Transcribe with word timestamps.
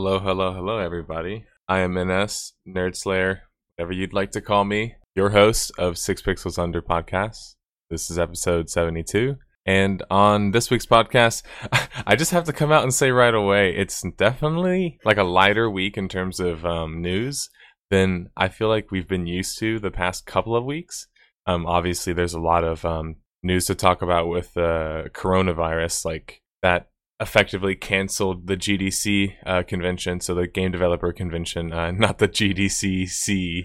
Hello, 0.00 0.20
hello, 0.20 0.52
hello, 0.52 0.78
everybody. 0.78 1.44
I 1.68 1.80
am 1.80 1.98
NS, 1.98 2.52
Nerd 2.68 2.94
Slayer, 2.94 3.42
whatever 3.74 3.92
you'd 3.92 4.12
like 4.12 4.30
to 4.30 4.40
call 4.40 4.64
me, 4.64 4.94
your 5.16 5.30
host 5.30 5.72
of 5.76 5.98
Six 5.98 6.22
Pixels 6.22 6.56
Under 6.56 6.80
podcast. 6.80 7.56
This 7.90 8.08
is 8.08 8.16
episode 8.16 8.70
72. 8.70 9.34
And 9.66 10.00
on 10.08 10.52
this 10.52 10.70
week's 10.70 10.86
podcast, 10.86 11.42
I 12.06 12.14
just 12.14 12.30
have 12.30 12.44
to 12.44 12.52
come 12.52 12.70
out 12.70 12.84
and 12.84 12.94
say 12.94 13.10
right 13.10 13.34
away, 13.34 13.74
it's 13.74 14.04
definitely 14.16 15.00
like 15.04 15.16
a 15.16 15.24
lighter 15.24 15.68
week 15.68 15.96
in 15.96 16.08
terms 16.08 16.38
of 16.38 16.64
um, 16.64 17.02
news 17.02 17.50
than 17.90 18.30
I 18.36 18.50
feel 18.50 18.68
like 18.68 18.92
we've 18.92 19.08
been 19.08 19.26
used 19.26 19.58
to 19.58 19.80
the 19.80 19.90
past 19.90 20.26
couple 20.26 20.54
of 20.54 20.64
weeks. 20.64 21.08
Um, 21.44 21.66
obviously, 21.66 22.12
there's 22.12 22.34
a 22.34 22.40
lot 22.40 22.62
of 22.62 22.84
um, 22.84 23.16
news 23.42 23.66
to 23.66 23.74
talk 23.74 24.00
about 24.00 24.28
with 24.28 24.56
uh, 24.56 25.08
coronavirus, 25.12 26.04
like 26.04 26.40
that 26.62 26.86
effectively 27.20 27.74
canceled 27.74 28.46
the 28.46 28.56
GDC 28.56 29.34
uh, 29.44 29.62
convention, 29.62 30.20
so 30.20 30.34
the 30.34 30.46
Game 30.46 30.70
Developer 30.70 31.12
Convention, 31.12 31.72
uh, 31.72 31.90
not 31.96 32.18
the 32.18 32.28
GDCC, 32.28 33.64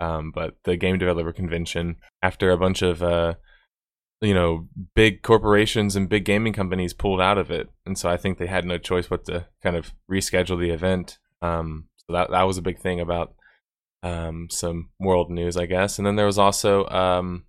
um, 0.00 0.32
but 0.34 0.56
the 0.64 0.76
Game 0.76 0.98
Developer 0.98 1.32
Convention, 1.32 1.96
after 2.22 2.50
a 2.50 2.58
bunch 2.58 2.82
of 2.82 3.02
uh, 3.02 3.34
you 4.20 4.34
know 4.34 4.68
big 4.94 5.22
corporations 5.22 5.94
and 5.94 6.08
big 6.08 6.24
gaming 6.24 6.52
companies 6.52 6.92
pulled 6.92 7.20
out 7.20 7.38
of 7.38 7.50
it, 7.50 7.68
and 7.86 7.98
so 7.98 8.08
I 8.08 8.16
think 8.16 8.38
they 8.38 8.46
had 8.46 8.64
no 8.64 8.78
choice 8.78 9.06
but 9.06 9.24
to 9.26 9.46
kind 9.62 9.76
of 9.76 9.92
reschedule 10.10 10.58
the 10.58 10.70
event. 10.70 11.18
Um, 11.40 11.88
so 11.96 12.12
that 12.14 12.30
that 12.30 12.42
was 12.42 12.58
a 12.58 12.62
big 12.62 12.78
thing 12.78 13.00
about 13.00 13.34
um, 14.02 14.48
some 14.50 14.90
world 14.98 15.30
news, 15.30 15.56
I 15.56 15.66
guess. 15.66 15.98
And 15.98 16.06
then 16.06 16.16
there 16.16 16.26
was 16.26 16.38
also 16.38 16.86
um, 16.88 17.44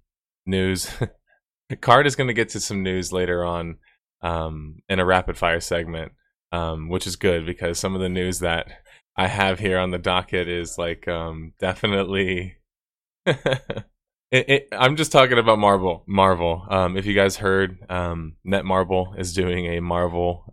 news. 0.45 0.89
Card 1.81 2.07
is 2.07 2.15
going 2.15 2.27
to 2.27 2.33
get 2.33 2.49
to 2.49 2.59
some 2.59 2.81
news 2.81 3.13
later 3.13 3.45
on 3.45 3.77
um, 4.21 4.81
in 4.89 4.99
a 4.99 5.05
rapid 5.05 5.37
fire 5.37 5.59
segment, 5.59 6.11
um, 6.51 6.89
which 6.89 7.07
is 7.07 7.15
good 7.15 7.45
because 7.45 7.79
some 7.79 7.95
of 7.95 8.01
the 8.01 8.09
news 8.09 8.39
that 8.39 8.67
I 9.15 9.27
have 9.27 9.59
here 9.59 9.77
on 9.77 9.91
the 9.91 9.97
docket 9.97 10.47
is 10.47 10.77
like 10.77 11.07
um, 11.07 11.53
definitely. 11.59 12.57
it, 13.25 13.85
it, 14.31 14.67
I'm 14.71 14.95
just 14.95 15.11
talking 15.11 15.37
about 15.37 15.59
Marvel. 15.59 16.03
Marvel. 16.07 16.65
Um, 16.69 16.97
if 16.97 17.05
you 17.05 17.13
guys 17.13 17.37
heard, 17.37 17.79
um, 17.89 18.35
Netmarble 18.45 19.19
is 19.19 19.33
doing 19.33 19.65
a 19.67 19.81
Marvel 19.81 20.51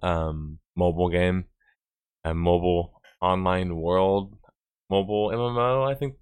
mobile 0.76 1.08
game, 1.08 1.46
a 2.24 2.34
mobile 2.34 3.00
online 3.20 3.76
world 3.76 4.36
mobile 4.90 5.30
MMO. 5.30 5.90
I 5.90 5.94
think 5.94 6.14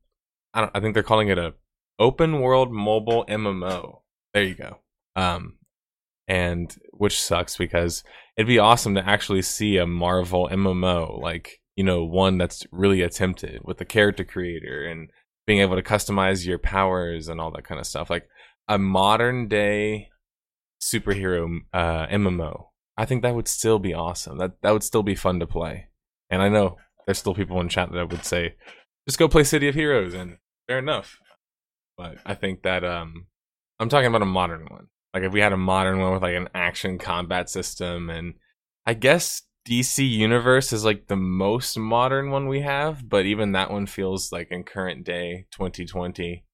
I 0.53 0.61
don't. 0.61 0.73
I 0.75 0.81
think 0.81 0.95
they're 0.95 1.03
calling 1.03 1.29
it 1.29 1.39
a 1.39 1.55
open 1.99 2.41
world 2.41 2.73
mobile 2.73 3.25
MMO. 3.27 4.01
There 4.33 4.45
you 4.45 4.55
go. 4.55 4.79
Um, 5.17 5.59
and 6.27 6.75
which 6.97 7.21
sucks 7.21 7.57
because 7.57 8.03
it'd 8.37 8.49
be 8.49 8.59
awesome 8.59 8.95
to 8.95 9.09
actually 9.09 9.43
see 9.43 9.77
a 9.77 9.87
Marvel 9.87 10.49
MMO, 10.51 11.21
like 11.21 11.61
you 11.77 11.85
know, 11.85 12.05
one 12.05 12.39
that's 12.39 12.65
really 12.71 13.03
attempted 13.03 13.61
with 13.65 13.79
the 13.79 13.85
character 13.85 14.25
creator 14.25 14.85
and 14.85 15.11
being 15.47 15.61
able 15.61 15.77
to 15.77 15.83
customize 15.83 16.47
your 16.47 16.59
powers 16.59 17.29
and 17.29 17.41
all 17.41 17.51
that 17.51 17.65
kind 17.65 17.81
of 17.81 17.87
stuff. 17.87 18.09
Like 18.09 18.29
a 18.69 18.79
modern 18.79 19.49
day 19.49 20.09
superhero 20.81 21.59
uh, 21.73 22.07
MMO. 22.07 22.67
I 22.97 23.07
think 23.07 23.23
that 23.23 23.35
would 23.35 23.49
still 23.49 23.79
be 23.79 23.93
awesome. 23.93 24.39
That 24.39 24.53
that 24.63 24.73
would 24.73 24.85
still 24.85 25.03
be 25.03 25.17
fun 25.17 25.41
to 25.41 25.47
play. 25.47 25.89
And 26.31 26.43
I 26.43 26.49
know 26.49 26.77
there's 27.07 27.19
still 27.19 27.35
people 27.35 27.61
in 27.61 27.69
chat 27.69 27.91
that 27.93 28.11
would 28.11 28.25
say, 28.25 28.55
just 29.09 29.19
go 29.19 29.29
play 29.29 29.45
City 29.45 29.69
of 29.69 29.75
Heroes, 29.75 30.15
and 30.15 30.39
fair 30.69 30.79
enough. 30.79 31.19
But 31.97 32.19
I 32.25 32.35
think 32.35 32.63
that 32.63 32.85
um, 32.85 33.27
I'm 33.79 33.89
talking 33.89 34.07
about 34.07 34.23
a 34.23 34.27
modern 34.27 34.67
one. 34.67 34.89
Like 35.15 35.23
if 35.23 35.33
we 35.33 35.41
had 35.41 35.53
a 35.53 35.57
modern 35.57 36.01
one 36.01 36.13
with 36.13 36.23
like 36.23 36.35
an 36.35 36.49
action 36.55 36.99
combat 36.99 37.49
system, 37.49 38.11
and 38.11 38.35
I 38.85 38.95
guess 38.95 39.43
DC 39.67 40.07
Universe 40.07 40.73
is 40.73 40.85
like 40.85 41.07
the 41.07 41.17
most 41.17 41.79
modern 41.79 42.31
one 42.31 42.49
we 42.49 42.63
have, 42.63 43.09
but 43.09 43.25
even 43.25 43.53
that 43.53 43.71
one 43.71 43.87
feels 43.87 44.33
like 44.33 44.49
in 44.51 44.65
current 44.65 45.05
day 45.05 45.47
2020 45.53 46.45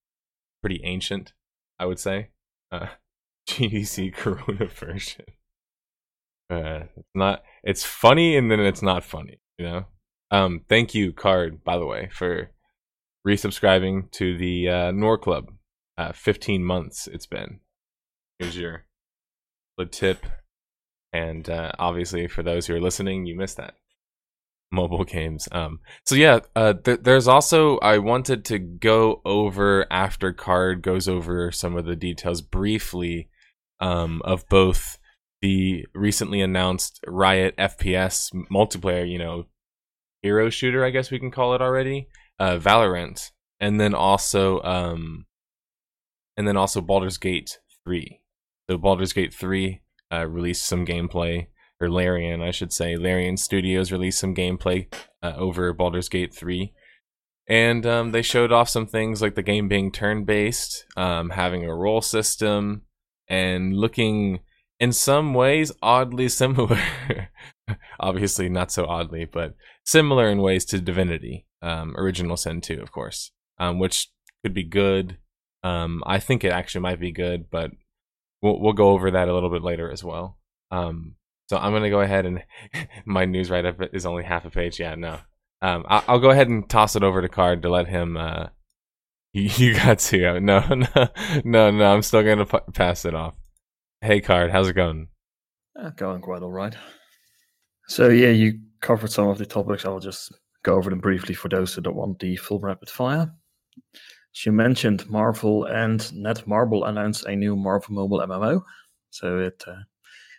pretty 0.61 0.81
ancient, 0.83 1.33
I 1.79 1.85
would 1.87 1.99
say. 1.99 2.29
Uh, 2.71 2.87
GDC 3.49 4.13
Corona 4.13 4.67
version. 4.67 5.25
Uh, 6.49 6.83
it's 6.95 7.09
not. 7.15 7.41
It's 7.63 7.83
funny, 7.83 8.37
and 8.37 8.51
then 8.51 8.59
it's 8.59 8.83
not 8.83 9.03
funny. 9.03 9.39
You 9.57 9.65
know. 9.65 9.85
Um, 10.29 10.61
thank 10.69 10.93
you, 10.93 11.11
Card, 11.11 11.63
by 11.63 11.77
the 11.77 11.85
way, 11.85 12.09
for 12.13 12.51
resubscribing 13.27 14.11
to 14.11 14.37
the 14.37 14.69
uh, 14.69 14.91
Nor 14.91 15.17
Club. 15.17 15.51
Uh, 15.97 16.11
15 16.13 16.63
months 16.63 17.07
it's 17.07 17.25
been. 17.25 17.59
Here's 18.41 18.57
your 18.57 18.85
the 19.77 19.85
tip. 19.85 20.25
And 21.13 21.47
uh, 21.47 21.73
obviously, 21.77 22.27
for 22.27 22.41
those 22.41 22.65
who 22.65 22.73
are 22.73 22.81
listening, 22.81 23.27
you 23.27 23.35
missed 23.35 23.57
that. 23.57 23.75
Mobile 24.71 25.03
games. 25.03 25.47
Um, 25.51 25.79
so 26.05 26.15
yeah, 26.15 26.39
uh, 26.55 26.73
th- 26.73 27.01
there's 27.03 27.27
also 27.27 27.77
I 27.79 27.99
wanted 27.99 28.43
to 28.45 28.57
go 28.57 29.21
over 29.25 29.85
after 29.91 30.33
Card 30.33 30.81
goes 30.81 31.07
over 31.07 31.51
some 31.51 31.77
of 31.77 31.85
the 31.85 31.95
details 31.95 32.41
briefly 32.41 33.29
um, 33.79 34.23
of 34.25 34.47
both 34.49 34.97
the 35.41 35.85
recently 35.93 36.41
announced 36.41 36.99
Riot 37.05 37.55
FPS 37.57 38.33
multiplayer, 38.51 39.07
you 39.07 39.19
know, 39.19 39.45
hero 40.23 40.49
shooter, 40.49 40.83
I 40.83 40.89
guess 40.89 41.11
we 41.11 41.19
can 41.19 41.31
call 41.31 41.53
it 41.53 41.61
already, 41.61 42.07
uh, 42.39 42.57
Valorant, 42.57 43.29
and 43.59 43.79
then 43.79 43.93
also 43.93 44.61
um, 44.61 45.25
and 46.37 46.47
then 46.47 46.57
also 46.57 46.81
Baldur's 46.81 47.19
Gate 47.19 47.59
three. 47.83 48.20
So 48.71 48.77
Baldur's 48.77 49.11
Gate 49.11 49.33
three 49.33 49.81
uh, 50.13 50.25
released 50.27 50.65
some 50.65 50.85
gameplay, 50.85 51.47
or 51.81 51.89
Larian, 51.89 52.41
I 52.41 52.51
should 52.51 52.71
say. 52.71 52.95
Larian 52.95 53.35
Studios 53.35 53.91
released 53.91 54.17
some 54.17 54.33
gameplay 54.33 54.87
uh, 55.21 55.33
over 55.35 55.73
Baldur's 55.73 56.07
Gate 56.07 56.33
three. 56.33 56.71
And 57.49 57.85
um, 57.85 58.11
they 58.11 58.21
showed 58.21 58.53
off 58.53 58.69
some 58.69 58.87
things 58.87 59.21
like 59.21 59.35
the 59.35 59.43
game 59.43 59.67
being 59.67 59.91
turn 59.91 60.23
based, 60.23 60.85
um, 60.95 61.31
having 61.31 61.65
a 61.65 61.75
role 61.75 62.01
system, 62.01 62.83
and 63.27 63.75
looking 63.75 64.39
in 64.79 64.93
some 64.93 65.33
ways 65.33 65.73
oddly 65.81 66.29
similar. 66.29 66.79
Obviously, 67.99 68.47
not 68.47 68.71
so 68.71 68.85
oddly, 68.85 69.25
but 69.25 69.53
similar 69.83 70.29
in 70.29 70.41
ways 70.41 70.63
to 70.63 70.79
Divinity, 70.79 71.45
um, 71.61 71.93
Original 71.97 72.37
Sin 72.37 72.61
2, 72.61 72.81
of 72.81 72.93
course, 72.93 73.31
um, 73.57 73.79
which 73.79 74.09
could 74.45 74.53
be 74.53 74.63
good. 74.63 75.17
Um, 75.61 76.01
I 76.05 76.19
think 76.19 76.45
it 76.45 76.53
actually 76.53 76.81
might 76.83 77.01
be 77.01 77.11
good, 77.11 77.49
but 77.51 77.71
we'll, 78.41 78.59
we'll 78.59 78.73
go 78.73 78.89
over 78.89 79.11
that 79.11 79.27
a 79.27 79.33
little 79.33 79.49
bit 79.49 79.63
later 79.63 79.91
as 79.91 80.03
well. 80.03 80.37
Um, 80.71 81.15
so 81.49 81.57
I'm 81.57 81.71
going 81.71 81.83
to 81.83 81.89
go 81.89 82.01
ahead 82.01 82.25
and 82.25 82.43
my 83.05 83.25
news 83.25 83.49
write 83.49 83.65
up 83.65 83.77
is 83.93 84.05
only 84.05 84.23
half 84.23 84.45
a 84.45 84.49
page. 84.49 84.79
Yeah, 84.79 84.95
no. 84.95 85.19
Um, 85.61 85.85
I, 85.87 86.11
will 86.11 86.19
go 86.19 86.31
ahead 86.31 86.49
and 86.49 86.67
toss 86.67 86.95
it 86.95 87.03
over 87.03 87.21
to 87.21 87.29
Card 87.29 87.61
to 87.61 87.69
let 87.69 87.87
him. 87.87 88.17
Uh, 88.17 88.47
you, 89.33 89.43
you 89.43 89.75
got 89.75 89.99
to. 89.99 90.39
No, 90.39 90.59
no, 90.59 91.07
no, 91.43 91.71
no. 91.71 91.93
I'm 91.93 92.01
still 92.01 92.23
going 92.23 92.39
to 92.39 92.45
p- 92.45 92.71
pass 92.73 93.05
it 93.05 93.13
off. 93.13 93.35
Hey, 94.01 94.21
Card, 94.21 94.51
how's 94.51 94.67
it 94.69 94.73
going? 94.73 95.09
Uh, 95.79 95.91
going 95.91 96.21
quite 96.21 96.41
all 96.41 96.51
right. 96.51 96.75
So, 97.87 98.09
yeah, 98.09 98.29
you 98.29 98.59
covered 98.81 99.11
some 99.11 99.27
of 99.27 99.37
the 99.37 99.45
topics. 99.45 99.85
I'll 99.85 99.99
just 99.99 100.33
go 100.63 100.75
over 100.75 100.89
them 100.89 100.99
briefly 100.99 101.35
for 101.35 101.49
those 101.49 101.73
who 101.73 101.81
don't 101.81 101.95
want 101.95 102.19
the 102.19 102.35
full 102.37 102.59
rapid 102.59 102.89
fire. 102.89 103.33
She 104.31 104.49
mentioned 104.49 105.09
Marvel 105.09 105.65
and 105.65 105.99
Netmarble 105.99 106.87
announced 106.87 107.25
a 107.25 107.35
new 107.35 107.55
Marvel 107.55 107.93
mobile 107.93 108.19
MMO. 108.19 108.63
So 109.09 109.39
it 109.39 109.63
uh, 109.67 109.81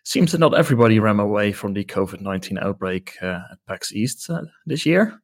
seems 0.04 0.32
that 0.32 0.38
not 0.38 0.54
everybody 0.54 0.98
ran 0.98 1.20
away 1.20 1.53
from 1.53 1.75
the 1.75 1.84
COVID 1.84 2.20
19 2.20 2.58
outbreak 2.58 3.14
uh, 3.22 3.41
at 3.50 3.58
PAX 3.66 3.92
East 3.92 4.31
uh, 4.31 4.42
this 4.66 4.86
year. 4.86 5.20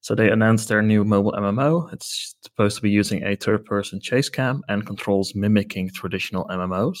So 0.00 0.14
they 0.14 0.30
announced 0.30 0.68
their 0.68 0.82
new 0.82 1.04
mobile 1.04 1.32
MMO. 1.32 1.92
It's 1.92 2.36
supposed 2.42 2.76
to 2.76 2.82
be 2.82 2.90
using 2.90 3.24
a 3.24 3.34
third 3.34 3.64
person 3.64 4.00
chase 4.00 4.28
cam 4.28 4.62
and 4.68 4.86
controls 4.86 5.34
mimicking 5.34 5.90
traditional 5.90 6.44
MMOs. 6.44 6.98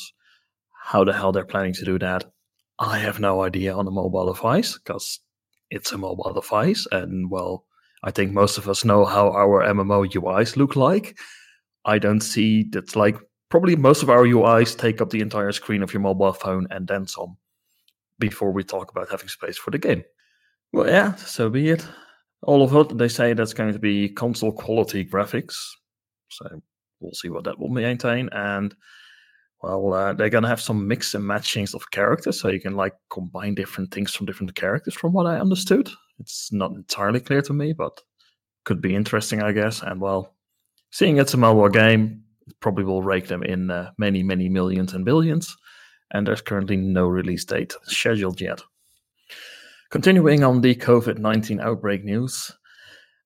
How 0.82 1.04
the 1.04 1.12
hell 1.12 1.30
they're 1.30 1.44
planning 1.44 1.74
to 1.74 1.84
do 1.84 1.98
that, 2.00 2.24
I 2.78 2.98
have 2.98 3.20
no 3.20 3.42
idea 3.42 3.74
on 3.74 3.86
a 3.86 3.90
mobile 3.90 4.26
device 4.26 4.74
because 4.74 5.20
it's 5.70 5.92
a 5.92 5.98
mobile 5.98 6.32
device, 6.32 6.86
and 6.90 7.30
well, 7.30 7.64
I 8.02 8.10
think 8.10 8.32
most 8.32 8.58
of 8.58 8.68
us 8.68 8.84
know 8.84 9.04
how 9.04 9.30
our 9.30 9.62
MMO 9.62 10.08
UIs 10.10 10.56
look 10.56 10.76
like. 10.76 11.18
I 11.84 11.98
don't 11.98 12.20
see 12.20 12.64
that 12.70 12.96
like 12.96 13.16
probably 13.48 13.76
most 13.76 14.02
of 14.02 14.10
our 14.10 14.24
UIs 14.24 14.76
take 14.76 15.00
up 15.00 15.10
the 15.10 15.20
entire 15.20 15.52
screen 15.52 15.82
of 15.82 15.92
your 15.92 16.02
mobile 16.02 16.32
phone 16.32 16.66
and 16.70 16.86
then 16.86 17.06
some 17.06 17.36
before 18.18 18.52
we 18.52 18.64
talk 18.64 18.90
about 18.90 19.10
having 19.10 19.28
space 19.28 19.56
for 19.56 19.70
the 19.70 19.78
game. 19.78 20.02
Well, 20.72 20.88
yeah, 20.88 21.14
so 21.14 21.48
be 21.48 21.70
it. 21.70 21.86
All 22.42 22.62
of 22.62 22.74
it, 22.74 22.96
they 22.98 23.08
say 23.08 23.32
that's 23.32 23.54
going 23.54 23.72
to 23.72 23.78
be 23.78 24.08
console 24.08 24.52
quality 24.52 25.04
graphics. 25.04 25.56
So 26.28 26.60
we'll 27.00 27.12
see 27.14 27.28
what 27.28 27.44
that 27.44 27.58
will 27.58 27.68
maintain. 27.68 28.28
And 28.32 28.74
well, 29.66 29.94
uh, 29.94 30.12
they're 30.12 30.30
gonna 30.30 30.48
have 30.48 30.60
some 30.60 30.86
mix 30.86 31.14
and 31.14 31.24
matchings 31.24 31.74
of 31.74 31.90
characters, 31.90 32.40
so 32.40 32.48
you 32.48 32.60
can 32.60 32.76
like 32.76 32.94
combine 33.10 33.54
different 33.54 33.92
things 33.92 34.14
from 34.14 34.26
different 34.26 34.54
characters. 34.54 34.94
From 34.94 35.12
what 35.12 35.26
I 35.26 35.40
understood, 35.40 35.90
it's 36.18 36.52
not 36.52 36.72
entirely 36.72 37.20
clear 37.20 37.42
to 37.42 37.52
me, 37.52 37.72
but 37.72 38.00
could 38.64 38.80
be 38.80 38.94
interesting, 38.94 39.42
I 39.42 39.52
guess. 39.52 39.82
And 39.82 40.00
well, 40.00 40.34
seeing 40.90 41.18
it's 41.18 41.34
a 41.34 41.38
mobile 41.38 41.68
game, 41.68 42.22
probably 42.60 42.84
will 42.84 43.02
rake 43.02 43.28
them 43.28 43.42
in 43.42 43.70
uh, 43.70 43.90
many, 43.98 44.22
many 44.22 44.48
millions 44.48 44.92
and 44.92 45.04
billions. 45.04 45.56
And 46.12 46.26
there's 46.26 46.40
currently 46.40 46.76
no 46.76 47.06
release 47.06 47.44
date 47.44 47.74
scheduled 47.84 48.40
yet. 48.40 48.60
Continuing 49.90 50.44
on 50.44 50.60
the 50.60 50.74
COVID 50.74 51.18
19 51.18 51.60
outbreak 51.60 52.04
news, 52.04 52.52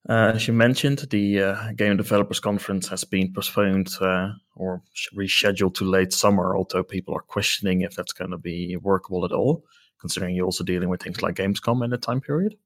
uh, 0.09 0.33
as 0.35 0.49
you 0.49 0.55
mentioned, 0.55 1.07
the 1.11 1.43
uh, 1.43 1.73
Game 1.73 1.97
Developers 1.97 2.41
Conference 2.41 2.89
has 2.89 3.05
been 3.05 3.33
postponed 3.33 3.91
uh, 4.01 4.31
or 4.57 4.83
rescheduled 5.15 5.75
to 5.75 5.85
late 5.85 6.13
summer, 6.13 6.57
although 6.57 6.83
people 6.83 7.15
are 7.15 7.23
questioning 7.23 7.83
if 7.83 7.95
that's 7.95 8.15
going 8.15 8.31
to 8.31 8.39
be 8.39 8.77
workable 8.77 9.25
at 9.25 9.33
all, 9.33 9.65
considering 10.01 10.35
you're 10.35 10.47
also 10.47 10.65
dealing 10.65 10.89
with 10.89 11.03
things 11.03 11.23
like 11.23 11.35
Gamescom 11.35 11.85
in 11.85 11.91
the 11.91 11.99
time 11.99 12.21
period. 12.21 12.57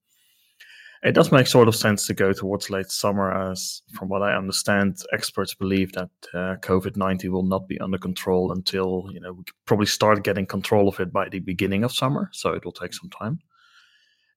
It 1.02 1.12
does 1.12 1.30
make 1.30 1.46
sort 1.46 1.68
of 1.68 1.76
sense 1.76 2.06
to 2.06 2.14
go 2.14 2.32
towards 2.32 2.70
late 2.70 2.90
summer, 2.90 3.50
as 3.50 3.82
from 3.92 4.08
what 4.08 4.22
I 4.22 4.34
understand, 4.34 5.02
experts 5.12 5.52
believe 5.52 5.92
that 5.92 6.08
uh, 6.32 6.56
COVID 6.62 6.96
19 6.96 7.30
will 7.30 7.42
not 7.42 7.68
be 7.68 7.78
under 7.80 7.98
control 7.98 8.52
until, 8.52 9.10
you 9.12 9.20
know, 9.20 9.34
we 9.34 9.42
probably 9.66 9.86
start 9.86 10.24
getting 10.24 10.46
control 10.46 10.88
of 10.88 10.98
it 11.00 11.12
by 11.12 11.28
the 11.28 11.40
beginning 11.40 11.84
of 11.84 11.92
summer, 11.92 12.30
so 12.32 12.52
it 12.52 12.64
will 12.64 12.72
take 12.72 12.94
some 12.94 13.10
time. 13.10 13.40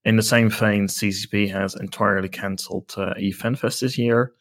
In 0.08 0.16
the 0.16 0.24
same 0.24 0.50
vein, 0.50 0.88
CCP 0.88 1.52
has 1.52 1.76
entirely 1.76 2.30
cancelled 2.30 2.94
uh, 2.96 3.14
EVE 3.18 3.38
Fanfest 3.38 3.82
this 3.82 3.98
year. 3.98 4.32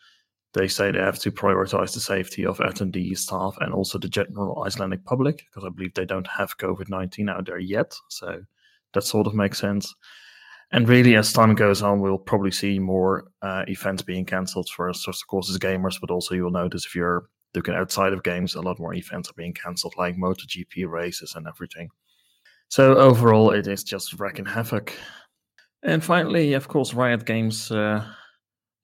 They 0.55 0.69
say 0.69 0.93
they 0.93 1.01
have 1.01 1.19
to 1.19 1.33
prioritize 1.33 1.93
the 1.93 1.99
safety 1.99 2.47
of 2.47 2.59
attendees, 2.59 3.19
staff, 3.19 3.57
and 3.61 3.75
also 3.75 3.99
the 3.99 4.09
general 4.09 4.63
Icelandic 4.65 5.05
public, 5.05 5.39
because 5.39 5.65
I 5.67 5.75
believe 5.75 5.93
they 5.95 6.05
don't 6.05 6.29
have 6.29 6.57
COVID 6.59 6.89
19 6.89 7.29
out 7.29 7.47
there 7.47 7.59
yet. 7.59 7.97
So 8.11 8.43
that 8.95 9.03
sort 9.03 9.27
of 9.27 9.35
makes 9.35 9.59
sense. 9.59 9.93
And 10.71 10.89
really, 10.89 11.17
as 11.17 11.33
time 11.33 11.57
goes 11.57 11.83
on, 11.83 11.99
we'll 11.99 12.17
probably 12.17 12.53
see 12.53 12.79
more 12.79 13.25
uh, 13.43 13.65
events 13.67 14.05
being 14.05 14.25
cancelled 14.25 14.69
for 14.69 14.89
us, 14.89 15.09
of 15.09 15.17
course, 15.27 15.51
as 15.51 15.59
gamers, 15.59 16.01
but 16.01 16.13
also 16.13 16.37
you'll 16.37 16.53
notice 16.53 16.87
if 16.87 16.95
you're 16.95 17.29
looking 17.57 17.75
outside 17.75 18.13
of 18.13 18.23
games, 18.23 18.55
a 18.55 18.61
lot 18.61 18.79
more 18.79 18.95
events 18.95 19.31
are 19.31 19.37
being 19.37 19.53
cancelled, 19.53 19.95
like 19.99 20.15
MotoGP 20.15 20.89
races 20.89 21.35
and 21.35 21.49
everything. 21.49 21.89
So 22.69 22.97
overall, 22.97 23.51
it 23.51 23.67
is 23.67 23.83
just 23.83 24.15
wrecking 24.21 24.47
havoc. 24.47 24.93
And 25.83 26.03
finally, 26.03 26.55
of 26.55 26.69
course, 26.69 26.95
Riot 26.95 27.25
Games 27.25 27.71
uh, 27.71 28.05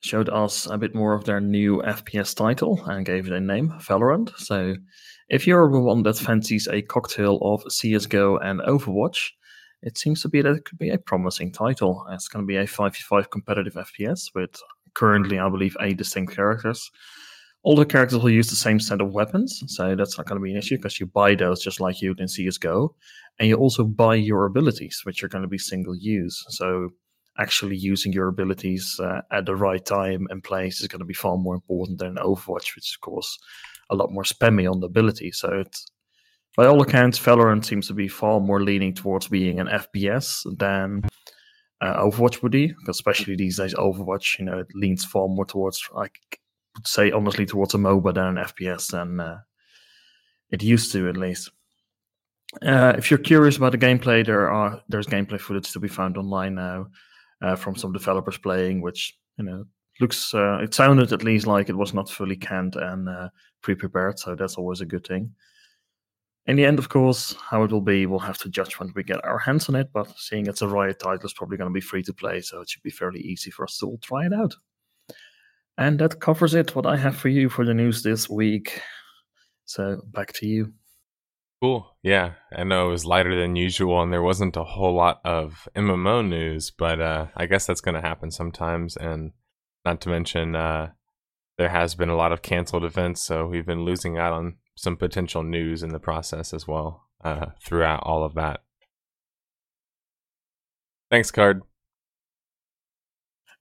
showed 0.03 0.29
us 0.29 0.67
a 0.67 0.79
bit 0.79 0.95
more 0.95 1.15
of 1.15 1.25
their 1.25 1.41
new 1.41 1.83
FPS 1.83 2.35
title 2.35 2.83
and 2.87 3.07
gave 3.07 3.27
it 3.27 3.33
a 3.33 3.41
name, 3.41 3.71
Valorant. 3.81 4.37
So, 4.39 4.77
if 5.29 5.47
you're 5.47 5.71
the 5.71 5.81
one 5.81 6.03
that 6.03 6.19
fancies 6.19 6.69
a 6.69 6.83
cocktail 6.83 7.39
of 7.43 7.63
CS:GO 7.73 8.37
and 8.39 8.61
Overwatch, 8.61 9.31
it 9.83 9.99
seems 9.99 10.23
to 10.23 10.29
be 10.29 10.43
that 10.43 10.53
it 10.55 10.65
could 10.65 10.79
be 10.79 10.91
a 10.91 10.99
promising 10.99 11.53
title. 11.53 12.07
It's 12.11 12.29
going 12.29 12.45
to 12.45 12.47
be 12.47 12.57
a 12.57 12.67
5v5 12.67 13.31
competitive 13.31 13.75
FPS 13.75 14.31
with 14.35 14.61
currently, 14.95 15.39
I 15.39 15.49
believe, 15.49 15.77
eight 15.81 15.97
distinct 15.97 16.37
characters. 16.37 16.91
All 17.65 17.77
the 17.77 17.87
characters 17.87 18.19
will 18.19 18.31
use 18.31 18.51
the 18.51 18.57
same 18.57 18.81
set 18.81 19.01
of 19.01 19.13
weapons, 19.13 19.63
so 19.69 19.95
that's 19.95 20.19
not 20.19 20.27
going 20.27 20.41
to 20.41 20.45
be 20.45 20.51
an 20.51 20.59
issue 20.59 20.77
because 20.77 20.99
you 20.99 21.07
buy 21.07 21.37
those 21.37 21.63
just 21.63 21.81
like 21.81 22.03
you 22.03 22.11
would 22.11 22.21
in 22.21 22.27
CSGO. 22.27 22.91
And 23.39 23.49
you 23.49 23.57
also 23.57 23.85
buy 23.85 24.17
your 24.17 24.47
abilities, 24.47 25.01
which 25.05 25.23
are 25.23 25.29
going 25.29 25.43
to 25.43 25.49
be 25.49 25.59
single 25.59 25.97
use. 25.97 26.45
So 26.49 26.91
actually 27.39 27.77
using 27.77 28.13
your 28.13 28.29
abilities 28.29 28.99
uh, 29.01 29.21
at 29.31 29.47
the 29.47 29.57
right 29.57 29.85
time 29.85 30.27
and 30.31 30.43
place 30.43 30.81
is 30.81 30.89
going 30.89 31.01
to 31.01 31.07
be 31.07 31.15
far 31.15 31.39
more 31.39 31.55
important 31.55 31.99
than 31.99 32.17
Overwatch, 32.17 32.75
which 32.75 32.91
is, 32.91 32.97
of 32.97 33.01
course, 33.01 33.39
a 33.91 33.95
lot 33.95 34.13
more 34.13 34.25
spammy 34.25 34.71
on 34.71 34.81
the 34.81 34.87
ability. 34.87 35.31
So 35.31 35.61
it's, 35.61 35.87
by 36.57 36.67
all 36.67 36.83
accounts, 36.83 37.19
Valorant 37.19 37.65
seems 37.65 37.87
to 37.87 37.95
be 37.95 38.09
far 38.09 38.41
more 38.41 38.63
leaning 38.63 38.93
towards 38.93 39.29
being 39.29 39.61
an 39.61 39.69
FPS 39.69 40.45
than 40.59 41.03
uh, 41.81 42.03
Overwatch 42.03 42.43
would 42.43 42.53
be, 42.53 42.75
especially 42.89 43.37
these 43.37 43.57
days, 43.57 43.75
Overwatch, 43.75 44.39
you 44.39 44.45
know, 44.45 44.59
it 44.59 44.69
leans 44.75 45.05
far 45.05 45.29
more 45.29 45.47
towards 45.47 45.89
like 45.95 46.41
would 46.75 46.87
say 46.87 47.11
honestly 47.11 47.47
towards 47.47 47.75
a 47.75 47.79
MOBA 47.79 48.15
than 48.15 48.39
an 48.39 48.45
FPS 48.45 48.91
than 48.91 49.21
uh, 49.21 49.39
it 50.51 50.63
used 50.63 50.93
to 50.93 51.09
at 51.09 51.17
least. 51.17 51.51
Uh, 52.61 52.95
if 52.99 53.11
you're 53.11 53.19
curious 53.19 53.57
about 53.57 53.73
the 53.73 53.79
gameplay, 53.79 54.25
there 54.25 54.51
are 54.51 54.81
there's 54.89 55.07
gameplay 55.07 55.41
footage 55.41 55.73
to 55.73 55.81
be 55.81 55.89
found 55.89 56.19
online 56.19 56.55
now 56.55 56.87
uh, 57.41 57.57
from 57.57 57.75
some 57.75 57.93
developers 57.93 58.37
playing, 58.37 58.83
which 58.83 59.19
you 59.39 59.45
know 59.45 59.65
looks 60.01 60.35
uh, 60.35 60.59
it 60.63 60.75
sounded 60.75 61.13
at 61.13 61.25
least 61.25 61.47
like 61.47 61.69
it 61.69 61.77
was 61.77 61.95
not 61.95 62.11
fully 62.11 62.37
canned 62.37 62.77
and 62.77 63.09
uh, 63.09 63.29
pre-prepared, 63.63 64.19
so 64.19 64.35
that's 64.35 64.57
always 64.57 64.81
a 64.81 64.87
good 64.87 65.07
thing. 65.07 65.35
In 66.47 66.57
the 66.57 66.65
end, 66.65 66.79
of 66.81 66.89
course, 66.89 67.37
how 67.41 67.63
it 67.63 67.71
will 67.71 67.81
be, 67.81 68.05
we'll 68.05 68.19
have 68.19 68.39
to 68.39 68.49
judge 68.49 68.79
when 68.81 68.93
we 68.97 69.05
get 69.05 69.25
our 69.25 69.39
hands 69.39 69.69
on 69.69 69.77
it. 69.77 69.91
But 69.93 70.13
seeing 70.19 70.47
it's 70.47 70.61
a 70.61 70.67
Riot 70.67 70.99
title, 70.99 71.21
it's 71.23 71.33
probably 71.33 71.57
going 71.57 71.71
to 71.71 71.75
be 71.75 71.81
free 71.81 72.03
to 72.03 72.13
play, 72.13 72.41
so 72.41 72.61
it 72.61 72.69
should 72.69 72.83
be 72.83 72.91
fairly 72.91 73.21
easy 73.21 73.51
for 73.53 73.65
us 73.65 73.79
to 73.79 73.87
all 73.87 73.99
try 73.99 74.27
it 74.27 74.33
out. 74.33 74.55
And 75.79 75.99
that 75.99 76.21
covers 76.21 76.55
it, 76.55 76.77
what 76.77 76.87
I 76.87 76.97
have 76.97 77.17
for 77.17 77.29
you 77.29 77.49
for 77.49 77.65
the 77.65 77.75
news 77.75 78.03
this 78.03 78.29
week. 78.29 78.81
So 79.65 80.03
back 80.13 80.33
to 80.35 80.47
you. 80.47 80.73
Cool. 81.63 81.97
Yeah. 82.03 82.33
I 82.55 82.65
know 82.65 82.89
it 82.89 82.91
was 82.91 83.07
lighter 83.07 83.41
than 83.41 83.57
usual 83.57 84.03
and 84.03 84.13
there 84.13 84.23
wasn't 84.23 84.57
a 84.57 84.65
whole 84.65 84.95
lot 84.95 85.21
of 85.25 85.69
MMO 85.77 86.29
news, 86.29 86.71
but 86.71 87.01
uh, 87.01 87.27
I 87.37 87.47
guess 87.47 87.67
that's 87.67 87.81
going 87.81 87.95
to 87.95 88.01
happen 88.01 88.31
sometimes. 88.31 88.97
And 88.97 89.33
not 89.85 90.01
to 90.03 90.09
mention, 90.09 90.57
uh, 90.57 90.91
there 91.59 91.69
has 91.69 91.95
been 91.95 92.09
a 92.09 92.17
lot 92.17 92.33
of 92.33 92.43
canceled 92.43 92.85
events, 92.85 93.23
so 93.23 93.47
we've 93.47 93.67
been 93.67 93.85
losing 93.85 94.19
out 94.19 94.33
on 94.33 94.57
some 94.75 94.97
potential 94.97 95.43
news 95.43 95.83
in 95.83 95.91
the 95.91 96.01
process 96.01 96.53
as 96.53 96.67
well 96.67 97.09
uh, 97.23 97.47
throughout 97.65 98.03
all 98.05 98.25
of 98.25 98.35
that. 98.35 98.63
Thanks, 101.11 101.31
Card. 101.31 101.63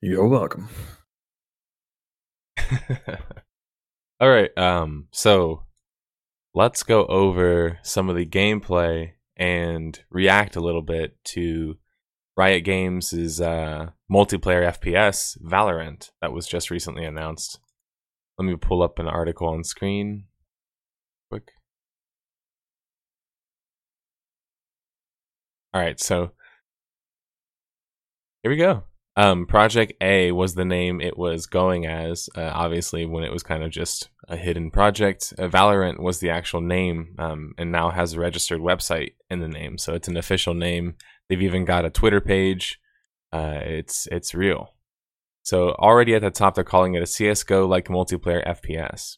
You're 0.01 0.27
welcome. 0.27 0.69
All 4.19 4.29
right. 4.29 4.55
Um. 4.57 5.07
So 5.11 5.63
let's 6.53 6.83
go 6.83 7.05
over 7.05 7.79
some 7.83 8.09
of 8.09 8.15
the 8.15 8.25
gameplay 8.25 9.13
and 9.37 9.99
react 10.09 10.55
a 10.55 10.61
little 10.61 10.81
bit 10.81 11.15
to 11.23 11.77
Riot 12.37 12.63
Games' 12.63 13.41
uh, 13.41 13.91
multiplayer 14.11 14.67
FPS, 14.67 15.37
Valorant, 15.41 16.11
that 16.21 16.31
was 16.31 16.47
just 16.47 16.69
recently 16.69 17.05
announced. 17.05 17.59
Let 18.37 18.45
me 18.45 18.55
pull 18.55 18.81
up 18.81 18.99
an 18.99 19.07
article 19.07 19.47
on 19.47 19.63
screen. 19.63 20.25
Quick. 21.29 21.51
All 25.73 25.81
right, 25.81 25.99
so 25.99 26.31
here 28.43 28.51
we 28.51 28.57
go. 28.57 28.83
Um, 29.21 29.45
Project 29.45 29.93
A 30.01 30.31
was 30.31 30.55
the 30.55 30.65
name 30.65 30.99
it 30.99 31.15
was 31.15 31.45
going 31.45 31.85
as. 31.85 32.27
Uh, 32.35 32.49
obviously, 32.51 33.05
when 33.05 33.23
it 33.23 33.31
was 33.31 33.43
kind 33.43 33.61
of 33.61 33.69
just 33.69 34.09
a 34.27 34.35
hidden 34.35 34.71
project, 34.71 35.31
uh, 35.37 35.43
Valorant 35.43 35.99
was 35.99 36.19
the 36.19 36.31
actual 36.31 36.59
name, 36.59 37.13
um, 37.19 37.53
and 37.55 37.71
now 37.71 37.91
has 37.91 38.13
a 38.13 38.19
registered 38.19 38.61
website 38.61 39.11
in 39.29 39.39
the 39.39 39.47
name, 39.47 39.77
so 39.77 39.93
it's 39.93 40.07
an 40.07 40.17
official 40.17 40.55
name. 40.55 40.95
They've 41.29 41.39
even 41.43 41.65
got 41.65 41.85
a 41.85 41.91
Twitter 41.91 42.19
page. 42.19 42.79
Uh, 43.31 43.59
it's 43.61 44.07
it's 44.11 44.33
real. 44.33 44.73
So 45.43 45.73
already 45.73 46.15
at 46.15 46.23
the 46.23 46.31
top, 46.31 46.55
they're 46.55 46.63
calling 46.63 46.95
it 46.95 47.03
a 47.03 47.05
CS:GO 47.05 47.67
like 47.67 47.89
multiplayer 47.89 48.43
FPS. 48.43 49.17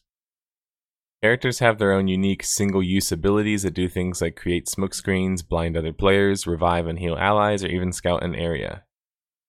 Characters 1.22 1.60
have 1.60 1.78
their 1.78 1.92
own 1.92 2.08
unique 2.08 2.44
single-use 2.44 3.10
abilities 3.10 3.62
that 3.62 3.72
do 3.72 3.88
things 3.88 4.20
like 4.20 4.36
create 4.36 4.68
smoke 4.68 4.92
screens, 4.92 5.40
blind 5.40 5.78
other 5.78 5.94
players, 5.94 6.46
revive 6.46 6.86
and 6.86 6.98
heal 6.98 7.16
allies, 7.16 7.64
or 7.64 7.68
even 7.68 7.90
scout 7.90 8.22
an 8.22 8.34
area 8.34 8.84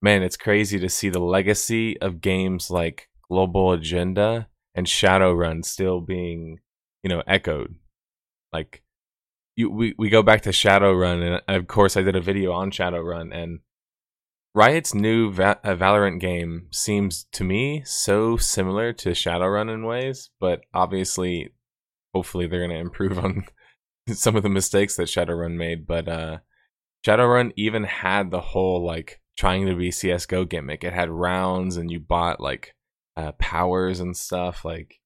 man, 0.05 0.21
it's 0.21 0.38
crazy 0.38 0.77
to 0.77 0.88
see 0.88 1.09
the 1.09 1.19
legacy 1.19 2.00
of 2.00 2.21
games 2.21 2.69
like 2.69 3.09
Global 3.27 3.71
Agenda 3.71 4.47
and 4.75 4.85
Shadowrun 4.85 5.65
still 5.65 6.00
being, 6.00 6.59
you 7.01 7.09
know, 7.09 7.24
echoed. 7.25 7.74
Like, 8.53 8.83
you, 9.55 9.71
we, 9.71 9.95
we 9.97 10.09
go 10.09 10.21
back 10.21 10.43
to 10.43 10.51
Shadowrun, 10.51 11.41
and 11.47 11.57
of 11.57 11.65
course, 11.65 11.97
I 11.97 12.03
did 12.03 12.15
a 12.15 12.21
video 12.21 12.51
on 12.51 12.69
Shadowrun, 12.69 13.33
and 13.35 13.62
Riot's 14.53 14.93
new 14.93 15.31
Va- 15.31 15.59
uh, 15.63 15.75
Valorant 15.75 16.19
game 16.19 16.67
seems 16.71 17.25
to 17.31 17.43
me 17.43 17.81
so 17.83 18.38
similar 18.38 18.93
to 18.93 19.09
Shadowrun 19.09 19.74
in 19.74 19.88
ways, 19.88 20.29
but 20.39 20.62
obviously, 20.71 21.50
hopefully, 22.13 22.45
they're 22.45 22.59
going 22.59 22.69
to 22.69 22.77
improve 22.77 23.17
on 23.17 23.45
some 24.13 24.35
of 24.35 24.43
the 24.43 24.50
mistakes 24.50 24.97
that 24.97 25.07
Shadowrun 25.07 25.55
made. 25.57 25.88
But 25.88 26.07
uh, 26.07 26.38
Shadowrun 27.03 27.53
even 27.55 27.85
had 27.85 28.29
the 28.29 28.41
whole 28.41 28.85
like 28.85 29.19
trying 29.38 29.65
to 29.68 29.75
be 29.75 29.92
CS:GO 29.92 30.46
gimmick. 30.46 30.84
It 30.84 30.94
had 30.94 31.10
rounds, 31.10 31.77
and 31.77 31.92
you 31.92 32.00
bought 32.00 32.39
like 32.39 32.74
uh, 33.18 33.34
powers 33.34 34.00
and 34.00 34.15
stuff. 34.15 34.65
Like 34.65 35.00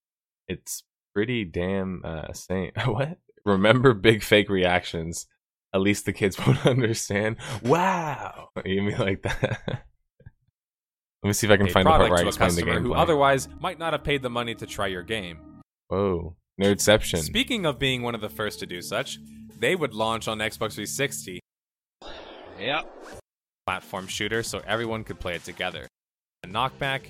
it's 0.48 0.84
pretty 1.14 1.46
damn 1.46 2.02
uh, 2.04 2.34
sane. 2.34 2.72
what? 2.86 3.18
Remember 3.46 3.94
big 3.94 4.24
fake 4.24 4.50
reactions. 4.50 5.28
At 5.74 5.82
least 5.82 6.06
the 6.06 6.14
kids 6.14 6.38
won't 6.46 6.66
understand. 6.66 7.38
Wow, 7.64 8.50
you 8.66 8.82
mean 8.82 8.98
like 8.98 9.24
that? 9.24 9.86
Let 11.22 11.28
me 11.28 11.34
see 11.34 11.48
if 11.48 11.52
I 11.52 11.58
can 11.58 11.68
a 11.68 11.72
find 11.72 11.86
the 11.86 11.90
part 11.90 12.10
where 12.10 12.20
I 12.20 12.28
explain 12.28 12.56
the 12.56 12.64
game. 12.64 12.84
Who 12.84 12.94
otherwise 12.94 13.50
might 13.60 13.78
not 13.78 13.94
have 13.94 14.04
paid 14.04 14.22
the 14.22 14.30
money 14.30 14.56
to 14.56 14.66
try 14.66 14.88
your 14.88 15.04
game. 15.04 15.40
Whoa, 15.88 16.36
nerdception. 16.62 17.20
Speaking 17.20 17.66
of 17.66 17.78
being 17.78 18.04
one 18.04 18.16
of 18.16 18.22
the 18.22 18.30
first 18.30 18.60
to 18.60 18.66
do 18.66 18.82
such, 18.82 19.20
they 19.58 19.76
would 19.76 19.94
launch 19.94 20.28
on 20.28 20.38
Xbox 20.38 20.76
360. 20.76 21.40
Yep 22.60 22.90
platform 23.70 24.08
shooter 24.08 24.42
so 24.42 24.60
everyone 24.66 25.04
could 25.04 25.20
play 25.20 25.36
it 25.36 25.44
together. 25.44 25.88
A 26.44 26.48
knockback, 26.48 27.02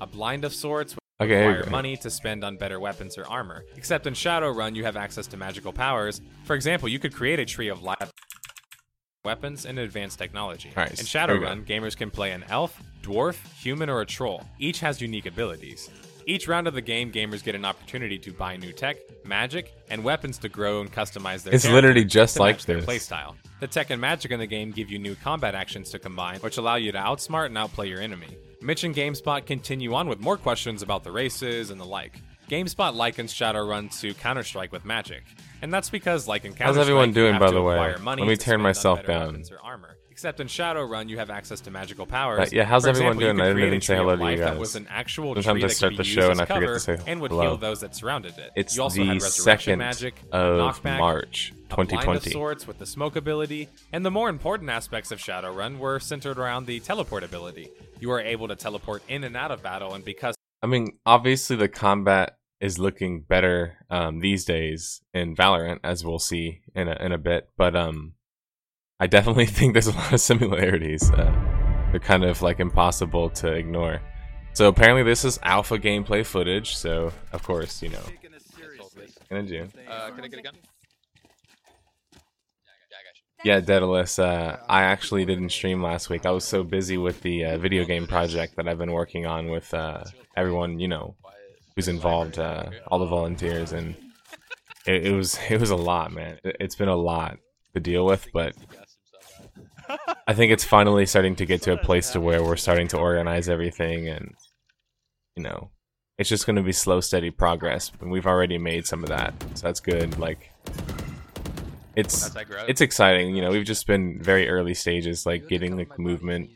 a 0.00 0.06
blind 0.06 0.44
of 0.44 0.52
sorts 0.52 0.96
okay, 1.20 1.46
require 1.46 1.70
money 1.70 1.96
to 1.96 2.10
spend 2.10 2.42
on 2.42 2.56
better 2.56 2.80
weapons 2.80 3.16
or 3.16 3.24
armor. 3.26 3.62
Except 3.76 4.08
in 4.08 4.14
Shadowrun, 4.14 4.74
you 4.74 4.82
have 4.82 4.96
access 4.96 5.28
to 5.28 5.36
magical 5.36 5.72
powers. 5.72 6.20
For 6.42 6.56
example, 6.56 6.88
you 6.88 6.98
could 6.98 7.14
create 7.14 7.38
a 7.38 7.44
tree 7.44 7.68
of 7.68 7.84
life 7.84 8.10
weapons, 9.24 9.64
and 9.64 9.78
advanced 9.78 10.18
technology. 10.18 10.70
In 10.70 10.74
there 10.74 10.88
we 10.88 11.38
go. 11.38 11.46
Shadowrun, 11.46 11.64
gamers 11.64 11.96
can 11.96 12.10
play 12.10 12.32
an 12.32 12.44
elf, 12.48 12.82
dwarf, 13.02 13.38
human, 13.54 13.88
or 13.88 14.00
a 14.00 14.06
troll. 14.06 14.42
Each 14.58 14.80
has 14.80 15.00
unique 15.00 15.26
abilities. 15.26 15.88
Each 16.26 16.46
round 16.48 16.66
of 16.66 16.74
the 16.74 16.80
game, 16.80 17.10
gamers 17.12 17.42
get 17.42 17.54
an 17.54 17.64
opportunity 17.64 18.18
to 18.18 18.32
buy 18.32 18.56
new 18.56 18.72
tech, 18.72 18.96
magic, 19.24 19.74
and 19.90 20.04
weapons 20.04 20.38
to 20.38 20.48
grow 20.48 20.80
and 20.80 20.92
customize 20.92 21.42
their 21.42 21.54
It's 21.54 21.68
literally 21.68 22.04
just 22.04 22.38
like 22.38 22.60
their 22.62 22.80
playstyle. 22.80 23.34
The 23.60 23.66
tech 23.66 23.90
and 23.90 24.00
magic 24.00 24.30
in 24.30 24.38
the 24.38 24.46
game 24.46 24.70
give 24.70 24.90
you 24.90 24.98
new 24.98 25.14
combat 25.16 25.54
actions 25.54 25.90
to 25.90 25.98
combine, 25.98 26.38
which 26.40 26.58
allow 26.58 26.76
you 26.76 26.92
to 26.92 26.98
outsmart 26.98 27.46
and 27.46 27.58
outplay 27.58 27.88
your 27.88 28.00
enemy. 28.00 28.36
Mitch 28.60 28.84
and 28.84 28.94
GameSpot 28.94 29.44
continue 29.44 29.94
on 29.94 30.08
with 30.08 30.20
more 30.20 30.36
questions 30.36 30.82
about 30.82 31.02
the 31.04 31.10
races 31.12 31.70
and 31.70 31.80
the 31.80 31.84
like. 31.84 32.20
GameSpot 32.48 32.94
likens 32.94 33.32
Shadowrun 33.32 33.98
to 34.00 34.14
Counter 34.14 34.42
Strike 34.42 34.72
with 34.72 34.84
magic, 34.84 35.24
and 35.62 35.72
that's 35.72 35.90
because, 35.90 36.28
like 36.28 36.44
in 36.44 36.52
Counter 36.52 36.74
Strike, 36.74 36.82
everyone 36.82 37.12
doing, 37.12 37.38
by 37.38 37.50
the 37.50 37.62
way? 37.62 37.76
Let 38.04 38.18
me 38.18 38.36
turn 38.36 38.60
myself 38.60 39.04
down. 39.06 39.42
or 39.50 39.58
armor. 39.62 39.96
Except 40.12 40.40
in 40.40 40.46
Shadowrun, 40.46 41.08
you 41.08 41.16
have 41.16 41.30
access 41.30 41.62
to 41.62 41.70
magical 41.70 42.04
powers. 42.04 42.38
Uh, 42.38 42.50
yeah, 42.52 42.64
how's 42.64 42.82
For 42.82 42.90
everyone 42.90 43.14
example, 43.14 43.34
doing? 43.38 43.40
I 43.40 43.54
didn't 43.54 43.66
even 43.68 43.80
say 43.80 43.96
hello 43.96 44.14
to 44.14 44.18
you 44.20 44.28
life 44.28 44.38
That 44.40 44.50
guys. 44.50 44.58
was 44.58 44.76
an 44.76 44.86
actual 44.90 45.34
Sometimes 45.36 45.64
I 45.64 45.68
start 45.68 45.96
the 45.96 46.04
show 46.04 46.30
and 46.30 46.38
I 46.38 46.44
forget 46.44 46.68
to 46.68 46.80
say 46.80 46.98
and 47.06 47.18
would 47.22 47.30
hello. 47.30 47.42
heal 47.42 47.56
those 47.56 47.80
that 47.80 47.96
surrounded 47.96 48.36
it. 48.36 48.50
It's 48.54 48.76
you 48.76 48.82
also 48.82 49.00
the 49.00 49.06
had 49.06 49.22
resurrection 49.22 49.76
2nd 49.76 49.78
magic, 49.78 50.14
of 50.30 50.58
knockback, 50.60 50.98
March, 50.98 51.54
a 51.70 51.74
blind 51.76 51.92
of 51.92 52.00
2020. 52.00 52.30
sorts 52.30 52.66
with 52.66 52.78
the 52.78 52.84
smoke 52.84 53.16
ability, 53.16 53.70
and 53.90 54.04
the 54.04 54.10
more 54.10 54.28
important 54.28 54.68
aspects 54.68 55.10
of 55.12 55.18
Shadowrun 55.18 55.78
were 55.78 55.98
centered 55.98 56.38
around 56.38 56.66
the 56.66 56.80
teleport 56.80 57.24
ability. 57.24 57.70
You 57.98 58.10
are 58.10 58.20
able 58.20 58.48
to 58.48 58.54
teleport 58.54 59.02
in 59.08 59.24
and 59.24 59.34
out 59.34 59.50
of 59.50 59.62
battle, 59.62 59.94
and 59.94 60.04
because 60.04 60.34
I 60.62 60.66
mean, 60.66 60.98
obviously 61.06 61.56
the 61.56 61.68
combat 61.68 62.36
is 62.60 62.78
looking 62.78 63.22
better 63.22 63.78
um, 63.88 64.20
these 64.20 64.44
days 64.44 65.00
in 65.14 65.34
Valorant, 65.34 65.78
as 65.82 66.04
we'll 66.04 66.18
see 66.18 66.60
in 66.74 66.86
a, 66.88 66.96
in 67.02 67.12
a 67.12 67.18
bit. 67.18 67.48
But 67.56 67.74
um, 67.74 68.12
I 69.02 69.08
definitely 69.08 69.46
think 69.58 69.72
there's 69.72 69.88
a 69.88 69.96
lot 69.96 70.12
of 70.12 70.20
similarities. 70.20 71.10
Uh, 71.10 71.34
they're 71.90 71.98
kind 71.98 72.22
of 72.22 72.40
like 72.40 72.60
impossible 72.60 73.30
to 73.30 73.52
ignore. 73.52 74.00
So 74.52 74.68
apparently 74.68 75.02
this 75.02 75.24
is 75.24 75.40
alpha 75.42 75.76
gameplay 75.76 76.24
footage. 76.24 76.76
So 76.76 77.12
of 77.32 77.42
course, 77.42 77.82
you 77.82 77.88
know, 77.88 78.04
gonna 79.28 79.42
do. 79.42 79.68
Uh, 79.90 80.10
can 80.12 80.24
I 80.24 80.28
get 80.28 80.38
a 80.38 80.42
gun? 80.42 80.54
Yeah, 83.44 83.58
Daedalus. 83.58 84.20
Uh, 84.20 84.58
I 84.68 84.84
actually 84.84 85.24
didn't 85.24 85.50
stream 85.50 85.82
last 85.82 86.08
week. 86.08 86.24
I 86.24 86.30
was 86.30 86.44
so 86.44 86.62
busy 86.62 86.96
with 86.96 87.22
the 87.22 87.44
uh, 87.44 87.58
video 87.58 87.84
game 87.84 88.06
project 88.06 88.54
that 88.54 88.68
I've 88.68 88.78
been 88.78 88.92
working 88.92 89.26
on 89.26 89.48
with 89.48 89.74
uh, 89.74 90.04
everyone, 90.36 90.78
you 90.78 90.86
know, 90.86 91.16
who's 91.74 91.88
involved, 91.88 92.38
uh, 92.38 92.70
all 92.86 93.00
the 93.00 93.06
volunteers, 93.06 93.72
and 93.72 93.96
it, 94.86 95.08
it 95.08 95.12
was 95.12 95.40
it 95.50 95.58
was 95.58 95.70
a 95.70 95.76
lot, 95.76 96.12
man. 96.12 96.38
It, 96.44 96.56
it's 96.60 96.76
been 96.76 96.88
a 96.88 96.94
lot 96.94 97.38
to 97.74 97.80
deal 97.80 98.04
with, 98.06 98.28
but 98.32 98.54
I 100.26 100.34
think 100.34 100.52
it's 100.52 100.64
finally 100.64 101.06
starting 101.06 101.36
to 101.36 101.46
get 101.46 101.62
to 101.62 101.72
a 101.72 101.76
place 101.76 102.10
to 102.10 102.20
where 102.20 102.42
we're 102.42 102.56
starting 102.56 102.88
to 102.88 102.98
organize 102.98 103.48
everything, 103.48 104.08
and 104.08 104.34
you 105.36 105.42
know, 105.42 105.70
it's 106.18 106.28
just 106.28 106.46
going 106.46 106.56
to 106.56 106.62
be 106.62 106.72
slow, 106.72 107.00
steady 107.00 107.30
progress. 107.30 107.90
And 108.00 108.10
we've 108.10 108.26
already 108.26 108.58
made 108.58 108.86
some 108.86 109.02
of 109.02 109.08
that, 109.08 109.34
so 109.54 109.66
that's 109.66 109.80
good. 109.80 110.18
Like, 110.18 110.50
it's 111.96 112.22
That's 112.22 112.34
like 112.36 112.48
growth. 112.48 112.64
it's 112.68 112.80
exciting. 112.80 113.34
You 113.36 113.42
know, 113.42 113.50
we've 113.50 113.64
just 113.66 113.86
been 113.86 114.22
very 114.22 114.48
early 114.48 114.74
stages, 114.74 115.26
like 115.26 115.48
getting 115.48 115.76
the 115.76 115.86
movement 115.98 116.50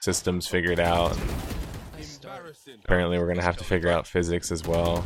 systems 0.00 0.46
figured 0.46 0.80
out. 0.80 1.16
Apparently, 2.84 3.18
we're 3.18 3.26
gonna 3.28 3.42
have 3.42 3.56
to 3.58 3.64
figure 3.64 3.90
out 3.90 4.06
physics 4.06 4.50
as 4.50 4.66
well. 4.66 5.04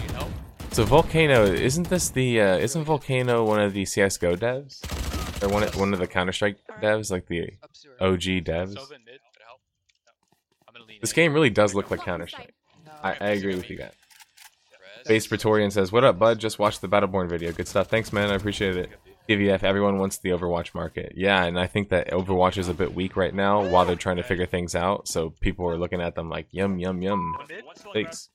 Need 0.00 0.10
help? 0.12 0.28
So 0.72 0.84
Volcano, 0.84 1.44
isn't 1.44 1.88
this 1.88 2.10
the 2.10 2.40
uh, 2.40 2.56
isn't 2.58 2.84
Volcano 2.84 3.44
one 3.44 3.60
of 3.60 3.72
the 3.72 3.84
CS:GO 3.84 4.36
devs, 4.36 4.80
or 5.42 5.48
one 5.48 5.62
of, 5.62 5.76
one 5.76 5.92
of 5.92 5.98
the 5.98 6.06
Counter 6.06 6.32
Strike 6.32 6.58
devs, 6.80 7.10
like 7.10 7.26
the 7.26 7.50
OG 8.00 8.44
devs? 8.44 8.74
Sova 8.74 8.92
in 8.92 9.04
mid, 9.04 9.20
could 9.32 9.42
help. 9.46 9.60
No. 10.04 10.12
I'm 10.68 10.74
gonna 10.74 10.84
lean 10.86 10.98
This 11.00 11.12
game 11.12 11.32
really 11.32 11.50
does 11.50 11.74
look 11.74 11.90
like 11.90 12.02
Counter 12.02 12.26
Strike. 12.26 12.54
I, 13.02 13.16
I 13.20 13.28
agree 13.30 13.54
with 13.54 13.70
you 13.70 13.78
guys. 13.78 13.92
Base 15.06 15.26
Praetorian 15.26 15.70
says, 15.70 15.90
"What 15.90 16.04
up, 16.04 16.18
bud? 16.18 16.38
Just 16.38 16.58
watched 16.58 16.82
the 16.82 16.88
Battleborn 16.88 17.28
video. 17.28 17.52
Good 17.52 17.66
stuff. 17.68 17.88
Thanks, 17.88 18.12
man. 18.12 18.30
I 18.30 18.34
appreciate 18.34 18.76
it." 18.76 18.90
DVF, 19.28 19.62
everyone 19.62 19.98
wants 19.98 20.18
the 20.18 20.30
Overwatch 20.30 20.74
market. 20.74 21.12
Yeah, 21.16 21.44
and 21.44 21.58
I 21.58 21.68
think 21.68 21.90
that 21.90 22.10
Overwatch 22.10 22.58
is 22.58 22.68
a 22.68 22.74
bit 22.74 22.94
weak 22.94 23.16
right 23.16 23.32
now 23.32 23.64
while 23.64 23.84
they're 23.84 23.94
trying 23.94 24.16
to 24.16 24.24
figure 24.24 24.46
things 24.46 24.74
out. 24.74 25.06
So 25.06 25.30
people 25.40 25.68
are 25.68 25.78
looking 25.78 26.00
at 26.00 26.16
them 26.16 26.28
like, 26.28 26.48
yum, 26.50 26.80
yum, 26.80 27.00
yum. 27.00 27.36
Mid, 27.48 27.64
one's 27.64 27.80
going 27.80 27.94
Thanks. 27.94 28.28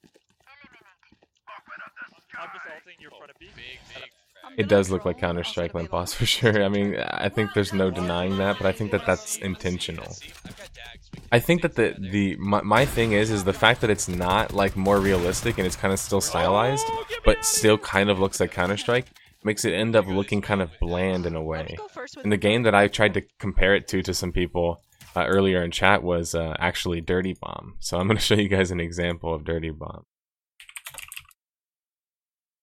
I'm 2.40 2.48
just 2.54 2.66
ulting 2.66 2.96
your 3.00 3.12
front 3.12 3.32
of 3.32 3.38
B. 3.40 3.48
Big, 3.56 3.80
big. 3.94 4.10
It 4.58 4.68
does 4.70 4.90
look 4.90 5.06
like 5.06 5.18
Counter 5.18 5.44
Strike 5.44 5.74
Limpos 5.74 6.16
for 6.16 6.25
sure. 6.25 6.64
I 6.64 6.70
mean, 6.70 6.96
I 6.98 7.30
think 7.30 7.54
there's 7.54 7.74
no 7.74 7.92
denying 7.92 8.38
that, 8.38 8.58
but 8.58 8.66
I 8.66 8.72
think 8.72 8.92
that 8.92 9.06
that's 9.06 9.38
intentional. 9.38 10.16
I've 10.46 10.58
got 10.58 10.74
dags. 10.74 11.10
We 11.14 11.20
can 11.20 11.28
I 11.32 11.40
think 11.40 11.62
that 11.62 11.75
the 11.75 11.96
the 12.00 12.36
my, 12.38 12.62
my 12.62 12.86
thing 12.86 13.14
is 13.14 13.32
is 13.32 13.44
the 13.44 13.54
fact 13.54 13.82
that 13.82 13.90
it's 13.90 14.08
not 14.08 14.54
like 14.54 14.75
more 14.75 15.00
realistic 15.00 15.58
and 15.58 15.68
it's 15.68 15.75
kind 15.75 15.94
of 15.94 16.00
still 16.00 16.22
stylized, 16.22 16.86
but 17.25 17.44
still 17.44 17.78
kind 17.78 18.10
of 18.10 18.20
looks 18.20 18.40
like 18.40 18.52
Counter 18.52 18.78
Strike 18.78 19.08
makes 19.44 19.64
it 19.64 19.74
end 19.74 19.96
up 19.96 20.08
looking 20.08 20.42
kind 20.42 20.62
of 20.62 20.72
bland 20.80 21.25
in 21.25 21.36
a 21.36 21.44
way. 21.44 21.78
And 22.24 22.32
the 22.32 22.38
game 22.38 22.64
that 22.64 22.74
I 22.74 22.88
tried 22.88 23.14
to 23.14 23.22
compare 23.40 23.75
it 23.75 23.88
to 23.90 24.02
to 24.02 24.14
some 24.14 24.32
people 24.32 24.82
uh, 25.16 25.25
earlier 25.25 25.64
in 25.64 25.72
chat 25.72 26.04
was 26.04 26.36
uh, 26.36 26.56
actually 26.60 27.02
Dirty 27.02 27.34
Bomb. 27.40 27.75
So 27.80 27.98
I'm 27.98 28.08
going 28.08 28.18
to 28.18 28.24
show 28.24 28.36
you 28.36 28.50
guys 28.50 28.72
an 28.72 28.80
example 28.80 29.34
of 29.34 29.46
Dirty 29.46 29.70
Bomb. 29.70 30.04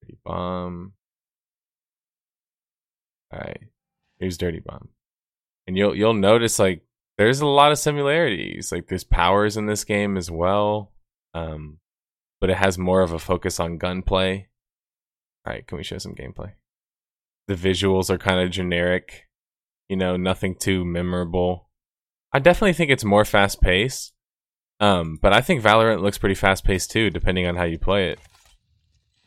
Dirty 0.03 0.19
Bomb. 0.25 0.95
All 3.33 3.39
right, 3.39 3.61
here's 4.19 4.37
Dirty 4.37 4.61
Bomb, 4.61 4.89
and 5.67 5.77
you'll 5.77 5.95
you'll 5.95 6.15
notice 6.15 6.59
like 6.59 6.83
there's 7.19 7.41
a 7.41 7.47
lot 7.47 7.73
of 7.73 7.79
similarities. 7.79 8.73
Like 8.73 8.89
there's 8.89 9.05
powers 9.05 9.57
in 9.57 9.67
this 9.67 9.85
game 9.85 10.17
as 10.17 10.31
well, 10.31 10.93
um, 11.35 11.79
but 12.41 12.51
it 12.51 12.57
has 12.57 12.77
more 12.79 13.01
of 13.01 13.12
a 13.12 13.19
focus 13.19 13.59
on 13.61 13.79
gunplay. 13.79 14.49
All 15.47 15.53
right, 15.53 15.67
can 15.67 15.79
we 15.79 15.85
show 15.85 15.99
some 15.99 16.15
gameplay? 16.15 16.53
The 17.49 17.55
visuals 17.55 18.11
are 18.11 18.19
kind 18.19 18.41
of 18.41 18.51
generic, 18.51 19.29
you 19.89 19.97
know, 19.97 20.17
nothing 20.17 20.55
too 20.55 20.85
memorable. 20.85 21.69
I 22.33 22.39
definitely 22.39 22.73
think 22.75 22.91
it's 22.91 23.05
more 23.05 23.25
fast 23.25 23.61
paced, 23.61 24.12
um, 24.81 25.19
but 25.21 25.33
I 25.33 25.41
think 25.41 25.62
Valorant 25.62 26.03
looks 26.03 26.19
pretty 26.19 26.35
fast 26.35 26.65
paced 26.65 26.91
too, 26.91 27.11
depending 27.11 27.47
on 27.47 27.57
how 27.57 27.65
you 27.65 27.79
play 27.79 28.11
it. 28.11 28.19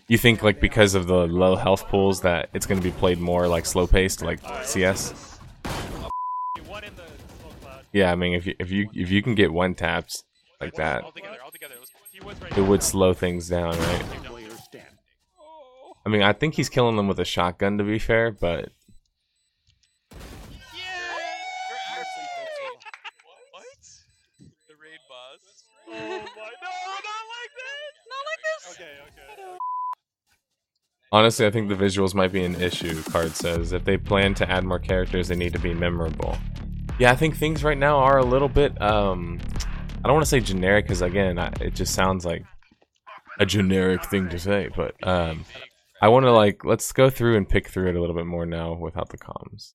You 0.07 0.19
think 0.19 0.43
like 0.43 0.59
because 0.59 0.93
of 0.93 1.07
the 1.07 1.25
low 1.25 1.55
health 1.55 1.87
pools 1.87 2.21
that 2.21 2.49
it's 2.53 2.67
going 2.67 2.79
to 2.79 2.83
be 2.83 2.91
played 2.91 3.19
more 3.19 3.47
like 3.47 3.65
slow 3.65 3.87
paced, 3.87 4.21
like 4.21 4.39
CS? 4.63 5.39
Yeah, 7.91 8.11
I 8.11 8.15
mean 8.15 8.35
if 8.35 8.45
you 8.45 8.53
if 8.59 8.69
you 8.69 8.89
if 8.93 9.09
you 9.09 9.23
can 9.23 9.33
get 9.33 9.51
one 9.51 9.73
taps 9.73 10.23
like 10.61 10.75
that, 10.75 11.05
it 12.55 12.61
would 12.61 12.83
slow 12.83 13.13
things 13.13 13.49
down, 13.49 13.75
right? 13.77 14.05
I 16.05 16.09
mean, 16.09 16.21
I 16.21 16.33
think 16.33 16.53
he's 16.53 16.69
killing 16.69 16.97
them 16.97 17.07
with 17.07 17.19
a 17.19 17.25
shotgun 17.25 17.79
to 17.79 17.83
be 17.83 17.97
fair, 17.97 18.31
but 18.31 18.69
What? 23.51 23.81
The 24.67 24.75
raid 24.75 25.01
boss. 25.09 25.63
Oh 25.87 25.91
my, 25.91 25.97
no, 25.97 26.13
not 26.13 27.25
like 27.33 27.53
that! 27.57 27.89
Not 28.05 28.23
like 28.29 28.41
this! 28.43 28.61
Okay, 28.75 28.93
okay. 29.07 29.57
Honestly, 31.15 31.45
I 31.45 31.49
think 31.49 31.69
the 31.69 31.75
visuals 31.75 32.13
might 32.13 32.33
be 32.33 32.43
an 32.43 32.61
issue. 32.61 33.01
Card 33.03 33.33
says 33.33 33.71
if 33.71 33.85
they 33.85 33.95
plan 33.95 34.33
to 34.35 34.51
add 34.51 34.65
more 34.65 34.79
characters, 34.79 35.29
they 35.29 35.35
need 35.35 35.53
to 35.53 35.59
be 35.59 35.73
memorable. 35.73 36.37
Yeah, 36.99 37.11
I 37.11 37.15
think 37.15 37.37
things 37.37 37.63
right 37.63 37.77
now 37.77 37.99
are 37.99 38.17
a 38.17 38.25
little 38.25 38.49
bit. 38.49 38.79
um 38.81 39.39
I 40.03 40.07
don't 40.07 40.15
want 40.15 40.25
to 40.25 40.29
say 40.29 40.41
generic 40.41 40.85
because 40.85 41.01
again, 41.01 41.39
I, 41.39 41.53
it 41.61 41.73
just 41.73 41.95
sounds 41.95 42.25
like 42.25 42.43
a 43.39 43.45
generic 43.45 44.03
thing 44.05 44.27
to 44.29 44.37
say. 44.37 44.69
But 44.75 44.95
um 45.07 45.45
I 46.01 46.09
want 46.09 46.25
to 46.25 46.33
like 46.33 46.65
let's 46.65 46.91
go 46.91 47.09
through 47.09 47.37
and 47.37 47.47
pick 47.47 47.69
through 47.69 47.87
it 47.89 47.95
a 47.95 48.01
little 48.01 48.15
bit 48.15 48.25
more 48.25 48.45
now 48.45 48.73
without 48.73 49.07
the 49.09 49.17
comms. 49.17 49.73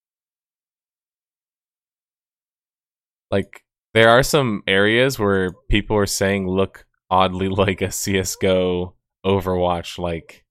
Like 3.30 3.64
there 3.94 4.10
are 4.10 4.22
some 4.22 4.62
areas 4.66 5.18
where 5.18 5.52
people 5.70 5.96
are 5.96 6.06
saying 6.06 6.46
look 6.46 6.84
oddly 7.10 7.48
like 7.62 7.80
a 7.80 7.90
CS:GO 7.90 8.94
Overwatch 9.24 9.98
like 9.98 10.44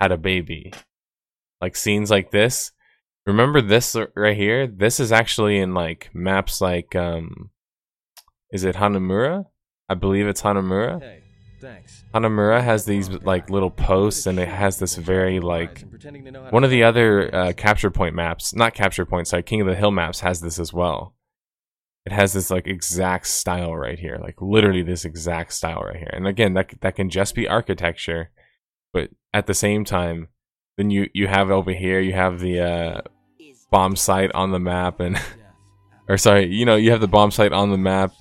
had 0.00 0.12
a 0.12 0.16
baby. 0.18 0.72
Like 1.60 1.76
scenes 1.76 2.10
like 2.10 2.30
this. 2.30 2.72
Remember 3.26 3.60
this 3.60 3.96
right 4.14 4.36
here? 4.36 4.66
This 4.66 5.00
is 5.00 5.10
actually 5.10 5.58
in 5.58 5.74
like 5.74 6.10
maps 6.14 6.60
like 6.60 6.94
um 6.94 7.50
is 8.52 8.64
it 8.64 8.76
Hanamura? 8.76 9.46
I 9.88 9.94
believe 9.94 10.26
it's 10.28 10.42
Hanamura. 10.42 11.00
Hey, 11.00 11.22
thanks. 11.60 12.04
Hanamura 12.14 12.62
has 12.62 12.84
these 12.84 13.08
like 13.10 13.50
little 13.50 13.70
posts 13.70 14.26
and 14.26 14.38
it 14.38 14.48
has 14.48 14.78
this 14.78 14.96
very 14.96 15.40
like 15.40 15.84
one 16.50 16.64
of 16.64 16.70
the 16.70 16.84
other 16.84 17.34
uh, 17.34 17.52
capture 17.52 17.90
point 17.90 18.14
maps, 18.14 18.54
not 18.54 18.74
capture 18.74 19.04
point, 19.04 19.28
sorry, 19.28 19.42
King 19.42 19.60
of 19.60 19.66
the 19.66 19.74
Hill 19.74 19.90
maps 19.90 20.20
has 20.20 20.40
this 20.40 20.58
as 20.58 20.72
well. 20.72 21.14
It 22.04 22.12
has 22.12 22.32
this 22.32 22.50
like 22.50 22.68
exact 22.68 23.26
style 23.26 23.74
right 23.74 23.98
here, 23.98 24.18
like 24.22 24.40
literally 24.40 24.82
this 24.82 25.04
exact 25.04 25.52
style 25.52 25.82
right 25.82 25.96
here. 25.96 26.10
And 26.12 26.26
again, 26.26 26.54
that 26.54 26.80
that 26.80 26.94
can 26.94 27.10
just 27.10 27.34
be 27.34 27.48
architecture, 27.48 28.30
but 28.92 29.10
at 29.36 29.46
the 29.46 29.54
same 29.54 29.84
time, 29.84 30.28
then 30.78 30.90
you 30.90 31.10
you 31.12 31.26
have 31.26 31.50
over 31.50 31.70
here 31.70 32.00
you 32.00 32.14
have 32.14 32.40
the 32.40 32.60
uh, 32.60 33.00
bomb 33.70 33.94
site 33.94 34.32
on 34.32 34.50
the 34.50 34.58
map 34.58 34.98
and 34.98 35.20
or 36.08 36.16
sorry, 36.16 36.46
you 36.46 36.64
know, 36.64 36.76
you 36.76 36.90
have 36.90 37.02
the 37.02 37.06
bomb 37.06 37.30
site 37.30 37.52
on 37.52 37.70
the 37.70 37.76
map 37.76 38.12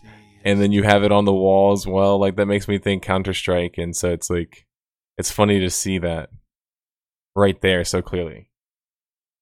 and 0.43 0.61
then 0.61 0.73
you 0.73 0.83
have 0.83 1.03
it 1.03 1.13
on 1.13 1.23
the 1.23 1.33
wall 1.33 1.71
as 1.71 1.87
well. 1.87 2.19
Like 2.19 2.35
that 2.35 2.47
makes 2.47 2.67
me 2.67 2.77
think 2.79 3.01
Counter 3.01 3.33
Strike, 3.33 3.75
and 3.77 3.95
so 3.95 4.11
it's 4.11 4.29
like 4.29 4.67
it's 5.17 5.31
funny 5.31 5.61
to 5.61 5.69
see 5.69 5.99
that 5.99 6.29
right 7.33 7.59
there 7.61 7.85
so 7.85 8.01
clearly. 8.01 8.51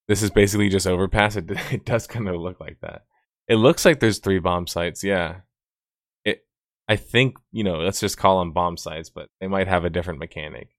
This 0.08 0.22
is 0.22 0.30
basically 0.30 0.70
just 0.70 0.86
overpass. 0.86 1.36
It 1.36 1.50
it 1.72 1.86
does 1.86 2.06
kind 2.06 2.30
of 2.30 2.36
look 2.36 2.60
like 2.60 2.78
that. 2.82 3.02
It 3.48 3.56
looks 3.56 3.84
like 3.84 4.00
there's 4.00 4.20
three 4.20 4.40
bomb 4.40 4.68
sites. 4.68 5.04
Yeah. 5.04 5.38
It. 6.24 6.46
I 6.88 6.98
think 6.98 7.38
you 7.52 7.64
know. 7.64 7.80
Let's 7.80 8.00
just 8.00 8.20
call 8.20 8.38
them 8.40 8.54
bomb 8.54 8.78
sites, 8.78 9.10
but 9.10 9.30
they 9.42 9.48
might 9.48 9.68
have 9.68 9.86
a 9.86 9.90
different 9.90 10.20
mechanic. 10.20 10.70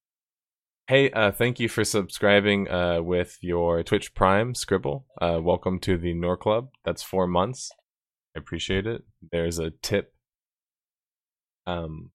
Hey, 0.87 1.11
uh, 1.13 1.33
thank 1.33 1.61
you 1.61 1.71
for 1.71 1.83
subscribing 1.83 2.69
uh, 2.69 3.01
with 3.01 3.39
your 3.41 3.83
Twitch 3.83 4.15
Prime 4.15 4.55
Scribble. 4.55 5.07
Uh, 5.19 5.39
welcome 5.43 5.79
to 5.79 5.97
the 5.97 6.13
Nor 6.13 6.37
Club. 6.37 6.69
That's 6.85 7.03
four 7.03 7.27
months. 7.27 7.71
I 8.37 8.41
appreciate 8.41 8.87
it. 8.87 9.03
There's 9.33 9.59
a 9.59 9.71
tip. 9.71 10.13
Um, 11.67 12.11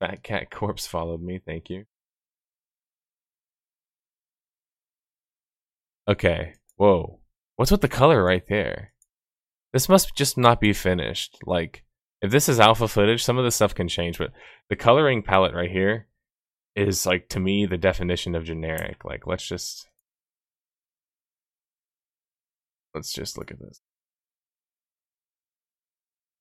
Fat 0.00 0.22
Cat 0.22 0.50
Corpse 0.50 0.86
followed 0.86 1.20
me. 1.20 1.38
Thank 1.44 1.68
you. 1.68 1.84
Okay. 6.08 6.54
Whoa. 6.76 7.20
What's 7.56 7.70
with 7.70 7.82
the 7.82 7.88
color 7.88 8.24
right 8.24 8.44
there? 8.48 8.94
This 9.74 9.86
must 9.86 10.16
just 10.16 10.38
not 10.38 10.62
be 10.62 10.72
finished. 10.72 11.36
Like, 11.44 11.84
if 12.22 12.30
this 12.30 12.48
is 12.48 12.58
alpha 12.58 12.88
footage, 12.88 13.22
some 13.22 13.36
of 13.36 13.44
the 13.44 13.50
stuff 13.50 13.74
can 13.74 13.86
change, 13.86 14.16
but 14.16 14.32
the 14.70 14.76
coloring 14.76 15.22
palette 15.22 15.52
right 15.54 15.70
here 15.70 16.06
is 16.76 17.06
like 17.06 17.28
to 17.30 17.40
me 17.40 17.66
the 17.66 17.78
definition 17.78 18.34
of 18.34 18.44
generic. 18.44 19.04
Like 19.04 19.26
let's 19.26 19.46
just 19.46 19.88
let's 22.94 23.12
just 23.12 23.38
look 23.38 23.50
at 23.50 23.58
this. 23.58 23.80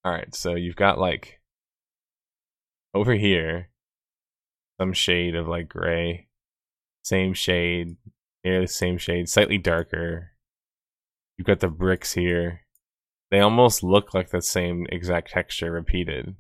All 0.04 0.14
right, 0.14 0.34
so 0.34 0.56
you've 0.56 0.76
got 0.76 0.98
like 0.98 1.40
over 2.94 3.14
here 3.14 3.70
some 4.80 4.94
shade 4.94 5.36
of 5.36 5.48
like 5.48 5.68
gray, 5.68 6.28
same 7.04 7.34
shade, 7.34 7.98
here 8.44 8.62
the 8.62 8.68
same 8.68 8.98
shade, 8.98 9.30
slightly 9.30 9.58
darker. 9.58 10.32
You've 11.38 11.48
got 11.48 11.60
the 11.60 11.68
bricks 11.68 12.14
here. 12.14 12.62
They 13.32 13.40
almost 13.40 13.84
look 13.84 14.14
like 14.14 14.30
the 14.30 14.42
same 14.42 14.88
exact 14.90 15.32
texture 15.32 15.72
repeated. 15.72 16.36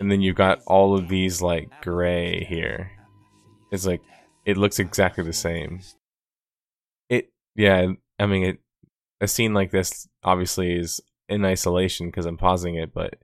And 0.00 0.10
then 0.10 0.20
you've 0.20 0.36
got 0.36 0.62
all 0.66 0.96
of 0.96 1.08
these 1.08 1.42
like 1.42 1.68
gray 1.82 2.44
here. 2.44 2.90
It's 3.70 3.86
like 3.86 4.02
it 4.44 4.56
looks 4.56 4.78
exactly 4.78 5.24
the 5.24 5.32
same. 5.32 5.80
It 7.08 7.32
yeah, 7.54 7.92
I 8.18 8.26
mean 8.26 8.44
it 8.44 8.58
a 9.20 9.28
scene 9.28 9.52
like 9.52 9.70
this 9.70 10.08
obviously 10.24 10.72
is 10.72 11.00
in 11.28 11.44
isolation 11.44 12.06
because 12.06 12.26
I'm 12.26 12.38
pausing 12.38 12.76
it, 12.76 12.92
but 12.94 13.14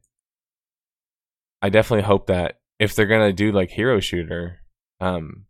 I 1.63 1.69
definitely 1.69 2.05
hope 2.05 2.27
that 2.27 2.61
if 2.79 2.95
they're 2.95 3.07
gonna 3.07 3.33
do 3.33 3.53
like 3.53 3.71
hero 3.71 4.01
shooter, 4.01 4.61
um 5.01 5.47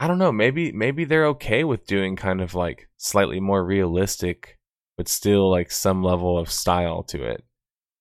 I 0.00 0.06
don't 0.06 0.18
know, 0.18 0.32
maybe 0.32 0.72
maybe 0.72 1.04
they're 1.04 1.26
okay 1.26 1.64
with 1.64 1.86
doing 1.86 2.16
kind 2.16 2.40
of 2.40 2.54
like 2.54 2.88
slightly 2.96 3.40
more 3.40 3.64
realistic 3.64 4.58
but 4.98 5.08
still 5.08 5.48
like 5.48 5.70
some 5.70 6.02
level 6.02 6.36
of 6.36 6.50
style 6.50 7.04
to 7.04 7.22
it. 7.22 7.44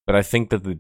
But 0.08 0.15
I 0.15 0.24
think 0.24 0.50
that 0.50 0.63
the 0.63 0.79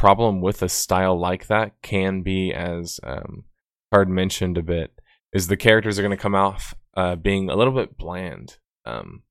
problem 0.00 0.40
with 0.40 0.62
a 0.62 0.68
style 0.70 1.14
like 1.20 1.46
that 1.48 1.72
can 1.82 2.22
be, 2.22 2.54
as 2.54 2.98
um, 3.02 3.44
Card 3.92 4.08
mentioned 4.08 4.56
a 4.56 4.62
bit, 4.62 4.98
is 5.34 5.46
the 5.46 5.58
characters 5.58 5.98
are 5.98 6.02
going 6.02 6.16
to 6.16 6.22
come 6.22 6.34
off 6.34 6.74
uh, 6.96 7.16
being 7.16 7.50
a 7.50 7.54
little 7.54 7.74
bit 7.74 7.98
bland 7.98 8.56
um, 8.86 9.24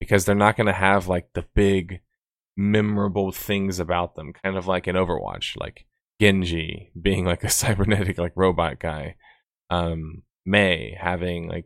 because 0.00 0.26
they're 0.26 0.34
not 0.34 0.54
going 0.54 0.66
to 0.66 0.72
have 0.74 1.08
like 1.08 1.32
the 1.32 1.46
big, 1.54 2.02
memorable 2.58 3.32
things 3.32 3.80
about 3.80 4.14
them, 4.14 4.34
kind 4.34 4.58
of 4.58 4.66
like 4.66 4.86
in 4.86 4.96
Overwatch, 4.96 5.56
like 5.58 5.86
Genji 6.20 6.92
being 7.00 7.24
like 7.24 7.42
a 7.42 7.48
cybernetic 7.62 8.18
like 8.18 8.32
robot 8.36 8.78
guy, 8.78 9.16
um, 9.70 10.24
Mei 10.44 10.94
having 11.00 11.48
like 11.48 11.64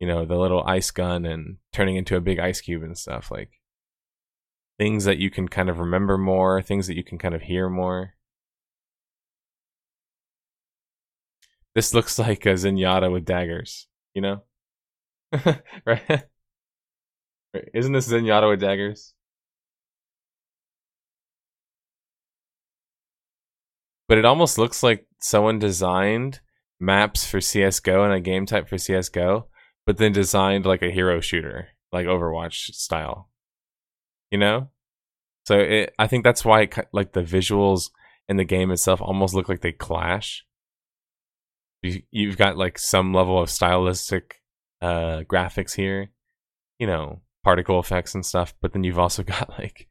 you 0.00 0.06
know 0.06 0.24
the 0.24 0.38
little 0.38 0.64
ice 0.64 0.90
gun 0.90 1.26
and 1.26 1.58
turning 1.74 1.96
into 1.96 2.16
a 2.16 2.22
big 2.22 2.38
ice 2.38 2.62
cube 2.62 2.84
and 2.84 2.96
stuff 2.96 3.30
like 3.30 3.50
things 4.82 5.04
that 5.04 5.18
you 5.18 5.30
can 5.30 5.46
kind 5.46 5.70
of 5.70 5.78
remember 5.78 6.18
more, 6.18 6.60
things 6.60 6.88
that 6.88 6.96
you 6.96 7.04
can 7.04 7.16
kind 7.16 7.36
of 7.36 7.42
hear 7.42 7.68
more. 7.68 8.14
This 11.76 11.94
looks 11.94 12.18
like 12.26 12.44
a 12.46 12.54
Zenyatta 12.54 13.12
with 13.12 13.24
daggers, 13.24 13.86
you 14.12 14.22
know? 14.22 14.42
right? 15.86 16.24
Isn't 17.72 17.92
this 17.92 18.08
Zenyatta 18.08 18.48
with 18.50 18.60
daggers? 18.60 19.14
But 24.08 24.18
it 24.18 24.24
almost 24.24 24.58
looks 24.58 24.82
like 24.82 25.06
someone 25.20 25.60
designed 25.60 26.40
maps 26.80 27.24
for 27.24 27.38
CSGO 27.38 28.04
and 28.04 28.14
a 28.14 28.20
game 28.20 28.46
type 28.46 28.68
for 28.68 28.76
CSGO, 28.76 29.44
but 29.86 29.98
then 29.98 30.10
designed 30.10 30.66
like 30.66 30.82
a 30.82 30.90
hero 30.90 31.20
shooter, 31.20 31.68
like 31.92 32.06
Overwatch 32.06 32.74
style 32.74 33.28
you 34.32 34.38
know 34.38 34.68
so 35.44 35.58
it, 35.58 35.94
i 35.98 36.06
think 36.06 36.24
that's 36.24 36.44
why 36.44 36.62
it, 36.62 36.74
like 36.92 37.12
the 37.12 37.22
visuals 37.22 37.90
in 38.28 38.36
the 38.36 38.44
game 38.44 38.70
itself 38.70 39.00
almost 39.00 39.34
look 39.34 39.48
like 39.48 39.60
they 39.60 39.72
clash. 39.72 40.44
You, 41.82 42.02
you've 42.10 42.36
got 42.36 42.56
like 42.56 42.78
some 42.78 43.12
level 43.12 43.40
of 43.40 43.50
stylistic 43.50 44.40
uh 44.80 45.22
graphics 45.28 45.74
here 45.74 46.10
you 46.78 46.86
know 46.86 47.20
particle 47.44 47.78
effects 47.78 48.14
and 48.14 48.24
stuff 48.24 48.54
but 48.60 48.72
then 48.72 48.84
you've 48.84 48.98
also 48.98 49.22
got 49.34 49.50
like 49.58 49.88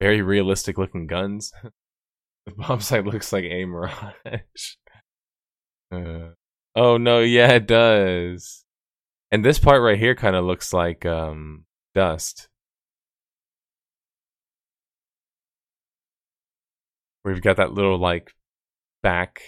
very 0.00 0.22
realistic 0.22 0.78
looking 0.78 1.06
guns. 1.06 1.52
The 2.46 2.52
bomb 2.52 2.80
site 2.80 3.04
looks 3.04 3.34
like 3.34 3.44
a 3.44 3.66
mirage. 3.66 4.14
Uh, 5.92 6.30
oh 6.76 6.96
no 6.96 7.18
yeah 7.18 7.50
it 7.54 7.66
does. 7.66 8.64
And 9.32 9.44
this 9.44 9.58
part 9.58 9.82
right 9.82 9.98
here 9.98 10.14
kind 10.14 10.36
of 10.36 10.44
looks 10.44 10.72
like 10.72 11.04
um 11.04 11.64
dust 11.96 12.48
We've 17.24 17.42
got 17.42 17.56
that 17.56 17.72
little 17.72 17.98
like 17.98 18.32
back 19.02 19.40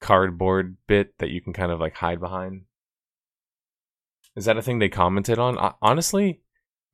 cardboard 0.00 0.76
bit 0.86 1.18
that 1.18 1.30
you 1.30 1.40
can 1.40 1.52
kind 1.52 1.72
of 1.72 1.80
like 1.80 1.94
hide 1.94 2.20
behind. 2.20 2.62
Is 4.36 4.44
that 4.44 4.58
a 4.58 4.62
thing 4.62 4.78
they 4.78 4.88
commented 4.88 5.38
on? 5.38 5.74
honestly, 5.80 6.42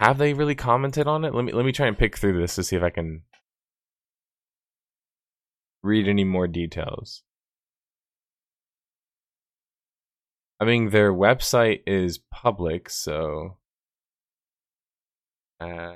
have 0.01 0.19
they 0.19 0.33
really 0.33 0.55
commented 0.55 1.07
on 1.07 1.25
it? 1.25 1.35
Let 1.35 1.45
me 1.45 1.53
let 1.53 1.65
me 1.65 1.73
try 1.73 1.87
and 1.87 1.99
pick 1.99 2.17
through 2.17 2.41
this 2.41 2.55
to 2.55 2.65
see 2.65 2.77
if 2.77 2.83
I 2.83 2.91
can 2.91 3.23
read 5.83 6.09
any 6.09 6.25
more 6.25 6.47
details. 6.47 7.23
I 10.61 10.65
mean, 10.65 10.91
their 10.91 11.13
website 11.13 11.81
is 11.87 12.21
public, 12.31 12.89
so. 12.89 13.59
Uh, 15.61 15.95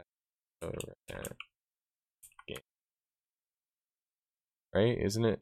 right? 4.77 4.99
Isn't 4.99 5.25
it? 5.25 5.41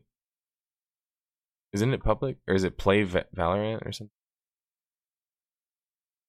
Isn't 1.73 1.93
it 1.93 2.03
public 2.03 2.37
or 2.49 2.55
is 2.55 2.65
it 2.65 2.79
play 2.79 3.03
Va- 3.03 3.27
Valorant 3.37 3.85
or 3.87 3.93
something? 3.93 4.11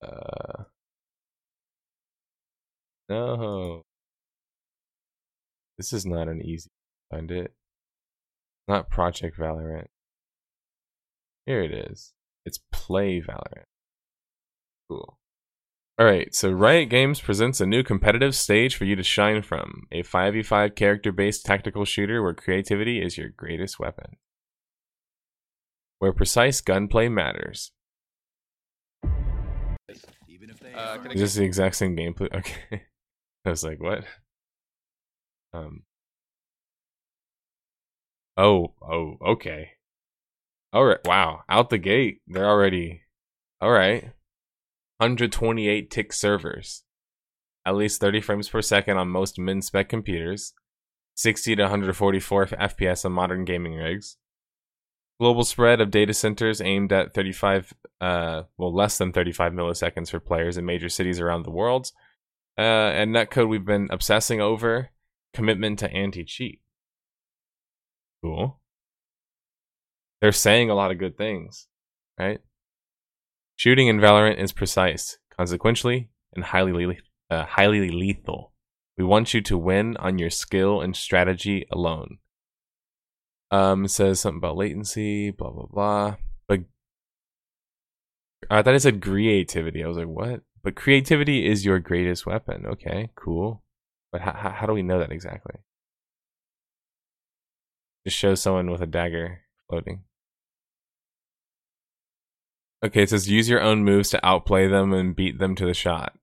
Uh, 0.02 0.64
no. 3.10 3.84
This 5.78 5.94
is 5.94 6.06
not 6.06 6.28
an 6.28 6.42
easy 6.42 6.70
find 7.12 7.32
it. 7.32 7.54
Not 8.68 8.90
Project 8.90 9.38
Valorant. 9.38 9.88
Here 11.46 11.62
it 11.62 11.72
is. 11.72 12.14
It's 12.46 12.60
Play 12.72 13.22
Valorant. 13.22 13.66
Cool. 14.90 15.18
Alright, 16.00 16.36
so 16.36 16.52
Riot 16.52 16.90
Games 16.90 17.22
presents 17.22 17.62
a 17.62 17.66
new 17.66 17.82
competitive 17.82 18.36
stage 18.36 18.76
for 18.76 18.84
you 18.84 18.98
to 18.98 19.04
shine 19.04 19.42
from. 19.42 19.84
A 19.94 20.04
5v5 20.04 20.76
character 20.76 21.14
based 21.14 21.46
tactical 21.46 21.86
shooter 21.86 22.22
where 22.22 22.34
creativity 22.34 23.02
is 23.02 23.18
your 23.18 23.30
greatest 23.30 23.80
weapon. 23.80 24.18
Where 26.00 26.12
precise 26.12 26.60
gunplay 26.60 27.08
matters. 27.08 27.72
Uh, 30.76 30.98
is 31.12 31.22
this 31.22 31.36
the 31.36 31.46
exact 31.46 31.76
same 31.76 31.96
gameplay? 31.96 32.28
Okay. 32.36 32.84
I 33.46 33.50
was 33.52 33.64
like, 33.64 33.80
what? 33.80 34.04
Um. 35.54 35.84
Oh, 38.36 38.74
oh, 38.82 39.18
okay. 39.26 39.70
Alright, 40.76 41.06
wow. 41.06 41.44
Out 41.48 41.70
the 41.70 41.78
gate. 41.78 42.20
They're 42.28 42.50
already. 42.50 43.04
Alright. 43.64 44.12
128 44.98 45.92
tick 45.92 46.14
servers, 46.14 46.84
at 47.66 47.76
least 47.76 48.02
30 48.02 48.22
frames 48.22 48.50
per 48.50 48.62
second 48.62 48.98
on 48.98 49.10
most 49.10 49.38
min 49.40 49.62
spec 49.62 49.90
computers, 49.90 50.54
60 51.16 51.56
to 51.56 51.64
144 51.64 52.46
FPS 52.48 53.06
on 53.06 53.12
modern 53.12 53.46
gaming 53.46 53.74
rigs, 53.74 54.18
Global 55.20 55.46
spread 55.46 55.80
of 55.80 55.92
data 55.92 56.14
centers 56.14 56.60
aimed 56.60 56.92
at 56.92 57.14
35, 57.14 57.74
uh, 58.02 58.44
well, 58.58 58.74
less 58.74 58.98
than 58.98 59.14
35 59.14 59.54
milliseconds 59.54 60.10
for 60.12 60.20
players 60.20 60.58
in 60.58 60.66
major 60.66 60.90
cities 60.90 61.22
around 61.22 61.44
the 61.44 61.52
world. 61.52 61.92
Uh, 62.58 62.62
and 62.62 63.16
netcode 63.16 63.48
we've 63.48 63.66
been 63.66 63.88
obsessing 63.92 64.42
over 64.42 64.90
commitment 65.34 65.80
to 65.80 65.92
anti 65.92 66.26
cheat. 66.26 66.62
Cool. 68.22 68.60
They're 70.20 70.34
saying 70.34 70.70
a 70.70 70.76
lot 70.76 70.92
of 70.92 71.00
good 71.00 71.18
things, 71.18 71.68
right? 72.20 72.42
Shooting 73.56 73.88
in 73.88 74.00
Valorant 74.00 74.38
is 74.38 74.52
precise, 74.52 75.18
consequentially, 75.36 76.10
and 76.34 76.44
highly 76.44 76.86
le- 76.86 76.96
uh, 77.30 77.46
highly 77.46 77.90
lethal. 77.90 78.52
We 78.98 79.06
want 79.06 79.34
you 79.34 79.42
to 79.42 79.58
win 79.58 79.96
on 79.98 80.20
your 80.20 80.30
skill 80.30 80.82
and 80.82 80.96
strategy 80.96 81.66
alone. 81.72 82.18
Um, 83.52 83.88
says 83.88 84.20
something 84.20 84.40
about 84.40 84.58
latency, 84.58 85.32
blah 85.32 85.52
blah 85.52 85.68
blah. 85.68 86.16
But 86.48 86.62
I 88.50 88.62
thought 88.62 88.76
it 88.76 88.82
said 88.82 89.02
creativity. 89.02 89.84
I 89.84 89.88
was 89.88 89.98
like, 89.98 90.08
what? 90.08 90.42
But 90.64 90.76
creativity 90.76 91.46
is 91.46 91.66
your 91.66 91.80
greatest 91.80 92.26
weapon. 92.26 92.66
Okay, 92.66 93.12
cool. 93.16 93.64
But 94.12 94.22
how 94.22 94.34
how, 94.34 94.50
how 94.50 94.66
do 94.66 94.74
we 94.74 94.84
know 94.84 95.00
that 95.00 95.12
exactly? 95.12 95.56
Just 98.06 98.18
show 98.18 98.36
someone 98.36 98.70
with 98.70 98.82
a 98.82 98.86
dagger 98.86 99.42
floating. 99.70 100.04
Okay, 102.84 103.04
it 103.04 103.10
says 103.10 103.30
use 103.30 103.50
your 103.50 103.62
own 103.62 103.84
moves 103.84 104.10
to 104.12 104.26
outplay 104.26 104.68
them 104.68 104.94
and 104.94 105.16
beat 105.16 105.40
them 105.40 105.56
to 105.56 105.66
the 105.66 105.74
shot. 105.74 106.18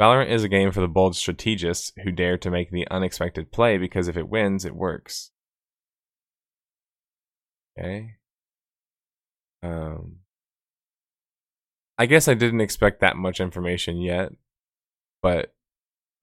Valorant 0.00 0.30
is 0.30 0.42
a 0.42 0.48
game 0.48 0.72
for 0.72 0.80
the 0.80 0.88
bold 0.88 1.14
strategists 1.14 1.92
who 2.02 2.10
dare 2.10 2.36
to 2.38 2.50
make 2.50 2.70
the 2.70 2.88
unexpected 2.90 3.52
play 3.52 3.78
because 3.78 4.08
if 4.08 4.16
it 4.16 4.28
wins, 4.28 4.64
it 4.64 4.74
works. 4.74 5.30
Okay. 7.78 8.16
Um 9.62 10.18
I 11.96 12.06
guess 12.06 12.26
I 12.26 12.34
didn't 12.34 12.60
expect 12.60 13.00
that 13.00 13.16
much 13.16 13.40
information 13.40 13.98
yet, 14.00 14.32
but 15.22 15.54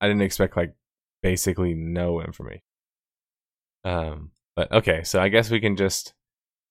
I 0.00 0.08
didn't 0.08 0.22
expect 0.22 0.56
like 0.56 0.74
basically 1.22 1.74
no 1.74 2.20
information. 2.20 2.62
Um 3.84 4.32
but 4.54 4.70
okay, 4.70 5.02
so 5.02 5.20
I 5.20 5.28
guess 5.28 5.50
we 5.50 5.60
can 5.60 5.76
just 5.76 6.12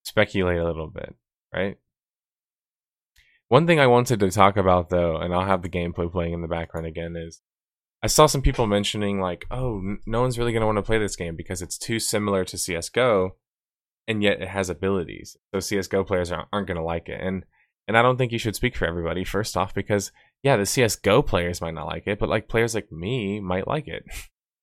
speculate 0.03 0.59
a 0.59 0.65
little 0.65 0.87
bit, 0.87 1.15
right? 1.53 1.77
One 3.51 3.67
thing 3.67 3.81
I 3.81 3.87
wanted 3.87 4.21
to 4.21 4.31
talk 4.31 4.55
about 4.55 4.91
though, 4.91 5.17
and 5.17 5.33
I'll 5.33 5.45
have 5.45 5.61
the 5.61 5.67
gameplay 5.67 6.09
playing 6.09 6.31
in 6.31 6.41
the 6.41 6.47
background 6.47 6.87
again, 6.87 7.17
is 7.17 7.41
I 8.01 8.07
saw 8.07 8.25
some 8.25 8.41
people 8.41 8.65
mentioning 8.65 9.19
like, 9.19 9.45
"Oh, 9.51 9.97
no 10.05 10.21
one's 10.21 10.39
really 10.39 10.53
going 10.53 10.61
to 10.61 10.67
want 10.67 10.77
to 10.77 10.81
play 10.83 10.97
this 10.97 11.17
game 11.17 11.35
because 11.35 11.61
it's 11.61 11.77
too 11.77 11.99
similar 11.99 12.45
to 12.45 12.57
CS:GO, 12.57 13.35
and 14.07 14.23
yet 14.23 14.41
it 14.41 14.47
has 14.47 14.69
abilities. 14.69 15.35
So 15.53 15.59
CS:GO 15.59 16.05
players 16.05 16.31
aren't, 16.31 16.47
aren't 16.53 16.67
going 16.67 16.77
to 16.77 16.81
like 16.81 17.09
it." 17.09 17.19
And 17.19 17.43
and 17.89 17.97
I 17.97 18.01
don't 18.01 18.15
think 18.15 18.31
you 18.31 18.39
should 18.39 18.55
speak 18.55 18.77
for 18.77 18.87
everybody. 18.87 19.25
First 19.25 19.57
off, 19.57 19.73
because 19.73 20.13
yeah, 20.43 20.55
the 20.55 20.65
CS:GO 20.65 21.21
players 21.21 21.59
might 21.59 21.73
not 21.73 21.87
like 21.87 22.07
it, 22.07 22.19
but 22.19 22.29
like 22.29 22.47
players 22.47 22.73
like 22.73 22.89
me 22.89 23.41
might 23.41 23.67
like 23.67 23.89
it. 23.89 24.05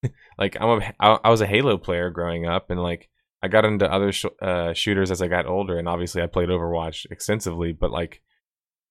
like 0.38 0.56
I'm 0.58 0.80
a 0.80 0.94
I, 0.98 1.18
I 1.24 1.28
was 1.28 1.42
a 1.42 1.46
Halo 1.46 1.76
player 1.76 2.08
growing 2.08 2.46
up, 2.46 2.70
and 2.70 2.82
like 2.82 3.10
I 3.42 3.48
got 3.48 3.66
into 3.66 3.92
other 3.92 4.12
sh- 4.12 4.24
uh, 4.40 4.72
shooters 4.72 5.10
as 5.10 5.20
I 5.20 5.28
got 5.28 5.44
older, 5.44 5.78
and 5.78 5.90
obviously 5.90 6.22
I 6.22 6.26
played 6.26 6.48
Overwatch 6.48 7.04
extensively, 7.10 7.72
but 7.72 7.90
like 7.90 8.22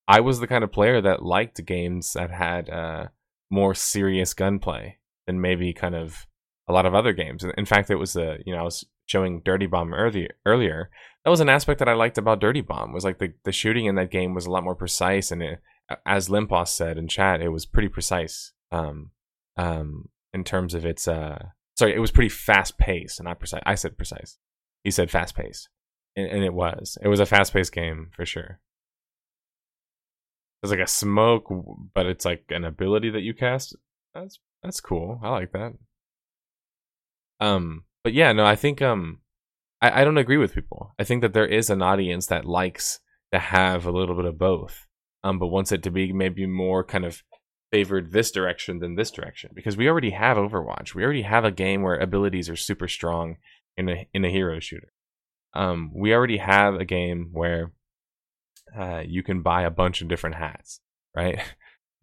I 0.07 0.21
was 0.21 0.39
the 0.39 0.47
kind 0.47 0.63
of 0.63 0.71
player 0.71 1.01
that 1.01 1.23
liked 1.23 1.65
games 1.65 2.13
that 2.13 2.31
had 2.31 2.69
uh, 2.69 3.07
more 3.49 3.75
serious 3.75 4.33
gunplay 4.33 4.97
than 5.25 5.41
maybe 5.41 5.73
kind 5.73 5.95
of 5.95 6.25
a 6.67 6.73
lot 6.73 6.85
of 6.85 6.95
other 6.95 7.13
games. 7.13 7.43
In 7.57 7.65
fact, 7.65 7.89
it 7.89 7.95
was 7.95 8.13
the 8.13 8.39
you 8.45 8.53
know 8.53 8.59
I 8.59 8.63
was 8.63 8.85
showing 9.05 9.41
Dirty 9.43 9.65
Bomb 9.65 9.93
earlier. 9.93 10.29
Earlier, 10.45 10.89
that 11.23 11.31
was 11.31 11.39
an 11.39 11.49
aspect 11.49 11.79
that 11.79 11.89
I 11.89 11.93
liked 11.93 12.17
about 12.17 12.39
Dirty 12.39 12.61
Bomb 12.61 12.93
was 12.93 13.03
like 13.03 13.19
the 13.19 13.33
the 13.43 13.51
shooting 13.51 13.85
in 13.85 13.95
that 13.95 14.11
game 14.11 14.33
was 14.33 14.45
a 14.45 14.51
lot 14.51 14.63
more 14.63 14.75
precise, 14.75 15.31
and 15.31 15.43
it, 15.43 15.59
as 16.05 16.29
Limpos 16.29 16.69
said 16.69 16.97
in 16.97 17.07
chat, 17.07 17.41
it 17.41 17.49
was 17.49 17.65
pretty 17.65 17.89
precise. 17.89 18.53
Um, 18.71 19.11
um, 19.57 20.09
in 20.33 20.43
terms 20.43 20.73
of 20.73 20.85
its 20.85 21.07
uh, 21.07 21.47
sorry, 21.77 21.95
it 21.95 21.99
was 21.99 22.11
pretty 22.11 22.29
fast 22.29 22.77
paced 22.77 23.19
and 23.19 23.25
not 23.25 23.39
precise. 23.39 23.61
I 23.65 23.75
said 23.75 23.97
precise. 23.97 24.37
He 24.83 24.91
said 24.91 25.11
fast 25.11 25.35
paced, 25.35 25.69
and, 26.15 26.27
and 26.27 26.43
it 26.43 26.53
was. 26.53 26.97
It 27.01 27.07
was 27.07 27.19
a 27.19 27.25
fast 27.25 27.53
paced 27.53 27.73
game 27.73 28.11
for 28.15 28.25
sure. 28.25 28.59
It's 30.63 30.71
like 30.71 30.79
a 30.79 30.87
smoke, 30.87 31.45
but 31.93 32.05
it's 32.05 32.25
like 32.25 32.45
an 32.49 32.65
ability 32.65 33.11
that 33.11 33.21
you 33.21 33.33
cast. 33.33 33.75
That's 34.13 34.39
that's 34.63 34.81
cool. 34.81 35.19
I 35.23 35.29
like 35.29 35.51
that. 35.51 35.73
Um, 37.39 37.83
but 38.03 38.13
yeah, 38.13 38.31
no, 38.33 38.45
I 38.45 38.55
think 38.55 38.81
um, 38.81 39.19
I, 39.81 40.01
I 40.01 40.03
don't 40.03 40.17
agree 40.17 40.37
with 40.37 40.55
people. 40.55 40.93
I 40.97 41.03
think 41.03 41.21
that 41.21 41.33
there 41.33 41.45
is 41.45 41.69
an 41.69 41.81
audience 41.81 42.27
that 42.27 42.45
likes 42.45 42.99
to 43.31 43.39
have 43.39 43.85
a 43.85 43.91
little 43.91 44.15
bit 44.15 44.25
of 44.25 44.37
both. 44.37 44.85
Um, 45.23 45.39
but 45.39 45.47
wants 45.47 45.71
it 45.71 45.83
to 45.83 45.91
be 45.91 46.13
maybe 46.13 46.45
more 46.45 46.83
kind 46.83 47.03
of 47.03 47.23
favored 47.71 48.11
this 48.11 48.31
direction 48.31 48.79
than 48.79 48.95
this 48.95 49.11
direction 49.11 49.51
because 49.53 49.75
we 49.75 49.89
already 49.89 50.11
have 50.11 50.37
Overwatch. 50.37 50.93
We 50.93 51.03
already 51.03 51.23
have 51.23 51.43
a 51.43 51.51
game 51.51 51.81
where 51.81 51.97
abilities 51.97 52.49
are 52.49 52.55
super 52.55 52.87
strong 52.87 53.37
in 53.75 53.89
a 53.89 54.07
in 54.13 54.23
a 54.23 54.29
hero 54.29 54.59
shooter. 54.59 54.93
Um, 55.53 55.91
we 55.93 56.13
already 56.13 56.37
have 56.37 56.75
a 56.75 56.85
game 56.85 57.29
where 57.31 57.71
uh, 58.75 59.03
you 59.05 59.23
can 59.23 59.41
buy 59.41 59.63
a 59.63 59.71
bunch 59.71 60.01
of 60.01 60.07
different 60.07 60.35
hats, 60.35 60.79
right? 61.15 61.39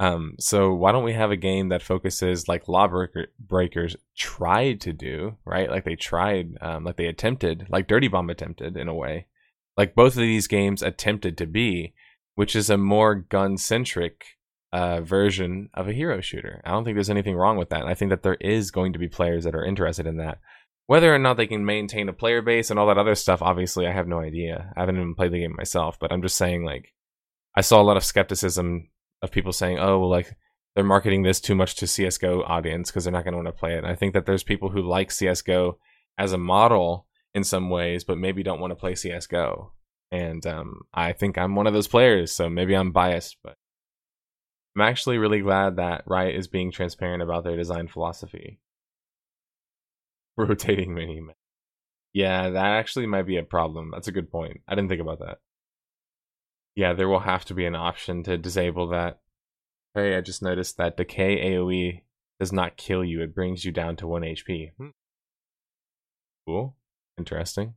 Um, 0.01 0.35
so 0.41 0.75
why 0.75 0.91
don't 0.91 1.05
we 1.05 1.13
have 1.13 1.31
a 1.31 1.37
game 1.37 1.69
that 1.69 1.83
focuses 1.83 2.49
like 2.49 2.67
Lawbreaker 2.67 3.29
Breakers 3.39 3.97
tried 4.17 4.81
to 4.83 4.93
do, 4.93 5.37
right? 5.45 5.71
Like 5.71 5.85
they 5.85 5.95
tried, 5.95 6.59
um, 6.61 6.85
like 6.85 6.97
they 6.97 7.07
attempted, 7.07 7.67
like 7.69 7.87
Dirty 7.87 8.09
Bomb 8.09 8.29
attempted 8.29 8.77
in 8.77 8.89
a 8.89 8.95
way, 8.95 9.29
like 9.77 9.95
both 9.95 10.15
of 10.15 10.23
these 10.23 10.49
games 10.49 10.83
attempted 10.83 11.39
to 11.39 11.47
be, 11.47 11.95
which 12.35 12.57
is 12.57 12.71
a 12.71 12.77
more 12.77 13.15
gun 13.15 13.57
centric 13.57 14.25
uh, 14.73 15.01
version 15.01 15.71
of 15.75 15.87
a 15.87 15.93
hero 15.93 16.21
shooter. 16.21 16.61
I 16.65 16.73
don't 16.73 16.85
think 16.85 16.97
there's 16.97 17.11
anything 17.11 17.37
wrong 17.37 17.57
with 17.57 17.69
that. 17.71 17.81
And 17.81 17.89
I 17.89 17.95
think 17.95 18.11
that 18.11 18.25
there 18.25 18.37
is 18.41 18.73
going 18.73 18.93
to 18.95 18.99
be 18.99 19.09
players 19.09 19.45
that 19.45 19.55
are 19.55 19.65
interested 19.65 20.07
in 20.07 20.17
that. 20.17 20.39
Whether 20.87 21.15
or 21.15 21.19
not 21.19 21.37
they 21.37 21.47
can 21.47 21.65
maintain 21.65 22.09
a 22.09 22.13
player 22.13 22.43
base 22.43 22.71
and 22.71 22.79
all 22.79 22.87
that 22.89 22.99
other 22.99 23.15
stuff, 23.15 23.41
obviously, 23.41 23.87
I 23.87 23.93
have 23.93 24.07
no 24.07 24.21
idea. 24.21 24.73
I 24.77 24.81
haven't 24.81 24.97
even 24.97 25.15
played 25.15 25.33
the 25.33 25.41
game 25.41 25.55
myself, 25.57 25.99
but 25.99 26.13
I'm 26.13 26.23
just 26.23 26.37
saying, 26.37 26.65
like, 26.65 26.93
I 27.57 27.63
saw 27.63 27.81
a 27.81 27.85
lot 27.85 27.97
of 27.97 28.05
skepticism 28.05 28.91
of 29.23 29.31
people 29.31 29.53
saying, 29.53 29.79
oh, 29.79 29.99
well, 29.99 30.11
like, 30.11 30.37
they're 30.75 30.85
marketing 30.85 31.23
this 31.23 31.41
too 31.41 31.55
much 31.55 31.77
to 31.77 31.87
CSGO 31.87 32.49
audience 32.49 32.91
because 32.91 33.05
they're 33.05 33.13
not 33.13 33.25
going 33.25 33.33
to 33.33 33.39
want 33.39 33.49
to 33.49 33.53
play 33.53 33.75
it. 33.75 33.79
And 33.79 33.87
I 33.87 33.95
think 33.95 34.13
that 34.13 34.27
there's 34.27 34.43
people 34.43 34.71
who 34.71 34.83
like 34.83 35.11
CSGO 35.11 35.77
as 36.19 36.33
a 36.33 36.39
model 36.39 37.07
in 37.33 37.45
some 37.45 37.71
ways, 37.71 38.05
but 38.05 38.19
maybe 38.19 38.43
don't 38.43 38.61
want 38.61 38.73
to 38.73 38.77
play 38.77 38.93
CSGO. 38.93 39.71
And 40.11 40.47
um, 40.47 40.83
I 40.93 41.13
think 41.13 41.39
I'm 41.39 41.55
one 41.55 41.67
of 41.67 41.75
those 41.75 41.89
players, 41.89 42.33
so 42.33 42.49
maybe 42.49 42.75
I'm 42.75 42.93
biased, 42.93 43.37
but 43.43 43.57
I'm 44.77 44.83
actually 44.83 45.19
really 45.19 45.41
glad 45.41 45.77
that 45.77 46.05
Riot 46.07 46.37
is 46.37 46.49
being 46.49 46.71
transparent 46.71 47.23
about 47.23 47.45
their 47.45 47.57
design 47.57 47.89
philosophy. 47.89 48.61
Rotating 50.49 50.95
mini. 50.95 51.21
map. 51.21 51.37
Yeah, 52.13 52.51
that 52.51 52.65
actually 52.65 53.07
might 53.07 53.27
be 53.27 53.39
a 53.39 53.43
problem. 53.43 53.91
That's 53.93 54.09
a 54.09 54.13
good 54.13 54.31
point. 54.31 54.61
I 54.69 54.75
didn't 54.75 54.89
think 54.89 55.01
about 55.01 55.19
that. 55.21 55.39
Yeah, 56.77 56.93
there 56.93 57.09
will 57.09 57.21
have 57.21 57.45
to 57.47 57.55
be 57.55 57.67
an 57.67 57.75
option 57.77 58.23
to 58.25 58.37
disable 58.39 58.89
that. 58.89 59.21
Hey, 59.95 60.17
I 60.17 60.21
just 60.21 60.43
noticed 60.43 60.77
that 60.77 60.97
decay 60.97 61.53
AoE 61.53 62.03
does 62.41 62.53
not 62.53 62.77
kill 62.77 63.05
you. 63.05 63.23
It 63.23 63.35
brings 63.35 63.65
you 63.65 63.71
down 63.73 63.97
to 63.97 64.07
1 64.09 64.23
HP. 64.23 64.73
Hmm. 64.77 64.89
Cool. 66.47 66.77
Interesting. 67.19 67.75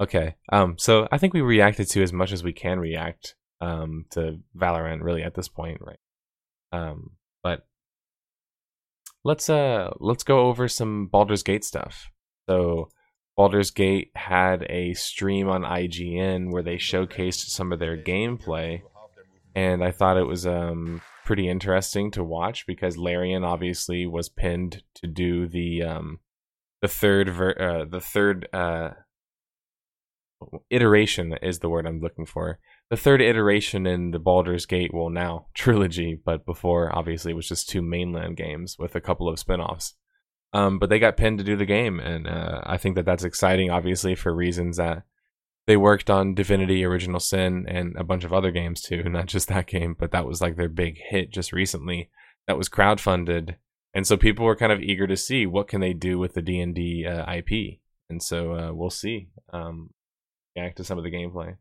Okay. 0.00 0.34
Um 0.50 0.76
so 0.78 1.08
I 1.12 1.18
think 1.18 1.34
we 1.34 1.40
reacted 1.40 1.88
to 1.90 2.02
as 2.02 2.12
much 2.12 2.32
as 2.32 2.42
we 2.42 2.52
can 2.52 2.80
react 2.80 3.34
um 3.60 4.06
to 4.10 4.40
Valorant 4.56 5.02
really 5.02 5.22
at 5.22 5.34
this 5.34 5.48
point, 5.48 5.78
right? 5.80 5.98
Um 6.72 7.12
let's 9.24 9.48
uh 9.48 9.90
let's 9.98 10.22
go 10.22 10.46
over 10.46 10.68
some 10.68 11.06
Baldur's 11.06 11.42
Gate 11.42 11.64
stuff. 11.64 12.10
So 12.48 12.90
Baldur's 13.36 13.70
Gate 13.70 14.10
had 14.14 14.64
a 14.70 14.94
stream 14.94 15.48
on 15.48 15.62
IGN 15.62 16.52
where 16.52 16.62
they 16.62 16.76
showcased 16.76 17.46
some 17.46 17.72
of 17.72 17.78
their 17.78 17.96
gameplay 17.96 18.82
and 19.54 19.82
I 19.82 19.90
thought 19.90 20.18
it 20.18 20.26
was 20.26 20.46
um 20.46 21.00
pretty 21.24 21.48
interesting 21.48 22.10
to 22.12 22.22
watch 22.22 22.66
because 22.66 22.98
Larian 22.98 23.44
obviously 23.44 24.06
was 24.06 24.28
pinned 24.28 24.82
to 24.96 25.06
do 25.06 25.48
the 25.48 25.82
um 25.82 26.20
the 26.82 26.88
third 26.88 27.30
ver- 27.30 27.58
uh, 27.58 27.84
the 27.86 28.00
third 28.00 28.48
uh 28.52 28.90
iteration 30.70 31.34
is 31.42 31.60
the 31.60 31.68
word 31.68 31.86
I'm 31.86 32.00
looking 32.00 32.26
for. 32.26 32.58
The 32.90 32.96
third 32.96 33.20
iteration 33.22 33.86
in 33.86 34.10
the 34.10 34.18
Baldur's 34.18 34.66
Gate, 34.66 34.92
well 34.92 35.10
now 35.10 35.46
trilogy, 35.54 36.18
but 36.22 36.44
before 36.44 36.94
obviously 36.94 37.32
it 37.32 37.36
was 37.36 37.48
just 37.48 37.68
two 37.68 37.82
mainland 37.82 38.36
games 38.36 38.76
with 38.78 38.94
a 38.94 39.00
couple 39.00 39.28
of 39.28 39.38
spin-offs. 39.38 39.94
Um, 40.52 40.78
but 40.78 40.88
they 40.88 41.00
got 41.00 41.16
pinned 41.16 41.38
to 41.38 41.44
do 41.44 41.56
the 41.56 41.64
game, 41.64 41.98
and 41.98 42.28
uh, 42.28 42.60
I 42.64 42.76
think 42.76 42.94
that 42.94 43.04
that's 43.04 43.24
exciting, 43.24 43.70
obviously 43.70 44.14
for 44.14 44.32
reasons 44.32 44.76
that 44.76 45.02
they 45.66 45.76
worked 45.76 46.08
on 46.10 46.34
Divinity: 46.34 46.84
Original 46.84 47.18
Sin 47.18 47.64
and 47.66 47.96
a 47.96 48.04
bunch 48.04 48.22
of 48.22 48.32
other 48.32 48.52
games 48.52 48.80
too, 48.80 49.02
not 49.08 49.26
just 49.26 49.48
that 49.48 49.66
game, 49.66 49.96
but 49.98 50.12
that 50.12 50.26
was 50.26 50.40
like 50.40 50.56
their 50.56 50.68
big 50.68 50.98
hit 51.10 51.32
just 51.32 51.52
recently. 51.52 52.08
That 52.46 52.56
was 52.56 52.68
crowdfunded, 52.68 53.56
and 53.94 54.06
so 54.06 54.16
people 54.16 54.44
were 54.44 54.54
kind 54.54 54.70
of 54.70 54.80
eager 54.80 55.08
to 55.08 55.16
see 55.16 55.44
what 55.44 55.66
can 55.66 55.80
they 55.80 55.92
do 55.92 56.18
with 56.20 56.34
the 56.34 56.42
D 56.42 56.60
and 56.60 56.74
D 56.74 57.04
uh, 57.04 57.24
IP 57.32 57.80
and 58.08 58.22
so 58.22 58.52
uh, 58.52 58.72
we'll 58.72 58.90
see. 58.90 59.28
Um, 59.52 59.90
react 60.56 60.76
to 60.76 60.84
some 60.84 60.98
of 60.98 61.04
the 61.04 61.10
gameplay. 61.10 61.56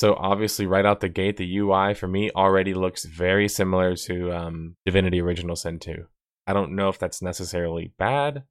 So 0.00 0.14
obviously, 0.14 0.64
right 0.64 0.86
out 0.86 1.00
the 1.00 1.10
gate, 1.10 1.36
the 1.36 1.58
UI 1.58 1.92
for 1.92 2.08
me 2.08 2.30
already 2.30 2.72
looks 2.72 3.04
very 3.04 3.48
similar 3.48 3.94
to 3.96 4.32
um, 4.32 4.76
Divinity 4.86 5.20
Original 5.20 5.56
Sin 5.56 5.78
2. 5.78 6.06
I 6.46 6.54
don't 6.54 6.74
know 6.74 6.88
if 6.88 6.98
that's 6.98 7.20
necessarily 7.20 7.92
bad, 7.98 8.44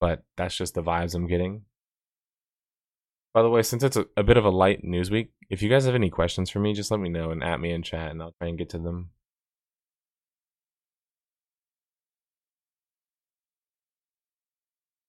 but 0.00 0.24
that's 0.36 0.56
just 0.56 0.74
the 0.74 0.82
vibes 0.82 1.14
I'm 1.14 1.28
getting. 1.28 1.66
By 3.32 3.42
the 3.42 3.48
way, 3.48 3.62
since 3.62 3.84
it's 3.84 3.96
a, 3.96 4.06
a 4.16 4.24
bit 4.24 4.36
of 4.36 4.44
a 4.44 4.50
light 4.50 4.82
news 4.82 5.08
week, 5.08 5.30
if 5.48 5.62
you 5.62 5.68
guys 5.70 5.84
have 5.84 5.94
any 5.94 6.10
questions 6.10 6.50
for 6.50 6.58
me, 6.58 6.72
just 6.74 6.90
let 6.90 6.98
me 6.98 7.08
know 7.08 7.30
and 7.30 7.44
at 7.44 7.60
me 7.60 7.70
in 7.72 7.84
chat, 7.84 8.10
and 8.10 8.20
I'll 8.20 8.34
try 8.40 8.48
and 8.48 8.58
get 8.58 8.70
to 8.70 8.78
them. 8.80 9.10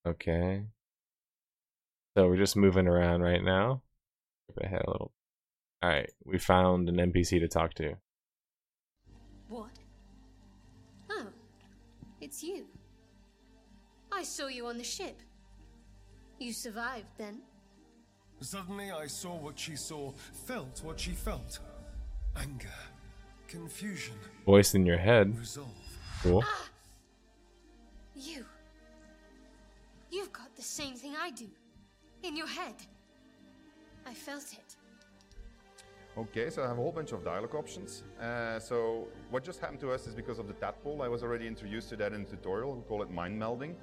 Okay. 0.06 0.66
So 2.16 2.28
we're 2.28 2.36
just 2.36 2.54
moving 2.56 2.86
around 2.86 3.22
right 3.22 3.42
now. 3.42 3.82
Skip 4.48 4.64
ahead 4.64 4.82
a 4.86 4.90
little. 4.92 5.10
All 5.84 5.90
right, 5.90 6.10
we 6.24 6.38
found 6.38 6.88
an 6.88 6.96
NPC 6.96 7.40
to 7.40 7.46
talk 7.46 7.74
to. 7.74 7.92
What? 9.50 9.68
Oh, 11.10 11.26
it's 12.22 12.42
you. 12.42 12.64
I 14.10 14.22
saw 14.22 14.46
you 14.46 14.66
on 14.66 14.78
the 14.78 14.84
ship. 14.84 15.20
You 16.38 16.54
survived 16.54 17.12
then? 17.18 17.40
Suddenly 18.40 18.92
I 18.92 19.06
saw 19.06 19.36
what 19.36 19.58
she 19.58 19.76
saw, 19.76 20.12
felt 20.46 20.80
what 20.82 20.98
she 20.98 21.10
felt. 21.10 21.58
Anger, 22.34 22.80
confusion, 23.46 24.14
Voice 24.46 24.74
in 24.74 24.86
your 24.86 24.96
head. 24.96 25.38
resolve. 25.38 25.68
Cool. 26.22 26.42
Ah! 26.46 26.68
You. 28.16 28.46
You've 30.10 30.32
got 30.32 30.56
the 30.56 30.62
same 30.62 30.94
thing 30.94 31.14
I 31.20 31.30
do. 31.30 31.50
In 32.22 32.38
your 32.38 32.48
head. 32.48 32.76
I 34.06 34.14
felt 34.14 34.50
it. 34.54 34.63
Okay, 36.16 36.48
so 36.48 36.62
I 36.62 36.68
have 36.68 36.78
a 36.78 36.80
whole 36.80 36.92
bunch 36.92 37.10
of 37.10 37.24
dialogue 37.24 37.54
options. 37.56 38.04
Uh, 38.20 38.60
so 38.60 39.08
what 39.30 39.42
just 39.42 39.60
happened 39.60 39.80
to 39.80 39.90
us 39.90 40.06
is 40.06 40.14
because 40.14 40.38
of 40.38 40.46
the 40.46 40.52
tadpole. 40.54 41.02
I 41.02 41.08
was 41.08 41.24
already 41.24 41.46
introduced 41.48 41.88
to 41.90 41.96
that 41.96 42.12
in 42.12 42.24
the 42.24 42.30
tutorial. 42.30 42.76
We 42.76 42.82
call 42.82 43.02
it 43.02 43.10
mind 43.10 43.40
melding. 43.40 43.74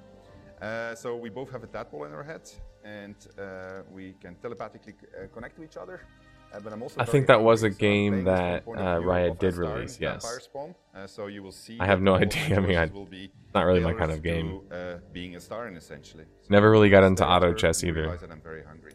Uh, 0.62 0.94
so 0.94 1.14
we 1.16 1.28
both 1.28 1.50
have 1.50 1.62
a 1.62 1.66
tadpole 1.66 2.04
in 2.04 2.12
our 2.12 2.22
head, 2.22 2.48
and 2.84 3.16
uh, 3.38 3.82
we 3.92 4.14
can 4.20 4.36
telepathically 4.36 4.94
uh, 4.94 5.26
connect 5.34 5.56
to 5.56 5.62
each 5.62 5.76
other. 5.76 6.06
Uh, 6.54 6.60
but 6.60 6.72
I'm 6.72 6.82
also 6.82 7.00
I 7.00 7.04
think 7.04 7.26
that 7.26 7.42
was 7.42 7.64
a 7.64 7.72
so 7.72 7.78
game 7.78 8.12
playing 8.12 8.24
this 8.24 8.38
from 8.38 8.46
that, 8.46 8.60
the 8.60 8.64
point 8.64 8.80
of 8.80 9.02
uh, 9.02 9.06
Riot 9.06 9.38
did 9.38 9.54
release, 9.56 9.98
yes. 10.00 10.24
Spawn. 10.44 10.74
Uh, 10.94 11.06
so 11.06 11.26
you 11.26 11.42
will 11.42 11.52
see 11.52 11.78
I 11.80 11.86
have 11.86 12.00
no 12.00 12.14
idea. 12.14 12.56
I 12.56 12.60
mean, 12.60 12.76
I- 12.76 12.84
choices 12.86 12.94
will 12.94 13.06
be 13.06 13.30
not 13.54 13.66
really 13.66 13.80
my 13.80 13.92
kind 13.92 14.10
of 14.10 14.22
game. 14.22 14.60
To, 14.70 14.74
uh, 14.76 14.98
being 15.12 15.34
a 15.34 15.38
Astarion, 15.38 15.76
essentially. 15.76 16.24
So 16.40 16.48
Never 16.48 16.70
really 16.70 16.88
got 16.88 17.04
into 17.04 17.26
auto 17.26 17.52
chess 17.52 17.84
either. 17.84 18.16
that 18.16 18.30
I'm 18.30 18.40
very 18.40 18.62
hungry. 18.64 18.92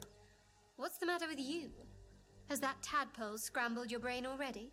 What's 0.78 0.97
the 0.97 1.06
matter 1.06 1.28
with 1.28 1.39
you? 1.39 1.69
Has 2.50 2.60
that 2.62 2.82
tadpole 2.82 3.38
scrambled 3.38 3.92
your 3.92 4.00
brain 4.00 4.26
already? 4.26 4.72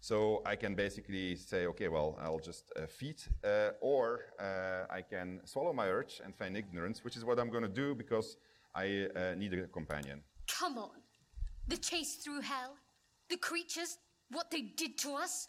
So 0.00 0.42
I 0.46 0.56
can 0.56 0.74
basically 0.74 1.36
say, 1.36 1.66
okay, 1.66 1.88
well, 1.88 2.18
I'll 2.20 2.38
just 2.40 2.72
uh, 2.76 2.86
feed, 2.86 3.22
uh, 3.44 3.70
or 3.80 4.20
uh, 4.40 4.86
I 4.90 5.02
can 5.02 5.40
swallow 5.44 5.72
my 5.74 5.88
urge 5.88 6.20
and 6.24 6.34
feign 6.34 6.56
ignorance, 6.56 7.04
which 7.04 7.16
is 7.16 7.24
what 7.24 7.38
I'm 7.38 7.50
going 7.50 7.62
to 7.62 7.68
do 7.68 7.94
because 7.94 8.38
I 8.74 9.08
uh, 9.14 9.34
need 9.36 9.52
a 9.52 9.66
companion. 9.66 10.22
Come 10.48 10.78
on. 10.78 10.90
The 11.68 11.76
chase 11.76 12.16
through 12.16 12.40
hell? 12.40 12.76
The 13.28 13.36
creatures? 13.36 13.98
What 14.30 14.50
they 14.50 14.62
did 14.62 14.96
to 14.98 15.14
us? 15.14 15.48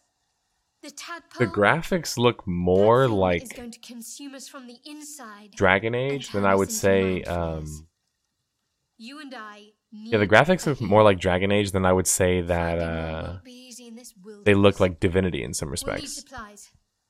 The 0.83 0.91
tadpole? 0.91 1.47
The 1.47 1.53
graphics 1.53 2.17
look 2.17 2.45
more 2.45 3.07
thing 3.07 3.15
like 3.15 3.43
is 3.43 3.51
going 3.53 3.71
to 3.71 3.79
consume 3.79 4.35
us 4.35 4.47
from 4.49 4.67
the 4.67 4.77
inside. 4.85 5.51
Dragon 5.55 5.95
Age 5.95 6.31
than 6.31 6.45
I 6.45 6.55
would 6.55 6.71
say. 6.71 7.19
Listen 7.19 7.33
to 7.33 7.39
my 7.39 7.47
Um, 7.57 7.87
You 8.97 9.19
and 9.21 9.33
I 9.33 9.71
yeah, 9.91 10.17
the 10.17 10.27
graphics 10.27 10.65
a 10.65 10.71
look 10.71 10.81
more 10.81 11.03
like 11.03 11.19
Dragon 11.19 11.51
Age 11.51 11.71
than 11.71 11.85
I 11.85 11.91
would 11.93 12.07
say 12.07 12.41
that 12.41 12.79
uh, 12.79 13.23
won't 13.27 13.43
be 13.43 13.67
easy 13.67 13.87
in 13.87 13.95
this 13.95 14.13
they 14.43 14.53
look 14.53 14.79
like 14.79 14.99
Divinity 14.99 15.43
in 15.43 15.53
some 15.53 15.69
respects. 15.69 16.23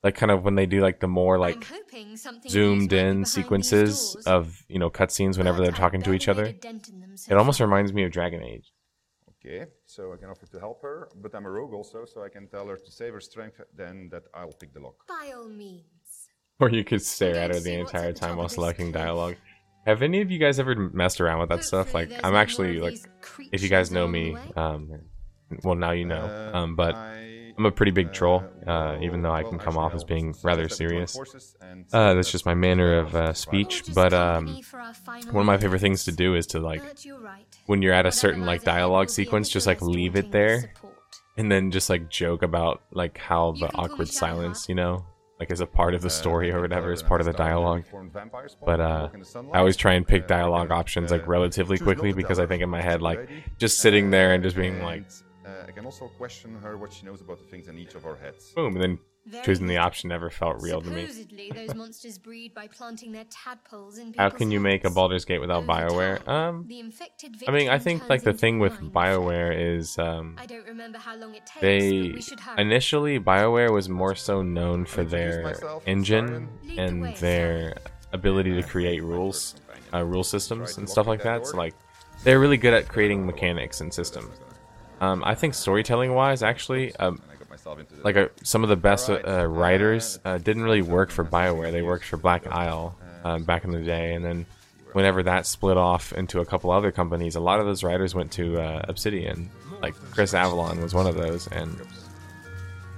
Like 0.03 0.15
kind 0.15 0.31
of 0.31 0.43
when 0.43 0.55
they 0.55 0.65
do 0.65 0.81
like 0.81 0.99
the 0.99 1.07
more 1.07 1.37
like 1.37 1.63
hoping 1.63 2.17
something 2.17 2.39
of 2.39 2.45
use 2.45 2.51
zoomed 2.53 2.91
in 2.91 3.23
sequences 3.25 4.15
of 4.25 4.65
you 4.67 4.79
know 4.79 4.89
cutscenes 4.89 5.37
whenever 5.37 5.61
they're 5.61 5.71
talking 5.71 6.01
to 6.01 6.13
each 6.13 6.27
other. 6.27 6.45
made 6.45 6.55
a 6.55 6.59
dent 6.59 6.89
in 6.89 7.01
them 7.01 7.15
so 7.15 7.31
It 7.31 7.37
almost 7.37 7.59
reminds 7.59 7.93
me 7.93 8.03
of 8.03 8.11
Dragon 8.11 8.41
Age. 8.41 8.73
Okay, 9.43 9.65
so 9.85 10.13
I 10.13 10.17
can 10.17 10.29
offer 10.29 10.45
to 10.45 10.59
help 10.59 10.81
her, 10.83 11.09
but 11.15 11.33
I'm 11.33 11.45
a 11.45 11.49
rogue 11.49 11.73
also, 11.73 12.05
so 12.05 12.23
I 12.23 12.29
can 12.29 12.47
tell 12.47 12.67
her 12.67 12.77
to 12.77 12.91
save 12.91 13.13
her 13.13 13.19
strength, 13.19 13.59
then 13.75 14.09
that 14.11 14.23
I'll 14.35 14.53
pick 14.53 14.73
the 14.73 14.79
lock. 14.79 15.07
By 15.07 15.31
all 15.35 15.47
means. 15.47 15.83
Or 16.59 16.69
you 16.69 16.83
could 16.83 17.01
stare 17.01 17.35
at 17.37 17.51
her 17.51 17.59
the 17.59 17.73
entire 17.73 18.13
time 18.13 18.37
while 18.37 18.45
of 18.45 18.51
selecting 18.51 18.91
dialogue. 18.91 19.35
Have 19.85 20.01
any 20.03 20.21
of 20.21 20.29
you 20.29 20.37
guys 20.37 20.59
ever 20.59 20.75
messed 20.75 21.19
around 21.21 21.39
with 21.39 21.49
that 21.49 21.63
stuff? 21.63 21.93
Like, 21.93 22.11
I'm 22.23 22.35
actually 22.35 22.79
like, 22.79 22.99
if 23.51 23.63
you 23.63 23.69
guys 23.69 23.91
know 23.91 24.07
me, 24.07 24.35
um, 24.55 25.01
well 25.63 25.75
now 25.75 25.91
you 25.91 26.05
know. 26.05 26.21
Uh, 26.53 26.57
Um, 26.57 26.75
but 26.75 26.95
I, 26.95 27.53
I'm 27.57 27.65
a 27.65 27.71
pretty 27.71 27.91
big 27.91 28.13
troll, 28.13 28.43
uh, 28.67 28.69
uh, 28.69 28.99
even 29.01 29.21
though 29.21 29.33
I 29.33 29.43
can 29.43 29.57
come 29.59 29.77
off 29.77 29.93
as 29.93 30.03
being 30.03 30.35
rather 30.43 30.67
that 30.67 30.79
we 30.79 30.85
join 30.85 31.07
serious. 31.07 31.55
Uh, 31.91 32.13
that's 32.13 32.31
just 32.31 32.45
my 32.45 32.53
manner 32.53 32.99
of 32.99 33.15
uh, 33.15 33.33
speech. 33.33 33.83
But 33.93 34.13
um, 34.13 34.61
for 34.61 34.79
our 34.79 34.93
final 34.93 35.33
one 35.33 35.41
of 35.41 35.47
my 35.47 35.57
favorite 35.57 35.81
things 35.81 36.05
to 36.05 36.11
do 36.11 36.35
is 36.35 36.47
to 36.47 36.59
like 36.59 36.81
But 36.83 37.03
you're 37.03 37.19
right. 37.19 37.45
when 37.65 37.81
you're 37.81 37.93
at 37.93 38.05
a 38.05 38.11
certain 38.11 38.45
like 38.45 38.63
dialogue 38.63 39.09
sequence, 39.09 39.49
just 39.49 39.67
like 39.67 39.81
leave 39.81 40.15
it 40.15 40.31
there, 40.31 40.71
and 41.37 41.51
then 41.51 41.71
just 41.71 41.89
like 41.89 42.09
joke 42.09 42.43
about 42.43 42.81
like 42.91 43.17
how 43.17 43.51
the 43.53 43.59
can 43.59 43.69
call 43.69 43.85
me 43.87 43.93
awkward 43.93 44.07
silence, 44.09 44.69
you 44.69 44.75
know, 44.75 45.05
like 45.41 45.49
as 45.49 45.59
a 45.59 45.65
part 45.65 45.95
of 45.95 46.01
the 46.01 46.07
Uh, 46.07 46.21
story 46.21 46.51
or 46.51 46.61
whatever, 46.61 46.91
as 46.91 47.01
part 47.01 47.19
of 47.19 47.25
the 47.25 47.33
dialogue. 47.33 47.79
reformed 47.79 48.13
vampire 48.13 48.47
spawn, 48.47 48.65
But 48.69 48.79
I 48.79 48.83
uh, 48.83 49.01
walk 49.01 49.13
in 49.15 49.19
the 49.21 49.25
sunlight, 49.25 49.55
I 49.55 49.59
always 49.59 49.75
try 49.75 49.93
and 49.93 50.07
pick 50.07 50.23
uh, 50.25 50.27
dialogue 50.27 50.69
options 50.71 51.09
like 51.09 51.23
uh, 51.23 51.37
relatively 51.37 51.79
quickly 51.79 52.13
because 52.13 52.37
I 52.37 52.45
think 52.45 52.61
in 52.61 52.69
my 52.69 52.81
head 52.89 53.01
like 53.01 53.27
just 53.57 53.79
sitting 53.79 54.11
there 54.11 54.33
and 54.33 54.43
just 54.43 54.55
being 54.55 54.83
like 54.83 55.03
I 55.67 55.71
can 55.71 55.85
also 55.85 56.05
question 56.09 56.49
her 56.63 56.77
what 56.77 56.93
she 56.93 57.05
knows 57.07 57.21
about 57.21 57.39
the 57.39 57.45
things 57.51 57.67
in 57.67 57.75
each 57.83 57.95
of 57.95 58.05
our 58.05 58.17
heads. 58.23 58.51
boom, 58.55 58.75
and 58.75 58.83
then 58.83 58.99
choosing 59.43 59.67
the 59.67 59.77
option 59.77 60.09
never 60.09 60.29
felt 60.29 60.61
real 60.61 60.81
to 60.81 60.89
me. 60.89 61.07
Those 61.53 61.75
monsters 61.75 62.17
breed 62.17 62.53
by 62.53 62.67
planting 62.67 63.11
their 63.11 63.25
tadpoles 63.25 63.97
in 63.97 64.13
How 64.17 64.29
can 64.29 64.51
you 64.51 64.59
make 64.59 64.83
a 64.83 64.87
heads. 64.87 64.95
Baldur's 64.95 65.25
Gate 65.25 65.39
without 65.39 65.65
Bioware? 65.65 66.27
Um, 66.27 66.65
the 66.67 66.79
infected 66.79 67.35
I 67.47 67.51
mean, 67.51 67.69
I 67.69 67.79
think 67.79 68.09
like 68.09 68.23
the 68.23 68.33
thing 68.33 68.59
with 68.59 68.79
Bioware 68.79 69.77
is 69.77 69.97
um, 69.97 70.35
I 70.39 70.45
don't 70.45 70.65
remember 70.67 70.97
how 70.97 71.15
long 71.15 71.35
it 71.35 71.45
takes, 71.45 71.53
but 71.55 71.61
they 71.61 72.11
we 72.13 72.21
should 72.21 72.39
initially 72.57 73.19
Bioware 73.19 73.71
was 73.71 73.89
more 73.89 74.15
so 74.15 74.41
known 74.41 74.85
for 74.85 75.03
their 75.03 75.55
engine 75.85 76.27
Starion. 76.27 76.47
The 76.67 76.77
and 76.79 77.01
way, 77.03 77.15
their 77.19 77.75
ability 78.13 78.53
to 78.55 78.63
create 78.63 79.03
rules, 79.03 79.55
uh, 79.93 80.03
rule 80.03 80.23
systems 80.23 80.77
and 80.77 80.89
stuff 80.89 81.07
like 81.07 81.23
that 81.23 81.41
that. 81.43 81.47
So 81.47 81.57
like, 81.57 81.75
they're 82.23 82.39
really 82.39 82.57
good 82.57 82.73
at 82.73 82.87
creating 82.87 83.25
mechanics 83.25 83.81
and 83.81 83.93
systems. 83.93 84.39
Um, 84.99 85.23
I 85.25 85.33
think 85.33 85.53
storytelling 85.55 86.13
wise, 86.13 86.43
actually, 86.43 86.95
um, 86.97 87.15
And 87.15 87.30
I 87.30 87.30
got 87.30 87.30
myself 87.61 87.79
into 87.79 87.95
the 87.95 88.03
like 88.03 88.17
uh 88.17 88.27
some 88.43 88.63
of 88.63 88.69
the 88.69 88.75
best 88.75 89.09
uh, 89.09 89.13
Alright, 89.13 89.27
uh, 89.27 89.45
writers 89.47 90.19
uh, 90.25 90.37
didn't 90.37 90.63
really 90.63 90.81
work 90.81 91.11
for 91.11 91.23
Bioware. 91.23 91.71
They 91.71 91.81
worked 91.81 92.05
for 92.05 92.17
Black 92.17 92.43
go. 92.43 92.49
Isle 92.49 92.97
uh, 93.23 93.39
back 93.39 93.63
in 93.63 93.71
the 93.71 93.81
day, 93.81 94.13
and 94.13 94.25
then 94.25 94.45
whenever 94.93 95.23
that 95.23 95.45
split 95.45 95.77
off 95.77 96.11
into 96.13 96.39
a 96.39 96.45
couple 96.45 96.71
other 96.71 96.91
companies, 96.91 97.35
a 97.35 97.39
lot 97.39 97.59
of 97.59 97.65
those 97.65 97.83
writers 97.83 98.15
went 98.15 98.31
to 98.33 98.59
uh, 98.59 98.81
Obsidian. 98.87 99.49
Like 99.81 99.95
Chris 100.11 100.33
Avellone 100.33 100.81
was 100.81 100.93
one 100.93 101.07
of 101.07 101.15
those, 101.15 101.47
and 101.47 101.75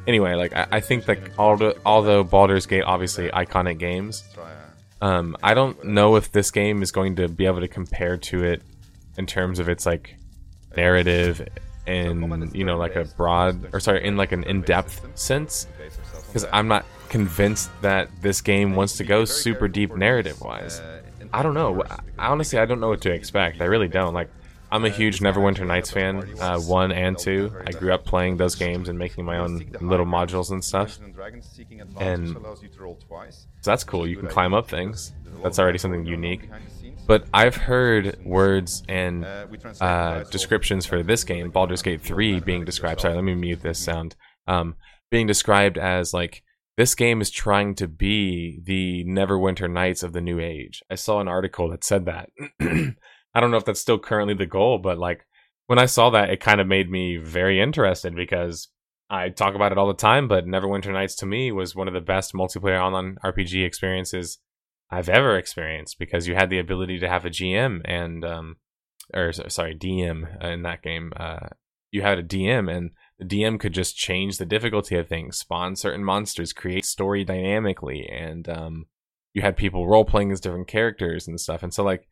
anyway, 0.07 0.35
like 0.35 0.53
I, 0.53 0.67
I 0.73 0.79
think 0.79 1.05
that 1.05 1.19
although 1.37 1.75
although 1.85 2.23
Baldur's 2.23 2.65
Gate 2.65 2.83
obviously 2.83 3.29
iconic 3.29 3.79
games, 3.79 4.23
um, 5.01 5.35
I 5.43 5.53
don't 5.53 5.83
know 5.83 6.15
if 6.15 6.31
this 6.31 6.51
game 6.51 6.81
is 6.81 6.91
going 6.91 7.17
to 7.17 7.27
be 7.27 7.45
able 7.45 7.61
to 7.61 7.67
compare 7.67 8.17
to 8.17 8.43
it 8.43 8.61
in 9.17 9.25
terms 9.25 9.59
of 9.59 9.69
its 9.69 9.85
like 9.85 10.15
narrative 10.75 11.47
and 11.85 12.53
you 12.55 12.63
know 12.63 12.77
like 12.77 12.95
a 12.95 13.05
broad 13.17 13.73
or 13.73 13.79
sorry 13.79 14.05
in 14.05 14.15
like 14.17 14.31
an 14.31 14.43
in-depth 14.43 15.05
sense 15.15 15.65
base 15.77 15.97
ourselves 15.99 16.15
on 16.15 16.21
because. 16.27 16.45
I'm 16.51 16.67
not 16.67 16.85
convinced 17.09 17.69
that 17.81 18.09
this 18.21 18.41
game 18.41 18.75
wants 18.75 18.97
to 18.97 19.03
go 19.03 19.25
super 19.25 19.67
deep 19.67 19.95
narrative 19.95 20.41
wise. 20.41 20.81
I 21.33 21.43
don't 21.43 21.53
know. 21.53 21.83
Honestly, 22.19 22.59
I 22.59 22.65
don't 22.65 22.79
know 22.79 22.89
what 22.89 23.01
to 23.01 23.11
expect. 23.11 23.59
I 23.61 23.65
really 23.65 23.87
don't. 23.87 24.13
Like, 24.13 24.29
I'm 24.71 24.85
a 24.85 24.89
huge 24.89 25.19
Neverwinter 25.19 25.65
Nights 25.67 25.91
fan, 25.91 26.35
uh, 26.39 26.59
one 26.59 26.91
and 26.91 27.17
two. 27.17 27.51
I 27.67 27.71
grew 27.71 27.93
up 27.93 28.05
playing 28.05 28.37
those 28.37 28.55
games 28.55 28.89
and 28.89 28.97
making 28.97 29.25
my 29.25 29.37
own 29.37 29.63
little 29.81 30.05
modules 30.05 30.51
and 30.51 30.63
stuff. 30.63 30.99
And- 31.99 32.29
So 33.61 33.71
that's 33.71 33.83
cool. 33.83 34.07
You 34.07 34.17
can 34.17 34.27
climb 34.27 34.53
up 34.53 34.67
things. 34.69 35.13
That's 35.43 35.59
already 35.59 35.77
something 35.77 36.05
unique. 36.05 36.49
But 37.05 37.25
I've 37.33 37.55
heard 37.55 38.17
words 38.23 38.83
and 38.87 39.25
uh, 39.81 40.23
descriptions 40.23 40.85
for 40.85 41.03
this 41.03 41.23
game, 41.23 41.51
Baldur's 41.51 41.81
Gate 41.81 42.01
3, 42.01 42.39
being 42.39 42.63
described. 42.63 43.01
Sorry, 43.01 43.13
let 43.13 43.23
me 43.23 43.35
mute 43.35 43.61
this 43.61 43.79
sound. 43.79 44.15
Um, 44.47 44.75
being 45.11 45.27
described 45.27 45.77
as 45.77 46.13
like 46.13 46.43
this 46.77 46.95
game 46.95 47.21
is 47.21 47.29
trying 47.29 47.75
to 47.75 47.87
be 47.87 48.59
the 48.63 49.03
Neverwinter 49.05 49.69
Nights 49.69 50.01
of 50.01 50.13
the 50.13 50.21
New 50.21 50.39
Age. 50.39 50.81
I 50.89 50.95
saw 50.95 51.19
an 51.19 51.27
article 51.27 51.69
that 51.69 51.83
said 51.83 52.05
that. 52.05 52.29
I 52.61 53.39
don't 53.39 53.51
know 53.51 53.57
if 53.57 53.65
that's 53.65 53.79
still 53.79 53.99
currently 53.99 54.33
the 54.33 54.45
goal, 54.45 54.79
but 54.79 54.97
like 54.97 55.25
when 55.67 55.79
I 55.79 55.85
saw 55.85 56.09
that, 56.11 56.29
it 56.29 56.39
kind 56.39 56.61
of 56.61 56.67
made 56.67 56.89
me 56.89 57.17
very 57.17 57.61
interested 57.61 58.15
because 58.15 58.69
I 59.09 59.29
talk 59.29 59.55
about 59.55 59.71
it 59.71 59.77
all 59.77 59.87
the 59.87 59.93
time, 59.93 60.27
but 60.27 60.45
Neverwinter 60.45 60.91
Nights 60.91 61.15
to 61.17 61.25
me 61.25 61.51
was 61.51 61.75
one 61.75 61.87
of 61.87 61.93
the 61.93 62.01
best 62.01 62.33
multiplayer 62.33 62.81
online 62.81 63.17
RPG 63.23 63.65
experiences 63.65 64.39
I've 64.93 65.09
ever 65.09 65.37
experienced 65.37 65.97
because 65.97 66.27
you 66.27 66.35
had 66.35 66.49
the 66.49 66.59
ability 66.59 66.99
to 66.99 67.09
have 67.09 67.25
a 67.25 67.29
GM 67.29 67.81
and 67.85 68.23
um, 68.23 68.57
or 69.13 69.33
sorry 69.33 69.75
DM 69.75 70.43
in 70.43 70.61
that 70.63 70.83
game. 70.83 71.11
Uh, 71.15 71.49
you 71.91 72.01
had 72.01 72.19
a 72.19 72.23
DM 72.23 72.75
and 72.75 72.91
the 73.19 73.25
DM 73.25 73.59
could 73.59 73.73
just 73.73 73.95
change 73.95 74.37
the 74.37 74.45
difficulty 74.45 74.95
of 74.95 75.07
things, 75.07 75.37
spawn 75.37 75.75
certain 75.75 76.03
monsters, 76.03 76.53
create 76.53 76.85
story 76.85 77.23
dynamically, 77.23 78.07
and 78.07 78.47
um, 78.49 78.85
you 79.33 79.41
had 79.41 79.57
people 79.57 79.87
role 79.87 80.05
playing 80.05 80.31
as 80.31 80.39
different 80.39 80.67
characters 80.67 81.27
and 81.27 81.39
stuff. 81.39 81.63
And 81.63 81.73
so 81.73 81.83
like 81.83 82.07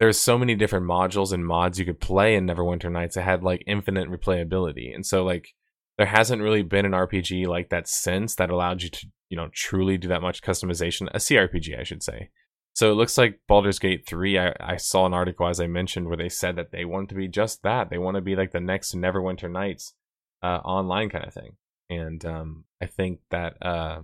there's 0.00 0.18
so 0.18 0.36
many 0.36 0.56
different 0.56 0.86
modules 0.86 1.32
and 1.32 1.46
mods 1.46 1.78
you 1.78 1.84
could 1.84 2.00
play 2.00 2.34
in 2.34 2.46
Neverwinter 2.46 2.90
Nights. 2.90 3.16
It 3.16 3.22
had 3.22 3.44
like 3.44 3.62
infinite 3.66 4.08
replayability, 4.08 4.92
and 4.92 5.06
so 5.06 5.24
like 5.24 5.54
there 5.98 6.06
hasn't 6.06 6.42
really 6.42 6.62
been 6.62 6.84
an 6.84 6.92
RPG 6.92 7.46
like 7.46 7.70
that 7.70 7.86
since 7.86 8.34
that 8.34 8.50
allowed 8.50 8.82
you 8.82 8.88
to 8.88 9.06
you 9.28 9.36
know 9.36 9.48
truly 9.52 9.98
do 9.98 10.08
that 10.08 10.22
much 10.22 10.42
customization. 10.42 11.08
A 11.12 11.18
CRPG, 11.18 11.78
I 11.78 11.84
should 11.84 12.02
say. 12.02 12.30
So 12.74 12.90
it 12.90 12.96
looks 12.96 13.16
like 13.16 13.40
Baldur's 13.48 13.78
Gate 13.78 14.04
3, 14.04 14.36
I, 14.36 14.52
I 14.58 14.76
saw 14.76 15.06
an 15.06 15.14
article, 15.14 15.46
as 15.46 15.60
I 15.60 15.68
mentioned, 15.68 16.08
where 16.08 16.16
they 16.16 16.28
said 16.28 16.56
that 16.56 16.72
they 16.72 16.84
want 16.84 17.08
to 17.10 17.14
be 17.14 17.28
just 17.28 17.62
that. 17.62 17.88
They 17.88 17.98
want 17.98 18.16
to 18.16 18.20
be 18.20 18.34
like 18.34 18.50
the 18.50 18.60
next 18.60 18.96
Neverwinter 18.96 19.50
Nights 19.50 19.94
uh, 20.42 20.58
online 20.64 21.08
kind 21.08 21.24
of 21.24 21.32
thing. 21.32 21.56
And 21.88 22.24
um, 22.24 22.64
I 22.82 22.86
think 22.86 23.20
that, 23.30 23.64
uh, 23.64 24.00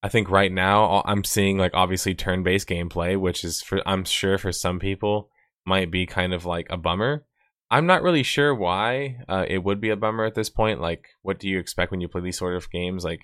I 0.00 0.08
think 0.08 0.30
right 0.30 0.52
now 0.52 1.02
I'm 1.04 1.24
seeing 1.24 1.58
like 1.58 1.72
obviously 1.74 2.14
turn 2.14 2.44
based 2.44 2.68
gameplay, 2.68 3.18
which 3.18 3.42
is 3.42 3.62
for, 3.62 3.82
I'm 3.84 4.04
sure 4.04 4.38
for 4.38 4.52
some 4.52 4.78
people 4.78 5.28
might 5.64 5.90
be 5.90 6.06
kind 6.06 6.32
of 6.32 6.46
like 6.46 6.68
a 6.70 6.76
bummer. 6.76 7.25
I'm 7.70 7.86
not 7.86 8.02
really 8.02 8.22
sure 8.22 8.54
why 8.54 9.18
uh, 9.28 9.44
it 9.48 9.64
would 9.64 9.80
be 9.80 9.90
a 9.90 9.96
bummer 9.96 10.24
at 10.24 10.34
this 10.34 10.50
point. 10.50 10.80
Like, 10.80 11.08
what 11.22 11.38
do 11.38 11.48
you 11.48 11.58
expect 11.58 11.90
when 11.90 12.00
you 12.00 12.08
play 12.08 12.20
these 12.20 12.38
sort 12.38 12.54
of 12.54 12.70
games? 12.70 13.04
Like, 13.04 13.22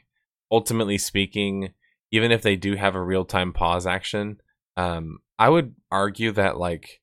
ultimately 0.51 0.99
speaking, 0.99 1.73
even 2.11 2.33
if 2.33 2.43
they 2.43 2.57
do 2.57 2.77
have 2.77 2.95
a 2.95 3.03
real 3.03 3.25
time 3.25 3.53
pause 3.53 3.87
action, 3.87 4.39
um, 4.77 5.19
I 5.39 5.49
would 5.49 5.75
argue 5.91 6.33
that 6.33 6.59
like 6.59 7.01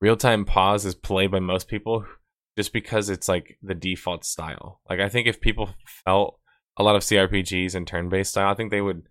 real 0.00 0.16
time 0.16 0.44
pause 0.44 0.84
is 0.84 0.94
played 0.94 1.30
by 1.30 1.40
most 1.40 1.68
people 1.68 2.04
just 2.56 2.72
because 2.72 3.08
it's 3.08 3.28
like 3.28 3.58
the 3.62 3.74
default 3.74 4.24
style. 4.24 4.80
Like 4.88 5.00
I 5.00 5.08
think 5.08 5.26
if 5.26 5.40
people 5.40 5.70
felt 6.04 6.38
a 6.76 6.82
lot 6.82 6.96
of 6.96 7.02
CRPGs 7.02 7.74
and 7.74 7.86
turn 7.86 8.08
based 8.08 8.32
style, 8.32 8.50
I 8.50 8.54
think 8.54 8.70
they 8.70 8.80
would 8.80 9.02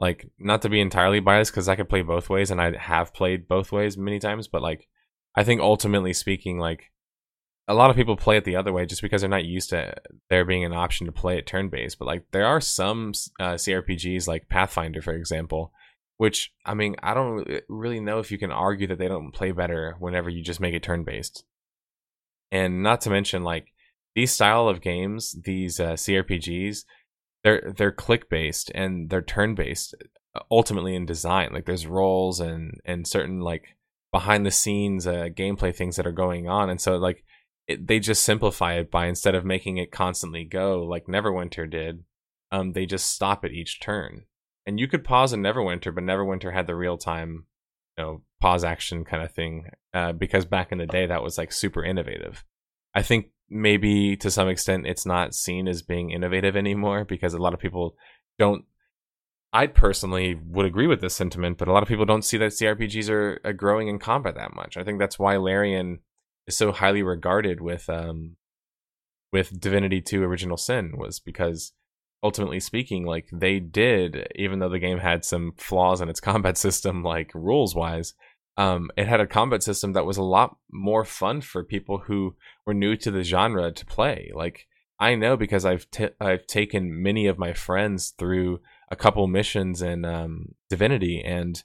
like 0.00 0.28
not 0.38 0.62
to 0.62 0.68
be 0.68 0.80
entirely 0.80 1.20
biased 1.20 1.52
because 1.52 1.68
I 1.68 1.76
could 1.76 1.88
play 1.88 2.02
both 2.02 2.28
ways 2.28 2.50
and 2.50 2.60
I 2.60 2.76
have 2.76 3.14
played 3.14 3.48
both 3.48 3.72
ways 3.72 3.96
many 3.96 4.18
times, 4.18 4.48
but 4.48 4.62
like 4.62 4.88
I 5.34 5.44
think 5.44 5.60
ultimately 5.60 6.12
speaking, 6.12 6.58
like 6.58 6.90
a 7.68 7.74
lot 7.74 7.90
of 7.90 7.96
people 7.96 8.16
play 8.16 8.36
it 8.36 8.44
the 8.44 8.56
other 8.56 8.72
way 8.72 8.86
just 8.86 9.02
because 9.02 9.22
they're 9.22 9.30
not 9.30 9.44
used 9.44 9.70
to 9.70 9.94
there 10.30 10.44
being 10.44 10.64
an 10.64 10.72
option 10.72 11.06
to 11.06 11.12
play 11.12 11.36
it 11.36 11.46
turn 11.46 11.68
based. 11.68 11.98
But 11.98 12.06
like 12.06 12.24
there 12.30 12.46
are 12.46 12.60
some 12.60 13.12
uh, 13.40 13.54
CRPGs 13.54 14.28
like 14.28 14.48
Pathfinder, 14.48 15.02
for 15.02 15.14
example, 15.14 15.72
which 16.16 16.52
I 16.64 16.74
mean 16.74 16.96
I 17.02 17.14
don't 17.14 17.48
really 17.68 18.00
know 18.00 18.20
if 18.20 18.30
you 18.30 18.38
can 18.38 18.52
argue 18.52 18.86
that 18.88 18.98
they 18.98 19.08
don't 19.08 19.32
play 19.32 19.50
better 19.50 19.96
whenever 19.98 20.30
you 20.30 20.42
just 20.42 20.60
make 20.60 20.74
it 20.74 20.82
turn 20.82 21.02
based. 21.02 21.44
And 22.52 22.82
not 22.82 23.00
to 23.02 23.10
mention 23.10 23.42
like 23.42 23.66
these 24.14 24.30
style 24.30 24.68
of 24.68 24.80
games, 24.80 25.36
these 25.44 25.80
uh, 25.80 25.92
CRPGs, 25.92 26.84
they're 27.42 27.72
they're 27.76 27.92
click 27.92 28.30
based 28.30 28.70
and 28.74 29.10
they're 29.10 29.22
turn 29.22 29.56
based 29.56 29.94
uh, 30.36 30.40
ultimately 30.52 30.94
in 30.94 31.04
design. 31.04 31.50
Like 31.52 31.66
there's 31.66 31.86
roles 31.86 32.38
and 32.38 32.80
and 32.84 33.08
certain 33.08 33.40
like 33.40 33.76
behind 34.12 34.46
the 34.46 34.52
scenes 34.52 35.06
uh, 35.06 35.28
gameplay 35.34 35.74
things 35.74 35.96
that 35.96 36.06
are 36.06 36.12
going 36.12 36.48
on, 36.48 36.70
and 36.70 36.80
so 36.80 36.96
like 36.96 37.24
it, 37.68 37.86
they 37.86 37.98
just 37.98 38.24
simplify 38.24 38.74
it 38.74 38.90
by 38.90 39.06
instead 39.06 39.34
of 39.34 39.44
making 39.44 39.78
it 39.78 39.92
constantly 39.92 40.44
go 40.44 40.82
like 40.82 41.06
Neverwinter 41.06 41.70
did, 41.70 42.04
um, 42.52 42.72
they 42.72 42.86
just 42.86 43.10
stop 43.10 43.44
at 43.44 43.52
each 43.52 43.80
turn. 43.80 44.24
And 44.66 44.80
you 44.80 44.88
could 44.88 45.04
pause 45.04 45.32
in 45.32 45.42
Neverwinter, 45.42 45.94
but 45.94 46.04
Neverwinter 46.04 46.52
had 46.52 46.66
the 46.66 46.74
real 46.74 46.98
time, 46.98 47.46
you 47.96 48.04
know, 48.04 48.22
pause 48.40 48.64
action 48.64 49.04
kind 49.04 49.22
of 49.22 49.32
thing, 49.32 49.66
uh, 49.94 50.12
because 50.12 50.44
back 50.44 50.72
in 50.72 50.78
the 50.78 50.86
day 50.86 51.06
that 51.06 51.22
was 51.22 51.38
like 51.38 51.52
super 51.52 51.84
innovative. 51.84 52.44
I 52.94 53.02
think 53.02 53.26
maybe 53.48 54.16
to 54.16 54.30
some 54.30 54.48
extent 54.48 54.86
it's 54.86 55.06
not 55.06 55.34
seen 55.34 55.68
as 55.68 55.82
being 55.82 56.10
innovative 56.10 56.56
anymore 56.56 57.04
because 57.04 57.34
a 57.34 57.38
lot 57.38 57.54
of 57.54 57.60
people 57.60 57.96
don't. 58.38 58.64
I 59.52 59.68
personally 59.68 60.38
would 60.44 60.66
agree 60.66 60.86
with 60.86 61.00
this 61.00 61.14
sentiment, 61.14 61.56
but 61.56 61.68
a 61.68 61.72
lot 61.72 61.82
of 61.82 61.88
people 61.88 62.04
don't 62.04 62.24
see 62.24 62.36
that 62.38 62.52
CRPGs 62.52 63.08
are, 63.08 63.40
are 63.44 63.52
growing 63.52 63.88
in 63.88 63.98
combat 63.98 64.34
that 64.34 64.54
much. 64.54 64.76
I 64.76 64.82
think 64.82 64.98
that's 64.98 65.18
why 65.18 65.36
Larian 65.36 66.00
is 66.46 66.56
so 66.56 66.72
highly 66.72 67.02
regarded 67.02 67.60
with 67.60 67.88
um 67.88 68.36
with 69.32 69.60
Divinity 69.60 70.00
2 70.00 70.22
Original 70.22 70.56
Sin 70.56 70.96
was 70.96 71.20
because 71.20 71.72
ultimately 72.22 72.60
speaking 72.60 73.04
like 73.04 73.28
they 73.32 73.58
did 73.60 74.28
even 74.34 74.58
though 74.58 74.68
the 74.68 74.78
game 74.78 74.98
had 74.98 75.24
some 75.24 75.52
flaws 75.56 76.00
in 76.00 76.08
its 76.08 76.20
combat 76.28 76.56
system 76.56 77.02
like 77.02 77.30
rules 77.34 77.74
wise 77.74 78.14
um 78.56 78.90
it 78.96 79.06
had 79.06 79.20
a 79.20 79.26
combat 79.26 79.62
system 79.62 79.92
that 79.92 80.06
was 80.06 80.16
a 80.16 80.22
lot 80.22 80.56
more 80.70 81.04
fun 81.04 81.40
for 81.40 81.62
people 81.62 81.98
who 81.98 82.34
were 82.64 82.74
new 82.74 82.96
to 82.96 83.10
the 83.10 83.22
genre 83.22 83.70
to 83.72 83.86
play. 83.86 84.30
Like 84.34 84.66
I 84.98 85.14
know 85.14 85.36
because 85.36 85.64
I've 85.64 85.90
t- 85.90 86.08
I've 86.20 86.46
taken 86.46 87.02
many 87.02 87.26
of 87.26 87.38
my 87.38 87.52
friends 87.52 88.14
through 88.18 88.60
a 88.90 88.96
couple 88.96 89.26
missions 89.26 89.82
in 89.82 90.04
um, 90.04 90.54
Divinity 90.70 91.22
and 91.24 91.62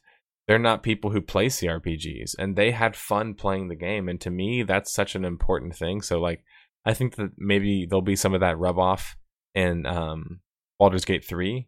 they're 0.47 0.59
not 0.59 0.83
people 0.83 1.11
who 1.11 1.21
play 1.21 1.47
CRPGs 1.47 2.35
and 2.37 2.55
they 2.55 2.71
had 2.71 2.95
fun 2.95 3.33
playing 3.33 3.67
the 3.67 3.75
game. 3.75 4.09
And 4.09 4.19
to 4.21 4.29
me, 4.29 4.63
that's 4.63 4.93
such 4.93 5.15
an 5.15 5.23
important 5.23 5.75
thing. 5.75 6.01
So 6.01 6.19
like, 6.19 6.43
I 6.85 6.93
think 6.93 7.15
that 7.15 7.31
maybe 7.37 7.85
there'll 7.85 8.01
be 8.01 8.15
some 8.15 8.33
of 8.33 8.41
that 8.41 8.57
rub 8.57 8.79
off 8.79 9.15
in 9.53 9.85
um, 9.85 10.39
Baldur's 10.79 11.05
Gate 11.05 11.23
3, 11.23 11.67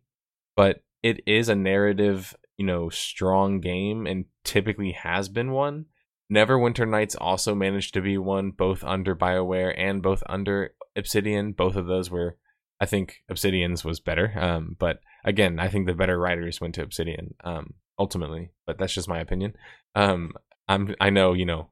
but 0.56 0.84
it 1.04 1.22
is 1.28 1.50
a 1.50 1.56
narrative, 1.56 2.36
you 2.58 2.66
know, 2.66 2.90
strong 2.90 3.60
game 3.60 4.08
and 4.08 4.26
typically 4.44 4.94
has 4.94 5.30
been 5.30 5.52
one. 5.52 5.86
Neverwinter 6.34 6.90
Nights 6.90 7.16
also 7.16 7.54
managed 7.54 7.94
to 7.94 8.02
be 8.02 8.18
one, 8.18 8.52
both 8.52 8.84
under 8.84 9.16
BioWare 9.16 9.74
and 9.78 10.02
both 10.02 10.24
under 10.28 10.74
Obsidian. 10.96 11.52
Both 11.52 11.76
of 11.76 11.86
those 11.86 12.10
were, 12.10 12.38
I 12.80 12.86
think, 12.88 13.22
Obsidian's 13.30 13.86
was 13.86 14.00
better. 14.00 14.34
Um, 14.36 14.76
but 14.80 15.00
again, 15.24 15.60
I 15.60 15.68
think 15.68 15.86
the 15.86 15.94
better 15.94 16.18
writers 16.18 16.60
went 16.60 16.76
to 16.76 16.82
Obsidian. 16.82 17.36
Um, 17.44 17.76
ultimately, 18.00 18.52
but 18.66 18.78
that's 18.78 18.94
just 18.94 19.10
my 19.10 19.20
opinion. 19.20 19.56
Um, 19.96 20.34
I'm 20.68 20.96
I 21.00 21.10
know 21.10 21.34
you 21.34 21.46
know 21.46 21.70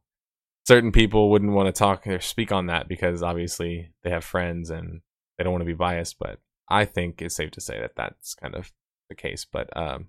certain 0.66 0.92
people 0.92 1.30
wouldn't 1.30 1.54
want 1.54 1.68
to 1.68 1.78
talk 1.78 2.06
or 2.08 2.20
speak 2.20 2.52
on 2.52 2.68
that 2.68 2.88
because 2.88 3.24
obviously 3.24 3.92
they 4.04 4.10
have 4.10 4.24
friends 4.24 4.70
and 4.70 5.02
they 5.38 5.44
don't 5.44 5.54
want 5.54 5.62
to 5.62 5.66
be 5.66 5.74
biased, 5.74 6.20
but 6.20 6.40
I 6.70 6.86
think 6.86 7.22
it's 7.22 7.36
safe 7.36 7.52
to 7.52 7.62
say 7.62 7.80
that 7.80 7.96
that's 7.96 8.36
kind 8.36 8.56
of 8.56 8.72
the 9.10 9.16
case. 9.16 9.46
But 9.46 9.76
um, 9.76 10.08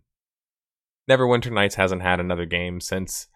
Neverwinter 1.11 1.53
Nights 1.53 1.75
hasn't 1.75 2.03
had 2.03 2.21
another 2.21 2.47
game 2.47 2.81
since, 2.81 3.29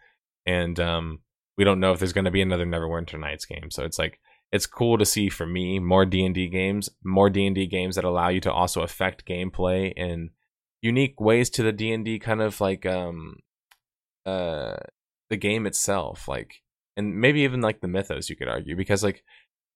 and 0.45 0.79
um, 0.79 1.21
we 1.57 1.65
don't 1.65 1.81
know 1.81 1.93
if 1.93 1.99
there's 1.99 2.13
going 2.13 2.27
to 2.27 2.31
be 2.31 2.43
another 2.43 2.67
Neverwinter 2.67 3.19
Nights 3.19 3.45
game. 3.45 3.71
So 3.71 3.85
it's 3.85 3.99
like 3.99 4.21
it's 4.53 4.67
cool 4.67 4.99
to 4.99 5.05
see 5.05 5.29
for 5.29 5.47
me 5.47 5.79
more 5.79 6.07
D 6.07 6.25
and 6.25 6.35
D 6.35 6.49
games, 6.49 6.89
more 7.05 7.31
D 7.31 7.47
and 7.47 7.55
D 7.55 7.67
games 7.67 7.97
that 7.97 8.05
allow 8.05 8.29
you 8.29 8.41
to 8.43 8.53
also 8.53 8.83
affect 8.83 9.27
gameplay 9.27 9.93
in 9.97 10.31
unique 10.87 11.21
ways 11.21 11.51
to 11.51 11.63
the 11.63 11.73
D&D 11.73 12.21
kind 12.21 12.41
of 12.41 12.61
like 12.61 12.87
um 12.87 13.37
uh 14.25 14.77
the 15.31 15.37
game 15.37 15.67
itself 15.67 16.29
like 16.29 16.63
and 16.97 17.21
maybe 17.21 17.41
even 17.41 17.61
like 17.61 17.81
the 17.81 17.89
mythos 17.89 18.31
you 18.31 18.37
could 18.37 18.49
argue 18.49 18.77
because 18.77 19.03
like 19.03 19.25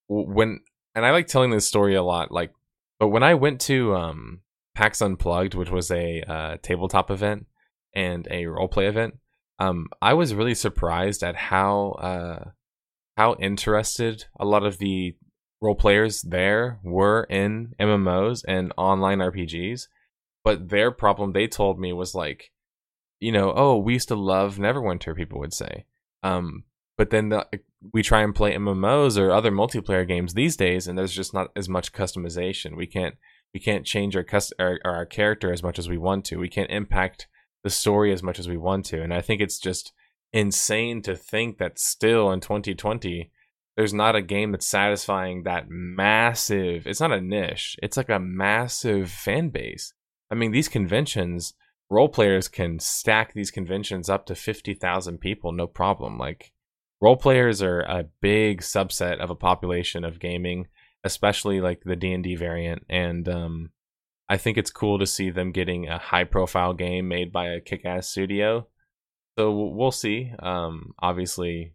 when 0.08 0.60
and 0.94 1.04
I 1.04 1.10
like 1.10 1.26
telling 1.26 1.50
this 1.50 1.66
story 1.66 1.94
a 1.96 2.02
lot 2.02 2.30
like 2.30 2.52
but 3.00 3.08
when 3.08 3.24
I 3.24 3.34
went 3.34 3.60
to 3.62 3.94
um 3.96 4.40
PAX 4.76 5.02
Unplugged 5.02 5.54
which 5.54 5.70
was 5.70 5.90
a 5.90 6.22
uh, 6.22 6.56
tabletop 6.62 7.10
event 7.10 7.46
and 7.92 8.26
a 8.30 8.44
roleplay 8.44 8.88
event 8.88 9.14
um 9.58 9.88
I 10.00 10.14
was 10.14 10.34
really 10.34 10.54
surprised 10.54 11.24
at 11.24 11.34
how 11.34 11.96
uh 12.10 12.50
how 13.16 13.34
interested 13.40 14.26
a 14.38 14.44
lot 14.44 14.64
of 14.64 14.78
the 14.78 15.16
role 15.60 15.74
players 15.74 16.22
there 16.22 16.78
were 16.84 17.24
in 17.24 17.74
MMOs 17.80 18.44
and 18.46 18.72
online 18.78 19.18
RPGs 19.18 19.88
but 20.44 20.68
their 20.68 20.90
problem, 20.90 21.32
they 21.32 21.46
told 21.46 21.78
me, 21.78 21.92
was 21.92 22.14
like, 22.14 22.50
you 23.18 23.32
know, 23.32 23.52
oh, 23.54 23.76
we 23.76 23.94
used 23.94 24.08
to 24.08 24.16
love 24.16 24.56
Neverwinter. 24.56 25.14
People 25.14 25.40
would 25.40 25.52
say, 25.52 25.84
um, 26.22 26.64
but 26.96 27.10
then 27.10 27.28
the, 27.28 27.46
we 27.92 28.02
try 28.02 28.22
and 28.22 28.34
play 28.34 28.54
MMOs 28.54 29.18
or 29.18 29.30
other 29.30 29.50
multiplayer 29.50 30.06
games 30.06 30.34
these 30.34 30.56
days, 30.56 30.86
and 30.86 30.98
there's 30.98 31.14
just 31.14 31.34
not 31.34 31.50
as 31.54 31.68
much 31.68 31.92
customization. 31.92 32.76
We 32.76 32.86
can't 32.86 33.16
we 33.52 33.60
can't 33.60 33.86
change 33.86 34.16
our 34.16 34.22
cust- 34.22 34.54
our, 34.58 34.78
our 34.84 35.06
character 35.06 35.52
as 35.52 35.62
much 35.62 35.78
as 35.78 35.88
we 35.88 35.98
want 35.98 36.24
to. 36.26 36.38
We 36.38 36.48
can't 36.48 36.70
impact 36.70 37.26
the 37.62 37.70
story 37.70 38.12
as 38.12 38.22
much 38.22 38.38
as 38.38 38.48
we 38.48 38.56
want 38.56 38.86
to. 38.86 39.02
And 39.02 39.12
I 39.12 39.20
think 39.20 39.40
it's 39.40 39.58
just 39.58 39.92
insane 40.32 41.02
to 41.02 41.16
think 41.16 41.58
that 41.58 41.78
still 41.78 42.30
in 42.30 42.40
2020 42.40 43.30
there's 43.76 43.94
not 43.94 44.14
a 44.14 44.22
game 44.22 44.52
that's 44.52 44.66
satisfying 44.66 45.42
that 45.42 45.64
massive 45.68 46.86
it's 46.86 47.00
not 47.00 47.12
a 47.12 47.20
niche 47.20 47.76
it's 47.82 47.96
like 47.96 48.08
a 48.08 48.20
massive 48.20 49.10
fan 49.10 49.48
base 49.48 49.92
I 50.30 50.34
mean, 50.34 50.52
these 50.52 50.68
conventions, 50.68 51.54
role 51.90 52.08
players 52.08 52.48
can 52.48 52.78
stack 52.78 53.32
these 53.34 53.50
conventions 53.50 54.08
up 54.08 54.26
to 54.26 54.34
50,000 54.34 55.18
people, 55.18 55.52
no 55.52 55.66
problem. 55.66 56.18
Like, 56.18 56.52
role 57.00 57.16
players 57.16 57.62
are 57.62 57.80
a 57.80 58.04
big 58.20 58.60
subset 58.62 59.18
of 59.18 59.30
a 59.30 59.34
population 59.34 60.04
of 60.04 60.20
gaming. 60.20 60.68
especially 61.04 61.60
like 61.60 61.82
the 61.84 61.96
D&D 61.96 62.36
variant 62.36 62.84
and 62.88 63.28
um 63.28 63.70
I 64.28 64.36
think 64.36 64.58
it's 64.58 64.70
cool 64.70 64.98
to 64.98 65.06
see 65.06 65.30
them 65.30 65.50
getting 65.50 65.88
a 65.88 65.98
high 65.98 66.24
profile 66.24 66.72
game 66.74 67.08
made 67.08 67.32
by 67.32 67.46
a 67.48 67.60
kick-ass 67.60 68.08
studio. 68.08 68.68
So 69.38 69.50
we'll 69.52 69.72
we'll 69.74 69.90
see 69.92 70.32
um 70.38 70.92
obviously 71.00 71.74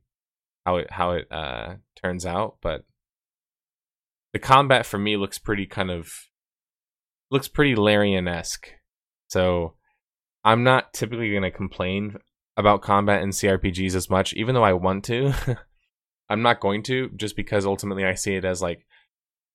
how 0.65 0.77
it 0.77 0.91
how 0.91 1.11
it 1.11 1.27
uh 1.31 1.75
turns 2.01 2.25
out, 2.25 2.57
but 2.61 2.85
the 4.33 4.39
combat 4.39 4.85
for 4.85 4.97
me 4.97 5.17
looks 5.17 5.37
pretty 5.37 5.65
kind 5.65 5.89
of 5.91 6.11
looks 7.31 7.47
pretty 7.47 7.75
Larian-esque. 7.75 8.67
So 9.27 9.73
I'm 10.43 10.63
not 10.63 10.93
typically 10.93 11.31
going 11.31 11.43
to 11.43 11.51
complain 11.51 12.17
about 12.57 12.81
combat 12.81 13.21
in 13.21 13.29
CRPGs 13.29 13.95
as 13.95 14.09
much, 14.09 14.33
even 14.33 14.55
though 14.55 14.63
I 14.63 14.73
want 14.73 15.03
to. 15.05 15.33
I'm 16.29 16.41
not 16.41 16.59
going 16.59 16.83
to, 16.83 17.09
just 17.15 17.35
because 17.35 17.65
ultimately 17.65 18.05
I 18.05 18.13
see 18.15 18.35
it 18.35 18.45
as 18.45 18.61
like, 18.61 18.85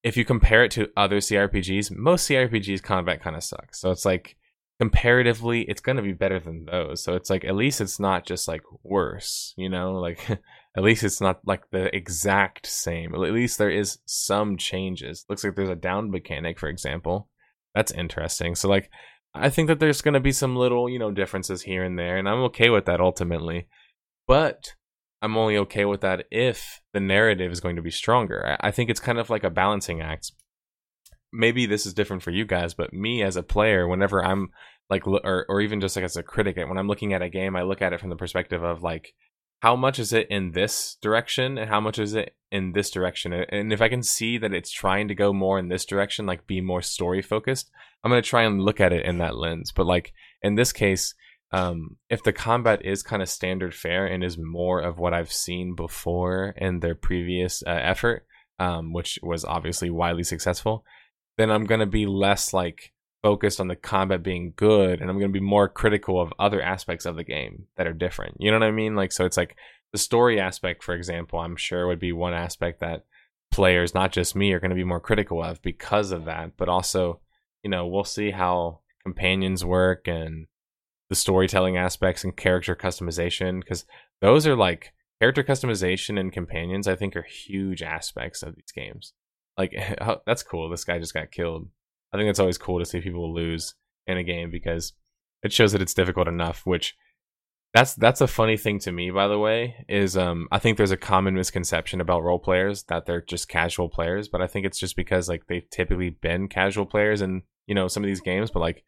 if 0.03 0.17
you 0.17 0.25
compare 0.25 0.65
it 0.65 0.71
to 0.73 0.91
other 0.97 1.19
CRPGs, 1.19 1.91
most 1.97 2.29
CRPGs 2.29 2.83
combat 2.83 3.23
kind 3.23 3.37
of 3.37 3.45
sucks. 3.45 3.81
So 3.81 3.91
it's 3.91 4.05
like, 4.05 4.37
comparatively, 4.79 5.63
it's 5.63 5.81
going 5.81 5.97
to 5.97 6.03
be 6.03 6.13
better 6.13 6.41
than 6.41 6.65
those. 6.65 7.03
So 7.03 7.15
it's 7.15 7.29
like, 7.29 7.45
at 7.45 7.55
least 7.55 7.81
it's 7.81 8.01
not 8.01 8.25
just 8.25 8.49
like 8.49 8.63
worse, 8.83 9.53
you 9.57 9.69
know? 9.69 9.93
Like, 9.93 10.29
at 10.77 10.83
least 10.83 11.05
it's 11.05 11.21
not 11.21 11.41
like 11.45 11.63
the 11.71 11.95
exact 11.95 12.67
same. 12.67 13.15
At 13.15 13.21
least 13.21 13.59
there 13.59 13.71
is 13.71 13.99
some 14.07 14.57
changes. 14.57 15.27
Looks 15.29 15.45
like 15.45 15.55
there's 15.55 15.69
a 15.69 15.75
down 15.75 16.11
mechanic, 16.11 16.59
for 16.59 16.69
example. 16.69 17.29
That's 17.75 17.93
interesting. 17.93 18.55
So, 18.55 18.69
like, 18.69 18.91
I 19.35 19.49
think 19.49 19.69
that 19.69 19.79
there's 19.79 20.03
going 20.03 20.15
to 20.15 20.21
be 20.21 20.33
some 20.33 20.57
little, 20.57 20.89
you 20.89 20.99
know, 20.99 21.11
differences 21.11 21.63
here 21.63 21.85
and 21.85 21.99
there, 21.99 22.17
and 22.17 22.29
I'm 22.29 22.43
okay 22.45 22.71
with 22.71 22.87
that 22.87 23.01
ultimately. 23.01 23.69
But 24.27 24.75
I'm 25.23 25.37
only 25.37 25.57
okay 25.59 25.85
with 25.85 26.01
that 26.01 26.27
if 26.31 26.81
the 26.93 27.01
narrative 27.01 27.53
is 27.53 27.61
going 27.61 27.77
to 27.77 27.83
be 27.83 27.91
stronger. 27.91 28.57
I 28.61 28.71
think 28.71 28.91
it's 28.91 29.01
kind 29.01 29.19
of 29.19 29.31
like 29.31 29.45
a 29.45 29.51
balancing 29.51 30.01
act. 30.01 30.33
Maybe 31.33 31.67
this 31.67 31.87
is 31.87 31.95
different 31.95 32.23
for 32.23 32.31
you 32.31 32.45
guys, 32.45 32.75
but 32.75 32.93
me 32.93 33.23
as 33.23 33.37
a 33.37 33.43
player, 33.43 33.87
whenever 33.87 34.25
I'm 34.25 34.49
like, 34.89 35.07
or, 35.07 35.47
or 35.49 35.61
even 35.61 35.81
just 35.81 35.95
like 35.95 36.05
as 36.05 36.17
a 36.17 36.23
critic, 36.23 36.57
when 36.57 36.79
I'm 36.79 36.89
looking 36.89 37.13
at 37.13 37.23
a 37.23 37.29
game, 37.29 37.55
I 37.55 37.63
look 37.63 37.83
at 37.83 37.93
it 37.93 38.01
from 38.01 38.11
the 38.11 38.17
perspective 38.17 38.63
of 38.63 38.83
like, 38.83 39.15
how 39.61 39.77
much 39.77 39.99
is 39.99 40.13
it 40.13 40.27
in 40.31 40.53
this 40.53 40.97
direction 41.01 41.59
and 41.59 41.71
how 41.71 41.81
much 41.81 41.99
is 41.99 42.15
it 42.15 42.35
in 42.51 42.73
this 42.73 42.91
direction? 42.91 43.33
And 43.33 43.73
if 43.73 43.81
i 43.81 43.89
can 43.89 44.03
see 44.03 44.39
that 44.39 44.53
it's 44.53 44.71
trying 44.71 45.09
to 45.09 45.15
go 45.15 45.33
more 45.33 45.59
in 45.59 45.69
this 45.69 45.85
direction 45.85 46.27
like 46.27 46.47
be 46.47 46.61
more 46.61 46.83
story 46.83 47.23
focused 47.23 47.71
i'm 48.03 48.11
going 48.11 48.23
to 48.23 48.29
try 48.29 48.43
and 48.43 48.63
look 48.63 48.81
at 48.81 48.93
it 48.93 49.07
in 49.07 49.19
that 49.19 49.37
lens. 49.37 49.73
But 49.73 49.87
like 49.87 50.13
in 50.43 50.57
this 50.57 50.73
case 50.73 51.15
um, 51.53 51.97
if 52.09 52.23
the 52.23 52.33
combat 52.33 52.85
is 52.85 53.03
kind 53.03 53.23
of 53.23 53.29
standard 53.29 53.75
fare 53.75 54.07
and 54.07 54.23
is 54.23 54.39
more 54.39 54.81
of 54.81 54.99
what 54.99 55.15
i've 55.15 55.33
seen 55.33 55.75
before 55.75 56.55
in 56.57 56.81
their 56.81 56.95
previous 56.95 57.63
uh, 57.67 57.71
effort 57.71 58.27
um, 58.59 58.93
which 58.93 59.19
was 59.23 59.45
obviously 59.45 59.91
widely 59.91 60.23
successful 60.23 60.85
then 61.37 61.51
i'm 61.51 61.65
going 61.65 61.81
to 61.81 61.87
be 61.87 62.07
less 62.07 62.55
like 62.55 62.93
focused 63.23 63.61
on 63.61 63.69
the 63.69 63.77
combat 63.77 64.23
being 64.23 64.53
good 64.57 65.01
and 65.01 65.11
I'm 65.11 65.19
going 65.19 65.31
to 65.31 65.39
be 65.39 65.45
more 65.45 65.69
critical 65.69 66.21
of 66.21 66.33
other 66.39 66.63
aspects 66.63 67.05
of 67.05 67.17
the 67.17 67.25
game 67.25 67.67
that 67.77 67.87
are 67.87 67.93
different. 67.93 68.37
You 68.39 68.51
know 68.51 68.59
what 68.59 68.67
I 68.67 68.71
mean? 68.71 68.97
Like 68.97 69.13
so 69.13 69.25
it's 69.25 69.37
like 69.37 69.57
the 69.93 69.99
story 69.99 70.41
aspect 70.41 70.83
for 70.83 70.95
example, 70.95 71.39
I'm 71.39 71.57
sure 71.57 71.87
would 71.87 72.01
be 72.01 72.13
one 72.13 72.35
aspect 72.35 72.81
that 72.81 73.05
players, 73.51 73.95
not 73.95 74.13
just 74.13 74.37
me, 74.37 74.53
are 74.53 74.61
going 74.61 74.71
to 74.71 74.77
be 74.77 74.85
more 74.85 75.01
critical 75.01 75.43
of 75.43 75.61
because 75.63 76.13
of 76.13 76.25
that, 76.25 76.57
but 76.57 76.69
also, 76.69 77.21
you 77.63 77.71
know, 77.71 77.87
we'll 77.87 78.05
see 78.05 78.31
how 78.31 78.81
companions 79.03 79.65
work 79.65 80.07
and 80.07 80.47
the 81.09 81.15
storytelling 81.15 81.77
aspects 81.77 82.25
and 82.25 82.37
character 82.37 82.77
customization 82.77 83.61
because 83.61 83.85
those 84.21 84.47
are 84.47 84.57
like 84.57 84.93
character 85.21 85.43
customization 85.43 86.19
and 86.19 86.33
companions 86.33 86.87
I 86.87 86.97
think 86.97 87.17
are 87.17 87.23
huge 87.23 87.83
aspects 87.83 88.43
of 88.43 88.55
these 88.55 88.73
games. 88.73 89.13
Like 89.59 89.75
that's 90.27 90.43
cool. 90.43 90.71
This 90.71 90.85
guy 90.85 90.99
just 90.99 91.15
got 91.15 91.33
killed. 91.33 91.69
I 92.13 92.17
think 92.17 92.29
it's 92.29 92.41
always 92.41 92.59
cool 92.59 92.79
to 92.79 92.85
see 92.85 93.01
people 93.01 93.33
lose 93.33 93.75
in 94.07 94.17
a 94.17 94.25
game 94.25 94.51
because 94.51 94.93
it 95.43 95.53
shows 95.53 95.73
that 95.73 95.83
it's 95.83 95.95
difficult 95.95 96.29
enough. 96.29 96.63
Which 96.65 96.97
that's 97.73 97.95
that's 97.95 98.21
a 98.21 98.27
funny 98.27 98.57
thing 98.57 98.79
to 98.81 98.93
me, 98.93 99.11
by 99.11 99.29
the 99.29 99.39
way. 99.39 99.85
Is 99.89 100.17
um 100.17 100.49
I 100.51 100.59
think 100.59 100.77
there's 100.77 100.91
a 100.91 100.97
common 100.97 101.35
misconception 101.35 102.01
about 102.01 102.23
role 102.23 102.39
players 102.39 102.85
that 102.85 103.07
they're 103.07 103.23
just 103.23 103.49
casual 103.49 103.89
players, 103.89 104.29
but 104.29 104.43
I 104.43 104.47
think 104.47 104.67
it's 104.67 104.79
just 104.79 104.97
because 104.97 105.29
like 105.29 105.47
they've 105.47 105.69
typically 105.71 106.11
been 106.11 106.49
casual 106.49 106.87
players 106.87 107.23
in 107.23 107.43
you 107.67 107.75
know 107.75 107.89
some 107.89 108.03
of 108.03 108.09
these 108.09 108.21
games, 108.21 108.51
but 108.51 108.61
like 108.61 108.85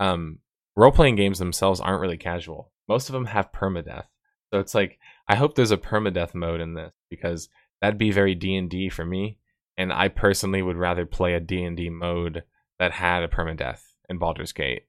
um 0.00 0.38
role 0.76 0.92
playing 0.92 1.16
games 1.16 1.38
themselves 1.38 1.80
aren't 1.80 2.00
really 2.00 2.16
casual. 2.16 2.72
Most 2.88 3.08
of 3.08 3.12
them 3.12 3.26
have 3.26 3.52
permadeath, 3.52 4.06
so 4.52 4.58
it's 4.58 4.74
like 4.74 4.98
I 5.28 5.36
hope 5.36 5.54
there's 5.54 5.70
a 5.70 5.76
permadeath 5.76 6.34
mode 6.34 6.60
in 6.60 6.74
this 6.74 6.92
because 7.08 7.48
that'd 7.80 7.98
be 7.98 8.10
very 8.10 8.34
D 8.34 8.56
and 8.56 8.68
D 8.68 8.88
for 8.88 9.04
me, 9.04 9.38
and 9.78 9.92
I 9.92 10.08
personally 10.08 10.60
would 10.60 10.76
rather 10.76 11.06
play 11.06 11.34
a 11.34 11.40
D 11.40 11.62
and 11.62 11.76
D 11.76 11.88
mode 11.88 12.42
that 12.78 12.92
had 12.92 13.22
a 13.22 13.28
permadeath 13.28 13.82
in 14.08 14.18
Baldur's 14.18 14.52
Gate. 14.52 14.82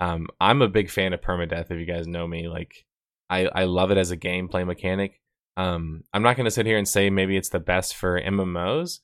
Um, 0.00 0.26
I'm 0.40 0.62
a 0.62 0.68
big 0.68 0.90
fan 0.90 1.12
of 1.12 1.20
permadeath. 1.20 1.70
If 1.70 1.78
you 1.78 1.86
guys 1.86 2.06
know 2.06 2.26
me, 2.26 2.48
like 2.48 2.86
I, 3.30 3.46
I 3.46 3.64
love 3.64 3.90
it 3.90 3.98
as 3.98 4.10
a 4.10 4.16
gameplay 4.16 4.66
mechanic. 4.66 5.20
Um, 5.56 6.02
I'm 6.12 6.22
not 6.22 6.36
going 6.36 6.46
to 6.46 6.50
sit 6.50 6.66
here 6.66 6.78
and 6.78 6.88
say 6.88 7.10
maybe 7.10 7.36
it's 7.36 7.50
the 7.50 7.60
best 7.60 7.94
for 7.94 8.20
MMOs. 8.20 9.00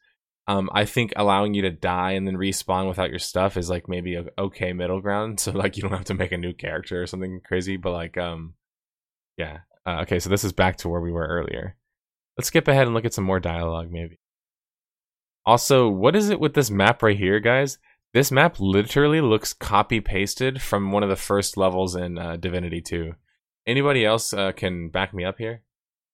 Um, 0.46 0.70
I 0.72 0.86
think 0.86 1.12
allowing 1.14 1.52
you 1.52 1.62
to 1.62 1.70
die 1.70 2.12
and 2.12 2.26
then 2.26 2.36
respawn 2.36 2.88
without 2.88 3.10
your 3.10 3.18
stuff 3.18 3.56
is 3.58 3.68
like 3.68 3.86
maybe 3.86 4.14
a 4.14 4.24
okay 4.38 4.72
middle 4.72 5.00
ground. 5.00 5.40
So 5.40 5.52
like 5.52 5.76
you 5.76 5.82
don't 5.82 5.92
have 5.92 6.06
to 6.06 6.14
make 6.14 6.32
a 6.32 6.38
new 6.38 6.54
character 6.54 7.02
or 7.02 7.06
something 7.06 7.40
crazy. 7.44 7.76
But 7.76 7.92
like 7.92 8.16
um, 8.16 8.54
yeah. 9.36 9.58
Uh, 9.86 10.00
okay, 10.02 10.18
so 10.18 10.28
this 10.28 10.44
is 10.44 10.52
back 10.52 10.76
to 10.78 10.88
where 10.88 11.00
we 11.00 11.12
were 11.12 11.26
earlier. 11.26 11.76
Let's 12.36 12.48
skip 12.48 12.68
ahead 12.68 12.86
and 12.86 12.94
look 12.94 13.04
at 13.04 13.14
some 13.14 13.24
more 13.24 13.40
dialogue, 13.40 13.90
maybe. 13.90 14.18
Also, 15.46 15.88
what 15.88 16.14
is 16.14 16.28
it 16.28 16.40
with 16.40 16.54
this 16.54 16.70
map 16.70 17.02
right 17.02 17.16
here, 17.16 17.40
guys? 17.40 17.78
This 18.14 18.32
map 18.32 18.58
literally 18.58 19.20
looks 19.20 19.52
copy 19.52 20.00
pasted 20.00 20.62
from 20.62 20.92
one 20.92 21.02
of 21.02 21.10
the 21.10 21.16
first 21.16 21.58
levels 21.58 21.94
in 21.94 22.16
uh, 22.16 22.36
Divinity 22.36 22.80
2. 22.80 23.12
Anybody 23.66 24.06
else 24.06 24.32
uh, 24.32 24.52
can 24.52 24.88
back 24.88 25.12
me 25.12 25.24
up 25.24 25.36
here? 25.36 25.62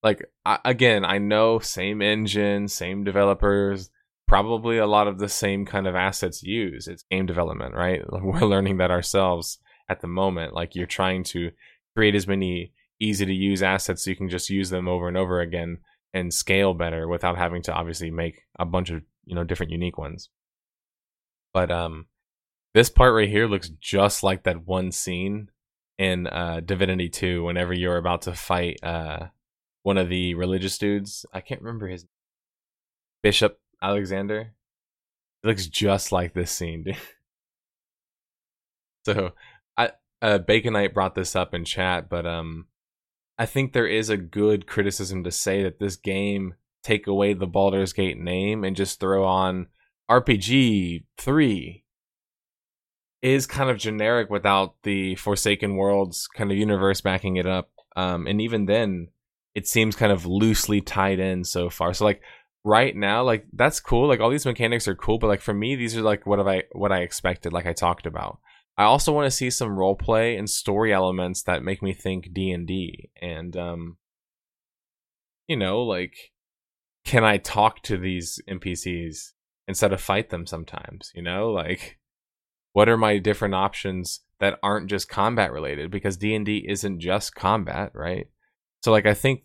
Like, 0.03 0.25
I, 0.45 0.59
again, 0.65 1.05
I 1.05 1.19
know 1.19 1.61
same 1.61 2.03
engine, 2.03 2.67
same 2.67 3.05
developers, 3.05 3.91
probably 4.27 4.77
a 4.79 4.89
lot 4.89 5.07
of 5.07 5.19
the 5.19 5.29
same 5.29 5.65
kind 5.65 5.87
of 5.87 5.95
assets 5.95 6.43
used. 6.43 6.89
It's 6.89 7.05
game 7.11 7.27
development, 7.27 7.75
right? 7.75 8.03
We're 8.13 8.41
learning 8.41 8.79
that 8.79 8.91
ourselves 8.91 9.59
at 9.89 10.01
the 10.01 10.09
moment. 10.09 10.53
Like, 10.53 10.75
you're 10.75 10.87
trying 10.87 11.23
to 11.25 11.53
create 11.95 12.17
as 12.17 12.27
many 12.27 12.73
easy 13.01 13.25
to 13.25 13.33
use 13.33 13.63
assets 13.63 14.05
so 14.05 14.11
you 14.11 14.17
can 14.17 14.29
just 14.29 14.51
use 14.51 14.71
them 14.71 14.89
over 14.89 15.07
and 15.07 15.17
over 15.17 15.41
again 15.41 15.79
and 16.13 16.35
scale 16.35 16.75
better 16.75 17.07
without 17.07 17.39
having 17.39 17.63
to 17.63 17.73
obviously 17.73 18.11
make 18.11 18.43
a 18.59 18.65
bunch 18.65 18.91
of 18.91 19.03
you 19.25 19.35
know 19.35 19.45
different 19.45 19.73
unique 19.73 19.99
ones 19.99 20.29
but 21.55 21.71
um, 21.71 22.07
this 22.75 22.91
part 22.91 23.15
right 23.15 23.29
here 23.29 23.47
looks 23.47 23.71
just 23.81 24.23
like 24.23 24.43
that 24.43 24.67
one 24.67 24.93
scene 24.93 25.49
in 25.97 26.27
uh, 26.27 26.61
Divinity 26.63 27.09
2 27.09 27.45
whenever 27.45 27.73
you're 27.73 27.97
about 27.97 28.23
to 28.23 28.35
fight 28.35 28.81
uh, 28.83 29.29
one 29.85 29.97
of 29.97 30.09
the 30.09 30.35
religious 30.35 30.77
dudes. 30.77 31.25
I 31.33 31.41
can't 31.41 31.63
remember 31.63 31.87
his 31.87 32.05
Bishop 33.23 33.61
Alexander. 33.81 34.53
It 35.43 35.47
looks 35.47 35.67
just 35.67 36.11
like 36.11 36.35
this 36.35 36.51
scene, 36.51 36.83
dude. 36.83 36.97
so 39.07 39.33
I 39.77 39.93
uh 40.21 40.39
Baconite 40.39 40.95
brought 40.95 41.15
this 41.15 41.37
up 41.37 41.55
in 41.55 41.65
chat, 41.65 42.09
but 42.09 42.27
um 42.27 42.67
I 43.39 43.47
think 43.47 43.73
there 43.73 43.87
is 43.87 44.11
a 44.11 44.17
good 44.17 44.67
criticism 44.67 45.25
to 45.25 45.31
say 45.31 45.63
that 45.63 45.79
this 45.79 45.97
game 45.97 46.55
take 46.83 47.07
away 47.07 47.35
the 47.35 47.47
Baldur's 47.47 47.93
Gate 47.93 48.19
name 48.19 48.65
and 48.65 48.77
just 48.77 49.01
throw 49.01 49.25
on 49.25 49.69
RPG 50.11 51.05
3 51.19 51.85
is 53.23 53.47
kind 53.47 53.71
of 53.71 53.79
generic 53.79 54.29
without 54.29 54.75
the 54.83 55.15
Forsaken 55.17 55.77
Worlds 55.77 56.29
kind 56.29 56.53
of 56.53 56.59
universe 56.59 57.01
backing 57.01 57.37
it 57.37 57.47
up. 57.47 57.71
Um, 57.97 58.27
and 58.27 58.41
even 58.41 58.67
then, 58.67 59.09
it 59.55 59.67
seems 59.67 59.97
kind 59.97 60.13
of 60.13 60.27
loosely 60.27 60.81
tied 60.81 61.21
in 61.21 61.45
so 61.45 61.71
far. 61.71 61.95
So 61.95 62.05
like 62.05 62.21
right 62.65 62.95
now, 62.95 63.23
like 63.23 63.47
that's 63.53 63.81
cool. 63.81 64.09
Like 64.09 64.21
all 64.21 64.31
these 64.31 64.47
mechanics 64.47 64.89
are 64.89 64.95
cool, 64.95 65.19
but 65.19 65.29
like 65.29 65.41
for 65.41 65.55
me, 65.55 65.77
these 65.77 65.97
are 65.97 66.03
like 66.03 66.27
what 66.27 66.39
have 66.39 66.49
I 66.49 66.65
what 66.73 66.93
I 66.93 66.99
expected, 66.99 67.53
like 67.53 67.67
I 67.67 67.73
talked 67.73 68.07
about. 68.07 68.39
I 68.77 68.85
also 68.85 69.13
want 69.13 69.27
to 69.27 69.31
see 69.31 69.51
some 69.51 69.79
role 69.79 69.95
play 69.95 70.37
and 70.37 70.51
story 70.51 70.93
elements 70.93 71.43
that 71.45 71.63
make 71.63 71.81
me 71.81 71.95
think 71.95 72.33
D 72.33 72.51
and 72.51 72.67
D, 72.67 73.11
and 73.23 73.57
um, 73.57 73.97
you 75.47 75.57
know, 75.57 75.83
like 75.83 76.15
can 77.05 77.23
I 77.23 77.37
talk 77.37 77.83
to 77.83 77.97
these 77.97 78.41
NPCs? 78.49 79.34
Instead 79.67 79.93
of 79.93 80.01
fight 80.01 80.31
them 80.31 80.47
sometimes, 80.47 81.11
you 81.15 81.23
know? 81.23 81.51
Like 81.51 81.99
what 82.75 82.89
are 82.89 82.97
my 82.97 83.19
different 83.19 83.55
options 83.55 84.21
that 84.41 84.59
aren't 84.63 84.91
just 84.91 85.09
combat 85.09 85.53
related 85.53 85.91
because 85.91 86.17
D&D 86.17 86.67
isn't 86.69 87.01
just 87.01 87.35
combat, 87.35 87.93
right? 87.95 88.27
So 88.83 88.91
like 88.91 89.07
I 89.07 89.15
think 89.15 89.45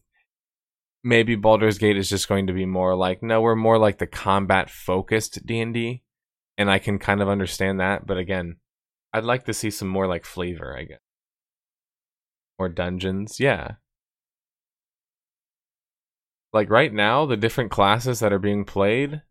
maybe 1.03 1.36
Baldur's 1.36 1.78
Gate 1.78 1.95
is 1.95 2.09
just 2.09 2.28
going 2.28 2.47
to 2.47 2.53
be 2.53 2.65
more 2.65 2.95
like 2.95 3.24
no, 3.24 3.39
we're 3.39 3.55
more 3.55 3.78
like 3.78 3.99
the 3.99 4.07
combat 4.07 4.70
focused 4.70 5.45
D&D 5.45 6.03
and 6.57 6.70
I 6.70 6.80
can 6.80 6.99
kind 6.99 7.22
of 7.22 7.30
understand 7.30 7.80
that, 7.80 8.05
but 8.05 8.17
again, 8.17 8.57
I'd 9.13 9.24
like 9.24 9.45
to 9.45 9.53
see 9.53 9.70
some 9.70 9.88
more 9.88 10.07
like 10.07 10.26
flavor, 10.26 10.76
I 10.78 10.84
guess. 10.84 10.99
More 12.57 12.67
dungeons, 12.67 13.39
yeah. 13.39 13.74
Like 16.51 16.70
right 16.70 16.91
now, 16.91 17.26
the 17.26 17.38
different 17.38 17.72
classes 17.72 18.20
that 18.20 18.34
are 18.34 18.39
being 18.39 18.65
played 18.65 19.22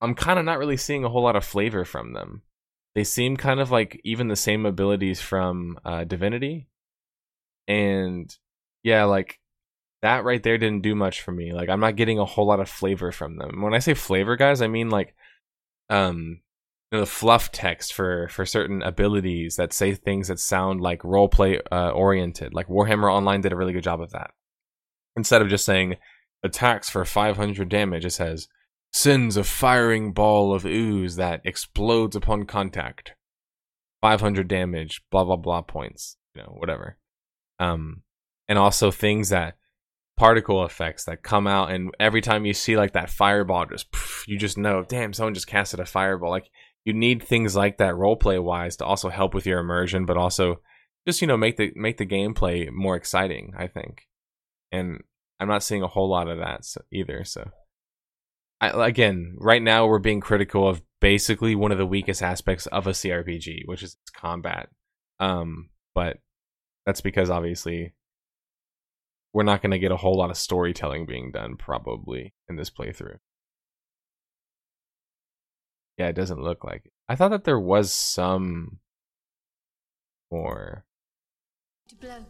I'm 0.00 0.14
kind 0.14 0.38
of 0.38 0.44
not 0.44 0.58
really 0.58 0.76
seeing 0.76 1.04
a 1.04 1.08
whole 1.08 1.22
lot 1.22 1.36
of 1.36 1.44
flavor 1.44 1.84
from 1.84 2.12
them. 2.12 2.42
They 2.94 3.04
seem 3.04 3.36
kind 3.36 3.60
of 3.60 3.70
like 3.70 4.00
even 4.04 4.28
the 4.28 4.36
same 4.36 4.66
abilities 4.66 5.20
from 5.20 5.78
uh, 5.84 6.04
Divinity, 6.04 6.68
and 7.68 8.34
yeah, 8.82 9.04
like 9.04 9.38
that 10.02 10.24
right 10.24 10.42
there 10.42 10.58
didn't 10.58 10.82
do 10.82 10.94
much 10.94 11.20
for 11.22 11.32
me. 11.32 11.52
Like 11.52 11.68
I'm 11.68 11.80
not 11.80 11.96
getting 11.96 12.18
a 12.18 12.24
whole 12.24 12.46
lot 12.46 12.60
of 12.60 12.68
flavor 12.68 13.12
from 13.12 13.36
them. 13.36 13.62
When 13.62 13.74
I 13.74 13.80
say 13.80 13.94
flavor, 13.94 14.36
guys, 14.36 14.62
I 14.62 14.68
mean 14.68 14.88
like 14.90 15.14
um 15.90 16.40
you 16.92 16.98
know, 16.98 17.00
the 17.00 17.10
fluff 17.10 17.50
text 17.50 17.92
for 17.92 18.28
for 18.28 18.46
certain 18.46 18.82
abilities 18.82 19.56
that 19.56 19.72
say 19.72 19.94
things 19.94 20.28
that 20.28 20.38
sound 20.38 20.80
like 20.80 21.02
role 21.02 21.28
play 21.28 21.60
uh, 21.72 21.90
oriented. 21.90 22.54
Like 22.54 22.68
Warhammer 22.68 23.12
Online 23.12 23.40
did 23.40 23.52
a 23.52 23.56
really 23.56 23.72
good 23.72 23.82
job 23.82 24.00
of 24.00 24.12
that. 24.12 24.30
Instead 25.16 25.42
of 25.42 25.48
just 25.48 25.64
saying 25.64 25.96
attacks 26.44 26.88
for 26.88 27.04
500 27.04 27.68
damage, 27.68 28.04
it 28.04 28.10
says 28.10 28.46
sends 28.92 29.36
a 29.36 29.44
firing 29.44 30.12
ball 30.12 30.54
of 30.54 30.64
ooze 30.64 31.16
that 31.16 31.40
explodes 31.44 32.16
upon 32.16 32.46
contact. 32.46 33.14
500 34.02 34.46
damage, 34.46 35.02
blah 35.10 35.24
blah 35.24 35.36
blah 35.36 35.62
points, 35.62 36.16
you 36.34 36.42
know, 36.42 36.54
whatever. 36.58 36.98
Um 37.58 38.02
and 38.48 38.58
also 38.58 38.90
things 38.90 39.30
that 39.30 39.56
particle 40.16 40.64
effects 40.64 41.04
that 41.04 41.22
come 41.22 41.46
out 41.46 41.70
and 41.70 41.90
every 42.00 42.22
time 42.22 42.46
you 42.46 42.54
see 42.54 42.76
like 42.76 42.94
that 42.94 43.10
fireball 43.10 43.66
just 43.66 43.90
poof, 43.92 44.24
you 44.26 44.38
just 44.38 44.56
know 44.56 44.82
damn 44.82 45.12
someone 45.12 45.34
just 45.34 45.46
casted 45.46 45.78
a 45.78 45.84
fireball 45.84 46.30
like 46.30 46.48
you 46.86 46.94
need 46.94 47.22
things 47.22 47.54
like 47.54 47.76
that 47.76 47.94
roleplay 47.94 48.42
wise 48.42 48.76
to 48.76 48.84
also 48.84 49.10
help 49.10 49.34
with 49.34 49.44
your 49.44 49.58
immersion 49.58 50.06
but 50.06 50.16
also 50.16 50.56
just 51.06 51.20
you 51.20 51.26
know 51.26 51.36
make 51.36 51.58
the 51.58 51.70
make 51.76 51.98
the 51.98 52.06
gameplay 52.06 52.70
more 52.70 52.96
exciting 52.96 53.52
i 53.58 53.66
think 53.66 54.08
and 54.72 55.02
i'm 55.38 55.48
not 55.48 55.62
seeing 55.62 55.82
a 55.82 55.88
whole 55.88 56.08
lot 56.08 56.28
of 56.28 56.38
that 56.38 56.64
either 56.90 57.22
so 57.22 57.50
I, 58.60 58.86
again 58.86 59.36
right 59.38 59.62
now 59.62 59.86
we're 59.86 59.98
being 59.98 60.20
critical 60.20 60.66
of 60.66 60.82
basically 61.00 61.54
one 61.54 61.72
of 61.72 61.78
the 61.78 61.86
weakest 61.86 62.22
aspects 62.22 62.66
of 62.66 62.86
a 62.86 62.92
crpg 62.92 63.62
which 63.66 63.82
is 63.82 63.96
combat 64.14 64.68
um 65.20 65.68
but 65.94 66.18
that's 66.86 67.00
because 67.00 67.28
obviously 67.28 67.94
we're 69.36 69.42
not 69.42 69.60
going 69.60 69.72
to 69.72 69.78
get 69.78 69.92
a 69.92 69.98
whole 69.98 70.16
lot 70.16 70.30
of 70.30 70.36
storytelling 70.38 71.04
being 71.04 71.30
done 71.30 71.56
probably 71.58 72.32
in 72.48 72.56
this 72.56 72.70
playthrough. 72.70 73.18
Yeah, 75.98 76.08
it 76.08 76.14
doesn't 76.14 76.40
look 76.40 76.64
like 76.64 76.86
it. 76.86 76.92
I 77.06 77.16
thought 77.16 77.32
that 77.32 77.44
there 77.44 77.60
was 77.60 77.92
some 77.92 78.78
more. 80.32 80.86
To 81.88 81.96
blow. 81.96 82.24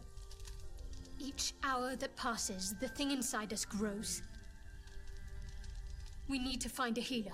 Each 1.17 1.53
hour 1.63 1.95
that 1.95 2.17
passes, 2.17 2.75
the 2.81 2.89
thing 2.89 3.11
inside 3.11 3.53
us 3.53 3.63
grows. 3.63 4.21
We 6.27 6.39
need 6.39 6.61
to 6.61 6.69
find 6.69 6.97
a 6.97 7.01
healer. 7.01 7.31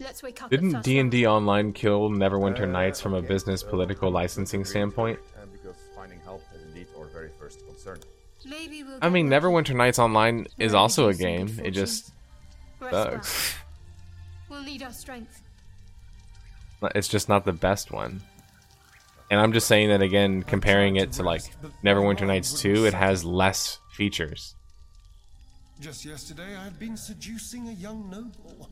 Let's 0.00 0.22
wake 0.22 0.42
up. 0.42 0.50
Didn't 0.50 0.82
D 0.82 0.98
and 0.98 1.10
D 1.10 1.26
Online 1.26 1.72
kill 1.72 2.08
Neverwinter 2.08 2.68
Nights 2.68 3.00
from 3.00 3.14
a 3.14 3.22
business 3.22 3.62
political 3.62 4.10
licensing 4.10 4.64
standpoint? 4.64 5.18
Uh, 5.36 5.46
because 5.50 5.76
finding 5.96 6.20
help 6.20 6.42
is 6.54 6.62
indeed 6.62 6.86
our 6.96 7.06
very 7.06 7.30
first 7.38 7.66
concern. 7.66 7.98
Maybe 8.46 8.84
we'll 8.84 8.98
I 9.02 9.08
mean, 9.08 9.28
Neverwinter 9.28 9.74
Nights 9.74 9.98
Online 9.98 10.46
is 10.58 10.72
also 10.72 11.08
a 11.08 11.12
do 11.12 11.18
some 11.18 11.26
good 11.26 11.56
game. 11.56 11.66
It 11.66 11.70
just 11.72 12.12
sucks. 12.80 13.54
We'll 14.48 14.62
need 14.62 14.82
our 14.82 14.92
strength. 14.92 15.42
It's 16.94 17.08
just 17.08 17.28
not 17.28 17.44
the 17.44 17.52
best 17.52 17.90
one. 17.90 18.22
And 19.30 19.38
I'm 19.38 19.52
just 19.52 19.66
saying 19.66 19.90
that 19.90 20.00
again, 20.00 20.42
comparing 20.42 20.96
it 20.96 21.12
to 21.12 21.22
like 21.22 21.42
Neverwinter 21.84 22.26
Nights 22.26 22.58
2, 22.60 22.86
it 22.86 22.94
has 22.94 23.26
less 23.26 23.78
features. 23.90 24.54
Just 25.80 26.04
yesterday, 26.04 26.56
I 26.56 26.64
had 26.64 26.78
been 26.78 26.96
seducing 26.96 27.68
a 27.68 27.72
young 27.72 28.10
noble, 28.10 28.68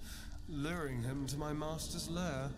luring 0.49 1.03
him 1.03 1.25
to 1.27 1.39
my 1.39 1.53
master's 1.53 2.11
lair. 2.11 2.51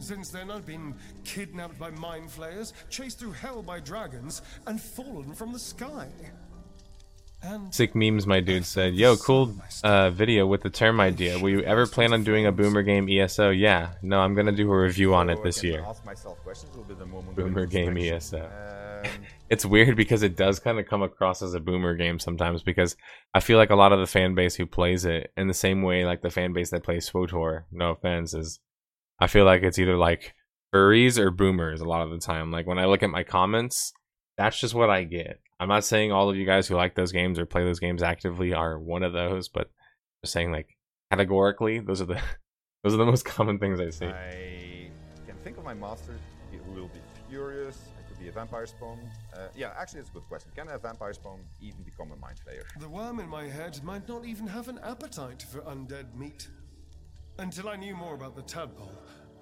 Since 0.00 0.28
then, 0.28 0.50
I've 0.50 0.66
been 0.66 0.94
kidnapped 1.24 1.78
by 1.78 1.90
mind 1.90 2.30
flayers, 2.30 2.74
chased 2.90 3.18
through 3.18 3.32
hell 3.32 3.62
by 3.62 3.80
dragons, 3.80 4.42
and 4.66 4.78
fallen 4.78 5.32
from 5.32 5.52
the 5.54 5.58
sky. 5.58 6.08
And 7.42 7.74
Sick 7.74 7.94
memes, 7.94 8.26
my 8.26 8.40
dude 8.40 8.66
said, 8.66 8.94
"Yo, 8.94 9.16
cool 9.16 9.54
uh, 9.82 10.10
video 10.10 10.46
with 10.46 10.62
the 10.62 10.70
term 10.70 11.00
idea. 11.00 11.38
Will 11.38 11.50
you 11.50 11.60
ever 11.62 11.86
plan 11.86 12.12
on 12.12 12.22
doing 12.22 12.44
a 12.46 12.52
Boomer 12.52 12.82
Game 12.82 13.08
ESO? 13.08 13.50
Yeah, 13.50 13.92
no, 14.02 14.20
I'm 14.20 14.34
gonna 14.34 14.52
do 14.52 14.70
a 14.70 14.78
review 14.78 15.14
on 15.14 15.30
it 15.30 15.42
this 15.42 15.62
year. 15.62 15.84
Ask 15.86 16.04
myself 16.04 16.38
questions 16.42 16.76
will 16.76 16.84
be 16.84 16.94
the 16.94 17.06
moment 17.06 17.36
Boomer 17.36 17.66
Game 17.66 17.96
introspection. 17.96 18.40
ESO. 18.40 18.85
It's 19.48 19.64
weird 19.64 19.96
because 19.96 20.24
it 20.24 20.36
does 20.36 20.58
kind 20.58 20.80
of 20.80 20.88
come 20.88 21.02
across 21.02 21.40
as 21.40 21.54
a 21.54 21.60
boomer 21.60 21.94
game 21.94 22.18
sometimes 22.18 22.64
because 22.64 22.96
I 23.32 23.38
feel 23.38 23.58
like 23.58 23.70
a 23.70 23.76
lot 23.76 23.92
of 23.92 24.00
the 24.00 24.06
fan 24.06 24.34
base 24.34 24.56
who 24.56 24.66
plays 24.66 25.04
it 25.04 25.30
in 25.36 25.46
the 25.46 25.54
same 25.54 25.82
way 25.82 26.04
like 26.04 26.20
the 26.20 26.30
fan 26.30 26.52
base 26.52 26.70
that 26.70 26.82
plays 26.82 27.08
SWTOR, 27.08 27.62
no 27.70 27.92
offense, 27.92 28.34
is 28.34 28.58
I 29.20 29.28
feel 29.28 29.44
like 29.44 29.62
it's 29.62 29.78
either 29.78 29.96
like 29.96 30.34
furries 30.74 31.16
or 31.16 31.30
boomers 31.30 31.80
a 31.80 31.84
lot 31.84 32.02
of 32.02 32.10
the 32.10 32.18
time. 32.18 32.50
Like 32.50 32.66
when 32.66 32.80
I 32.80 32.86
look 32.86 33.04
at 33.04 33.10
my 33.10 33.22
comments, 33.22 33.92
that's 34.36 34.60
just 34.60 34.74
what 34.74 34.90
I 34.90 35.04
get. 35.04 35.38
I'm 35.60 35.68
not 35.68 35.84
saying 35.84 36.10
all 36.10 36.28
of 36.28 36.36
you 36.36 36.44
guys 36.44 36.66
who 36.66 36.74
like 36.74 36.96
those 36.96 37.12
games 37.12 37.38
or 37.38 37.46
play 37.46 37.64
those 37.64 37.80
games 37.80 38.02
actively 38.02 38.52
are 38.52 38.78
one 38.78 39.02
of 39.02 39.12
those, 39.12 39.48
but 39.48 39.70
just 40.24 40.32
saying 40.32 40.50
like 40.50 40.76
categorically, 41.10 41.78
those 41.78 42.02
are 42.02 42.06
the 42.06 42.20
those 42.82 42.94
are 42.94 42.98
the 42.98 43.06
most 43.06 43.24
common 43.24 43.58
things 43.58 43.80
I 43.80 43.90
see. 43.90 44.06
I 44.06 44.90
can 45.26 45.36
think 45.44 45.56
of 45.56 45.64
my 45.64 45.74
master 45.74 46.18
who 46.50 46.72
will 46.72 46.88
be 46.88 47.00
furious. 47.28 47.78
I 48.16 48.22
be 48.22 48.28
a 48.28 48.32
vampire 48.32 48.66
spawn. 48.66 48.98
Uh, 49.34 49.48
yeah, 49.56 49.72
actually, 49.78 50.00
it's 50.00 50.10
a 50.10 50.12
good 50.12 50.26
question. 50.28 50.50
Can 50.54 50.68
a 50.68 50.78
vampire 50.78 51.12
spawn 51.12 51.40
even 51.60 51.82
become 51.82 52.12
a 52.12 52.16
mind 52.16 52.38
flayer? 52.46 52.64
the 52.80 52.88
worm 52.88 53.20
in 53.20 53.28
my 53.28 53.44
head 53.44 53.82
might 53.82 54.08
not 54.08 54.24
even 54.24 54.46
have 54.46 54.68
an 54.68 54.78
appetite 54.82 55.42
for 55.42 55.60
undead 55.62 56.14
meat. 56.14 56.48
Until 57.38 57.68
I 57.68 57.76
knew 57.76 57.94
more 57.94 58.14
about 58.14 58.34
the 58.34 58.42
tadpole, 58.42 58.90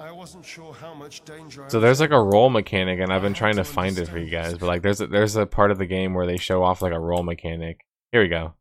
I 0.00 0.10
wasn't 0.10 0.44
sure 0.44 0.72
how 0.74 0.94
much 0.94 1.24
danger 1.24 1.64
I 1.64 1.68
So 1.68 1.78
there's 1.78 2.00
like 2.00 2.10
a 2.10 2.20
roll 2.20 2.50
mechanic, 2.50 2.98
and 3.00 3.12
I've 3.12 3.22
been 3.22 3.34
trying 3.34 3.56
to 3.56 3.64
find 3.64 3.96
it 3.98 4.08
for 4.08 4.18
you 4.18 4.30
guys. 4.30 4.58
But 4.58 4.66
like, 4.66 4.82
there's 4.82 5.00
a, 5.00 5.06
there's 5.06 5.36
a 5.36 5.46
part 5.46 5.70
of 5.70 5.78
the 5.78 5.86
game 5.86 6.14
where 6.14 6.26
they 6.26 6.36
show 6.36 6.64
off 6.64 6.82
like 6.82 6.92
a 6.92 6.98
roll 6.98 7.22
mechanic. 7.22 7.80
Here 8.10 8.22
we 8.22 8.28
go. 8.28 8.54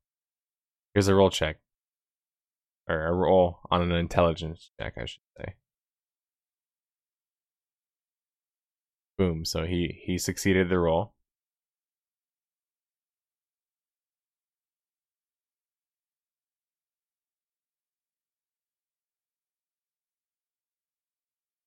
Here's 0.93 1.07
a 1.07 1.15
roll 1.15 1.31
check, 1.31 1.57
or 2.87 3.05
a 3.05 3.13
roll 3.13 3.59
on 3.71 3.81
an 3.81 3.91
intelligence 3.91 4.69
check, 4.79 4.93
I 4.97 5.05
should 5.05 5.21
say. 5.37 5.55
Boom. 9.17 9.43
So 9.43 9.65
he 9.65 9.99
he 10.05 10.19
succeeded 10.19 10.69
the 10.69 10.77
role 10.77 11.15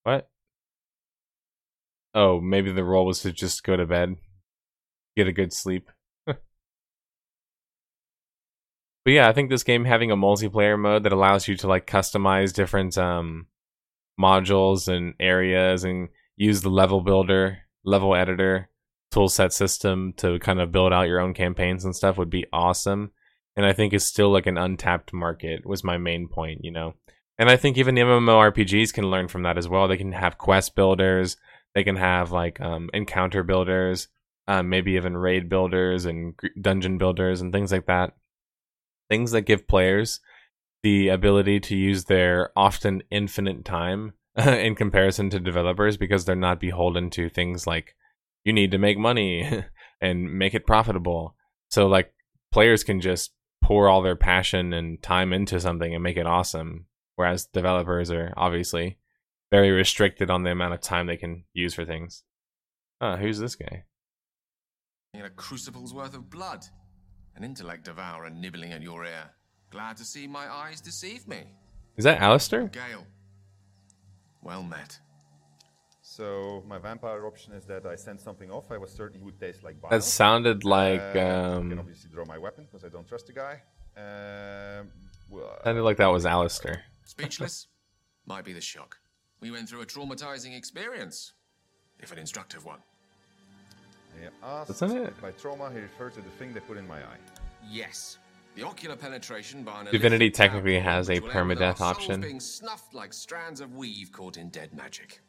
What? 0.04 0.28
Oh, 2.14 2.40
maybe 2.40 2.72
the 2.72 2.82
role 2.84 3.06
was 3.06 3.20
to 3.20 3.32
just 3.32 3.62
go 3.62 3.76
to 3.76 3.86
bed, 3.86 4.16
get 5.16 5.28
a 5.28 5.32
good 5.32 5.52
sleep. 5.52 5.90
but 6.26 6.38
yeah, 9.06 9.28
I 9.28 9.32
think 9.32 9.50
this 9.50 9.62
game 9.62 9.84
having 9.84 10.10
a 10.10 10.16
multiplayer 10.16 10.78
mode 10.78 11.04
that 11.04 11.12
allows 11.12 11.48
you 11.48 11.56
to 11.58 11.68
like 11.68 11.86
customize 11.86 12.52
different 12.52 12.96
um 12.98 13.46
modules 14.20 14.88
and 14.88 15.14
areas 15.20 15.84
and 15.84 16.08
use 16.36 16.62
the 16.62 16.68
level 16.68 17.00
builder, 17.00 17.58
level 17.84 18.14
editor, 18.14 18.68
toolset 19.12 19.52
system 19.52 20.12
to 20.18 20.38
kind 20.40 20.60
of 20.60 20.72
build 20.72 20.92
out 20.92 21.08
your 21.08 21.20
own 21.20 21.34
campaigns 21.34 21.84
and 21.84 21.96
stuff 21.96 22.18
would 22.18 22.30
be 22.30 22.46
awesome. 22.52 23.12
And 23.56 23.64
I 23.64 23.72
think 23.72 23.92
it's 23.92 24.04
still 24.04 24.30
like 24.30 24.46
an 24.46 24.58
untapped 24.58 25.12
market 25.12 25.64
was 25.64 25.82
my 25.82 25.96
main 25.96 26.28
point, 26.28 26.60
you 26.62 26.70
know. 26.70 26.94
And 27.38 27.50
I 27.50 27.56
think 27.56 27.78
even 27.78 27.94
the 27.94 28.02
MMORPGs 28.02 28.92
can 28.92 29.10
learn 29.10 29.28
from 29.28 29.42
that 29.44 29.58
as 29.58 29.68
well. 29.68 29.88
They 29.88 29.96
can 29.96 30.12
have 30.12 30.38
quest 30.38 30.74
builders, 30.74 31.36
they 31.74 31.84
can 31.84 31.96
have 31.96 32.32
like 32.32 32.60
um, 32.60 32.90
encounter 32.92 33.42
builders, 33.42 34.08
um, 34.48 34.68
maybe 34.68 34.92
even 34.92 35.16
raid 35.16 35.48
builders 35.48 36.04
and 36.04 36.34
dungeon 36.60 36.98
builders 36.98 37.40
and 37.40 37.52
things 37.52 37.72
like 37.72 37.86
that. 37.86 38.14
Things 39.08 39.30
that 39.32 39.42
give 39.42 39.68
players 39.68 40.20
the 40.82 41.08
ability 41.08 41.60
to 41.60 41.76
use 41.76 42.04
their 42.04 42.50
often 42.56 43.02
infinite 43.10 43.64
time 43.64 44.12
in 44.46 44.74
comparison 44.74 45.30
to 45.30 45.40
developers 45.40 45.96
because 45.96 46.24
they're 46.24 46.36
not 46.36 46.60
beholden 46.60 47.10
to 47.10 47.28
things 47.28 47.66
like 47.66 47.94
you 48.44 48.52
need 48.52 48.70
to 48.70 48.78
make 48.78 48.98
money 48.98 49.64
and 50.00 50.38
make 50.38 50.54
it 50.54 50.66
profitable. 50.66 51.34
So 51.70 51.86
like 51.86 52.12
players 52.52 52.84
can 52.84 53.00
just 53.00 53.32
pour 53.62 53.88
all 53.88 54.02
their 54.02 54.16
passion 54.16 54.72
and 54.72 55.02
time 55.02 55.32
into 55.32 55.58
something 55.60 55.94
and 55.94 56.02
make 56.02 56.16
it 56.16 56.26
awesome 56.26 56.86
whereas 57.16 57.46
developers 57.46 58.10
are 58.10 58.32
obviously 58.36 58.98
very 59.50 59.70
restricted 59.70 60.30
on 60.30 60.44
the 60.44 60.50
amount 60.50 60.74
of 60.74 60.80
time 60.80 61.06
they 61.06 61.16
can 61.16 61.44
use 61.52 61.74
for 61.74 61.84
things. 61.84 62.22
Uh, 63.00 63.16
who's 63.16 63.38
this 63.38 63.56
guy? 63.56 63.84
In 65.14 65.24
a 65.24 65.30
crucible's 65.30 65.92
worth 65.92 66.14
of 66.14 66.30
blood. 66.30 66.64
An 67.34 67.44
intellect 67.44 67.84
devourer 67.84 68.30
nibbling 68.30 68.72
at 68.72 68.82
your 68.82 69.04
ear. 69.04 69.30
Glad 69.70 69.96
to 69.96 70.04
see 70.04 70.26
my 70.26 70.50
eyes 70.50 70.80
deceive 70.80 71.26
me. 71.26 71.44
Is 71.96 72.04
that 72.04 72.20
Alistair? 72.20 72.68
Gale. 72.68 73.06
Well 74.42 74.62
met. 74.62 74.98
So 76.02 76.62
my 76.66 76.78
vampire 76.78 77.26
option 77.26 77.52
is 77.52 77.64
that 77.66 77.84
I 77.84 77.96
send 77.96 78.20
something 78.20 78.50
off. 78.50 78.70
I 78.70 78.78
was 78.78 78.90
certain 78.92 79.18
he 79.18 79.24
would 79.24 79.40
taste 79.40 79.64
like 79.64 79.80
bile. 79.80 79.90
That 79.90 80.04
sounded 80.04 80.64
like 80.64 81.00
Uh, 81.00 81.08
I 81.08 81.12
can 81.12 81.72
um 81.72 81.78
obviously 81.80 82.10
draw 82.10 82.24
my 82.24 82.38
weapon 82.38 82.64
because 82.64 82.84
I 82.84 82.88
don't 82.88 83.06
trust 83.06 83.26
the 83.26 83.32
guy. 83.32 83.62
Um, 83.96 84.88
well, 85.30 85.58
sounded 85.64 85.82
like 85.82 85.96
that 85.96 86.06
was 86.06 86.24
Alistair. 86.26 86.82
Speechless? 87.04 87.66
might 88.26 88.44
be 88.44 88.52
the 88.52 88.60
shock. 88.60 88.98
We 89.40 89.50
went 89.50 89.68
through 89.68 89.82
a 89.82 89.86
traumatizing 89.86 90.56
experience, 90.56 91.32
if 91.98 92.12
an 92.12 92.18
instructive 92.18 92.64
one. 92.64 92.78
He 94.18 94.26
asked 94.42 94.68
That's 94.68 94.80
not 94.80 94.90
it. 94.96 95.20
by 95.20 95.30
trauma 95.32 95.70
he 95.72 95.78
referred 95.80 96.14
to 96.14 96.20
the 96.22 96.30
thing 96.30 96.54
they 96.54 96.60
put 96.60 96.76
in 96.76 96.86
my 96.86 96.98
eye. 96.98 97.18
Yes. 97.68 98.18
The 98.56 98.62
ocular 98.62 98.96
penetration 98.96 99.64
by 99.64 99.82
an 99.82 99.88
Divinity 99.92 100.30
technically 100.30 100.80
has 100.80 101.10
a 101.10 101.14
which 101.14 101.24
will 101.24 101.30
end 101.30 101.48
with 101.50 101.60
our 101.60 101.74
permadeath 101.74 101.80
option. 101.82 102.20
being 102.22 102.40
snuffed 102.40 102.94
like 102.94 103.12
strands 103.12 103.60
of 103.60 103.76
weave 103.76 104.10
caught 104.10 104.38
in 104.38 104.48
dead 104.48 104.72
magic. 104.72 105.20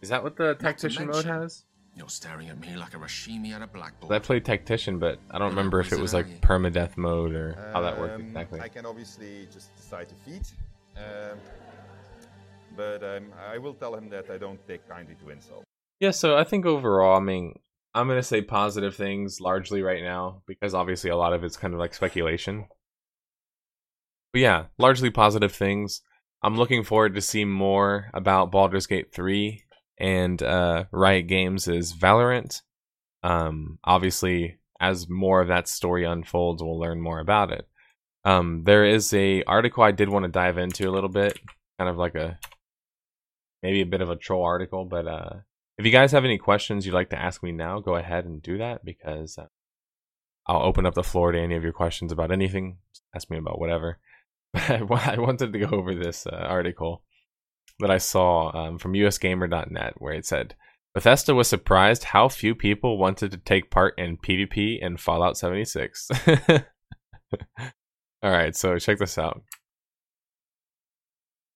Is 0.00 0.08
that 0.08 0.20
what 0.20 0.34
the 0.34 0.54
to 0.54 0.60
tactician 0.60 1.06
mode 1.06 1.24
has? 1.24 1.64
You're 1.94 2.08
staring 2.08 2.48
at 2.48 2.58
me 2.58 2.74
like 2.74 2.94
a 2.94 2.96
Rashimi 2.96 3.52
at 3.52 3.62
a 3.62 3.68
blackboard. 3.68 4.12
I 4.12 4.18
played 4.18 4.44
tactician, 4.44 4.98
but 4.98 5.20
I 5.30 5.38
don't 5.38 5.50
remember 5.50 5.78
if 5.78 5.92
it 5.92 6.00
was 6.00 6.12
like 6.12 6.26
Wizard 6.26 6.40
permadeath 6.40 6.96
mode 6.96 7.32
or 7.34 7.70
how 7.72 7.82
that 7.82 7.96
worked 8.00 8.14
Um, 8.16 8.22
exactly. 8.22 8.60
I 8.60 8.68
can 8.68 8.84
obviously 8.84 9.46
just 9.52 9.76
decide 9.76 10.08
to 10.08 10.16
feed. 10.16 10.42
Um, 10.96 11.38
but 12.76 13.04
um, 13.04 13.32
I 13.48 13.58
will 13.58 13.74
tell 13.74 13.94
him 13.94 14.08
that 14.08 14.28
I 14.28 14.38
don't 14.38 14.58
take 14.66 14.88
kindly 14.88 15.14
to 15.22 15.30
insult. 15.30 15.62
Yeah, 16.00 16.10
so 16.10 16.36
I 16.36 16.42
think 16.42 16.66
overall, 16.66 17.16
I 17.16 17.20
mean, 17.20 17.60
I'm 17.94 18.08
gonna 18.08 18.22
say 18.22 18.42
positive 18.42 18.94
things 18.94 19.40
largely 19.40 19.82
right 19.82 20.02
now 20.02 20.42
because 20.46 20.74
obviously 20.74 21.10
a 21.10 21.16
lot 21.16 21.32
of 21.32 21.44
it's 21.44 21.56
kind 21.56 21.74
of 21.74 21.80
like 21.80 21.94
speculation. 21.94 22.66
But 24.32 24.40
yeah, 24.40 24.64
largely 24.78 25.10
positive 25.10 25.52
things. 25.52 26.00
I'm 26.42 26.56
looking 26.56 26.82
forward 26.82 27.14
to 27.14 27.20
see 27.20 27.44
more 27.44 28.10
about 28.14 28.50
Baldur's 28.50 28.86
Gate 28.86 29.12
3 29.14 29.62
and 29.98 30.42
uh, 30.42 30.84
Riot 30.90 31.28
Games' 31.28 31.68
is 31.68 31.92
Valorant. 31.92 32.62
Um, 33.22 33.78
obviously, 33.84 34.58
as 34.80 35.08
more 35.08 35.40
of 35.40 35.48
that 35.48 35.68
story 35.68 36.04
unfolds, 36.04 36.62
we'll 36.62 36.78
learn 36.78 37.00
more 37.00 37.20
about 37.20 37.52
it. 37.52 37.68
Um, 38.24 38.64
there 38.64 38.84
is 38.84 39.12
a 39.12 39.44
article 39.44 39.84
I 39.84 39.92
did 39.92 40.08
want 40.08 40.24
to 40.24 40.30
dive 40.30 40.58
into 40.58 40.88
a 40.88 40.92
little 40.92 41.08
bit, 41.08 41.38
kind 41.78 41.90
of 41.90 41.98
like 41.98 42.14
a 42.14 42.38
maybe 43.62 43.82
a 43.82 43.86
bit 43.86 44.00
of 44.00 44.10
a 44.10 44.16
troll 44.16 44.44
article, 44.44 44.84
but 44.84 45.06
uh, 45.06 45.30
if 45.78 45.86
you 45.86 45.92
guys 45.92 46.12
have 46.12 46.24
any 46.24 46.38
questions 46.38 46.84
you'd 46.84 46.94
like 46.94 47.10
to 47.10 47.18
ask 47.18 47.42
me 47.42 47.52
now, 47.52 47.80
go 47.80 47.96
ahead 47.96 48.24
and 48.24 48.42
do 48.42 48.58
that 48.58 48.84
because 48.84 49.38
uh, 49.38 49.46
I'll 50.46 50.62
open 50.62 50.86
up 50.86 50.94
the 50.94 51.02
floor 51.02 51.32
to 51.32 51.40
any 51.40 51.54
of 51.54 51.62
your 51.62 51.72
questions 51.72 52.12
about 52.12 52.30
anything. 52.30 52.78
Just 52.92 53.02
ask 53.14 53.30
me 53.30 53.38
about 53.38 53.58
whatever. 53.58 53.98
I 54.54 54.82
wanted 55.18 55.52
to 55.52 55.58
go 55.58 55.76
over 55.76 55.94
this 55.94 56.26
uh, 56.26 56.34
article 56.36 57.02
that 57.78 57.90
I 57.90 57.98
saw 57.98 58.54
um, 58.54 58.78
from 58.78 58.92
usgamer.net 58.92 59.94
where 59.96 60.14
it 60.14 60.26
said 60.26 60.54
Bethesda 60.94 61.34
was 61.34 61.48
surprised 61.48 62.04
how 62.04 62.28
few 62.28 62.54
people 62.54 62.98
wanted 62.98 63.30
to 63.30 63.38
take 63.38 63.70
part 63.70 63.94
in 63.98 64.18
PvP 64.18 64.78
in 64.80 64.98
Fallout 64.98 65.38
76. 65.38 66.08
All 68.22 68.30
right, 68.30 68.54
so 68.54 68.78
check 68.78 68.98
this 68.98 69.16
out. 69.16 69.42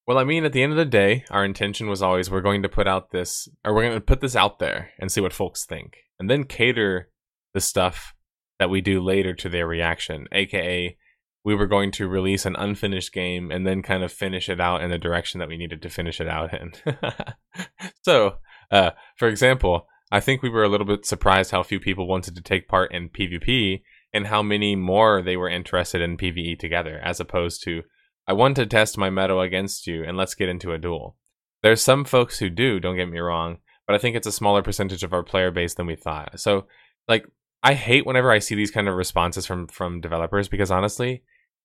Well, 0.07 0.19
I 0.19 0.25
mean, 0.25 0.45
at 0.45 0.53
the 0.53 0.63
end 0.63 0.73
of 0.73 0.79
the 0.79 0.85
day, 0.85 1.25
our 1.31 1.45
intention 1.45 1.89
was 1.89 2.01
always 2.01 2.31
we're 2.31 2.41
going 2.41 2.63
to 2.63 2.69
put 2.69 2.87
out 2.87 3.11
this, 3.11 3.49
or 3.65 3.75
we're 3.75 3.83
going 3.83 3.95
to 3.95 4.01
put 4.01 4.21
this 4.21 4.37
out 4.37 4.61
there 4.61 4.91
and 5.01 5.11
see 5.11 5.21
what 5.21 5.33
folks 5.33 5.67
think, 5.67 5.97
and 6.21 6.31
then 6.31 6.45
cater 6.45 7.11
the 7.55 7.61
stuff 7.61 8.15
that 8.61 8.71
we 8.71 8.81
do 8.81 9.01
later 9.01 9.35
to 9.35 9.49
their 9.49 9.67
reaction. 9.67 10.29
AKA, 10.31 10.97
we 11.45 11.55
were 11.55 11.67
going 11.67 11.91
to 11.93 12.09
release 12.09 12.47
an 12.47 12.55
unfinished 12.57 13.13
game 13.13 13.51
and 13.51 13.67
then 13.67 13.83
kind 13.83 14.05
of 14.05 14.13
finish 14.13 14.49
it 14.49 14.61
out 14.61 14.81
in 14.83 14.91
the 14.91 14.99
direction 14.99 15.41
that 15.41 15.49
we 15.49 15.57
needed 15.57 15.83
to 15.83 15.91
finish 15.91 16.21
it 16.21 16.29
out 16.29 16.51
in. 16.55 16.73
so, 18.03 18.37
uh, 18.71 18.91
for 19.17 19.27
example, 19.27 19.89
I 20.13 20.21
think 20.21 20.41
we 20.41 20.51
were 20.51 20.65
a 20.65 20.69
little 20.69 20.87
bit 20.87 21.05
surprised 21.05 21.51
how 21.51 21.63
few 21.63 21.81
people 21.81 22.07
wanted 22.07 22.37
to 22.37 22.43
take 22.43 22.69
part 22.69 22.93
in 22.93 23.09
PvP 23.09 23.83
and 24.13 24.29
how 24.29 24.43
many 24.43 24.77
more 24.77 25.21
they 25.21 25.37
were 25.37 25.49
interested 25.49 26.01
in 26.01 26.17
PvE 26.17 26.59
together, 26.59 27.01
as 27.03 27.19
opposed 27.19 27.63
to 27.65 27.83
I 28.27 28.33
want 28.33 28.57
to 28.57 28.67
test 28.67 28.99
my 28.99 29.11
metal 29.11 29.41
against 29.41 29.87
you 29.87 30.05
and 30.05 30.17
let's 30.17 30.35
get 30.35 30.49
into 30.49 30.73
a 30.73 30.79
duel. 30.79 31.17
There's 31.63 31.83
some 31.83 32.05
folks 32.05 32.39
who 32.39 32.51
do, 32.51 32.81
don't 32.81 32.97
get 32.97 33.09
me 33.09 33.19
wrong, 33.19 33.59
but 33.87 33.95
I 33.95 33.99
think 33.99 34.17
it's 34.17 34.27
a 34.27 34.33
smaller 34.33 34.63
percentage 34.63 35.03
of 35.03 35.13
our 35.13 35.23
player 35.23 35.51
base 35.51 35.75
than 35.75 35.87
we 35.87 35.97
thought. 35.97 36.41
So, 36.41 36.67
like, 37.09 37.27
I 37.63 37.75
hate 37.75 38.07
whenever 38.07 38.31
I 38.31 38.41
see 38.41 38.55
these 38.55 38.71
kind 38.71 38.89
of 38.89 38.95
responses 38.95 39.47
from 39.47 39.69
from 39.69 40.01
developers 40.01 40.49
because 40.49 40.71
honestly, 40.71 41.23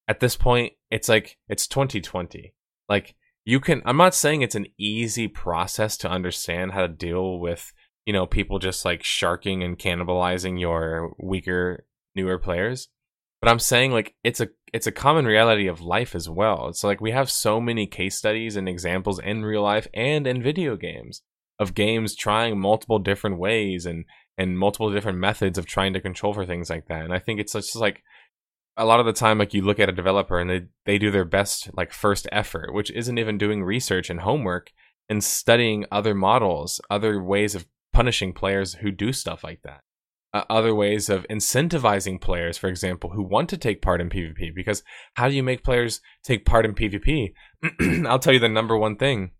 at 0.07 0.19
this 0.19 0.35
point, 0.35 0.73
it's 0.89 1.09
like 1.09 1.37
it's 1.49 1.67
2020. 1.67 2.53
Like, 2.87 3.15
you 3.43 3.59
can. 3.59 3.81
I'm 3.85 3.97
not 3.97 4.15
saying 4.15 4.41
it's 4.41 4.55
an 4.55 4.67
easy 4.77 5.27
process 5.27 5.97
to 5.97 6.09
understand 6.09 6.71
how 6.71 6.81
to 6.81 6.87
deal 6.87 7.39
with, 7.39 7.73
you 8.05 8.13
know, 8.13 8.25
people 8.25 8.59
just 8.59 8.85
like 8.85 9.03
sharking 9.03 9.63
and 9.63 9.77
cannibalizing 9.77 10.59
your 10.59 11.13
weaker, 11.19 11.85
newer 12.15 12.37
players 12.37 12.87
but 13.41 13.49
I'm 13.49 13.59
saying 13.59 13.91
like 13.91 14.13
it's 14.23 14.39
a 14.39 14.49
it's 14.71 14.87
a 14.87 14.91
common 14.91 15.25
reality 15.25 15.67
of 15.67 15.81
life 15.81 16.15
as 16.15 16.29
well. 16.29 16.67
It's 16.67 16.83
like 16.83 17.01
we 17.01 17.11
have 17.11 17.29
so 17.29 17.59
many 17.59 17.87
case 17.87 18.15
studies 18.15 18.55
and 18.55 18.69
examples 18.69 19.19
in 19.19 19.43
real 19.43 19.63
life 19.63 19.87
and 19.93 20.27
in 20.27 20.43
video 20.43 20.77
games 20.77 21.23
of 21.59 21.73
games 21.73 22.15
trying 22.15 22.59
multiple 22.59 22.99
different 22.99 23.39
ways 23.39 23.85
and 23.85 24.05
and 24.37 24.57
multiple 24.57 24.91
different 24.91 25.17
methods 25.17 25.57
of 25.57 25.65
trying 25.65 25.93
to 25.93 25.99
control 25.99 26.33
for 26.33 26.45
things 26.45 26.69
like 26.69 26.87
that. 26.87 27.03
And 27.03 27.13
I 27.13 27.19
think 27.19 27.39
it's 27.39 27.53
just 27.53 27.75
like 27.75 28.03
a 28.77 28.85
lot 28.85 28.99
of 28.99 29.05
the 29.05 29.13
time 29.13 29.39
like 29.39 29.53
you 29.53 29.63
look 29.63 29.79
at 29.79 29.89
a 29.89 29.93
developer 29.93 30.39
and 30.39 30.49
they 30.49 30.61
they 30.85 30.99
do 30.99 31.09
their 31.09 31.25
best 31.25 31.71
like 31.75 31.91
first 31.91 32.27
effort, 32.31 32.73
which 32.73 32.91
isn't 32.91 33.17
even 33.17 33.39
doing 33.39 33.63
research 33.63 34.09
and 34.11 34.21
homework 34.21 34.71
and 35.09 35.23
studying 35.23 35.85
other 35.91 36.13
models, 36.13 36.79
other 36.91 37.21
ways 37.21 37.55
of 37.55 37.65
punishing 37.91 38.33
players 38.33 38.75
who 38.75 38.91
do 38.91 39.11
stuff 39.11 39.43
like 39.43 39.61
that 39.63 39.81
uh, 40.33 40.43
other 40.49 40.73
ways 40.73 41.09
of 41.09 41.25
incentivizing 41.29 42.19
players, 42.19 42.57
for 42.57 42.67
example, 42.67 43.11
who 43.11 43.23
want 43.23 43.49
to 43.49 43.57
take 43.57 43.81
part 43.81 44.01
in 44.01 44.09
PvP. 44.09 44.53
Because 44.55 44.83
how 45.15 45.27
do 45.27 45.35
you 45.35 45.43
make 45.43 45.63
players 45.63 46.01
take 46.23 46.45
part 46.45 46.65
in 46.65 46.73
PvP? 46.73 47.33
I'll 48.07 48.19
tell 48.19 48.33
you 48.33 48.39
the 48.39 48.49
number 48.49 48.77
one 48.77 48.95
thing, 48.95 49.31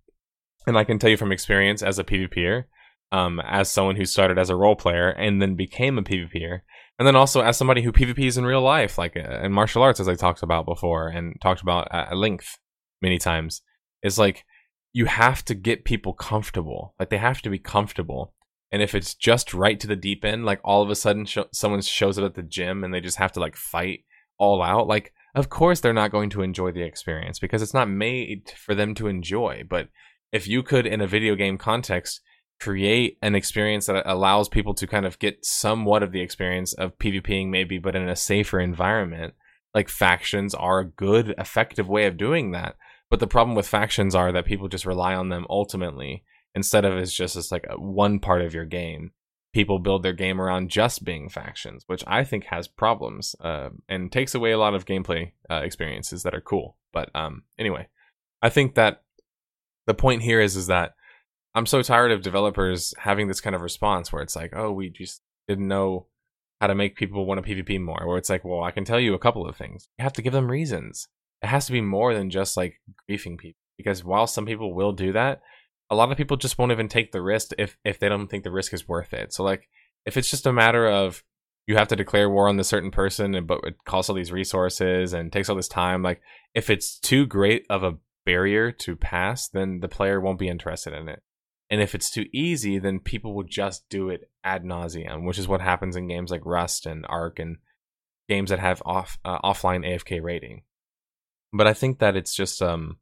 and 0.68 0.78
I 0.78 0.84
can 0.84 1.00
tell 1.00 1.10
you 1.10 1.18
from 1.18 1.32
experience 1.32 1.82
as 1.82 1.98
a 1.98 2.04
PvPer, 2.04 2.66
um, 3.12 3.40
as 3.46 3.72
someone 3.72 3.96
who 3.96 4.06
started 4.06 4.38
as 4.38 4.50
a 4.50 4.56
role 4.56 4.76
player 4.76 5.10
and 5.10 5.42
then 5.42 5.56
became 5.56 5.98
a 5.98 6.04
PvPer, 6.04 6.62
and 7.00 7.08
then 7.08 7.16
also 7.16 7.42
as 7.42 7.58
somebody 7.58 7.82
who 7.82 7.92
PvPs 7.92 8.38
in 8.38 8.46
real 8.46 8.62
life, 8.62 8.98
like 8.98 9.18
uh, 9.18 9.42
in 9.42 9.52
martial 9.52 9.84
arts, 9.84 10.00
as 10.00 10.08
I 10.08 10.16
talked 10.16 10.44
about 10.44 10.66
before 10.66 11.08
and 11.08 11.36
talked 11.42 11.62
about 11.62 11.88
at 11.92 12.16
length 12.16 12.60
many 13.02 13.18
times, 13.18 13.62
is 14.04 14.20
like 14.20 14.46
you 14.94 15.06
have 15.06 15.44
to 15.46 15.56
get 15.56 15.86
people 15.86 16.14
comfortable. 16.14 16.96
Like 17.00 17.10
they 17.10 17.18
have 17.18 17.42
to 17.44 17.50
be 17.50 17.60
comfortable 17.60 18.34
and 18.72 18.82
if 18.82 18.96
it's 18.96 19.14
just 19.14 19.54
right 19.54 19.80
to 19.80 19.88
the 19.88 19.96
deep 19.96 20.24
end 20.24 20.46
like 20.46 20.60
all 20.64 20.82
of 20.82 20.90
a 20.90 20.96
sudden 20.96 21.26
sh- 21.26 21.38
someone 21.52 21.82
shows 21.82 22.18
up 22.18 22.26
at 22.26 22.36
the 22.36 22.44
gym 22.44 22.84
and 22.84 22.94
they 22.94 23.02
just 23.02 23.18
have 23.18 23.32
to 23.32 23.40
like 23.40 23.56
fight 23.56 24.06
all 24.38 24.62
out 24.62 24.88
like 24.88 25.14
of 25.36 25.50
course 25.50 25.80
they're 25.80 25.94
not 25.94 26.12
going 26.12 26.30
to 26.30 26.42
enjoy 26.42 26.72
the 26.72 26.84
experience 26.84 27.40
because 27.40 27.62
it's 27.62 27.74
not 27.74 27.90
made 27.90 28.52
for 28.58 28.76
them 28.76 28.94
to 28.96 29.08
enjoy. 29.08 29.64
But 29.68 29.90
if 30.32 30.48
you 30.48 30.64
could 30.64 30.86
in 30.86 31.02
a 31.02 31.08
video 31.08 31.36
game 31.36 31.58
context 31.58 32.22
create 32.60 33.18
an 33.22 33.34
experience 33.34 33.88
that 33.88 34.04
allows 34.06 34.48
people 34.48 34.74
to 34.76 34.86
kind 34.86 35.06
of 35.06 35.18
get 35.18 35.44
somewhat 35.44 36.04
of 36.04 36.12
the 36.12 36.22
experience 36.22 36.74
of 36.74 36.98
PvPing 37.00 37.50
maybe 37.50 37.80
but 37.80 37.96
in 37.96 38.08
a 38.08 38.16
safer 38.16 38.60
environment 38.60 39.34
like 39.74 39.90
factions 39.90 40.54
are 40.54 40.80
a 40.80 40.86
good 40.86 41.34
effective 41.38 41.88
way 41.88 42.06
of 42.06 42.18
doing 42.18 42.52
that. 42.52 42.76
But 43.10 43.20
the 43.20 43.28
problem 43.28 43.56
with 43.56 43.68
factions 43.68 44.14
are 44.16 44.32
that 44.32 44.46
people 44.46 44.68
just 44.68 44.86
rely 44.86 45.16
on 45.16 45.30
them 45.30 45.46
ultimately 45.50 46.24
instead 46.56 46.86
of 46.86 46.98
it's 46.98 47.14
just 47.14 47.36
as 47.36 47.52
like 47.52 47.66
a, 47.70 47.80
one 47.80 48.20
part 48.20 48.42
of 48.42 48.54
your 48.54 48.66
game 48.66 49.12
people 49.54 49.80
build 49.80 50.02
their 50.02 50.14
game 50.14 50.40
around 50.40 50.70
just 50.70 51.04
being 51.04 51.30
factions 51.30 51.84
which 51.88 52.04
i 52.08 52.24
think 52.24 52.46
has 52.46 52.68
problems 52.68 53.36
uh, 53.42 53.70
and 53.90 54.12
takes 54.12 54.36
away 54.36 54.52
a 54.52 54.58
lot 54.58 54.74
of 54.74 54.86
gameplay 54.86 55.32
uh, 55.50 55.62
experiences 55.64 56.24
that 56.24 56.34
are 56.34 56.42
cool. 56.42 56.78
But 56.94 57.10
um, 57.16 57.44
anyway 57.58 57.88
i 58.42 58.50
think 58.50 58.76
that 58.76 59.04
the 59.88 59.94
point 59.94 60.22
here 60.22 60.42
is 60.42 60.56
is 60.56 60.68
that 60.68 60.94
i'm 61.56 61.66
so 61.66 61.82
tired 61.82 62.12
of 62.12 62.22
developers 62.22 62.94
having 62.98 63.28
this 63.28 63.42
kind 63.42 63.56
of 63.56 63.62
response 63.62 64.12
where 64.12 64.22
it's 64.22 64.36
like 64.36 64.54
oh 64.56 64.72
we 64.72 64.90
just 64.90 65.22
didn't 65.48 65.68
know 65.68 66.08
how 66.60 66.68
to 66.68 66.76
make 66.76 66.96
people 66.96 67.26
want 67.26 67.44
to 67.44 67.56
pvp 67.56 67.82
more 67.82 68.06
where 68.06 68.18
it's 68.18 68.30
like 68.30 68.46
well 68.46 68.64
i 68.64 68.72
can 68.72 68.86
tell 68.86 69.00
you 69.00 69.14
a 69.14 69.20
couple 69.20 69.48
of 69.48 69.56
things. 69.56 69.88
You 69.98 70.04
have 70.04 70.14
to 70.14 70.22
give 70.22 70.34
them 70.34 70.50
reasons. 70.50 71.08
It 71.42 71.48
has 71.48 71.66
to 71.66 71.72
be 71.72 71.82
more 71.82 72.14
than 72.14 72.30
just 72.30 72.56
like 72.56 72.76
griefing 73.10 73.38
people 73.38 73.58
because 73.78 74.04
while 74.04 74.28
some 74.28 74.46
people 74.46 74.74
will 74.74 74.92
do 74.92 75.12
that 75.14 75.42
a 75.92 75.96
lot 75.96 76.10
of 76.10 76.18
people 76.18 76.38
just 76.38 76.58
won't 76.58 76.72
even 76.72 76.88
take 76.88 77.12
the 77.12 77.22
risk 77.22 77.52
if 77.60 77.78
if 77.84 78.00
they 78.00 78.10
don't 78.10 78.28
think 78.28 78.44
the 78.44 78.52
risk 78.52 78.74
is 78.74 78.88
worth 78.88 79.14
it. 79.14 79.34
So 79.34 79.44
like 79.44 79.68
if 80.06 80.18
it's 80.18 80.32
just 80.32 80.48
a 80.48 80.54
matter 80.54 80.88
of 80.88 81.24
you 81.68 81.76
have 81.76 81.90
to 81.90 81.96
declare 81.96 82.30
war 82.30 82.48
on 82.48 82.58
the 82.58 82.64
certain 82.64 82.90
person 82.90 83.36
and 83.36 83.46
but 83.46 83.60
it 83.64 83.76
costs 83.86 84.10
all 84.10 84.16
these 84.16 84.32
resources 84.32 85.14
and 85.14 85.32
takes 85.32 85.50
all 85.50 85.56
this 85.56 85.68
time, 85.68 86.02
like 86.02 86.22
if 86.56 86.70
it's 86.70 86.98
too 86.98 87.28
great 87.28 87.66
of 87.70 87.84
a 87.84 87.98
barrier 88.26 88.72
to 88.72 88.96
pass, 88.96 89.50
then 89.50 89.82
the 89.82 89.90
player 89.90 90.20
won't 90.20 90.40
be 90.40 90.48
interested 90.48 90.94
in 90.94 91.10
it. 91.10 91.22
And 91.70 91.82
if 91.82 91.94
it's 91.94 92.10
too 92.10 92.26
easy, 92.34 92.80
then 92.80 93.00
people 93.00 93.34
will 93.34 93.44
just 93.44 93.88
do 93.90 94.10
it 94.10 94.30
ad 94.44 94.64
nauseum, 94.64 95.26
which 95.26 95.40
is 95.40 95.48
what 95.48 95.62
happens 95.62 95.96
in 95.96 96.08
games 96.08 96.32
like 96.32 96.46
Rust 96.46 96.86
and 96.86 97.06
Ark 97.08 97.40
and 97.40 97.58
games 98.30 98.50
that 98.50 98.60
have 98.60 98.82
off 98.86 99.18
uh, 99.26 99.40
offline 99.40 99.86
AFK 99.86 100.22
rating. 100.22 100.64
But 101.54 101.68
I 101.68 101.74
think 101.74 102.00
that 102.00 102.16
it's 102.16 102.34
just 102.34 102.62
um 102.62 102.98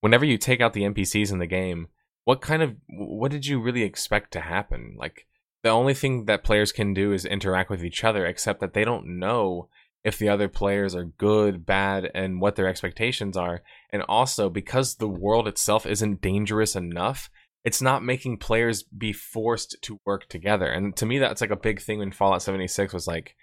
whenever 0.00 0.26
you 0.26 0.36
take 0.36 0.60
out 0.60 0.74
the 0.74 0.82
NPCs 0.82 1.32
in 1.32 1.38
the 1.38 1.46
game, 1.46 1.88
what 2.24 2.40
kind 2.40 2.62
of 2.62 2.76
what 2.88 3.30
did 3.30 3.46
you 3.46 3.60
really 3.60 3.82
expect 3.82 4.32
to 4.32 4.40
happen 4.40 4.96
like 4.98 5.26
the 5.62 5.70
only 5.70 5.94
thing 5.94 6.26
that 6.26 6.44
players 6.44 6.72
can 6.72 6.92
do 6.92 7.12
is 7.12 7.24
interact 7.24 7.70
with 7.70 7.82
each 7.82 8.04
other 8.04 8.26
except 8.26 8.60
that 8.60 8.74
they 8.74 8.84
don't 8.84 9.18
know 9.18 9.68
if 10.04 10.18
the 10.18 10.28
other 10.28 10.48
players 10.48 10.94
are 10.94 11.04
good, 11.04 11.64
bad, 11.64 12.10
and 12.14 12.40
what 12.40 12.56
their 12.56 12.68
expectations 12.68 13.36
are. 13.36 13.62
And 13.90 14.02
also 14.02 14.50
because 14.50 14.96
the 14.96 15.08
world 15.08 15.48
itself 15.48 15.86
isn't 15.86 16.20
dangerous 16.20 16.76
enough, 16.76 17.30
it's 17.64 17.80
not 17.80 18.04
making 18.04 18.36
players 18.36 18.82
be 18.82 19.14
forced 19.14 19.78
to 19.80 19.98
work 20.04 20.28
together. 20.28 20.66
And 20.66 20.94
to 20.96 21.06
me, 21.06 21.18
that's 21.18 21.40
like 21.40 21.50
a 21.50 21.56
big 21.56 21.80
thing 21.80 22.02
in 22.02 22.12
Fallout 22.12 22.42
76 22.42 22.92
was 22.92 23.06
like, 23.06 23.34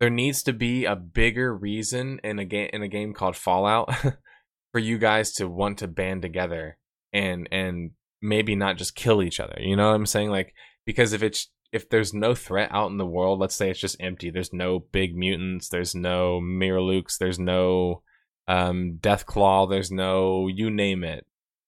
there 0.00 0.10
needs 0.10 0.42
to 0.42 0.52
be 0.52 0.84
a 0.84 0.96
bigger 0.96 1.54
reason 1.54 2.18
in 2.24 2.40
a 2.40 2.44
game 2.44 2.68
in 2.72 2.82
a 2.82 2.88
game 2.88 3.14
called 3.14 3.36
Fallout 3.36 3.94
for 4.72 4.80
you 4.80 4.98
guys 4.98 5.32
to 5.34 5.46
want 5.46 5.78
to 5.78 5.86
band 5.86 6.22
together 6.22 6.78
and 7.12 7.48
and 7.52 7.92
maybe 8.24 8.56
not 8.56 8.78
just 8.78 8.96
kill 8.96 9.22
each 9.22 9.38
other. 9.38 9.56
You 9.60 9.76
know 9.76 9.88
what 9.88 9.94
I'm 9.94 10.06
saying? 10.06 10.30
Like 10.30 10.54
because 10.84 11.12
if 11.12 11.22
it's 11.22 11.48
if 11.72 11.88
there's 11.88 12.14
no 12.14 12.34
threat 12.34 12.70
out 12.72 12.90
in 12.90 12.98
the 12.98 13.06
world, 13.06 13.40
let's 13.40 13.54
say 13.54 13.70
it's 13.70 13.80
just 13.80 13.96
empty. 14.00 14.30
There's 14.30 14.52
no 14.52 14.80
big 14.92 15.16
mutants. 15.16 15.68
There's 15.68 15.94
no 15.94 16.40
Mirelurks. 16.40 17.18
There's 17.18 17.38
no 17.38 18.02
um, 18.46 18.98
Deathclaw. 19.00 19.68
There's 19.68 19.90
no 19.90 20.48
you 20.48 20.70
name 20.70 21.04
it. 21.04 21.26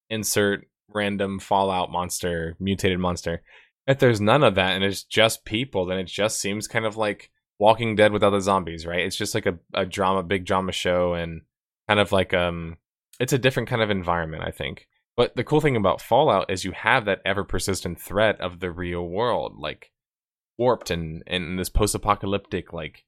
Insert 0.08 0.66
random 0.88 1.38
Fallout 1.38 1.90
monster, 1.90 2.56
mutated 2.58 2.98
monster. 2.98 3.42
If 3.86 3.98
there's 3.98 4.20
none 4.20 4.42
of 4.42 4.54
that 4.56 4.72
and 4.72 4.84
it's 4.84 5.04
just 5.04 5.44
people, 5.44 5.86
then 5.86 5.98
it 5.98 6.06
just 6.06 6.40
seems 6.40 6.66
kind 6.66 6.86
of 6.86 6.96
like 6.96 7.30
Walking 7.58 7.96
Dead 7.96 8.12
without 8.12 8.30
the 8.30 8.40
zombies, 8.40 8.86
right? 8.86 9.00
It's 9.00 9.16
just 9.16 9.34
like 9.34 9.46
a, 9.46 9.58
a 9.74 9.86
drama, 9.86 10.22
big 10.22 10.44
drama 10.44 10.72
show, 10.72 11.14
and 11.14 11.42
kind 11.88 12.00
of 12.00 12.12
like 12.12 12.34
um, 12.34 12.76
it's 13.18 13.32
a 13.32 13.38
different 13.38 13.68
kind 13.68 13.82
of 13.82 13.90
environment, 13.90 14.44
I 14.44 14.50
think. 14.50 14.86
But 15.16 15.34
the 15.34 15.44
cool 15.44 15.60
thing 15.60 15.76
about 15.76 16.02
Fallout 16.02 16.50
is 16.50 16.64
you 16.64 16.72
have 16.72 17.06
that 17.06 17.22
ever 17.24 17.42
persistent 17.42 18.00
threat 18.00 18.40
of 18.40 18.60
the 18.60 18.70
real 18.70 19.06
world, 19.06 19.56
like 19.58 19.90
warped 20.58 20.90
and 20.90 21.22
and 21.26 21.58
this 21.58 21.70
post 21.70 21.94
apocalyptic 21.94 22.72
like 22.72 23.04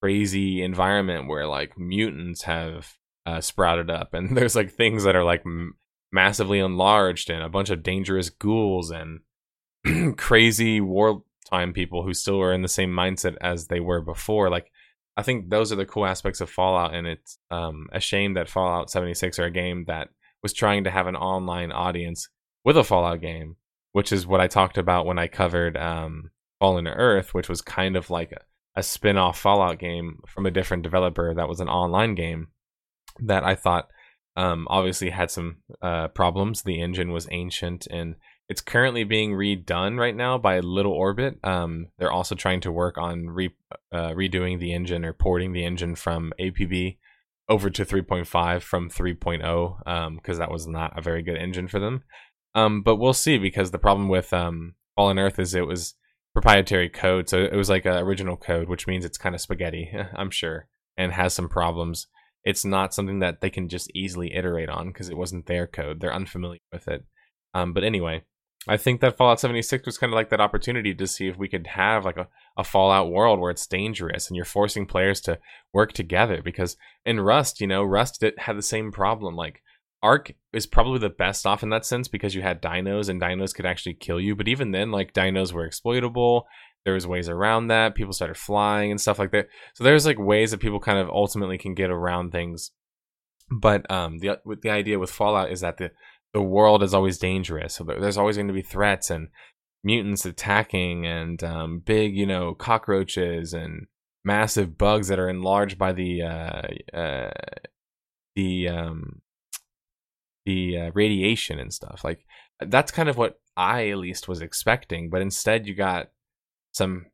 crazy 0.00 0.62
environment 0.62 1.28
where 1.28 1.46
like 1.46 1.78
mutants 1.78 2.42
have 2.42 2.94
uh, 3.26 3.40
sprouted 3.40 3.90
up, 3.90 4.14
and 4.14 4.36
there's 4.36 4.56
like 4.56 4.70
things 4.70 5.04
that 5.04 5.16
are 5.16 5.24
like 5.24 5.42
m- 5.44 5.74
massively 6.12 6.60
enlarged, 6.60 7.28
and 7.28 7.42
a 7.42 7.48
bunch 7.48 7.70
of 7.70 7.82
dangerous 7.82 8.30
ghouls 8.30 8.92
and 8.92 9.20
crazy 10.16 10.80
wartime 10.80 11.72
people 11.72 12.04
who 12.04 12.14
still 12.14 12.40
are 12.40 12.52
in 12.52 12.62
the 12.62 12.68
same 12.68 12.90
mindset 12.92 13.36
as 13.40 13.66
they 13.66 13.80
were 13.80 14.00
before. 14.00 14.48
Like 14.48 14.70
I 15.16 15.22
think 15.22 15.50
those 15.50 15.72
are 15.72 15.76
the 15.76 15.86
cool 15.86 16.06
aspects 16.06 16.40
of 16.40 16.48
Fallout, 16.50 16.94
and 16.94 17.06
it's 17.06 17.38
um, 17.50 17.88
a 17.92 17.98
shame 17.98 18.34
that 18.34 18.48
Fallout 18.48 18.90
76 18.90 19.40
are 19.40 19.44
a 19.44 19.50
game 19.50 19.84
that 19.88 20.08
was 20.42 20.52
trying 20.52 20.84
to 20.84 20.90
have 20.90 21.06
an 21.06 21.16
online 21.16 21.72
audience 21.72 22.28
with 22.64 22.76
a 22.76 22.84
Fallout 22.84 23.20
game, 23.20 23.56
which 23.92 24.12
is 24.12 24.26
what 24.26 24.40
I 24.40 24.46
talked 24.46 24.78
about 24.78 25.06
when 25.06 25.18
I 25.18 25.28
covered 25.28 25.76
um, 25.76 26.30
Fallen 26.60 26.86
Earth, 26.86 27.34
which 27.34 27.48
was 27.48 27.60
kind 27.60 27.96
of 27.96 28.10
like 28.10 28.32
a, 28.32 28.40
a 28.76 28.82
spin 28.82 29.18
off 29.18 29.38
Fallout 29.38 29.78
game 29.78 30.20
from 30.26 30.46
a 30.46 30.50
different 30.50 30.82
developer 30.82 31.34
that 31.34 31.48
was 31.48 31.60
an 31.60 31.68
online 31.68 32.14
game 32.14 32.48
that 33.20 33.44
I 33.44 33.54
thought 33.54 33.90
um, 34.36 34.66
obviously 34.70 35.10
had 35.10 35.30
some 35.30 35.58
uh, 35.82 36.08
problems. 36.08 36.62
The 36.62 36.80
engine 36.80 37.12
was 37.12 37.28
ancient 37.30 37.86
and 37.90 38.16
it's 38.48 38.60
currently 38.60 39.04
being 39.04 39.32
redone 39.32 39.98
right 39.98 40.14
now 40.14 40.36
by 40.38 40.60
Little 40.60 40.92
Orbit. 40.92 41.38
Um, 41.44 41.88
they're 41.98 42.12
also 42.12 42.34
trying 42.34 42.60
to 42.62 42.72
work 42.72 42.98
on 42.98 43.26
re- 43.30 43.56
uh, 43.92 44.10
redoing 44.10 44.58
the 44.58 44.74
engine 44.74 45.04
or 45.04 45.12
porting 45.12 45.52
the 45.52 45.64
engine 45.64 45.94
from 45.94 46.32
APB 46.40 46.98
over 47.48 47.70
to 47.70 47.84
3.5 47.84 48.62
from 48.62 48.88
3.0 48.88 50.14
because 50.16 50.36
um, 50.36 50.38
that 50.38 50.50
was 50.50 50.66
not 50.66 50.96
a 50.96 51.02
very 51.02 51.22
good 51.22 51.36
engine 51.36 51.68
for 51.68 51.78
them. 51.78 52.02
Um, 52.54 52.82
but 52.82 52.96
we'll 52.96 53.14
see 53.14 53.38
because 53.38 53.70
the 53.70 53.78
problem 53.78 54.08
with 54.08 54.32
um, 54.32 54.74
Fallen 54.96 55.18
Earth 55.18 55.38
is 55.38 55.54
it 55.54 55.66
was 55.66 55.94
proprietary 56.34 56.88
code, 56.88 57.28
so 57.28 57.38
it 57.38 57.54
was 57.54 57.70
like 57.70 57.86
a 57.86 57.98
original 57.98 58.36
code, 58.36 58.68
which 58.68 58.86
means 58.86 59.04
it's 59.04 59.18
kind 59.18 59.34
of 59.34 59.40
spaghetti, 59.40 59.90
I'm 60.14 60.30
sure, 60.30 60.68
and 60.96 61.12
has 61.12 61.34
some 61.34 61.48
problems. 61.48 62.06
It's 62.44 62.64
not 62.64 62.92
something 62.94 63.20
that 63.20 63.40
they 63.40 63.50
can 63.50 63.68
just 63.68 63.90
easily 63.94 64.34
iterate 64.34 64.68
on 64.68 64.88
because 64.88 65.08
it 65.08 65.16
wasn't 65.16 65.46
their 65.46 65.66
code. 65.66 66.00
They're 66.00 66.14
unfamiliar 66.14 66.60
with 66.72 66.88
it. 66.88 67.04
Um, 67.54 67.72
but 67.72 67.84
anyway, 67.84 68.24
I 68.68 68.76
think 68.76 69.00
that 69.00 69.16
Fallout 69.16 69.40
76 69.40 69.86
was 69.86 69.98
kind 69.98 70.12
of 70.12 70.14
like 70.14 70.30
that 70.30 70.40
opportunity 70.40 70.94
to 70.94 71.06
see 71.06 71.26
if 71.26 71.36
we 71.36 71.48
could 71.48 71.66
have 71.68 72.04
like 72.04 72.16
a, 72.16 72.28
a 72.56 72.62
Fallout 72.62 73.10
world 73.10 73.40
where 73.40 73.50
it's 73.50 73.66
dangerous 73.66 74.28
and 74.28 74.36
you're 74.36 74.44
forcing 74.44 74.86
players 74.86 75.20
to 75.22 75.38
work 75.72 75.92
together. 75.92 76.40
Because 76.42 76.76
in 77.04 77.20
Rust, 77.20 77.60
you 77.60 77.66
know, 77.66 77.82
Rust 77.82 78.24
had 78.38 78.56
the 78.56 78.62
same 78.62 78.92
problem. 78.92 79.34
Like 79.34 79.62
Ark 80.00 80.32
is 80.52 80.66
probably 80.66 81.00
the 81.00 81.10
best 81.10 81.44
off 81.44 81.64
in 81.64 81.70
that 81.70 81.84
sense 81.84 82.06
because 82.06 82.36
you 82.36 82.42
had 82.42 82.62
dinos 82.62 83.08
and 83.08 83.20
dinos 83.20 83.54
could 83.54 83.66
actually 83.66 83.94
kill 83.94 84.20
you. 84.20 84.36
But 84.36 84.48
even 84.48 84.70
then, 84.70 84.92
like 84.92 85.12
dinos 85.12 85.52
were 85.52 85.66
exploitable. 85.66 86.46
There 86.84 86.94
was 86.94 87.06
ways 87.06 87.28
around 87.28 87.68
that. 87.68 87.94
People 87.96 88.12
started 88.12 88.36
flying 88.36 88.90
and 88.90 89.00
stuff 89.00 89.18
like 89.18 89.32
that. 89.32 89.48
So 89.74 89.82
there's 89.82 90.06
like 90.06 90.18
ways 90.18 90.52
that 90.52 90.60
people 90.60 90.80
kind 90.80 90.98
of 90.98 91.08
ultimately 91.08 91.58
can 91.58 91.74
get 91.74 91.90
around 91.90 92.30
things. 92.30 92.70
But 93.50 93.90
um, 93.90 94.18
the 94.18 94.40
the 94.62 94.70
idea 94.70 94.98
with 94.98 95.10
Fallout 95.10 95.50
is 95.50 95.60
that 95.60 95.78
the 95.78 95.90
the 96.32 96.42
world 96.42 96.82
is 96.82 96.94
always 96.94 97.18
dangerous. 97.18 97.74
So 97.74 97.84
there's 97.84 98.16
always 98.16 98.36
going 98.36 98.48
to 98.48 98.54
be 98.54 98.62
threats 98.62 99.10
and 99.10 99.28
mutants 99.84 100.24
attacking 100.24 101.06
and 101.06 101.42
um, 101.42 101.80
big, 101.84 102.16
you 102.16 102.26
know, 102.26 102.54
cockroaches 102.54 103.52
and 103.52 103.86
massive 104.24 104.78
bugs 104.78 105.08
that 105.08 105.18
are 105.18 105.28
enlarged 105.28 105.78
by 105.78 105.92
the 105.92 106.22
uh, 106.22 106.96
uh, 106.96 107.30
the 108.34 108.68
um, 108.68 109.20
the 110.46 110.78
uh, 110.78 110.90
radiation 110.94 111.58
and 111.58 111.72
stuff. 111.72 112.02
Like 112.04 112.24
that's 112.60 112.92
kind 112.92 113.08
of 113.08 113.16
what 113.16 113.40
I 113.56 113.90
at 113.90 113.98
least 113.98 114.28
was 114.28 114.40
expecting, 114.40 115.10
but 115.10 115.20
instead 115.20 115.66
you 115.66 115.74
got 115.74 116.10
some 116.72 117.06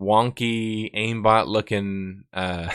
wonky 0.00 0.94
aimbot 0.94 1.46
looking 1.46 2.24
uh 2.34 2.68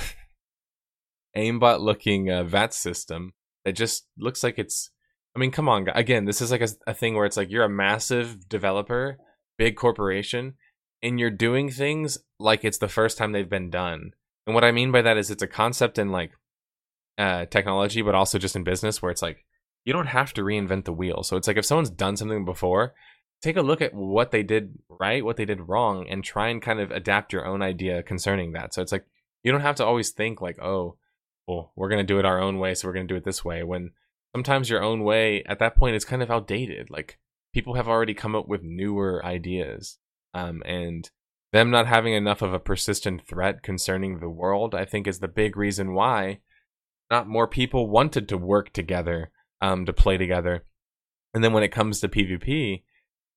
aimbot 1.37 1.79
looking 1.79 2.31
uh, 2.31 2.43
VAT 2.43 2.73
system 2.73 3.33
that 3.63 3.73
just 3.73 4.07
looks 4.17 4.43
like 4.43 4.57
it's 4.57 4.89
I 5.35 5.39
mean, 5.39 5.51
come 5.51 5.69
on. 5.69 5.87
Again, 5.93 6.25
this 6.25 6.41
is 6.41 6.51
like 6.51 6.61
a, 6.61 6.69
a 6.87 6.93
thing 6.93 7.15
where 7.15 7.25
it's 7.25 7.37
like 7.37 7.49
you're 7.49 7.63
a 7.63 7.69
massive 7.69 8.49
developer, 8.49 9.17
big 9.57 9.75
corporation, 9.75 10.55
and 11.01 11.19
you're 11.19 11.29
doing 11.29 11.69
things 11.69 12.17
like 12.39 12.63
it's 12.63 12.77
the 12.77 12.87
first 12.87 13.17
time 13.17 13.31
they've 13.31 13.49
been 13.49 13.69
done. 13.69 14.11
And 14.45 14.53
what 14.53 14.63
I 14.63 14.71
mean 14.71 14.91
by 14.91 15.01
that 15.01 15.17
is 15.17 15.31
it's 15.31 15.43
a 15.43 15.47
concept 15.47 15.97
in 15.97 16.11
like 16.11 16.31
uh, 17.17 17.45
technology, 17.45 18.01
but 18.01 18.15
also 18.15 18.37
just 18.37 18.55
in 18.55 18.63
business 18.63 19.01
where 19.01 19.11
it's 19.11 19.21
like 19.21 19.45
you 19.85 19.93
don't 19.93 20.07
have 20.07 20.33
to 20.33 20.41
reinvent 20.41 20.85
the 20.85 20.93
wheel. 20.93 21.23
So 21.23 21.37
it's 21.37 21.47
like 21.47 21.57
if 21.57 21.65
someone's 21.65 21.89
done 21.89 22.17
something 22.17 22.45
before, 22.45 22.93
take 23.41 23.57
a 23.57 23.61
look 23.61 23.81
at 23.81 23.93
what 23.93 24.31
they 24.31 24.43
did 24.43 24.73
right, 24.89 25.23
what 25.23 25.37
they 25.37 25.45
did 25.45 25.67
wrong, 25.67 26.07
and 26.09 26.23
try 26.23 26.49
and 26.49 26.61
kind 26.61 26.79
of 26.79 26.91
adapt 26.91 27.33
your 27.33 27.45
own 27.45 27.61
idea 27.61 28.03
concerning 28.03 28.51
that. 28.53 28.73
So 28.73 28.81
it's 28.81 28.91
like 28.91 29.05
you 29.43 29.51
don't 29.51 29.61
have 29.61 29.75
to 29.77 29.85
always 29.85 30.11
think 30.11 30.41
like, 30.41 30.61
oh, 30.61 30.97
well, 31.47 31.71
we're 31.75 31.89
gonna 31.89 32.03
do 32.03 32.19
it 32.19 32.25
our 32.25 32.41
own 32.41 32.59
way, 32.59 32.73
so 32.75 32.87
we're 32.87 32.93
gonna 32.93 33.07
do 33.07 33.15
it 33.15 33.23
this 33.23 33.43
way. 33.43 33.63
When 33.63 33.91
sometimes 34.35 34.69
your 34.69 34.83
own 34.83 35.03
way 35.03 35.43
at 35.45 35.59
that 35.59 35.75
point 35.75 35.95
is 35.95 36.05
kind 36.05 36.21
of 36.21 36.31
outdated. 36.31 36.89
Like 36.89 37.19
people 37.53 37.75
have 37.75 37.87
already 37.87 38.13
come 38.13 38.35
up 38.35 38.47
with 38.47 38.63
newer 38.63 39.23
ideas, 39.25 39.97
um, 40.33 40.61
and 40.65 41.09
them 41.51 41.69
not 41.69 41.87
having 41.87 42.13
enough 42.13 42.41
of 42.41 42.53
a 42.53 42.59
persistent 42.59 43.27
threat 43.27 43.61
concerning 43.61 44.19
the 44.19 44.29
world, 44.29 44.73
I 44.73 44.85
think, 44.85 45.07
is 45.07 45.19
the 45.19 45.27
big 45.27 45.57
reason 45.57 45.93
why 45.93 46.39
not 47.09 47.27
more 47.27 47.47
people 47.47 47.89
wanted 47.89 48.29
to 48.29 48.37
work 48.37 48.71
together, 48.71 49.31
um, 49.61 49.85
to 49.85 49.91
play 49.91 50.17
together. 50.17 50.63
And 51.33 51.43
then 51.43 51.51
when 51.51 51.63
it 51.63 51.71
comes 51.71 51.99
to 51.99 52.07
PvP, 52.07 52.83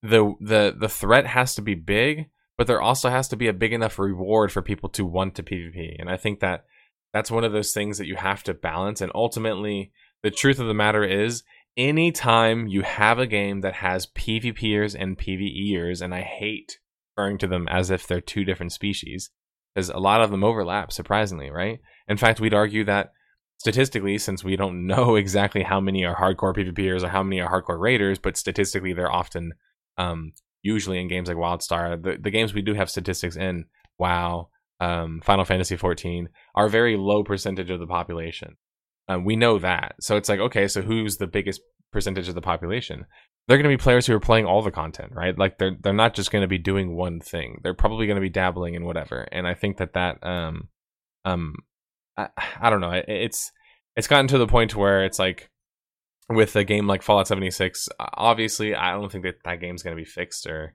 the 0.03 0.34
the 0.40 0.74
the 0.78 0.88
threat 0.88 1.26
has 1.26 1.55
to 1.57 1.62
be 1.62 1.74
big, 1.74 2.26
but 2.57 2.66
there 2.66 2.80
also 2.80 3.11
has 3.11 3.26
to 3.28 3.36
be 3.36 3.49
a 3.49 3.53
big 3.53 3.72
enough 3.72 3.99
reward 3.99 4.53
for 4.53 4.62
people 4.62 4.88
to 4.90 5.05
want 5.05 5.34
to 5.34 5.42
PvP. 5.42 5.97
And 5.99 6.09
I 6.09 6.16
think 6.16 6.40
that 6.40 6.64
that's 7.12 7.30
one 7.30 7.45
of 7.45 7.53
those 7.53 7.72
things 7.72 7.99
that 7.99 8.07
you 8.07 8.16
have 8.16 8.42
to 8.45 8.55
balance. 8.55 9.01
And 9.01 9.11
ultimately, 9.14 9.92
the 10.25 10.31
truth 10.31 10.59
of 10.59 10.66
the 10.66 10.75
matter 10.75 11.05
is, 11.05 11.43
anytime 11.77 12.66
you 12.66 12.81
have 12.81 13.18
a 13.18 13.27
game 13.27 13.61
that 13.61 13.75
has 13.75 14.07
PvPers 14.07 14.97
and 14.99 15.18
PvEers, 15.18 16.01
and 16.01 16.14
I 16.14 16.22
hate 16.22 16.79
referring 17.14 17.37
to 17.39 17.47
them 17.47 17.68
as 17.68 17.91
if 17.91 18.07
they're 18.07 18.22
two 18.22 18.43
different 18.43 18.72
species, 18.72 19.29
because 19.75 19.91
a 19.91 19.99
lot 19.99 20.22
of 20.22 20.31
them 20.31 20.43
overlap, 20.43 20.93
surprisingly, 20.93 21.51
right? 21.51 21.79
In 22.09 22.16
fact, 22.16 22.41
we'd 22.41 22.55
argue 22.55 22.85
that 22.85 23.12
statistically, 23.59 24.16
since 24.16 24.43
we 24.43 24.57
don't 24.57 24.87
know 24.87 25.16
exactly 25.16 25.62
how 25.62 25.79
many 25.79 26.07
are 26.07 26.16
hardcore 26.16 26.57
PvPers 26.57 27.03
or 27.03 27.09
how 27.09 27.22
many 27.22 27.43
are 27.43 27.51
hardcore 27.51 27.79
raiders, 27.79 28.18
but 28.18 28.39
statistically, 28.39 28.95
they're 28.95 29.12
often, 29.12 29.53
um, 29.99 30.33
usually 30.62 31.03
in 31.03 31.09
games 31.09 31.29
like 31.29 31.37
WildStar, 31.37 32.03
the, 32.03 32.16
the 32.18 32.31
games 32.31 32.55
we 32.55 32.62
do 32.62 32.72
have 32.72 32.89
statistics 32.89 33.37
in, 33.37 33.66
WoW, 33.99 34.49
um, 34.81 35.20
Final 35.22 35.45
Fantasy 35.45 35.77
14, 35.77 36.31
are 36.55 36.70
very 36.70 36.97
low 36.97 37.22
percentage 37.22 37.68
of 37.68 37.79
the 37.79 37.87
population. 37.87 38.57
Um, 39.09 39.24
we 39.24 39.36
know 39.36 39.59
that. 39.59 39.96
So 40.00 40.16
it's 40.16 40.28
like, 40.28 40.40
okay, 40.40 40.68
so 40.68 40.82
who's 40.82 41.16
the 41.16 41.26
biggest 41.26 41.61
percentage 41.92 42.28
of 42.28 42.34
the 42.34 42.40
population? 42.40 43.07
They're 43.46 43.59
going 43.59 43.70
to 43.70 43.76
be 43.76 43.82
players 43.82 44.07
who 44.07 44.14
are 44.14 44.20
playing 44.20 44.46
all 44.46 44.62
the 44.62 44.70
content, 44.70 45.12
right? 45.14 45.38
Like 45.38 45.59
they're 45.59 45.76
they're 45.78 45.92
not 45.92 46.14
just 46.14 46.30
going 46.30 46.42
to 46.42 46.48
be 46.48 46.59
doing 46.59 46.96
one 46.96 47.20
thing. 47.20 47.61
They're 47.62 47.74
probably 47.74 48.07
going 48.07 48.16
to 48.16 48.22
be 48.22 48.30
dabbling 48.30 48.74
in 48.74 48.84
whatever. 48.84 49.28
And 49.30 49.46
I 49.46 49.55
think 49.55 49.76
that 49.76 49.92
that 49.92 50.24
um 50.26 50.68
um 51.26 51.55
I, 52.16 52.28
I 52.61 52.70
don't 52.70 52.80
know. 52.80 52.92
It, 52.92 53.05
it's 53.07 53.52
it's 53.96 54.07
gotten 54.07 54.28
to 54.28 54.38
the 54.38 54.46
point 54.46 54.74
where 54.74 55.05
it's 55.05 55.18
like 55.18 55.50
with 56.30 56.57
a 56.57 56.64
game 56.64 56.86
like 56.86 57.02
Fallout 57.02 57.28
76, 57.28 57.88
obviously 58.14 58.74
I 58.74 58.92
don't 58.92 59.12
think 59.12 59.24
that 59.24 59.36
that 59.44 59.61
game's 59.61 59.82
going 59.82 59.94
to 59.94 60.00
be 60.02 60.09
fixed 60.09 60.46
or 60.46 60.74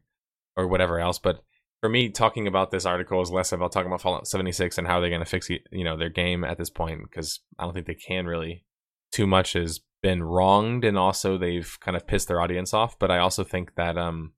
or 0.56 0.68
whatever 0.68 1.00
else, 1.00 1.18
but 1.18 1.42
for 1.82 1.90
me, 1.90 2.10
talking 2.10 2.48
about 2.48 2.72
this 2.72 2.86
article 2.86 3.22
is 3.22 3.32
less 3.32 3.52
about 3.52 3.72
talking 3.72 3.88
about 3.88 4.02
Fallout 4.02 4.28
76 4.28 4.78
and 4.78 4.88
how 4.88 5.00
they're 5.00 5.10
going 5.10 5.22
to 5.22 5.26
fix 5.26 5.50
you 5.50 5.84
know 5.84 5.98
their 5.98 6.10
game 6.10 6.44
at 6.44 6.58
this 6.58 6.70
point 6.70 7.02
because 7.04 7.40
I 7.58 7.64
don't 7.64 7.74
think 7.74 7.88
they 7.88 7.96
can 7.96 8.26
really. 8.26 8.66
Too 9.12 9.26
much 9.26 9.54
has 9.54 9.80
been 10.04 10.22
wronged, 10.22 10.84
and 10.84 10.98
also 10.98 11.38
they've 11.38 11.78
kind 11.80 11.98
of 11.98 12.06
pissed 12.06 12.28
their 12.28 12.42
audience 12.42 12.76
off. 12.76 13.00
But 13.00 13.10
I 13.10 13.18
also 13.18 13.44
think 13.44 13.74
that 13.76 13.98
um, 13.98 14.34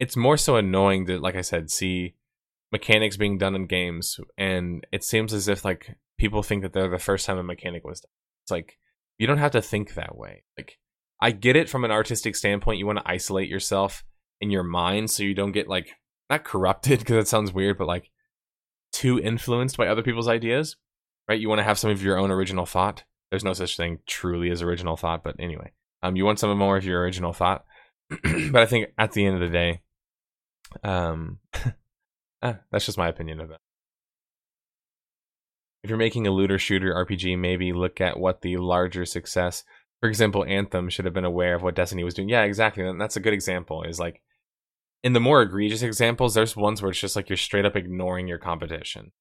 it's 0.00 0.16
more 0.16 0.36
so 0.36 0.56
annoying 0.56 1.06
to, 1.06 1.20
like 1.20 1.36
I 1.36 1.42
said, 1.42 1.70
see 1.70 2.16
mechanics 2.72 3.16
being 3.16 3.38
done 3.38 3.54
in 3.54 3.66
games, 3.66 4.18
and 4.36 4.84
it 4.90 5.04
seems 5.04 5.32
as 5.32 5.46
if 5.46 5.64
like 5.64 5.96
people 6.18 6.42
think 6.42 6.62
that 6.62 6.72
they're 6.72 6.88
the 6.88 6.98
first 6.98 7.26
time 7.26 7.38
a 7.38 7.44
mechanic 7.44 7.84
was 7.84 8.00
done. 8.00 8.10
It's 8.44 8.50
like 8.50 8.78
you 9.18 9.26
don't 9.26 9.38
have 9.38 9.52
to 9.52 9.62
think 9.62 9.94
that 9.94 10.16
way. 10.16 10.42
Like 10.58 10.78
I 11.20 11.30
get 11.30 11.56
it 11.56 11.70
from 11.70 11.84
an 11.84 11.90
artistic 11.90 12.34
standpoint. 12.34 12.78
You 12.78 12.86
want 12.86 12.98
to 12.98 13.08
isolate 13.08 13.48
yourself 13.48 14.04
in 14.40 14.50
your 14.50 14.64
mind 14.64 15.10
so 15.10 15.22
you 15.22 15.34
don't 15.34 15.52
get 15.52 15.68
like 15.68 15.90
not 16.30 16.44
corrupted 16.44 16.98
because 17.00 17.16
that 17.16 17.28
sounds 17.28 17.52
weird, 17.52 17.78
but 17.78 17.86
like 17.86 18.10
too 18.92 19.18
influenced 19.18 19.76
by 19.76 19.86
other 19.86 20.02
people's 20.02 20.28
ideas, 20.28 20.76
right? 21.28 21.40
You 21.40 21.48
want 21.48 21.58
to 21.58 21.64
have 21.64 21.78
some 21.78 21.90
of 21.90 22.02
your 22.02 22.18
own 22.18 22.30
original 22.30 22.66
thought. 22.66 23.04
There's 23.30 23.44
no 23.44 23.52
such 23.52 23.76
thing 23.76 23.98
truly 24.06 24.50
as 24.50 24.62
original 24.62 24.96
thought, 24.96 25.24
but 25.24 25.36
anyway, 25.38 25.72
um, 26.02 26.16
you 26.16 26.24
want 26.24 26.38
some 26.38 26.56
more 26.56 26.76
of 26.76 26.84
your 26.84 27.00
original 27.00 27.32
thought. 27.32 27.64
but 28.08 28.56
I 28.62 28.66
think 28.66 28.88
at 28.96 29.12
the 29.12 29.26
end 29.26 29.34
of 29.34 29.40
the 29.40 29.52
day, 29.52 29.82
um, 30.84 31.38
eh, 32.42 32.54
that's 32.70 32.86
just 32.86 32.98
my 32.98 33.08
opinion 33.08 33.40
of 33.40 33.50
it. 33.50 33.58
If 35.82 35.90
you're 35.90 35.98
making 35.98 36.26
a 36.26 36.32
looter 36.32 36.58
shooter 36.58 36.92
RPG, 36.94 37.38
maybe 37.38 37.72
look 37.72 38.00
at 38.00 38.18
what 38.18 38.42
the 38.42 38.56
larger 38.56 39.04
success. 39.04 39.64
For 40.00 40.08
example, 40.08 40.44
Anthem 40.44 40.88
should 40.88 41.04
have 41.04 41.14
been 41.14 41.24
aware 41.24 41.54
of 41.54 41.62
what 41.62 41.74
Destiny 41.74 42.04
was 42.04 42.14
doing. 42.14 42.28
Yeah, 42.28 42.42
exactly. 42.42 42.86
And 42.86 43.00
that's 43.00 43.16
a 43.16 43.20
good 43.20 43.32
example. 43.32 43.82
Is 43.82 44.00
like 44.00 44.20
in 45.02 45.12
the 45.12 45.20
more 45.20 45.42
egregious 45.42 45.82
examples, 45.82 46.34
there's 46.34 46.56
ones 46.56 46.82
where 46.82 46.90
it's 46.90 47.00
just 47.00 47.16
like 47.16 47.28
you're 47.28 47.36
straight 47.36 47.64
up 47.64 47.76
ignoring 47.76 48.28
your 48.28 48.38
competition. 48.38 49.12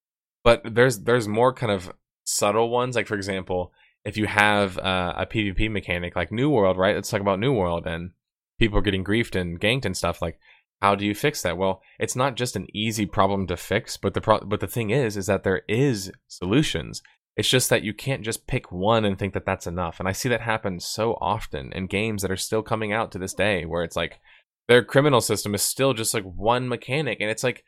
But 0.44 0.62
there's 0.64 1.00
there's 1.00 1.28
more 1.28 1.54
kind 1.54 1.72
of 1.72 1.92
subtle 2.24 2.70
ones. 2.70 2.96
Like 2.96 3.08
for 3.08 3.16
example, 3.16 3.72
if 4.06 4.18
you 4.18 4.28
have 4.28 4.78
uh, 4.78 5.14
a 5.18 5.26
PvP 5.26 5.70
mechanic 5.70 6.16
like 6.16 6.32
New 6.32 6.50
World, 6.50 6.78
right? 6.78 6.96
Let's 6.96 7.10
talk 7.10 7.22
about 7.22 7.40
New 7.40 7.54
World, 7.54 7.88
and 7.88 8.12
people 8.60 8.78
are 8.78 8.84
getting 8.84 9.04
griefed 9.04 9.40
and 9.40 9.60
ganked 9.60 9.86
and 9.86 9.98
stuff. 9.98 10.22
Like, 10.22 10.40
how 10.82 10.96
do 10.96 11.06
you 11.06 11.16
fix 11.16 11.42
that? 11.42 11.58
Well, 11.58 11.82
it's 12.00 12.16
not 12.16 12.36
just 12.36 12.56
an 12.56 12.68
easy 12.74 13.06
problem 13.06 13.48
to 13.48 13.58
fix, 13.58 13.98
but 13.98 14.14
the 14.14 14.22
pro- 14.22 14.46
but 14.46 14.60
the 14.60 14.68
thing 14.68 14.92
is, 14.92 15.18
is 15.18 15.26
that 15.26 15.44
there 15.44 15.64
is 15.68 16.12
solutions. 16.28 17.02
It's 17.36 17.50
just 17.50 17.70
that 17.70 17.84
you 17.84 17.94
can't 17.94 18.24
just 18.24 18.48
pick 18.48 18.72
one 18.72 19.04
and 19.04 19.20
think 19.20 19.34
that 19.34 19.46
that's 19.46 19.68
enough. 19.68 20.00
And 20.00 20.08
I 20.08 20.14
see 20.14 20.30
that 20.30 20.42
happen 20.42 20.80
so 20.80 21.18
often 21.20 21.74
in 21.74 21.88
games 21.88 22.22
that 22.22 22.32
are 22.32 22.38
still 22.38 22.62
coming 22.62 22.94
out 22.94 23.12
to 23.12 23.18
this 23.18 23.34
day, 23.34 23.66
where 23.66 23.84
it's 23.84 23.98
like 23.98 24.20
their 24.68 24.84
criminal 24.84 25.22
system 25.22 25.54
is 25.54 25.62
still 25.62 25.94
just 25.94 26.14
like 26.14 26.24
one 26.24 26.68
mechanic, 26.68 27.20
and 27.22 27.30
it's 27.30 27.44
like 27.44 27.64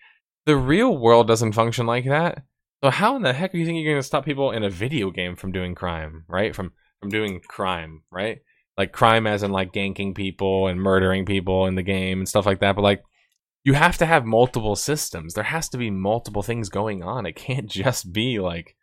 the 0.45 0.57
real 0.57 0.97
world 0.97 1.27
doesn't 1.27 1.53
function 1.53 1.85
like 1.85 2.05
that. 2.05 2.43
So 2.83 2.89
how 2.89 3.15
in 3.15 3.23
the 3.23 3.33
heck 3.33 3.53
are 3.53 3.57
you 3.57 3.65
think 3.65 3.77
you're 3.77 3.93
going 3.93 4.01
to 4.01 4.07
stop 4.07 4.25
people 4.25 4.51
in 4.51 4.63
a 4.63 4.69
video 4.69 5.09
game 5.11 5.35
from 5.35 5.51
doing 5.51 5.75
crime, 5.75 6.25
right? 6.27 6.55
From 6.55 6.73
from 6.99 7.09
doing 7.09 7.41
crime, 7.47 8.03
right? 8.11 8.39
Like 8.77 8.91
crime 8.91 9.27
as 9.27 9.43
in 9.43 9.51
like 9.51 9.73
ganking 9.73 10.15
people 10.15 10.67
and 10.67 10.79
murdering 10.79 11.25
people 11.25 11.65
in 11.65 11.75
the 11.75 11.83
game 11.83 12.19
and 12.19 12.29
stuff 12.29 12.45
like 12.45 12.59
that. 12.59 12.75
But 12.75 12.83
like 12.83 13.03
you 13.63 13.73
have 13.73 13.97
to 13.97 14.05
have 14.05 14.25
multiple 14.25 14.75
systems. 14.75 15.33
There 15.33 15.43
has 15.43 15.67
to 15.69 15.77
be 15.77 15.91
multiple 15.91 16.43
things 16.43 16.69
going 16.69 17.03
on. 17.03 17.25
It 17.25 17.35
can't 17.35 17.67
just 17.69 18.13
be 18.13 18.39
like, 18.39 18.75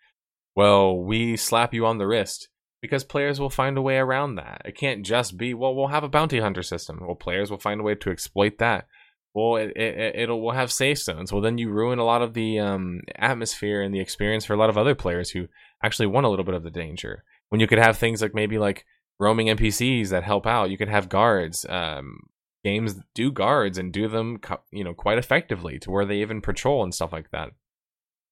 well, 0.55 0.97
we 0.97 1.37
slap 1.37 1.73
you 1.73 1.87
on 1.87 1.99
the 1.99 2.07
wrist 2.07 2.49
because 2.85 3.03
players 3.03 3.41
will 3.41 3.49
find 3.49 3.78
a 3.78 3.80
way 3.80 3.97
around 3.97 4.35
that. 4.35 4.61
It 4.66 4.76
can't 4.76 5.07
just 5.07 5.39
be, 5.39 5.55
well, 5.55 5.74
we'll 5.74 5.87
have 5.87 6.05
a 6.05 6.09
bounty 6.11 6.39
hunter 6.39 6.62
system. 6.62 6.99
Well, 7.01 7.14
players 7.14 7.51
will 7.51 7.57
find 7.57 7.80
a 7.80 7.82
way 7.82 7.95
to 7.95 8.11
exploit 8.11 8.59
that. 8.59 8.89
Well, 9.32 9.57
it, 9.57 9.72
it 9.74 10.28
will 10.28 10.51
have 10.51 10.70
safe 10.70 10.99
zones. 10.99 11.32
Well, 11.32 11.41
then 11.41 11.57
you 11.57 11.70
ruin 11.70 11.99
a 11.99 12.05
lot 12.05 12.20
of 12.20 12.35
the 12.35 12.59
um, 12.59 13.01
atmosphere 13.16 13.80
and 13.80 13.95
the 13.95 14.01
experience 14.01 14.45
for 14.45 14.53
a 14.53 14.59
lot 14.59 14.68
of 14.68 14.76
other 14.76 14.95
players 14.95 15.30
who 15.30 15.49
actually 15.82 16.09
want 16.09 16.26
a 16.26 16.28
little 16.28 16.45
bit 16.45 16.55
of 16.55 16.62
the 16.62 16.70
danger. 16.70 17.24
When 17.49 17.59
you 17.59 17.66
could 17.66 17.78
have 17.78 17.97
things 17.97 18.20
like 18.20 18.35
maybe 18.35 18.59
like 18.59 18.85
roaming 19.18 19.47
NPCs 19.47 20.11
that 20.11 20.22
help 20.22 20.47
out, 20.47 20.68
you 20.68 20.76
could 20.76 20.91
have 20.91 21.09
guards. 21.09 21.64
Um, 21.66 22.18
games 22.64 22.97
do 23.14 23.32
guards 23.32 23.78
and 23.78 23.95
do 23.95 24.09
them, 24.09 24.41
you 24.70 24.85
know, 24.85 24.93
quite 24.93 25.16
effectively 25.16 25.78
to 25.78 25.91
where 25.91 26.05
they 26.05 26.20
even 26.20 26.43
patrol 26.43 26.85
and 26.85 26.95
stuff 26.95 27.14
like 27.14 27.30
that. 27.30 27.49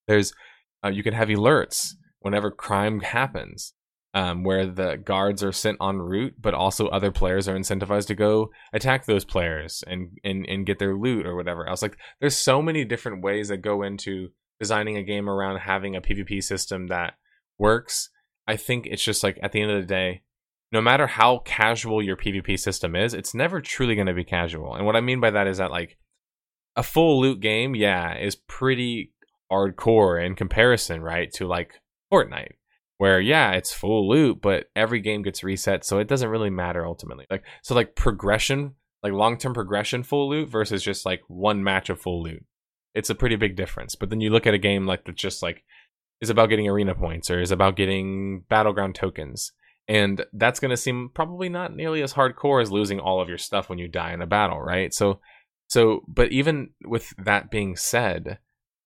There's, 0.06 0.34
uh, 0.84 0.90
you 0.90 1.02
can 1.02 1.14
have 1.14 1.28
alerts 1.28 1.94
whenever 2.20 2.50
crime 2.50 3.00
happens 3.00 3.72
um, 4.14 4.44
where 4.44 4.66
the 4.66 4.96
guards 4.96 5.42
are 5.42 5.52
sent 5.52 5.78
en 5.80 5.98
route, 5.98 6.34
but 6.40 6.54
also 6.54 6.88
other 6.88 7.10
players 7.10 7.48
are 7.48 7.56
incentivized 7.56 8.06
to 8.08 8.14
go 8.14 8.50
attack 8.72 9.06
those 9.06 9.24
players 9.24 9.82
and, 9.86 10.18
and, 10.22 10.46
and 10.46 10.66
get 10.66 10.78
their 10.78 10.94
loot 10.96 11.26
or 11.26 11.34
whatever 11.34 11.68
else. 11.68 11.82
Like, 11.82 11.96
there's 12.20 12.36
so 12.36 12.60
many 12.60 12.84
different 12.84 13.22
ways 13.22 13.48
that 13.48 13.58
go 13.58 13.82
into 13.82 14.28
designing 14.60 14.96
a 14.96 15.02
game 15.02 15.28
around 15.28 15.58
having 15.58 15.96
a 15.96 16.00
PvP 16.00 16.42
system 16.42 16.88
that 16.88 17.14
works. 17.58 18.10
I 18.46 18.56
think 18.56 18.86
it's 18.86 19.04
just 19.04 19.22
like 19.22 19.38
at 19.42 19.52
the 19.52 19.62
end 19.62 19.70
of 19.70 19.80
the 19.80 19.86
day, 19.86 20.22
no 20.72 20.80
matter 20.80 21.06
how 21.06 21.38
casual 21.44 22.02
your 22.02 22.16
PvP 22.16 22.58
system 22.58 22.96
is, 22.96 23.14
it's 23.14 23.34
never 23.34 23.60
truly 23.60 23.94
going 23.94 24.06
to 24.06 24.14
be 24.14 24.24
casual. 24.24 24.74
And 24.74 24.86
what 24.86 24.96
I 24.96 25.00
mean 25.00 25.20
by 25.20 25.30
that 25.30 25.46
is 25.46 25.58
that, 25.58 25.70
like, 25.70 25.98
a 26.76 26.82
full 26.82 27.20
loot 27.20 27.40
game, 27.40 27.74
yeah, 27.74 28.16
is 28.18 28.34
pretty 28.34 29.12
hardcore 29.50 30.24
in 30.24 30.34
comparison, 30.34 31.02
right, 31.02 31.30
to 31.34 31.46
like 31.46 31.74
Fortnite 32.10 32.54
where 33.02 33.20
yeah 33.20 33.50
it's 33.50 33.72
full 33.72 34.08
loot 34.08 34.40
but 34.40 34.66
every 34.76 35.00
game 35.00 35.22
gets 35.22 35.42
reset 35.42 35.84
so 35.84 35.98
it 35.98 36.06
doesn't 36.06 36.28
really 36.28 36.50
matter 36.50 36.86
ultimately. 36.86 37.26
Like 37.28 37.42
so 37.60 37.74
like 37.74 37.96
progression 37.96 38.76
like 39.02 39.12
long-term 39.12 39.54
progression 39.54 40.04
full 40.04 40.30
loot 40.30 40.48
versus 40.48 40.84
just 40.84 41.04
like 41.04 41.20
one 41.26 41.64
match 41.64 41.90
of 41.90 42.00
full 42.00 42.22
loot 42.22 42.44
it's 42.94 43.10
a 43.10 43.16
pretty 43.16 43.34
big 43.34 43.56
difference 43.56 43.96
but 43.96 44.08
then 44.08 44.20
you 44.20 44.30
look 44.30 44.46
at 44.46 44.54
a 44.54 44.58
game 44.58 44.86
like 44.86 45.04
that 45.06 45.16
just 45.16 45.42
like 45.42 45.64
is 46.20 46.30
about 46.30 46.48
getting 46.48 46.68
arena 46.68 46.94
points 46.94 47.28
or 47.28 47.40
is 47.40 47.50
about 47.50 47.74
getting 47.74 48.44
battleground 48.48 48.94
tokens 48.94 49.50
and 49.88 50.24
that's 50.32 50.60
going 50.60 50.70
to 50.70 50.76
seem 50.76 51.10
probably 51.12 51.48
not 51.48 51.74
nearly 51.74 52.02
as 52.02 52.14
hardcore 52.14 52.62
as 52.62 52.70
losing 52.70 53.00
all 53.00 53.20
of 53.20 53.28
your 53.28 53.36
stuff 53.36 53.68
when 53.68 53.80
you 53.80 53.88
die 53.88 54.12
in 54.12 54.22
a 54.22 54.28
battle 54.28 54.60
right? 54.60 54.94
So 54.94 55.18
so 55.66 56.02
but 56.06 56.30
even 56.30 56.70
with 56.84 57.12
that 57.18 57.50
being 57.50 57.74
said 57.74 58.38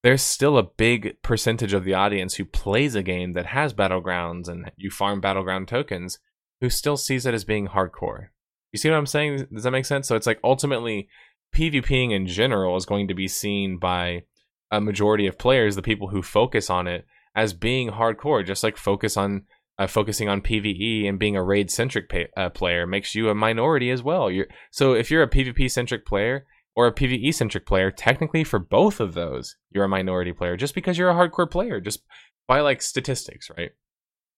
there's 0.07 0.23
still 0.23 0.57
a 0.57 0.63
big 0.63 1.21
percentage 1.23 1.73
of 1.73 1.83
the 1.83 1.93
audience 1.93 2.37
who 2.37 2.45
plays 2.45 2.95
a 2.95 3.03
game 3.03 3.33
that 3.33 3.47
has 3.47 3.75
battlegrounds 3.75 4.47
and 4.47 4.71
you 4.77 4.89
farm 4.89 5.21
battleground 5.21 5.67
tokens 5.67 6.21
who 6.61 6.71
still 6.71 6.97
sees 6.97 7.27
it 7.27 7.35
as 7.35 7.45
being 7.45 7.67
hardcore. 7.67 8.29
You 8.71 8.79
see 8.79 8.89
what 8.89 8.99
I'm 8.99 9.07
saying? 9.07 9.49
Does 9.53 9.65
that 9.65 9.73
make 9.73 9.85
sense? 9.85 10.07
So 10.07 10.15
it's 10.15 10.29
like 10.29 10.39
ultimately 10.45 11.09
PvPing 11.53 12.13
in 12.13 12.29
general 12.29 12.77
is 12.77 12.87
going 12.87 13.09
to 13.09 13.15
be 13.15 13.27
seen 13.27 13.79
by 13.79 14.23
a 14.71 14.81
majority 14.81 15.27
of 15.27 15.39
players, 15.39 15.75
the 15.75 15.83
people 15.83 16.07
who 16.11 16.23
focus 16.23 16.71
on 16.71 16.87
it, 16.87 17.05
as 17.35 17.53
being 17.53 17.91
hardcore. 17.91 18.47
Just 18.47 18.63
like 18.63 18.77
focus 18.77 19.17
on 19.17 19.43
uh, 19.77 19.89
focusing 19.89 20.29
on 20.29 20.41
PVE 20.41 21.09
and 21.09 21.19
being 21.19 21.35
a 21.35 21.43
raid 21.43 21.69
centric 21.69 22.31
uh, 22.37 22.51
player 22.51 22.87
makes 22.87 23.17
you 23.17 23.29
a 23.29 23.35
minority 23.35 23.91
as 23.91 24.05
well. 24.05 24.31
You're, 24.31 24.47
so 24.71 24.93
if 24.93 25.11
you're 25.11 25.25
a 25.25 25.29
PvP 25.29 25.69
centric 25.69 26.07
player, 26.07 26.47
or 26.77 26.87
a 26.87 26.95
PvE 26.95 27.35
centric 27.35 27.67
player, 27.67 27.91
technically 27.91 28.45
for 28.45 28.59
both 28.59 29.01
of 29.01 29.15
those, 29.15 29.57
you're 29.71 29.85
a 29.85 29.89
minority 29.89 30.33
player 30.33 30.57
just 30.57 30.75
because 30.75 30.99
you're 30.99 31.11
a 31.11 31.15
hardcore 31.15 31.51
player, 31.51 31.81
just 31.81 32.03
by 32.47 32.61
like 32.61 32.83
statistics, 32.83 33.51
right? 33.57 33.71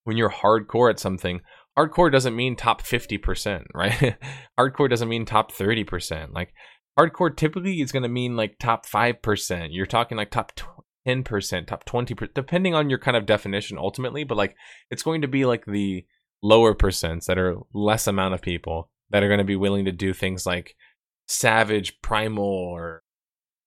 When 0.04 0.16
you're 0.16 0.30
hardcore 0.30 0.88
at 0.88 1.00
something, 1.00 1.40
hardcore 1.76 2.12
doesn't 2.12 2.36
mean 2.36 2.54
top 2.54 2.82
50%, 2.82 3.64
right? 3.74 4.16
hardcore 4.58 4.88
doesn't 4.88 5.08
mean 5.08 5.24
top 5.24 5.52
30%. 5.52 6.32
Like 6.32 6.54
hardcore 6.98 7.36
typically 7.36 7.80
is 7.80 7.92
going 7.92 8.04
to 8.04 8.08
mean 8.08 8.36
like 8.36 8.58
top 8.60 8.86
5%. 8.86 9.68
You're 9.72 9.86
talking 9.86 10.16
like 10.16 10.30
top 10.30 10.52
10%, 11.06 11.66
top 11.66 11.84
20%, 11.84 12.34
depending 12.34 12.74
on 12.74 12.88
your 12.88 13.00
kind 13.00 13.16
of 13.16 13.26
definition 13.26 13.78
ultimately, 13.78 14.22
but 14.22 14.38
like 14.38 14.54
it's 14.90 15.02
going 15.02 15.22
to 15.22 15.28
be 15.28 15.44
like 15.44 15.64
the 15.66 16.06
lower 16.40 16.72
percents 16.72 17.24
that 17.24 17.36
are 17.36 17.56
less 17.74 18.06
amount 18.06 18.34
of 18.34 18.42
people 18.42 18.90
that 19.10 19.24
are 19.24 19.28
going 19.28 19.38
to 19.38 19.44
be 19.44 19.56
willing 19.56 19.86
to 19.86 19.92
do 19.92 20.14
things 20.14 20.46
like 20.46 20.76
savage 21.28 22.00
primal 22.02 22.44
or 22.44 23.02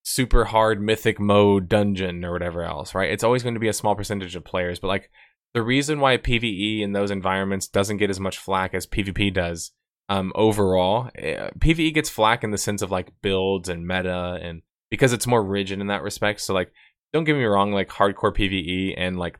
super 0.03 0.45
hard 0.45 0.81
mythic 0.81 1.19
mode 1.19 1.69
dungeon 1.69 2.25
or 2.25 2.31
whatever 2.31 2.63
else, 2.63 2.93
right? 2.93 3.11
It's 3.11 3.23
always 3.23 3.43
going 3.43 3.53
to 3.53 3.59
be 3.59 3.67
a 3.67 3.73
small 3.73 3.95
percentage 3.95 4.35
of 4.35 4.43
players, 4.43 4.79
but 4.79 4.87
like 4.87 5.09
the 5.53 5.61
reason 5.61 5.99
why 5.99 6.17
PvE 6.17 6.81
in 6.81 6.93
those 6.93 7.11
environments 7.11 7.67
doesn't 7.67 7.97
get 7.97 8.09
as 8.09 8.19
much 8.19 8.37
flack 8.37 8.73
as 8.73 8.87
PvP 8.87 9.33
does 9.33 9.71
um, 10.11 10.33
overall, 10.35 11.09
eh, 11.15 11.49
PvE 11.59 11.93
gets 11.93 12.09
flack 12.09 12.43
in 12.43 12.51
the 12.51 12.57
sense 12.57 12.81
of 12.81 12.91
like 12.91 13.13
builds 13.21 13.69
and 13.69 13.87
meta 13.87 14.39
and 14.41 14.61
because 14.89 15.13
it's 15.13 15.25
more 15.25 15.41
rigid 15.41 15.79
in 15.79 15.87
that 15.87 16.03
respect. 16.03 16.41
So 16.41 16.53
like, 16.53 16.73
don't 17.13 17.23
get 17.23 17.37
me 17.37 17.45
wrong, 17.45 17.71
like 17.71 17.87
hardcore 17.87 18.35
PvE 18.35 18.93
and 18.97 19.17
like 19.17 19.39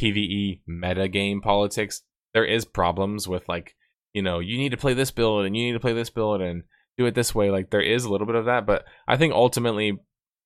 PvE 0.00 0.62
meta 0.66 1.08
game 1.08 1.42
politics, 1.42 2.02
there 2.32 2.46
is 2.46 2.64
problems 2.64 3.28
with 3.28 3.46
like, 3.50 3.74
you 4.14 4.22
know, 4.22 4.38
you 4.38 4.56
need 4.56 4.70
to 4.70 4.78
play 4.78 4.94
this 4.94 5.10
build 5.10 5.44
and 5.44 5.54
you 5.54 5.66
need 5.66 5.72
to 5.72 5.80
play 5.80 5.92
this 5.92 6.08
build 6.08 6.40
and 6.40 6.62
do 6.98 7.06
it 7.06 7.14
this 7.14 7.34
way. 7.34 7.50
Like 7.50 7.70
there 7.70 7.80
is 7.80 8.04
a 8.04 8.10
little 8.10 8.26
bit 8.26 8.36
of 8.36 8.46
that, 8.46 8.66
but 8.66 8.84
I 9.06 9.16
think 9.16 9.32
ultimately, 9.32 9.98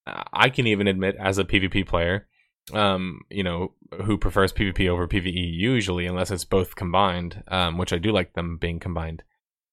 I 0.05 0.49
can 0.49 0.67
even 0.67 0.87
admit 0.87 1.15
as 1.19 1.37
a 1.37 1.43
PvP 1.43 1.87
player, 1.87 2.27
um, 2.73 3.21
you 3.29 3.43
know, 3.43 3.73
who 4.05 4.17
prefers 4.17 4.53
PvP 4.53 4.87
over 4.87 5.07
PvE 5.07 5.53
usually, 5.53 6.05
unless 6.05 6.31
it's 6.31 6.45
both 6.45 6.75
combined, 6.75 7.43
um, 7.47 7.77
which 7.77 7.91
I 7.93 7.97
do 7.97 8.11
like 8.11 8.33
them 8.33 8.57
being 8.57 8.79
combined. 8.79 9.23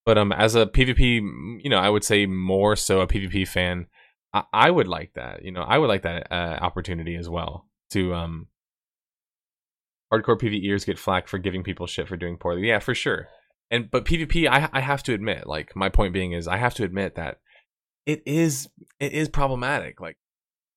But 0.06 0.18
um, 0.18 0.32
as 0.32 0.54
a 0.54 0.66
PvP, 0.66 1.60
you 1.62 1.70
know, 1.70 1.78
I 1.78 1.88
would 1.88 2.04
say 2.04 2.26
more 2.26 2.74
so 2.76 3.00
a 3.00 3.06
PvP 3.06 3.46
fan. 3.46 3.86
I, 4.32 4.42
I 4.52 4.70
would 4.70 4.88
like 4.88 5.14
that. 5.14 5.44
You 5.44 5.52
know, 5.52 5.62
I 5.62 5.78
would 5.78 5.88
like 5.88 6.02
that 6.02 6.32
uh, 6.32 6.58
opportunity 6.60 7.16
as 7.16 7.28
well 7.28 7.66
to 7.90 8.14
um 8.14 8.46
hardcore 10.12 10.40
PvEers 10.40 10.86
get 10.86 10.98
flack 10.98 11.28
for 11.28 11.38
giving 11.38 11.62
people 11.62 11.86
shit 11.86 12.08
for 12.08 12.16
doing 12.16 12.36
poorly. 12.36 12.66
Yeah, 12.66 12.78
for 12.78 12.94
sure. 12.94 13.28
And 13.70 13.90
but 13.90 14.04
PvP, 14.04 14.48
I 14.48 14.68
I 14.72 14.80
have 14.80 15.02
to 15.04 15.14
admit, 15.14 15.46
like 15.46 15.76
my 15.76 15.88
point 15.88 16.12
being 16.12 16.32
is 16.32 16.48
I 16.48 16.56
have 16.56 16.74
to 16.74 16.84
admit 16.84 17.14
that 17.14 17.40
it 18.06 18.22
is 18.26 18.68
it 18.98 19.12
is 19.12 19.28
problematic. 19.28 20.00
Like 20.00 20.16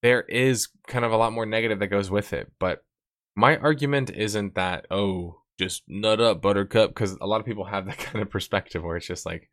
there 0.02 0.22
is 0.22 0.68
kind 0.86 1.04
of 1.04 1.12
a 1.12 1.16
lot 1.16 1.32
more 1.32 1.46
negative 1.46 1.78
that 1.80 1.88
goes 1.88 2.10
with 2.10 2.32
it. 2.32 2.52
But 2.58 2.84
my 3.36 3.56
argument 3.56 4.10
isn't 4.10 4.54
that 4.54 4.86
oh 4.90 5.40
just 5.58 5.82
nut 5.88 6.20
up 6.20 6.42
buttercup 6.42 6.90
because 6.90 7.16
a 7.20 7.26
lot 7.26 7.40
of 7.40 7.46
people 7.46 7.64
have 7.64 7.86
that 7.86 7.98
kind 7.98 8.22
of 8.22 8.30
perspective 8.30 8.82
where 8.82 8.96
it's 8.96 9.06
just 9.06 9.26
like 9.26 9.48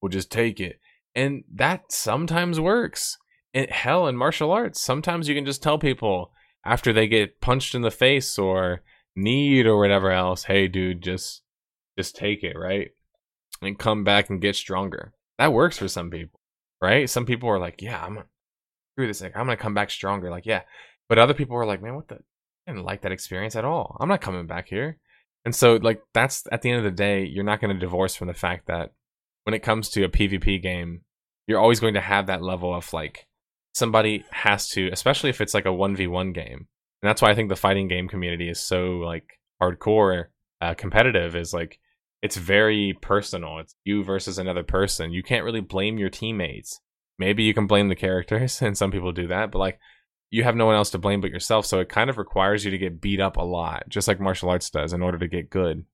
we'll 0.00 0.10
just 0.10 0.30
take 0.30 0.60
it 0.60 0.80
and 1.14 1.44
that 1.52 1.92
sometimes 1.92 2.58
works 2.58 3.18
in 3.52 3.68
hell 3.68 4.06
in 4.06 4.16
martial 4.16 4.50
arts 4.50 4.80
sometimes 4.80 5.28
you 5.28 5.34
can 5.34 5.44
just 5.44 5.62
tell 5.62 5.78
people 5.78 6.32
after 6.64 6.92
they 6.92 7.06
get 7.06 7.40
punched 7.40 7.74
in 7.74 7.82
the 7.82 7.90
face 7.90 8.38
or 8.38 8.82
kneed 9.14 9.66
or 9.66 9.78
whatever 9.78 10.10
else 10.10 10.44
hey 10.44 10.66
dude 10.66 11.02
just 11.02 11.41
just 12.02 12.16
take 12.16 12.42
it 12.42 12.56
right 12.56 12.90
and 13.60 13.78
come 13.78 14.04
back 14.04 14.30
and 14.30 14.40
get 14.40 14.56
stronger 14.56 15.12
that 15.38 15.52
works 15.52 15.78
for 15.78 15.88
some 15.88 16.10
people 16.10 16.40
right 16.80 17.08
some 17.08 17.26
people 17.26 17.48
are 17.48 17.58
like 17.58 17.80
yeah 17.80 18.04
i'm 18.04 18.22
screw 18.94 19.06
this 19.06 19.20
like, 19.20 19.36
i'm 19.36 19.46
gonna 19.46 19.56
come 19.56 19.74
back 19.74 19.90
stronger 19.90 20.30
like 20.30 20.46
yeah 20.46 20.62
but 21.08 21.18
other 21.18 21.34
people 21.34 21.56
are 21.56 21.66
like 21.66 21.82
man 21.82 21.94
what 21.94 22.08
the 22.08 22.18
I 22.66 22.72
didn't 22.72 22.84
like 22.84 23.02
that 23.02 23.12
experience 23.12 23.56
at 23.56 23.64
all. 23.64 23.96
I'm 24.00 24.08
not 24.08 24.20
coming 24.20 24.46
back 24.46 24.68
here. 24.68 24.98
And 25.44 25.54
so, 25.54 25.74
like, 25.76 26.02
that's 26.14 26.44
at 26.52 26.62
the 26.62 26.70
end 26.70 26.78
of 26.78 26.84
the 26.84 26.90
day, 26.96 27.24
you're 27.24 27.44
not 27.44 27.60
going 27.60 27.74
to 27.74 27.80
divorce 27.80 28.14
from 28.14 28.28
the 28.28 28.34
fact 28.34 28.66
that 28.68 28.92
when 29.44 29.54
it 29.54 29.62
comes 29.62 29.88
to 29.90 30.04
a 30.04 30.08
PvP 30.08 30.62
game, 30.62 31.02
you're 31.48 31.58
always 31.58 31.80
going 31.80 31.94
to 31.94 32.00
have 32.00 32.28
that 32.28 32.42
level 32.42 32.72
of 32.72 32.92
like 32.92 33.26
somebody 33.74 34.24
has 34.30 34.68
to, 34.68 34.88
especially 34.92 35.30
if 35.30 35.40
it's 35.40 35.54
like 35.54 35.64
a 35.64 35.70
1v1 35.70 36.32
game. 36.32 36.68
And 37.02 37.08
that's 37.08 37.20
why 37.20 37.30
I 37.30 37.34
think 37.34 37.48
the 37.48 37.56
fighting 37.56 37.88
game 37.88 38.08
community 38.08 38.48
is 38.48 38.60
so 38.60 38.98
like 38.98 39.40
hardcore 39.60 40.26
uh, 40.60 40.74
competitive, 40.74 41.34
is 41.34 41.52
like 41.52 41.80
it's 42.22 42.36
very 42.36 42.96
personal. 43.00 43.58
It's 43.58 43.74
you 43.84 44.04
versus 44.04 44.38
another 44.38 44.62
person. 44.62 45.12
You 45.12 45.22
can't 45.22 45.44
really 45.44 45.60
blame 45.60 45.98
your 45.98 46.10
teammates. 46.10 46.80
Maybe 47.18 47.42
you 47.42 47.52
can 47.52 47.66
blame 47.66 47.88
the 47.88 47.96
characters, 47.96 48.62
and 48.62 48.78
some 48.78 48.90
people 48.90 49.12
do 49.12 49.26
that, 49.28 49.50
but 49.50 49.58
like 49.58 49.78
you 50.30 50.44
have 50.44 50.56
no 50.56 50.64
one 50.64 50.76
else 50.76 50.90
to 50.90 50.98
blame 50.98 51.20
but 51.20 51.30
yourself. 51.30 51.66
So 51.66 51.80
it 51.80 51.90
kind 51.90 52.08
of 52.08 52.16
requires 52.16 52.64
you 52.64 52.70
to 52.70 52.78
get 52.78 53.02
beat 53.02 53.20
up 53.20 53.36
a 53.36 53.42
lot, 53.42 53.84
just 53.88 54.08
like 54.08 54.18
martial 54.18 54.48
arts 54.48 54.70
does, 54.70 54.94
in 54.94 55.02
order 55.02 55.18
to 55.18 55.28
get 55.28 55.50
good. 55.50 55.84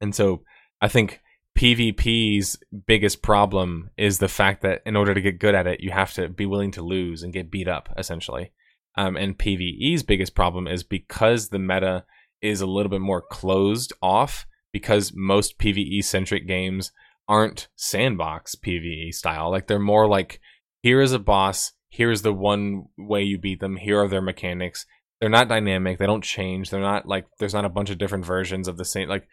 And 0.00 0.14
so 0.14 0.42
I 0.80 0.88
think 0.88 1.20
PvP's 1.56 2.56
biggest 2.86 3.20
problem 3.20 3.90
is 3.98 4.18
the 4.18 4.28
fact 4.28 4.62
that 4.62 4.80
in 4.86 4.96
order 4.96 5.12
to 5.12 5.20
get 5.20 5.38
good 5.38 5.54
at 5.54 5.66
it, 5.66 5.80
you 5.80 5.90
have 5.90 6.14
to 6.14 6.28
be 6.28 6.46
willing 6.46 6.70
to 6.72 6.82
lose 6.82 7.22
and 7.22 7.32
get 7.32 7.50
beat 7.50 7.68
up, 7.68 7.92
essentially. 7.98 8.52
Um, 8.96 9.16
and 9.16 9.38
PvE's 9.38 10.02
biggest 10.02 10.34
problem 10.34 10.66
is 10.66 10.82
because 10.82 11.48
the 11.48 11.58
meta 11.58 12.04
is 12.40 12.60
a 12.60 12.66
little 12.66 12.90
bit 12.90 13.00
more 13.00 13.20
closed 13.20 13.92
off, 14.00 14.46
because 14.72 15.12
most 15.14 15.58
PvE 15.58 16.04
centric 16.04 16.46
games 16.46 16.92
aren't 17.28 17.68
sandbox 17.76 18.54
PvE 18.54 19.12
style. 19.12 19.50
Like 19.50 19.66
they're 19.66 19.78
more 19.78 20.06
like, 20.06 20.40
here 20.82 21.00
is 21.00 21.12
a 21.12 21.18
boss, 21.18 21.72
here's 21.90 22.22
the 22.22 22.32
one 22.32 22.86
way 22.96 23.22
you 23.22 23.38
beat 23.38 23.60
them 23.60 23.76
here 23.76 24.02
are 24.02 24.08
their 24.08 24.22
mechanics 24.22 24.86
they're 25.20 25.30
not 25.30 25.48
dynamic 25.48 25.98
they 25.98 26.06
don't 26.06 26.24
change 26.24 26.70
they're 26.70 26.80
not 26.80 27.06
like 27.06 27.26
there's 27.38 27.54
not 27.54 27.64
a 27.64 27.70
bunch 27.70 27.90
of 27.90 27.98
different 27.98 28.24
versions 28.24 28.68
of 28.68 28.76
the 28.76 28.84
same 28.84 29.08
like 29.08 29.26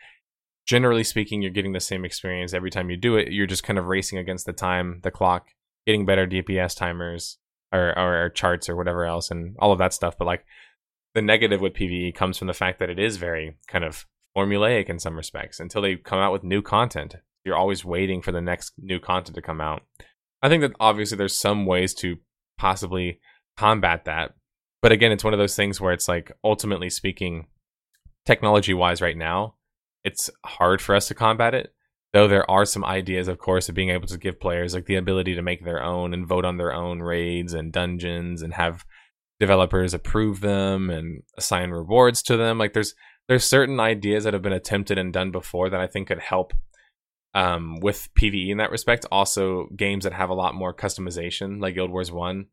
generally 0.66 1.04
speaking 1.04 1.42
you're 1.42 1.52
getting 1.52 1.74
the 1.74 1.80
same 1.80 2.06
experience 2.06 2.54
every 2.54 2.72
time 2.72 2.90
you 2.90 2.98
do 2.98 3.16
it 3.18 3.32
you're 3.32 3.46
just 3.46 3.64
kind 3.64 3.78
of 3.78 3.86
racing 3.86 4.18
against 4.18 4.46
the 4.46 4.54
time 4.54 5.00
the 5.04 5.12
clock 5.12 5.50
getting 5.86 6.06
better 6.06 6.26
dps 6.26 6.76
timers 6.76 7.38
or, 7.72 7.98
or, 7.98 8.26
or 8.26 8.30
charts 8.30 8.70
or 8.70 8.76
whatever 8.76 9.06
else 9.06 9.30
and 9.30 9.56
all 9.60 9.72
of 9.72 9.80
that 9.80 9.94
stuff 9.94 10.18
but 10.18 10.26
like 10.26 10.46
the 11.14 11.22
negative 11.22 11.62
with 11.62 11.74
pve 11.74 12.16
comes 12.16 12.38
from 12.38 12.48
the 12.48 12.54
fact 12.54 12.80
that 12.80 12.90
it 12.90 13.00
is 13.00 13.18
very 13.18 13.58
kind 13.68 13.84
of 13.84 14.06
formulaic 14.36 14.90
in 14.90 15.00
some 15.00 15.16
respects 15.16 15.60
until 15.60 15.82
they 15.82 15.96
come 15.96 16.20
out 16.20 16.32
with 16.34 16.44
new 16.44 16.62
content 16.62 17.16
you're 17.44 17.58
always 17.58 17.86
waiting 17.86 18.22
for 18.22 18.32
the 18.32 18.42
next 18.42 18.74
new 18.78 19.00
content 19.00 19.36
to 19.36 19.42
come 19.42 19.62
out 19.62 19.84
i 20.42 20.50
think 20.50 20.62
that 20.62 20.74
obviously 20.80 21.18
there's 21.18 21.38
some 21.38 21.66
ways 21.66 21.94
to 21.94 22.18
possibly 22.58 23.20
combat 23.58 24.06
that. 24.06 24.34
But 24.82 24.92
again, 24.92 25.12
it's 25.12 25.24
one 25.24 25.34
of 25.34 25.40
those 25.40 25.56
things 25.56 25.82
where 25.82 25.94
it's 25.94 26.08
like, 26.08 26.32
ultimately 26.44 26.90
speaking, 26.90 27.48
technology 28.26 28.74
wise, 28.74 29.02
right 29.02 29.18
now, 29.18 29.56
it's 30.04 30.30
hard 30.46 30.82
for 30.82 30.96
us 30.96 31.08
to 31.08 31.16
combat 31.16 31.54
it. 31.54 31.74
Though 32.14 32.28
there 32.28 32.50
are 32.50 32.66
some 32.66 32.86
ideas, 32.86 33.28
of 33.28 33.40
course, 33.40 33.68
of 33.68 33.76
being 33.76 33.90
able 33.90 34.08
to 34.08 34.18
give 34.18 34.40
players 34.40 34.74
like 34.74 34.86
the 34.86 34.96
ability 34.96 35.36
to 35.36 35.42
make 35.42 35.66
their 35.66 35.84
own 35.84 36.14
and 36.14 36.28
vote 36.28 36.46
on 36.46 36.58
their 36.58 36.74
own 36.74 37.02
raids 37.02 37.54
and 37.54 37.74
dungeons 37.74 38.42
and 38.42 38.54
have 38.54 38.86
developers 39.40 39.94
approve 39.94 40.40
them 40.40 40.90
and 40.90 41.24
assign 41.38 41.72
rewards 41.72 42.22
to 42.24 42.38
them. 42.38 42.58
Like 42.58 42.72
there's 42.72 42.94
there's 43.28 43.44
certain 43.44 43.80
ideas 43.80 44.24
that 44.24 44.34
have 44.34 44.42
been 44.42 44.54
attempted 44.54 44.98
and 44.98 45.12
done 45.12 45.32
before 45.32 45.70
that 45.70 45.80
I 45.80 45.88
think 45.88 46.08
could 46.08 46.20
help 46.20 46.54
um, 47.34 47.80
with 47.82 48.10
PVE 48.18 48.50
in 48.50 48.58
that 48.58 48.72
respect. 48.72 49.06
Also, 49.12 49.68
games 49.76 50.04
that 50.04 50.14
have 50.14 50.30
a 50.30 50.36
lot 50.36 50.56
more 50.56 50.74
customization, 50.74 51.62
like 51.62 51.76
Guild 51.76 51.92
Wars 51.92 52.12
One, 52.12 52.48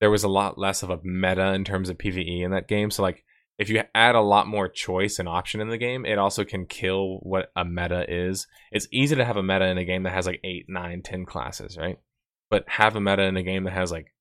there 0.00 0.10
was 0.10 0.24
a 0.24 0.28
lot 0.28 0.58
less 0.58 0.82
of 0.82 0.90
a 0.90 1.00
meta 1.02 1.52
in 1.54 1.64
terms 1.64 1.88
of 1.88 1.98
PVE 1.98 2.42
in 2.42 2.52
that 2.52 2.68
game. 2.68 2.90
So, 2.90 3.02
like, 3.02 3.24
if 3.58 3.68
you 3.68 3.82
add 3.94 4.14
a 4.14 4.20
lot 4.20 4.46
more 4.46 4.68
choice 4.68 5.18
and 5.18 5.28
option 5.28 5.60
in 5.60 5.68
the 5.68 5.78
game, 5.78 6.06
it 6.06 6.18
also 6.18 6.44
can 6.44 6.66
kill 6.66 7.18
what 7.22 7.50
a 7.56 7.64
meta 7.64 8.04
is. 8.08 8.46
It's 8.70 8.86
easy 8.92 9.16
to 9.16 9.24
have 9.24 9.36
a 9.36 9.42
meta 9.42 9.66
in 9.66 9.78
a 9.78 9.84
game 9.84 10.04
that 10.04 10.12
has 10.12 10.26
like 10.26 10.40
eight, 10.44 10.66
nine, 10.68 11.02
ten 11.02 11.24
classes, 11.24 11.76
right? 11.76 11.98
But 12.50 12.64
have 12.68 12.94
a 12.94 13.00
meta 13.00 13.24
in 13.24 13.36
a 13.36 13.42
game 13.42 13.64
that 13.64 13.72
has 13.72 13.90
like 13.90 14.14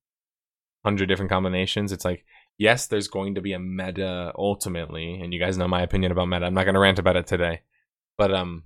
hundred 0.84 1.08
different 1.08 1.30
combinations. 1.30 1.92
It's 1.92 2.06
like 2.06 2.26
yes, 2.58 2.88
there's 2.88 3.08
going 3.08 3.36
to 3.36 3.42
be 3.42 3.54
a 3.54 3.60
meta 3.60 4.32
ultimately, 4.36 5.20
and 5.22 5.34
you 5.34 5.40
guys 5.40 5.58
know 5.58 5.68
my 5.68 5.82
opinion 5.82 6.12
about 6.12 6.28
meta. 6.28 6.46
I'm 6.46 6.54
not 6.54 6.64
going 6.64 6.76
to 6.76 6.80
rant 6.80 7.00
about 7.00 7.16
it 7.16 7.28
today, 7.28 7.62
but 8.18 8.34
um, 8.34 8.64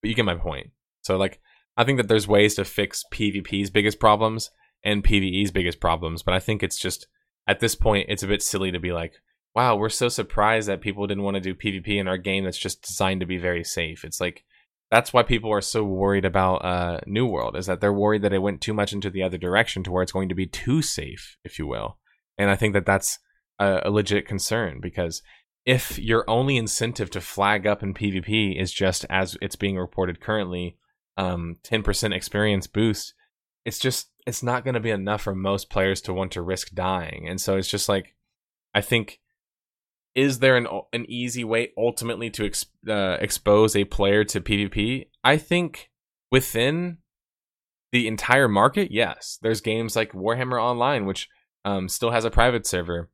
but 0.00 0.08
you 0.08 0.14
get 0.14 0.24
my 0.24 0.36
point. 0.36 0.70
So 1.02 1.16
like 1.16 1.40
I 1.76 1.84
think 1.84 1.98
that 1.98 2.08
there's 2.08 2.28
ways 2.28 2.54
to 2.56 2.64
fix 2.64 3.04
PvP's 3.12 3.70
biggest 3.70 4.00
problems 4.00 4.50
and 4.84 5.04
PvE's 5.04 5.50
biggest 5.50 5.80
problems, 5.80 6.22
but 6.22 6.34
I 6.34 6.40
think 6.40 6.62
it's 6.62 6.78
just 6.78 7.06
at 7.46 7.60
this 7.60 7.74
point 7.74 8.06
it's 8.08 8.22
a 8.22 8.28
bit 8.28 8.42
silly 8.42 8.70
to 8.72 8.80
be 8.80 8.92
like, 8.92 9.14
wow, 9.54 9.76
we're 9.76 9.88
so 9.88 10.08
surprised 10.08 10.68
that 10.68 10.80
people 10.80 11.06
didn't 11.06 11.24
want 11.24 11.34
to 11.36 11.40
do 11.40 11.54
PvP 11.54 11.98
in 11.98 12.08
our 12.08 12.18
game 12.18 12.44
that's 12.44 12.58
just 12.58 12.82
designed 12.82 13.20
to 13.20 13.26
be 13.26 13.38
very 13.38 13.64
safe. 13.64 14.04
It's 14.04 14.20
like 14.20 14.44
that's 14.90 15.12
why 15.12 15.22
people 15.22 15.52
are 15.52 15.60
so 15.60 15.84
worried 15.84 16.24
about 16.24 16.64
uh, 16.64 17.00
New 17.06 17.26
World 17.26 17.56
is 17.56 17.66
that 17.66 17.80
they're 17.80 17.92
worried 17.92 18.22
that 18.22 18.32
it 18.32 18.38
went 18.38 18.60
too 18.60 18.72
much 18.72 18.92
into 18.92 19.10
the 19.10 19.22
other 19.22 19.36
direction 19.36 19.82
to 19.82 19.90
where 19.90 20.02
it's 20.02 20.12
going 20.12 20.30
to 20.30 20.34
be 20.34 20.46
too 20.46 20.80
safe, 20.80 21.36
if 21.44 21.58
you 21.58 21.66
will. 21.66 21.98
And 22.38 22.50
I 22.50 22.56
think 22.56 22.74
that 22.74 22.86
that's 22.86 23.18
a, 23.58 23.82
a 23.84 23.90
legit 23.90 24.26
concern 24.26 24.80
because 24.80 25.22
if 25.66 25.98
your 25.98 26.24
only 26.28 26.56
incentive 26.56 27.10
to 27.10 27.20
flag 27.20 27.66
up 27.66 27.82
in 27.82 27.92
PvP 27.92 28.60
is 28.60 28.72
just 28.72 29.04
as 29.10 29.36
it's 29.42 29.56
being 29.56 29.76
reported 29.76 30.20
currently, 30.20 30.78
um, 31.16 31.56
10% 31.64 32.14
experience 32.14 32.66
boost, 32.66 33.12
it's 33.64 33.78
just 33.78 34.10
it's 34.26 34.42
not 34.42 34.64
going 34.64 34.74
to 34.74 34.80
be 34.80 34.90
enough 34.90 35.22
for 35.22 35.34
most 35.34 35.68
players 35.68 36.00
to 36.02 36.14
want 36.14 36.32
to 36.32 36.42
risk 36.42 36.74
dying. 36.74 37.26
And 37.28 37.40
so 37.40 37.56
it's 37.56 37.68
just 37.68 37.88
like 37.88 38.14
I 38.74 38.80
think 38.80 39.20
is 40.14 40.38
there 40.38 40.56
an 40.56 40.66
an 40.92 41.04
easy 41.08 41.44
way 41.44 41.72
ultimately 41.76 42.30
to 42.30 42.50
uh, 42.88 43.18
expose 43.20 43.76
a 43.76 43.84
player 43.84 44.24
to 44.24 44.40
PvP? 44.40 45.08
I 45.22 45.36
think 45.36 45.90
within 46.30 46.98
the 47.92 48.06
entire 48.06 48.48
market, 48.48 48.90
yes. 48.90 49.38
There's 49.42 49.60
games 49.60 49.96
like 49.96 50.12
Warhammer 50.12 50.62
Online, 50.62 51.06
which 51.06 51.28
um, 51.64 51.88
still 51.88 52.10
has 52.10 52.24
a 52.24 52.30
private 52.30 52.66
server. 52.66 53.10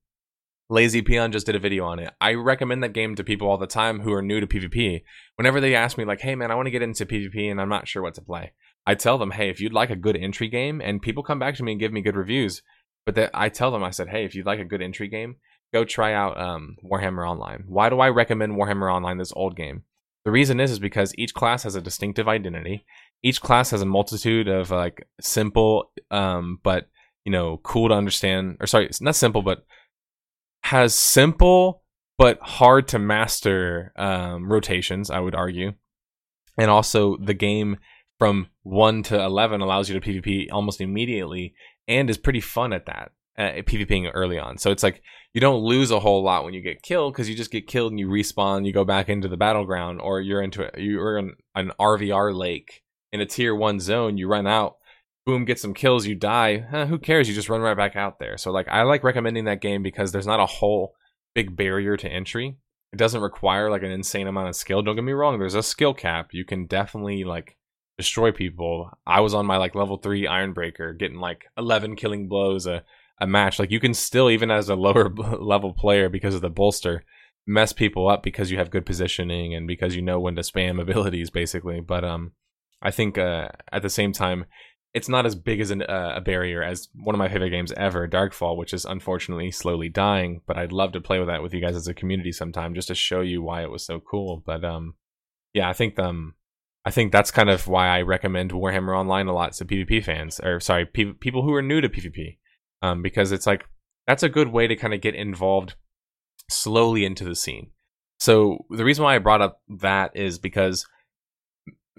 Lazy 0.70 1.03
Peon 1.03 1.30
just 1.30 1.47
did 1.47 1.55
a 1.55 1.61
video 1.61 1.84
on 1.84 1.99
it. 1.99 2.12
I 2.20 2.34
recommend 2.34 2.82
that 2.82 2.95
game 2.95 3.14
to 3.16 3.24
people 3.24 3.49
all 3.49 3.59
the 3.59 3.66
time 3.66 4.01
who 4.01 4.12
are 4.12 4.22
new 4.22 4.40
to 4.40 4.47
PvP. 4.47 5.03
Whenever 5.36 5.61
they 5.61 5.74
ask 5.74 5.99
me, 5.99 6.05
like, 6.05 6.22
hey 6.22 6.34
man, 6.34 6.51
I 6.51 6.55
want 6.55 6.66
to 6.66 6.70
get 6.70 6.82
into 6.82 7.05
PvP 7.05 7.51
and 7.51 7.61
I'm 7.61 7.68
not 7.68 7.86
sure 7.86 8.03
what 8.03 8.14
to 8.14 8.22
play, 8.22 8.53
I 8.86 8.95
tell 8.95 9.18
them, 9.18 9.32
hey, 9.32 9.51
if 9.51 9.61
you'd 9.61 9.72
like 9.72 9.90
a 9.90 9.97
good 9.97 10.16
entry 10.16 10.49
game, 10.49 10.80
and 10.80 11.03
people 11.03 11.22
come 11.22 11.38
back 11.38 11.55
to 11.57 11.62
me 11.62 11.72
and 11.72 11.80
give 11.80 11.92
me 11.92 12.03
good 12.03 12.16
reviews, 12.16 12.62
but 13.07 13.14
that 13.14 13.30
I 13.34 13.49
tell 13.49 13.70
them, 13.70 13.84
I 13.84 13.90
said, 13.90 14.09
hey, 14.09 14.24
if 14.24 14.34
you'd 14.34 14.47
like 14.47 14.59
a 14.59 14.64
good 14.64 14.82
entry 14.82 15.09
game, 15.09 15.36
go 15.72 15.84
try 15.84 16.12
out 16.14 16.40
um, 16.40 16.76
Warhammer 16.84 17.28
Online. 17.28 17.64
Why 17.66 17.88
do 17.88 18.01
I 18.01 18.09
recommend 18.09 18.55
Warhammer 18.55 18.92
Online, 18.92 19.18
this 19.18 19.32
old 19.34 19.57
game? 19.57 19.84
The 20.24 20.30
reason 20.30 20.61
is 20.61 20.70
is 20.70 20.78
because 20.78 21.14
each 21.18 21.34
class 21.34 21.64
has 21.64 21.74
a 21.74 21.82
distinctive 21.82 22.28
identity. 22.28 22.86
Each 23.22 23.40
class 23.40 23.70
has 23.70 23.82
a 23.82 23.86
multitude 23.86 24.49
of 24.49 24.70
like 24.70 25.07
simple, 25.20 25.90
um, 26.11 26.61
but 26.62 26.88
you 27.25 27.33
know, 27.33 27.59
cool 27.62 27.89
to 27.89 27.95
understand. 27.95 28.57
Or 28.61 28.66
sorry, 28.66 28.87
it's 28.87 29.01
not 29.01 29.16
simple, 29.16 29.43
but 29.43 29.64
has 30.62 30.95
simple 30.95 31.85
but 32.16 32.39
hard 32.41 32.89
to 32.89 32.99
master 32.99 33.93
um, 33.97 34.51
rotations, 34.51 35.11
I 35.11 35.20
would 35.20 35.35
argue. 35.35 35.72
And 36.57 36.70
also, 36.70 37.16
the 37.16 37.35
game 37.35 37.79
from 38.18 38.47
1 38.62 39.03
to 39.05 39.20
11 39.20 39.61
allows 39.61 39.89
you 39.89 39.99
to 39.99 40.07
PvP 40.07 40.47
almost 40.53 40.81
immediately 40.81 41.55
and 41.89 42.09
is 42.09 42.16
pretty 42.16 42.41
fun 42.41 42.72
at 42.72 42.87
that, 42.87 43.11
uh, 43.37 43.62
PvPing 43.62 44.09
early 44.14 44.39
on. 44.39 44.59
So 44.59 44.70
it's 44.70 44.85
like 44.85 45.03
you 45.33 45.41
don't 45.41 45.64
lose 45.64 45.91
a 45.91 45.99
whole 45.99 46.22
lot 46.22 46.45
when 46.45 46.55
you 46.55 46.61
get 46.61 46.83
killed 46.83 47.12
because 47.12 47.29
you 47.29 47.35
just 47.35 47.51
get 47.51 47.66
killed 47.66 47.91
and 47.91 47.99
you 47.99 48.07
respawn, 48.07 48.64
you 48.64 48.72
go 48.72 48.85
back 48.85 49.09
into 49.09 49.27
the 49.27 49.37
battleground, 49.37 50.01
or 50.01 50.20
you're 50.20 50.43
into 50.43 50.70
you're 50.77 51.18
in 51.18 51.33
an 51.57 51.72
RVR 51.81 52.35
lake 52.35 52.85
in 53.12 53.20
a 53.20 53.27
tier 53.27 53.55
1 53.55 53.81
zone, 53.81 54.16
you 54.16 54.29
run 54.29 54.47
out 54.47 54.77
boom, 55.25 55.45
get 55.45 55.59
some 55.59 55.75
kills, 55.75 56.07
you 56.07 56.14
die. 56.14 56.66
Eh, 56.72 56.87
who 56.87 56.99
cares? 56.99 57.29
You 57.29 57.35
just 57.35 57.49
run 57.49 57.61
right 57.61 57.77
back 57.77 57.97
out 57.97 58.18
there. 58.18 58.37
So 58.37 58.51
like 58.51 58.68
I 58.68 58.83
like 58.83 59.05
recommending 59.05 59.45
that 59.47 59.61
game 59.61 59.83
because 59.83 60.12
there's 60.12 60.27
not 60.27 60.41
a 60.41 60.47
whole 60.47 60.95
big 61.35 61.57
barrier 61.57 61.97
to 61.97 62.09
entry. 62.09 62.57
It 62.93 62.97
doesn't 62.97 63.22
require 63.22 63.70
like 63.70 63.83
an 63.83 63.91
insane 63.91 64.27
amount 64.27 64.49
of 64.49 64.57
skill. 64.57 64.83
Don't 64.83 64.95
get 64.95 65.05
me 65.05 65.12
wrong, 65.12 65.39
there's 65.39 65.55
a 65.55 65.62
skill 65.62 65.95
cap. 65.95 66.29
You 66.33 66.45
can 66.45 66.66
definitely 66.66 67.25
like 67.25 67.57
destroy 67.97 68.33
people. 68.33 68.91
I 69.07 69.20
was 69.20 69.35
on 69.35 69.47
my 69.47 69.57
like 69.57 69.75
level 69.75 69.97
3 69.97 70.27
Ironbreaker 70.27 70.99
getting 70.99 71.18
like 71.18 71.45
11 71.57 71.97
killing 71.97 72.29
blows 72.29 72.66
a 72.66 72.85
a 73.20 73.27
match. 73.27 73.59
Like 73.59 73.70
you 73.70 73.81
can 73.81 73.95
still 73.95 74.29
even 74.31 74.51
as 74.51 74.68
a 74.68 74.75
lower 74.77 75.09
level 75.09 75.72
player 75.72 76.09
because 76.09 76.35
of 76.35 76.41
the 76.41 76.51
bolster 76.51 77.05
mess 77.47 77.72
people 77.72 78.09
up 78.09 78.22
because 78.22 78.51
you 78.51 78.59
have 78.59 78.70
good 78.70 78.87
positioning 78.87 79.55
and 79.55 79.66
because 79.66 79.95
you 79.95 80.01
know 80.01 80.18
when 80.18 80.35
to 80.35 80.43
spam 80.43 80.81
abilities 80.83 81.31
basically. 81.31 81.81
But 81.81 82.05
um 82.05 82.33
I 82.83 82.91
think 82.91 83.16
uh, 83.16 83.49
at 83.72 83.81
the 83.81 83.89
same 83.89 84.12
time 84.12 84.45
it's 84.95 85.09
not 85.09 85.26
as 85.26 85.34
big 85.34 85.61
as 85.61 85.72
an, 85.72 85.82
uh, 85.82 86.12
a 86.16 86.20
barrier 86.20 86.62
as 86.62 86.88
one 86.95 87.14
of 87.14 87.18
my 87.18 87.28
favorite 87.28 87.51
games 87.51 87.72
ever, 87.76 88.09
Darkfall, 88.09 88.57
which 88.57 88.72
is 88.72 88.84
unfortunately 88.84 89.51
slowly 89.51 89.88
dying. 89.88 90.40
But 90.47 90.57
I'd 90.57 90.72
love 90.72 90.92
to 90.92 91.01
play 91.01 91.18
with 91.18 91.26
that 91.26 91.42
with 91.42 91.53
you 91.53 91.61
guys 91.61 91.74
as 91.74 91.88
a 91.88 91.95
community 91.95 92.30
sometime, 92.30 92.74
just 92.74 92.88
to 92.88 92.95
show 92.95 93.20
you 93.20 93.42
why 93.42 93.62
it 93.62 93.70
was 93.70 93.84
so 93.84 93.99
cool. 93.99 94.42
But 94.47 94.64
um, 94.64 94.95
yeah, 95.53 95.68
I 95.68 95.72
think 95.72 95.99
um, 95.99 96.34
I 96.84 96.92
think 96.92 97.11
that's 97.11 97.32
kind 97.32 97.51
of 97.51 97.66
why 97.66 97.88
I 97.88 98.03
recommend 98.03 98.53
Warhammer 98.53 98.97
Online 98.97 99.26
a 99.26 99.34
lot 99.34 99.53
to 99.55 99.64
PvP 99.64 100.05
fans, 100.05 100.38
or 100.40 100.61
sorry, 100.61 100.86
people 100.86 101.42
who 101.42 101.53
are 101.55 101.62
new 101.62 101.80
to 101.80 101.88
PvP, 101.88 102.38
um, 102.80 103.03
because 103.03 103.32
it's 103.32 103.49
like 103.49 103.64
that's 104.07 104.22
a 104.22 104.28
good 104.28 104.49
way 104.49 104.68
to 104.68 104.76
kind 104.76 104.95
of 104.95 105.01
get 105.01 105.16
involved 105.16 105.74
slowly 106.49 107.05
into 107.05 107.24
the 107.24 107.34
scene. 107.34 107.70
So 108.20 108.59
the 108.70 108.84
reason 108.84 109.03
why 109.03 109.16
I 109.16 109.18
brought 109.18 109.42
up 109.42 109.61
that 109.80 110.12
is 110.14 110.38
because 110.38 110.86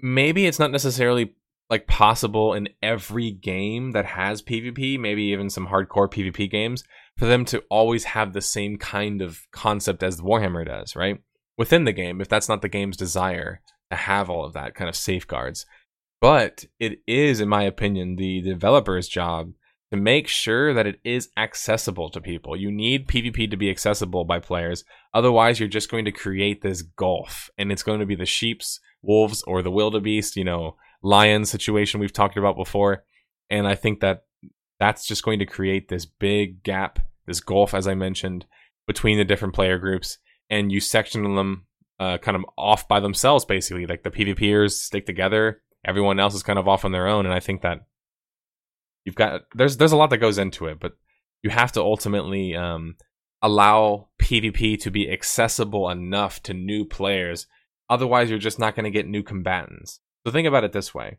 maybe 0.00 0.46
it's 0.46 0.58
not 0.58 0.70
necessarily 0.70 1.34
like 1.68 1.86
possible 1.86 2.54
in 2.54 2.68
every 2.82 3.30
game 3.30 3.92
that 3.92 4.04
has 4.04 4.42
PvP, 4.42 4.98
maybe 4.98 5.24
even 5.24 5.50
some 5.50 5.68
hardcore 5.68 6.10
PvP 6.10 6.50
games, 6.50 6.84
for 7.16 7.26
them 7.26 7.44
to 7.46 7.62
always 7.70 8.04
have 8.04 8.32
the 8.32 8.40
same 8.40 8.76
kind 8.76 9.20
of 9.20 9.40
concept 9.50 10.02
as 10.02 10.20
Warhammer 10.20 10.66
does, 10.66 10.94
right? 10.94 11.18
Within 11.58 11.84
the 11.84 11.92
game, 11.92 12.20
if 12.20 12.28
that's 12.28 12.48
not 12.48 12.62
the 12.62 12.68
game's 12.68 12.96
desire 12.96 13.60
to 13.90 13.96
have 13.96 14.28
all 14.28 14.44
of 14.44 14.52
that 14.52 14.74
kind 14.74 14.88
of 14.88 14.96
safeguards. 14.96 15.66
But 16.20 16.66
it 16.78 17.00
is, 17.06 17.40
in 17.40 17.48
my 17.48 17.62
opinion, 17.62 18.16
the 18.16 18.40
developer's 18.42 19.08
job 19.08 19.52
to 19.92 19.96
make 19.96 20.26
sure 20.26 20.74
that 20.74 20.86
it 20.86 21.00
is 21.04 21.28
accessible 21.36 22.10
to 22.10 22.20
people. 22.20 22.56
You 22.56 22.70
need 22.70 23.06
PvP 23.06 23.50
to 23.50 23.56
be 23.56 23.70
accessible 23.70 24.24
by 24.24 24.40
players. 24.40 24.84
Otherwise, 25.14 25.60
you're 25.60 25.68
just 25.68 25.90
going 25.90 26.04
to 26.06 26.12
create 26.12 26.62
this 26.62 26.82
gulf, 26.82 27.50
and 27.56 27.70
it's 27.70 27.82
going 27.82 28.00
to 28.00 28.06
be 28.06 28.16
the 28.16 28.26
sheep's, 28.26 28.80
wolves, 29.02 29.42
or 29.46 29.62
the 29.62 29.70
wildebeest, 29.70 30.36
you 30.36 30.44
know, 30.44 30.76
lion 31.06 31.44
situation 31.44 32.00
we've 32.00 32.12
talked 32.12 32.36
about 32.36 32.56
before. 32.56 33.04
And 33.48 33.66
I 33.66 33.74
think 33.74 34.00
that 34.00 34.24
that's 34.80 35.06
just 35.06 35.22
going 35.24 35.38
to 35.38 35.46
create 35.46 35.88
this 35.88 36.04
big 36.04 36.62
gap, 36.62 36.98
this 37.26 37.40
gulf, 37.40 37.74
as 37.74 37.86
I 37.86 37.94
mentioned, 37.94 38.44
between 38.86 39.18
the 39.18 39.24
different 39.24 39.54
player 39.54 39.78
groups. 39.78 40.18
And 40.50 40.70
you 40.70 40.80
section 40.80 41.22
them 41.34 41.66
uh, 41.98 42.18
kind 42.18 42.36
of 42.36 42.44
off 42.58 42.88
by 42.88 43.00
themselves, 43.00 43.44
basically. 43.44 43.86
Like 43.86 44.02
the 44.02 44.10
PvPers 44.10 44.72
stick 44.72 45.06
together, 45.06 45.62
everyone 45.84 46.20
else 46.20 46.34
is 46.34 46.42
kind 46.42 46.58
of 46.58 46.68
off 46.68 46.84
on 46.84 46.92
their 46.92 47.06
own. 47.06 47.24
And 47.24 47.34
I 47.34 47.40
think 47.40 47.62
that 47.62 47.86
you've 49.04 49.14
got 49.14 49.42
there's 49.54 49.76
there's 49.76 49.92
a 49.92 49.96
lot 49.96 50.10
that 50.10 50.18
goes 50.18 50.38
into 50.38 50.66
it, 50.66 50.78
but 50.80 50.92
you 51.42 51.50
have 51.50 51.72
to 51.72 51.80
ultimately 51.80 52.54
um, 52.56 52.96
allow 53.40 54.08
PvP 54.20 54.80
to 54.80 54.90
be 54.90 55.10
accessible 55.10 55.88
enough 55.88 56.42
to 56.42 56.54
new 56.54 56.84
players. 56.84 57.46
Otherwise, 57.88 58.28
you're 58.28 58.38
just 58.38 58.58
not 58.58 58.74
going 58.74 58.84
to 58.84 58.90
get 58.90 59.06
new 59.06 59.22
combatants. 59.22 60.00
So 60.26 60.32
think 60.32 60.48
about 60.48 60.64
it 60.64 60.72
this 60.72 60.92
way: 60.92 61.18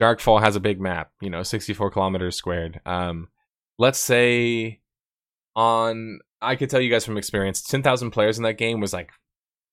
Darkfall 0.00 0.40
has 0.40 0.54
a 0.54 0.60
big 0.60 0.80
map, 0.80 1.10
you 1.20 1.28
know, 1.28 1.42
64 1.42 1.90
kilometers 1.90 2.36
squared. 2.36 2.80
Um, 2.86 3.28
let's 3.78 3.98
say 3.98 4.80
on 5.56 6.20
I 6.40 6.54
could 6.54 6.70
tell 6.70 6.80
you 6.80 6.88
guys 6.88 7.04
from 7.04 7.18
experience, 7.18 7.62
10,000 7.62 8.12
players 8.12 8.38
in 8.38 8.44
that 8.44 8.54
game 8.58 8.78
was 8.78 8.92
like 8.92 9.10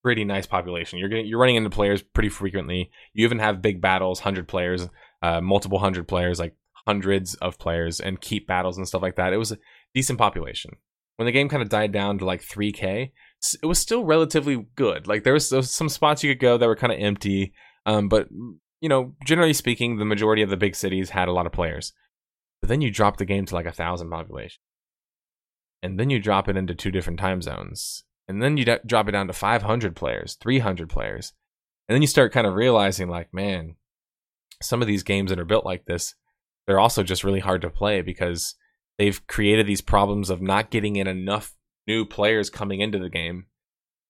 pretty 0.02 0.24
nice 0.24 0.46
population. 0.46 0.98
You're 0.98 1.08
getting, 1.08 1.26
you're 1.26 1.38
running 1.38 1.54
into 1.54 1.70
players 1.70 2.02
pretty 2.02 2.28
frequently. 2.28 2.90
You 3.12 3.24
even 3.24 3.38
have 3.38 3.62
big 3.62 3.80
battles, 3.80 4.18
100 4.18 4.48
players, 4.48 4.88
uh, 5.22 5.40
multiple 5.40 5.78
hundred 5.78 6.08
players, 6.08 6.40
like 6.40 6.56
hundreds 6.86 7.34
of 7.36 7.58
players, 7.58 8.00
and 8.00 8.20
keep 8.20 8.48
battles 8.48 8.78
and 8.78 8.88
stuff 8.88 9.02
like 9.02 9.14
that. 9.16 9.32
It 9.32 9.38
was 9.38 9.52
a 9.52 9.58
decent 9.94 10.18
population. 10.18 10.72
When 11.16 11.26
the 11.26 11.32
game 11.32 11.48
kind 11.48 11.62
of 11.62 11.68
died 11.68 11.92
down 11.92 12.18
to 12.18 12.24
like 12.24 12.42
3k, 12.42 13.10
it 13.62 13.66
was 13.66 13.78
still 13.78 14.04
relatively 14.04 14.66
good. 14.74 15.06
Like 15.06 15.24
there 15.24 15.32
was 15.32 15.48
some 15.48 15.88
spots 15.88 16.22
you 16.22 16.32
could 16.32 16.40
go 16.40 16.58
that 16.58 16.66
were 16.66 16.76
kind 16.76 16.92
of 16.92 16.98
empty. 17.00 17.52
Um, 17.86 18.08
but 18.08 18.28
you 18.80 18.88
know, 18.88 19.14
generally 19.24 19.52
speaking, 19.52 19.96
the 19.96 20.04
majority 20.04 20.42
of 20.42 20.50
the 20.50 20.56
big 20.56 20.74
cities 20.74 21.10
had 21.10 21.28
a 21.28 21.32
lot 21.32 21.46
of 21.46 21.52
players. 21.52 21.92
But 22.60 22.68
then 22.68 22.80
you 22.80 22.90
drop 22.90 23.16
the 23.16 23.24
game 23.24 23.46
to 23.46 23.54
like 23.54 23.66
a 23.66 23.72
thousand 23.72 24.10
population, 24.10 24.60
and 25.82 25.98
then 25.98 26.10
you 26.10 26.18
drop 26.18 26.48
it 26.48 26.56
into 26.56 26.74
two 26.74 26.90
different 26.90 27.20
time 27.20 27.42
zones, 27.42 28.04
and 28.28 28.42
then 28.42 28.56
you 28.56 28.64
d- 28.64 28.78
drop 28.84 29.08
it 29.08 29.12
down 29.12 29.26
to 29.28 29.32
500 29.32 29.94
players, 29.94 30.36
300 30.40 30.88
players, 30.88 31.32
and 31.88 31.94
then 31.94 32.02
you 32.02 32.08
start 32.08 32.32
kind 32.32 32.46
of 32.46 32.54
realizing, 32.54 33.08
like, 33.08 33.32
man, 33.32 33.76
some 34.62 34.80
of 34.80 34.88
these 34.88 35.02
games 35.02 35.30
that 35.30 35.38
are 35.38 35.44
built 35.44 35.64
like 35.64 35.84
this, 35.84 36.14
they're 36.66 36.80
also 36.80 37.02
just 37.02 37.24
really 37.24 37.40
hard 37.40 37.62
to 37.62 37.70
play 37.70 38.00
because 38.00 38.54
they've 38.98 39.24
created 39.26 39.66
these 39.66 39.82
problems 39.82 40.30
of 40.30 40.42
not 40.42 40.70
getting 40.70 40.96
in 40.96 41.06
enough 41.06 41.54
new 41.86 42.04
players 42.04 42.50
coming 42.50 42.80
into 42.80 42.98
the 42.98 43.10
game 43.10 43.46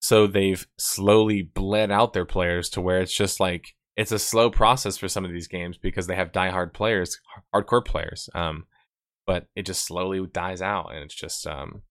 so 0.06 0.28
they've 0.28 0.68
slowly 0.78 1.42
bled 1.42 1.90
out 1.90 2.12
their 2.12 2.24
players 2.24 2.68
to 2.68 2.80
where 2.80 3.00
it's 3.00 3.12
just 3.12 3.40
like 3.40 3.74
it's 3.96 4.12
a 4.12 4.20
slow 4.20 4.50
process 4.50 4.96
for 4.96 5.08
some 5.08 5.24
of 5.24 5.32
these 5.32 5.48
games 5.48 5.78
because 5.78 6.06
they 6.06 6.14
have 6.14 6.30
diehard 6.30 6.72
players, 6.72 7.18
hardcore 7.52 7.84
players. 7.84 8.30
Um, 8.32 8.66
but 9.26 9.48
it 9.56 9.66
just 9.66 9.84
slowly 9.84 10.24
dies 10.32 10.62
out, 10.62 10.94
and 10.94 11.02
it's 11.02 11.14
just 11.14 11.44
um, 11.44 11.82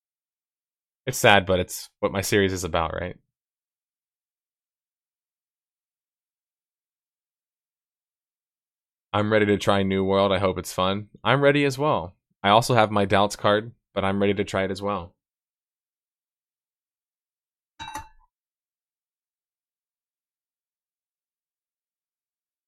it's 1.05 1.17
sad, 1.17 1.45
but 1.45 1.59
it's 1.59 1.89
what 1.99 2.13
my 2.13 2.21
series 2.21 2.53
is 2.53 2.63
about, 2.63 2.93
right? 2.93 3.17
I'm 9.11 9.29
ready 9.29 9.45
to 9.47 9.57
try 9.57 9.83
New 9.83 10.05
World. 10.05 10.31
I 10.31 10.39
hope 10.39 10.57
it's 10.57 10.71
fun. 10.71 11.09
I'm 11.21 11.41
ready 11.41 11.65
as 11.65 11.77
well. 11.77 12.15
I 12.41 12.49
also 12.51 12.75
have 12.75 12.91
my 12.91 13.03
doubts 13.03 13.35
card, 13.35 13.73
but 13.93 14.05
I'm 14.05 14.21
ready 14.21 14.35
to 14.35 14.45
try 14.45 14.63
it 14.63 14.71
as 14.71 14.81
well. 14.81 15.14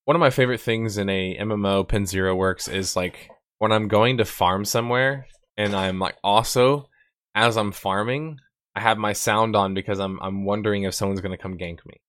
One 0.08 0.16
of 0.16 0.22
my 0.22 0.30
favorite 0.30 0.62
things 0.62 0.98
in 0.98 1.10
a 1.10 1.38
MMO 1.38 1.86
Pen 1.86 2.06
Zero 2.06 2.34
works 2.34 2.70
is 2.70 2.96
like 2.96 3.30
when 3.58 3.74
I'm 3.74 3.90
going 3.90 4.20
to 4.20 4.26
farm 4.26 4.64
somewhere 4.64 5.28
and 5.58 5.76
I'm 5.76 6.00
like 6.00 6.16
also 6.24 6.88
as 7.36 7.58
I'm 7.58 7.74
farming, 7.74 8.40
I 8.74 8.80
have 8.80 8.98
my 8.98 9.12
sound 9.12 9.54
on 9.58 9.74
because 9.74 10.00
I'm 10.00 10.18
I'm 10.22 10.46
wondering 10.46 10.84
if 10.84 10.94
someone's 10.94 11.20
gonna 11.20 11.38
come 11.38 11.58
gank 11.58 11.86
me. 11.86 12.00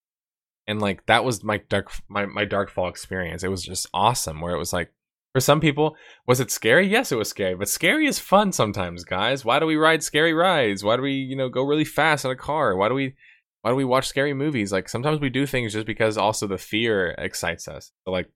And 0.68 0.80
like 0.80 1.07
that 1.07 1.24
was 1.24 1.42
my 1.42 1.59
dark 1.68 1.90
my, 2.09 2.24
my 2.26 2.46
Darkfall 2.46 2.88
experience. 2.88 3.42
It 3.42 3.51
was 3.51 3.64
just 3.64 3.88
awesome 3.92 4.40
where 4.40 4.55
it 4.55 4.61
was 4.61 4.72
like 4.72 4.92
for 5.34 5.40
some 5.40 5.59
people, 5.61 5.96
was 6.25 6.38
it 6.38 6.53
scary? 6.53 6.87
Yes, 6.87 7.11
it 7.11 7.18
was 7.18 7.29
scary, 7.29 7.57
but 7.57 7.68
scary 7.68 8.07
is 8.07 8.20
fun 8.20 8.53
sometimes, 8.53 9.03
guys. 9.03 9.45
Why 9.45 9.58
do 9.58 9.66
we 9.66 9.75
ride 9.75 10.04
scary 10.04 10.33
rides? 10.33 10.84
Why 10.84 10.95
do 10.95 11.03
we, 11.03 11.14
you 11.14 11.34
know, 11.34 11.49
go 11.49 11.64
really 11.64 11.84
fast 11.84 12.25
in 12.25 12.30
a 12.30 12.37
car? 12.37 12.76
Why 12.76 12.88
do 12.88 12.95
we 12.95 13.16
why 13.63 13.71
do 13.71 13.76
we 13.76 13.85
watch 13.85 14.07
scary 14.07 14.35
movies? 14.35 14.72
Like 14.72 14.89
sometimes 14.89 15.21
we 15.21 15.30
do 15.30 15.47
things 15.47 15.72
just 15.72 15.87
because 15.87 16.17
also 16.17 16.47
the 16.47 16.59
fear 16.59 17.14
excites 17.18 17.68
us. 17.68 17.93
So 18.05 18.11
like 18.11 18.30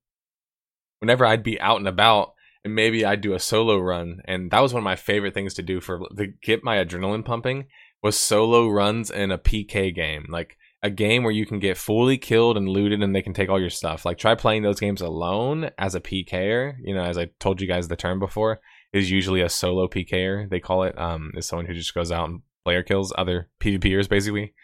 whenever 0.98 1.24
I'd 1.24 1.42
be 1.42 1.60
out 1.60 1.78
and 1.78 1.88
about 1.88 2.32
and 2.64 2.74
maybe 2.74 3.04
I'd 3.04 3.20
do 3.20 3.34
a 3.34 3.40
solo 3.40 3.78
run 3.78 4.20
and 4.26 4.50
that 4.50 4.60
was 4.60 4.72
one 4.72 4.80
of 4.80 4.84
my 4.84 4.96
favorite 4.96 5.34
things 5.34 5.54
to 5.54 5.62
do 5.62 5.80
for 5.80 6.00
to 6.16 6.28
get 6.42 6.64
my 6.64 6.76
adrenaline 6.76 7.24
pumping 7.24 7.66
was 8.02 8.18
solo 8.18 8.68
runs 8.68 9.10
in 9.10 9.30
a 9.30 9.38
PK 9.38 9.94
game. 9.94 10.26
Like 10.28 10.56
a 10.82 10.90
game 10.90 11.22
where 11.22 11.32
you 11.32 11.46
can 11.46 11.60
get 11.60 11.76
fully 11.76 12.18
killed 12.18 12.56
and 12.56 12.68
looted 12.68 13.02
and 13.02 13.14
they 13.14 13.22
can 13.22 13.32
take 13.32 13.48
all 13.48 13.60
your 13.60 13.70
stuff. 13.70 14.04
Like 14.04 14.18
try 14.18 14.34
playing 14.34 14.62
those 14.62 14.80
games 14.80 15.00
alone 15.00 15.70
as 15.78 15.94
a 15.94 16.00
PKer, 16.00 16.74
you 16.82 16.94
know, 16.94 17.04
as 17.04 17.16
I 17.16 17.30
told 17.38 17.60
you 17.60 17.68
guys 17.68 17.86
the 17.86 17.96
term 17.96 18.18
before, 18.18 18.60
is 18.92 19.10
usually 19.10 19.40
a 19.40 19.48
solo 19.48 19.86
PKer, 19.86 20.50
they 20.50 20.58
call 20.58 20.82
it. 20.82 20.98
Um 20.98 21.32
is 21.36 21.46
someone 21.46 21.66
who 21.66 21.74
just 21.74 21.94
goes 21.94 22.10
out 22.10 22.28
and 22.28 22.40
player 22.64 22.82
kills 22.82 23.12
other 23.16 23.48
PvPers 23.60 24.08
basically. 24.08 24.54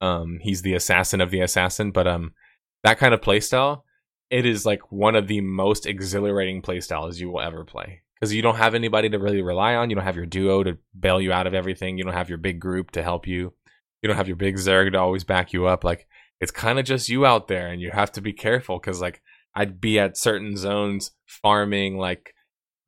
Um, 0.00 0.38
he's 0.40 0.62
the 0.62 0.74
assassin 0.74 1.20
of 1.20 1.30
the 1.30 1.40
assassin, 1.40 1.90
but 1.90 2.06
um, 2.06 2.32
that 2.82 2.98
kind 2.98 3.14
of 3.14 3.20
playstyle, 3.20 3.82
it 4.30 4.46
is 4.46 4.66
like 4.66 4.92
one 4.92 5.16
of 5.16 5.28
the 5.28 5.40
most 5.40 5.86
exhilarating 5.86 6.62
playstyles 6.62 7.18
you 7.18 7.30
will 7.30 7.40
ever 7.40 7.64
play 7.64 8.02
because 8.14 8.34
you 8.34 8.42
don't 8.42 8.56
have 8.56 8.74
anybody 8.74 9.08
to 9.08 9.18
really 9.18 9.42
rely 9.42 9.74
on. 9.74 9.90
You 9.90 9.96
don't 9.96 10.04
have 10.04 10.16
your 10.16 10.26
duo 10.26 10.62
to 10.62 10.78
bail 10.98 11.20
you 11.20 11.32
out 11.32 11.46
of 11.46 11.54
everything. 11.54 11.98
You 11.98 12.04
don't 12.04 12.14
have 12.14 12.28
your 12.28 12.38
big 12.38 12.60
group 12.60 12.90
to 12.92 13.02
help 13.02 13.26
you. 13.26 13.52
You 14.02 14.08
don't 14.08 14.16
have 14.16 14.28
your 14.28 14.36
big 14.36 14.56
Zerg 14.56 14.92
to 14.92 14.98
always 14.98 15.24
back 15.24 15.52
you 15.52 15.66
up. 15.66 15.84
Like 15.84 16.06
it's 16.40 16.50
kind 16.50 16.78
of 16.78 16.84
just 16.84 17.08
you 17.08 17.24
out 17.24 17.48
there, 17.48 17.68
and 17.68 17.80
you 17.80 17.90
have 17.90 18.12
to 18.12 18.20
be 18.20 18.32
careful 18.32 18.78
because 18.78 19.00
like 19.00 19.22
I'd 19.54 19.80
be 19.80 19.98
at 19.98 20.18
certain 20.18 20.56
zones 20.56 21.12
farming 21.26 21.96
like 21.96 22.34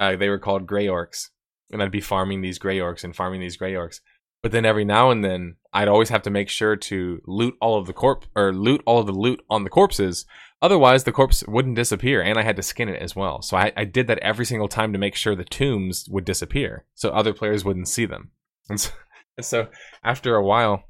uh, 0.01 0.17
they 0.17 0.29
were 0.29 0.39
called 0.39 0.67
gray 0.67 0.87
orcs, 0.87 1.29
and 1.71 1.83
I'd 1.83 1.93
be 1.93 2.01
farming 2.01 2.41
these 2.41 2.59
gray 2.59 2.79
orcs 2.79 3.05
and 3.05 3.15
farming 3.15 3.41
these 3.41 3.57
gray 3.57 3.75
orcs. 3.75 4.01
But 4.47 4.53
then 4.53 4.65
every 4.65 4.85
now 4.85 5.11
and 5.11 5.25
then, 5.25 5.57
I'd 5.73 5.89
always 5.89 6.11
have 6.11 6.23
to 6.23 6.31
make 6.31 6.49
sure 6.49 6.77
to 6.77 7.21
loot 7.27 7.57
all 7.61 7.77
of 7.77 7.89
the 7.89 7.93
corp 7.93 8.27
or 8.37 8.53
loot 8.53 8.81
all 8.87 9.01
of 9.01 9.07
the 9.07 9.13
loot 9.13 9.43
on 9.51 9.65
the 9.65 9.71
corpses 9.71 10.25
Otherwise, 10.63 11.03
the 11.03 11.11
corpse 11.11 11.43
wouldn't 11.49 11.75
disappear, 11.75 12.23
and 12.23 12.39
I 12.39 12.43
had 12.43 12.55
to 12.55 12.63
skin 12.63 12.89
it 12.89 13.03
as 13.03 13.17
well. 13.17 13.43
So 13.43 13.57
I, 13.57 13.73
I 13.77 13.85
did 13.85 14.07
that 14.07 14.21
every 14.21 14.47
single 14.47 14.69
time 14.69 14.93
to 14.93 15.01
make 15.01 15.17
sure 15.17 15.35
the 15.35 15.43
tombs 15.43 16.07
would 16.09 16.25
disappear, 16.25 16.85
so 16.95 17.11
other 17.11 17.33
players 17.35 17.65
wouldn't 17.65 17.89
see 17.89 18.07
them. 18.07 18.31
And 18.69 18.81
so, 18.81 18.91
and 19.37 19.45
so 19.45 19.67
after 20.05 20.37
a 20.37 20.45
while, 20.45 20.85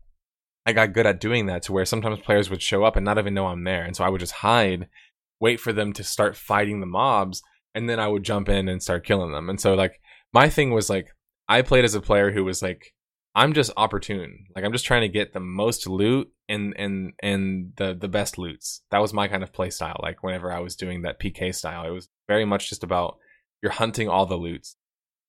I 0.66 0.74
got 0.74 0.92
good 0.92 1.06
at 1.06 1.18
doing 1.18 1.46
that 1.46 1.62
to 1.62 1.72
where 1.72 1.86
sometimes 1.86 2.20
players 2.20 2.50
would 2.50 2.60
show 2.60 2.84
up 2.84 2.94
and 2.96 3.06
not 3.06 3.16
even 3.16 3.32
know 3.32 3.46
I'm 3.46 3.64
there, 3.64 3.84
and 3.84 3.96
so 3.96 4.04
I 4.04 4.10
would 4.10 4.20
just 4.20 4.34
hide, 4.34 4.88
wait 5.40 5.60
for 5.60 5.72
them 5.72 5.94
to 5.94 6.04
start 6.04 6.36
fighting 6.36 6.80
the 6.80 6.86
mobs, 6.86 7.42
and 7.74 7.88
then 7.88 7.98
I 7.98 8.08
would 8.08 8.22
jump 8.22 8.50
in 8.50 8.68
and 8.68 8.82
start 8.82 9.06
killing 9.06 9.32
them. 9.32 9.48
And 9.48 9.58
so 9.58 9.72
like 9.72 9.98
my 10.34 10.50
thing 10.50 10.72
was 10.72 10.90
like 10.90 11.08
I 11.48 11.62
played 11.62 11.86
as 11.86 11.94
a 11.94 12.00
player 12.00 12.32
who 12.32 12.44
was 12.44 12.60
like 12.62 12.94
I'm 13.36 13.52
just 13.52 13.70
opportune. 13.76 14.46
Like 14.56 14.64
I'm 14.64 14.72
just 14.72 14.86
trying 14.86 15.02
to 15.02 15.08
get 15.08 15.34
the 15.34 15.40
most 15.40 15.86
loot 15.86 16.32
and 16.48 16.74
and 16.78 17.12
and 17.22 17.72
the 17.76 17.94
the 17.94 18.08
best 18.08 18.38
loots. 18.38 18.80
That 18.90 19.02
was 19.02 19.12
my 19.12 19.28
kind 19.28 19.42
of 19.42 19.52
play 19.52 19.68
style. 19.68 20.00
Like 20.02 20.22
whenever 20.22 20.50
I 20.50 20.60
was 20.60 20.74
doing 20.74 21.02
that 21.02 21.20
PK 21.20 21.54
style, 21.54 21.86
it 21.86 21.90
was 21.90 22.08
very 22.26 22.46
much 22.46 22.70
just 22.70 22.82
about 22.82 23.18
you're 23.62 23.72
hunting 23.72 24.08
all 24.08 24.24
the 24.24 24.36
loots. 24.36 24.76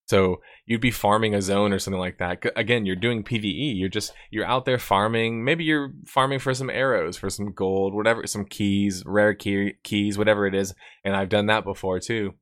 So 0.08 0.38
you'd 0.66 0.80
be 0.80 0.90
farming 0.90 1.36
a 1.36 1.42
zone 1.42 1.74
or 1.74 1.80
something 1.80 2.00
like 2.00 2.20
that. 2.20 2.42
Again, 2.56 2.86
you're 2.86 2.96
doing 2.96 3.26
PVE. 3.26 3.78
You're 3.78 3.90
just 3.90 4.14
you're 4.32 4.46
out 4.46 4.64
there 4.64 4.80
farming. 4.80 5.44
Maybe 5.44 5.66
you're 5.66 5.92
farming 6.06 6.40
for 6.40 6.54
some 6.54 6.70
arrows, 6.70 7.18
for 7.18 7.30
some 7.30 7.52
gold, 7.52 7.94
whatever, 7.94 8.26
some 8.26 8.46
keys, 8.46 9.04
rare 9.06 9.34
key, 9.34 9.74
keys, 9.84 10.18
whatever 10.18 10.48
it 10.48 10.56
is. 10.56 10.74
And 11.04 11.14
I've 11.14 11.28
done 11.28 11.48
that 11.48 11.66
before 11.66 12.00
too. 12.00 12.36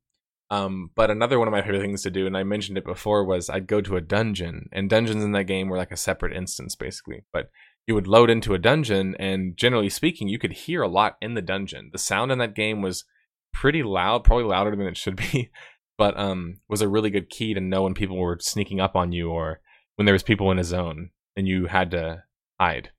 Um, 0.51 0.91
but 0.95 1.09
another 1.09 1.39
one 1.39 1.47
of 1.47 1.51
my 1.51 1.61
favorite 1.61 1.81
things 1.81 2.03
to 2.03 2.11
do, 2.11 2.27
and 2.27 2.37
I 2.37 2.43
mentioned 2.43 2.77
it 2.77 2.85
before, 2.85 3.25
was 3.25 3.49
I'd 3.49 3.67
go 3.67 3.81
to 3.81 3.95
a 3.95 4.01
dungeon, 4.01 4.69
and 4.71 4.89
dungeons 4.89 5.23
in 5.23 5.31
that 5.31 5.45
game 5.45 5.69
were 5.69 5.77
like 5.77 5.91
a 5.91 5.97
separate 5.97 6.35
instance, 6.35 6.75
basically. 6.75 7.23
But 7.33 7.49
you 7.87 7.95
would 7.95 8.07
load 8.07 8.29
into 8.29 8.53
a 8.53 8.59
dungeon, 8.59 9.15
and 9.19 9.57
generally 9.57 9.89
speaking, 9.89 10.27
you 10.27 10.39
could 10.39 10.53
hear 10.53 10.81
a 10.81 10.87
lot 10.87 11.17
in 11.21 11.33
the 11.33 11.41
dungeon. 11.41 11.89
The 11.91 11.97
sound 11.97 12.31
in 12.31 12.37
that 12.39 12.55
game 12.55 12.81
was 12.81 13.05
pretty 13.53 13.83
loud, 13.83 14.23
probably 14.23 14.45
louder 14.45 14.75
than 14.75 14.87
it 14.87 14.97
should 14.97 15.15
be, 15.15 15.49
but 15.97 16.17
um, 16.19 16.59
was 16.67 16.81
a 16.81 16.89
really 16.89 17.09
good 17.09 17.29
key 17.29 17.53
to 17.53 17.61
know 17.61 17.83
when 17.83 17.93
people 17.93 18.17
were 18.17 18.37
sneaking 18.39 18.79
up 18.79 18.95
on 18.95 19.11
you 19.11 19.29
or 19.29 19.61
when 19.95 20.05
there 20.05 20.13
was 20.13 20.23
people 20.23 20.51
in 20.51 20.59
a 20.59 20.63
zone 20.63 21.09
and 21.35 21.47
you 21.47 21.67
had 21.67 21.91
to 21.91 22.23
hide. 22.59 22.91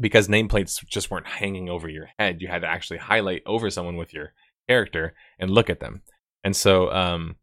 Because 0.00 0.28
nameplates 0.28 0.84
just 0.86 1.10
weren't 1.10 1.26
hanging 1.26 1.68
over 1.68 1.88
your 1.88 2.08
head, 2.18 2.40
you 2.40 2.48
had 2.48 2.62
to 2.62 2.68
actually 2.68 2.98
highlight 2.98 3.42
over 3.46 3.68
someone 3.68 3.96
with 3.96 4.12
your 4.12 4.32
character 4.68 5.14
and 5.38 5.50
look 5.50 5.70
at 5.70 5.80
them. 5.80 6.02
And 6.48 6.56
so, 6.56 6.90
um, 6.90 7.36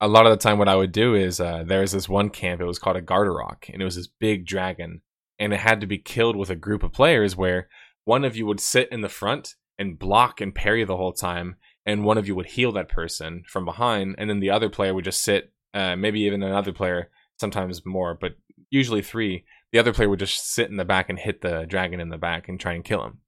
a 0.00 0.08
lot 0.08 0.24
of 0.24 0.30
the 0.30 0.38
time, 0.38 0.56
what 0.56 0.70
I 0.70 0.74
would 0.74 0.90
do 0.90 1.14
is 1.14 1.38
uh, 1.38 1.64
there's 1.66 1.92
this 1.92 2.08
one 2.08 2.30
camp. 2.30 2.62
It 2.62 2.64
was 2.64 2.78
called 2.78 2.96
a 2.96 3.02
Gardarok, 3.02 3.68
and 3.70 3.82
it 3.82 3.84
was 3.84 3.96
this 3.96 4.06
big 4.06 4.46
dragon, 4.46 5.02
and 5.38 5.52
it 5.52 5.60
had 5.60 5.82
to 5.82 5.86
be 5.86 5.98
killed 5.98 6.34
with 6.34 6.48
a 6.48 6.56
group 6.56 6.82
of 6.82 6.90
players 6.90 7.36
where 7.36 7.68
one 8.06 8.24
of 8.24 8.38
you 8.38 8.46
would 8.46 8.58
sit 8.58 8.88
in 8.90 9.02
the 9.02 9.10
front 9.10 9.56
and 9.78 9.98
block 9.98 10.40
and 10.40 10.54
parry 10.54 10.82
the 10.82 10.96
whole 10.96 11.12
time, 11.12 11.56
and 11.84 12.06
one 12.06 12.16
of 12.16 12.26
you 12.26 12.34
would 12.36 12.46
heal 12.46 12.72
that 12.72 12.88
person 12.88 13.42
from 13.46 13.66
behind, 13.66 14.14
and 14.16 14.30
then 14.30 14.40
the 14.40 14.48
other 14.48 14.70
player 14.70 14.94
would 14.94 15.04
just 15.04 15.20
sit, 15.20 15.52
uh, 15.74 15.94
maybe 15.94 16.20
even 16.20 16.42
another 16.42 16.72
player, 16.72 17.10
sometimes 17.38 17.84
more, 17.84 18.16
but 18.18 18.32
usually 18.70 19.02
three. 19.02 19.44
The 19.72 19.78
other 19.78 19.92
player 19.92 20.08
would 20.08 20.20
just 20.20 20.54
sit 20.54 20.70
in 20.70 20.78
the 20.78 20.86
back 20.86 21.10
and 21.10 21.18
hit 21.18 21.42
the 21.42 21.66
dragon 21.68 22.00
in 22.00 22.08
the 22.08 22.16
back 22.16 22.48
and 22.48 22.58
try 22.58 22.72
and 22.72 22.82
kill 22.82 23.04
him. 23.04 23.18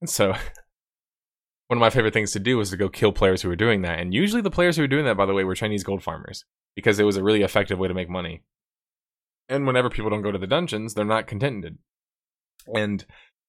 And 0.00 0.10
so 0.10 0.34
one 1.68 1.78
of 1.78 1.80
my 1.80 1.90
favorite 1.90 2.12
things 2.12 2.32
to 2.32 2.38
do 2.38 2.58
was 2.58 2.70
to 2.70 2.76
go 2.76 2.88
kill 2.88 3.12
players 3.12 3.42
who 3.42 3.48
were 3.48 3.56
doing 3.56 3.82
that. 3.82 3.98
And 3.98 4.12
usually 4.12 4.42
the 4.42 4.50
players 4.50 4.76
who 4.76 4.82
were 4.82 4.88
doing 4.88 5.04
that, 5.06 5.16
by 5.16 5.26
the 5.26 5.32
way, 5.32 5.44
were 5.44 5.54
Chinese 5.54 5.84
gold 5.84 6.02
farmers 6.02 6.44
because 6.76 6.98
it 6.98 7.04
was 7.04 7.16
a 7.16 7.22
really 7.22 7.42
effective 7.42 7.78
way 7.78 7.88
to 7.88 7.94
make 7.94 8.10
money. 8.10 8.42
And 9.48 9.66
whenever 9.66 9.90
people 9.90 10.10
don't 10.10 10.22
go 10.22 10.32
to 10.32 10.38
the 10.38 10.46
dungeons, 10.46 10.94
they're 10.94 11.04
not 11.04 11.26
contented. 11.26 11.78
And 12.74 13.04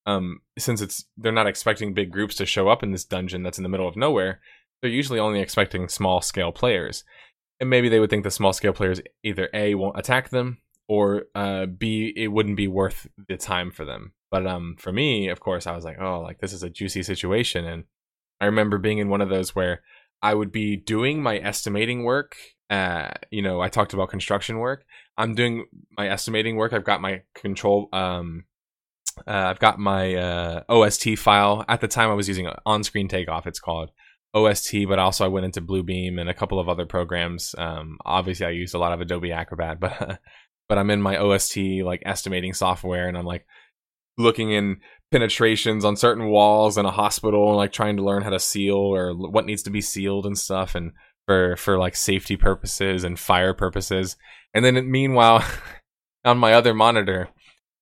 um, 0.06 0.40
since 0.58 0.80
it's 0.80 1.04
they're 1.16 1.32
not 1.32 1.46
expecting 1.46 1.92
big 1.92 2.12
groups 2.12 2.36
to 2.36 2.46
show 2.46 2.68
up 2.68 2.82
in 2.82 2.92
this 2.92 3.04
dungeon 3.04 3.42
that's 3.42 3.58
in 3.58 3.64
the 3.64 3.68
middle 3.68 3.88
of 3.88 3.96
nowhere, 3.96 4.40
they're 4.80 4.90
usually 4.90 5.18
only 5.18 5.40
expecting 5.40 5.88
small 5.88 6.20
scale 6.20 6.52
players. 6.52 7.04
And 7.58 7.70
maybe 7.70 7.88
they 7.88 7.98
would 7.98 8.10
think 8.10 8.24
the 8.24 8.30
small 8.30 8.52
scale 8.52 8.72
players 8.72 9.00
either 9.22 9.48
A 9.54 9.74
won't 9.74 9.98
attack 9.98 10.28
them 10.28 10.58
or 10.88 11.24
uh, 11.34 11.66
B 11.66 12.12
it 12.16 12.28
wouldn't 12.28 12.56
be 12.56 12.68
worth 12.68 13.08
the 13.28 13.36
time 13.36 13.70
for 13.70 13.84
them. 13.84 14.12
But 14.30 14.46
um, 14.46 14.76
for 14.78 14.92
me, 14.92 15.28
of 15.28 15.40
course, 15.40 15.66
I 15.66 15.74
was 15.74 15.84
like, 15.84 16.00
oh, 16.00 16.20
like 16.20 16.40
this 16.40 16.52
is 16.52 16.62
a 16.62 16.70
juicy 16.70 17.02
situation, 17.02 17.64
and 17.64 17.84
I 18.40 18.46
remember 18.46 18.78
being 18.78 18.98
in 18.98 19.08
one 19.08 19.20
of 19.20 19.28
those 19.28 19.54
where 19.54 19.82
I 20.22 20.34
would 20.34 20.52
be 20.52 20.76
doing 20.76 21.22
my 21.22 21.38
estimating 21.38 22.04
work. 22.04 22.36
Uh, 22.68 23.10
you 23.30 23.42
know, 23.42 23.60
I 23.60 23.68
talked 23.68 23.94
about 23.94 24.10
construction 24.10 24.58
work. 24.58 24.84
I'm 25.16 25.34
doing 25.34 25.66
my 25.96 26.08
estimating 26.08 26.56
work. 26.56 26.72
I've 26.72 26.84
got 26.84 27.00
my 27.00 27.22
control. 27.34 27.88
Um, 27.92 28.44
uh, 29.26 29.30
I've 29.30 29.60
got 29.60 29.78
my 29.78 30.14
uh, 30.14 30.62
OST 30.68 31.18
file. 31.18 31.64
At 31.68 31.80
the 31.80 31.88
time, 31.88 32.10
I 32.10 32.14
was 32.14 32.28
using 32.28 32.48
on-screen 32.66 33.08
takeoff. 33.08 33.46
It's 33.46 33.60
called 33.60 33.90
OST, 34.34 34.86
but 34.88 34.98
also 34.98 35.24
I 35.24 35.28
went 35.28 35.46
into 35.46 35.62
Bluebeam 35.62 36.20
and 36.20 36.28
a 36.28 36.34
couple 36.34 36.60
of 36.60 36.68
other 36.68 36.84
programs. 36.84 37.54
Um, 37.56 37.98
obviously, 38.04 38.46
I 38.46 38.50
used 38.50 38.74
a 38.74 38.78
lot 38.78 38.92
of 38.92 39.00
Adobe 39.00 39.32
Acrobat, 39.32 39.80
but 39.80 40.20
but 40.68 40.78
I'm 40.78 40.90
in 40.90 41.00
my 41.00 41.18
OST 41.18 41.56
like 41.84 42.02
estimating 42.04 42.52
software, 42.52 43.08
and 43.08 43.16
I'm 43.16 43.24
like 43.24 43.46
looking 44.18 44.50
in 44.50 44.80
penetrations 45.10 45.84
on 45.84 45.96
certain 45.96 46.28
walls 46.28 46.76
in 46.76 46.84
a 46.84 46.90
hospital 46.90 47.48
and 47.48 47.56
like 47.56 47.72
trying 47.72 47.96
to 47.96 48.04
learn 48.04 48.22
how 48.22 48.30
to 48.30 48.40
seal 48.40 48.76
or 48.76 49.14
what 49.14 49.46
needs 49.46 49.62
to 49.62 49.70
be 49.70 49.80
sealed 49.80 50.26
and 50.26 50.38
stuff 50.38 50.74
and 50.74 50.92
for 51.26 51.56
for 51.56 51.78
like 51.78 51.96
safety 51.96 52.36
purposes 52.36 53.04
and 53.04 53.18
fire 53.18 53.54
purposes. 53.54 54.16
And 54.54 54.64
then 54.64 54.90
meanwhile 54.90 55.44
on 56.24 56.38
my 56.38 56.54
other 56.54 56.74
monitor 56.74 57.28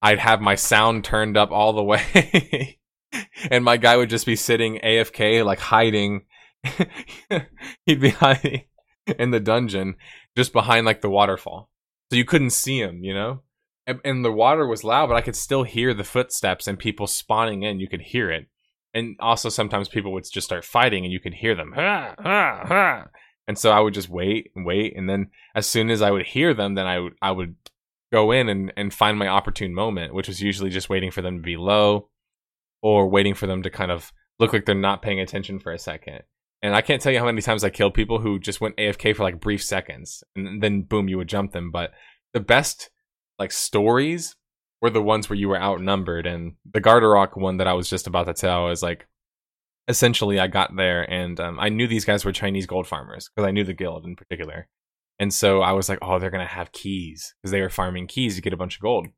i'd 0.03 0.19
have 0.19 0.39
my 0.39 0.55
sound 0.55 1.03
turned 1.03 1.35
up 1.35 1.51
all 1.51 1.73
the 1.73 1.83
way 1.83 2.79
and 3.51 3.65
my 3.65 3.77
guy 3.77 3.97
would 3.97 4.11
just 4.11 4.27
be 4.27 4.37
sitting 4.37 4.79
afk 4.83 5.45
like 5.45 5.59
hiding. 5.59 6.25
He'd 7.87 8.01
be 8.01 8.11
hiding 8.11 8.65
in 9.19 9.31
the 9.31 9.41
dungeon 9.41 9.97
just 10.37 10.53
behind 10.53 10.87
like 10.87 11.03
the 11.03 11.11
waterfall. 11.11 11.71
So 12.11 12.17
you 12.17 12.25
couldn't 12.25 12.51
see 12.51 12.81
him 12.81 13.03
you 13.03 13.15
know 13.15 13.43
and, 13.87 14.25
the 14.25 14.33
water 14.33 14.67
was 14.67 14.85
loud, 14.85 15.09
but 15.09 15.17
I 15.17 15.21
could 15.21 15.37
still 15.37 15.63
hear 15.63 15.93
the 15.93 16.05
footsteps 16.05 16.67
and 16.67 16.79
people 16.79 17.07
spawning 17.07 17.63
in. 17.63 17.81
You 17.81 17.89
could 17.89 18.01
hear 18.01 18.31
it, 18.31 18.49
and 18.93 19.17
also 19.21 19.49
sometimes 19.49 19.89
people 19.89 20.13
would 20.13 20.25
just 20.31 20.47
start 20.47 20.65
fighting, 20.65 21.05
and 21.05 21.13
you 21.13 21.21
could 21.21 21.35
hear 21.35 21.55
them. 21.55 21.75
And 23.47 23.59
so 23.59 23.71
I 23.71 23.81
would 23.81 23.93
just 23.93 24.09
wait 24.09 24.53
and 24.57 24.65
wait, 24.65 24.97
and 24.97 25.09
then 25.09 25.31
as 25.55 25.67
soon 25.67 25.91
as 25.91 26.01
I 26.01 26.11
would 26.11 26.27
hear 26.27 26.55
them, 26.55 26.75
then 26.75 26.87
I 26.87 26.99
would 26.99 27.15
I 27.21 27.31
would 27.31 27.57
go 28.11 28.31
in 28.31 28.49
and, 28.49 28.73
and 28.77 28.95
find 28.95 29.19
my 29.19 29.29
opportune 29.29 29.75
moment, 29.75 30.15
which 30.15 30.29
was 30.29 30.41
usually 30.41 30.71
just 30.71 30.89
waiting 30.89 31.11
for 31.11 31.21
them 31.21 31.37
to 31.37 31.43
be 31.43 31.57
low, 31.57 32.09
or 32.81 33.09
waiting 33.09 33.35
for 33.35 33.47
them 33.47 33.63
to 33.63 33.71
kind 33.71 33.91
of 33.91 34.13
look 34.39 34.53
like 34.53 34.65
they're 34.65 34.75
not 34.75 35.03
paying 35.03 35.21
attention 35.21 35.59
for 35.59 35.73
a 35.73 35.79
second. 35.79 36.23
And 36.63 36.75
I 36.75 36.81
can't 36.81 37.03
tell 37.03 37.13
you 37.13 37.19
how 37.19 37.27
many 37.27 37.43
times 37.43 37.63
I 37.63 37.71
killed 37.71 37.93
people 37.93 38.21
who 38.21 38.39
just 38.39 38.61
went 38.61 38.79
AFK 38.79 39.15
for 39.15 39.25
like 39.25 39.41
brief 39.41 39.63
seconds, 39.63 40.25
and 40.35 40.63
then 40.63 40.83
boom, 40.83 41.09
you 41.09 41.19
would 41.19 41.29
jump 41.29 41.53
them. 41.53 41.71
But 41.71 41.93
the 42.33 42.41
best 42.41 42.89
like 43.39 43.53
stories 43.53 44.37
were 44.81 44.91
the 44.91 45.03
ones 45.03 45.29
where 45.29 45.39
you 45.39 45.49
were 45.49 45.61
outnumbered. 45.61 46.27
And 46.27 46.55
the 46.71 46.81
Gardarok 46.81 47.37
one 47.37 47.57
that 47.59 47.67
I 47.67 47.73
was 47.73 47.89
just 47.89 48.07
about 48.07 48.27
to 48.27 48.35
tell 48.35 48.71
is 48.71 48.83
like 48.83 49.07
essentially 49.89 50.41
I 50.41 50.47
got 50.47 50.77
there 50.77 51.11
and 51.11 51.39
um, 51.41 51.59
I 51.61 51.69
knew 51.69 51.87
these 51.87 52.05
guys 52.05 52.25
were 52.25 52.33
Chinese 52.33 52.67
gold 52.67 52.87
farmers 52.87 53.29
because 53.29 53.47
I 53.47 53.51
knew 53.51 53.65
the 53.65 53.75
guild 53.75 54.05
in 54.05 54.17
particular. 54.17 54.69
And 55.19 55.33
so 55.33 55.63
I 55.63 55.73
was 55.73 55.89
like, 55.89 55.99
oh, 56.03 56.19
they're 56.19 56.31
gonna 56.31 56.47
have 56.47 56.73
keys 56.73 57.35
because 57.41 57.51
they 57.51 57.61
were 57.61 57.71
farming 57.71 58.09
keys 58.09 58.37
to 58.37 58.43
get 58.43 58.53
a 58.53 58.57
bunch 58.57 58.77
of 58.77 58.83
gold. 58.83 59.09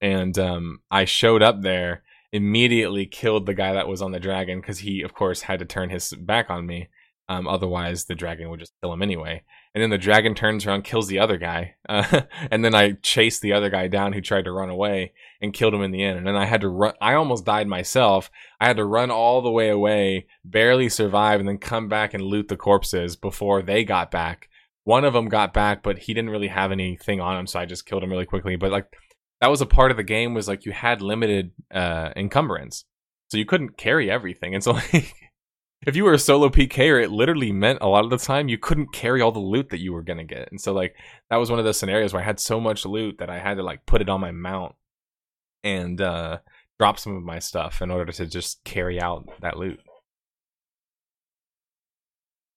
And 0.00 0.38
um, 0.38 0.80
I 0.90 1.04
showed 1.04 1.42
up 1.42 1.62
there, 1.62 2.02
immediately 2.32 3.06
killed 3.06 3.46
the 3.46 3.54
guy 3.54 3.72
that 3.72 3.88
was 3.88 4.02
on 4.02 4.12
the 4.12 4.20
dragon 4.20 4.60
because 4.60 4.78
he, 4.78 5.02
of 5.02 5.14
course, 5.14 5.42
had 5.42 5.58
to 5.58 5.64
turn 5.64 5.90
his 5.90 6.12
back 6.12 6.50
on 6.50 6.66
me. 6.66 6.88
Um, 7.28 7.46
otherwise, 7.46 8.04
the 8.04 8.14
dragon 8.14 8.50
would 8.50 8.60
just 8.60 8.72
kill 8.82 8.92
him 8.92 9.02
anyway. 9.02 9.42
And 9.72 9.82
then 9.82 9.90
the 9.90 9.98
dragon 9.98 10.34
turns 10.34 10.66
around, 10.66 10.82
kills 10.82 11.06
the 11.06 11.20
other 11.20 11.36
guy, 11.36 11.76
uh, 11.88 12.22
and 12.50 12.64
then 12.64 12.74
I 12.74 12.92
chased 13.02 13.40
the 13.40 13.52
other 13.52 13.70
guy 13.70 13.86
down 13.86 14.12
who 14.12 14.20
tried 14.20 14.46
to 14.46 14.52
run 14.52 14.68
away 14.68 15.12
and 15.40 15.52
killed 15.52 15.74
him 15.74 15.82
in 15.82 15.92
the 15.92 16.02
end. 16.02 16.18
And 16.18 16.26
then 16.26 16.36
I 16.36 16.44
had 16.44 16.62
to 16.62 16.68
run. 16.68 16.94
I 17.00 17.14
almost 17.14 17.44
died 17.44 17.68
myself. 17.68 18.30
I 18.60 18.66
had 18.66 18.78
to 18.78 18.84
run 18.84 19.12
all 19.12 19.42
the 19.42 19.50
way 19.50 19.68
away, 19.68 20.26
barely 20.44 20.88
survive, 20.88 21.38
and 21.38 21.48
then 21.48 21.58
come 21.58 21.88
back 21.88 22.14
and 22.14 22.22
loot 22.22 22.48
the 22.48 22.56
corpses 22.56 23.14
before 23.14 23.62
they 23.62 23.84
got 23.84 24.10
back. 24.10 24.48
One 24.84 25.04
of 25.04 25.12
them 25.12 25.28
got 25.28 25.54
back, 25.54 25.84
but 25.84 25.98
he 25.98 26.14
didn't 26.14 26.30
really 26.30 26.48
have 26.48 26.72
anything 26.72 27.20
on 27.20 27.38
him, 27.38 27.46
so 27.46 27.60
I 27.60 27.66
just 27.66 27.86
killed 27.86 28.02
him 28.02 28.10
really 28.10 28.26
quickly. 28.26 28.56
But 28.56 28.72
like 28.72 28.86
that 29.40 29.50
was 29.50 29.60
a 29.60 29.66
part 29.66 29.90
of 29.90 29.96
the 29.96 30.02
game 30.02 30.34
was 30.34 30.48
like 30.48 30.64
you 30.64 30.72
had 30.72 31.00
limited 31.00 31.52
uh, 31.72 32.10
encumbrance, 32.16 32.84
so 33.28 33.38
you 33.38 33.46
couldn't 33.46 33.76
carry 33.76 34.10
everything, 34.10 34.54
and 34.54 34.64
so 34.64 34.72
like 34.92 35.14
if 35.86 35.96
you 35.96 36.04
were 36.04 36.12
a 36.12 36.18
solo 36.18 36.50
PKer, 36.50 37.02
it 37.02 37.10
literally 37.10 37.52
meant 37.52 37.78
a 37.80 37.88
lot 37.88 38.04
of 38.04 38.10
the 38.10 38.18
time 38.18 38.48
you 38.48 38.58
couldn't 38.58 38.92
carry 38.92 39.22
all 39.22 39.32
the 39.32 39.38
loot 39.38 39.70
that 39.70 39.80
you 39.80 39.92
were 39.92 40.02
gonna 40.02 40.24
get. 40.24 40.50
And 40.50 40.60
so 40.60 40.72
like 40.72 40.94
that 41.30 41.36
was 41.36 41.50
one 41.50 41.58
of 41.58 41.64
those 41.64 41.78
scenarios 41.78 42.12
where 42.12 42.22
I 42.22 42.26
had 42.26 42.38
so 42.40 42.60
much 42.60 42.84
loot 42.84 43.16
that 43.18 43.30
I 43.30 43.38
had 43.38 43.56
to 43.56 43.62
like 43.62 43.86
put 43.86 44.02
it 44.02 44.08
on 44.08 44.20
my 44.20 44.30
mount 44.30 44.74
and 45.64 46.00
uh 46.00 46.38
drop 46.78 46.98
some 46.98 47.16
of 47.16 47.22
my 47.22 47.38
stuff 47.38 47.82
in 47.82 47.90
order 47.90 48.10
to 48.12 48.26
just 48.26 48.62
carry 48.64 49.00
out 49.00 49.26
that 49.40 49.58
loot. 49.58 49.80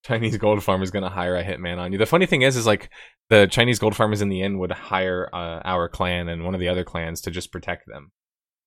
Chinese 0.06 0.38
gold 0.38 0.62
farmer 0.62 0.84
is 0.84 0.92
gonna 0.92 1.10
hire 1.10 1.38
a 1.38 1.44
hitman 1.46 1.78
on 1.78 1.94
you. 1.94 1.98
The 1.98 2.06
funny 2.06 2.26
thing 2.26 2.42
is, 2.42 2.58
is 2.58 2.66
like 2.66 2.90
the 3.30 3.48
Chinese 3.48 3.80
gold 3.80 3.96
farmers 3.96 4.22
in 4.22 4.28
the 4.28 4.42
end 4.42 4.60
would 4.60 4.72
hire 4.72 5.30
uh, 5.34 5.62
our 5.64 5.88
clan 5.88 6.28
and 6.28 6.44
one 6.44 6.54
of 6.54 6.60
the 6.60 6.68
other 6.68 6.84
clans 6.84 7.22
to 7.22 7.32
just 7.32 7.54
protect 7.54 7.88
them. 7.88 8.12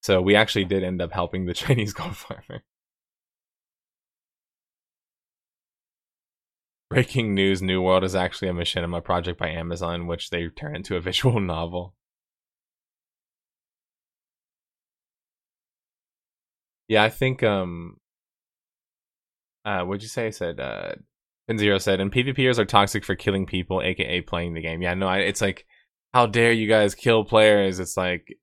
So 0.03 0.23
we 0.23 0.35
actually 0.35 0.65
did 0.65 0.83
end 0.83 1.03
up 1.03 1.13
helping 1.13 1.45
the 1.45 1.55
Chinese 1.55 1.93
gold 1.93 2.17
farmer. 2.17 2.63
Breaking 6.91 7.35
news: 7.35 7.63
New 7.63 7.83
World 7.83 8.05
is 8.05 8.15
actually 8.15 8.49
a 8.49 8.53
machinima 8.53 9.03
project 9.03 9.39
by 9.39 9.49
Amazon, 9.49 10.07
which 10.07 10.31
they 10.31 10.49
turn 10.49 10.77
into 10.77 10.97
a 10.97 11.01
visual 11.11 11.41
novel. 11.41 11.95
Yeah, 16.89 17.03
I 17.03 17.11
think 17.11 17.43
um 17.43 17.99
uh 19.65 19.83
what'd 19.83 20.03
you 20.03 20.09
say? 20.09 20.27
I 20.29 20.31
said 20.31 20.61
uh 20.61 20.95
Zero 21.57 21.79
said, 21.79 22.01
and 22.01 22.13
PvPers 22.13 22.59
are 22.59 22.65
toxic 22.65 23.05
for 23.05 23.15
killing 23.15 23.47
people, 23.47 23.81
aka 23.81 24.21
playing 24.23 24.55
the 24.55 24.61
game. 24.61 24.83
Yeah, 24.83 24.95
no, 24.95 25.07
I, 25.07 25.19
it's 25.19 25.41
like, 25.41 25.65
how 26.13 26.27
dare 26.27 26.51
you 26.51 26.69
guys 26.69 26.95
kill 26.95 27.25
players? 27.25 27.79
It's 27.79 27.97
like, 27.97 28.37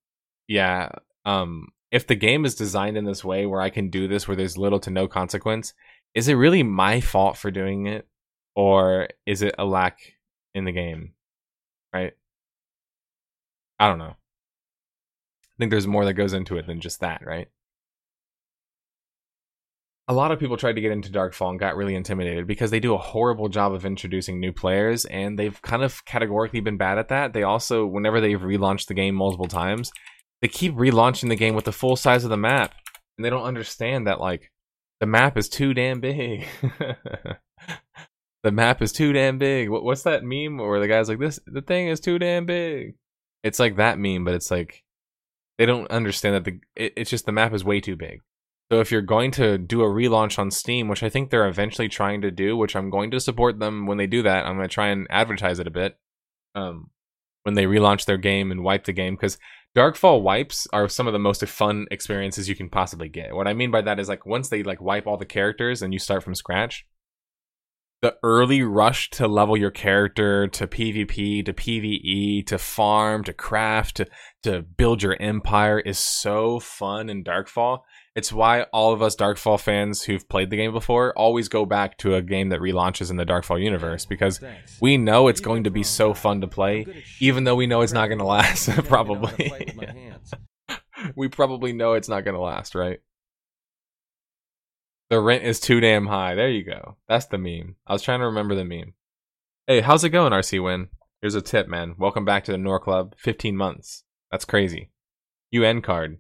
yeah, 0.48 0.90
um, 1.26 1.68
if 1.92 2.08
the 2.08 2.16
game 2.16 2.46
is 2.46 2.56
designed 2.56 2.96
in 2.96 3.04
this 3.04 3.24
way 3.24 3.46
where 3.46 3.62
I 3.62 3.70
can 3.70 3.90
do 3.90 4.08
this 4.08 4.26
where 4.28 4.38
there's 4.38 4.58
little 4.58 4.80
to 4.82 4.90
no 4.90 5.08
consequence, 5.08 5.74
is 6.16 6.30
it 6.30 6.36
really 6.36 6.64
my 6.64 7.02
fault 7.02 7.38
for 7.38 7.52
doing 7.52 7.88
it? 7.88 8.08
Or 8.56 9.08
is 9.26 9.42
it 9.42 9.56
a 9.58 9.66
lack 9.66 10.00
in 10.54 10.66
the 10.66 10.72
game? 10.72 11.14
Right? 11.94 12.14
I 13.80 13.90
don't 13.90 14.00
know. 14.00 14.16
I 14.16 15.56
think 15.60 15.72
there's 15.72 15.88
more 15.88 16.06
that 16.06 16.14
goes 16.14 16.34
into 16.34 16.58
it 16.58 16.68
than 16.68 16.80
just 16.80 17.00
that, 17.02 17.26
right? 17.26 17.48
a 20.08 20.14
lot 20.14 20.32
of 20.32 20.40
people 20.40 20.58
tried 20.58 20.76
to 20.76 20.82
get 20.82 20.92
into 20.92 21.10
Darkfall 21.10 21.50
and 21.50 21.60
got 21.60 21.78
really 21.78 21.96
intimidated 21.96 22.46
because 22.46 22.72
they 22.72 22.80
do 22.80 22.94
a 22.94 22.98
horrible 22.98 23.48
job 23.48 23.74
of 23.74 23.86
introducing 23.86 24.40
new 24.40 24.52
players 24.52 25.06
and 25.06 25.40
they've 25.40 25.62
kind 25.62 25.82
of 25.82 26.04
categorically 26.06 26.60
been 26.60 26.78
bad 26.78 26.98
at 26.98 27.08
that. 27.08 27.32
They 27.32 27.44
also, 27.44 27.86
whenever 27.86 28.20
they've 28.20 28.40
relaunched 28.40 28.88
the 28.88 28.94
game 28.94 29.16
multiple 29.16 29.48
times, 29.48 29.92
they 30.42 30.50
keep 30.50 30.76
relaunching 30.76 31.30
the 31.30 31.38
game 31.38 31.56
with 31.56 31.64
the 31.66 31.72
full 31.72 31.96
size 31.96 32.26
of 32.26 32.30
the 32.30 32.38
map. 32.38 32.74
And 33.18 33.24
they 33.24 33.30
don't 33.30 33.44
understand 33.44 34.08
that, 34.08 34.20
like, 34.20 34.52
the 35.00 35.06
map 35.06 35.38
is 35.38 35.48
too 35.48 35.74
damn 35.74 36.02
big. 36.02 36.46
the 38.44 38.52
map 38.52 38.82
is 38.82 38.92
too 38.92 39.14
damn 39.14 39.38
big. 39.38 39.70
What, 39.70 39.84
what's 39.84 40.04
that 40.04 40.24
meme 40.24 40.58
where 40.58 40.80
the 40.80 40.88
guy's 40.88 41.10
like, 41.10 41.20
this, 41.20 41.40
the 41.48 41.62
thing 41.62 41.88
is 41.88 42.00
too 42.00 42.20
damn 42.20 42.46
big? 42.46 42.96
It's 43.44 43.60
like 43.60 43.78
that 43.78 43.98
meme, 43.98 44.26
but 44.26 44.34
it's 44.34 44.52
like, 44.52 44.84
they 45.58 45.66
don't 45.66 45.90
understand 45.92 46.36
that 46.36 46.44
the, 46.46 46.60
it, 46.76 46.94
it's 46.98 47.10
just 47.10 47.26
the 47.26 47.32
map 47.32 47.54
is 47.54 47.64
way 47.64 47.80
too 47.80 47.96
big. 47.96 48.22
So 48.72 48.80
if 48.80 48.92
you're 48.92 49.02
going 49.02 49.32
to 49.32 49.58
do 49.58 49.82
a 49.82 49.88
relaunch 49.88 50.40
on 50.40 50.50
Steam, 50.50 50.88
which 50.88 51.04
I 51.04 51.10
think 51.10 51.30
they're 51.30 51.48
eventually 51.48 51.90
trying 51.90 52.22
to 52.22 52.32
do, 52.32 52.58
which 52.58 52.76
I'm 52.76 52.90
going 52.90 53.12
to 53.12 53.20
support 53.20 53.60
them 53.60 53.86
when 53.86 53.98
they 53.98 54.08
do 54.08 54.24
that, 54.24 54.46
I'm 54.46 54.56
going 54.56 54.68
to 54.68 54.74
try 54.74 54.88
and 54.88 55.08
advertise 55.10 55.60
it 55.60 55.68
a 55.68 55.72
bit. 55.72 55.98
Um, 56.56 56.90
when 57.44 57.56
they 57.56 57.66
relaunch 57.66 58.06
their 58.06 58.18
game 58.18 58.52
and 58.52 58.64
wipe 58.64 58.86
the 58.86 58.94
game, 58.94 59.16
because 59.16 59.38
Darkfall 59.76 60.22
wipes 60.22 60.68
are 60.72 60.88
some 60.88 61.08
of 61.08 61.14
the 61.14 61.20
most 61.20 61.46
fun 61.46 61.88
experiences 61.92 62.48
you 62.48 62.56
can 62.56 62.70
possibly 62.70 63.10
get. 63.10 63.36
What 63.36 63.48
I 63.48 63.54
mean 63.54 63.70
by 63.70 63.82
that 63.82 64.00
is 64.00 64.08
like 64.08 64.26
once 64.26 64.50
they 64.50 64.64
like 64.64 64.82
wipe 64.82 65.08
all 65.08 65.18
the 65.18 65.26
characters 65.26 65.82
and 65.82 65.92
you 65.94 66.00
start 66.00 66.24
from 66.24 66.36
scratch, 66.36 66.86
the 68.04 68.16
early 68.22 68.62
rush 68.62 69.10
to 69.10 69.28
level 69.28 69.58
your 69.58 69.72
character 69.72 70.48
to 70.48 70.68
PvP 70.68 71.44
to 71.46 71.54
PvE 71.54 72.46
to 72.46 72.58
farm 72.58 73.24
to 73.24 73.34
craft 73.34 73.98
to 73.98 74.06
to 74.44 74.62
build 74.62 75.02
your 75.02 75.16
empire 75.22 75.80
is 75.80 75.98
so 75.98 76.60
fun 76.60 77.10
in 77.10 77.24
Darkfall 77.24 77.80
it's 78.16 78.32
why 78.32 78.64
all 78.74 78.94
of 78.94 79.02
us 79.02 79.16
Darkfall 79.16 79.60
fans 79.60 80.04
who've 80.04 80.28
played 80.30 80.50
the 80.50 80.58
game 80.58 80.72
before 80.72 81.18
always 81.18 81.50
go 81.50 81.66
back 81.66 81.98
to 82.00 82.16
a 82.16 82.22
game 82.22 82.50
that 82.50 82.60
relaunches 82.60 83.10
in 83.10 83.18
the 83.18 83.26
Darkfall 83.26 83.62
universe 83.62 84.06
because 84.06 84.40
we 84.80 84.98
know 84.98 85.28
it's 85.28 85.40
going 85.40 85.64
to 85.64 85.72
be 85.72 85.82
so 85.84 86.14
fun 86.14 86.42
to 86.42 86.48
play, 86.48 86.86
even 87.20 87.44
though 87.44 87.56
we 87.56 87.66
know 87.66 87.82
it's 87.82 87.94
not 87.94 88.08
going 88.08 88.20
to 88.20 88.26
last. 88.26 88.70
probably, 88.86 89.52
we 91.16 91.28
probably 91.28 91.74
know 91.74 91.94
it's 91.94 92.10
not 92.10 92.22
going 92.22 92.36
to 92.36 92.42
last, 92.42 92.76
right? 92.76 93.00
The 95.14 95.22
rent 95.22 95.44
is 95.44 95.60
too 95.60 95.80
damn 95.80 96.08
high. 96.08 96.34
There 96.34 96.50
you 96.50 96.64
go. 96.64 96.98
That's 97.08 97.28
the 97.28 97.38
meme. 97.38 97.76
I 97.86 97.94
was 97.94 98.02
trying 98.02 98.22
to 98.22 98.26
remember 98.26 98.56
the 98.56 98.66
meme. 98.66 98.96
Hey, 99.68 99.82
how's 99.82 100.04
it 100.04 100.10
going, 100.10 100.34
RC 100.34 100.64
Win? 100.64 100.88
Here's 101.22 101.36
a 101.36 101.42
tip, 101.44 101.68
man. 101.68 101.94
Welcome 102.00 102.26
back 102.26 102.46
to 102.46 102.52
the 102.52 102.58
Nor 102.58 102.80
Club. 102.80 103.14
15 103.20 103.56
months. 103.56 104.06
That's 104.32 104.44
crazy. 104.44 104.90
UN 105.52 105.84
card 105.84 106.18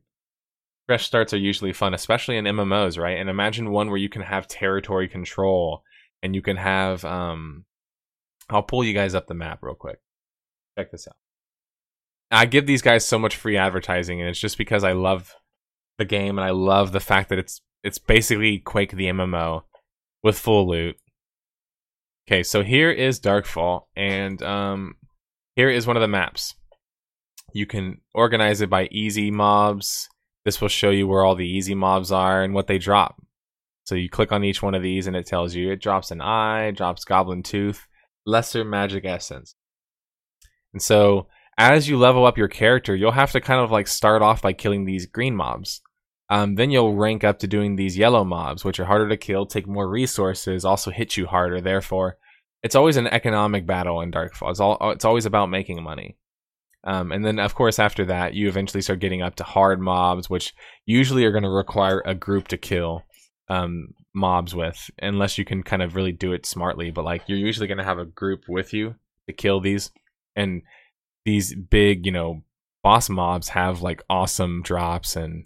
fresh 0.85 1.07
starts 1.07 1.33
are 1.33 1.37
usually 1.37 1.73
fun, 1.73 1.95
especially 1.95 2.37
in 2.37 2.45
MMOs, 2.45 2.99
right? 2.99 3.17
And 3.17 3.31
imagine 3.31 3.71
one 3.71 3.87
where 3.87 3.97
you 3.97 4.09
can 4.09 4.21
have 4.21 4.47
territory 4.47 5.07
control 5.07 5.81
and 6.21 6.35
you 6.35 6.43
can 6.43 6.57
have 6.57 7.03
um 7.03 7.65
I'll 8.47 8.61
pull 8.61 8.83
you 8.83 8.93
guys 8.93 9.15
up 9.15 9.25
the 9.25 9.33
map 9.33 9.63
real 9.63 9.73
quick. 9.73 10.01
Check 10.77 10.91
this 10.91 11.07
out. 11.07 11.15
I 12.29 12.45
give 12.45 12.67
these 12.67 12.83
guys 12.83 13.07
so 13.07 13.17
much 13.17 13.37
free 13.37 13.57
advertising 13.57 14.21
and 14.21 14.29
it's 14.29 14.39
just 14.39 14.59
because 14.59 14.83
I 14.83 14.91
love 14.91 15.33
the 15.97 16.05
game 16.05 16.37
and 16.37 16.45
I 16.45 16.51
love 16.51 16.91
the 16.91 16.99
fact 16.99 17.29
that 17.29 17.39
it's 17.39 17.59
it's 17.83 17.97
basically 17.97 18.59
Quake 18.59 18.91
the 18.91 19.07
MMO 19.07 19.63
with 20.23 20.39
full 20.39 20.69
loot. 20.69 20.95
Okay, 22.27 22.43
so 22.43 22.63
here 22.63 22.89
is 22.89 23.19
Darkfall 23.19 23.87
and 23.95 24.41
um 24.41 24.95
here 25.55 25.69
is 25.69 25.85
one 25.85 25.97
of 25.97 26.01
the 26.01 26.07
maps. 26.07 26.55
You 27.53 27.65
can 27.65 28.01
organize 28.15 28.61
it 28.61 28.69
by 28.69 28.87
easy 28.91 29.29
mobs, 29.29 30.09
this 30.45 30.59
will 30.59 30.67
show 30.69 30.89
you 30.89 31.07
where 31.07 31.23
all 31.23 31.35
the 31.35 31.47
easy 31.47 31.75
mobs 31.75 32.11
are 32.11 32.43
and 32.43 32.53
what 32.53 32.67
they 32.67 32.77
drop. 32.77 33.21
So 33.85 33.95
you 33.95 34.09
click 34.09 34.31
on 34.31 34.43
each 34.43 34.61
one 34.61 34.75
of 34.75 34.83
these 34.83 35.07
and 35.07 35.15
it 35.15 35.25
tells 35.25 35.55
you 35.55 35.71
it 35.71 35.81
drops 35.81 36.11
an 36.11 36.21
eye, 36.21 36.71
drops 36.71 37.05
goblin 37.05 37.43
tooth, 37.43 37.87
lesser 38.25 38.63
magic 38.63 39.05
essence. 39.05 39.55
And 40.73 40.81
so 40.81 41.27
as 41.57 41.87
you 41.87 41.97
level 41.97 42.25
up 42.25 42.37
your 42.37 42.47
character, 42.47 42.95
you'll 42.95 43.11
have 43.11 43.31
to 43.33 43.41
kind 43.41 43.61
of 43.61 43.71
like 43.71 43.87
start 43.87 44.21
off 44.21 44.41
by 44.41 44.53
killing 44.53 44.85
these 44.85 45.05
green 45.05 45.35
mobs. 45.35 45.81
Um, 46.29 46.55
then 46.55 46.71
you'll 46.71 46.95
rank 46.95 47.23
up 47.23 47.39
to 47.39 47.47
doing 47.47 47.75
these 47.75 47.97
yellow 47.97 48.23
mobs, 48.23 48.63
which 48.63 48.79
are 48.79 48.85
harder 48.85 49.09
to 49.09 49.17
kill, 49.17 49.45
take 49.45 49.67
more 49.67 49.89
resources, 49.89 50.65
also 50.65 50.89
hit 50.89 51.17
you 51.17 51.27
harder. 51.27 51.61
Therefore, 51.61 52.17
it's 52.63 52.75
always 52.75 52.97
an 52.97 53.07
economic 53.07 53.65
battle 53.65 54.01
in 54.01 54.11
Darkfall. 54.11 54.49
It's 54.49 54.59
all 54.59 54.77
it's 54.91 55.05
always 55.05 55.25
about 55.25 55.49
making 55.49 55.83
money. 55.83 56.17
Um, 56.85 57.11
and 57.11 57.25
then, 57.25 57.39
of 57.39 57.55
course, 57.55 57.79
after 57.79 58.05
that, 58.05 58.33
you 58.33 58.47
eventually 58.47 58.81
start 58.81 58.99
getting 58.99 59.21
up 59.21 59.35
to 59.35 59.43
hard 59.43 59.79
mobs, 59.79 60.29
which 60.29 60.53
usually 60.85 61.23
are 61.25 61.31
going 61.31 61.43
to 61.43 61.49
require 61.49 62.01
a 62.05 62.15
group 62.15 62.49
to 62.49 62.57
kill 62.57 63.03
um, 63.49 63.89
mobs 64.13 64.53
with, 64.53 64.89
unless 64.99 65.37
you 65.37 65.45
can 65.45 65.63
kind 65.63 65.81
of 65.81 65.95
really 65.95 66.11
do 66.11 66.33
it 66.33 66.45
smartly. 66.45 66.91
But 66.91 67.05
like, 67.05 67.23
you're 67.27 67.37
usually 67.37 67.67
going 67.67 67.77
to 67.77 67.85
have 67.85 67.99
a 67.99 68.05
group 68.05 68.43
with 68.49 68.73
you 68.73 68.95
to 69.27 69.33
kill 69.33 69.61
these, 69.61 69.91
and 70.35 70.61
these 71.25 71.55
big, 71.55 72.05
you 72.05 72.11
know, 72.11 72.43
boss 72.83 73.09
mobs 73.09 73.49
have 73.49 73.81
like 73.81 74.03
awesome 74.09 74.61
drops 74.61 75.15
and 75.15 75.45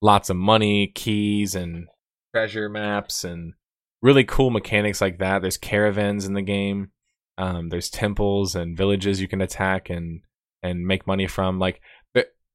lots 0.00 0.30
of 0.30 0.36
money, 0.36 0.92
keys, 0.94 1.54
and 1.54 1.86
treasure 2.34 2.68
maps, 2.68 3.24
and 3.24 3.54
really 4.02 4.24
cool 4.24 4.50
mechanics 4.50 5.00
like 5.00 5.18
that. 5.18 5.42
There's 5.42 5.56
caravans 5.56 6.26
in 6.26 6.34
the 6.34 6.42
game. 6.42 6.90
Um, 7.36 7.68
there's 7.68 7.90
temples 7.90 8.54
and 8.54 8.76
villages 8.76 9.20
you 9.20 9.28
can 9.28 9.40
attack, 9.40 9.90
and 9.90 10.20
and 10.62 10.86
make 10.86 11.06
money 11.06 11.26
from. 11.26 11.58
Like, 11.58 11.80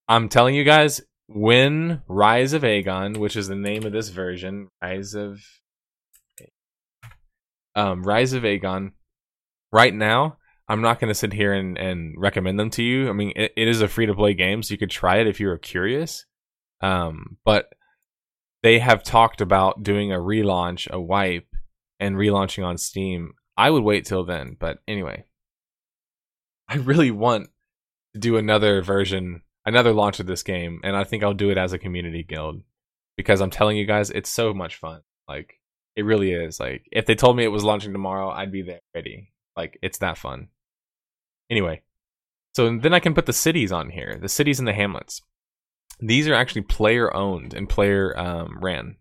I'm 0.07 0.29
telling 0.29 0.55
you 0.55 0.63
guys, 0.63 1.01
when 1.27 2.01
Rise 2.07 2.53
of 2.53 2.63
Agon, 2.63 3.13
which 3.13 3.35
is 3.35 3.47
the 3.47 3.55
name 3.55 3.85
of 3.85 3.93
this 3.93 4.09
version, 4.09 4.67
Rise 4.81 5.13
of 5.13 5.39
um, 7.75 8.03
Rise 8.03 8.33
of 8.33 8.45
Agon, 8.45 8.91
right 9.71 9.93
now, 9.93 10.37
I'm 10.67 10.81
not 10.81 10.99
going 10.99 11.07
to 11.07 11.15
sit 11.15 11.33
here 11.33 11.53
and, 11.53 11.77
and 11.77 12.15
recommend 12.17 12.59
them 12.59 12.69
to 12.71 12.83
you. 12.83 13.09
I 13.09 13.13
mean, 13.13 13.31
it, 13.35 13.53
it 13.55 13.67
is 13.67 13.81
a 13.81 13.87
free 13.87 14.05
to 14.05 14.13
play 14.13 14.33
game, 14.33 14.61
so 14.61 14.73
you 14.73 14.77
could 14.77 14.91
try 14.91 15.17
it 15.17 15.27
if 15.27 15.39
you 15.39 15.47
were 15.47 15.57
curious. 15.57 16.25
Um, 16.83 17.37
but 17.45 17.73
they 18.61 18.79
have 18.79 19.03
talked 19.03 19.41
about 19.41 19.83
doing 19.83 20.11
a 20.11 20.17
relaunch, 20.17 20.89
a 20.89 20.99
wipe, 20.99 21.47
and 21.99 22.15
relaunching 22.15 22.65
on 22.65 22.77
Steam. 22.77 23.33
I 23.55 23.69
would 23.69 23.83
wait 23.83 24.05
till 24.05 24.25
then, 24.25 24.57
but 24.59 24.79
anyway, 24.87 25.23
I 26.67 26.75
really 26.75 27.09
want 27.09 27.49
to 28.13 28.19
do 28.19 28.35
another 28.35 28.81
version, 28.81 29.41
another 29.65 29.93
launch 29.93 30.19
of 30.19 30.25
this 30.27 30.43
game, 30.43 30.81
and 30.83 30.95
I 30.95 31.05
think 31.05 31.23
I'll 31.23 31.33
do 31.33 31.49
it 31.49 31.57
as 31.57 31.71
a 31.71 31.79
community 31.79 32.23
guild 32.23 32.61
because 33.15 33.39
I'm 33.41 33.49
telling 33.49 33.77
you 33.77 33.85
guys, 33.85 34.09
it's 34.09 34.29
so 34.29 34.53
much 34.53 34.75
fun. 34.75 35.01
Like 35.27 35.61
it 35.95 36.03
really 36.03 36.33
is. 36.33 36.59
Like 36.59 36.85
if 36.91 37.05
they 37.05 37.15
told 37.15 37.37
me 37.37 37.43
it 37.43 37.51
was 37.51 37.63
launching 37.63 37.93
tomorrow, 37.93 38.29
I'd 38.29 38.51
be 38.51 38.61
there 38.61 38.81
ready. 38.93 39.31
Like 39.55 39.79
it's 39.81 39.99
that 39.99 40.17
fun. 40.17 40.49
Anyway, 41.49 41.81
so 42.55 42.77
then 42.77 42.93
I 42.93 42.99
can 42.99 43.13
put 43.13 43.25
the 43.25 43.33
cities 43.33 43.71
on 43.71 43.89
here, 43.89 44.17
the 44.21 44.29
cities 44.29 44.59
and 44.59 44.67
the 44.67 44.73
hamlets. 44.73 45.21
These 45.99 46.27
are 46.27 46.33
actually 46.33 46.63
player 46.63 47.15
owned 47.15 47.53
and 47.53 47.69
player 47.69 48.17
um, 48.17 48.57
ran. 48.61 48.97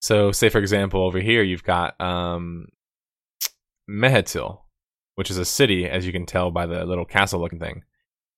So, 0.00 0.32
say 0.32 0.48
for 0.48 0.58
example, 0.58 1.04
over 1.04 1.20
here 1.20 1.42
you've 1.42 1.64
got 1.64 2.00
um, 2.00 2.68
Mehetil, 3.90 4.60
which 5.16 5.30
is 5.30 5.38
a 5.38 5.44
city, 5.44 5.88
as 5.88 6.06
you 6.06 6.12
can 6.12 6.26
tell 6.26 6.50
by 6.50 6.66
the 6.66 6.84
little 6.84 7.04
castle 7.04 7.40
looking 7.40 7.58
thing. 7.58 7.82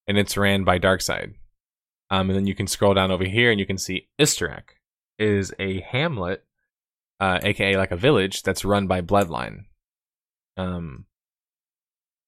And 0.06 0.18
it's 0.18 0.36
ran 0.36 0.64
by 0.64 0.78
Darkside. 0.78 1.34
Um, 2.10 2.28
and 2.28 2.36
then 2.36 2.46
you 2.46 2.54
can 2.54 2.66
scroll 2.66 2.94
down 2.94 3.10
over 3.10 3.24
here 3.24 3.50
and 3.50 3.60
you 3.60 3.66
can 3.66 3.78
see 3.78 4.08
Istorak 4.18 4.76
is 5.18 5.54
a 5.60 5.80
hamlet, 5.82 6.44
uh, 7.20 7.38
aka 7.42 7.76
like 7.76 7.92
a 7.92 7.96
village 7.96 8.42
that's 8.42 8.64
run 8.64 8.86
by 8.86 9.00
Bloodline. 9.00 9.66
Um, 10.56 11.04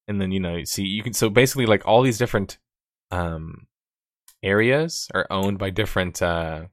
and 0.09 0.21
then 0.21 0.31
you 0.33 0.41
know, 0.41 0.57
you 0.57 0.67
see, 0.67 0.85
you 0.85 1.03
can 1.03 1.13
so 1.13 1.31
basically 1.31 1.67
like 1.67 1.87
all 1.87 2.03
these 2.03 2.19
different 2.19 2.59
um 3.11 3.67
areas 4.43 5.09
are 5.15 5.27
owned 5.31 5.59
by 5.59 5.71
different 5.71 6.23
uh 6.23 6.67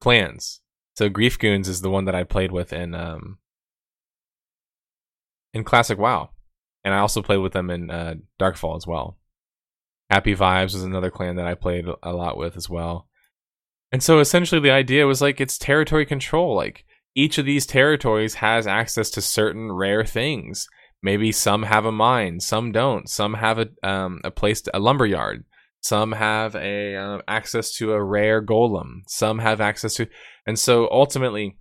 clans. 0.00 0.60
So 0.96 1.08
Grief 1.08 1.38
Goons 1.38 1.68
is 1.68 1.82
the 1.82 1.90
one 1.90 2.06
that 2.06 2.14
I 2.14 2.24
played 2.24 2.52
with 2.52 2.72
in 2.72 2.94
um 2.94 3.38
in 5.56 5.64
Classic 5.64 5.98
WoW, 5.98 6.30
and 6.84 6.94
I 6.94 6.98
also 6.98 7.22
played 7.22 7.38
with 7.38 7.54
them 7.54 7.70
in 7.70 7.90
uh, 7.90 8.16
Darkfall 8.38 8.76
as 8.76 8.86
well. 8.86 9.18
Happy 10.10 10.36
Vibes 10.36 10.74
was 10.74 10.84
another 10.84 11.10
clan 11.10 11.36
that 11.36 11.46
I 11.46 11.54
played 11.54 11.86
a 12.02 12.12
lot 12.12 12.36
with 12.36 12.56
as 12.56 12.68
well. 12.68 13.08
And 13.90 14.02
so 14.02 14.20
essentially 14.20 14.60
the 14.60 14.70
idea 14.70 15.06
was 15.06 15.22
like 15.22 15.40
it's 15.40 15.58
territory 15.58 16.04
control. 16.04 16.54
Like 16.54 16.84
each 17.14 17.38
of 17.38 17.46
these 17.46 17.66
territories 17.66 18.34
has 18.34 18.66
access 18.66 19.10
to 19.10 19.20
certain 19.20 19.72
rare 19.72 20.04
things. 20.04 20.68
Maybe 21.02 21.30
some 21.32 21.64
have 21.64 21.84
a 21.84 21.92
mine, 21.92 22.40
some 22.40 22.72
don't. 22.72 23.08
Some 23.08 23.34
have 23.34 23.58
a 23.58 23.68
um, 23.88 24.20
a 24.24 24.30
place, 24.30 24.62
to, 24.62 24.76
a 24.76 24.80
lumberyard. 24.80 25.44
Some 25.80 26.12
have 26.12 26.56
a 26.56 26.96
uh, 26.96 27.18
access 27.28 27.72
to 27.76 27.92
a 27.92 28.02
rare 28.02 28.44
golem. 28.44 29.02
Some 29.06 29.38
have 29.38 29.60
access 29.60 29.94
to, 29.94 30.08
and 30.46 30.58
so 30.58 30.88
ultimately, 30.90 31.58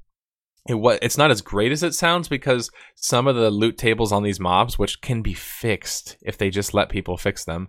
it 0.68 0.99
it's 1.02 1.18
not 1.18 1.32
as 1.32 1.41
great 1.41 1.72
as 1.72 1.84
it 1.84 1.94
sounds 1.94 2.28
because 2.28 2.72
some 2.95 3.28
of 3.28 3.36
the 3.36 3.52
loot 3.52 3.78
tables 3.78 4.12
on 4.12 4.24
these 4.24 4.40
mobs, 4.40 4.80
which 4.80 5.02
can 5.02 5.22
be 5.22 5.34
fixed 5.34 6.18
if 6.22 6.38
they 6.38 6.49
just 6.49 6.74
let 6.74 6.90
people 6.90 7.18
fix 7.18 7.45
them, 7.45 7.68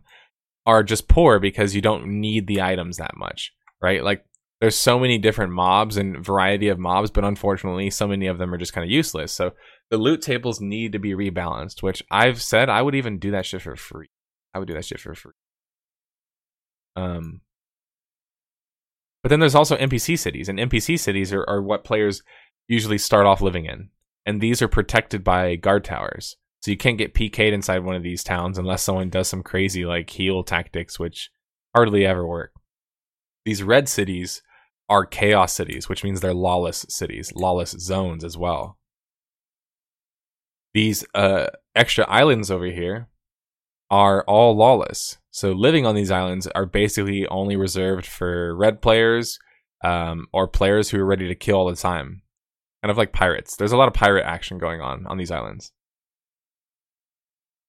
are 0.65 0.83
just 0.83 1.09
poor 1.09 1.39
because 1.39 1.75
you 1.75 1.83
don't 1.83 2.07
need 2.07 2.47
the 2.47 2.63
items 2.63 2.97
that 2.97 3.17
much, 3.17 3.53
right? 3.83 4.03
Like 4.03 4.25
there's 4.61 4.77
so 4.77 4.99
many 4.99 5.19
different 5.19 5.53
mobs 5.53 5.97
and 5.97 6.25
variety 6.25 6.69
of 6.69 6.79
mobs, 6.79 7.11
but 7.11 7.25
unfortunately, 7.25 7.91
so 7.91 8.09
many 8.09 8.27
of 8.27 8.39
them 8.39 8.55
are 8.55 8.59
just 8.59 8.73
kind 8.73 8.85
of 8.85 8.91
useless. 8.91 9.33
So 9.33 9.53
the 9.91 9.99
loot 9.99 10.23
tables 10.23 10.61
need 10.61 10.93
to 10.93 10.99
be 10.99 11.15
rebalanced, 11.15 11.83
which 11.83 12.03
I've 12.11 12.43
said 12.43 12.69
I 12.69 12.83
would 12.83 12.95
even 12.95 13.19
do 13.19 13.31
that 13.31 13.47
shit 13.47 13.63
for 13.63 13.77
free. 13.77 14.09
I 14.53 14.59
would 14.59 14.69
do 14.69 14.75
that 14.75 14.85
shit 14.85 15.01
for 15.01 15.15
free. 15.15 15.33
Um, 16.97 17.43
but 19.23 19.29
then 19.29 19.41
there's 19.41 19.55
also 19.55 19.77
NPC 19.77 20.19
cities, 20.19 20.49
and 20.49 20.59
NPC 20.59 20.99
cities 20.99 21.33
are, 21.33 21.45
are 21.49 21.63
what 21.63 21.85
players 21.85 22.23
usually 22.69 22.99
start 22.99 23.27
off 23.27 23.43
living 23.43 23.67
in, 23.67 23.91
and 24.25 24.41
these 24.41 24.63
are 24.63 24.69
protected 24.69 25.23
by 25.23 25.57
guard 25.57 25.85
towers. 25.85 26.37
So 26.63 26.71
you 26.71 26.77
can't 26.77 26.99
get 26.99 27.15
PK'd 27.15 27.53
inside 27.53 27.85
one 27.85 27.95
of 27.95 28.03
these 28.03 28.25
towns 28.25 28.59
unless 28.59 28.83
someone 28.83 29.11
does 29.11 29.29
some 29.29 29.43
crazy 29.43 29.85
like 29.85 30.11
heal 30.11 30.43
tactics, 30.43 30.99
which 30.99 31.31
hardly 31.75 32.05
ever 32.07 32.27
work. 32.27 32.53
These 33.45 33.63
red 33.63 33.89
cities 33.89 34.43
are 34.89 35.05
chaos 35.05 35.53
cities, 35.53 35.89
which 35.89 36.03
means 36.03 36.21
they're 36.21 36.35
lawless 36.35 36.87
cities, 36.89 37.33
lawless 37.35 37.71
zones 37.73 38.25
as 38.25 38.37
well. 38.37 38.79
These 40.77 41.07
uh, 41.15 41.47
extra 41.75 42.05
islands 42.05 42.51
over 42.51 42.67
here 42.67 43.09
are 43.91 44.23
all 44.25 44.55
lawless. 44.55 45.17
So 45.31 45.53
living 45.53 45.87
on 45.87 45.95
these 45.95 46.11
islands 46.11 46.47
are 46.49 46.67
basically 46.67 47.27
only 47.29 47.57
reserved 47.57 48.05
for 48.05 48.55
red 48.55 48.83
players 48.83 49.39
um, 49.83 50.27
or 50.35 50.47
players 50.47 50.91
who 50.91 51.01
are 51.01 51.07
ready 51.07 51.29
to 51.29 51.35
kill 51.35 51.57
all 51.57 51.71
the 51.71 51.77
time. 51.77 52.21
Kind 52.83 52.91
of 52.91 52.99
like 52.99 53.15
pirates. 53.15 53.57
There's 53.57 53.73
a 53.73 53.79
lot 53.79 53.89
of 53.89 53.95
pirate 53.95 54.27
action 54.27 54.59
going 54.59 54.83
on 54.83 55.07
on 55.07 55.17
these 55.17 55.31
islands. 55.31 55.73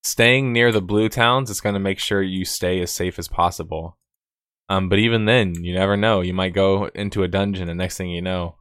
Staying 0.04 0.52
near 0.52 0.74
the 0.74 0.82
blue 0.82 1.08
towns 1.08 1.50
is 1.50 1.62
going 1.62 1.76
to 1.76 1.80
make 1.80 2.00
sure 2.00 2.22
you 2.22 2.44
stay 2.44 2.82
as 2.82 2.92
safe 2.92 3.18
as 3.18 3.30
possible. 3.30 3.98
Um, 4.68 4.90
but 4.90 5.00
even 5.00 5.24
then, 5.24 5.64
you 5.64 5.74
never 5.74 5.96
know. 5.96 6.20
You 6.20 6.34
might 6.34 6.54
go 6.54 6.88
into 6.88 7.24
a 7.24 7.30
dungeon, 7.30 7.70
and 7.70 7.78
next 7.78 7.96
thing 7.96 8.10
you 8.10 8.22
know, 8.22 8.58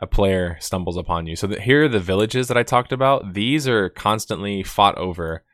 a 0.00 0.06
player 0.06 0.56
stumbles 0.60 0.96
upon 0.96 1.26
you. 1.26 1.36
So 1.36 1.46
the, 1.46 1.60
here 1.60 1.84
are 1.84 1.88
the 1.88 1.98
villages 2.00 2.48
that 2.48 2.56
I 2.56 2.62
talked 2.62 2.92
about. 2.92 3.34
These 3.34 3.66
are 3.66 3.88
constantly 3.88 4.62
fought 4.62 4.96
over 4.96 5.44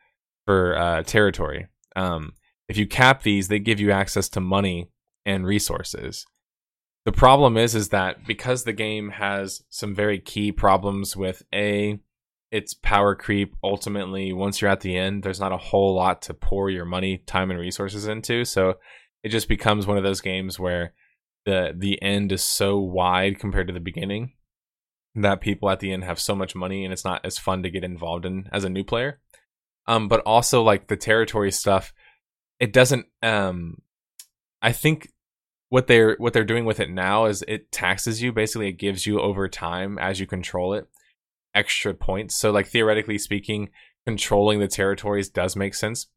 for 0.45 0.77
uh, 0.77 1.03
territory. 1.03 1.67
Um, 1.95 2.33
if 2.67 2.77
you 2.77 2.87
cap 2.87 3.23
these, 3.23 3.47
they 3.47 3.59
give 3.59 3.79
you 3.79 3.91
access 3.91 4.29
to 4.29 4.39
money 4.39 4.91
and 5.25 5.45
resources. 5.45 6.25
The 7.05 7.11
problem 7.11 7.57
is, 7.57 7.75
is 7.75 7.89
that 7.89 8.25
because 8.25 8.63
the 8.63 8.73
game 8.73 9.09
has 9.09 9.63
some 9.69 9.93
very 9.93 10.19
key 10.19 10.51
problems 10.51 11.15
with 11.15 11.43
a 11.53 11.99
its 12.51 12.73
power 12.73 13.15
creep. 13.15 13.55
Ultimately, 13.63 14.31
once 14.31 14.61
you're 14.61 14.71
at 14.71 14.81
the 14.81 14.95
end, 14.95 15.23
there's 15.23 15.39
not 15.39 15.51
a 15.51 15.57
whole 15.57 15.93
lot 15.93 16.21
to 16.23 16.33
pour 16.33 16.69
your 16.69 16.85
money, 16.85 17.17
time, 17.17 17.51
and 17.51 17.59
resources 17.59 18.07
into. 18.07 18.45
So 18.45 18.75
it 19.23 19.29
just 19.29 19.49
becomes 19.49 19.85
one 19.85 19.97
of 19.97 20.03
those 20.03 20.21
games 20.21 20.59
where 20.59 20.93
the 21.45 21.73
the 21.75 22.01
end 22.01 22.31
is 22.31 22.43
so 22.43 22.77
wide 22.77 23.39
compared 23.39 23.67
to 23.67 23.73
the 23.73 23.79
beginning 23.79 24.33
that 25.15 25.41
people 25.41 25.69
at 25.69 25.79
the 25.79 25.93
end 25.93 26.03
have 26.03 26.19
so 26.19 26.35
much 26.35 26.55
money 26.55 26.83
and 26.83 26.91
it's 26.91 27.05
not 27.05 27.25
as 27.25 27.37
fun 27.37 27.63
to 27.63 27.69
get 27.69 27.83
involved 27.83 28.25
in 28.25 28.49
as 28.51 28.63
a 28.63 28.69
new 28.69 28.83
player. 28.83 29.19
Um, 29.87 30.07
but 30.07 30.21
also 30.21 30.61
like 30.61 30.87
the 30.87 30.97
territory 30.97 31.51
stuff, 31.51 31.93
it 32.59 32.73
doesn't. 32.73 33.05
Um, 33.21 33.81
I 34.61 34.71
think 34.71 35.09
what 35.69 35.87
they're 35.87 36.15
what 36.17 36.33
they're 36.33 36.43
doing 36.43 36.65
with 36.65 36.79
it 36.79 36.89
now 36.89 37.25
is 37.25 37.43
it 37.47 37.71
taxes 37.71 38.21
you. 38.21 38.31
Basically, 38.31 38.67
it 38.67 38.73
gives 38.73 39.05
you 39.05 39.19
over 39.19 39.47
time 39.47 39.97
as 39.99 40.19
you 40.19 40.27
control 40.27 40.73
it 40.73 40.87
extra 41.53 41.93
points. 41.93 42.35
So 42.35 42.51
like 42.51 42.67
theoretically 42.67 43.17
speaking, 43.17 43.69
controlling 44.05 44.59
the 44.59 44.67
territories 44.67 45.29
does 45.29 45.55
make 45.55 45.75
sense. 45.75 46.07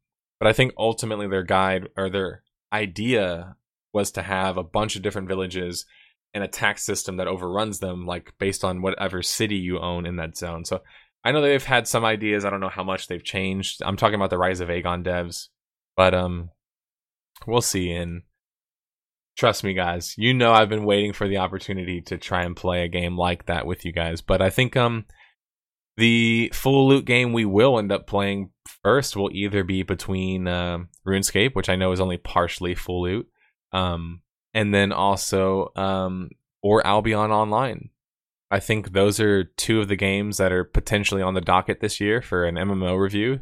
But 0.41 0.49
I 0.49 0.53
think 0.53 0.73
ultimately 0.79 1.29
their 1.29 1.43
guide 1.43 1.89
or 1.97 2.09
their 2.09 2.43
idea 2.73 3.57
was 3.93 4.11
to 4.13 4.23
have 4.23 4.57
a 4.57 4.63
bunch 4.65 4.97
of 4.97 5.03
different 5.03 5.29
villages 5.29 5.87
and 6.35 6.45
a 6.45 6.49
tax 6.49 6.85
system 6.85 7.17
that 7.17 7.29
overruns 7.29 7.79
them, 7.79 8.07
like 8.07 8.35
based 8.39 8.65
on 8.65 8.83
whatever 8.83 9.23
city 9.23 9.57
you 9.57 9.79
own 9.79 10.07
in 10.07 10.17
that 10.17 10.37
zone. 10.37 10.65
So 10.65 10.81
I 11.25 11.33
know 11.33 11.41
they've 11.41 11.65
had 11.65 11.89
some 11.89 12.05
ideas. 12.05 12.45
I 12.45 12.51
don't 12.51 12.61
know 12.61 12.69
how 12.69 12.85
much 12.85 13.09
they've 13.09 13.25
changed. 13.25 13.83
I'm 13.83 13.97
talking 13.97 14.15
about 14.15 14.31
the 14.31 14.39
Rise 14.39 14.61
of 14.61 14.71
Agon 14.71 15.03
devs, 15.03 15.49
but 15.97 16.15
um, 16.15 16.51
we'll 17.47 17.61
see. 17.61 17.91
And 17.93 18.23
trust 19.37 19.65
me, 19.65 19.75
guys, 19.75 20.15
you 20.17 20.35
know 20.35 20.53
I've 20.53 20.69
been 20.69 20.85
waiting 20.85 21.13
for 21.13 21.27
the 21.27 21.39
opportunity 21.39 22.01
to 22.03 22.19
try 22.19 22.43
and 22.43 22.57
play 22.57 22.83
a 22.83 22.89
game 22.89 23.17
like 23.17 23.47
that 23.47 23.67
with 23.67 23.85
you 23.85 23.93
guys. 23.93 24.21
But 24.21 24.43
I 24.43 24.51
think 24.51 24.77
um, 24.77 25.07
the 25.97 26.53
full 26.55 26.89
loot 26.89 27.05
game 27.05 27.33
we 27.33 27.45
will 27.45 27.79
end 27.79 27.91
up 27.91 28.07
playing 28.07 28.51
first 28.83 29.17
will 29.17 29.31
either 29.33 29.65
be 29.65 29.83
between 29.83 30.47
uh, 30.47 30.79
RuneScape, 31.07 31.55
which 31.55 31.69
I 31.69 31.77
know 31.77 31.93
is 31.93 32.01
only 32.01 32.19
partially 32.19 32.75
full 32.75 33.03
loot, 33.03 33.29
um, 33.73 34.23
and 34.55 34.75
then 34.75 34.93
also 34.93 35.73
um, 35.77 36.31
or 36.63 36.87
Albion 36.87 37.31
Online. 37.31 37.91
I 38.51 38.61
think 38.61 38.93
those 38.93 39.21
are 39.21 39.45
two 39.45 39.81
of 39.81 39.89
the 39.89 39.97
games 39.97 40.39
that 40.39 40.53
are 40.53 40.65
potentially 40.65 41.21
on 41.21 41.35
the 41.35 41.41
docket 41.41 41.81
this 41.81 42.01
year 42.01 42.23
for 42.23 42.45
an 42.45 42.55
MMO 42.55 42.99
review, 42.99 43.41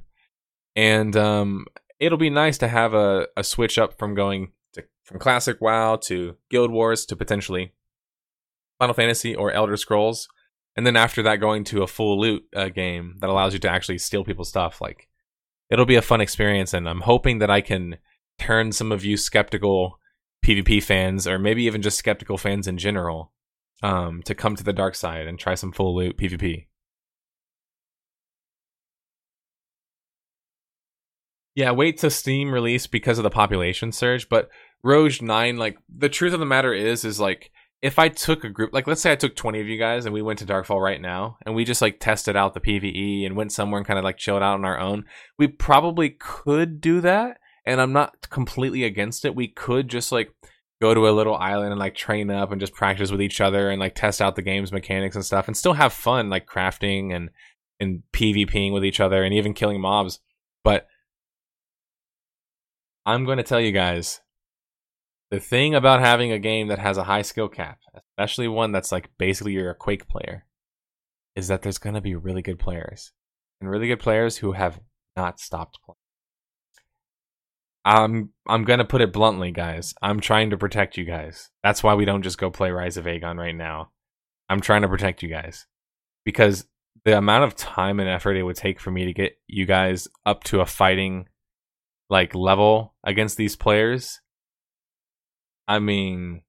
and 0.74 1.16
um, 1.16 1.66
it'll 2.00 2.18
be 2.18 2.30
nice 2.30 2.58
to 2.58 2.68
have 2.68 2.92
a, 2.92 3.28
a 3.36 3.44
switch 3.44 3.78
up 3.78 3.98
from 3.98 4.14
going 4.14 4.52
to, 4.72 4.84
from 5.04 5.20
classic 5.20 5.60
WoW 5.60 5.96
to 6.04 6.36
Guild 6.50 6.72
Wars 6.72 7.06
to 7.06 7.16
potentially 7.16 7.72
Final 8.78 8.94
Fantasy 8.94 9.34
or 9.34 9.52
Elder 9.52 9.76
Scrolls. 9.76 10.28
And 10.76 10.86
then 10.86 10.96
after 10.96 11.22
that 11.22 11.36
going 11.36 11.64
to 11.64 11.82
a 11.82 11.86
full 11.86 12.20
loot 12.20 12.44
uh, 12.54 12.68
game 12.68 13.16
that 13.20 13.30
allows 13.30 13.54
you 13.54 13.58
to 13.60 13.70
actually 13.70 13.96
steal 13.96 14.24
people's 14.24 14.50
stuff. 14.50 14.78
Like 14.80 15.08
it'll 15.70 15.86
be 15.86 15.96
a 15.96 16.02
fun 16.02 16.20
experience 16.20 16.72
and 16.72 16.88
i'm 16.88 17.00
hoping 17.02 17.38
that 17.38 17.50
i 17.50 17.60
can 17.60 17.96
turn 18.38 18.72
some 18.72 18.92
of 18.92 19.04
you 19.04 19.16
skeptical 19.16 19.98
pvp 20.46 20.82
fans 20.82 21.26
or 21.26 21.38
maybe 21.38 21.64
even 21.64 21.82
just 21.82 21.98
skeptical 21.98 22.38
fans 22.38 22.68
in 22.68 22.78
general 22.78 23.32
um, 23.82 24.22
to 24.22 24.34
come 24.34 24.54
to 24.54 24.64
the 24.64 24.72
dark 24.72 24.94
side 24.94 25.26
and 25.26 25.38
try 25.38 25.54
some 25.54 25.72
full 25.72 25.96
loot 25.96 26.16
pvp 26.16 26.66
yeah 31.54 31.72
wait 31.72 31.98
to 31.98 32.10
steam 32.10 32.52
release 32.52 32.86
because 32.86 33.18
of 33.18 33.24
the 33.24 33.30
population 33.30 33.90
surge 33.90 34.28
but 34.28 34.48
rogue 34.84 35.20
9 35.20 35.56
like 35.56 35.76
the 35.88 36.08
truth 36.08 36.32
of 36.32 36.40
the 36.40 36.46
matter 36.46 36.72
is 36.72 37.04
is 37.04 37.18
like 37.18 37.50
if 37.82 37.98
I 37.98 38.08
took 38.08 38.42
a 38.42 38.48
group, 38.48 38.72
like 38.72 38.86
let's 38.86 39.00
say 39.00 39.12
I 39.12 39.16
took 39.16 39.36
20 39.36 39.60
of 39.60 39.68
you 39.68 39.78
guys 39.78 40.06
and 40.06 40.14
we 40.14 40.22
went 40.22 40.38
to 40.38 40.46
Darkfall 40.46 40.82
right 40.82 41.00
now 41.00 41.36
and 41.44 41.54
we 41.54 41.64
just 41.64 41.82
like 41.82 42.00
tested 42.00 42.34
out 42.34 42.54
the 42.54 42.60
PvE 42.60 43.26
and 43.26 43.36
went 43.36 43.52
somewhere 43.52 43.78
and 43.78 43.86
kind 43.86 43.98
of 43.98 44.04
like 44.04 44.16
chilled 44.16 44.42
out 44.42 44.54
on 44.54 44.64
our 44.64 44.78
own, 44.78 45.04
we 45.38 45.46
probably 45.46 46.10
could 46.10 46.80
do 46.80 47.00
that. 47.02 47.38
And 47.66 47.80
I'm 47.80 47.92
not 47.92 48.30
completely 48.30 48.84
against 48.84 49.24
it. 49.24 49.34
We 49.34 49.48
could 49.48 49.88
just 49.88 50.12
like 50.12 50.32
go 50.80 50.94
to 50.94 51.08
a 51.08 51.10
little 51.10 51.34
island 51.34 51.72
and 51.72 51.80
like 51.80 51.94
train 51.94 52.30
up 52.30 52.52
and 52.52 52.60
just 52.60 52.74
practice 52.74 53.10
with 53.10 53.22
each 53.22 53.40
other 53.40 53.70
and 53.70 53.80
like 53.80 53.94
test 53.94 54.22
out 54.22 54.36
the 54.36 54.42
game's 54.42 54.72
mechanics 54.72 55.16
and 55.16 55.24
stuff 55.24 55.48
and 55.48 55.56
still 55.56 55.72
have 55.72 55.92
fun 55.92 56.30
like 56.30 56.46
crafting 56.46 57.14
and 57.14 57.30
and 57.80 58.02
PvPing 58.12 58.72
with 58.72 58.84
each 58.84 59.00
other 59.00 59.22
and 59.22 59.34
even 59.34 59.54
killing 59.54 59.80
mobs. 59.80 60.20
But 60.64 60.86
I'm 63.04 63.24
going 63.24 63.38
to 63.38 63.42
tell 63.42 63.60
you 63.60 63.72
guys 63.72 64.20
the 65.30 65.40
thing 65.40 65.74
about 65.74 66.00
having 66.00 66.32
a 66.32 66.38
game 66.38 66.68
that 66.68 66.78
has 66.78 66.96
a 66.96 67.04
high 67.04 67.22
skill 67.22 67.48
cap, 67.48 67.78
especially 67.94 68.48
one 68.48 68.72
that's 68.72 68.92
like 68.92 69.10
basically 69.18 69.52
you're 69.52 69.70
a 69.70 69.74
Quake 69.74 70.08
player, 70.08 70.46
is 71.34 71.48
that 71.48 71.62
there's 71.62 71.78
going 71.78 71.94
to 71.94 72.00
be 72.00 72.14
really 72.14 72.42
good 72.42 72.58
players 72.58 73.12
and 73.60 73.70
really 73.70 73.88
good 73.88 74.00
players 74.00 74.38
who 74.38 74.52
have 74.52 74.80
not 75.16 75.40
stopped 75.40 75.78
playing. 75.84 75.95
I'm 77.86 78.30
I'm 78.46 78.64
gonna 78.64 78.84
put 78.84 79.00
it 79.00 79.12
bluntly, 79.12 79.52
guys. 79.52 79.94
I'm 80.02 80.20
trying 80.20 80.50
to 80.50 80.58
protect 80.58 80.98
you 80.98 81.06
guys. 81.06 81.50
That's 81.62 81.82
why 81.82 81.94
we 81.94 82.04
don't 82.04 82.22
just 82.22 82.36
go 82.36 82.50
play 82.50 82.70
Rise 82.70 82.98
of 82.98 83.06
Agon 83.06 83.38
right 83.38 83.54
now. 83.54 83.92
I'm 84.50 84.60
trying 84.60 84.82
to 84.82 84.88
protect 84.88 85.22
you 85.22 85.30
guys 85.30 85.66
because 86.24 86.66
the 87.04 87.16
amount 87.16 87.44
of 87.44 87.56
time 87.56 88.00
and 88.00 88.08
effort 88.08 88.36
it 88.36 88.42
would 88.42 88.56
take 88.56 88.80
for 88.80 88.90
me 88.90 89.06
to 89.06 89.14
get 89.14 89.38
you 89.46 89.64
guys 89.64 90.08
up 90.26 90.44
to 90.44 90.60
a 90.60 90.66
fighting 90.66 91.28
like 92.10 92.34
level 92.34 92.94
against 93.04 93.38
these 93.38 93.56
players 93.56 94.20
I 95.68 95.78
mean, 95.80 96.42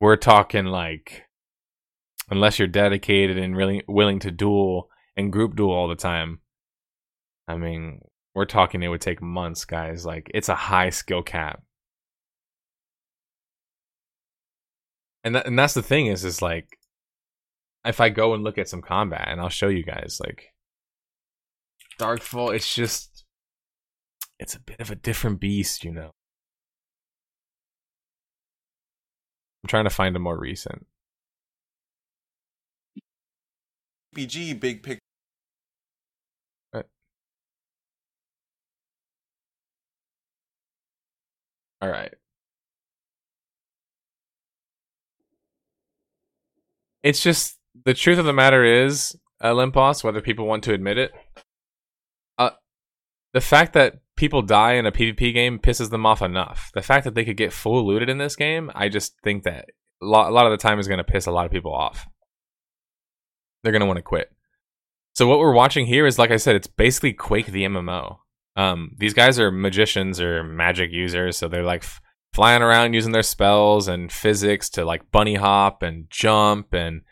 we're 0.00 0.16
talking 0.16 0.66
like 0.66 1.24
unless 2.30 2.58
you're 2.58 2.68
dedicated 2.68 3.38
and 3.38 3.56
really 3.56 3.82
willing 3.88 4.18
to 4.20 4.30
duel 4.30 4.88
and 5.16 5.32
group 5.32 5.56
duel 5.56 5.72
all 5.72 5.88
the 5.88 5.96
time. 5.96 6.40
I 7.48 7.56
mean, 7.56 8.00
we're 8.34 8.44
talking 8.44 8.82
it 8.82 8.88
would 8.88 9.00
take 9.00 9.22
months, 9.22 9.64
guys. 9.64 10.06
Like 10.06 10.30
it's 10.34 10.48
a 10.48 10.54
high 10.54 10.90
skill 10.90 11.22
cap. 11.22 11.62
And 15.24 15.36
and 15.36 15.58
that's 15.58 15.74
the 15.74 15.82
thing 15.82 16.06
is 16.06 16.24
is 16.24 16.40
like 16.40 16.78
if 17.84 18.00
I 18.00 18.08
go 18.08 18.34
and 18.34 18.42
look 18.42 18.58
at 18.58 18.68
some 18.68 18.82
combat 18.82 19.26
and 19.28 19.40
I'll 19.40 19.48
show 19.48 19.68
you 19.68 19.82
guys 19.82 20.18
like 20.24 20.52
Darkfall, 21.98 22.54
it's 22.54 22.74
just 22.74 23.24
it's 24.38 24.54
a 24.54 24.60
bit 24.60 24.80
of 24.80 24.90
a 24.90 24.94
different 24.96 25.40
beast, 25.40 25.84
you 25.84 25.92
know. 25.92 26.12
I'm 29.62 29.68
trying 29.68 29.84
to 29.84 29.90
find 29.90 30.16
a 30.16 30.18
more 30.18 30.38
recent. 30.38 30.86
PG 34.14 34.54
big 34.54 34.82
pic. 34.82 34.98
All 41.80 41.88
right. 41.88 42.12
It's 47.02 47.22
just 47.22 47.58
the 47.84 47.94
truth 47.94 48.18
of 48.18 48.26
the 48.26 48.32
matter 48.32 48.64
is, 48.64 49.16
uh, 49.40 49.52
Limpos, 49.52 50.04
whether 50.04 50.20
people 50.20 50.46
want 50.46 50.64
to 50.64 50.74
admit 50.74 50.98
it, 50.98 51.12
uh, 52.36 52.50
the 53.32 53.40
fact 53.40 53.72
that 53.72 54.00
people 54.16 54.42
die 54.42 54.74
in 54.74 54.84
a 54.84 54.92
PvP 54.92 55.32
game 55.32 55.58
pisses 55.58 55.90
them 55.90 56.04
off 56.04 56.20
enough. 56.20 56.70
The 56.74 56.82
fact 56.82 57.04
that 57.04 57.14
they 57.14 57.24
could 57.24 57.38
get 57.38 57.54
full 57.54 57.86
looted 57.86 58.10
in 58.10 58.18
this 58.18 58.36
game, 58.36 58.70
I 58.74 58.90
just 58.90 59.14
think 59.24 59.44
that 59.44 59.70
a 60.02 60.06
lot, 60.06 60.28
a 60.28 60.34
lot 60.34 60.46
of 60.46 60.52
the 60.52 60.58
time 60.58 60.78
is 60.78 60.88
going 60.88 60.98
to 60.98 61.04
piss 61.04 61.26
a 61.26 61.32
lot 61.32 61.46
of 61.46 61.52
people 61.52 61.74
off. 61.74 62.06
They're 63.62 63.72
going 63.72 63.80
to 63.80 63.86
want 63.86 63.96
to 63.96 64.02
quit. 64.02 64.30
So 65.14 65.26
what 65.26 65.38
we're 65.38 65.54
watching 65.54 65.86
here 65.86 66.06
is, 66.06 66.18
like 66.18 66.30
I 66.30 66.36
said, 66.36 66.56
it's 66.56 66.66
basically 66.66 67.12
Quake 67.12 67.46
the 67.46 67.64
MMO. 67.64 68.18
Um, 68.56 68.96
these 68.98 69.14
guys 69.14 69.38
are 69.38 69.50
magicians 69.50 70.20
or 70.20 70.42
magic 70.42 70.90
users, 70.92 71.36
so 71.36 71.48
they're 71.48 71.62
like 71.62 71.82
f- 71.82 72.00
flying 72.32 72.62
around 72.62 72.94
using 72.94 73.12
their 73.12 73.22
spells 73.22 73.88
and 73.88 74.12
physics 74.12 74.68
to 74.70 74.84
like 74.84 75.10
bunny 75.10 75.36
hop 75.36 75.82
and 75.82 76.06
jump 76.10 76.72
and 76.74 77.02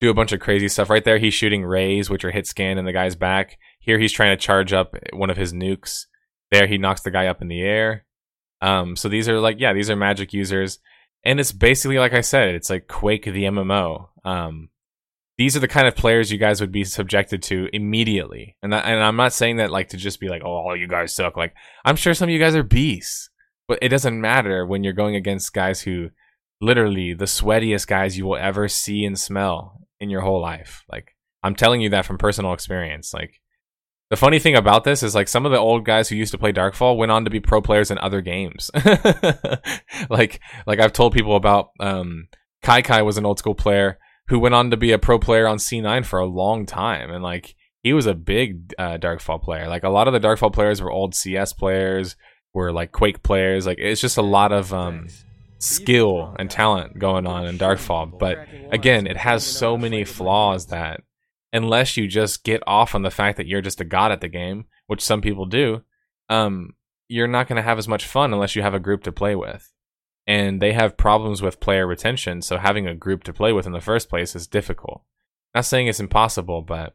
do 0.00 0.10
a 0.10 0.14
bunch 0.14 0.32
of 0.32 0.40
crazy 0.40 0.68
stuff. 0.68 0.90
Right 0.90 1.04
there, 1.04 1.18
he's 1.18 1.34
shooting 1.34 1.64
rays, 1.64 2.10
which 2.10 2.24
are 2.24 2.30
hit 2.30 2.46
scan 2.46 2.78
in 2.78 2.84
the 2.84 2.92
guy's 2.92 3.14
back. 3.14 3.58
Here, 3.78 3.98
he's 3.98 4.12
trying 4.12 4.36
to 4.36 4.42
charge 4.42 4.72
up 4.72 4.94
one 5.12 5.30
of 5.30 5.36
his 5.36 5.52
nukes. 5.52 6.06
There, 6.50 6.66
he 6.66 6.78
knocks 6.78 7.02
the 7.02 7.10
guy 7.10 7.26
up 7.26 7.40
in 7.40 7.48
the 7.48 7.62
air. 7.62 8.06
Um, 8.60 8.96
so 8.96 9.08
these 9.08 9.28
are 9.28 9.40
like, 9.40 9.60
yeah, 9.60 9.72
these 9.72 9.88
are 9.90 9.96
magic 9.96 10.32
users, 10.32 10.80
and 11.24 11.40
it's 11.40 11.52
basically 11.52 11.98
like 11.98 12.12
I 12.12 12.20
said, 12.20 12.54
it's 12.54 12.70
like 12.70 12.88
Quake 12.88 13.24
the 13.24 13.44
MMO. 13.44 14.08
Um, 14.24 14.68
these 15.40 15.56
are 15.56 15.60
the 15.60 15.68
kind 15.68 15.88
of 15.88 15.96
players 15.96 16.30
you 16.30 16.36
guys 16.36 16.60
would 16.60 16.70
be 16.70 16.84
subjected 16.84 17.42
to 17.42 17.66
immediately. 17.72 18.58
And 18.62 18.74
that, 18.74 18.84
and 18.84 19.02
I'm 19.02 19.16
not 19.16 19.32
saying 19.32 19.56
that 19.56 19.70
like 19.70 19.88
to 19.88 19.96
just 19.96 20.20
be 20.20 20.28
like, 20.28 20.42
oh, 20.44 20.50
all 20.50 20.76
you 20.76 20.86
guys 20.86 21.14
suck. 21.14 21.34
Like 21.34 21.54
I'm 21.82 21.96
sure 21.96 22.12
some 22.12 22.28
of 22.28 22.32
you 22.34 22.38
guys 22.38 22.54
are 22.54 22.62
beasts, 22.62 23.30
but 23.66 23.78
it 23.80 23.88
doesn't 23.88 24.20
matter 24.20 24.66
when 24.66 24.84
you're 24.84 24.92
going 24.92 25.16
against 25.16 25.54
guys 25.54 25.80
who 25.80 26.10
literally 26.60 27.14
the 27.14 27.24
sweatiest 27.24 27.86
guys 27.86 28.18
you 28.18 28.26
will 28.26 28.36
ever 28.36 28.68
see 28.68 29.02
and 29.02 29.18
smell 29.18 29.80
in 29.98 30.10
your 30.10 30.20
whole 30.20 30.42
life. 30.42 30.84
Like 30.92 31.16
I'm 31.42 31.54
telling 31.54 31.80
you 31.80 31.88
that 31.88 32.04
from 32.04 32.18
personal 32.18 32.52
experience. 32.52 33.14
Like 33.14 33.40
the 34.10 34.16
funny 34.16 34.40
thing 34.40 34.56
about 34.56 34.84
this 34.84 35.02
is 35.02 35.14
like 35.14 35.26
some 35.26 35.46
of 35.46 35.52
the 35.52 35.58
old 35.58 35.86
guys 35.86 36.10
who 36.10 36.16
used 36.16 36.32
to 36.32 36.38
play 36.38 36.52
Darkfall 36.52 36.98
went 36.98 37.12
on 37.12 37.24
to 37.24 37.30
be 37.30 37.40
pro 37.40 37.62
players 37.62 37.90
in 37.90 37.96
other 37.96 38.20
games. 38.20 38.70
like 40.10 40.38
like 40.66 40.80
I've 40.80 40.92
told 40.92 41.14
people 41.14 41.34
about 41.34 41.70
um 41.80 42.28
Kai 42.62 42.82
Kai 42.82 43.00
was 43.00 43.16
an 43.16 43.24
old 43.24 43.38
school 43.38 43.54
player 43.54 43.96
who 44.30 44.38
went 44.38 44.54
on 44.54 44.70
to 44.70 44.76
be 44.76 44.92
a 44.92 44.98
pro 44.98 45.18
player 45.18 45.48
on 45.48 45.58
C9 45.58 46.06
for 46.06 46.20
a 46.20 46.24
long 46.24 46.64
time. 46.64 47.10
And 47.10 47.22
like 47.22 47.56
he 47.82 47.92
was 47.92 48.06
a 48.06 48.14
big 48.14 48.72
uh, 48.78 48.96
Darkfall 48.96 49.42
player. 49.42 49.66
Like 49.66 49.82
a 49.82 49.88
lot 49.88 50.06
of 50.06 50.12
the 50.12 50.20
Darkfall 50.20 50.52
players 50.52 50.80
were 50.80 50.90
old 50.90 51.16
CS 51.16 51.52
players, 51.52 52.14
were 52.54 52.72
like 52.72 52.92
Quake 52.92 53.24
players. 53.24 53.66
Like 53.66 53.78
it's 53.80 54.00
just 54.00 54.18
a 54.18 54.22
lot 54.22 54.52
of 54.52 54.72
um, 54.72 55.08
skill 55.58 56.36
and 56.38 56.48
talent 56.48 56.96
going 56.96 57.26
on 57.26 57.46
in 57.46 57.58
Darkfall. 57.58 58.16
But 58.20 58.38
again, 58.70 59.08
it 59.08 59.16
has 59.16 59.44
so 59.44 59.76
many 59.76 60.04
flaws 60.04 60.66
that 60.66 61.02
unless 61.52 61.96
you 61.96 62.06
just 62.06 62.44
get 62.44 62.62
off 62.68 62.94
on 62.94 63.02
the 63.02 63.10
fact 63.10 63.36
that 63.36 63.48
you're 63.48 63.60
just 63.60 63.80
a 63.80 63.84
god 63.84 64.12
at 64.12 64.20
the 64.20 64.28
game, 64.28 64.66
which 64.86 65.02
some 65.02 65.20
people 65.20 65.46
do, 65.46 65.82
um, 66.28 66.76
you're 67.08 67.26
not 67.26 67.48
going 67.48 67.56
to 67.56 67.62
have 67.62 67.78
as 67.78 67.88
much 67.88 68.06
fun 68.06 68.32
unless 68.32 68.54
you 68.54 68.62
have 68.62 68.74
a 68.74 68.78
group 68.78 69.02
to 69.02 69.10
play 69.10 69.34
with 69.34 69.72
and 70.30 70.62
they 70.62 70.72
have 70.74 70.96
problems 70.96 71.42
with 71.42 71.58
player 71.58 71.88
retention. 71.88 72.40
So 72.40 72.56
having 72.56 72.86
a 72.86 72.94
group 72.94 73.24
to 73.24 73.32
play 73.32 73.52
with 73.52 73.66
in 73.66 73.72
the 73.72 73.80
first 73.80 74.08
place 74.08 74.36
is 74.36 74.46
difficult. 74.46 75.02
Not 75.56 75.64
saying 75.64 75.88
it's 75.88 75.98
impossible, 75.98 76.62
but 76.62 76.94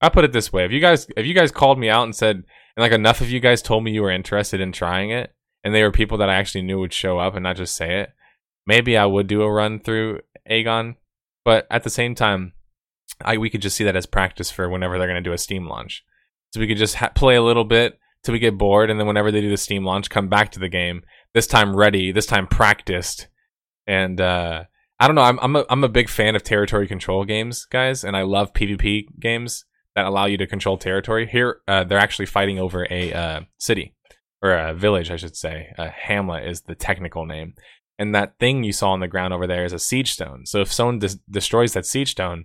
I 0.00 0.08
put 0.08 0.24
it 0.24 0.32
this 0.32 0.52
way: 0.52 0.64
if 0.64 0.72
you 0.72 0.80
guys 0.80 1.06
if 1.16 1.24
you 1.24 1.32
guys 1.32 1.52
called 1.52 1.78
me 1.78 1.88
out 1.88 2.02
and 2.02 2.14
said, 2.14 2.42
and 2.76 2.82
like 2.82 2.90
enough 2.90 3.20
of 3.20 3.30
you 3.30 3.38
guys 3.38 3.62
told 3.62 3.84
me 3.84 3.92
you 3.92 4.02
were 4.02 4.10
interested 4.10 4.60
in 4.60 4.72
trying 4.72 5.10
it, 5.10 5.32
and 5.62 5.72
they 5.72 5.84
were 5.84 5.92
people 5.92 6.18
that 6.18 6.28
I 6.28 6.34
actually 6.34 6.62
knew 6.62 6.80
would 6.80 6.92
show 6.92 7.20
up 7.20 7.36
and 7.36 7.44
not 7.44 7.54
just 7.54 7.76
say 7.76 8.00
it, 8.00 8.10
maybe 8.66 8.96
I 8.96 9.06
would 9.06 9.28
do 9.28 9.42
a 9.42 9.52
run 9.52 9.78
through 9.78 10.22
Agon. 10.50 10.96
But 11.44 11.68
at 11.70 11.84
the 11.84 11.90
same 11.90 12.16
time, 12.16 12.52
I 13.24 13.38
we 13.38 13.48
could 13.48 13.62
just 13.62 13.76
see 13.76 13.84
that 13.84 13.94
as 13.94 14.06
practice 14.06 14.50
for 14.50 14.68
whenever 14.68 14.98
they're 14.98 15.06
going 15.06 15.22
to 15.22 15.30
do 15.30 15.34
a 15.34 15.38
Steam 15.38 15.68
launch. 15.68 16.04
So 16.52 16.58
we 16.58 16.66
could 16.66 16.78
just 16.78 16.96
ha- 16.96 17.12
play 17.14 17.36
a 17.36 17.42
little 17.42 17.64
bit 17.64 17.96
till 18.24 18.32
we 18.32 18.40
get 18.40 18.58
bored, 18.58 18.90
and 18.90 18.98
then 18.98 19.06
whenever 19.06 19.30
they 19.30 19.40
do 19.40 19.50
the 19.50 19.56
Steam 19.56 19.84
launch, 19.84 20.10
come 20.10 20.26
back 20.26 20.50
to 20.50 20.58
the 20.58 20.68
game 20.68 21.04
this 21.34 21.46
time 21.46 21.74
ready, 21.74 22.12
this 22.12 22.26
time 22.26 22.46
practiced, 22.46 23.28
and 23.86 24.20
uh, 24.20 24.64
I 24.98 25.06
don't 25.06 25.16
know. 25.16 25.22
I'm 25.22 25.38
I'm 25.40 25.56
a, 25.56 25.64
I'm 25.68 25.84
a 25.84 25.88
big 25.88 26.08
fan 26.08 26.36
of 26.36 26.42
territory 26.42 26.86
control 26.86 27.24
games, 27.24 27.66
guys, 27.66 28.04
and 28.04 28.16
I 28.16 28.22
love 28.22 28.52
PvP 28.52 29.18
games 29.18 29.64
that 29.94 30.06
allow 30.06 30.26
you 30.26 30.36
to 30.38 30.46
control 30.46 30.78
territory. 30.78 31.26
Here, 31.26 31.60
uh, 31.68 31.84
they're 31.84 31.98
actually 31.98 32.26
fighting 32.26 32.58
over 32.58 32.86
a 32.90 33.12
uh, 33.12 33.40
city 33.58 33.94
or 34.42 34.52
a 34.52 34.74
village, 34.74 35.10
I 35.10 35.16
should 35.16 35.36
say. 35.36 35.68
A 35.78 35.88
hamlet 35.88 36.46
is 36.46 36.62
the 36.62 36.74
technical 36.74 37.26
name, 37.26 37.54
and 37.98 38.14
that 38.14 38.38
thing 38.38 38.64
you 38.64 38.72
saw 38.72 38.92
on 38.92 39.00
the 39.00 39.08
ground 39.08 39.34
over 39.34 39.46
there 39.46 39.64
is 39.64 39.72
a 39.72 39.78
siege 39.78 40.12
stone. 40.12 40.46
So 40.46 40.60
if 40.60 40.72
someone 40.72 40.98
des- 40.98 41.20
destroys 41.30 41.72
that 41.72 41.86
siege 41.86 42.12
stone, 42.12 42.44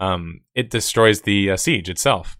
um, 0.00 0.40
it 0.54 0.70
destroys 0.70 1.22
the 1.22 1.52
uh, 1.52 1.56
siege 1.56 1.88
itself. 1.88 2.36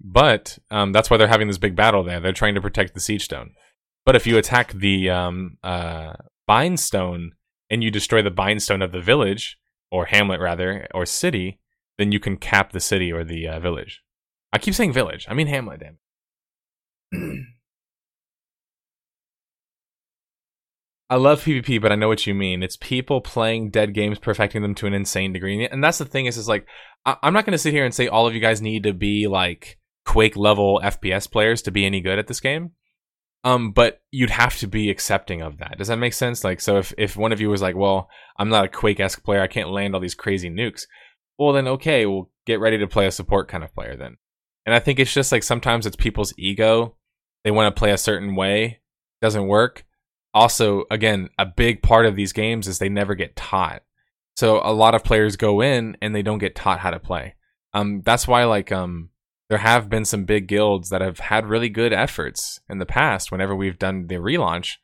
But 0.00 0.58
um, 0.70 0.92
that's 0.92 1.10
why 1.10 1.16
they're 1.16 1.26
having 1.26 1.48
this 1.48 1.58
big 1.58 1.74
battle 1.74 2.04
there. 2.04 2.20
They're 2.20 2.32
trying 2.32 2.54
to 2.54 2.60
protect 2.60 2.94
the 2.94 3.00
siege 3.00 3.24
stone. 3.24 3.50
But 4.08 4.16
if 4.16 4.26
you 4.26 4.38
attack 4.38 4.72
the 4.72 5.10
um, 5.10 5.58
uh, 5.62 6.14
Bindstone 6.48 7.32
and 7.68 7.84
you 7.84 7.90
destroy 7.90 8.22
the 8.22 8.30
Bindstone 8.30 8.82
of 8.82 8.90
the 8.90 9.02
village, 9.02 9.58
or 9.90 10.06
hamlet 10.06 10.40
rather, 10.40 10.88
or 10.94 11.04
city, 11.04 11.60
then 11.98 12.10
you 12.10 12.18
can 12.18 12.38
cap 12.38 12.72
the 12.72 12.80
city 12.80 13.12
or 13.12 13.22
the 13.22 13.46
uh, 13.46 13.60
village. 13.60 14.02
I 14.50 14.56
keep 14.56 14.72
saying 14.72 14.94
village. 14.94 15.26
I 15.28 15.34
mean 15.34 15.46
hamlet, 15.46 15.82
damn. 17.12 17.44
I 21.10 21.16
love 21.16 21.44
PvP, 21.44 21.78
but 21.78 21.92
I 21.92 21.96
know 21.96 22.08
what 22.08 22.26
you 22.26 22.34
mean. 22.34 22.62
It's 22.62 22.78
people 22.78 23.20
playing 23.20 23.72
dead 23.72 23.92
games, 23.92 24.18
perfecting 24.18 24.62
them 24.62 24.74
to 24.76 24.86
an 24.86 24.94
insane 24.94 25.34
degree, 25.34 25.68
and 25.68 25.84
that's 25.84 25.98
the 25.98 26.06
thing. 26.06 26.24
Is 26.24 26.38
is 26.38 26.48
like 26.48 26.66
I- 27.04 27.18
I'm 27.22 27.34
not 27.34 27.44
going 27.44 27.52
to 27.52 27.58
sit 27.58 27.74
here 27.74 27.84
and 27.84 27.94
say 27.94 28.08
all 28.08 28.26
of 28.26 28.32
you 28.32 28.40
guys 28.40 28.62
need 28.62 28.84
to 28.84 28.94
be 28.94 29.26
like 29.26 29.78
Quake 30.06 30.34
level 30.34 30.80
FPS 30.82 31.30
players 31.30 31.60
to 31.60 31.70
be 31.70 31.84
any 31.84 32.00
good 32.00 32.18
at 32.18 32.26
this 32.26 32.40
game. 32.40 32.70
Um, 33.48 33.70
but 33.70 34.02
you'd 34.10 34.28
have 34.28 34.58
to 34.58 34.66
be 34.66 34.90
accepting 34.90 35.40
of 35.40 35.56
that. 35.56 35.78
Does 35.78 35.88
that 35.88 35.96
make 35.96 36.12
sense? 36.12 36.44
Like, 36.44 36.60
so 36.60 36.76
if 36.76 36.92
if 36.98 37.16
one 37.16 37.32
of 37.32 37.40
you 37.40 37.48
was 37.48 37.62
like, 37.62 37.76
"Well, 37.76 38.10
I'm 38.36 38.50
not 38.50 38.66
a 38.66 38.68
Quake 38.68 39.00
esque 39.00 39.24
player. 39.24 39.40
I 39.40 39.46
can't 39.46 39.70
land 39.70 39.94
all 39.94 40.02
these 40.02 40.14
crazy 40.14 40.50
nukes," 40.50 40.82
well, 41.38 41.54
then 41.54 41.66
okay, 41.66 42.04
we'll 42.04 42.30
get 42.44 42.60
ready 42.60 42.76
to 42.76 42.86
play 42.86 43.06
a 43.06 43.10
support 43.10 43.48
kind 43.48 43.64
of 43.64 43.74
player 43.74 43.96
then. 43.96 44.18
And 44.66 44.74
I 44.74 44.80
think 44.80 44.98
it's 44.98 45.14
just 45.14 45.32
like 45.32 45.42
sometimes 45.42 45.86
it's 45.86 45.96
people's 45.96 46.34
ego. 46.36 46.96
They 47.42 47.50
want 47.50 47.74
to 47.74 47.78
play 47.78 47.90
a 47.90 47.96
certain 47.96 48.36
way, 48.36 48.80
doesn't 49.22 49.46
work. 49.46 49.86
Also, 50.34 50.84
again, 50.90 51.30
a 51.38 51.46
big 51.46 51.80
part 51.82 52.04
of 52.04 52.16
these 52.16 52.34
games 52.34 52.68
is 52.68 52.78
they 52.78 52.90
never 52.90 53.14
get 53.14 53.34
taught. 53.34 53.82
So 54.36 54.60
a 54.62 54.74
lot 54.74 54.94
of 54.94 55.04
players 55.04 55.36
go 55.36 55.62
in 55.62 55.96
and 56.02 56.14
they 56.14 56.22
don't 56.22 56.38
get 56.38 56.54
taught 56.54 56.80
how 56.80 56.90
to 56.90 57.00
play. 57.00 57.34
Um, 57.72 58.02
that's 58.04 58.28
why 58.28 58.44
like 58.44 58.70
um 58.72 59.08
there 59.48 59.58
have 59.58 59.88
been 59.88 60.04
some 60.04 60.24
big 60.24 60.46
guilds 60.46 60.90
that 60.90 61.00
have 61.00 61.18
had 61.18 61.46
really 61.46 61.68
good 61.68 61.92
efforts 61.92 62.60
in 62.68 62.78
the 62.78 62.86
past. 62.86 63.32
Whenever 63.32 63.56
we've 63.56 63.78
done 63.78 64.06
the 64.06 64.16
relaunch, 64.16 64.76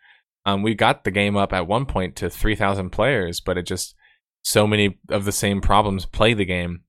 um, 0.47 0.63
we 0.63 0.75
got 0.75 1.05
the 1.05 1.11
game 1.11 1.37
up 1.37 1.53
at 1.53 1.67
one 1.67 1.87
point 1.87 2.17
to 2.17 2.31
3,000 2.31 2.91
players, 2.91 3.41
but 3.41 3.59
it 3.59 3.67
just 3.67 3.95
so 4.43 4.67
many 4.67 4.99
of 5.11 5.25
the 5.25 5.33
same 5.33 5.61
problems 5.61 6.07
play 6.07 6.35
the 6.35 6.45
game. 6.45 6.83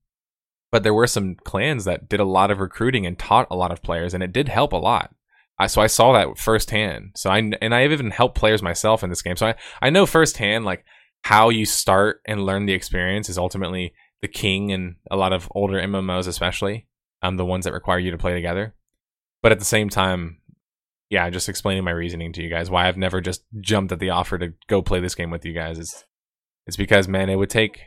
But 0.72 0.82
there 0.82 0.94
were 0.94 1.06
some 1.06 1.36
clans 1.36 1.84
that 1.84 2.08
did 2.08 2.20
a 2.20 2.24
lot 2.24 2.50
of 2.50 2.60
recruiting 2.60 3.06
and 3.06 3.18
taught 3.18 3.46
a 3.50 3.56
lot 3.56 3.70
of 3.70 3.82
players, 3.82 4.14
and 4.14 4.22
it 4.22 4.32
did 4.32 4.48
help 4.48 4.72
a 4.72 4.76
lot. 4.76 5.14
I, 5.58 5.68
so 5.68 5.80
I 5.80 5.86
saw 5.86 6.12
that 6.12 6.38
firsthand. 6.38 7.12
So 7.14 7.30
I 7.30 7.38
and 7.38 7.74
I've 7.74 7.92
even 7.92 8.10
helped 8.10 8.36
players 8.36 8.62
myself 8.62 9.02
in 9.02 9.08
this 9.08 9.22
game. 9.22 9.36
So 9.36 9.46
I, 9.46 9.54
I 9.80 9.90
know 9.90 10.04
firsthand 10.04 10.64
like 10.64 10.84
how 11.22 11.48
you 11.48 11.64
start 11.64 12.20
and 12.26 12.44
learn 12.44 12.66
the 12.66 12.74
experience 12.74 13.28
is 13.30 13.38
ultimately 13.38 13.94
the 14.20 14.28
king 14.28 14.70
and 14.70 14.96
a 15.10 15.16
lot 15.16 15.32
of 15.32 15.48
older 15.54 15.80
MMOs, 15.80 16.26
especially 16.26 16.86
um, 17.22 17.36
the 17.36 17.44
ones 17.44 17.64
that 17.64 17.72
require 17.72 17.98
you 17.98 18.10
to 18.10 18.18
play 18.18 18.34
together. 18.34 18.74
But 19.42 19.52
at 19.52 19.58
the 19.58 19.64
same 19.64 19.88
time, 19.88 20.38
yeah, 21.10 21.28
just 21.30 21.48
explaining 21.48 21.84
my 21.84 21.92
reasoning 21.92 22.32
to 22.32 22.42
you 22.42 22.50
guys 22.50 22.70
why 22.70 22.88
I've 22.88 22.96
never 22.96 23.20
just 23.20 23.44
jumped 23.60 23.92
at 23.92 24.00
the 24.00 24.10
offer 24.10 24.38
to 24.38 24.54
go 24.66 24.82
play 24.82 25.00
this 25.00 25.14
game 25.14 25.30
with 25.30 25.44
you 25.44 25.52
guys 25.52 25.78
is 25.78 26.04
it's 26.66 26.76
because 26.76 27.06
man, 27.06 27.30
it 27.30 27.36
would 27.36 27.50
take 27.50 27.80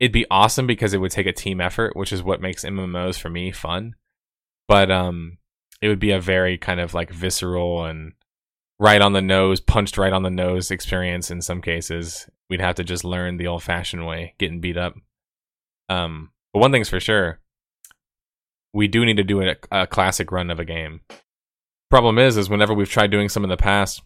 it'd 0.00 0.12
be 0.12 0.26
awesome 0.30 0.66
because 0.66 0.94
it 0.94 0.98
would 0.98 1.10
take 1.10 1.26
a 1.26 1.32
team 1.32 1.60
effort, 1.60 1.96
which 1.96 2.12
is 2.12 2.22
what 2.22 2.40
makes 2.40 2.64
MMOs 2.64 3.18
for 3.18 3.30
me 3.30 3.50
fun. 3.50 3.94
But 4.66 4.90
um, 4.90 5.38
it 5.80 5.88
would 5.88 5.98
be 5.98 6.10
a 6.10 6.20
very 6.20 6.58
kind 6.58 6.80
of 6.80 6.94
like 6.94 7.10
visceral 7.10 7.84
and 7.84 8.12
right 8.78 9.00
on 9.00 9.12
the 9.12 9.22
nose, 9.22 9.60
punched 9.60 9.98
right 9.98 10.12
on 10.12 10.22
the 10.22 10.30
nose 10.30 10.70
experience 10.70 11.30
in 11.30 11.42
some 11.42 11.60
cases. 11.60 12.28
We'd 12.48 12.60
have 12.60 12.76
to 12.76 12.84
just 12.84 13.04
learn 13.04 13.36
the 13.36 13.46
old 13.46 13.62
fashioned 13.62 14.06
way, 14.06 14.34
getting 14.38 14.60
beat 14.60 14.76
up. 14.76 14.94
Um, 15.88 16.30
but 16.52 16.60
one 16.60 16.70
thing's 16.70 16.88
for 16.88 17.00
sure, 17.00 17.40
we 18.72 18.88
do 18.88 19.04
need 19.04 19.16
to 19.16 19.24
do 19.24 19.42
a, 19.42 19.56
a 19.70 19.86
classic 19.86 20.30
run 20.32 20.50
of 20.50 20.60
a 20.60 20.64
game. 20.64 21.00
Problem 21.90 22.18
is, 22.18 22.36
is 22.36 22.50
whenever 22.50 22.74
we've 22.74 22.90
tried 22.90 23.10
doing 23.10 23.28
some 23.28 23.44
in 23.44 23.50
the 23.50 23.56
past, 23.56 24.02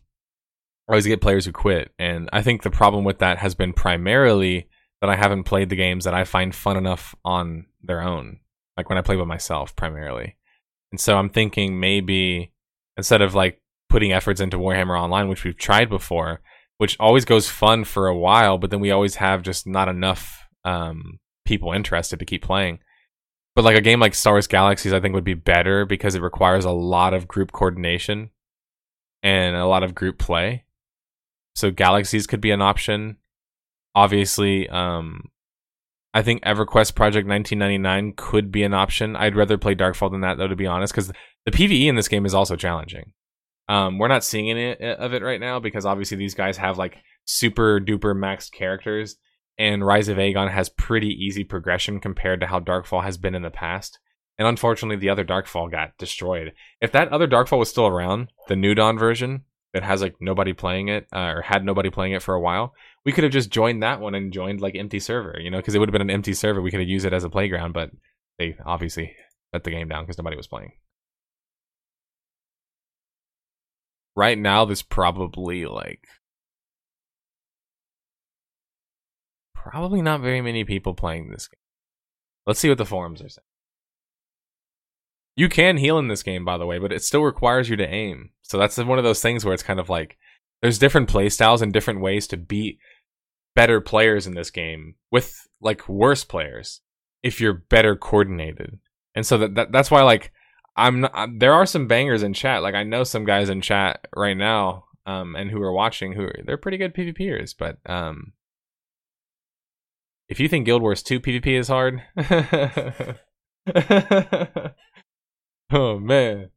I 0.88 0.92
always 0.92 1.06
get 1.06 1.20
players 1.20 1.46
who 1.46 1.52
quit, 1.52 1.92
and 1.98 2.28
I 2.32 2.42
think 2.42 2.62
the 2.62 2.70
problem 2.70 3.04
with 3.04 3.18
that 3.18 3.38
has 3.38 3.54
been 3.54 3.72
primarily 3.72 4.68
that 5.00 5.10
I 5.10 5.16
haven't 5.16 5.44
played 5.44 5.68
the 5.68 5.76
games 5.76 6.04
that 6.04 6.14
I 6.14 6.24
find 6.24 6.54
fun 6.54 6.76
enough 6.76 7.14
on 7.24 7.66
their 7.82 8.02
own, 8.02 8.38
like 8.76 8.88
when 8.88 8.98
I 8.98 9.02
play 9.02 9.16
with 9.16 9.26
myself 9.26 9.74
primarily. 9.74 10.36
And 10.92 11.00
so 11.00 11.16
I'm 11.16 11.28
thinking 11.28 11.80
maybe 11.80 12.52
instead 12.96 13.22
of 13.22 13.34
like 13.34 13.60
putting 13.88 14.12
efforts 14.12 14.40
into 14.40 14.58
Warhammer 14.58 14.98
Online, 14.98 15.28
which 15.28 15.44
we've 15.44 15.56
tried 15.56 15.88
before, 15.88 16.40
which 16.78 16.96
always 17.00 17.24
goes 17.24 17.48
fun 17.48 17.84
for 17.84 18.06
a 18.06 18.16
while, 18.16 18.58
but 18.58 18.70
then 18.70 18.80
we 18.80 18.90
always 18.90 19.16
have 19.16 19.42
just 19.42 19.66
not 19.66 19.88
enough 19.88 20.46
um, 20.64 21.18
people 21.44 21.72
interested 21.72 22.18
to 22.18 22.24
keep 22.24 22.42
playing. 22.42 22.78
But 23.54 23.64
like 23.64 23.76
a 23.76 23.82
game 23.82 24.00
like 24.00 24.14
Star 24.14 24.34
Wars 24.34 24.46
Galaxies, 24.46 24.92
I 24.92 25.00
think 25.00 25.14
would 25.14 25.24
be 25.24 25.34
better 25.34 25.84
because 25.84 26.14
it 26.14 26.22
requires 26.22 26.64
a 26.64 26.70
lot 26.70 27.12
of 27.12 27.28
group 27.28 27.52
coordination 27.52 28.30
and 29.22 29.56
a 29.56 29.66
lot 29.66 29.82
of 29.82 29.94
group 29.94 30.18
play. 30.18 30.64
So 31.54 31.70
Galaxies 31.70 32.26
could 32.26 32.40
be 32.40 32.50
an 32.50 32.62
option. 32.62 33.18
Obviously, 33.94 34.68
um, 34.70 35.30
I 36.14 36.22
think 36.22 36.42
EverQuest 36.42 36.94
Project 36.94 37.28
1999 37.28 38.14
could 38.16 38.50
be 38.50 38.62
an 38.62 38.74
option. 38.74 39.16
I'd 39.16 39.36
rather 39.36 39.58
play 39.58 39.74
Darkfall 39.74 40.10
than 40.10 40.22
that, 40.22 40.38
though, 40.38 40.48
to 40.48 40.56
be 40.56 40.66
honest, 40.66 40.92
because 40.92 41.12
the 41.44 41.50
PVE 41.50 41.86
in 41.86 41.94
this 41.94 42.08
game 42.08 42.26
is 42.26 42.34
also 42.34 42.56
challenging. 42.56 43.12
Um, 43.68 43.98
we're 43.98 44.08
not 44.08 44.24
seeing 44.24 44.50
any 44.50 44.72
of 44.72 45.14
it 45.14 45.22
right 45.22 45.40
now 45.40 45.60
because 45.60 45.86
obviously 45.86 46.16
these 46.16 46.34
guys 46.34 46.56
have 46.56 46.78
like 46.78 46.96
super 47.24 47.80
duper 47.80 48.14
maxed 48.14 48.52
characters, 48.52 49.16
and 49.58 49.84
Rise 49.84 50.08
of 50.08 50.18
Agon 50.18 50.48
has 50.48 50.68
pretty 50.68 51.08
easy 51.08 51.44
progression 51.44 52.00
compared 52.00 52.40
to 52.40 52.46
how 52.46 52.60
Darkfall 52.60 53.02
has 53.04 53.18
been 53.18 53.34
in 53.34 53.42
the 53.42 53.50
past. 53.50 53.98
And 54.38 54.48
unfortunately, 54.48 54.96
the 54.96 55.10
other 55.10 55.24
Darkfall 55.24 55.70
got 55.70 55.96
destroyed. 55.98 56.52
If 56.80 56.92
that 56.92 57.08
other 57.08 57.28
Darkfall 57.28 57.58
was 57.58 57.68
still 57.68 57.86
around, 57.86 58.32
the 58.48 58.56
New 58.56 58.74
Dawn 58.74 58.98
version 58.98 59.44
that 59.74 59.82
has 59.82 60.02
like 60.02 60.16
nobody 60.20 60.52
playing 60.52 60.88
it 60.88 61.06
uh, 61.14 61.32
or 61.34 61.42
had 61.42 61.64
nobody 61.64 61.90
playing 61.90 62.12
it 62.12 62.22
for 62.22 62.34
a 62.34 62.40
while, 62.40 62.74
we 63.04 63.12
could 63.12 63.24
have 63.24 63.32
just 63.32 63.50
joined 63.50 63.82
that 63.82 64.00
one 64.00 64.14
and 64.14 64.32
joined 64.32 64.60
like 64.60 64.74
empty 64.74 65.00
server, 65.00 65.38
you 65.38 65.50
know, 65.50 65.58
because 65.58 65.74
it 65.74 65.78
would 65.78 65.88
have 65.88 65.92
been 65.92 66.02
an 66.02 66.10
empty 66.10 66.34
server. 66.34 66.62
We 66.62 66.70
could 66.70 66.80
have 66.80 66.88
used 66.88 67.06
it 67.06 67.12
as 67.12 67.24
a 67.24 67.30
playground, 67.30 67.72
but 67.72 67.90
they 68.38 68.56
obviously 68.64 69.14
let 69.52 69.64
the 69.64 69.70
game 69.70 69.88
down 69.88 70.04
because 70.04 70.18
nobody 70.18 70.36
was 70.36 70.46
playing. 70.46 70.72
Right 74.14 74.38
now, 74.38 74.64
there's 74.64 74.82
probably 74.82 75.64
like 75.64 76.06
probably 79.62 80.02
not 80.02 80.20
very 80.20 80.40
many 80.40 80.64
people 80.64 80.94
playing 80.94 81.30
this 81.30 81.48
game. 81.48 81.58
Let's 82.46 82.60
see 82.60 82.68
what 82.68 82.78
the 82.78 82.84
forums 82.84 83.20
are 83.22 83.28
saying. 83.28 83.44
You 85.36 85.48
can 85.48 85.78
heal 85.78 85.98
in 85.98 86.08
this 86.08 86.22
game, 86.22 86.44
by 86.44 86.58
the 86.58 86.66
way, 86.66 86.78
but 86.78 86.92
it 86.92 87.02
still 87.02 87.22
requires 87.22 87.68
you 87.68 87.76
to 87.76 87.88
aim. 87.88 88.30
So 88.42 88.58
that's 88.58 88.76
one 88.76 88.98
of 88.98 89.04
those 89.04 89.22
things 89.22 89.44
where 89.44 89.54
it's 89.54 89.62
kind 89.62 89.80
of 89.80 89.88
like 89.88 90.18
there's 90.60 90.78
different 90.78 91.08
playstyles 91.08 91.62
and 91.62 91.72
different 91.72 92.00
ways 92.00 92.26
to 92.28 92.36
beat 92.36 92.78
better 93.54 93.80
players 93.80 94.26
in 94.26 94.34
this 94.34 94.50
game 94.50 94.96
with 95.10 95.46
like 95.60 95.88
worse 95.88 96.24
players 96.24 96.80
if 97.22 97.40
you're 97.40 97.52
better 97.54 97.96
coordinated. 97.96 98.78
And 99.14 99.26
so 99.26 99.38
that, 99.38 99.54
that 99.54 99.72
that's 99.72 99.90
why 99.90 100.02
like 100.02 100.32
I'm 100.76 101.00
not, 101.00 101.12
I'm, 101.14 101.38
there 101.38 101.52
are 101.52 101.66
some 101.66 101.86
bangers 101.86 102.22
in 102.22 102.34
chat. 102.34 102.62
Like 102.62 102.74
I 102.74 102.82
know 102.82 103.04
some 103.04 103.24
guys 103.24 103.48
in 103.48 103.60
chat 103.60 104.06
right 104.14 104.36
now 104.36 104.84
um 105.04 105.34
and 105.34 105.50
who 105.50 105.60
are 105.62 105.72
watching 105.72 106.12
who 106.12 106.24
are, 106.24 106.34
they're 106.44 106.56
pretty 106.56 106.78
good 106.78 106.94
PvPers, 106.94 107.54
but 107.58 107.78
um 107.86 108.32
if 110.28 110.40
you 110.40 110.48
think 110.48 110.66
Guild 110.66 110.82
Wars 110.82 111.02
2 111.02 111.20
PvP 111.20 111.46
is 111.58 111.68
hard, 111.68 112.02
oh 115.72 115.98
man. 115.98 116.50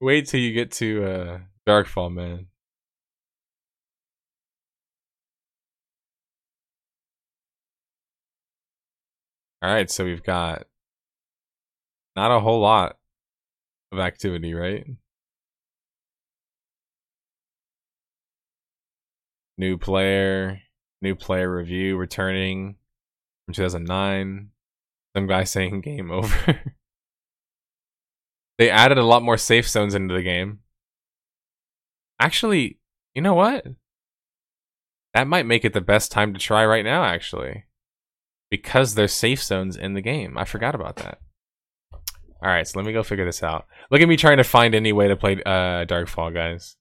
Wait 0.00 0.26
till 0.26 0.40
you 0.40 0.52
get 0.52 0.70
to 0.72 1.04
uh 1.04 1.38
Darkfall, 1.66 2.12
man. 2.12 2.46
All 9.62 9.70
right, 9.72 9.90
so 9.90 10.04
we've 10.04 10.22
got 10.22 10.66
not 12.16 12.30
a 12.30 12.40
whole 12.40 12.60
lot 12.60 12.98
of 13.92 13.98
activity, 13.98 14.54
right? 14.54 14.86
New 19.58 19.78
player, 19.78 20.60
new 21.06 21.14
player 21.14 21.54
review 21.54 21.96
returning 21.96 22.76
from 23.46 23.54
2009. 23.54 24.50
Some 25.16 25.26
guy 25.26 25.44
saying 25.44 25.80
game 25.80 26.10
over. 26.10 26.60
they 28.58 28.70
added 28.70 28.98
a 28.98 29.04
lot 29.04 29.22
more 29.22 29.38
safe 29.38 29.68
zones 29.68 29.94
into 29.94 30.14
the 30.14 30.22
game. 30.22 30.60
Actually, 32.20 32.78
you 33.14 33.22
know 33.22 33.34
what? 33.34 33.66
That 35.14 35.26
might 35.26 35.46
make 35.46 35.64
it 35.64 35.72
the 35.72 35.80
best 35.80 36.12
time 36.12 36.34
to 36.34 36.40
try 36.40 36.64
right 36.64 36.84
now, 36.84 37.04
actually 37.04 37.64
because 38.50 38.94
there's 38.94 39.12
safe 39.12 39.42
zones 39.42 39.76
in 39.76 39.94
the 39.94 40.00
game. 40.00 40.38
I 40.38 40.44
forgot 40.44 40.74
about 40.74 40.96
that. 40.96 41.18
All 41.92 42.50
right, 42.50 42.66
so 42.66 42.78
let 42.78 42.86
me 42.86 42.92
go 42.92 43.02
figure 43.02 43.24
this 43.24 43.42
out. 43.42 43.66
Look 43.90 44.00
at 44.00 44.08
me 44.08 44.16
trying 44.16 44.36
to 44.36 44.44
find 44.44 44.74
any 44.74 44.92
way 44.92 45.08
to 45.08 45.16
play 45.16 45.40
uh, 45.44 45.84
Darkfall, 45.86 46.32
guys. 46.32 46.76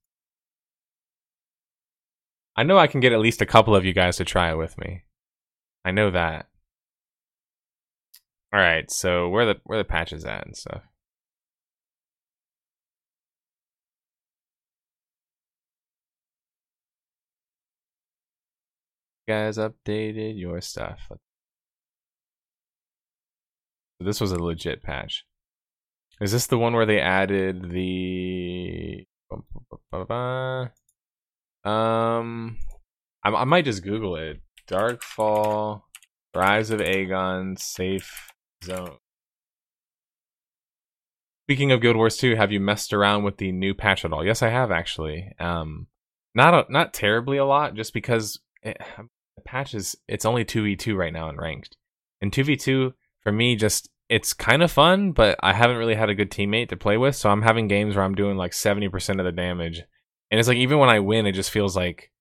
I 2.55 2.63
know 2.63 2.77
I 2.77 2.87
can 2.87 3.01
get 3.01 3.11
at 3.13 3.19
least 3.19 3.41
a 3.41 3.45
couple 3.45 3.75
of 3.75 3.85
you 3.85 3.93
guys 3.93 4.17
to 4.17 4.25
try 4.25 4.51
it 4.51 4.57
with 4.57 4.77
me. 4.77 5.03
I 5.83 5.91
know 5.91 6.11
that. 6.11 6.47
All 8.53 8.59
right, 8.59 8.89
so 8.89 9.27
where 9.29 9.45
the 9.45 9.55
where 9.65 9.77
the 9.77 9.83
patches 9.83 10.23
at 10.25 10.45
and 10.45 10.55
stuff. 10.55 10.83
Guys 19.27 19.57
updated 19.57 20.39
your 20.39 20.61
stuff. 20.61 21.11
This 23.99 24.21
was 24.21 24.31
a 24.31 24.41
legit 24.41 24.83
patch. 24.83 25.25
Is 26.21 26.31
this 26.31 26.47
the 26.47 26.57
one 26.57 26.73
where 26.73 26.85
they 26.85 26.99
added 27.01 27.71
the 27.71 29.05
um 31.65 32.57
I, 33.23 33.29
I 33.29 33.43
might 33.45 33.65
just 33.65 33.83
google 33.83 34.15
it. 34.15 34.41
Darkfall 34.67 35.81
Rise 36.35 36.69
of 36.69 36.81
Agon 36.81 37.55
Safe 37.57 38.31
Zone. 38.63 38.97
Speaking 41.45 41.71
of 41.71 41.81
Guild 41.81 41.95
Wars 41.95 42.17
2, 42.17 42.35
have 42.35 42.51
you 42.51 42.59
messed 42.59 42.91
around 42.91 43.23
with 43.23 43.37
the 43.37 43.51
new 43.51 43.73
patch 43.73 44.03
at 44.03 44.11
all? 44.11 44.25
Yes, 44.25 44.41
I 44.41 44.49
have 44.49 44.71
actually. 44.71 45.31
Um 45.39 45.87
not 46.33 46.53
a, 46.53 46.71
not 46.71 46.93
terribly 46.93 47.37
a 47.37 47.45
lot 47.45 47.75
just 47.75 47.93
because 47.93 48.39
it, 48.61 48.77
the 49.35 49.41
patch 49.43 49.73
is 49.73 49.95
it's 50.07 50.25
only 50.25 50.45
2v2 50.45 50.95
right 50.95 51.13
now 51.13 51.29
in 51.29 51.37
ranked. 51.37 51.77
In 52.21 52.31
2v2 52.31 52.93
for 53.21 53.31
me, 53.31 53.55
just 53.55 53.89
it's 54.09 54.33
kind 54.33 54.61
of 54.61 54.71
fun, 54.71 55.11
but 55.11 55.37
I 55.41 55.53
haven't 55.53 55.77
really 55.77 55.95
had 55.95 56.09
a 56.09 56.15
good 56.15 56.29
teammate 56.29 56.69
to 56.69 56.77
play 56.77 56.97
with. 56.97 57.15
So 57.15 57.29
I'm 57.29 57.41
having 57.41 57.67
games 57.67 57.95
where 57.95 58.05
I'm 58.05 58.15
doing 58.15 58.37
like 58.37 58.51
70% 58.51 59.19
of 59.19 59.25
the 59.25 59.31
damage. 59.31 59.83
And 60.35 60.39
it's 60.41 60.49
like, 60.49 60.57
even 60.57 60.79
when 60.79 60.89
I 60.89 60.99
win, 60.99 61.25
it 61.25 61.31
just 61.31 61.49
feels 61.49 61.77
like, 61.77 62.11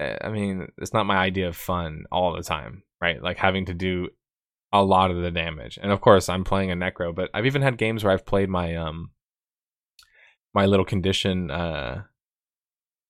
eh, 0.00 0.16
I 0.20 0.30
mean, 0.30 0.66
it's 0.78 0.92
not 0.92 1.06
my 1.06 1.16
idea 1.16 1.46
of 1.46 1.56
fun 1.56 2.02
all 2.10 2.34
the 2.34 2.42
time, 2.42 2.82
right? 3.00 3.22
Like 3.22 3.36
having 3.36 3.66
to 3.66 3.72
do 3.72 4.08
a 4.72 4.82
lot 4.82 5.12
of 5.12 5.22
the 5.22 5.30
damage. 5.30 5.78
And 5.80 5.92
of 5.92 6.00
course, 6.00 6.28
I'm 6.28 6.42
playing 6.42 6.72
a 6.72 6.74
Necro, 6.74 7.14
but 7.14 7.30
I've 7.32 7.46
even 7.46 7.62
had 7.62 7.78
games 7.78 8.02
where 8.02 8.12
I've 8.12 8.26
played 8.26 8.48
my, 8.48 8.74
um, 8.74 9.10
my 10.54 10.66
little 10.66 10.84
condition, 10.84 11.52
uh, 11.52 12.02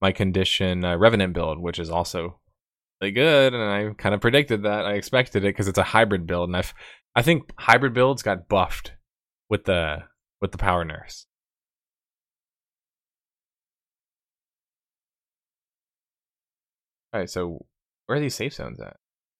my 0.02 0.12
condition 0.12 0.84
uh, 0.84 0.98
Revenant 0.98 1.32
build, 1.32 1.58
which 1.58 1.78
is 1.78 1.88
also 1.88 2.40
really 3.00 3.12
good. 3.12 3.54
And 3.54 3.62
I 3.62 3.94
kind 3.94 4.14
of 4.14 4.20
predicted 4.20 4.64
that. 4.64 4.84
I 4.84 4.96
expected 4.96 5.44
it 5.44 5.54
because 5.54 5.66
it's 5.66 5.78
a 5.78 5.82
hybrid 5.82 6.26
build. 6.26 6.50
And 6.50 6.58
I've, 6.58 6.74
I 7.16 7.22
think 7.22 7.50
hybrid 7.58 7.94
builds 7.94 8.22
got 8.22 8.50
buffed 8.50 8.92
with 9.48 9.64
the 9.64 10.02
with 10.42 10.52
the 10.52 10.58
power 10.58 10.84
nerfs. 10.84 11.24
All 17.12 17.20
right, 17.20 17.30
so 17.30 17.64
where 18.06 18.18
are 18.18 18.20
these 18.20 18.34
safe 18.34 18.54
zones 18.54 18.80
at? 18.80 18.96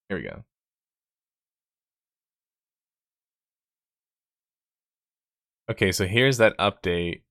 Here 0.09 0.19
we 0.19 0.25
go. 0.25 0.45
Okay, 5.71 5.93
so 5.93 6.07
here's 6.07 6.39
that 6.39 6.59
update. 6.59 7.23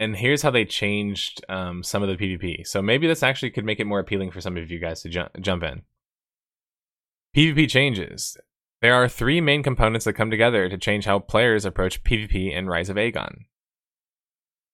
And 0.00 0.16
here's 0.16 0.42
how 0.42 0.50
they 0.50 0.64
changed 0.64 1.44
um, 1.48 1.82
some 1.82 2.02
of 2.02 2.08
the 2.08 2.16
PvP. 2.16 2.66
So 2.66 2.80
maybe 2.82 3.06
this 3.06 3.22
actually 3.22 3.50
could 3.50 3.64
make 3.64 3.80
it 3.80 3.86
more 3.86 3.98
appealing 3.98 4.30
for 4.30 4.40
some 4.40 4.56
of 4.56 4.70
you 4.70 4.78
guys 4.78 5.02
to 5.02 5.08
ju- 5.08 5.28
jump 5.40 5.62
in. 5.62 5.82
PvP 7.36 7.68
changes. 7.68 8.36
There 8.80 8.94
are 8.94 9.08
three 9.08 9.40
main 9.40 9.62
components 9.62 10.04
that 10.04 10.12
come 10.12 10.30
together 10.30 10.68
to 10.68 10.78
change 10.78 11.04
how 11.04 11.18
players 11.18 11.64
approach 11.64 12.04
PvP 12.04 12.52
in 12.52 12.68
Rise 12.68 12.90
of 12.90 12.98
Agon. 12.98 13.46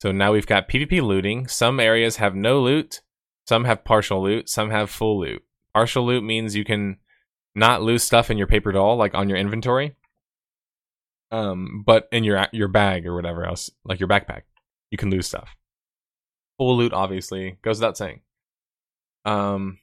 So 0.02 0.12
now 0.12 0.32
we've 0.32 0.46
got 0.46 0.68
PvP 0.68 1.02
looting. 1.02 1.48
Some 1.48 1.80
areas 1.80 2.16
have 2.16 2.34
no 2.34 2.60
loot, 2.60 3.00
some 3.46 3.64
have 3.64 3.84
partial 3.84 4.22
loot, 4.22 4.48
some 4.48 4.70
have 4.70 4.90
full 4.90 5.20
loot. 5.20 5.42
Partial 5.74 6.04
loot 6.04 6.22
means 6.22 6.56
you 6.56 6.64
can 6.64 6.98
not 7.54 7.82
lose 7.82 8.02
stuff 8.02 8.30
in 8.30 8.38
your 8.38 8.46
paper 8.46 8.72
doll, 8.72 8.96
like 8.96 9.14
on 9.14 9.28
your 9.28 9.38
inventory, 9.38 9.96
um, 11.30 11.82
but 11.86 12.08
in 12.12 12.24
your 12.24 12.46
your 12.52 12.68
bag 12.68 13.06
or 13.06 13.14
whatever 13.14 13.44
else, 13.44 13.70
like 13.84 14.00
your 14.00 14.08
backpack, 14.08 14.42
you 14.90 14.98
can 14.98 15.10
lose 15.10 15.26
stuff. 15.26 15.56
Full 16.58 16.76
loot, 16.76 16.92
obviously, 16.92 17.58
goes 17.62 17.78
without 17.78 17.96
saying. 17.96 18.20
Um, 19.24 19.78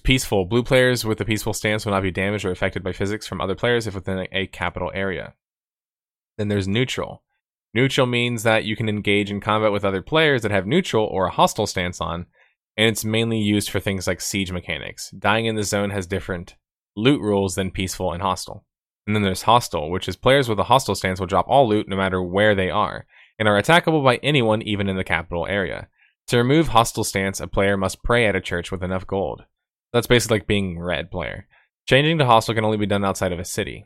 peaceful. 0.00 0.46
Blue 0.46 0.62
players 0.62 1.04
with 1.04 1.20
a 1.20 1.24
peaceful 1.24 1.52
stance 1.52 1.84
will 1.84 1.92
not 1.92 2.02
be 2.02 2.10
damaged 2.10 2.44
or 2.44 2.50
affected 2.50 2.82
by 2.82 2.92
physics 2.92 3.26
from 3.26 3.40
other 3.40 3.54
players 3.54 3.86
if 3.86 3.94
within 3.94 4.26
a 4.32 4.46
capital 4.46 4.90
area. 4.94 5.34
Then 6.38 6.48
there's 6.48 6.66
neutral. 6.66 7.22
Neutral 7.74 8.06
means 8.06 8.44
that 8.44 8.64
you 8.64 8.76
can 8.76 8.88
engage 8.88 9.30
in 9.30 9.40
combat 9.40 9.72
with 9.72 9.84
other 9.84 10.00
players 10.00 10.42
that 10.42 10.52
have 10.52 10.66
neutral 10.66 11.06
or 11.06 11.26
a 11.26 11.30
hostile 11.30 11.66
stance 11.66 12.00
on, 12.00 12.26
and 12.76 12.88
it's 12.88 13.04
mainly 13.04 13.38
used 13.38 13.68
for 13.68 13.80
things 13.80 14.06
like 14.06 14.20
siege 14.20 14.52
mechanics. 14.52 15.10
Dying 15.10 15.46
in 15.46 15.56
the 15.56 15.64
zone 15.64 15.90
has 15.90 16.06
different 16.06 16.54
loot 16.96 17.20
rules 17.20 17.56
than 17.56 17.72
peaceful 17.72 18.12
and 18.12 18.22
hostile. 18.22 18.64
And 19.06 19.14
then 19.14 19.22
there's 19.22 19.42
hostile, 19.42 19.90
which 19.90 20.08
is 20.08 20.16
players 20.16 20.48
with 20.48 20.58
a 20.60 20.64
hostile 20.64 20.94
stance 20.94 21.18
will 21.18 21.26
drop 21.26 21.46
all 21.48 21.68
loot 21.68 21.88
no 21.88 21.96
matter 21.96 22.22
where 22.22 22.54
they 22.54 22.70
are, 22.70 23.06
and 23.38 23.48
are 23.48 23.60
attackable 23.60 24.04
by 24.04 24.16
anyone 24.16 24.62
even 24.62 24.88
in 24.88 24.96
the 24.96 25.04
capital 25.04 25.46
area. 25.46 25.88
To 26.28 26.38
remove 26.38 26.68
hostile 26.68 27.04
stance, 27.04 27.40
a 27.40 27.46
player 27.46 27.76
must 27.76 28.02
pray 28.02 28.26
at 28.26 28.36
a 28.36 28.40
church 28.40 28.70
with 28.70 28.82
enough 28.82 29.06
gold. 29.06 29.44
That's 29.92 30.06
basically 30.06 30.38
like 30.38 30.46
being 30.46 30.80
red 30.80 31.10
player. 31.10 31.46
Changing 31.86 32.18
to 32.18 32.24
hostile 32.24 32.54
can 32.54 32.64
only 32.64 32.78
be 32.78 32.86
done 32.86 33.04
outside 33.04 33.32
of 33.32 33.38
a 33.38 33.44
city. 33.44 33.84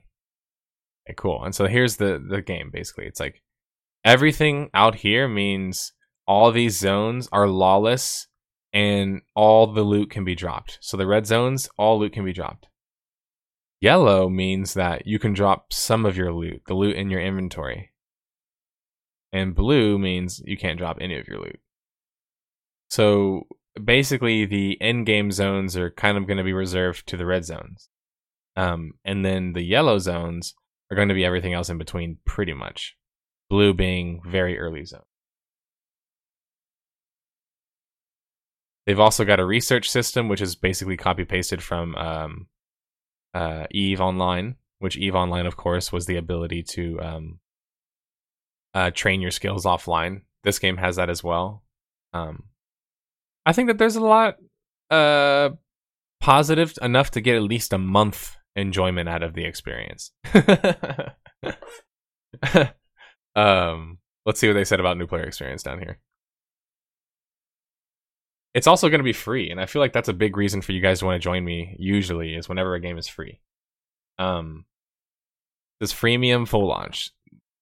Okay, 1.06 1.14
cool. 1.16 1.42
And 1.42 1.54
so 1.54 1.66
here's 1.66 1.96
the 1.96 2.24
the 2.24 2.40
game 2.42 2.70
basically. 2.72 3.06
It's 3.06 3.18
like 3.18 3.42
everything 4.08 4.70
out 4.72 4.94
here 4.94 5.28
means 5.28 5.92
all 6.26 6.50
these 6.50 6.78
zones 6.78 7.28
are 7.30 7.46
lawless 7.46 8.26
and 8.72 9.20
all 9.36 9.66
the 9.66 9.82
loot 9.82 10.10
can 10.10 10.24
be 10.24 10.34
dropped. 10.34 10.78
So 10.80 10.96
the 10.96 11.06
red 11.06 11.26
zones, 11.26 11.68
all 11.76 11.98
loot 11.98 12.14
can 12.14 12.24
be 12.24 12.32
dropped. 12.32 12.68
Yellow 13.82 14.30
means 14.30 14.72
that 14.74 15.06
you 15.06 15.18
can 15.18 15.34
drop 15.34 15.74
some 15.74 16.06
of 16.06 16.16
your 16.16 16.32
loot, 16.32 16.62
the 16.66 16.74
loot 16.74 16.96
in 16.96 17.10
your 17.10 17.20
inventory. 17.20 17.92
And 19.30 19.54
blue 19.54 19.98
means 19.98 20.40
you 20.42 20.56
can't 20.56 20.78
drop 20.78 20.96
any 21.02 21.18
of 21.18 21.28
your 21.28 21.40
loot. 21.40 21.60
So 22.88 23.46
basically, 23.82 24.46
the 24.46 24.80
end 24.80 25.04
game 25.04 25.30
zones 25.30 25.76
are 25.76 25.90
kind 25.90 26.16
of 26.16 26.26
going 26.26 26.38
to 26.38 26.44
be 26.44 26.54
reserved 26.54 27.06
to 27.08 27.18
the 27.18 27.26
red 27.26 27.44
zones. 27.44 27.90
Um, 28.56 28.92
and 29.04 29.22
then 29.22 29.52
the 29.52 29.62
yellow 29.62 29.98
zones 29.98 30.54
are 30.90 30.96
going 30.96 31.08
to 31.08 31.14
be 31.14 31.26
everything 31.26 31.52
else 31.52 31.68
in 31.68 31.76
between, 31.76 32.16
pretty 32.24 32.54
much. 32.54 32.97
Blue 33.50 33.72
being 33.74 34.20
very 34.24 34.58
early 34.58 34.84
zone. 34.84 35.02
They've 38.86 38.98
also 38.98 39.24
got 39.24 39.40
a 39.40 39.44
research 39.44 39.90
system, 39.90 40.28
which 40.28 40.40
is 40.40 40.56
basically 40.56 40.96
copy 40.96 41.24
pasted 41.24 41.62
from 41.62 41.94
um, 41.96 42.46
uh, 43.34 43.66
Eve 43.70 44.00
Online, 44.00 44.56
which 44.78 44.96
Eve 44.96 45.14
Online, 45.14 45.44
of 45.44 45.56
course, 45.56 45.92
was 45.92 46.06
the 46.06 46.16
ability 46.16 46.62
to 46.62 46.98
um, 47.00 47.38
uh, 48.74 48.90
train 48.90 49.20
your 49.20 49.30
skills 49.30 49.64
offline. 49.66 50.22
This 50.42 50.58
game 50.58 50.78
has 50.78 50.96
that 50.96 51.10
as 51.10 51.22
well. 51.22 51.64
Um, 52.14 52.44
I 53.44 53.52
think 53.52 53.68
that 53.68 53.76
there's 53.76 53.96
a 53.96 54.00
lot 54.00 54.36
uh, 54.90 55.50
positive 56.20 56.72
enough 56.80 57.10
to 57.12 57.20
get 57.20 57.36
at 57.36 57.42
least 57.42 57.72
a 57.72 57.78
month 57.78 58.36
enjoyment 58.56 59.08
out 59.08 59.22
of 59.22 59.34
the 59.34 59.44
experience. 59.44 60.12
um, 63.38 63.98
let's 64.26 64.40
see 64.40 64.48
what 64.48 64.54
they 64.54 64.64
said 64.64 64.80
about 64.80 64.98
new 64.98 65.06
player 65.06 65.22
experience 65.22 65.62
down 65.62 65.78
here. 65.78 66.00
It's 68.52 68.66
also 68.66 68.88
going 68.88 68.98
to 68.98 69.04
be 69.04 69.12
free, 69.12 69.50
and 69.50 69.60
I 69.60 69.66
feel 69.66 69.80
like 69.80 69.92
that's 69.92 70.08
a 70.08 70.14
big 70.14 70.36
reason 70.36 70.60
for 70.60 70.72
you 70.72 70.80
guys 70.80 70.98
to 70.98 71.04
want 71.04 71.20
to 71.20 71.24
join 71.24 71.44
me. 71.44 71.76
Usually, 71.78 72.34
is 72.34 72.48
whenever 72.48 72.74
a 72.74 72.80
game 72.80 72.98
is 72.98 73.06
free. 73.06 73.40
Um, 74.18 74.64
this 75.78 75.92
freemium 75.92 76.48
full 76.48 76.66
launch. 76.66 77.12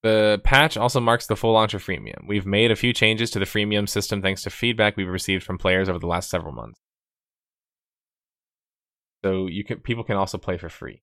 The 0.03 0.41
patch 0.45 0.79
also 0.79 1.01
marks 1.01 1.27
the 1.27 1.37
full 1.37 1.53
launch 1.53 1.75
of 1.75 1.85
freemium. 1.85 2.27
We've 2.27 2.47
made 2.47 2.71
a 2.71 2.77
few 2.77 2.95
changes 2.95 3.31
to 3.33 3.39
the 3.39 3.45
freemium 3.45 3.87
system 3.87 4.23
thanks 4.23 4.43
to 4.43 4.51
feedback 4.51 4.97
we've 4.97 5.09
received 5.09 5.45
from 5.45 5.59
players 5.59 5.89
over 5.91 5.99
the 5.99 6.07
last 6.07 6.31
several 6.31 6.53
months. 6.53 6.81
So 9.25 9.49
you 9.49 9.65
can 9.65 9.81
people 9.81 10.05
can 10.05 10.17
also 10.17 10.39
play 10.39 10.57
for 10.57 10.71
free. 10.71 11.03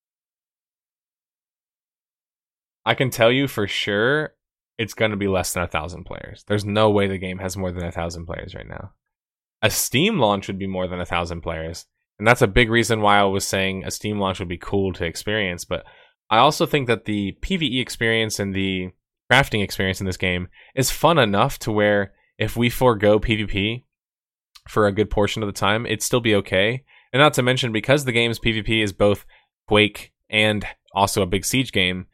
I 2.86 2.96
can 2.96 3.10
tell 3.12 3.32
you 3.32 3.48
for 3.48 3.68
sure 3.68 4.34
it's 4.78 4.94
going 4.94 5.12
to 5.12 5.18
be 5.18 5.28
less 5.28 5.54
than 5.54 5.64
a 5.64 5.68
thousand 5.68 6.06
players. 6.06 6.44
There's 6.48 6.66
no 6.66 6.90
way 6.90 7.08
the 7.08 7.18
game 7.18 7.40
has 7.40 7.56
more 7.56 7.72
than 7.72 7.86
a 7.86 7.92
thousand 7.92 8.26
players 8.26 8.56
right 8.56 8.68
now 8.68 8.92
a 9.64 9.70
Steam 9.70 10.20
launch 10.20 10.48
would 10.48 10.60
be 10.60 10.68
more 10.68 10.88
than 10.88 11.00
a 11.00 11.06
thousand 11.06 11.42
players. 11.42 11.86
And 12.20 12.28
that's 12.28 12.42
a 12.42 12.48
big 12.48 12.70
reason 12.70 13.02
why 13.02 13.18
I 13.18 13.24
was 13.24 13.48
saying 13.48 13.86
a 13.86 13.92
Steam 13.92 14.20
launch 14.20 14.38
would 14.40 14.50
be 14.50 14.58
cool 14.58 14.94
to 14.94 15.06
experience. 15.06 15.66
But 15.66 15.86
I 16.30 16.38
also 16.38 16.66
think 16.66 16.88
that 16.88 17.06
the 17.06 17.38
PvE 17.42 17.82
experience 17.82 18.40
and 18.40 18.54
the 18.54 18.92
crafting 19.32 19.64
experience 19.64 20.02
in 20.02 20.06
this 20.06 20.18
game 20.18 20.50
is 20.76 20.92
fun 20.92 21.18
enough 21.18 21.58
to 21.60 21.72
where 21.72 22.14
if 22.38 22.58
we 22.58 22.70
forego 22.70 23.20
PvP 23.20 23.86
for 24.68 24.86
a 24.86 24.92
good 24.92 25.10
portion 25.10 25.42
of 25.42 25.48
the 25.48 25.54
time, 25.54 25.86
it'd 25.86 26.04
still 26.04 26.22
be 26.22 26.36
okay. 26.36 26.84
And 27.14 27.22
not 27.22 27.34
to 27.36 27.44
mention, 27.44 27.72
because 27.72 28.04
the 28.04 28.12
game's 28.12 28.40
PvP 28.40 28.84
is 28.84 28.92
both 28.92 29.26
Quake 29.68 30.12
and 30.30 30.68
also 30.94 31.22
a 31.22 31.28
big 31.28 31.46
siege 31.46 31.72
game, 31.72 32.08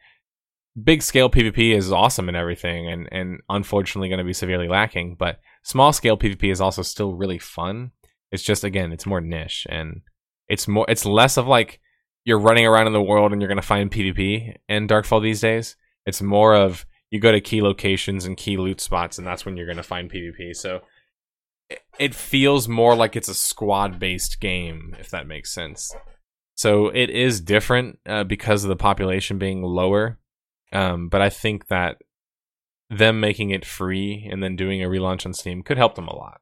big 0.82 1.02
scale 1.02 1.30
PvP 1.30 1.74
is 1.74 1.92
awesome 1.92 2.28
and 2.28 2.36
everything, 2.36 2.88
and, 2.88 3.08
and 3.12 3.40
unfortunately 3.48 4.08
going 4.08 4.18
to 4.18 4.24
be 4.24 4.32
severely 4.32 4.68
lacking. 4.68 5.16
But 5.18 5.40
small 5.62 5.92
scale 5.92 6.16
PvP 6.16 6.50
is 6.50 6.60
also 6.60 6.82
still 6.82 7.14
really 7.14 7.38
fun. 7.38 7.92
It's 8.32 8.42
just 8.42 8.64
again, 8.64 8.92
it's 8.92 9.06
more 9.06 9.20
niche 9.20 9.66
and 9.68 10.02
it's 10.48 10.68
more 10.68 10.86
it's 10.88 11.04
less 11.04 11.36
of 11.36 11.46
like 11.46 11.80
you're 12.24 12.38
running 12.38 12.66
around 12.66 12.86
in 12.86 12.92
the 12.92 13.02
world 13.02 13.32
and 13.32 13.40
you're 13.40 13.48
gonna 13.48 13.62
find 13.62 13.90
PvP 13.90 14.56
in 14.68 14.86
Darkfall 14.86 15.22
these 15.22 15.40
days. 15.40 15.76
It's 16.06 16.22
more 16.22 16.54
of 16.54 16.86
you 17.10 17.18
go 17.18 17.32
to 17.32 17.40
key 17.40 17.60
locations 17.60 18.24
and 18.24 18.36
key 18.36 18.56
loot 18.56 18.80
spots 18.80 19.18
and 19.18 19.26
that's 19.26 19.44
when 19.44 19.56
you're 19.56 19.66
gonna 19.66 19.82
find 19.82 20.10
PvP. 20.10 20.54
So 20.54 20.82
it 21.98 22.14
feels 22.14 22.68
more 22.68 22.94
like 22.94 23.16
it's 23.16 23.28
a 23.28 23.34
squad 23.34 23.98
based 23.98 24.40
game, 24.40 24.94
if 24.98 25.10
that 25.10 25.26
makes 25.26 25.52
sense. 25.52 25.94
So 26.54 26.88
it 26.88 27.10
is 27.10 27.40
different 27.40 27.98
uh, 28.06 28.24
because 28.24 28.64
of 28.64 28.68
the 28.68 28.76
population 28.76 29.38
being 29.38 29.62
lower. 29.62 30.19
Um, 30.72 31.08
but 31.08 31.20
I 31.20 31.30
think 31.30 31.68
that 31.68 31.98
them 32.88 33.20
making 33.20 33.50
it 33.50 33.64
free 33.64 34.28
and 34.30 34.42
then 34.42 34.56
doing 34.56 34.82
a 34.82 34.88
relaunch 34.88 35.24
on 35.24 35.32
Steam 35.34 35.62
could 35.62 35.78
help 35.78 35.94
them 35.94 36.08
a 36.08 36.14
lot. 36.16 36.40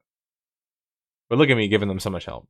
But 1.29 1.37
look 1.37 1.49
at 1.49 1.57
me 1.57 1.67
giving 1.67 1.87
them 1.87 1.99
so 1.99 2.09
much 2.09 2.25
help. 2.25 2.47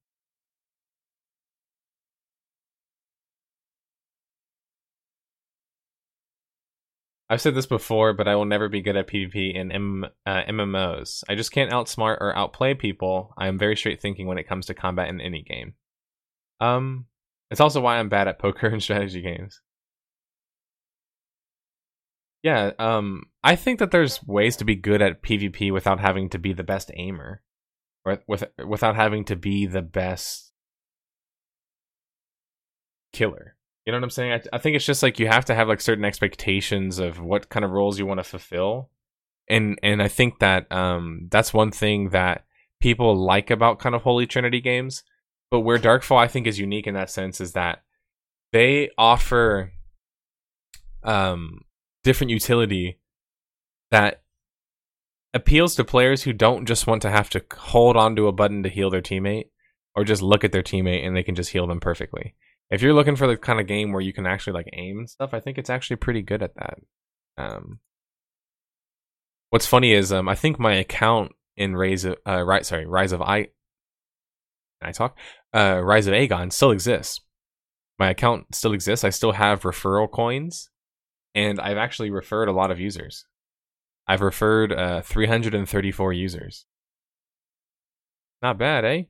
I've 7.30 7.42
said 7.42 7.54
this 7.54 7.68
before, 7.68 8.14
but 8.14 8.28
I 8.28 8.36
will 8.36 8.46
never 8.46 8.70
be 8.70 8.82
good 8.82 8.98
at 8.98 9.08
PvP 9.08 9.54
in 9.54 9.72
M- 9.72 10.06
uh, 10.26 10.44
MMOs. 10.50 11.24
I 11.30 11.36
just 11.36 11.52
can't 11.52 11.72
outsmart 11.72 12.18
or 12.22 12.36
outplay 12.36 12.74
people. 12.74 13.36
I 13.38 13.48
am 13.48 13.60
very 13.60 13.76
straight 13.76 14.02
thinking 14.02 14.26
when 14.26 14.40
it 14.40 14.48
comes 14.48 14.66
to 14.66 14.74
combat 14.74 15.10
in 15.10 15.22
any 15.22 15.44
game. 15.44 15.76
Um, 16.60 17.06
it's 17.52 17.62
also 17.62 17.82
why 17.82 17.98
I'm 17.98 18.10
bad 18.10 18.28
at 18.28 18.40
poker 18.40 18.68
and 18.70 18.82
strategy 18.82 19.22
games. 19.22 19.62
Yeah, 22.42 22.72
um, 22.80 23.24
I 23.44 23.56
think 23.56 23.80
that 23.80 23.92
there's 23.92 24.24
ways 24.24 24.56
to 24.58 24.66
be 24.66 24.76
good 24.76 25.02
at 25.02 25.22
PvP 25.22 25.74
without 25.74 26.00
having 26.00 26.30
to 26.30 26.40
be 26.40 26.54
the 26.54 26.64
best 26.64 26.92
aimer, 26.96 27.42
or 28.06 28.20
with 28.28 28.46
without 28.66 28.96
having 28.96 29.26
to 29.26 29.36
be 29.36 29.66
the 29.66 29.82
best 29.82 30.54
killer. 33.12 33.56
You 33.86 33.92
know 33.92 33.98
what 33.98 34.04
I'm 34.04 34.10
saying? 34.10 34.32
I, 34.34 34.42
I 34.54 34.58
think 34.60 34.76
it's 34.76 34.86
just 34.86 35.04
like 35.04 35.20
you 35.20 35.28
have 35.28 35.46
to 35.46 35.56
have 35.56 35.68
like 35.68 35.82
certain 35.82 36.06
expectations 36.06 37.00
of 37.00 37.20
what 37.20 37.50
kind 37.50 37.66
of 37.66 37.72
roles 37.72 38.00
you 38.00 38.06
want 38.06 38.20
to 38.20 38.24
fulfill, 38.24 38.90
and 39.50 39.78
and 39.84 40.02
I 40.02 40.08
think 40.08 40.40
that 40.40 40.72
um 40.72 41.28
that's 41.30 41.54
one 41.54 41.72
thing 41.72 42.10
that 42.10 42.46
people 42.80 43.16
like 43.16 43.50
about 43.52 43.80
kind 43.80 43.96
of 43.96 44.04
Holy 44.04 44.28
Trinity 44.28 44.62
games. 44.62 45.04
But 45.52 45.62
where 45.62 45.80
Darkfall 45.80 46.18
I 46.18 46.28
think 46.28 46.48
is 46.48 46.60
unique 46.60 46.88
in 46.88 46.94
that 46.94 47.10
sense 47.10 47.42
is 47.42 47.54
that 47.54 47.80
they 48.54 48.92
offer 48.98 49.74
um 51.04 51.62
different 52.04 52.32
utility 52.32 53.00
that 53.92 54.24
appeals 55.34 55.76
to 55.76 55.84
players 55.84 56.24
who 56.24 56.34
don't 56.34 56.66
just 56.66 56.88
want 56.88 57.02
to 57.02 57.10
have 57.10 57.30
to 57.30 57.44
hold 57.56 57.96
onto 57.98 58.28
a 58.28 58.32
button 58.32 58.64
to 58.64 58.70
heal 58.70 58.90
their 58.90 59.02
teammate 59.02 59.50
or 59.96 60.04
just 60.04 60.22
look 60.22 60.44
at 60.44 60.52
their 60.52 60.64
teammate 60.64 61.06
and 61.06 61.16
they 61.16 61.24
can 61.24 61.36
just 61.36 61.52
heal 61.52 61.68
them 61.68 61.80
perfectly. 61.80 62.36
If 62.72 62.82
you're 62.82 62.94
looking 62.94 63.16
for 63.16 63.28
the 63.28 63.38
kind 63.38 63.60
of 63.60 63.68
game 63.68 63.92
where 63.92 64.02
you 64.02 64.14
can 64.14 64.26
actually 64.26 64.54
like 64.54 64.70
aim 64.74 65.00
and 65.00 65.10
stuff, 65.10 65.34
I 65.34 65.40
think 65.40 65.58
it's 65.58 65.70
actually 65.70 65.98
pretty 65.98 66.22
good 66.22 66.44
at 66.44 66.56
that. 66.56 66.78
Um, 67.38 67.80
what's 69.50 69.66
funny 69.66 69.94
is 69.94 70.12
um, 70.12 70.30
I 70.30 70.36
think 70.36 70.60
my 70.60 70.74
account 70.76 71.32
in 71.58 71.76
Rise 71.76 72.06
of, 72.06 72.16
uh, 72.28 72.44
right, 72.44 72.66
sorry, 72.66 72.86
Rise 72.86 73.12
of 73.12 73.22
I, 73.22 73.48
I 74.82 74.92
talk, 74.92 75.18
uh, 75.54 75.82
Rise 75.84 76.08
of 76.08 76.14
Agon 76.14 76.52
still 76.52 76.72
exists. 76.72 77.20
my 78.00 78.10
account 78.10 78.56
still 78.56 78.74
exists. 78.74 79.04
I 79.04 79.10
still 79.10 79.34
have 79.34 79.62
referral 79.62 80.10
coins, 80.10 80.70
and 81.36 81.60
I've 81.60 81.78
actually 81.78 82.10
referred 82.12 82.48
a 82.48 82.54
lot 82.54 82.72
of 82.72 82.80
users. 82.80 83.26
I've 84.08 84.22
referred 84.22 84.74
uh, 84.74 85.02
334 85.02 86.14
users. 86.14 86.66
Not 88.42 88.58
bad, 88.58 88.86
eh? 88.86 89.04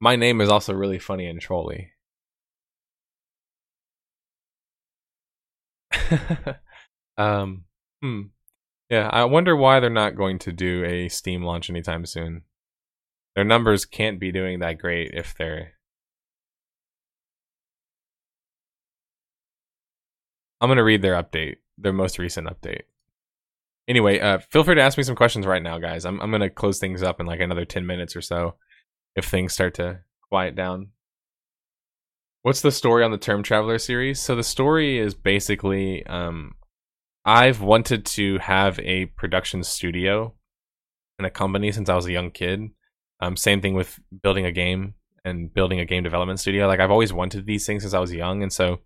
My 0.00 0.16
name 0.16 0.40
is 0.40 0.48
also 0.48 0.72
really 0.72 0.98
funny 0.98 1.26
and 1.26 1.40
trolly. 1.40 1.92
um, 7.18 7.64
hmm. 8.02 8.22
Yeah, 8.88 9.08
I 9.12 9.24
wonder 9.24 9.54
why 9.56 9.80
they're 9.80 9.90
not 9.90 10.16
going 10.16 10.38
to 10.40 10.52
do 10.52 10.84
a 10.84 11.08
Steam 11.08 11.42
launch 11.44 11.70
anytime 11.70 12.06
soon. 12.06 12.42
Their 13.36 13.44
numbers 13.44 13.84
can't 13.84 14.18
be 14.18 14.32
doing 14.32 14.58
that 14.60 14.78
great 14.78 15.12
if 15.14 15.34
they're. 15.36 15.72
I'm 20.60 20.68
gonna 20.68 20.84
read 20.84 21.02
their 21.02 21.20
update, 21.20 21.56
their 21.78 21.92
most 21.92 22.18
recent 22.18 22.48
update. 22.48 22.82
Anyway, 23.88 24.20
uh, 24.20 24.38
feel 24.50 24.62
free 24.62 24.74
to 24.74 24.82
ask 24.82 24.98
me 24.98 25.04
some 25.04 25.16
questions 25.16 25.46
right 25.46 25.62
now, 25.62 25.78
guys. 25.78 26.04
I'm 26.04 26.20
I'm 26.20 26.30
gonna 26.30 26.50
close 26.50 26.78
things 26.78 27.02
up 27.02 27.20
in 27.20 27.26
like 27.26 27.40
another 27.40 27.64
ten 27.64 27.86
minutes 27.86 28.14
or 28.14 28.20
so, 28.20 28.56
if 29.16 29.24
things 29.24 29.52
start 29.52 29.74
to 29.74 30.00
quiet 30.28 30.54
down. 30.54 30.88
What's 32.42 32.62
the 32.62 32.72
story 32.72 33.04
on 33.04 33.10
the 33.10 33.18
Term 33.18 33.42
Traveler 33.42 33.78
series? 33.78 34.20
So 34.20 34.34
the 34.34 34.42
story 34.42 34.98
is 34.98 35.14
basically 35.14 36.04
um, 36.06 36.54
I've 37.24 37.60
wanted 37.60 38.06
to 38.06 38.38
have 38.38 38.78
a 38.80 39.06
production 39.06 39.62
studio 39.62 40.34
and 41.18 41.26
a 41.26 41.30
company 41.30 41.70
since 41.70 41.88
I 41.88 41.96
was 41.96 42.06
a 42.06 42.12
young 42.12 42.30
kid. 42.30 42.70
Um, 43.20 43.36
same 43.36 43.60
thing 43.60 43.74
with 43.74 43.98
building 44.22 44.46
a 44.46 44.52
game 44.52 44.94
and 45.24 45.52
building 45.52 45.80
a 45.80 45.84
game 45.84 46.02
development 46.02 46.40
studio. 46.40 46.66
Like 46.66 46.80
I've 46.80 46.90
always 46.90 47.12
wanted 47.12 47.46
these 47.46 47.66
things 47.66 47.82
since 47.82 47.94
I 47.94 48.00
was 48.00 48.12
young, 48.12 48.42
and 48.42 48.52
so 48.52 48.80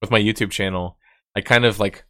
with 0.00 0.10
my 0.10 0.20
YouTube 0.20 0.50
channel, 0.50 0.98
I 1.36 1.40
kind 1.40 1.64
of 1.64 1.78
like 1.78 2.04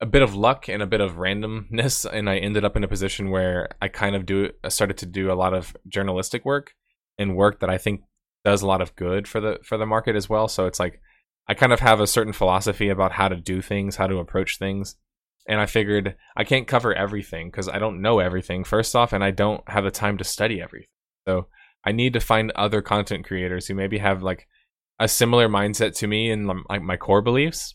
a 0.00 0.06
bit 0.06 0.22
of 0.22 0.34
luck 0.34 0.68
and 0.68 0.82
a 0.82 0.86
bit 0.86 1.00
of 1.00 1.16
randomness, 1.16 2.04
and 2.10 2.28
I 2.28 2.38
ended 2.38 2.64
up 2.64 2.76
in 2.76 2.84
a 2.84 2.88
position 2.88 3.30
where 3.30 3.70
I 3.80 3.88
kind 3.88 4.16
of 4.16 4.26
do 4.26 4.50
started 4.68 4.98
to 4.98 5.06
do 5.06 5.32
a 5.32 5.34
lot 5.34 5.54
of 5.54 5.76
journalistic 5.88 6.44
work 6.44 6.74
and 7.18 7.36
work 7.36 7.60
that 7.60 7.70
I 7.70 7.78
think 7.78 8.02
does 8.44 8.62
a 8.62 8.66
lot 8.66 8.82
of 8.82 8.96
good 8.96 9.28
for 9.28 9.40
the 9.40 9.58
for 9.64 9.78
the 9.78 9.86
market 9.86 10.16
as 10.16 10.28
well. 10.28 10.48
So 10.48 10.66
it's 10.66 10.80
like 10.80 11.00
I 11.48 11.54
kind 11.54 11.72
of 11.72 11.80
have 11.80 12.00
a 12.00 12.06
certain 12.06 12.32
philosophy 12.32 12.88
about 12.88 13.12
how 13.12 13.28
to 13.28 13.36
do 13.36 13.62
things, 13.62 13.96
how 13.96 14.06
to 14.06 14.18
approach 14.18 14.58
things. 14.58 14.96
And 15.48 15.60
I 15.60 15.66
figured 15.66 16.16
I 16.36 16.44
can't 16.44 16.68
cover 16.68 16.94
everything 16.94 17.48
because 17.48 17.68
I 17.68 17.78
don't 17.78 18.00
know 18.00 18.20
everything, 18.20 18.64
first 18.64 18.94
off, 18.94 19.12
and 19.12 19.24
I 19.24 19.32
don't 19.32 19.62
have 19.68 19.84
the 19.84 19.90
time 19.90 20.18
to 20.18 20.24
study 20.24 20.62
everything. 20.62 20.86
So 21.26 21.48
I 21.84 21.92
need 21.92 22.12
to 22.12 22.20
find 22.20 22.52
other 22.52 22.80
content 22.80 23.26
creators 23.26 23.66
who 23.66 23.74
maybe 23.74 23.98
have 23.98 24.22
like 24.22 24.46
a 24.98 25.08
similar 25.08 25.48
mindset 25.48 25.96
to 25.96 26.06
me 26.06 26.30
and 26.30 26.48
like 26.68 26.82
my 26.82 26.96
core 26.96 27.22
beliefs 27.22 27.74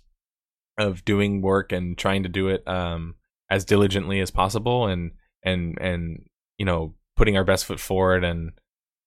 of 0.77 1.03
doing 1.03 1.41
work 1.41 1.71
and 1.71 1.97
trying 1.97 2.23
to 2.23 2.29
do 2.29 2.47
it 2.47 2.65
um, 2.67 3.15
as 3.49 3.65
diligently 3.65 4.21
as 4.21 4.31
possible 4.31 4.87
and 4.87 5.11
and 5.43 5.77
and 5.81 6.25
you 6.57 6.65
know 6.65 6.93
putting 7.15 7.35
our 7.35 7.43
best 7.43 7.65
foot 7.65 7.79
forward 7.79 8.23
and 8.23 8.51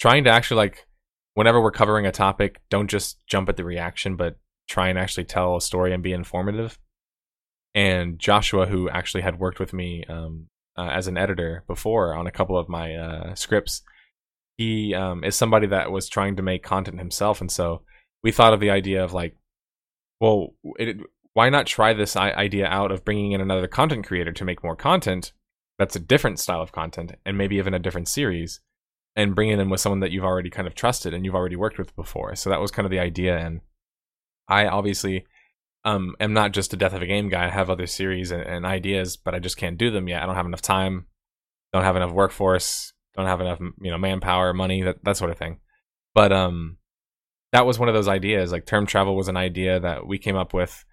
trying 0.00 0.24
to 0.24 0.30
actually 0.30 0.56
like 0.56 0.86
whenever 1.34 1.60
we're 1.60 1.70
covering 1.70 2.06
a 2.06 2.12
topic 2.12 2.60
don't 2.68 2.90
just 2.90 3.24
jump 3.26 3.48
at 3.48 3.56
the 3.56 3.64
reaction 3.64 4.16
but 4.16 4.36
try 4.70 4.88
and 4.88 4.98
actually 4.98 5.24
tell 5.24 5.56
a 5.56 5.60
story 5.60 5.92
and 5.92 6.02
be 6.02 6.12
informative. 6.12 6.78
And 7.74 8.18
Joshua, 8.18 8.66
who 8.66 8.88
actually 8.88 9.22
had 9.22 9.38
worked 9.38 9.60
with 9.60 9.72
me 9.72 10.04
um, 10.08 10.48
uh, 10.76 10.88
as 10.88 11.06
an 11.06 11.16
editor 11.16 11.64
before 11.66 12.14
on 12.14 12.26
a 12.26 12.32
couple 12.32 12.58
of 12.58 12.68
my 12.68 12.94
uh, 12.94 13.34
scripts, 13.34 13.82
he 14.56 14.94
um, 14.94 15.24
is 15.24 15.36
somebody 15.36 15.66
that 15.68 15.90
was 15.90 16.08
trying 16.08 16.36
to 16.36 16.42
make 16.42 16.62
content 16.62 16.98
himself. 16.98 17.40
And 17.40 17.50
so 17.50 17.82
we 18.22 18.32
thought 18.32 18.52
of 18.52 18.60
the 18.60 18.70
idea 18.70 19.02
of 19.02 19.12
like, 19.12 19.36
well, 20.20 20.54
it, 20.78 20.98
why 21.32 21.48
not 21.48 21.66
try 21.66 21.92
this 21.92 22.16
idea 22.16 22.66
out 22.66 22.90
of 22.90 23.04
bringing 23.04 23.32
in 23.32 23.40
another 23.40 23.68
content 23.68 24.06
creator 24.06 24.32
to 24.32 24.44
make 24.44 24.62
more 24.62 24.76
content 24.76 25.32
that's 25.78 25.96
a 25.96 26.00
different 26.00 26.38
style 26.38 26.60
of 26.60 26.72
content 26.72 27.12
and 27.24 27.38
maybe 27.38 27.56
even 27.56 27.72
a 27.72 27.78
different 27.78 28.06
series 28.06 28.60
and 29.16 29.34
bringing 29.34 29.58
in 29.58 29.70
with 29.70 29.80
someone 29.80 30.00
that 30.00 30.10
you've 30.10 30.24
already 30.24 30.50
kind 30.50 30.68
of 30.68 30.74
trusted 30.74 31.14
and 31.14 31.24
you've 31.24 31.34
already 31.34 31.56
worked 31.56 31.78
with 31.78 31.96
before. 31.96 32.34
So 32.36 32.50
that 32.50 32.60
was 32.60 32.70
kind 32.70 32.84
of 32.84 32.90
the 32.90 32.98
idea. 32.98 33.38
And 33.38 33.62
I 34.46 34.66
obviously 34.66 35.24
um 35.84 36.14
am 36.20 36.32
not 36.32 36.52
just 36.52 36.72
a 36.72 36.76
death 36.76 36.92
of 36.92 37.02
a 37.02 37.06
game 37.06 37.28
guy. 37.28 37.46
I 37.46 37.50
have 37.50 37.70
other 37.70 37.86
series 37.86 38.30
and, 38.30 38.42
and 38.42 38.66
ideas, 38.66 39.16
but 39.16 39.34
I 39.34 39.38
just 39.38 39.56
can't 39.56 39.78
do 39.78 39.90
them 39.90 40.08
yet. 40.08 40.22
I 40.22 40.26
don't 40.26 40.36
have 40.36 40.46
enough 40.46 40.62
time, 40.62 41.06
don't 41.72 41.84
have 41.84 41.96
enough 41.96 42.12
workforce, 42.12 42.92
don't 43.16 43.26
have 43.26 43.40
enough 43.40 43.60
you 43.60 43.90
know 43.90 43.98
manpower, 43.98 44.52
money, 44.52 44.82
that 44.82 45.02
that 45.04 45.16
sort 45.16 45.30
of 45.30 45.38
thing. 45.38 45.60
But 46.14 46.32
um, 46.32 46.78
that 47.52 47.66
was 47.66 47.78
one 47.78 47.88
of 47.88 47.94
those 47.94 48.08
ideas. 48.08 48.52
Like 48.52 48.66
term 48.66 48.86
travel 48.86 49.16
was 49.16 49.28
an 49.28 49.36
idea 49.36 49.80
that 49.80 50.06
we 50.06 50.18
came 50.18 50.36
up 50.36 50.52
with 50.54 50.84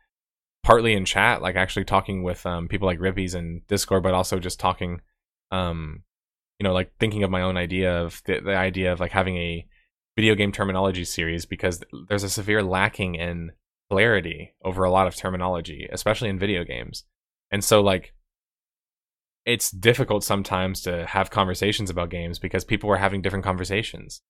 partly 0.64 0.94
in 0.94 1.06
chat, 1.06 1.42
like 1.42 1.56
actually 1.56 1.86
talking 1.86 2.24
with 2.24 2.46
um, 2.46 2.68
people 2.68 2.88
like 2.88 3.00
Rippies 3.00 3.36
and 3.36 3.66
Discord, 3.68 4.04
but 4.04 4.14
also 4.14 4.40
just 4.40 4.60
talking, 4.60 5.02
um, 5.52 6.04
you 6.60 6.64
know, 6.64 6.74
like 6.74 6.92
thinking 7.00 7.24
of 7.24 7.32
my 7.32 7.42
own 7.42 7.58
idea 7.58 8.02
of 8.02 8.22
the, 8.26 8.40
the 8.42 8.56
idea 8.56 8.92
of 8.92 9.00
like 9.00 9.12
having 9.12 9.38
a 9.38 9.66
video 10.16 10.36
game 10.36 10.52
terminology 10.52 11.06
series 11.06 11.46
because 11.46 11.84
there's 12.10 12.24
a 12.24 12.30
severe 12.30 12.64
lacking 12.64 13.16
in 13.16 13.52
clarity 13.90 14.54
over 14.64 14.84
a 14.84 14.92
lot 14.92 15.08
of 15.08 15.16
terminology, 15.16 15.88
especially 15.92 16.30
in 16.30 16.40
video 16.40 16.64
games. 16.64 17.04
And 17.52 17.64
so 17.64 17.82
like 17.82 18.14
it's 19.46 19.72
difficult 19.72 20.24
sometimes 20.24 20.82
to 20.82 21.06
have 21.06 21.30
conversations 21.30 21.90
about 21.90 22.10
games 22.10 22.38
because 22.38 22.66
people 22.66 22.92
are 22.92 22.98
having 22.98 23.22
different 23.22 23.46
conversations. 23.46 24.22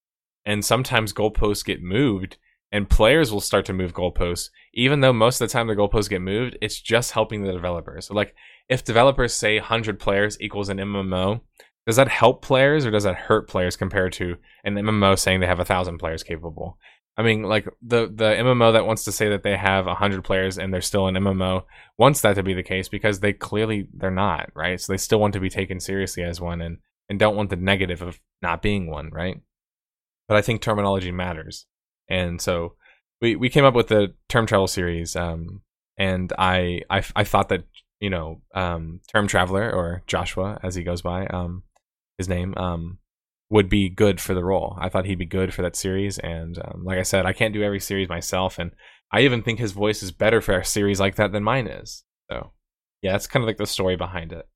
And 0.45 0.63
sometimes 0.63 1.13
goalposts 1.13 1.65
get 1.65 1.81
moved 1.81 2.37
and 2.71 2.89
players 2.89 3.31
will 3.31 3.41
start 3.41 3.65
to 3.65 3.73
move 3.73 3.93
goalposts 3.93 4.49
even 4.73 4.99
though 4.99 5.13
most 5.13 5.39
of 5.39 5.47
the 5.47 5.51
time 5.51 5.67
the 5.67 5.73
goalposts 5.73 6.09
get 6.09 6.21
moved 6.21 6.57
it's 6.61 6.81
just 6.81 7.13
helping 7.13 7.41
the 7.41 7.53
developers 7.53 8.07
so 8.07 8.13
like 8.13 8.35
if 8.67 8.83
developers 8.83 9.33
say 9.33 9.57
100 9.57 9.97
players 9.97 10.37
equals 10.41 10.67
an 10.67 10.77
mmo 10.77 11.39
does 11.87 11.95
that 11.95 12.09
help 12.09 12.41
players 12.41 12.85
or 12.85 12.91
does 12.91 13.05
that 13.05 13.15
hurt 13.15 13.47
players 13.47 13.77
compared 13.77 14.11
to 14.13 14.35
an 14.65 14.75
MMO 14.75 15.17
saying 15.17 15.39
they 15.39 15.47
have 15.47 15.61
a 15.61 15.65
thousand 15.65 15.99
players 15.99 16.21
capable? 16.21 16.77
I 17.17 17.23
mean, 17.23 17.43
like 17.43 17.67
the 17.81 18.07
the 18.13 18.25
MMO 18.25 18.73
that 18.73 18.85
wants 18.85 19.03
to 19.05 19.11
say 19.11 19.29
that 19.29 19.41
they 19.41 19.57
have 19.57 19.87
hundred 19.87 20.23
players 20.23 20.57
and 20.57 20.71
they're 20.71 20.81
still 20.81 21.07
an 21.07 21.15
MMO 21.15 21.63
wants 21.97 22.21
that 22.21 22.35
to 22.35 22.43
be 22.43 22.53
the 22.53 22.63
case 22.63 22.89
because 22.89 23.19
they 23.19 23.33
clearly 23.33 23.87
they're 23.93 24.11
not 24.11 24.51
right. 24.55 24.79
So 24.79 24.93
they 24.93 24.97
still 24.97 25.19
want 25.19 25.33
to 25.33 25.39
be 25.39 25.49
taken 25.49 25.79
seriously 25.79 26.23
as 26.23 26.39
one 26.39 26.61
and 26.61 26.77
and 27.09 27.17
don't 27.17 27.35
want 27.35 27.49
the 27.49 27.55
negative 27.55 28.01
of 28.01 28.19
not 28.41 28.61
being 28.61 28.89
one, 28.89 29.09
right? 29.11 29.41
But 30.27 30.37
I 30.37 30.41
think 30.41 30.61
terminology 30.61 31.11
matters, 31.11 31.65
and 32.07 32.39
so 32.39 32.75
we 33.21 33.35
we 33.35 33.49
came 33.49 33.65
up 33.65 33.73
with 33.73 33.87
the 33.87 34.13
term 34.29 34.45
travel 34.45 34.67
series. 34.67 35.15
Um, 35.15 35.61
and 35.97 36.31
I 36.37 36.81
I 36.89 37.03
I 37.15 37.23
thought 37.23 37.49
that 37.49 37.63
you 37.99 38.11
know 38.11 38.41
um 38.53 39.01
term 39.11 39.27
traveler 39.27 39.71
or 39.71 40.03
Joshua 40.05 40.59
as 40.61 40.75
he 40.75 40.83
goes 40.83 41.01
by 41.01 41.25
um 41.27 41.63
his 42.17 42.29
name, 42.29 42.53
um, 42.57 42.99
would 43.49 43.69
be 43.69 43.89
good 43.89 44.19
for 44.19 44.33
the 44.33 44.43
role. 44.43 44.77
I 44.79 44.89
thought 44.89 45.05
he'd 45.05 45.19
be 45.19 45.25
good 45.25 45.53
for 45.53 45.61
that 45.61 45.75
series, 45.75 46.17
and 46.19 46.57
um, 46.59 46.83
like 46.83 46.99
I 46.99 47.03
said, 47.03 47.25
I 47.25 47.33
can't 47.33 47.53
do 47.53 47.63
every 47.63 47.79
series 47.79 48.09
myself, 48.09 48.59
and 48.59 48.71
I 49.11 49.21
even 49.21 49.41
think 49.41 49.59
his 49.59 49.71
voice 49.71 50.03
is 50.03 50.11
better 50.11 50.41
for 50.41 50.57
a 50.57 50.65
series 50.65 50.99
like 50.99 51.15
that 51.15 51.31
than 51.31 51.43
mine 51.43 51.67
is. 51.67 52.03
So, 52.29 52.51
yeah, 53.01 53.13
that's 53.13 53.27
kind 53.27 53.43
of 53.43 53.47
like 53.47 53.57
the 53.57 53.65
story 53.65 53.95
behind 53.95 54.33
it. 54.33 54.47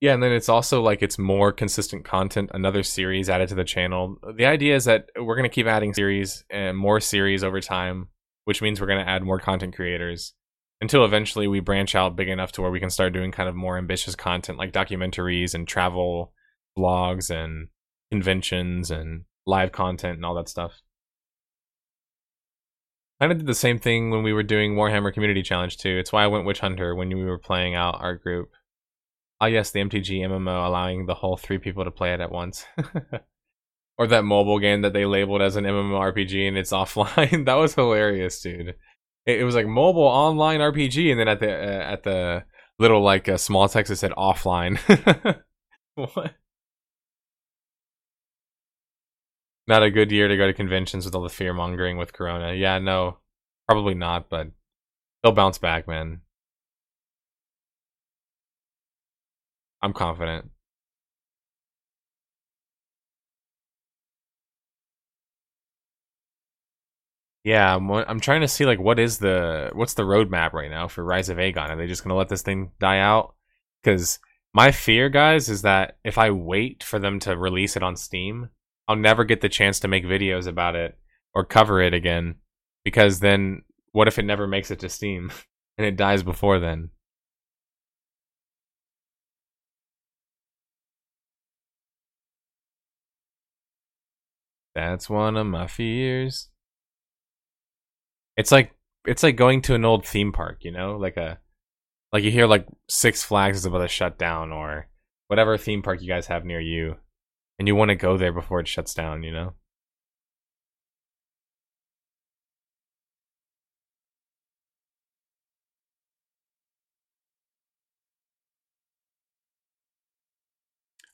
Yeah, 0.00 0.14
and 0.14 0.22
then 0.22 0.32
it's 0.32 0.48
also 0.48 0.80
like 0.80 1.02
it's 1.02 1.18
more 1.18 1.52
consistent 1.52 2.04
content, 2.04 2.50
another 2.54 2.82
series 2.82 3.28
added 3.28 3.50
to 3.50 3.54
the 3.54 3.64
channel. 3.64 4.16
The 4.34 4.46
idea 4.46 4.74
is 4.74 4.86
that 4.86 5.10
we're 5.16 5.36
going 5.36 5.48
to 5.48 5.54
keep 5.54 5.66
adding 5.66 5.92
series 5.92 6.42
and 6.50 6.76
more 6.76 7.00
series 7.00 7.44
over 7.44 7.60
time, 7.60 8.08
which 8.44 8.62
means 8.62 8.80
we're 8.80 8.86
going 8.86 9.04
to 9.04 9.08
add 9.08 9.22
more 9.22 9.38
content 9.38 9.76
creators 9.76 10.34
until 10.80 11.04
eventually 11.04 11.46
we 11.46 11.60
branch 11.60 11.94
out 11.94 12.16
big 12.16 12.28
enough 12.28 12.52
to 12.52 12.62
where 12.62 12.70
we 12.70 12.80
can 12.80 12.90
start 12.90 13.12
doing 13.12 13.30
kind 13.30 13.48
of 13.48 13.54
more 13.54 13.76
ambitious 13.76 14.14
content 14.14 14.58
like 14.58 14.72
documentaries 14.72 15.54
and 15.54 15.68
travel 15.68 16.32
blogs 16.78 17.30
and 17.30 17.68
conventions 18.10 18.90
and 18.90 19.24
live 19.46 19.72
content 19.72 20.16
and 20.16 20.24
all 20.24 20.34
that 20.34 20.48
stuff. 20.48 20.80
I 23.20 23.24
kind 23.24 23.32
of 23.32 23.38
did 23.38 23.46
the 23.46 23.54
same 23.54 23.78
thing 23.78 24.10
when 24.10 24.22
we 24.22 24.32
were 24.32 24.42
doing 24.42 24.74
Warhammer 24.74 25.12
Community 25.12 25.42
Challenge 25.42 25.76
too. 25.76 25.98
It's 25.98 26.12
why 26.12 26.24
I 26.24 26.28
went 26.28 26.46
Witch 26.46 26.60
Hunter 26.60 26.94
when 26.94 27.08
we 27.10 27.24
were 27.24 27.38
playing 27.38 27.74
out 27.74 28.00
our 28.00 28.16
group. 28.16 28.50
Ah, 29.42 29.46
yes, 29.46 29.70
the 29.70 29.80
MTG 29.80 30.20
MMO 30.20 30.66
allowing 30.66 31.04
the 31.04 31.14
whole 31.14 31.36
three 31.36 31.58
people 31.58 31.84
to 31.84 31.90
play 31.90 32.14
it 32.14 32.20
at 32.20 32.32
once. 32.32 32.64
or 33.98 34.06
that 34.06 34.24
mobile 34.24 34.58
game 34.58 34.80
that 34.82 34.94
they 34.94 35.04
labeled 35.04 35.42
as 35.42 35.56
an 35.56 35.64
MMORPG 35.64 36.48
and 36.48 36.56
it's 36.56 36.72
offline. 36.72 37.44
that 37.44 37.54
was 37.54 37.74
hilarious, 37.74 38.40
dude 38.40 38.74
it, 39.26 39.40
it 39.40 39.44
was 39.44 39.54
like 39.54 39.66
mobile 39.66 40.02
online 40.02 40.60
RPG, 40.60 41.10
and 41.10 41.20
then 41.20 41.28
at 41.28 41.40
the 41.40 41.52
uh, 41.52 41.92
at 41.92 42.02
the 42.02 42.44
little 42.78 43.02
like 43.02 43.28
uh, 43.28 43.36
small 43.36 43.68
text 43.68 43.92
it 43.92 43.96
said 43.96 44.12
offline. 44.12 44.78
what? 45.94 46.34
Not 49.66 49.82
a 49.82 49.90
good 49.90 50.10
year 50.10 50.26
to 50.26 50.36
go 50.36 50.46
to 50.46 50.52
conventions 50.52 51.04
with 51.04 51.14
all 51.14 51.22
the 51.22 51.28
fear 51.28 51.52
mongering 51.54 51.96
with 51.96 52.12
Corona. 52.12 52.54
Yeah, 52.54 52.78
no, 52.78 53.18
probably 53.68 53.94
not. 53.94 54.28
But 54.28 54.48
They'll 55.22 55.32
bounce 55.32 55.58
back, 55.58 55.86
man. 55.86 56.22
I'm 59.82 59.92
confident. 59.92 60.50
Yeah, 67.44 67.74
I'm, 67.74 67.90
I'm 67.90 68.20
trying 68.20 68.42
to 68.42 68.48
see 68.48 68.66
like 68.66 68.80
what 68.80 68.98
is 68.98 69.18
the 69.18 69.70
what's 69.72 69.94
the 69.94 70.02
roadmap 70.02 70.52
right 70.52 70.70
now 70.70 70.88
for 70.88 71.02
Rise 71.04 71.28
of 71.30 71.38
Agon? 71.38 71.70
Are 71.70 71.76
they 71.76 71.86
just 71.86 72.02
gonna 72.04 72.16
let 72.16 72.28
this 72.28 72.42
thing 72.42 72.72
die 72.78 72.98
out? 72.98 73.34
Because 73.82 74.18
my 74.52 74.72
fear, 74.72 75.08
guys, 75.08 75.48
is 75.48 75.62
that 75.62 75.98
if 76.04 76.18
I 76.18 76.30
wait 76.30 76.82
for 76.84 76.98
them 76.98 77.18
to 77.20 77.36
release 77.36 77.76
it 77.76 77.82
on 77.82 77.96
Steam, 77.96 78.50
I'll 78.88 78.96
never 78.96 79.24
get 79.24 79.40
the 79.40 79.48
chance 79.48 79.80
to 79.80 79.88
make 79.88 80.04
videos 80.04 80.46
about 80.46 80.76
it 80.76 80.98
or 81.34 81.44
cover 81.44 81.80
it 81.80 81.94
again. 81.94 82.36
Because 82.84 83.20
then, 83.20 83.62
what 83.92 84.08
if 84.08 84.18
it 84.18 84.24
never 84.24 84.46
makes 84.46 84.70
it 84.70 84.80
to 84.80 84.88
Steam 84.88 85.30
and 85.78 85.86
it 85.86 85.96
dies 85.96 86.22
before 86.22 86.58
then? 86.58 86.90
That's 94.74 95.08
one 95.08 95.36
of 95.36 95.46
my 95.46 95.66
fears. 95.68 96.49
It's 98.40 98.50
like 98.50 98.74
it's 99.06 99.22
like 99.22 99.36
going 99.36 99.60
to 99.62 99.74
an 99.74 99.84
old 99.84 100.06
theme 100.06 100.32
park, 100.32 100.64
you 100.64 100.72
know, 100.72 100.96
like 100.96 101.18
a 101.18 101.38
like 102.12 102.24
you 102.24 102.30
hear 102.30 102.46
like 102.46 102.66
Six 102.88 103.22
Flags 103.22 103.58
is 103.58 103.66
about 103.66 103.80
to 103.80 103.88
shut 103.88 104.18
down 104.18 104.50
or 104.50 104.88
whatever 105.28 105.58
theme 105.58 105.82
park 105.82 106.00
you 106.00 106.08
guys 106.08 106.26
have 106.28 106.46
near 106.46 106.60
you, 106.60 106.96
and 107.58 107.68
you 107.68 107.74
want 107.74 107.90
to 107.90 107.96
go 107.96 108.16
there 108.16 108.32
before 108.32 108.60
it 108.60 108.68
shuts 108.68 108.94
down, 108.94 109.22
you 109.24 109.32
know. 109.32 109.52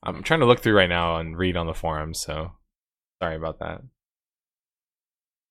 I'm 0.03 0.23
trying 0.23 0.41
to 0.41 0.47
look 0.47 0.61
through 0.61 0.77
right 0.77 0.89
now 0.89 1.17
and 1.17 1.37
read 1.37 1.57
on 1.57 1.67
the 1.67 1.75
forums, 1.75 2.21
so 2.21 2.53
sorry 3.21 3.35
about 3.35 3.59
that. 3.59 3.81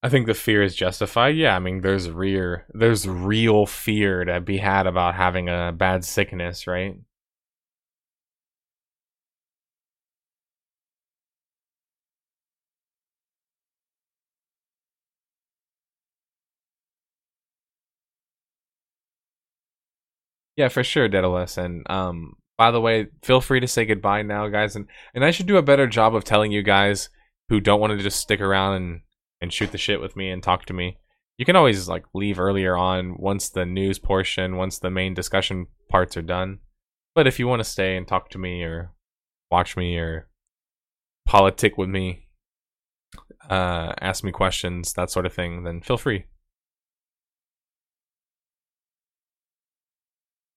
I 0.05 0.09
think 0.09 0.27
the 0.27 0.35
fear 0.35 0.61
is 0.61 0.75
justified. 0.75 1.35
Yeah, 1.35 1.55
I 1.55 1.59
mean, 1.59 1.81
there's 1.81 2.11
real, 2.11 2.57
there's 2.69 3.07
real 3.07 3.65
fear 3.65 4.23
to 4.23 4.39
be 4.39 4.57
had 4.59 4.85
about 4.85 5.15
having 5.15 5.49
a 5.49 5.73
bad 5.75 6.05
sickness, 6.05 6.67
right? 6.67 6.95
Yeah, 20.55 20.69
for 20.69 20.83
sure, 20.83 21.07
Daedalus. 21.07 21.57
And 21.57 21.89
um, 21.89 22.33
by 22.57 22.71
the 22.71 22.81
way, 22.81 23.07
feel 23.23 23.41
free 23.41 23.59
to 23.59 23.67
say 23.67 23.85
goodbye 23.85 24.21
now, 24.21 24.47
guys. 24.47 24.75
And 24.75 24.87
and 25.13 25.25
I 25.25 25.31
should 25.31 25.47
do 25.47 25.57
a 25.57 25.61
better 25.61 25.87
job 25.87 26.15
of 26.15 26.23
telling 26.23 26.51
you 26.51 26.63
guys 26.63 27.09
who 27.49 27.59
don't 27.59 27.79
want 27.79 27.91
to 27.97 28.03
just 28.03 28.19
stick 28.19 28.41
around 28.41 28.75
and 28.75 29.01
and 29.41 29.51
shoot 29.51 29.71
the 29.71 29.77
shit 29.77 30.01
with 30.01 30.15
me 30.15 30.29
and 30.29 30.41
talk 30.41 30.65
to 30.65 30.73
me. 30.73 30.97
You 31.37 31.45
can 31.45 31.55
always 31.55 31.87
like 31.89 32.05
leave 32.13 32.39
earlier 32.39 32.77
on 32.77 33.17
once 33.17 33.49
the 33.49 33.65
news 33.65 33.99
portion, 33.99 34.55
once 34.55 34.79
the 34.79 34.89
main 34.89 35.13
discussion 35.13 35.67
parts 35.89 36.15
are 36.15 36.21
done. 36.21 36.59
But 37.13 37.27
if 37.27 37.39
you 37.39 37.47
want 37.47 37.59
to 37.61 37.69
stay 37.69 37.97
and 37.97 38.07
talk 38.07 38.29
to 38.29 38.37
me 38.37 38.63
or 38.63 38.91
watch 39.51 39.77
me 39.77 39.97
or 39.97 40.29
politic 41.25 41.77
with 41.77 41.89
me, 41.89 42.27
uh, 43.49 43.93
ask 44.01 44.23
me 44.23 44.31
questions, 44.31 44.93
that 44.93 45.11
sort 45.11 45.25
of 45.25 45.33
thing, 45.33 45.63
then 45.63 45.81
feel 45.81 45.97
free. 45.97 46.25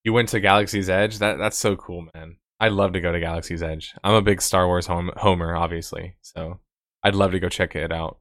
You 0.05 0.12
went 0.12 0.28
to 0.30 0.40
Galaxy's 0.40 0.88
Edge? 0.88 1.18
That 1.18 1.38
that's 1.38 1.59
so 1.59 1.76
cool, 1.76 2.09
man. 2.14 2.36
I'd 2.60 2.72
love 2.72 2.92
to 2.94 3.00
go 3.00 3.12
to 3.12 3.20
Galaxy's 3.20 3.62
Edge. 3.62 3.94
I'm 4.02 4.14
a 4.14 4.22
big 4.22 4.40
Star 4.40 4.66
Wars 4.66 4.86
hom- 4.86 5.12
homer, 5.16 5.55
obviously, 5.55 6.16
so 6.22 6.60
I'd 7.05 7.14
love 7.14 7.32
to 7.32 7.40
go 7.40 7.48
check 7.48 7.76
it 7.76 7.92
out. 7.92 8.18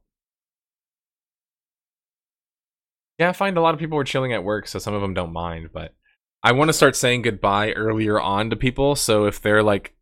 Yeah, 3.18 3.30
I 3.30 3.32
find 3.32 3.56
a 3.56 3.60
lot 3.60 3.74
of 3.74 3.80
people 3.80 3.96
were 3.96 4.04
chilling 4.04 4.32
at 4.32 4.44
work, 4.44 4.68
so 4.68 4.78
some 4.78 4.94
of 4.94 5.00
them 5.02 5.14
don't 5.14 5.32
mind, 5.32 5.70
but 5.72 5.94
I 6.42 6.52
want 6.52 6.68
to 6.68 6.72
start 6.72 6.94
saying 6.94 7.22
goodbye 7.22 7.72
earlier 7.72 8.20
on 8.20 8.50
to 8.50 8.56
people, 8.56 8.94
so 8.94 9.26
if 9.26 9.40
they're 9.40 9.62
like 9.62 9.94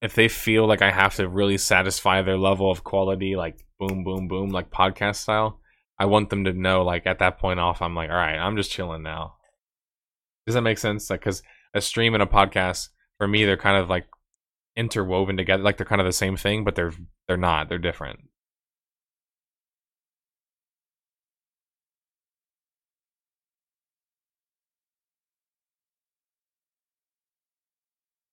if 0.00 0.14
they 0.14 0.28
feel 0.28 0.66
like 0.66 0.82
I 0.82 0.92
have 0.92 1.16
to 1.16 1.28
really 1.28 1.58
satisfy 1.58 2.22
their 2.22 2.38
level 2.38 2.70
of 2.70 2.84
quality, 2.84 3.34
like 3.34 3.66
boom, 3.80 4.04
boom, 4.04 4.28
boom, 4.28 4.50
like 4.50 4.70
podcast 4.70 5.16
style, 5.16 5.60
I 5.98 6.06
want 6.06 6.30
them 6.30 6.44
to 6.44 6.52
know, 6.52 6.82
like 6.84 7.06
at 7.06 7.18
that 7.18 7.38
point 7.38 7.58
off, 7.58 7.82
I'm 7.82 7.96
like, 7.96 8.10
all 8.10 8.16
right, 8.16 8.38
I'm 8.38 8.56
just 8.56 8.70
chilling 8.70 9.02
now. 9.02 9.34
Does 10.46 10.54
that 10.54 10.62
make 10.62 10.78
sense? 10.78 11.10
Like, 11.10 11.20
because 11.20 11.42
a 11.74 11.80
stream 11.80 12.14
and 12.14 12.22
a 12.22 12.26
podcast, 12.26 12.88
for 13.18 13.26
me, 13.26 13.44
they're 13.44 13.56
kind 13.56 13.76
of 13.76 13.90
like 13.90 14.06
interwoven 14.76 15.36
together. 15.36 15.62
Like 15.62 15.76
they're 15.76 15.86
kind 15.86 16.00
of 16.00 16.06
the 16.06 16.12
same 16.12 16.36
thing, 16.36 16.64
but 16.64 16.76
they're 16.76 16.92
they're 17.26 17.36
not. 17.36 17.68
They're 17.68 17.78
different. 17.78 18.20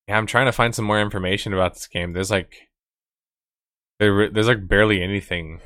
Yeah, 0.07 0.18
I'm 0.18 0.27
trying 0.27 0.45
to 0.45 0.52
find 0.52 0.76
some 0.76 0.86
more 0.86 1.02
information 1.02 1.53
about 1.53 1.73
this 1.73 1.88
game. 1.88 2.14
There's 2.14 2.32
like 2.32 2.53
there 3.99 4.30
there's 4.30 4.48
like 4.48 4.68
barely 4.68 5.02
anything 5.02 5.61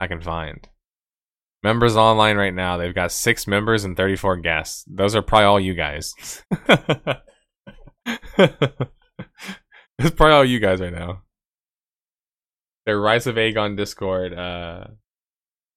I 0.00 0.06
can 0.06 0.20
find. 0.20 0.68
Members 1.62 1.96
online 1.96 2.36
right 2.36 2.52
now. 2.52 2.76
They've 2.76 2.94
got 2.94 3.10
six 3.10 3.46
members 3.46 3.84
and 3.84 3.96
34 3.96 4.36
guests. 4.38 4.84
Those 4.86 5.16
are 5.16 5.22
probably 5.22 5.46
all 5.46 5.60
you 5.60 5.74
guys. 5.74 6.12
It's 9.98 10.14
probably 10.14 10.34
all 10.34 10.44
you 10.44 10.60
guys 10.60 10.80
right 10.80 10.92
now. 10.92 11.22
Their 12.84 13.00
Rise 13.00 13.26
of 13.26 13.38
Agon 13.38 13.76
Discord. 13.76 14.34
Uh, 14.34 14.84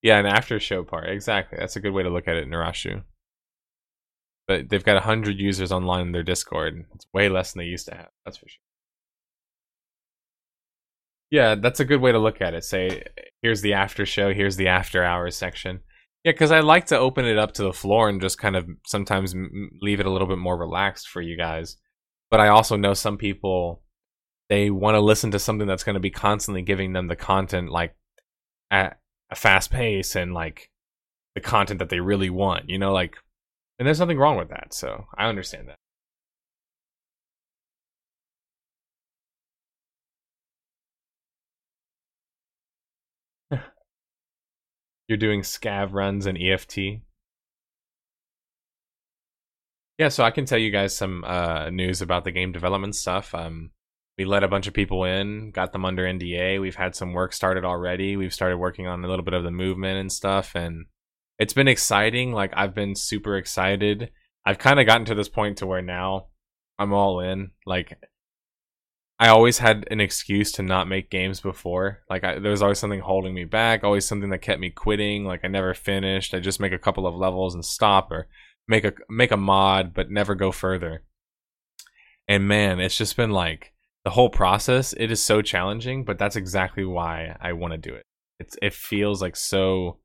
yeah, 0.01 0.17
an 0.17 0.25
after 0.25 0.59
show 0.59 0.83
part. 0.83 1.09
Exactly. 1.09 1.57
That's 1.59 1.75
a 1.75 1.79
good 1.79 1.93
way 1.93 2.03
to 2.03 2.09
look 2.09 2.27
at 2.27 2.35
it, 2.35 2.49
Narashu. 2.49 3.03
But 4.47 4.69
they've 4.69 4.83
got 4.83 4.95
100 4.95 5.39
users 5.39 5.71
online 5.71 6.07
in 6.07 6.11
their 6.13 6.23
Discord. 6.23 6.85
It's 6.95 7.05
way 7.13 7.27
less 7.27 7.51
than 7.51 7.59
they 7.59 7.65
used 7.65 7.87
to 7.87 7.95
have. 7.95 8.09
That's 8.25 8.37
for 8.37 8.47
sure. 8.47 8.61
Yeah, 11.29 11.55
that's 11.55 11.81
a 11.81 11.85
good 11.85 11.99
way 11.99 12.13
to 12.13 12.19
look 12.19 12.39
at 12.39 12.53
it. 12.53 12.63
Say, 12.63 13.03
here's 13.41 13.61
the 13.61 13.73
after 13.73 14.05
show, 14.05 14.33
here's 14.33 14.55
the 14.55 14.69
after 14.69 15.03
hours 15.03 15.35
section. 15.35 15.81
Yeah, 16.23 16.31
because 16.31 16.51
I 16.51 16.61
like 16.61 16.85
to 16.87 16.97
open 16.97 17.25
it 17.25 17.37
up 17.37 17.53
to 17.53 17.63
the 17.63 17.73
floor 17.73 18.07
and 18.07 18.21
just 18.21 18.37
kind 18.37 18.55
of 18.55 18.67
sometimes 18.85 19.35
leave 19.81 19.99
it 19.99 20.05
a 20.05 20.09
little 20.09 20.27
bit 20.27 20.37
more 20.37 20.57
relaxed 20.57 21.09
for 21.09 21.21
you 21.21 21.37
guys. 21.37 21.77
But 22.31 22.39
I 22.39 22.47
also 22.47 22.77
know 22.77 22.93
some 22.93 23.17
people 23.17 23.81
they 24.49 24.69
want 24.69 24.95
to 24.95 25.01
listen 25.01 25.31
to 25.31 25.39
something 25.39 25.67
that's 25.67 25.83
going 25.83 25.95
to 25.95 25.99
be 25.99 26.09
constantly 26.09 26.61
giving 26.61 26.93
them 26.93 27.07
the 27.07 27.15
content 27.17 27.69
like 27.69 27.95
at 28.71 28.99
a 29.29 29.35
fast 29.35 29.71
pace 29.71 30.15
and 30.15 30.33
like 30.33 30.69
the 31.35 31.41
content 31.41 31.79
that 31.79 31.89
they 31.89 31.99
really 31.99 32.29
want. 32.29 32.69
You 32.69 32.79
know, 32.79 32.93
like, 32.93 33.17
and 33.79 33.85
there's 33.85 33.99
nothing 33.99 34.17
wrong 34.17 34.37
with 34.37 34.49
that. 34.49 34.73
So 34.73 35.05
I 35.17 35.27
understand 35.27 35.69
that. 35.69 35.75
You're 45.07 45.17
doing 45.17 45.41
scav 45.41 45.93
runs 45.93 46.25
and 46.25 46.37
EFT. 46.41 46.77
Yeah, 49.97 50.09
so 50.09 50.23
I 50.23 50.31
can 50.31 50.45
tell 50.45 50.59
you 50.59 50.69
guys 50.69 50.95
some 50.95 51.23
uh, 51.23 51.69
news 51.71 52.01
about 52.01 52.23
the 52.23 52.31
game 52.31 52.51
development 52.51 52.95
stuff. 52.95 53.33
Um, 53.33 53.71
we 54.17 54.25
let 54.25 54.43
a 54.43 54.47
bunch 54.47 54.67
of 54.67 54.73
people 54.73 55.03
in, 55.03 55.51
got 55.51 55.71
them 55.71 55.85
under 55.85 56.03
NDA. 56.03 56.59
We've 56.61 56.75
had 56.75 56.95
some 56.95 57.13
work 57.13 57.33
started 57.33 57.65
already. 57.65 58.15
We've 58.15 58.33
started 58.33 58.57
working 58.57 58.87
on 58.87 59.03
a 59.03 59.07
little 59.07 59.25
bit 59.25 59.33
of 59.33 59.43
the 59.43 59.51
movement 59.51 59.99
and 59.99 60.11
stuff, 60.11 60.55
and 60.55 60.85
it's 61.39 61.53
been 61.53 61.67
exciting. 61.67 62.31
Like 62.31 62.53
I've 62.55 62.73
been 62.73 62.95
super 62.95 63.37
excited. 63.37 64.11
I've 64.45 64.57
kind 64.57 64.79
of 64.79 64.85
gotten 64.85 65.05
to 65.05 65.15
this 65.15 65.29
point 65.29 65.57
to 65.57 65.67
where 65.67 65.81
now 65.81 66.27
I'm 66.79 66.93
all 66.93 67.19
in. 67.19 67.51
Like 67.65 67.97
I 69.19 69.29
always 69.29 69.57
had 69.57 69.87
an 69.89 69.99
excuse 69.99 70.51
to 70.53 70.63
not 70.63 70.87
make 70.87 71.09
games 71.09 71.39
before. 71.39 72.03
Like 72.09 72.23
I, 72.23 72.39
there 72.39 72.51
was 72.51 72.61
always 72.61 72.79
something 72.79 72.99
holding 72.99 73.33
me 73.33 73.45
back, 73.45 73.83
always 73.83 74.05
something 74.05 74.29
that 74.29 74.39
kept 74.39 74.59
me 74.59 74.69
quitting. 74.69 75.25
Like 75.25 75.41
I 75.43 75.47
never 75.47 75.73
finished. 75.73 76.33
I 76.33 76.39
just 76.39 76.59
make 76.59 76.71
a 76.71 76.77
couple 76.77 77.07
of 77.07 77.15
levels 77.15 77.55
and 77.55 77.65
stop, 77.65 78.11
or 78.11 78.27
make 78.67 78.85
a 78.85 78.93
make 79.09 79.31
a 79.31 79.37
mod 79.37 79.93
but 79.93 80.11
never 80.11 80.35
go 80.35 80.51
further. 80.51 81.03
And 82.27 82.47
man, 82.47 82.79
it's 82.79 82.97
just 82.97 83.17
been 83.17 83.31
like 83.31 83.73
the 84.03 84.11
whole 84.11 84.29
process. 84.29 84.93
It 84.93 85.11
is 85.11 85.21
so 85.21 85.41
challenging, 85.41 86.03
but 86.05 86.19
that's 86.19 86.35
exactly 86.35 86.85
why 86.85 87.35
I 87.41 87.53
want 87.53 87.71
to 87.71 87.77
do 87.77 87.95
it. 87.95 88.03
It's 88.39 88.55
it 88.61 88.73
feels 88.73 89.21
like 89.21 89.35
so 89.35 89.97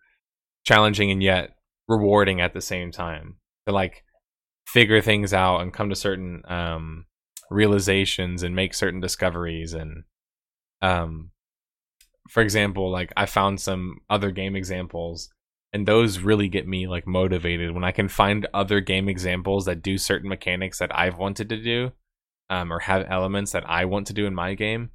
challenging 0.65 1.11
and 1.11 1.23
yet 1.23 1.57
rewarding 1.89 2.41
at 2.41 2.55
the 2.55 2.61
same 2.61 2.91
time 2.91 3.37
to 3.67 3.73
like 3.73 4.05
figure 4.67 5.01
things 5.01 5.35
out 5.35 5.61
and 5.61 5.73
come 5.73 5.89
to 5.89 5.97
certain 5.97 6.43
um 6.47 7.07
realizations 7.51 8.43
and 8.43 8.55
make 8.55 8.73
certain 8.73 9.01
discoveries 9.01 9.75
and 9.75 10.05
um 10.81 11.31
for 12.29 12.43
example 12.43 12.91
like 12.91 13.13
i 13.17 13.27
found 13.27 13.61
some 13.61 13.99
other 14.09 14.31
game 14.31 14.57
examples 14.57 15.29
and 15.73 15.87
those 15.87 16.19
really 16.19 16.49
get 16.49 16.69
me 16.69 16.87
like 16.87 17.07
motivated 17.07 17.73
when 17.73 17.85
I 17.85 17.93
can 17.93 18.09
find 18.09 18.47
other 18.53 18.81
game 18.81 19.09
examples 19.09 19.65
that 19.65 19.83
do 19.83 19.97
certain 19.97 20.29
mechanics 20.29 20.79
that 20.79 20.97
I've 20.97 21.17
wanted 21.17 21.49
to 21.49 21.57
do, 21.57 21.93
um, 22.51 22.73
or 22.73 22.81
have 22.81 23.07
elements 23.09 23.53
that 23.53 23.69
I 23.69 23.87
want 23.87 24.07
to 24.09 24.13
do 24.13 24.27
in 24.27 24.35
my 24.35 24.55
game. 24.55 24.91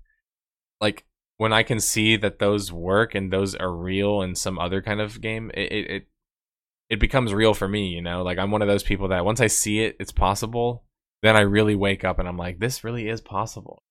Like 0.79 1.05
when 1.37 1.53
I 1.53 1.63
can 1.63 1.79
see 1.79 2.17
that 2.17 2.39
those 2.39 2.71
work 2.71 3.15
and 3.15 3.31
those 3.31 3.55
are 3.55 3.71
real 3.71 4.21
in 4.21 4.35
some 4.35 4.59
other 4.59 4.81
kind 4.81 5.01
of 5.01 5.21
game, 5.21 5.51
it 5.53 5.71
it 5.71 6.07
it, 6.89 6.99
becomes 6.99 7.33
real 7.33 7.53
for 7.53 7.67
me. 7.67 7.87
You 7.89 8.01
know, 8.01 8.23
like 8.23 8.37
I'm 8.37 8.51
one 8.51 8.61
of 8.61 8.67
those 8.67 8.83
people 8.83 9.09
that 9.09 9.25
once 9.25 9.41
I 9.41 9.47
see 9.47 9.81
it, 9.81 9.97
it's 9.99 10.11
possible. 10.11 10.83
Then 11.23 11.35
I 11.35 11.41
really 11.41 11.75
wake 11.75 12.03
up 12.03 12.19
and 12.19 12.27
I'm 12.27 12.37
like, 12.37 12.59
this 12.59 12.83
really 12.83 13.07
is 13.07 13.21
possible. 13.21 13.83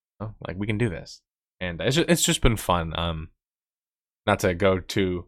Like 0.47 0.57
we 0.57 0.67
can 0.67 0.79
do 0.79 0.89
this, 0.89 1.21
and 1.61 1.81
it's 1.81 1.97
just, 1.97 2.09
it's 2.09 2.23
just 2.23 2.41
been 2.41 2.57
fun. 2.57 2.99
Um, 2.99 3.29
not 4.27 4.41
to 4.41 4.55
go 4.55 4.81
too 4.81 5.27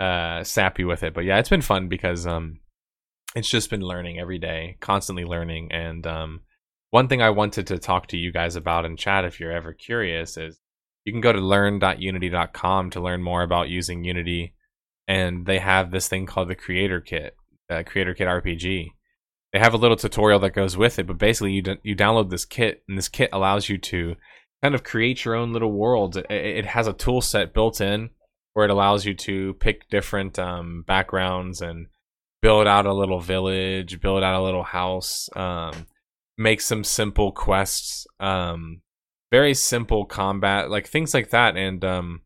uh 0.00 0.42
sappy 0.42 0.84
with 0.84 1.02
it 1.02 1.14
but 1.14 1.24
yeah 1.24 1.38
it's 1.38 1.48
been 1.48 1.62
fun 1.62 1.88
because 1.88 2.26
um 2.26 2.58
it's 3.36 3.48
just 3.48 3.70
been 3.70 3.80
learning 3.80 4.18
every 4.18 4.38
day 4.38 4.76
constantly 4.80 5.24
learning 5.24 5.70
and 5.70 6.06
um 6.06 6.40
one 6.90 7.06
thing 7.06 7.22
i 7.22 7.30
wanted 7.30 7.66
to 7.68 7.78
talk 7.78 8.08
to 8.08 8.16
you 8.16 8.32
guys 8.32 8.56
about 8.56 8.84
in 8.84 8.96
chat 8.96 9.24
if 9.24 9.38
you're 9.38 9.52
ever 9.52 9.72
curious 9.72 10.36
is 10.36 10.58
you 11.04 11.12
can 11.12 11.20
go 11.20 11.32
to 11.32 11.40
learn.unity.com 11.40 12.90
to 12.90 13.00
learn 13.00 13.22
more 13.22 13.42
about 13.42 13.68
using 13.68 14.04
unity 14.04 14.54
and 15.06 15.46
they 15.46 15.58
have 15.58 15.90
this 15.90 16.08
thing 16.08 16.26
called 16.26 16.48
the 16.48 16.54
creator 16.54 17.00
kit 17.00 17.36
uh, 17.70 17.82
creator 17.84 18.14
kit 18.14 18.28
rpg 18.28 18.88
they 19.52 19.58
have 19.58 19.74
a 19.74 19.78
little 19.78 19.96
tutorial 19.96 20.40
that 20.40 20.50
goes 20.50 20.76
with 20.76 20.98
it 20.98 21.06
but 21.06 21.18
basically 21.18 21.52
you 21.52 21.62
d- 21.62 21.76
you 21.82 21.94
download 21.94 22.30
this 22.30 22.44
kit 22.44 22.82
and 22.88 22.98
this 22.98 23.08
kit 23.08 23.30
allows 23.32 23.68
you 23.68 23.78
to 23.78 24.16
kind 24.64 24.74
of 24.74 24.82
create 24.82 25.26
your 25.26 25.34
own 25.34 25.52
little 25.52 25.72
world. 25.72 26.16
It, 26.16 26.30
it 26.30 26.64
has 26.64 26.86
a 26.86 26.94
tool 26.94 27.20
set 27.20 27.52
built 27.52 27.82
in 27.82 28.08
where 28.54 28.64
it 28.64 28.70
allows 28.70 29.04
you 29.04 29.12
to 29.12 29.52
pick 29.60 29.90
different 29.90 30.38
um, 30.38 30.84
backgrounds 30.86 31.60
and 31.60 31.88
build 32.40 32.66
out 32.66 32.86
a 32.86 32.94
little 32.94 33.20
village, 33.20 34.00
build 34.00 34.22
out 34.22 34.40
a 34.40 34.42
little 34.42 34.62
house, 34.62 35.28
um, 35.36 35.86
make 36.38 36.62
some 36.62 36.82
simple 36.82 37.30
quests, 37.30 38.06
um, 38.20 38.80
very 39.34 39.52
simple 39.52 40.04
combat, 40.04 40.70
like 40.70 40.86
things 40.86 41.12
like 41.12 41.30
that. 41.30 41.56
And 41.56 41.84
um, 41.84 42.20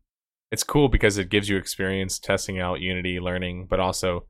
it's 0.51 0.63
cool 0.63 0.89
because 0.89 1.17
it 1.17 1.31
gives 1.31 1.49
you 1.49 1.57
experience 1.57 2.19
testing 2.19 2.59
out 2.59 2.81
Unity, 2.81 3.19
learning, 3.19 3.65
but 3.67 3.79
also 3.79 4.27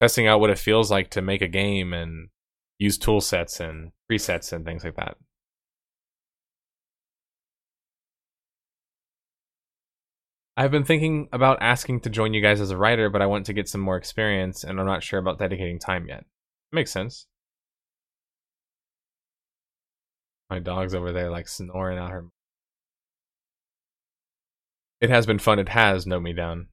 testing 0.00 0.26
out 0.26 0.40
what 0.40 0.50
it 0.50 0.58
feels 0.58 0.90
like 0.90 1.08
to 1.10 1.22
make 1.22 1.40
a 1.40 1.46
game 1.46 1.92
and 1.92 2.30
use 2.78 2.98
tool 2.98 3.20
sets 3.20 3.60
and 3.60 3.92
presets 4.10 4.52
and 4.52 4.64
things 4.64 4.82
like 4.82 4.96
that. 4.96 5.16
I've 10.56 10.72
been 10.72 10.84
thinking 10.84 11.28
about 11.32 11.58
asking 11.60 12.00
to 12.00 12.10
join 12.10 12.34
you 12.34 12.42
guys 12.42 12.60
as 12.60 12.72
a 12.72 12.76
writer, 12.76 13.08
but 13.08 13.22
I 13.22 13.26
want 13.26 13.46
to 13.46 13.52
get 13.52 13.68
some 13.68 13.82
more 13.82 13.96
experience 13.96 14.64
and 14.64 14.80
I'm 14.80 14.86
not 14.86 15.04
sure 15.04 15.20
about 15.20 15.38
dedicating 15.38 15.78
time 15.78 16.08
yet. 16.08 16.24
Makes 16.72 16.90
sense. 16.90 17.28
My 20.48 20.58
dog's 20.58 20.94
over 20.94 21.12
there 21.12 21.30
like 21.30 21.48
snoring 21.48 21.98
out 21.98 22.10
her. 22.10 22.26
It 25.00 25.10
has 25.10 25.26
been 25.26 25.38
fun. 25.38 25.58
It 25.58 25.68
has 25.68 26.06
Note 26.06 26.22
Me 26.22 26.32
Down. 26.32 26.68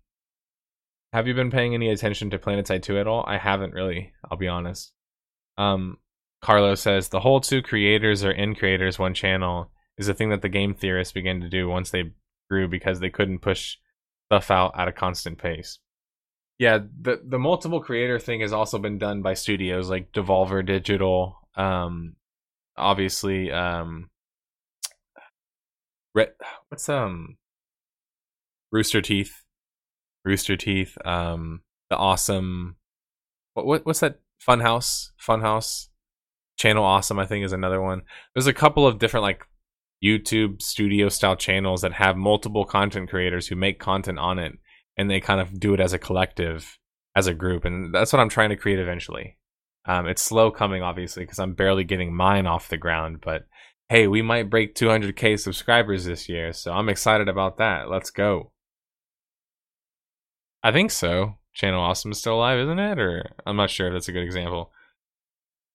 Have 1.12 1.28
you 1.28 1.34
been 1.34 1.52
paying 1.52 1.74
any 1.74 1.90
attention 1.90 2.30
to 2.32 2.40
PlanetSide 2.40 2.82
2 2.82 2.98
at 2.98 3.08
all? 3.08 3.24
I 3.28 3.38
haven't 3.38 3.74
really, 3.74 4.14
I'll 4.30 4.38
be 4.38 4.48
honest. 4.48 4.92
Um, 5.58 5.98
Carlo 6.42 6.76
says 6.76 7.10
the 7.10 7.20
whole 7.20 7.40
two 7.40 7.62
creators 7.62 8.24
or 8.24 8.32
in 8.32 8.56
creators 8.56 8.98
one 8.98 9.14
channel 9.14 9.72
is 9.98 10.08
a 10.08 10.14
thing 10.14 10.30
that 10.30 10.42
the 10.42 10.50
game 10.50 10.74
theorists 10.74 11.14
began 11.14 11.40
to 11.42 11.50
do 11.50 11.70
once 11.70 11.92
they 11.92 12.12
grew 12.50 12.68
because 12.68 13.00
they 13.00 13.10
couldn't 13.10 13.40
push 13.40 13.78
stuff 14.28 14.50
out 14.50 14.74
at 14.78 14.88
a 14.88 14.92
constant 14.92 15.38
pace. 15.38 15.80
Yeah, 16.60 16.80
the 17.00 17.22
the 17.24 17.40
multiple 17.40 17.82
creator 17.82 18.20
thing 18.20 18.42
has 18.42 18.54
also 18.54 18.78
been 18.78 18.98
done 18.98 19.22
by 19.22 19.34
studios 19.34 19.90
like 19.90 20.12
Devolver 20.12 20.66
Digital, 20.66 21.38
um, 21.56 22.16
obviously, 22.78 23.52
um, 23.52 24.10
Red, 26.16 26.34
what's 26.70 26.88
um, 26.90 27.38
Rooster 28.72 29.02
Teeth, 29.02 29.44
Rooster 30.26 30.56
Teeth, 30.56 30.98
um, 31.06 31.62
the 31.90 31.98
awesome, 31.98 32.78
what, 33.54 33.66
what 33.66 33.86
what's 33.86 34.00
that 34.00 34.20
Funhouse, 34.46 35.10
Funhouse, 35.20 35.88
Channel 36.58 36.84
Awesome, 36.84 37.20
I 37.20 37.26
think 37.26 37.46
is 37.46 37.54
another 37.54 37.82
one. 37.82 38.04
There's 38.34 38.48
a 38.48 38.54
couple 38.54 38.86
of 38.86 39.00
different 39.00 39.24
like 39.24 39.44
YouTube 40.04 40.62
studio 40.62 41.10
style 41.10 41.36
channels 41.36 41.82
that 41.82 41.94
have 41.94 42.18
multiple 42.18 42.66
content 42.66 43.10
creators 43.10 43.48
who 43.48 43.56
make 43.56 43.80
content 43.80 44.20
on 44.20 44.38
it 44.38 44.54
and 44.98 45.10
they 45.10 45.20
kind 45.20 45.40
of 45.40 45.60
do 45.60 45.74
it 45.74 45.80
as 45.80 45.94
a 45.94 46.00
collective, 46.00 46.78
as 47.16 47.28
a 47.28 47.34
group. 47.34 47.66
And 47.66 47.94
that's 47.94 48.12
what 48.12 48.20
I'm 48.20 48.30
trying 48.30 48.50
to 48.50 48.56
create 48.56 48.80
eventually. 48.80 49.38
Um, 49.86 50.08
it's 50.08 50.22
slow 50.22 50.52
coming, 50.52 50.82
obviously, 50.82 51.24
because 51.24 51.40
I'm 51.40 51.54
barely 51.54 51.84
getting 51.84 52.16
mine 52.16 52.48
off 52.48 52.70
the 52.70 52.78
ground. 52.78 53.20
But 53.22 53.46
hey, 53.90 54.08
we 54.08 54.22
might 54.22 54.50
break 54.50 54.76
200k 54.76 55.40
subscribers 55.40 56.06
this 56.06 56.30
year, 56.30 56.54
so 56.54 56.72
I'm 56.72 56.90
excited 56.90 57.28
about 57.28 57.58
that. 57.58 57.90
Let's 57.90 58.10
go. 58.10 58.52
I 60.64 60.72
think 60.72 60.92
so. 60.92 61.38
Channel 61.54 61.82
Awesome 61.82 62.12
is 62.12 62.18
still 62.18 62.36
alive, 62.36 62.60
isn't 62.60 62.80
it? 62.80 63.00
Or 63.00 63.30
I'm 63.46 63.58
not 63.58 63.70
sure 63.70 63.88
if 63.88 63.94
that's 63.94 64.08
a 64.08 64.14
good 64.14 64.24
example. 64.24 64.72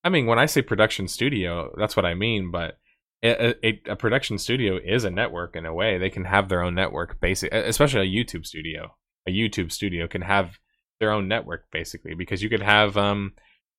I 0.03 0.09
mean, 0.09 0.27
when 0.27 0.39
I 0.39 0.47
say 0.47 0.63
production 0.63 1.07
studio, 1.09 1.73
that's 1.77 1.97
what 1.97 2.07
I 2.07 2.15
mean, 2.15 2.51
but 2.51 2.79
a, 3.23 3.55
a, 3.67 3.83
a, 3.91 3.97
production 3.97 4.39
studio 4.39 4.79
is 4.83 5.05
a 5.05 5.11
network 5.11 5.57
in 5.57 5.67
a 5.67 5.75
way. 5.75 5.99
They 5.99 6.11
can 6.11 6.25
have 6.25 6.49
their 6.49 6.63
own 6.63 6.75
network, 6.75 7.21
basic, 7.21 7.53
especially 7.53 8.07
a 8.07 8.25
YouTube 8.25 8.47
studio. 8.47 8.95
A 9.27 9.31
YouTube 9.31 9.73
studio 9.73 10.07
can 10.07 10.23
have 10.23 10.59
their 11.01 11.11
own 11.11 11.29
network 11.29 11.67
basically 11.73 12.15
because 12.15 12.43
you 12.43 12.49
could 12.49 12.63
have 12.63 12.97
um, 12.97 13.33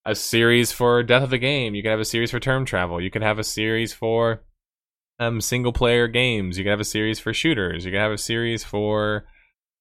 a 0.09 0.15
series 0.15 0.71
for 0.71 1.03
Death 1.03 1.23
of 1.23 1.33
a 1.33 1.37
Game. 1.37 1.75
You 1.75 1.83
could 1.83 1.91
have 1.91 1.99
a 1.99 2.05
series 2.05 2.31
for 2.31 2.39
Term 2.39 2.65
Travel. 2.65 2.99
You 3.01 3.11
could 3.11 3.21
have 3.21 3.39
a 3.39 3.43
series 3.43 3.93
for 3.93 4.43
um, 5.19 5.39
single 5.39 5.73
player 5.73 6.07
games. 6.07 6.57
You 6.57 6.63
could 6.63 6.71
have 6.71 6.79
a 6.79 6.85
series 6.85 7.19
for 7.19 7.33
shooters. 7.33 7.85
You 7.85 7.91
could 7.91 7.99
have 7.99 8.11
a 8.11 8.17
series 8.17 8.63
for 8.63 9.25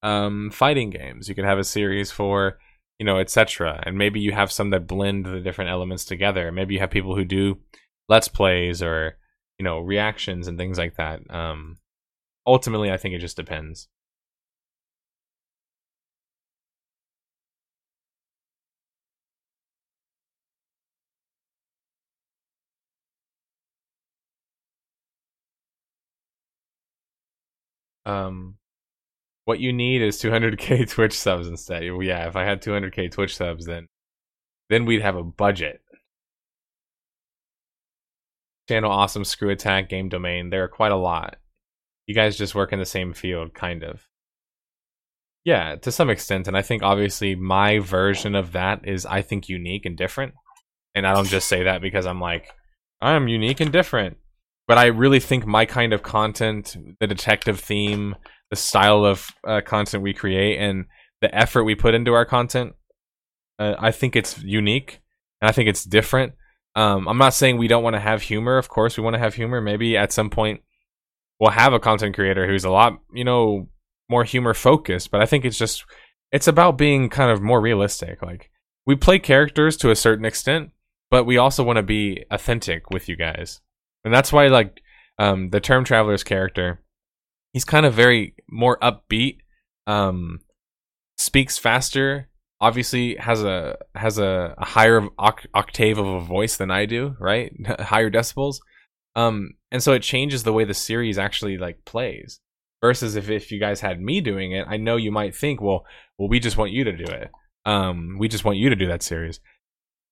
um, 0.03 0.51
fighting 0.51 0.91
games. 0.91 1.27
You 1.27 1.35
could 1.35 1.45
have 1.45 1.59
a 1.59 1.63
series 1.63 2.11
for 2.11 2.59
you 2.99 3.05
know 3.05 3.17
etc. 3.17 3.81
And 3.85 3.97
maybe 3.97 4.19
you 4.19 4.31
have 4.31 4.51
some 4.51 4.69
that 4.69 4.87
blend 4.87 5.25
the 5.25 5.39
different 5.39 5.71
elements 5.71 6.05
together. 6.05 6.51
Maybe 6.51 6.75
you 6.75 6.79
have 6.81 6.91
people 6.91 7.15
who 7.15 7.25
do 7.25 7.57
let's 8.09 8.27
plays 8.27 8.83
or 8.83 9.17
you 9.59 9.63
know 9.63 9.79
reactions 9.79 10.47
and 10.47 10.57
things 10.57 10.77
like 10.77 10.95
that 10.95 11.19
um 11.29 11.77
ultimately 12.47 12.91
i 12.91 12.97
think 12.97 13.13
it 13.13 13.19
just 13.19 13.37
depends 13.37 13.87
um 28.09 28.55
what 29.45 29.59
you 29.59 29.73
need 29.73 30.01
is 30.01 30.21
200k 30.21 30.89
twitch 30.89 31.17
subs 31.17 31.47
instead 31.47 31.83
yeah 31.83 32.27
if 32.27 32.35
i 32.35 32.43
had 32.43 32.61
200k 32.61 33.11
twitch 33.11 33.35
subs 33.35 33.65
then 33.65 33.87
then 34.69 34.85
we'd 34.85 35.01
have 35.01 35.15
a 35.15 35.23
budget 35.23 35.81
Channel 38.69 38.91
Awesome, 38.91 39.25
Screw 39.25 39.49
Attack, 39.49 39.89
Game 39.89 40.09
Domain. 40.09 40.51
There 40.51 40.63
are 40.63 40.67
quite 40.67 40.91
a 40.91 40.95
lot. 40.95 41.37
You 42.05 42.13
guys 42.13 42.37
just 42.37 42.53
work 42.53 42.71
in 42.71 42.77
the 42.77 42.85
same 42.85 43.13
field, 43.13 43.55
kind 43.55 43.83
of. 43.83 44.07
Yeah, 45.43 45.75
to 45.77 45.91
some 45.91 46.11
extent. 46.11 46.47
And 46.47 46.55
I 46.55 46.61
think 46.61 46.83
obviously 46.83 47.33
my 47.33 47.79
version 47.79 48.35
of 48.35 48.51
that 48.51 48.87
is 48.87 49.07
I 49.07 49.23
think 49.23 49.49
unique 49.49 49.87
and 49.87 49.97
different. 49.97 50.35
And 50.93 51.07
I 51.07 51.15
don't 51.15 51.27
just 51.27 51.47
say 51.47 51.63
that 51.63 51.81
because 51.81 52.05
I'm 52.05 52.21
like, 52.21 52.49
I'm 53.01 53.27
unique 53.27 53.59
and 53.59 53.71
different. 53.71 54.17
But 54.69 54.77
I 54.77 54.85
really 54.85 55.19
think 55.19 55.45
my 55.45 55.65
kind 55.65 55.91
of 55.91 56.01
content, 56.01 56.77
the 57.01 57.07
detective 57.07 57.59
theme, 57.59 58.15
the 58.49 58.55
style 58.55 59.03
of 59.03 59.27
uh, 59.45 59.59
content 59.65 60.01
we 60.01 60.13
create, 60.13 60.59
and 60.59 60.85
the 61.19 61.35
effort 61.35 61.65
we 61.65 61.75
put 61.75 61.93
into 61.93 62.13
our 62.13 62.23
content, 62.23 62.75
uh, 63.59 63.75
I 63.77 63.91
think 63.91 64.15
it's 64.15 64.41
unique. 64.41 65.01
And 65.41 65.49
I 65.49 65.51
think 65.51 65.67
it's 65.67 65.83
different 65.83 66.33
um, 66.75 67.07
I'm 67.07 67.17
not 67.17 67.33
saying 67.33 67.57
we 67.57 67.67
don't 67.67 67.83
want 67.83 67.95
to 67.95 67.99
have 67.99 68.21
humor. 68.21 68.57
Of 68.57 68.69
course, 68.69 68.97
we 68.97 69.03
want 69.03 69.15
to 69.15 69.19
have 69.19 69.35
humor. 69.35 69.61
Maybe 69.61 69.97
at 69.97 70.13
some 70.13 70.29
point 70.29 70.61
we'll 71.39 71.51
have 71.51 71.73
a 71.73 71.79
content 71.79 72.15
creator 72.15 72.47
who's 72.47 72.63
a 72.63 72.69
lot, 72.69 72.99
you 73.13 73.23
know, 73.23 73.69
more 74.09 74.23
humor 74.23 74.53
focused. 74.53 75.11
But 75.11 75.21
I 75.21 75.25
think 75.25 75.45
it's 75.45 75.57
just 75.57 75.83
it's 76.31 76.47
about 76.47 76.77
being 76.77 77.09
kind 77.09 77.31
of 77.31 77.41
more 77.41 77.59
realistic. 77.59 78.21
Like 78.21 78.49
we 78.85 78.95
play 78.95 79.19
characters 79.19 79.77
to 79.77 79.91
a 79.91 79.95
certain 79.95 80.25
extent, 80.25 80.71
but 81.09 81.25
we 81.25 81.37
also 81.37 81.63
want 81.63 81.77
to 81.77 81.83
be 81.83 82.23
authentic 82.29 82.89
with 82.91 83.09
you 83.09 83.15
guys, 83.15 83.61
and 84.03 84.13
that's 84.13 84.31
why 84.31 84.47
like 84.47 84.81
um, 85.17 85.49
the 85.49 85.59
term 85.59 85.83
traveler's 85.83 86.23
character, 86.23 86.81
he's 87.53 87.65
kind 87.65 87.85
of 87.85 87.93
very 87.93 88.35
more 88.49 88.77
upbeat, 88.79 89.39
um, 89.87 90.39
speaks 91.17 91.57
faster, 91.57 92.29
obviously 92.61 93.15
has 93.15 93.43
a 93.43 93.77
has 93.95 94.17
a, 94.17 94.55
a 94.57 94.65
higher 94.65 95.07
octave 95.17 95.97
of 95.97 96.07
a 96.07 96.19
voice 96.19 96.57
than 96.57 96.71
I 96.71 96.85
do, 96.85 97.15
right? 97.19 97.53
higher 97.79 98.09
decibels. 98.09 98.57
Um, 99.15 99.51
and 99.71 99.81
so 99.83 99.93
it 99.93 100.03
changes 100.03 100.43
the 100.43 100.53
way 100.53 100.63
the 100.63 100.73
series 100.73 101.17
actually 101.17 101.57
like 101.57 101.85
plays. 101.85 102.39
Versus 102.81 103.17
if, 103.17 103.29
if 103.29 103.51
you 103.51 103.59
guys 103.59 103.81
had 103.81 103.99
me 103.99 104.21
doing 104.21 104.53
it, 104.53 104.65
I 104.69 104.77
know 104.77 104.95
you 104.95 105.11
might 105.11 105.35
think, 105.35 105.61
well, 105.61 105.85
well, 106.17 106.29
we 106.29 106.39
just 106.39 106.55
want 106.55 106.71
you 106.71 106.85
to 106.85 106.95
do 106.95 107.03
it. 107.03 107.29
Um, 107.65 108.15
we 108.17 108.29
just 108.29 108.45
want 108.45 108.57
you 108.57 108.69
to 108.69 108.75
do 108.77 108.87
that 108.87 109.03
series. 109.03 109.41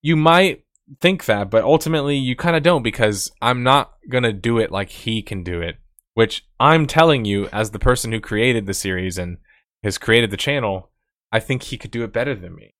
You 0.01 0.17
might 0.17 0.65
think 0.99 1.25
that, 1.25 1.49
but 1.49 1.63
ultimately 1.63 2.17
you 2.17 2.35
kind 2.35 2.55
of 2.55 2.63
don't 2.63 2.83
because 2.83 3.31
I'm 3.41 3.63
not 3.63 3.93
gonna 4.09 4.33
do 4.33 4.57
it 4.57 4.71
like 4.71 4.89
he 4.89 5.21
can 5.21 5.43
do 5.43 5.61
it. 5.61 5.77
Which 6.13 6.45
I'm 6.59 6.87
telling 6.87 7.25
you, 7.25 7.47
as 7.49 7.71
the 7.71 7.79
person 7.79 8.11
who 8.11 8.19
created 8.19 8.65
the 8.65 8.73
series 8.73 9.17
and 9.17 9.37
has 9.83 9.97
created 9.97 10.31
the 10.31 10.37
channel, 10.37 10.91
I 11.31 11.39
think 11.39 11.63
he 11.63 11.77
could 11.77 11.91
do 11.91 12.03
it 12.03 12.13
better 12.13 12.33
than 12.33 12.55
me. 12.55 12.73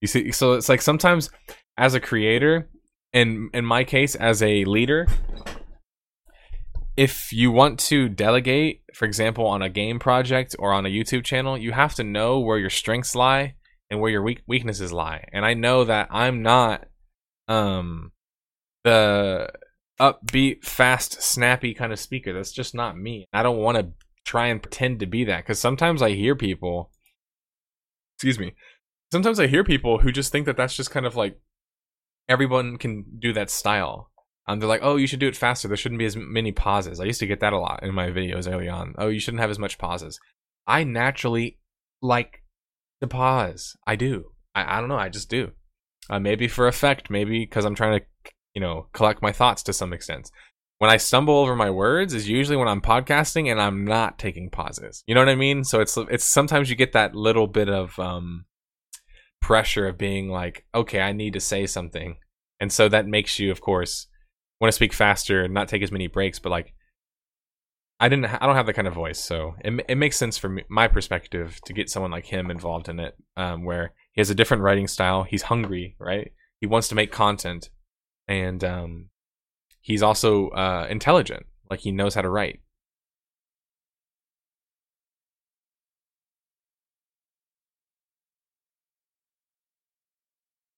You 0.00 0.06
see, 0.06 0.30
so 0.30 0.52
it's 0.52 0.68
like 0.68 0.82
sometimes 0.82 1.30
as 1.76 1.94
a 1.94 2.00
creator, 2.00 2.70
and 3.12 3.50
in 3.52 3.64
my 3.64 3.82
case 3.82 4.14
as 4.14 4.42
a 4.42 4.64
leader, 4.64 5.08
if 6.96 7.32
you 7.32 7.50
want 7.50 7.78
to 7.78 8.08
delegate, 8.08 8.82
for 8.94 9.04
example, 9.04 9.46
on 9.46 9.62
a 9.62 9.68
game 9.68 9.98
project 9.98 10.54
or 10.58 10.72
on 10.72 10.86
a 10.86 10.88
YouTube 10.88 11.24
channel, 11.24 11.56
you 11.56 11.72
have 11.72 11.94
to 11.94 12.04
know 12.04 12.40
where 12.40 12.58
your 12.58 12.70
strengths 12.70 13.14
lie 13.14 13.54
and 13.90 14.00
where 14.00 14.10
your 14.10 14.22
weak- 14.22 14.42
weaknesses 14.46 14.92
lie. 14.92 15.24
And 15.32 15.44
I 15.44 15.54
know 15.54 15.84
that 15.84 16.08
I'm 16.10 16.42
not 16.42 16.86
um 17.48 18.12
the 18.84 19.50
upbeat, 20.00 20.64
fast, 20.64 21.20
snappy 21.22 21.74
kind 21.74 21.92
of 21.92 21.98
speaker. 21.98 22.32
That's 22.32 22.52
just 22.52 22.74
not 22.74 22.96
me. 22.96 23.26
I 23.32 23.42
don't 23.42 23.58
want 23.58 23.78
to 23.78 23.92
try 24.24 24.46
and 24.46 24.62
pretend 24.62 25.00
to 25.00 25.06
be 25.06 25.24
that 25.24 25.46
cuz 25.46 25.58
sometimes 25.58 26.02
I 26.02 26.10
hear 26.10 26.36
people 26.36 26.90
excuse 28.16 28.38
me. 28.38 28.54
Sometimes 29.10 29.40
I 29.40 29.46
hear 29.46 29.64
people 29.64 29.98
who 29.98 30.12
just 30.12 30.30
think 30.30 30.46
that 30.46 30.56
that's 30.56 30.76
just 30.76 30.90
kind 30.90 31.06
of 31.06 31.16
like 31.16 31.40
everyone 32.28 32.76
can 32.76 33.04
do 33.18 33.32
that 33.32 33.50
style. 33.50 34.10
Um, 34.46 34.58
they're 34.58 34.68
like, 34.68 34.80
oh, 34.82 34.96
you 34.96 35.06
should 35.06 35.20
do 35.20 35.28
it 35.28 35.36
faster. 35.36 35.68
There 35.68 35.76
shouldn't 35.76 35.98
be 35.98 36.06
as 36.06 36.16
many 36.16 36.52
pauses. 36.52 37.00
I 37.00 37.04
used 37.04 37.20
to 37.20 37.26
get 37.26 37.40
that 37.40 37.52
a 37.52 37.58
lot 37.58 37.82
in 37.82 37.94
my 37.94 38.08
videos 38.08 38.50
early 38.50 38.68
on. 38.68 38.94
Oh, 38.98 39.08
you 39.08 39.20
shouldn't 39.20 39.40
have 39.40 39.50
as 39.50 39.58
much 39.58 39.78
pauses. 39.78 40.18
I 40.66 40.84
naturally 40.84 41.58
like 42.00 42.42
to 43.00 43.06
pause. 43.06 43.76
I 43.86 43.96
do. 43.96 44.32
I, 44.54 44.76
I 44.76 44.80
don't 44.80 44.88
know. 44.88 44.98
I 44.98 45.10
just 45.10 45.28
do. 45.28 45.52
Uh, 46.10 46.18
maybe 46.18 46.48
for 46.48 46.66
effect. 46.66 47.10
Maybe 47.10 47.40
because 47.40 47.64
I'm 47.64 47.74
trying 47.74 48.00
to, 48.00 48.30
you 48.54 48.60
know, 48.60 48.88
collect 48.92 49.22
my 49.22 49.32
thoughts 49.32 49.62
to 49.64 49.72
some 49.72 49.92
extent. 49.92 50.30
When 50.78 50.90
I 50.90 50.96
stumble 50.96 51.36
over 51.36 51.56
my 51.56 51.70
words 51.70 52.14
is 52.14 52.28
usually 52.28 52.56
when 52.56 52.68
I'm 52.68 52.80
podcasting 52.80 53.50
and 53.50 53.60
I'm 53.60 53.84
not 53.84 54.18
taking 54.18 54.48
pauses. 54.48 55.02
You 55.06 55.14
know 55.14 55.20
what 55.20 55.28
I 55.28 55.34
mean? 55.34 55.64
So 55.64 55.80
it's 55.80 55.96
it's 55.96 56.24
sometimes 56.24 56.70
you 56.70 56.76
get 56.76 56.92
that 56.92 57.16
little 57.16 57.48
bit 57.48 57.68
of 57.68 57.98
um, 57.98 58.44
pressure 59.40 59.88
of 59.88 59.98
being 59.98 60.28
like, 60.28 60.64
okay, 60.72 61.00
I 61.00 61.12
need 61.12 61.32
to 61.32 61.40
say 61.40 61.66
something, 61.66 62.18
and 62.60 62.72
so 62.72 62.88
that 62.88 63.06
makes 63.06 63.40
you, 63.40 63.50
of 63.50 63.60
course, 63.60 64.06
want 64.60 64.68
to 64.68 64.76
speak 64.76 64.92
faster 64.92 65.42
and 65.42 65.52
not 65.52 65.66
take 65.66 65.82
as 65.82 65.90
many 65.90 66.06
breaks. 66.06 66.38
But 66.38 66.50
like, 66.50 66.74
I 67.98 68.08
didn't, 68.08 68.26
I 68.26 68.46
don't 68.46 68.54
have 68.54 68.66
that 68.66 68.74
kind 68.74 68.86
of 68.86 68.94
voice, 68.94 69.18
so 69.18 69.56
it 69.64 69.84
it 69.88 69.96
makes 69.96 70.16
sense 70.16 70.38
from 70.38 70.60
my 70.68 70.86
perspective 70.86 71.60
to 71.64 71.72
get 71.72 71.90
someone 71.90 72.12
like 72.12 72.26
him 72.26 72.52
involved 72.52 72.88
in 72.88 73.00
it, 73.00 73.16
um, 73.36 73.64
where 73.64 73.94
he 74.18 74.20
has 74.20 74.30
a 74.30 74.34
different 74.34 74.64
writing 74.64 74.88
style. 74.88 75.22
He's 75.22 75.42
hungry, 75.42 75.94
right? 76.00 76.32
He 76.60 76.66
wants 76.66 76.88
to 76.88 76.96
make 76.96 77.12
content, 77.12 77.70
and 78.26 78.64
um, 78.64 79.10
he's 79.80 80.02
also 80.02 80.48
uh, 80.48 80.88
intelligent. 80.90 81.46
Like 81.70 81.78
he 81.78 81.92
knows 81.92 82.16
how 82.16 82.22
to 82.22 82.28
write. 82.28 82.58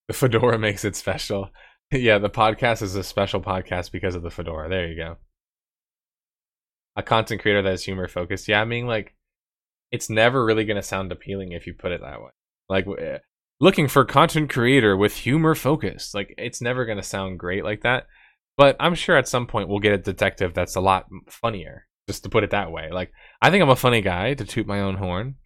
The 0.08 0.12
fedora 0.12 0.58
makes 0.68 0.84
it 0.84 0.94
special. 0.94 1.48
yeah, 1.90 2.18
the 2.18 2.28
podcast 2.28 2.82
is 2.82 2.94
a 2.94 3.02
special 3.02 3.40
podcast 3.40 3.90
because 3.90 4.14
of 4.14 4.22
the 4.22 4.30
fedora. 4.30 4.68
There 4.68 4.86
you 4.86 4.96
go. 4.96 5.16
A 6.94 7.02
content 7.02 7.40
creator 7.40 7.62
that 7.62 7.72
is 7.72 7.84
humor 7.84 8.06
focused. 8.06 8.48
Yeah, 8.48 8.60
I 8.60 8.66
mean, 8.66 8.86
like, 8.86 9.14
it's 9.90 10.10
never 10.10 10.44
really 10.44 10.66
going 10.66 10.76
to 10.76 10.82
sound 10.82 11.10
appealing 11.10 11.52
if 11.52 11.66
you 11.66 11.72
put 11.72 11.92
it 11.92 12.02
that 12.02 12.20
way. 12.20 12.28
Like, 12.68 12.86
eh, 13.00 13.20
looking 13.60 13.88
for 13.88 14.04
content 14.04 14.50
creator 14.50 14.96
with 14.96 15.14
humor 15.16 15.54
focus. 15.54 16.14
Like, 16.14 16.34
it's 16.38 16.62
never 16.62 16.84
going 16.84 16.98
to 16.98 17.02
sound 17.02 17.38
great 17.38 17.64
like 17.64 17.82
that. 17.82 18.06
But 18.56 18.76
I'm 18.80 18.94
sure 18.94 19.16
at 19.16 19.28
some 19.28 19.46
point 19.46 19.68
we'll 19.68 19.78
get 19.78 19.92
a 19.92 19.98
detective 19.98 20.54
that's 20.54 20.76
a 20.76 20.80
lot 20.80 21.06
funnier, 21.28 21.86
just 22.08 22.24
to 22.24 22.28
put 22.28 22.44
it 22.44 22.50
that 22.50 22.72
way. 22.72 22.90
Like, 22.90 23.12
I 23.40 23.50
think 23.50 23.62
I'm 23.62 23.70
a 23.70 23.76
funny 23.76 24.00
guy 24.00 24.34
to 24.34 24.44
toot 24.44 24.66
my 24.66 24.80
own 24.80 24.96
horn. 24.96 25.36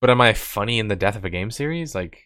But 0.00 0.10
am 0.10 0.20
I 0.20 0.32
funny 0.32 0.78
in 0.78 0.88
the 0.88 0.96
Death 0.96 1.16
of 1.16 1.24
a 1.24 1.30
Game 1.30 1.50
series? 1.50 1.94
Like, 1.94 2.18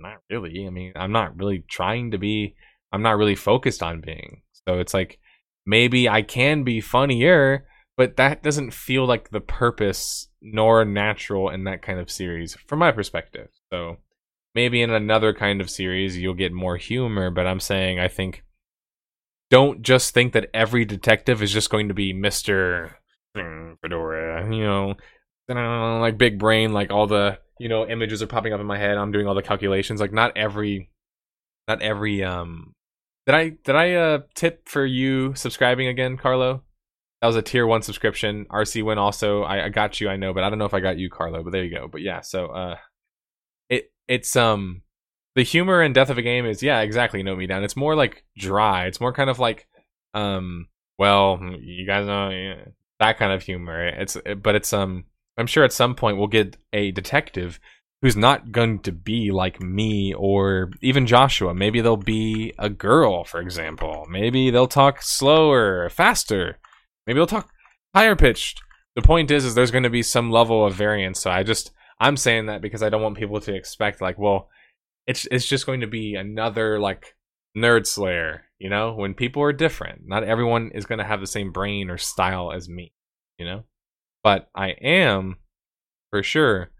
not 0.00 0.18
really. 0.30 0.66
I 0.66 0.70
mean, 0.70 0.92
I'm 0.96 1.12
not 1.12 1.36
really 1.36 1.64
trying 1.68 2.10
to 2.12 2.18
be. 2.18 2.56
I'm 2.92 3.02
not 3.02 3.16
really 3.16 3.34
focused 3.34 3.82
on 3.82 4.00
being. 4.00 4.42
So 4.66 4.78
it's 4.78 4.94
like 4.94 5.18
maybe 5.66 6.08
I 6.08 6.22
can 6.22 6.64
be 6.64 6.80
funnier, 6.80 7.66
but 7.96 8.16
that 8.16 8.42
doesn't 8.42 8.72
feel 8.72 9.06
like 9.06 9.30
the 9.30 9.40
purpose 9.40 10.28
nor 10.40 10.84
natural 10.84 11.50
in 11.50 11.64
that 11.64 11.82
kind 11.82 11.98
of 11.98 12.10
series 12.10 12.56
from 12.66 12.78
my 12.78 12.92
perspective. 12.92 13.48
So 13.72 13.98
maybe 14.54 14.82
in 14.82 14.90
another 14.90 15.32
kind 15.32 15.60
of 15.60 15.70
series 15.70 16.16
you'll 16.16 16.34
get 16.34 16.52
more 16.52 16.76
humor, 16.76 17.30
but 17.30 17.46
I'm 17.46 17.60
saying 17.60 17.98
I 17.98 18.08
think 18.08 18.44
don't 19.50 19.82
just 19.82 20.14
think 20.14 20.32
that 20.32 20.50
every 20.54 20.84
detective 20.84 21.42
is 21.42 21.52
just 21.52 21.70
going 21.70 21.88
to 21.88 21.94
be 21.94 22.12
Mr. 22.12 22.94
Fedora, 23.34 24.54
you 24.54 24.64
know, 24.64 24.96
like 25.48 26.18
big 26.18 26.38
brain, 26.38 26.72
like 26.72 26.90
all 26.90 27.06
the 27.06 27.38
you 27.58 27.68
know 27.68 27.86
images 27.86 28.22
are 28.22 28.26
popping 28.26 28.52
up 28.52 28.60
in 28.60 28.66
my 28.66 28.78
head 28.78 28.96
i'm 28.96 29.12
doing 29.12 29.26
all 29.26 29.34
the 29.34 29.42
calculations 29.42 30.00
like 30.00 30.12
not 30.12 30.36
every 30.36 30.90
not 31.68 31.82
every 31.82 32.22
um 32.22 32.72
did 33.26 33.34
i 33.34 33.48
did 33.48 33.76
i 33.76 33.92
uh 33.94 34.18
tip 34.34 34.68
for 34.68 34.84
you 34.84 35.34
subscribing 35.34 35.86
again 35.86 36.16
carlo 36.16 36.62
that 37.20 37.26
was 37.26 37.36
a 37.36 37.42
tier 37.42 37.66
one 37.66 37.82
subscription 37.82 38.46
rc 38.46 38.82
win 38.82 38.98
also 38.98 39.42
I, 39.42 39.66
I 39.66 39.68
got 39.68 40.00
you 40.00 40.08
i 40.08 40.16
know 40.16 40.34
but 40.34 40.44
i 40.44 40.50
don't 40.50 40.58
know 40.58 40.64
if 40.64 40.74
i 40.74 40.80
got 40.80 40.98
you 40.98 41.08
carlo 41.10 41.42
but 41.42 41.52
there 41.52 41.64
you 41.64 41.74
go 41.74 41.88
but 41.88 42.02
yeah 42.02 42.20
so 42.20 42.46
uh 42.46 42.76
it's 44.08 44.36
um 44.36 44.82
the 45.34 45.42
humor 45.42 45.80
and 45.80 45.94
death 45.94 46.10
of 46.10 46.18
a 46.18 46.22
game 46.22 46.46
is 46.46 46.62
yeah 46.62 46.80
exactly 46.80 47.22
note 47.22 47.38
me 47.38 47.46
down 47.46 47.64
it's 47.64 47.76
more 47.76 47.94
like 47.94 48.24
dry 48.36 48.86
it's 48.86 49.00
more 49.00 49.12
kind 49.12 49.30
of 49.30 49.38
like 49.38 49.66
um 50.14 50.68
well 50.98 51.40
you 51.60 51.86
guys 51.86 52.06
know 52.06 52.30
yeah, 52.30 52.64
that 53.00 53.18
kind 53.18 53.32
of 53.32 53.42
humor 53.42 53.86
it's 53.86 54.16
but 54.42 54.54
it's 54.54 54.72
um 54.72 55.04
I'm 55.36 55.46
sure 55.46 55.64
at 55.64 55.72
some 55.72 55.94
point 55.94 56.16
we'll 56.16 56.28
get 56.28 56.56
a 56.72 56.92
detective 56.92 57.58
who's 58.02 58.16
not 58.16 58.52
going 58.52 58.80
to 58.80 58.92
be 58.92 59.30
like 59.30 59.60
me 59.60 60.12
or 60.14 60.70
even 60.82 61.06
Joshua. 61.06 61.54
Maybe 61.54 61.80
they'll 61.80 61.96
be 61.96 62.52
a 62.58 62.68
girl, 62.68 63.24
for 63.24 63.40
example. 63.40 64.06
Maybe 64.10 64.50
they'll 64.50 64.66
talk 64.66 65.02
slower, 65.02 65.88
faster. 65.88 66.58
Maybe 67.06 67.18
they'll 67.18 67.26
talk 67.26 67.48
higher 67.94 68.14
pitched. 68.14 68.60
The 68.94 69.02
point 69.02 69.30
is, 69.30 69.44
is 69.44 69.54
there's 69.54 69.70
going 69.70 69.84
to 69.84 69.90
be 69.90 70.02
some 70.02 70.30
level 70.30 70.64
of 70.64 70.74
variance. 70.74 71.20
So 71.20 71.30
I 71.30 71.42
just, 71.42 71.72
I'm 72.00 72.16
saying 72.16 72.46
that 72.46 72.62
because 72.62 72.82
I 72.82 72.88
don't 72.88 73.02
want 73.02 73.16
people 73.16 73.40
to 73.40 73.54
expect 73.54 74.00
like, 74.00 74.18
well, 74.18 74.48
it's 75.06 75.26
it's 75.30 75.46
just 75.46 75.66
going 75.66 75.80
to 75.80 75.86
be 75.86 76.14
another 76.14 76.80
like 76.80 77.16
nerd 77.56 77.86
slayer. 77.86 78.44
You 78.58 78.70
know, 78.70 78.94
when 78.94 79.14
people 79.14 79.42
are 79.42 79.52
different, 79.52 80.02
not 80.06 80.24
everyone 80.24 80.70
is 80.74 80.86
going 80.86 80.98
to 80.98 81.04
have 81.04 81.20
the 81.20 81.26
same 81.26 81.52
brain 81.52 81.90
or 81.90 81.98
style 81.98 82.52
as 82.52 82.68
me. 82.68 82.92
You 83.38 83.46
know 83.46 83.64
but 84.24 84.48
I 84.56 84.70
am 84.70 85.36
for 86.10 86.24
sure 86.24 86.72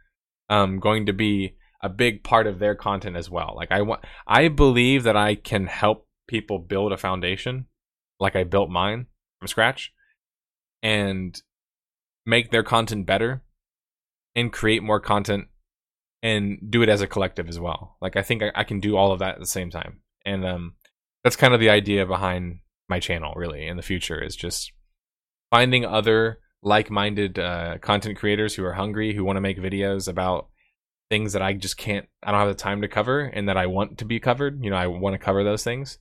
um, 0.48 0.80
going 0.80 1.06
to 1.06 1.12
be 1.12 1.56
a 1.80 1.88
big 1.88 2.24
part 2.24 2.48
of 2.48 2.58
their 2.58 2.74
content 2.74 3.16
as 3.16 3.30
well. 3.30 3.52
Like 3.54 3.70
I 3.70 3.82
want, 3.82 4.00
I 4.26 4.48
believe 4.48 5.04
that 5.04 5.16
I 5.16 5.36
can 5.36 5.66
help 5.66 6.08
people 6.26 6.58
build 6.58 6.92
a 6.92 6.96
foundation, 6.96 7.66
like 8.18 8.34
I 8.34 8.42
built 8.42 8.70
mine 8.70 9.06
from 9.38 9.48
scratch, 9.48 9.92
and 10.82 11.40
make 12.24 12.50
their 12.50 12.62
content 12.62 13.04
better, 13.06 13.44
and 14.34 14.52
create 14.52 14.82
more 14.82 15.00
content, 15.00 15.46
and 16.22 16.58
do 16.68 16.82
it 16.82 16.88
as 16.88 17.00
a 17.00 17.06
collective 17.06 17.48
as 17.48 17.60
well. 17.60 17.96
Like 18.00 18.16
I 18.16 18.22
think 18.22 18.42
I, 18.42 18.50
I 18.54 18.64
can 18.64 18.80
do 18.80 18.96
all 18.96 19.12
of 19.12 19.18
that 19.18 19.34
at 19.34 19.40
the 19.40 19.46
same 19.46 19.70
time, 19.70 20.00
and 20.24 20.44
um, 20.44 20.74
that's 21.22 21.36
kind 21.36 21.54
of 21.54 21.60
the 21.60 21.70
idea 21.70 22.06
behind 22.06 22.60
my 22.88 23.00
channel. 23.00 23.34
Really, 23.36 23.66
in 23.66 23.76
the 23.76 23.82
future, 23.82 24.22
is 24.22 24.36
just 24.36 24.72
finding 25.50 25.84
other 25.84 26.38
like-minded 26.62 27.38
uh, 27.38 27.78
content 27.78 28.16
creators 28.16 28.54
who 28.54 28.64
are 28.64 28.72
hungry, 28.72 29.14
who 29.14 29.22
want 29.22 29.36
to 29.36 29.40
make 29.42 29.58
videos 29.58 30.08
about 30.08 30.48
things 31.10 31.34
that 31.34 31.42
I 31.42 31.52
just 31.52 31.76
can't, 31.76 32.06
I 32.22 32.30
don't 32.30 32.40
have 32.40 32.48
the 32.48 32.54
time 32.54 32.80
to 32.80 32.88
cover, 32.88 33.20
and 33.20 33.48
that 33.50 33.58
I 33.58 33.66
want 33.66 33.98
to 33.98 34.06
be 34.06 34.18
covered. 34.18 34.64
You 34.64 34.70
know, 34.70 34.76
I 34.76 34.86
want 34.86 35.12
to 35.12 35.18
cover 35.18 35.44
those 35.44 35.62
things, 35.62 35.98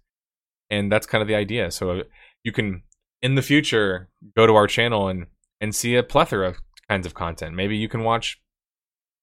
and 0.69 0.89
that's 0.89 1.05
kind 1.05 1.21
of 1.21 1.27
the 1.27 1.35
idea. 1.35 1.69
So 1.71 2.03
you 2.43 2.53
can, 2.53 2.83
in 3.21 3.35
the 3.35 3.41
future, 3.41 4.09
go 4.37 4.47
to 4.47 4.55
our 4.55 4.67
channel 4.67 5.09
and 5.09 5.27
and 5.59 5.75
see 5.75 5.95
a 5.95 6.03
plethora 6.03 6.47
of 6.49 6.57
kinds 6.89 7.05
of 7.05 7.13
content. 7.13 7.55
Maybe 7.55 7.77
you 7.77 7.89
can 7.89 8.03
watch 8.03 8.41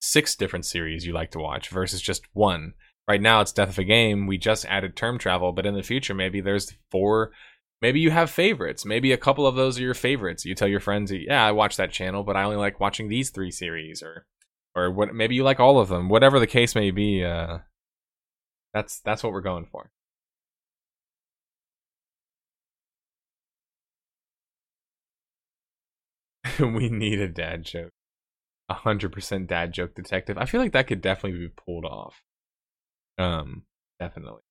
six 0.00 0.34
different 0.34 0.64
series 0.64 1.06
you 1.06 1.12
like 1.12 1.30
to 1.32 1.38
watch 1.38 1.68
versus 1.68 2.00
just 2.00 2.22
one. 2.32 2.74
Right 3.08 3.20
now, 3.20 3.40
it's 3.40 3.52
Death 3.52 3.70
of 3.70 3.78
a 3.78 3.84
Game. 3.84 4.26
We 4.26 4.38
just 4.38 4.64
added 4.66 4.94
term 4.96 5.18
travel, 5.18 5.52
but 5.52 5.66
in 5.66 5.74
the 5.74 5.82
future, 5.82 6.14
maybe 6.14 6.40
there's 6.40 6.72
four 6.90 7.32
maybe 7.82 8.00
you 8.00 8.10
have 8.10 8.30
favorites. 8.30 8.84
Maybe 8.84 9.12
a 9.12 9.16
couple 9.16 9.46
of 9.46 9.56
those 9.56 9.78
are 9.78 9.82
your 9.82 9.94
favorites. 9.94 10.44
You 10.44 10.54
tell 10.54 10.68
your 10.68 10.80
friends, 10.80 11.12
"Yeah, 11.12 11.44
I 11.44 11.52
watch 11.52 11.76
that 11.76 11.92
channel, 11.92 12.22
but 12.22 12.36
I 12.36 12.44
only 12.44 12.56
like 12.56 12.80
watching 12.80 13.08
these 13.08 13.30
three 13.30 13.50
series," 13.50 14.02
or 14.02 14.26
or 14.74 14.90
what? 14.90 15.14
Maybe 15.14 15.34
you 15.34 15.44
like 15.44 15.60
all 15.60 15.78
of 15.78 15.88
them. 15.88 16.08
Whatever 16.08 16.38
the 16.38 16.46
case 16.46 16.74
may 16.74 16.90
be, 16.90 17.24
uh, 17.24 17.58
that's 18.74 19.00
that's 19.00 19.22
what 19.22 19.32
we're 19.32 19.40
going 19.40 19.66
for. 19.66 19.90
we 26.74 26.88
need 26.88 27.20
a 27.20 27.28
dad 27.28 27.64
joke. 27.64 27.90
A 28.68 28.74
hundred 28.74 29.12
percent 29.12 29.48
dad 29.48 29.72
joke 29.72 29.94
detective. 29.94 30.38
I 30.38 30.44
feel 30.44 30.60
like 30.60 30.72
that 30.72 30.86
could 30.86 31.00
definitely 31.00 31.38
be 31.38 31.48
pulled 31.48 31.84
off. 31.84 32.22
Um, 33.18 33.64
definitely. 33.98 34.42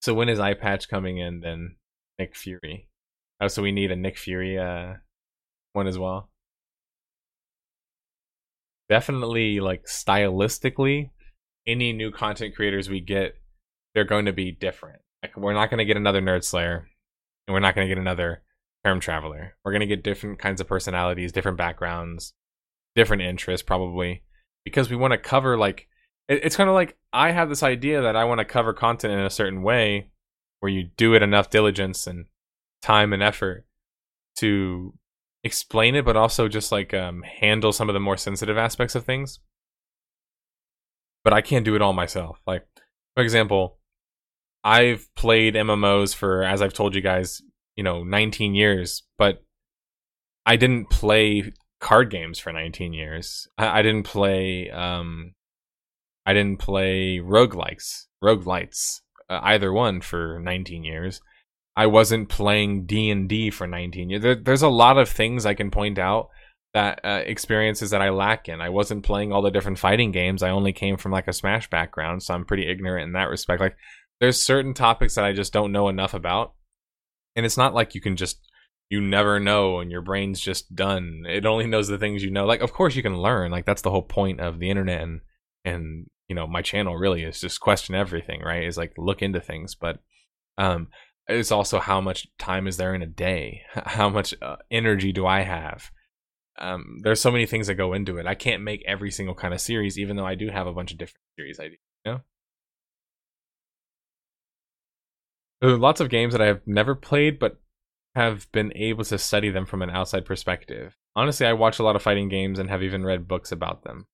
So 0.00 0.14
when 0.14 0.28
is 0.28 0.40
eye 0.40 0.54
patch 0.54 0.88
coming 0.88 1.18
in? 1.18 1.40
Then 1.40 1.76
Nick 2.18 2.34
Fury. 2.36 2.88
Oh, 3.40 3.48
so 3.48 3.62
we 3.62 3.72
need 3.72 3.90
a 3.90 3.96
Nick 3.96 4.16
Fury 4.16 4.58
uh 4.58 4.94
one 5.72 5.86
as 5.86 5.98
well. 5.98 6.30
Definitely, 8.88 9.60
like 9.60 9.84
stylistically, 9.84 11.10
any 11.66 11.92
new 11.92 12.10
content 12.10 12.56
creators 12.56 12.88
we 12.88 13.00
get, 13.00 13.34
they're 13.94 14.04
going 14.04 14.24
to 14.24 14.32
be 14.32 14.50
different. 14.50 15.02
Like 15.22 15.36
we're 15.36 15.52
not 15.52 15.68
going 15.68 15.78
to 15.78 15.84
get 15.84 15.98
another 15.98 16.22
Nerd 16.22 16.44
Slayer, 16.44 16.88
and 17.46 17.52
we're 17.52 17.60
not 17.60 17.74
going 17.74 17.86
to 17.86 17.94
get 17.94 18.00
another 18.00 18.42
Term 18.84 19.00
Traveler. 19.00 19.54
We're 19.64 19.72
going 19.72 19.80
to 19.80 19.86
get 19.86 20.04
different 20.04 20.38
kinds 20.38 20.60
of 20.60 20.68
personalities, 20.68 21.32
different 21.32 21.58
backgrounds, 21.58 22.34
different 22.94 23.22
interests, 23.22 23.64
probably, 23.64 24.22
because 24.64 24.90
we 24.90 24.96
want 24.96 25.12
to 25.12 25.18
cover 25.18 25.56
like 25.56 25.88
it, 26.28 26.40
it's 26.44 26.56
kind 26.56 26.68
of 26.68 26.74
like 26.74 26.96
I 27.12 27.32
have 27.32 27.48
this 27.48 27.62
idea 27.62 28.02
that 28.02 28.16
I 28.16 28.24
want 28.24 28.38
to 28.38 28.44
cover 28.44 28.72
content 28.72 29.12
in 29.12 29.20
a 29.20 29.30
certain 29.30 29.62
way, 29.62 30.10
where 30.60 30.70
you 30.70 30.90
do 30.96 31.14
it 31.14 31.22
enough 31.22 31.50
diligence 31.50 32.06
and 32.06 32.26
time 32.82 33.12
and 33.12 33.22
effort 33.22 33.66
to 34.36 34.94
explain 35.44 35.94
it, 35.94 36.04
but 36.04 36.16
also 36.16 36.48
just 36.48 36.70
like 36.70 36.94
um, 36.94 37.22
handle 37.22 37.72
some 37.72 37.88
of 37.88 37.94
the 37.94 38.00
more 38.00 38.16
sensitive 38.16 38.58
aspects 38.58 38.94
of 38.94 39.04
things. 39.04 39.40
But 41.24 41.32
I 41.32 41.40
can't 41.40 41.64
do 41.64 41.74
it 41.74 41.82
all 41.82 41.92
myself. 41.92 42.40
Like, 42.46 42.66
for 43.14 43.22
example, 43.22 43.78
I've 44.64 45.08
played 45.14 45.54
MMOs 45.54 46.14
for, 46.14 46.42
as 46.42 46.62
I've 46.62 46.72
told 46.72 46.94
you 46.94 47.00
guys, 47.00 47.42
you 47.78 47.84
know, 47.84 48.02
19 48.02 48.56
years, 48.56 49.04
but 49.18 49.44
I 50.44 50.56
didn't 50.56 50.90
play 50.90 51.52
card 51.78 52.10
games 52.10 52.40
for 52.40 52.52
19 52.52 52.92
years. 52.92 53.46
I, 53.56 53.78
I 53.78 53.82
didn't 53.82 54.02
play, 54.02 54.68
um, 54.68 55.34
I 56.26 56.34
didn't 56.34 56.58
play 56.58 57.20
roguelikes, 57.22 58.06
roguelites, 58.22 59.02
uh, 59.30 59.38
either 59.44 59.72
one 59.72 60.00
for 60.00 60.40
19 60.40 60.82
years. 60.82 61.20
I 61.76 61.86
wasn't 61.86 62.28
playing 62.28 62.86
D 62.86 63.10
and 63.10 63.28
D 63.28 63.48
for 63.50 63.68
19 63.68 64.10
years. 64.10 64.22
There, 64.22 64.34
there's 64.34 64.62
a 64.62 64.68
lot 64.68 64.98
of 64.98 65.08
things 65.08 65.46
I 65.46 65.54
can 65.54 65.70
point 65.70 66.00
out 66.00 66.30
that 66.74 66.98
uh, 67.04 67.22
experiences 67.24 67.90
that 67.90 68.02
I 68.02 68.10
lack 68.10 68.48
in. 68.48 68.60
I 68.60 68.70
wasn't 68.70 69.04
playing 69.04 69.32
all 69.32 69.42
the 69.42 69.52
different 69.52 69.78
fighting 69.78 70.10
games. 70.10 70.42
I 70.42 70.50
only 70.50 70.72
came 70.72 70.96
from 70.96 71.12
like 71.12 71.28
a 71.28 71.32
Smash 71.32 71.70
background, 71.70 72.24
so 72.24 72.34
I'm 72.34 72.44
pretty 72.44 72.68
ignorant 72.68 73.04
in 73.04 73.12
that 73.12 73.28
respect. 73.28 73.60
Like 73.60 73.76
there's 74.20 74.42
certain 74.42 74.74
topics 74.74 75.14
that 75.14 75.24
I 75.24 75.32
just 75.32 75.52
don't 75.52 75.70
know 75.70 75.88
enough 75.88 76.12
about. 76.12 76.54
And 77.38 77.46
it's 77.46 77.56
not 77.56 77.72
like 77.72 77.94
you 77.94 78.02
can 78.02 78.16
just 78.16 78.38
you 78.90 79.00
never 79.00 79.38
know 79.38 79.80
and 79.80 79.90
your 79.90 80.02
brain's 80.02 80.40
just 80.40 80.74
done. 80.74 81.24
It 81.26 81.46
only 81.46 81.66
knows 81.66 81.88
the 81.88 81.98
things 81.98 82.22
you 82.22 82.30
know. 82.30 82.44
Like 82.44 82.60
of 82.60 82.72
course 82.72 82.96
you 82.96 83.02
can 83.02 83.16
learn. 83.16 83.50
Like 83.50 83.64
that's 83.64 83.82
the 83.82 83.90
whole 83.90 84.02
point 84.02 84.40
of 84.40 84.58
the 84.58 84.68
internet 84.68 85.02
and 85.02 85.20
and 85.64 86.06
you 86.28 86.34
know 86.34 86.46
my 86.46 86.60
channel 86.60 86.96
really 86.96 87.22
is 87.22 87.40
just 87.40 87.60
question 87.60 87.94
everything, 87.94 88.42
right? 88.42 88.64
Is 88.64 88.76
like 88.76 88.92
look 88.98 89.22
into 89.22 89.40
things, 89.40 89.74
but 89.74 90.00
um 90.58 90.88
it's 91.28 91.52
also 91.52 91.78
how 91.78 92.00
much 92.00 92.26
time 92.38 92.66
is 92.66 92.76
there 92.78 92.94
in 92.94 93.02
a 93.02 93.06
day 93.06 93.62
how 93.74 94.08
much 94.08 94.34
uh, 94.42 94.56
energy 94.70 95.12
do 95.12 95.26
i 95.26 95.42
have 95.42 95.90
um, 96.60 96.98
there's 97.04 97.20
so 97.20 97.30
many 97.30 97.46
things 97.46 97.68
that 97.68 97.74
go 97.74 97.92
into 97.92 98.18
it 98.18 98.26
i 98.26 98.34
can't 98.34 98.62
make 98.62 98.82
every 98.86 99.10
single 99.10 99.34
kind 99.34 99.54
of 99.54 99.60
series 99.60 99.98
even 99.98 100.16
though 100.16 100.26
i 100.26 100.34
do 100.34 100.48
have 100.50 100.66
a 100.66 100.72
bunch 100.72 100.90
of 100.90 100.98
different 100.98 101.22
series 101.38 101.60
i 101.60 101.68
do 101.68 101.76
you 102.04 102.12
know 102.12 102.20
lots 105.62 106.00
of 106.00 106.08
games 106.08 106.32
that 106.32 106.42
i 106.42 106.46
have 106.46 106.60
never 106.66 106.94
played 106.94 107.38
but 107.38 107.60
have 108.14 108.50
been 108.52 108.72
able 108.74 109.04
to 109.04 109.18
study 109.18 109.50
them 109.50 109.66
from 109.66 109.82
an 109.82 109.90
outside 109.90 110.24
perspective 110.24 110.96
honestly 111.14 111.46
i 111.46 111.52
watch 111.52 111.78
a 111.78 111.82
lot 111.82 111.96
of 111.96 112.02
fighting 112.02 112.28
games 112.28 112.58
and 112.58 112.70
have 112.70 112.82
even 112.82 113.04
read 113.04 113.28
books 113.28 113.52
about 113.52 113.84
them 113.84 114.06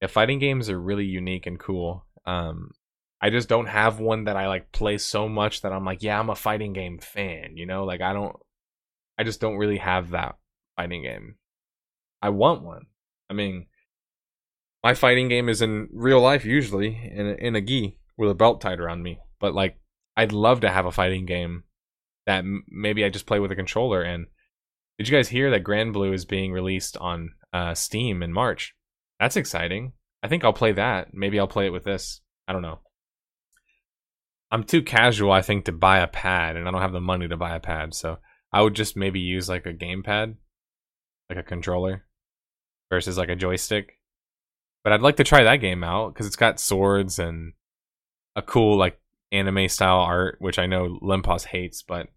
yeah 0.00 0.08
fighting 0.08 0.38
games 0.38 0.68
are 0.68 0.80
really 0.80 1.04
unique 1.04 1.46
and 1.46 1.58
cool 1.58 2.04
um, 2.26 2.72
I 3.20 3.30
just 3.30 3.48
don't 3.48 3.66
have 3.66 3.98
one 3.98 4.24
that 4.24 4.36
I 4.36 4.46
like 4.46 4.70
play 4.70 4.98
so 4.98 5.28
much 5.28 5.62
that 5.62 5.72
I'm 5.72 5.84
like, 5.84 6.02
yeah, 6.02 6.20
I'm 6.20 6.30
a 6.30 6.36
fighting 6.36 6.72
game 6.72 6.98
fan, 6.98 7.56
you 7.56 7.66
know? 7.66 7.84
Like 7.84 8.00
I 8.00 8.12
don't 8.12 8.36
I 9.18 9.24
just 9.24 9.40
don't 9.40 9.56
really 9.56 9.78
have 9.78 10.10
that 10.10 10.36
fighting 10.76 11.02
game. 11.02 11.36
I 12.22 12.28
want 12.28 12.62
one. 12.62 12.86
I 13.28 13.34
mean, 13.34 13.66
my 14.84 14.94
fighting 14.94 15.28
game 15.28 15.48
is 15.48 15.60
in 15.60 15.88
real 15.92 16.20
life 16.20 16.44
usually 16.44 17.10
in 17.12 17.26
a, 17.26 17.32
in 17.32 17.56
a 17.56 17.60
gi 17.60 17.98
with 18.16 18.30
a 18.30 18.34
belt 18.34 18.60
tied 18.60 18.78
around 18.78 19.02
me. 19.02 19.18
But 19.40 19.54
like 19.54 19.78
I'd 20.18 20.32
love 20.32 20.60
to 20.60 20.70
have 20.70 20.84
a 20.84 20.92
fighting 20.92 21.24
game 21.24 21.62
that 22.26 22.40
m- 22.40 22.64
maybe 22.68 23.04
I 23.04 23.08
just 23.08 23.24
play 23.24 23.40
with 23.40 23.52
a 23.52 23.56
controller 23.56 24.02
and 24.02 24.26
did 24.98 25.08
you 25.08 25.16
guys 25.16 25.28
hear 25.28 25.50
that 25.52 25.62
Granblue 25.62 26.12
is 26.12 26.24
being 26.24 26.52
released 26.52 26.96
on 26.96 27.30
uh, 27.52 27.72
Steam 27.74 28.20
in 28.20 28.32
March? 28.32 28.74
That's 29.20 29.36
exciting. 29.36 29.92
I 30.24 30.28
think 30.28 30.42
I'll 30.42 30.52
play 30.52 30.72
that. 30.72 31.14
Maybe 31.14 31.38
I'll 31.38 31.46
play 31.46 31.66
it 31.66 31.72
with 31.72 31.84
this. 31.84 32.20
I 32.48 32.52
don't 32.52 32.62
know. 32.62 32.80
I'm 34.50 34.64
too 34.64 34.82
casual, 34.82 35.30
I 35.30 35.40
think, 35.42 35.66
to 35.66 35.72
buy 35.72 35.98
a 36.00 36.08
pad, 36.08 36.56
and 36.56 36.66
I 36.66 36.72
don't 36.72 36.80
have 36.80 36.92
the 36.92 37.00
money 37.00 37.28
to 37.28 37.36
buy 37.36 37.54
a 37.54 37.60
pad. 37.60 37.94
So 37.94 38.18
I 38.52 38.62
would 38.62 38.74
just 38.74 38.96
maybe 38.96 39.20
use 39.20 39.48
like 39.48 39.66
a 39.66 39.74
gamepad, 39.74 40.34
like 41.28 41.38
a 41.38 41.44
controller, 41.44 42.06
versus 42.90 43.16
like 43.16 43.28
a 43.28 43.36
joystick. 43.36 43.98
But 44.82 44.92
I'd 44.92 45.02
like 45.02 45.16
to 45.16 45.24
try 45.24 45.44
that 45.44 45.56
game 45.56 45.84
out 45.84 46.12
because 46.12 46.26
it's 46.26 46.34
got 46.34 46.58
swords 46.58 47.20
and 47.20 47.52
a 48.34 48.42
cool 48.42 48.76
like 48.76 48.98
anime 49.32 49.68
style 49.68 50.00
art, 50.00 50.36
which 50.40 50.58
I 50.58 50.66
know 50.66 50.98
Limpos 51.02 51.46
hates. 51.46 51.82
But 51.82 52.08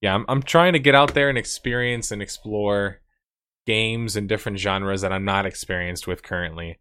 yeah, 0.00 0.14
I'm 0.14 0.24
I'm 0.28 0.42
trying 0.42 0.72
to 0.72 0.78
get 0.78 0.94
out 0.94 1.14
there 1.14 1.28
and 1.28 1.38
experience 1.38 2.10
and 2.10 2.22
explore 2.22 3.00
games 3.66 4.16
and 4.16 4.28
different 4.28 4.58
genres 4.58 5.02
that 5.02 5.12
I'm 5.12 5.24
not 5.24 5.46
experienced 5.46 6.06
with 6.06 6.22
currently. 6.22 6.78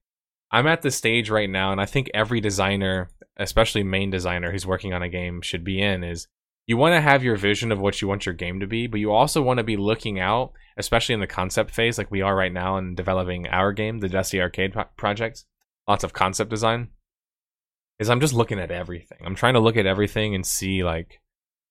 I'm 0.52 0.68
at 0.68 0.82
the 0.82 0.92
stage 0.92 1.30
right 1.30 1.50
now, 1.50 1.72
and 1.72 1.80
I 1.80 1.86
think 1.86 2.10
every 2.14 2.42
designer, 2.42 3.10
especially 3.38 3.84
main 3.84 4.10
designer 4.10 4.52
who's 4.52 4.66
working 4.66 4.94
on 4.94 5.04
a 5.04 5.10
game, 5.10 5.42
should 5.42 5.64
be 5.64 5.82
in 5.82 6.04
is 6.04 6.28
you 6.66 6.78
want 6.78 6.94
to 6.94 7.02
have 7.02 7.24
your 7.24 7.36
vision 7.36 7.72
of 7.72 7.80
what 7.80 8.02
you 8.02 8.08
want 8.08 8.26
your 8.26 8.36
game 8.36 8.60
to 8.60 8.68
be, 8.68 8.88
but 8.88 9.00
you 9.00 9.12
also 9.12 9.42
want 9.42 9.58
to 9.58 9.64
be 9.64 9.78
looking 9.78 10.20
out, 10.20 10.54
especially 10.78 11.14
in 11.14 11.20
the 11.20 11.28
concept 11.28 11.72
phase, 11.72 11.98
like 11.98 12.12
we 12.12 12.22
are 12.22 12.36
right 12.36 12.54
now 12.54 12.78
in 12.78 12.96
developing 12.96 13.48
our 13.48 13.74
game, 13.74 14.00
the 14.00 14.10
Dusty 14.10 14.40
Arcade 14.40 14.74
pro- 14.74 14.84
project. 14.96 15.46
Lots 15.88 16.04
of 16.04 16.14
concept 16.14 16.52
design. 16.52 16.90
Is 18.00 18.10
I'm 18.10 18.22
just 18.22 18.34
looking 18.34 18.60
at 18.60 18.72
everything. 18.72 19.20
I'm 19.26 19.36
trying 19.36 19.56
to 19.56 19.60
look 19.60 19.76
at 19.76 19.86
everything 19.86 20.34
and 20.34 20.46
see 20.46 20.84
like 20.84 21.20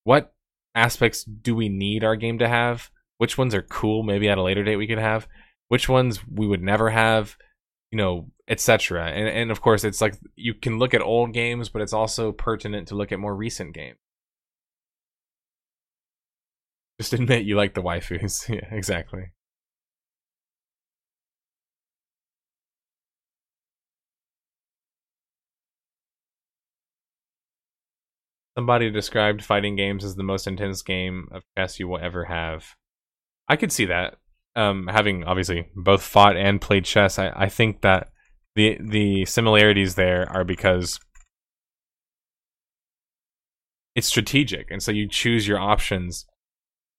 what 0.04 0.34
aspects 0.74 1.24
do 1.24 1.54
we 1.54 1.68
need 1.68 2.04
our 2.04 2.16
game 2.16 2.38
to 2.38 2.48
have? 2.48 2.90
Which 3.16 3.38
ones 3.38 3.54
are 3.54 3.62
cool? 3.62 4.02
Maybe 4.02 4.28
at 4.28 4.38
a 4.38 4.42
later 4.42 4.62
date 4.62 4.76
we 4.76 4.86
could 4.86 4.98
have. 4.98 5.26
Which 5.68 5.88
ones 5.88 6.26
we 6.26 6.46
would 6.46 6.62
never 6.62 6.90
have? 6.90 7.36
You 7.90 7.98
know, 7.98 8.30
etc. 8.46 9.06
And 9.06 9.28
and 9.28 9.50
of 9.50 9.60
course, 9.62 9.84
it's 9.84 10.00
like 10.00 10.18
you 10.36 10.54
can 10.54 10.78
look 10.78 10.92
at 10.94 11.02
old 11.02 11.32
games, 11.32 11.70
but 11.70 11.82
it's 11.82 11.94
also 11.94 12.32
pertinent 12.32 12.88
to 12.88 12.94
look 12.94 13.10
at 13.10 13.18
more 13.18 13.34
recent 13.34 13.74
games. 13.74 13.98
Just 17.00 17.12
admit 17.12 17.44
you 17.44 17.56
like 17.56 17.74
the 17.74 17.82
waifus. 17.82 18.48
yeah, 18.54 18.68
exactly. 18.70 19.32
Somebody 28.58 28.90
described 28.90 29.44
fighting 29.44 29.76
games 29.76 30.04
as 30.04 30.16
the 30.16 30.24
most 30.24 30.48
intense 30.48 30.82
game 30.82 31.28
of 31.30 31.44
chess 31.56 31.78
you 31.78 31.86
will 31.86 32.00
ever 32.00 32.24
have. 32.24 32.74
I 33.48 33.54
could 33.54 33.70
see 33.70 33.84
that. 33.84 34.16
Um, 34.56 34.88
having 34.88 35.22
obviously 35.22 35.68
both 35.76 36.02
fought 36.02 36.36
and 36.36 36.60
played 36.60 36.84
chess, 36.84 37.20
I, 37.20 37.32
I 37.36 37.48
think 37.50 37.82
that 37.82 38.08
the 38.56 38.76
the 38.80 39.26
similarities 39.26 39.94
there 39.94 40.28
are 40.32 40.42
because 40.42 40.98
it's 43.94 44.08
strategic, 44.08 44.72
and 44.72 44.82
so 44.82 44.90
you 44.90 45.06
choose 45.06 45.46
your 45.46 45.60
options, 45.60 46.26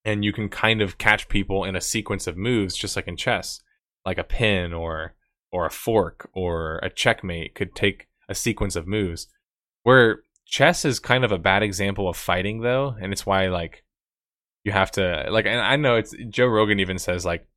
and 0.05 0.23
you 0.23 0.31
can 0.31 0.47
kind 0.47 0.81
of 0.81 0.97
catch 0.97 1.27
people 1.27 1.65
in 1.65 1.75
a 1.75 1.81
sequence 1.81 2.25
of 2.25 2.37
moves, 2.37 2.77
just 2.77 2.95
like 2.95 3.09
in 3.09 3.17
chess, 3.17 3.59
like 4.05 4.17
a 4.17 4.23
pin 4.23 4.71
or 4.71 5.13
or 5.51 5.65
a 5.65 5.71
fork 5.71 6.29
or 6.31 6.77
a 6.77 6.89
checkmate 6.89 7.53
could 7.53 7.75
take 7.75 8.07
a 8.29 8.33
sequence 8.33 8.77
of 8.77 8.87
moves. 8.87 9.27
Where 9.83 10.23
chess 10.49 10.83
is 10.83 10.99
kind 10.99 11.23
of 11.23 11.31
a 11.31 11.37
bad 11.37 11.63
example 11.63 12.09
of 12.09 12.17
fighting, 12.17 12.61
though, 12.61 12.95
and 12.99 13.13
it's 13.13 13.25
why 13.25 13.47
like 13.47 13.83
you 14.63 14.71
have 14.71 14.91
to 14.91 15.27
like. 15.29 15.45
And 15.45 15.59
I 15.59 15.75
know 15.75 15.95
it's 15.95 16.13
Joe 16.29 16.47
Rogan 16.47 16.79
even 16.79 16.97
says 16.97 17.25
like 17.25 17.47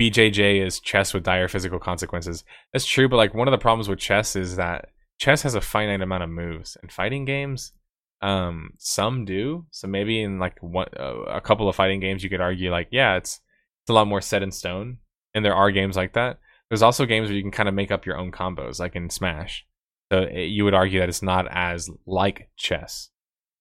BJJ 0.00 0.64
is 0.64 0.80
chess 0.80 1.14
with 1.14 1.22
dire 1.22 1.48
physical 1.48 1.78
consequences. 1.78 2.44
That's 2.72 2.86
true, 2.86 3.08
but 3.08 3.16
like 3.16 3.34
one 3.34 3.48
of 3.48 3.52
the 3.52 3.58
problems 3.58 3.88
with 3.88 4.00
chess 4.00 4.36
is 4.36 4.56
that 4.56 4.88
chess 5.18 5.42
has 5.42 5.54
a 5.54 5.60
finite 5.60 6.02
amount 6.02 6.24
of 6.24 6.30
moves, 6.30 6.76
and 6.82 6.90
fighting 6.90 7.24
games, 7.24 7.72
um, 8.20 8.70
some 8.78 9.24
do. 9.24 9.66
So 9.70 9.86
maybe 9.86 10.20
in 10.20 10.38
like 10.38 10.60
one, 10.60 10.88
a 10.96 11.40
couple 11.40 11.68
of 11.68 11.76
fighting 11.76 12.00
games, 12.00 12.24
you 12.24 12.30
could 12.30 12.40
argue 12.40 12.70
like, 12.70 12.88
yeah, 12.90 13.16
it's 13.16 13.40
it's 13.82 13.90
a 13.90 13.94
lot 13.94 14.08
more 14.08 14.20
set 14.20 14.42
in 14.42 14.50
stone, 14.50 14.98
and 15.34 15.44
there 15.44 15.54
are 15.54 15.70
games 15.70 15.96
like 15.96 16.14
that. 16.14 16.40
There's 16.68 16.82
also 16.82 17.06
games 17.06 17.28
where 17.28 17.36
you 17.36 17.42
can 17.42 17.52
kind 17.52 17.68
of 17.68 17.74
make 17.74 17.92
up 17.92 18.06
your 18.06 18.18
own 18.18 18.32
combos, 18.32 18.80
like 18.80 18.96
in 18.96 19.08
Smash. 19.10 19.66
So 20.12 20.24
eh, 20.24 20.40
you 20.42 20.64
would 20.64 20.74
argue 20.74 21.00
that 21.00 21.08
it's 21.08 21.22
not 21.22 21.46
as 21.50 21.90
like 22.06 22.50
chess, 22.56 23.10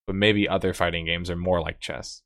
but 0.08 0.16
maybe 0.16 0.48
other 0.48 0.74
fighting 0.74 1.06
games 1.06 1.30
are 1.30 1.36
more 1.36 1.62
like 1.62 1.80
chess. 1.80 2.22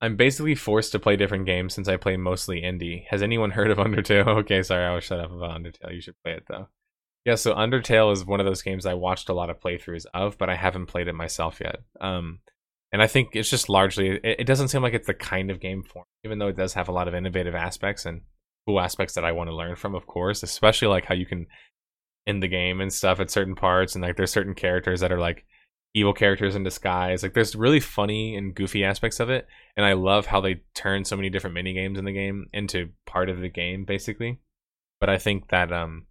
I'm 0.00 0.16
basically 0.16 0.56
forced 0.56 0.90
to 0.92 0.98
play 0.98 1.14
different 1.16 1.46
games 1.46 1.74
since 1.74 1.86
I 1.86 1.96
play 1.96 2.16
mostly 2.16 2.62
indie. 2.62 3.04
Has 3.08 3.22
anyone 3.22 3.50
heard 3.52 3.70
of 3.70 3.78
Undertale? 3.78 4.26
okay, 4.40 4.62
sorry, 4.62 4.84
I 4.84 4.94
was 4.94 5.04
shut 5.04 5.20
up 5.20 5.32
about 5.32 5.60
Undertale. 5.60 5.94
You 5.94 6.00
should 6.00 6.20
play 6.24 6.32
it 6.32 6.44
though. 6.48 6.68
Yeah, 7.24 7.36
so 7.36 7.54
Undertale 7.54 8.12
is 8.12 8.26
one 8.26 8.40
of 8.40 8.46
those 8.46 8.62
games 8.62 8.84
I 8.84 8.94
watched 8.94 9.28
a 9.28 9.34
lot 9.34 9.48
of 9.48 9.60
playthroughs 9.60 10.06
of, 10.12 10.38
but 10.38 10.50
I 10.50 10.56
haven't 10.56 10.86
played 10.86 11.06
it 11.06 11.14
myself 11.14 11.60
yet. 11.60 11.76
Um, 12.00 12.40
and 12.92 13.00
I 13.00 13.06
think 13.06 13.30
it's 13.32 13.50
just 13.50 13.68
largely 13.68 14.10
it, 14.10 14.40
it 14.40 14.46
doesn't 14.46 14.68
seem 14.68 14.82
like 14.82 14.94
it's 14.94 15.06
the 15.06 15.14
kind 15.14 15.50
of 15.50 15.60
game 15.60 15.82
for 15.82 16.04
even 16.24 16.38
though 16.38 16.48
it 16.48 16.56
does 16.56 16.74
have 16.74 16.88
a 16.88 16.92
lot 16.92 17.08
of 17.08 17.14
innovative 17.14 17.54
aspects 17.54 18.04
and 18.04 18.22
cool 18.66 18.80
aspects 18.80 19.14
that 19.14 19.24
I 19.24 19.32
want 19.32 19.48
to 19.48 19.56
learn 19.56 19.76
from, 19.76 19.94
of 19.94 20.06
course, 20.06 20.42
especially 20.42 20.88
like 20.88 21.04
how 21.04 21.14
you 21.14 21.26
can 21.26 21.46
end 22.26 22.42
the 22.42 22.48
game 22.48 22.80
and 22.80 22.92
stuff 22.92 23.20
at 23.20 23.30
certain 23.30 23.54
parts, 23.54 23.94
and 23.94 24.02
like 24.02 24.16
there's 24.16 24.32
certain 24.32 24.54
characters 24.54 25.00
that 25.00 25.12
are 25.12 25.20
like 25.20 25.44
evil 25.94 26.12
characters 26.12 26.54
in 26.54 26.62
disguise. 26.64 27.22
Like 27.22 27.34
there's 27.34 27.54
really 27.54 27.80
funny 27.80 28.36
and 28.36 28.54
goofy 28.54 28.84
aspects 28.84 29.20
of 29.20 29.30
it, 29.30 29.46
and 29.76 29.84
I 29.84 29.92
love 29.94 30.26
how 30.26 30.40
they 30.40 30.62
turn 30.74 31.04
so 31.04 31.16
many 31.16 31.30
different 31.30 31.54
mini 31.54 31.72
games 31.72 31.98
in 31.98 32.04
the 32.04 32.12
game 32.12 32.46
into 32.52 32.90
part 33.06 33.28
of 33.28 33.40
the 33.40 33.48
game, 33.48 33.84
basically. 33.84 34.40
But 35.00 35.10
I 35.10 35.18
think 35.18 35.50
that 35.50 35.72
um 35.72 36.06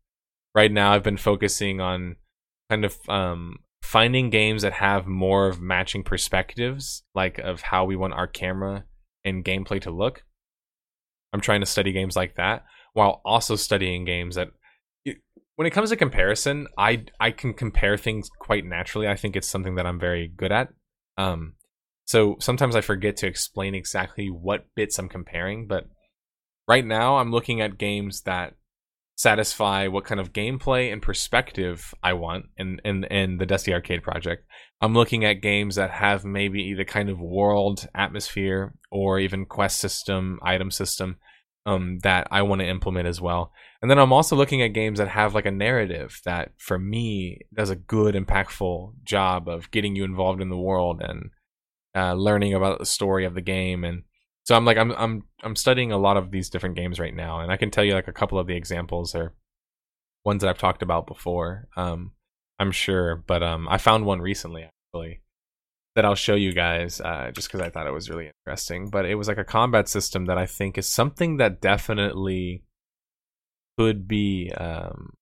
right 0.53 0.71
now 0.71 0.93
I've 0.93 1.03
been 1.03 1.17
focusing 1.17 1.79
on 1.79 2.17
kind 2.69 2.85
of 2.85 2.97
um, 3.09 3.57
finding 3.81 4.29
games 4.29 4.61
that 4.61 4.73
have 4.73 5.07
more 5.07 5.47
of 5.47 5.61
matching 5.61 6.03
perspectives, 6.03 7.03
like 7.15 7.37
of 7.39 7.61
how 7.61 7.85
we 7.85 7.95
want 7.95 8.13
our 8.13 8.27
camera 8.27 8.85
and 9.23 9.45
gameplay 9.45 9.81
to 9.81 9.91
look. 9.91 10.23
I'm 11.33 11.41
trying 11.41 11.61
to 11.61 11.65
study 11.65 11.91
games 11.91 12.15
like 12.15 12.35
that 12.35 12.63
while 12.93 13.21
also 13.23 13.55
studying 13.55 14.05
games 14.05 14.35
that 14.35 14.49
when 15.55 15.67
it 15.67 15.71
comes 15.71 15.89
to 15.91 15.95
comparison, 15.95 16.67
I 16.77 17.05
I 17.19 17.31
can 17.31 17.53
compare 17.53 17.97
things 17.97 18.29
quite 18.39 18.65
naturally. 18.65 19.07
I 19.07 19.15
think 19.15 19.35
it's 19.35 19.47
something 19.47 19.75
that 19.75 19.85
I'm 19.85 19.99
very 19.99 20.27
good 20.27 20.51
at. 20.51 20.69
Um 21.17 21.53
so 22.05 22.37
sometimes 22.39 22.75
I 22.75 22.81
forget 22.81 23.15
to 23.17 23.27
explain 23.27 23.75
exactly 23.75 24.27
what 24.27 24.65
bits 24.75 24.97
I'm 24.97 25.07
comparing, 25.07 25.67
but 25.67 25.85
right 26.67 26.85
now 26.85 27.17
I'm 27.17 27.31
looking 27.31 27.61
at 27.61 27.77
games 27.77 28.21
that 28.21 28.55
satisfy 29.21 29.87
what 29.87 30.03
kind 30.03 30.19
of 30.19 30.33
gameplay 30.33 30.91
and 30.91 30.99
perspective 30.99 31.93
I 32.01 32.13
want 32.13 32.45
in, 32.57 32.81
in, 32.83 33.03
in 33.03 33.37
the 33.37 33.45
Dusty 33.45 33.71
Arcade 33.71 34.01
project. 34.01 34.45
I'm 34.81 34.95
looking 34.95 35.23
at 35.23 35.43
games 35.43 35.75
that 35.75 35.91
have 35.91 36.25
maybe 36.25 36.73
the 36.73 36.85
kind 36.85 37.07
of 37.07 37.19
world 37.19 37.87
atmosphere 37.93 38.73
or 38.89 39.19
even 39.19 39.45
quest 39.45 39.79
system, 39.79 40.39
item 40.41 40.71
system 40.71 41.17
um, 41.67 41.99
that 42.01 42.29
I 42.31 42.41
want 42.41 42.61
to 42.61 42.67
implement 42.67 43.07
as 43.07 43.21
well. 43.21 43.51
And 43.83 43.91
then 43.91 43.99
I'm 43.99 44.11
also 44.11 44.35
looking 44.35 44.63
at 44.63 44.73
games 44.73 44.97
that 44.97 45.09
have 45.09 45.35
like 45.35 45.45
a 45.45 45.51
narrative 45.51 46.19
that, 46.25 46.53
for 46.57 46.79
me, 46.79 47.41
does 47.53 47.69
a 47.69 47.75
good, 47.75 48.15
impactful 48.15 48.93
job 49.03 49.47
of 49.47 49.69
getting 49.69 49.95
you 49.95 50.03
involved 50.03 50.41
in 50.41 50.49
the 50.49 50.57
world 50.57 50.99
and 50.99 51.29
uh, 51.95 52.13
learning 52.13 52.55
about 52.55 52.79
the 52.79 52.85
story 52.87 53.25
of 53.25 53.35
the 53.35 53.41
game 53.41 53.83
and 53.83 54.01
so 54.43 54.55
I'm 54.55 54.65
like 54.65 54.77
I'm 54.77 54.91
I'm 54.91 55.23
I'm 55.43 55.55
studying 55.55 55.91
a 55.91 55.97
lot 55.97 56.17
of 56.17 56.31
these 56.31 56.49
different 56.49 56.75
games 56.75 56.99
right 56.99 57.13
now, 57.13 57.39
and 57.39 57.51
I 57.51 57.57
can 57.57 57.71
tell 57.71 57.83
you 57.83 57.93
like 57.93 58.07
a 58.07 58.13
couple 58.13 58.39
of 58.39 58.47
the 58.47 58.55
examples 58.55 59.15
are 59.15 59.33
ones 60.25 60.41
that 60.41 60.49
I've 60.49 60.57
talked 60.57 60.81
about 60.81 61.07
before. 61.07 61.67
Um, 61.75 62.11
I'm 62.59 62.71
sure, 62.71 63.15
but 63.15 63.43
um, 63.43 63.67
I 63.69 63.77
found 63.77 64.05
one 64.05 64.21
recently 64.21 64.67
actually 64.93 65.21
that 65.95 66.05
I'll 66.05 66.15
show 66.15 66.35
you 66.35 66.53
guys 66.53 67.01
uh, 67.01 67.31
just 67.33 67.47
because 67.47 67.61
I 67.61 67.69
thought 67.69 67.87
it 67.87 67.93
was 67.93 68.09
really 68.09 68.31
interesting. 68.45 68.89
But 68.89 69.05
it 69.05 69.15
was 69.15 69.27
like 69.27 69.37
a 69.37 69.43
combat 69.43 69.89
system 69.89 70.25
that 70.25 70.37
I 70.37 70.45
think 70.45 70.77
is 70.77 70.87
something 70.87 71.37
that 71.37 71.61
definitely 71.61 72.63
could 73.77 74.07
be 74.07 74.51
um, 74.55 75.13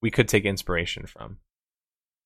we 0.00 0.10
could 0.10 0.28
take 0.28 0.44
inspiration 0.44 1.06
from 1.06 1.38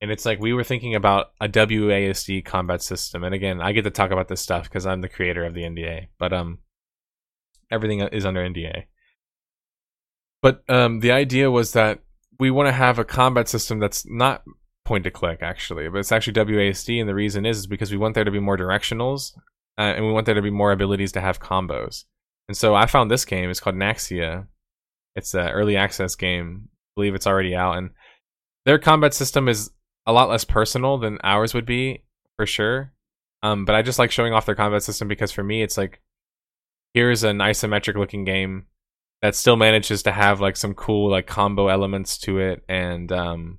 and 0.03 0.11
it's 0.11 0.27
like 0.27 0.41
we 0.41 0.53
were 0.53 0.65
thinking 0.65 0.97
about 0.97 1.31
a 1.41 1.49
WASD 1.49 2.45
combat 2.45 2.83
system. 2.83 3.23
And 3.23 3.33
again, 3.33 3.61
I 3.63 3.71
get 3.71 3.83
to 3.83 3.91
talk 3.91 4.11
about 4.11 4.27
this 4.27 4.41
stuff 4.41 4.65
because 4.65 4.85
I'm 4.85 5.01
the 5.01 5.09
creator 5.09 5.45
of 5.45 5.55
the 5.55 5.63
NDA, 5.63 6.09
but 6.19 6.33
um, 6.33 6.59
everything 7.71 8.01
is 8.01 8.27
under 8.27 8.41
NDA. 8.41 8.87
But 10.43 10.69
um, 10.69 10.99
the 11.01 11.13
idea 11.13 11.53
was 11.53 11.73
that 11.75 12.01
we 12.41 12.51
want 12.51 12.67
to 12.67 12.73
have 12.73 12.99
a 12.99 13.05
combat 13.05 13.49
system 13.49 13.79
that's 13.79 14.05
not 14.05 14.43
point 14.85 15.05
to 15.05 15.11
click 15.13 15.39
actually, 15.41 15.89
but 15.89 15.99
it's 15.99 16.11
actually 16.11 16.33
WASD, 16.33 16.99
and 16.99 17.09
the 17.09 17.15
reason 17.15 17.47
is, 17.47 17.59
is 17.59 17.67
because 17.69 17.93
we 17.93 17.97
want 17.97 18.17
there 18.17 18.25
to 18.25 18.31
be 18.33 18.41
more 18.41 18.59
directionals, 18.59 19.37
uh, 19.79 19.83
and 19.83 20.05
we 20.05 20.11
want 20.11 20.27
there 20.27 20.35
to 20.35 20.43
be 20.43 20.51
more 20.51 20.73
abilities 20.73 21.13
to 21.13 21.21
have 21.21 21.39
combos. 21.39 22.07
And 22.49 22.57
so 22.57 22.75
I 22.75 22.87
found 22.87 23.09
this 23.09 23.25
game. 23.25 23.51
It's 23.51 23.61
called 23.61 23.77
Naxia. 23.77 24.49
It's 25.15 25.33
an 25.35 25.47
early 25.47 25.77
access 25.77 26.17
game. 26.17 26.65
I 26.67 26.91
believe 26.97 27.15
it's 27.15 27.29
already 27.29 27.55
out, 27.55 27.79
and 27.79 27.91
their 28.67 28.81
combat 28.81 29.15
system 29.15 29.49
is 29.49 29.71
a 30.07 30.13
lot 30.13 30.29
less 30.29 30.45
personal 30.45 30.99
than 30.99 31.19
ours 31.23 31.55
would 31.55 31.67
be 31.67 32.05
for 32.37 32.47
sure. 32.47 32.93
Um, 33.43 33.65
but 33.65 33.75
I 33.75 33.83
just 33.83 33.99
like 33.99 34.11
showing 34.11 34.33
off 34.33 34.47
their 34.47 34.55
combat 34.55 34.83
system 34.83 35.09
because 35.09 35.33
for 35.33 35.43
me, 35.43 35.63
it's 35.63 35.77
like 35.77 36.01
here's 36.95 37.25
an 37.25 37.39
isometric 37.39 37.97
looking 37.97 38.25
game 38.25 38.67
that 39.21 39.35
still 39.35 39.57
manages 39.57 40.03
to 40.03 40.13
have 40.13 40.41
like 40.41 40.57
some 40.57 40.75
cool 40.75 41.11
like 41.11 41.27
combo 41.27 41.69
elements 41.69 42.19
to 42.19 42.39
it, 42.39 42.63
and 42.69 43.11
um, 43.13 43.59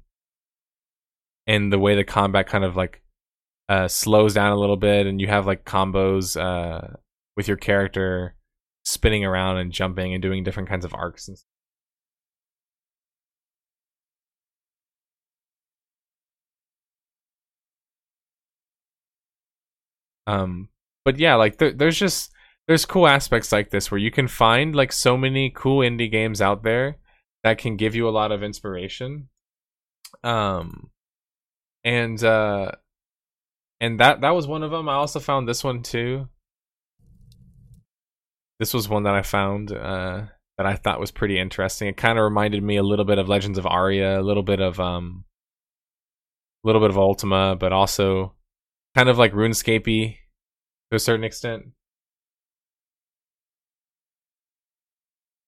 and 1.48 1.72
the 1.72 1.80
way 1.80 1.96
the 1.96 2.04
combat 2.04 2.48
kind 2.48 2.64
of 2.64 2.76
like 2.76 3.02
uh 3.70 3.88
slows 3.88 4.34
down 4.34 4.52
a 4.52 4.60
little 4.60 4.78
bit, 4.78 5.06
and 5.08 5.20
you 5.20 5.28
have 5.28 5.46
like 5.46 5.66
combos 5.66 6.40
uh 6.40 6.96
with 7.36 7.48
your 7.48 7.58
character 7.58 8.36
spinning 8.86 9.26
around 9.26 9.58
and 9.58 9.72
jumping 9.72 10.14
and 10.14 10.22
doing 10.22 10.44
different 10.44 10.70
kinds 10.70 10.86
of 10.86 10.94
arcs 10.94 11.28
and 11.28 11.38
Um, 20.28 20.70
but 21.06 21.20
yeah, 21.20 21.36
like 21.36 21.58
there, 21.58 21.72
there's 21.72 21.98
just 21.98 22.32
there's 22.68 22.86
cool 22.86 23.08
aspects 23.08 23.52
like 23.52 23.70
this 23.70 23.92
where 23.92 24.00
you 24.00 24.12
can 24.12 24.28
find 24.28 24.76
like 24.76 24.92
so 24.92 25.18
many 25.18 25.52
cool 25.54 25.80
indie 25.80 26.12
games 26.12 26.42
out 26.42 26.64
there 26.64 26.98
that 27.44 27.58
can 27.58 27.76
give 27.76 27.94
you 27.96 28.08
a 28.08 28.12
lot 28.12 28.32
of 28.32 28.42
inspiration. 28.42 29.28
Um, 30.24 30.90
and 31.84 32.24
uh, 32.24 32.72
and 33.82 34.00
that 34.00 34.22
that 34.22 34.36
was 34.36 34.48
one 34.48 34.64
of 34.64 34.72
them. 34.72 34.88
I 34.88 34.94
also 34.94 35.20
found 35.20 35.48
this 35.48 35.64
one 35.64 35.84
too. 35.84 36.30
This 38.60 38.74
was 38.74 38.88
one 38.88 39.04
that 39.04 39.16
I 39.16 39.24
found 39.24 39.72
uh 39.72 40.24
that 40.58 40.66
I 40.66 40.76
thought 40.76 41.00
was 41.00 41.12
pretty 41.12 41.40
interesting. 41.40 41.88
It 41.88 41.98
kind 41.98 42.18
of 42.18 42.24
reminded 42.24 42.64
me 42.64 42.78
a 42.78 42.84
little 42.84 43.06
bit 43.06 43.18
of 43.18 43.28
Legends 43.28 43.58
of 43.58 43.66
Aria, 43.66 44.20
a 44.20 44.22
little 44.22 44.44
bit 44.44 44.60
of 44.60 44.80
um, 44.80 45.26
a 46.64 46.68
little 46.68 46.82
bit 46.82 46.92
of 46.92 46.98
Ultima, 46.98 47.56
but 47.60 47.74
also 47.74 48.34
kind 48.96 49.10
of 49.10 49.18
like 49.18 49.34
RuneScapey 49.34 50.16
to 50.92 50.96
a 50.96 51.00
certain 51.00 51.24
extent. 51.24 51.64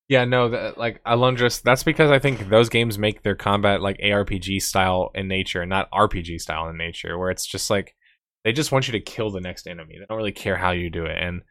Yeah, 0.08 0.26
no, 0.26 0.50
that, 0.50 0.78
like 0.78 1.04
Alundris, 1.04 1.64
that's 1.64 1.84
because 1.84 2.12
I 2.12 2.20
think 2.20 2.50
those 2.50 2.70
games 2.70 3.00
make 3.00 3.24
their 3.24 3.36
combat 3.36 3.82
like 3.82 3.98
ARPG 3.98 4.62
style 4.62 5.10
in 5.16 5.28
nature, 5.28 5.66
not 5.66 5.90
RPG 5.92 6.40
style 6.42 6.70
in 6.70 6.78
nature, 6.78 7.18
where 7.18 7.32
it's 7.32 7.46
just 7.46 7.72
like 7.72 7.96
they 8.44 8.52
just 8.52 8.72
want 8.72 8.88
you 8.88 8.92
to 8.92 9.00
kill 9.00 9.32
the 9.32 9.42
next 9.42 9.66
enemy. 9.66 9.96
They 9.98 10.06
don't 10.08 10.18
really 10.18 10.32
care 10.32 10.58
how 10.58 10.72
you 10.72 10.92
do 10.92 11.06
it. 11.06 11.18
And 11.20 11.42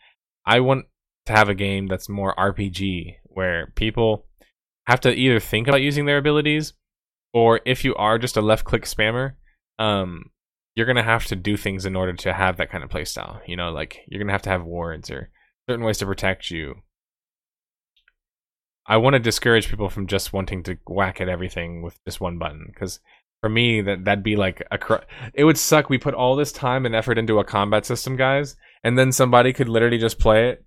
I 0.47 0.61
want 0.61 0.87
to 1.27 1.33
have 1.33 1.49
a 1.49 1.55
game 1.55 1.89
that's 1.89 2.09
more 2.09 2.35
RPG, 2.37 3.17
where 3.25 3.73
people 3.75 4.27
have 4.87 5.01
to 5.01 5.13
either 5.13 5.41
think 5.41 5.67
about 5.67 5.83
using 5.83 6.07
their 6.07 6.19
abilities, 6.19 6.75
or 7.33 7.61
if 7.67 7.85
you 7.85 7.95
are 7.97 8.19
just 8.19 8.37
a 8.37 8.41
left 8.43 8.65
click 8.65 8.85
spammer, 8.85 9.33
um, 9.81 10.27
you're 10.75 10.87
gonna 10.87 11.03
have 11.03 11.27
to 11.27 11.37
do 11.37 11.57
things 11.57 11.87
in 11.87 11.97
order 11.97 12.13
to 12.13 12.33
have 12.33 12.57
that 12.57 12.71
kind 12.71 12.83
of 12.83 12.91
playstyle. 12.91 13.41
You 13.47 13.57
know, 13.57 13.71
like 13.71 14.01
you're 14.09 14.21
gonna 14.21 14.33
have 14.33 14.43
to 14.43 14.51
have 14.51 14.65
wards 14.65 15.11
or 15.11 15.31
certain 15.69 15.85
ways 15.85 15.99
to 15.99 16.07
protect 16.07 16.51
you. 16.51 16.77
I 18.87 18.99
want 18.99 19.15
to 19.15 19.21
discourage 19.21 19.71
people 19.71 19.89
from 19.89 20.07
just 20.07 20.33
wanting 20.33 20.63
to 20.65 20.77
whack 20.87 21.21
at 21.21 21.29
everything 21.29 21.83
with 21.83 21.99
just 22.05 22.21
one 22.21 22.39
button 22.39 22.67
because 22.69 23.01
for 23.41 23.49
me 23.49 23.81
that 23.81 24.05
that'd 24.05 24.25
be 24.25 24.37
like 24.37 24.63
a 24.71 24.79
cr- 24.79 25.05
it 25.33 25.45
would 25.45 25.59
suck. 25.59 25.89
We 25.89 25.99
put 25.99 26.15
all 26.15 26.37
this 26.37 26.53
time 26.53 26.85
and 26.85 26.95
effort 26.95 27.19
into 27.19 27.39
a 27.39 27.45
combat 27.45 27.87
system, 27.87 28.17
guys, 28.17 28.57
and 28.83 28.99
then 28.99 29.13
somebody 29.13 29.53
could 29.53 29.69
literally 29.69 29.99
just 29.99 30.19
play 30.19 30.51
it 30.51 30.65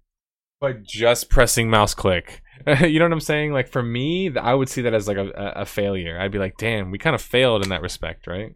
by 0.59 0.73
just 0.73 1.29
pressing 1.29 1.69
mouse 1.69 1.93
click. 1.93 2.41
you 2.81 2.97
know 2.97 3.05
what 3.05 3.13
I'm 3.13 3.19
saying? 3.19 3.53
Like 3.53 3.67
for 3.67 3.84
me, 3.84 4.35
I 4.35 4.53
would 4.53 4.69
see 4.69 4.81
that 4.84 4.93
as 4.93 5.07
like 5.07 5.17
a, 5.17 5.29
a 5.57 5.65
failure. 5.65 6.19
I'd 6.19 6.31
be 6.31 6.39
like, 6.39 6.57
damn, 6.57 6.89
we 6.89 6.97
kind 6.97 7.15
of 7.15 7.21
failed 7.21 7.63
in 7.63 7.69
that 7.69 7.81
respect, 7.81 8.25
right? 8.25 8.55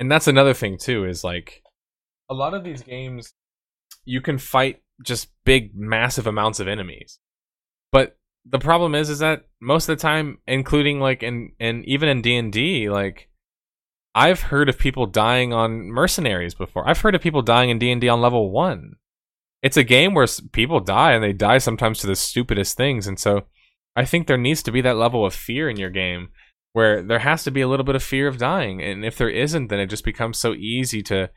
And 0.00 0.10
that's 0.10 0.26
another 0.26 0.54
thing 0.54 0.76
too 0.76 1.04
is 1.04 1.22
like 1.22 1.62
a 2.28 2.34
lot 2.34 2.54
of 2.54 2.64
these 2.64 2.82
games 2.82 3.34
you 4.04 4.20
can 4.20 4.38
fight 4.38 4.82
just 5.04 5.28
big 5.44 5.70
massive 5.74 6.26
amounts 6.26 6.58
of 6.58 6.66
enemies 6.66 7.20
but 7.92 8.18
the 8.44 8.58
problem 8.58 8.94
is 8.94 9.10
is 9.10 9.18
that 9.20 9.44
most 9.60 9.88
of 9.88 9.96
the 9.96 10.02
time 10.02 10.38
including 10.46 10.98
like 10.98 11.22
in 11.22 11.52
and 11.60 11.84
even 11.84 12.08
in 12.08 12.22
D&D 12.22 12.88
like 12.88 13.28
I've 14.12 14.40
heard 14.40 14.68
of 14.68 14.76
people 14.76 15.06
dying 15.06 15.52
on 15.52 15.88
mercenaries 15.88 16.52
before. 16.52 16.88
I've 16.88 17.00
heard 17.00 17.14
of 17.14 17.20
people 17.20 17.42
dying 17.42 17.70
in 17.70 17.78
D&D 17.78 18.08
on 18.08 18.20
level 18.20 18.50
1. 18.50 18.96
It's 19.62 19.76
a 19.76 19.84
game 19.84 20.14
where 20.14 20.26
people 20.50 20.80
die 20.80 21.12
and 21.12 21.22
they 21.22 21.32
die 21.32 21.58
sometimes 21.58 22.00
to 22.00 22.08
the 22.08 22.16
stupidest 22.16 22.76
things 22.76 23.06
and 23.06 23.20
so 23.20 23.44
I 23.94 24.04
think 24.04 24.26
there 24.26 24.38
needs 24.38 24.62
to 24.64 24.72
be 24.72 24.80
that 24.80 24.96
level 24.96 25.26
of 25.26 25.34
fear 25.34 25.68
in 25.68 25.76
your 25.76 25.90
game 25.90 26.30
where 26.72 27.02
there 27.02 27.18
has 27.18 27.42
to 27.44 27.50
be 27.50 27.60
a 27.60 27.68
little 27.68 27.84
bit 27.84 27.96
of 27.96 28.02
fear 28.02 28.28
of 28.28 28.38
dying 28.38 28.82
and 28.82 29.04
if 29.04 29.16
there 29.16 29.30
isn't 29.30 29.68
then 29.68 29.80
it 29.80 29.86
just 29.86 30.04
becomes 30.04 30.38
so 30.38 30.54
easy 30.54 31.02
to 31.02 31.28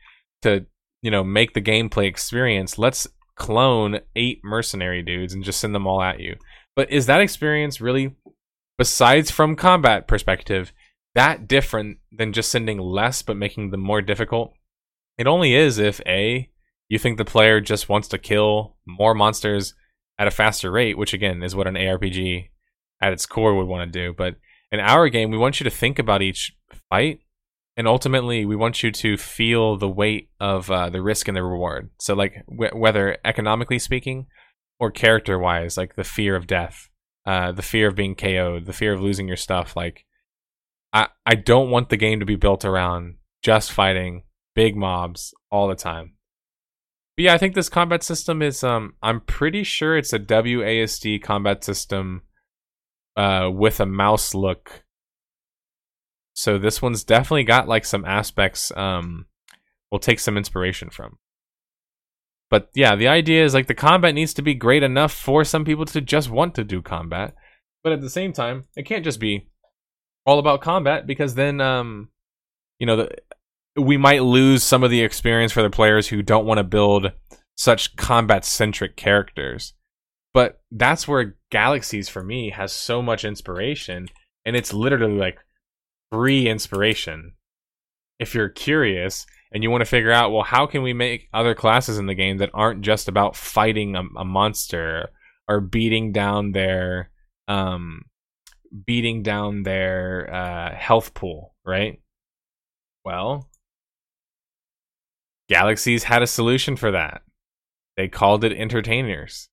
to 0.42 0.66
you 1.02 1.10
know 1.10 1.24
make 1.24 1.54
the 1.54 1.60
gameplay 1.60 2.06
experience 2.06 2.78
let's 2.78 3.06
clone 3.36 4.00
eight 4.14 4.40
mercenary 4.44 5.02
dudes 5.02 5.34
and 5.34 5.44
just 5.44 5.60
send 5.60 5.74
them 5.74 5.86
all 5.86 6.02
at 6.02 6.20
you 6.20 6.36
But 6.76 6.90
is 6.90 7.06
that 7.06 7.20
experience 7.20 7.80
really, 7.80 8.16
besides 8.78 9.30
from 9.30 9.56
combat 9.56 10.08
perspective, 10.08 10.72
that 11.14 11.46
different 11.46 11.98
than 12.10 12.32
just 12.32 12.50
sending 12.50 12.78
less 12.78 13.22
but 13.22 13.36
making 13.36 13.70
them 13.70 13.80
more 13.80 14.02
difficult? 14.02 14.52
It 15.16 15.26
only 15.26 15.54
is 15.54 15.78
if 15.78 16.00
A, 16.06 16.50
you 16.88 16.98
think 16.98 17.18
the 17.18 17.24
player 17.24 17.60
just 17.60 17.88
wants 17.88 18.08
to 18.08 18.18
kill 18.18 18.76
more 18.86 19.14
monsters 19.14 19.74
at 20.18 20.26
a 20.26 20.32
faster 20.32 20.70
rate, 20.70 20.98
which 20.98 21.14
again 21.14 21.42
is 21.42 21.54
what 21.54 21.66
an 21.66 21.74
ARPG 21.74 22.50
at 23.00 23.12
its 23.12 23.26
core 23.26 23.54
would 23.54 23.66
want 23.66 23.92
to 23.92 23.98
do. 23.98 24.12
But 24.16 24.36
in 24.74 24.80
our 24.80 25.08
game, 25.08 25.30
we 25.30 25.38
want 25.38 25.60
you 25.60 25.64
to 25.64 25.70
think 25.70 25.98
about 25.98 26.22
each 26.22 26.52
fight, 26.90 27.20
and 27.76 27.88
ultimately, 27.88 28.44
we 28.44 28.56
want 28.56 28.82
you 28.82 28.90
to 28.90 29.16
feel 29.16 29.76
the 29.76 29.88
weight 29.88 30.30
of 30.40 30.70
uh, 30.70 30.90
the 30.90 31.02
risk 31.02 31.28
and 31.28 31.36
the 31.36 31.42
reward. 31.42 31.90
So, 32.00 32.14
like 32.14 32.44
wh- 32.46 32.76
whether 32.76 33.16
economically 33.24 33.78
speaking 33.78 34.26
or 34.78 34.90
character-wise, 34.90 35.76
like 35.76 35.94
the 35.94 36.04
fear 36.04 36.36
of 36.36 36.46
death, 36.46 36.88
uh, 37.24 37.52
the 37.52 37.62
fear 37.62 37.88
of 37.88 37.94
being 37.94 38.14
KO'd, 38.14 38.66
the 38.66 38.72
fear 38.72 38.92
of 38.92 39.00
losing 39.00 39.28
your 39.28 39.36
stuff. 39.36 39.76
Like, 39.76 40.04
I 40.92 41.08
I 41.24 41.34
don't 41.36 41.70
want 41.70 41.88
the 41.88 41.96
game 41.96 42.20
to 42.20 42.26
be 42.26 42.36
built 42.36 42.64
around 42.64 43.16
just 43.42 43.72
fighting 43.72 44.24
big 44.54 44.76
mobs 44.76 45.34
all 45.50 45.68
the 45.68 45.74
time. 45.74 46.14
But 47.16 47.24
yeah, 47.24 47.34
I 47.34 47.38
think 47.38 47.54
this 47.54 47.68
combat 47.68 48.02
system 48.02 48.42
is 48.42 48.64
um 48.64 48.94
I'm 49.02 49.20
pretty 49.20 49.62
sure 49.62 49.96
it's 49.96 50.12
a 50.12 50.18
WASD 50.18 51.22
combat 51.22 51.62
system 51.64 52.22
uh 53.16 53.50
with 53.52 53.80
a 53.80 53.86
mouse 53.86 54.34
look. 54.34 54.84
So 56.34 56.58
this 56.58 56.82
one's 56.82 57.04
definitely 57.04 57.44
got 57.44 57.68
like 57.68 57.84
some 57.84 58.04
aspects 58.04 58.72
um 58.76 59.26
we'll 59.90 59.98
take 59.98 60.20
some 60.20 60.36
inspiration 60.36 60.90
from. 60.90 61.18
But 62.50 62.70
yeah, 62.74 62.94
the 62.96 63.08
idea 63.08 63.44
is 63.44 63.54
like 63.54 63.66
the 63.66 63.74
combat 63.74 64.14
needs 64.14 64.34
to 64.34 64.42
be 64.42 64.54
great 64.54 64.82
enough 64.82 65.12
for 65.12 65.44
some 65.44 65.64
people 65.64 65.84
to 65.86 66.00
just 66.00 66.30
want 66.30 66.54
to 66.54 66.64
do 66.64 66.82
combat. 66.82 67.34
But 67.82 67.92
at 67.92 68.00
the 68.00 68.10
same 68.10 68.32
time, 68.32 68.64
it 68.76 68.86
can't 68.86 69.04
just 69.04 69.20
be 69.20 69.48
all 70.26 70.38
about 70.38 70.60
combat 70.60 71.06
because 71.06 71.34
then 71.34 71.60
um 71.60 72.08
you 72.78 72.86
know 72.86 72.96
the 72.96 73.16
we 73.76 73.96
might 73.96 74.22
lose 74.22 74.62
some 74.62 74.84
of 74.84 74.90
the 74.90 75.02
experience 75.02 75.52
for 75.52 75.62
the 75.62 75.70
players 75.70 76.08
who 76.08 76.22
don't 76.22 76.46
want 76.46 76.58
to 76.58 76.64
build 76.64 77.12
such 77.56 77.96
combat 77.96 78.44
centric 78.44 78.96
characters. 78.96 79.74
But 80.34 80.60
that's 80.72 81.06
where 81.06 81.36
Galaxies 81.50 82.08
for 82.08 82.22
me 82.22 82.50
has 82.50 82.72
so 82.72 83.00
much 83.00 83.24
inspiration, 83.24 84.08
and 84.44 84.56
it's 84.56 84.74
literally 84.74 85.16
like 85.16 85.38
free 86.10 86.48
inspiration. 86.48 87.34
If 88.18 88.34
you're 88.34 88.48
curious 88.48 89.26
and 89.52 89.62
you 89.62 89.70
want 89.70 89.82
to 89.82 89.86
figure 89.86 90.10
out, 90.10 90.32
well, 90.32 90.42
how 90.42 90.66
can 90.66 90.82
we 90.82 90.92
make 90.92 91.28
other 91.32 91.54
classes 91.54 91.98
in 91.98 92.06
the 92.06 92.14
game 92.14 92.38
that 92.38 92.50
aren't 92.52 92.82
just 92.82 93.08
about 93.08 93.36
fighting 93.36 93.94
a, 93.94 94.02
a 94.18 94.24
monster 94.24 95.08
or 95.48 95.60
beating 95.60 96.12
down 96.12 96.52
their 96.52 97.10
um 97.46 98.02
beating 98.86 99.22
down 99.22 99.62
their 99.62 100.32
uh 100.34 100.74
health 100.74 101.14
pool, 101.14 101.54
right? 101.64 102.00
Well, 103.04 103.48
Galaxies 105.48 106.04
had 106.04 106.22
a 106.22 106.26
solution 106.26 106.74
for 106.74 106.90
that. 106.90 107.22
They 107.96 108.08
called 108.08 108.42
it 108.42 108.52
entertainers. 108.52 109.48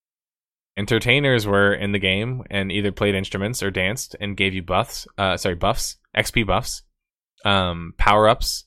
Entertainers 0.76 1.46
were 1.46 1.74
in 1.74 1.92
the 1.92 1.98
game 1.98 2.42
and 2.50 2.72
either 2.72 2.92
played 2.92 3.14
instruments 3.14 3.62
or 3.62 3.70
danced 3.70 4.16
and 4.20 4.36
gave 4.36 4.54
you 4.54 4.62
buffs, 4.62 5.06
uh, 5.18 5.36
sorry, 5.36 5.54
buffs, 5.54 5.96
XP 6.16 6.46
buffs, 6.46 6.82
um, 7.44 7.92
power 7.98 8.28
ups, 8.28 8.64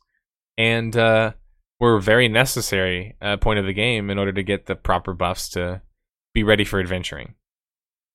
and 0.57 0.95
uh, 0.95 1.31
were 1.79 1.99
very 1.99 2.27
necessary 2.27 3.15
uh, 3.21 3.37
point 3.37 3.59
of 3.59 3.65
the 3.65 3.73
game 3.73 4.09
in 4.09 4.19
order 4.19 4.31
to 4.31 4.43
get 4.43 4.67
the 4.67 4.75
proper 4.75 5.13
buffs 5.13 5.49
to 5.49 5.81
be 6.33 6.43
ready 6.43 6.63
for 6.63 6.79
adventuring. 6.79 7.33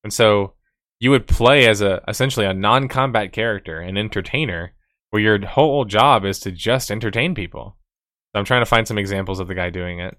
And 0.03 0.13
so 0.13 0.53
you 0.99 1.11
would 1.11 1.27
play 1.27 1.67
as 1.67 1.81
a 1.81 2.01
essentially 2.07 2.45
a 2.45 2.53
non-combat 2.53 3.33
character, 3.33 3.79
an 3.79 3.97
entertainer, 3.97 4.73
where 5.09 5.21
your 5.21 5.45
whole 5.45 5.83
job 5.83 6.25
is 6.25 6.39
to 6.39 6.51
just 6.51 6.91
entertain 6.91 7.35
people. 7.35 7.77
So 8.31 8.39
I'm 8.39 8.45
trying 8.45 8.61
to 8.61 8.67
find 8.67 8.87
some 8.87 8.97
examples 8.97 9.39
of 9.39 9.47
the 9.47 9.55
guy 9.55 9.69
doing 9.69 9.99
it. 9.99 10.17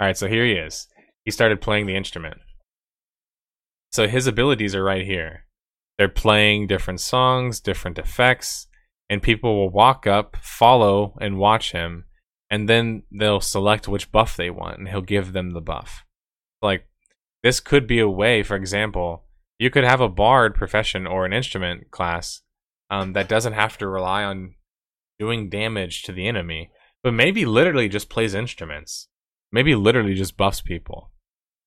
All 0.00 0.06
right, 0.06 0.16
so 0.16 0.28
here 0.28 0.46
he 0.46 0.52
is. 0.52 0.88
He 1.26 1.30
started 1.30 1.60
playing 1.60 1.84
the 1.84 1.94
instrument. 1.94 2.38
So 3.92 4.08
his 4.08 4.26
abilities 4.26 4.74
are 4.74 4.82
right 4.82 5.04
here. 5.04 5.44
They're 5.98 6.08
playing 6.08 6.68
different 6.68 7.00
songs, 7.00 7.60
different 7.60 7.98
effects, 7.98 8.66
and 9.10 9.22
people 9.22 9.54
will 9.54 9.68
walk 9.68 10.06
up, 10.06 10.38
follow, 10.40 11.18
and 11.20 11.36
watch 11.36 11.72
him, 11.72 12.06
and 12.48 12.66
then 12.66 13.02
they'll 13.12 13.42
select 13.42 13.88
which 13.88 14.10
buff 14.10 14.36
they 14.38 14.48
want, 14.48 14.78
and 14.78 14.88
he'll 14.88 15.02
give 15.02 15.34
them 15.34 15.50
the 15.50 15.60
buff. 15.60 16.04
Like, 16.62 16.86
this 17.42 17.60
could 17.60 17.86
be 17.86 17.98
a 17.98 18.08
way, 18.08 18.42
for 18.42 18.56
example, 18.56 19.24
you 19.58 19.68
could 19.68 19.84
have 19.84 20.00
a 20.00 20.08
bard 20.08 20.54
profession 20.54 21.06
or 21.06 21.26
an 21.26 21.34
instrument 21.34 21.90
class 21.90 22.40
um, 22.88 23.12
that 23.12 23.28
doesn't 23.28 23.52
have 23.52 23.76
to 23.76 23.86
rely 23.86 24.24
on 24.24 24.54
doing 25.18 25.50
damage 25.50 26.02
to 26.04 26.12
the 26.12 26.26
enemy, 26.26 26.70
but 27.02 27.12
maybe 27.12 27.44
literally 27.44 27.90
just 27.90 28.08
plays 28.08 28.34
instruments. 28.34 29.09
Maybe 29.52 29.74
literally 29.74 30.14
just 30.14 30.36
buffs 30.36 30.60
people. 30.60 31.10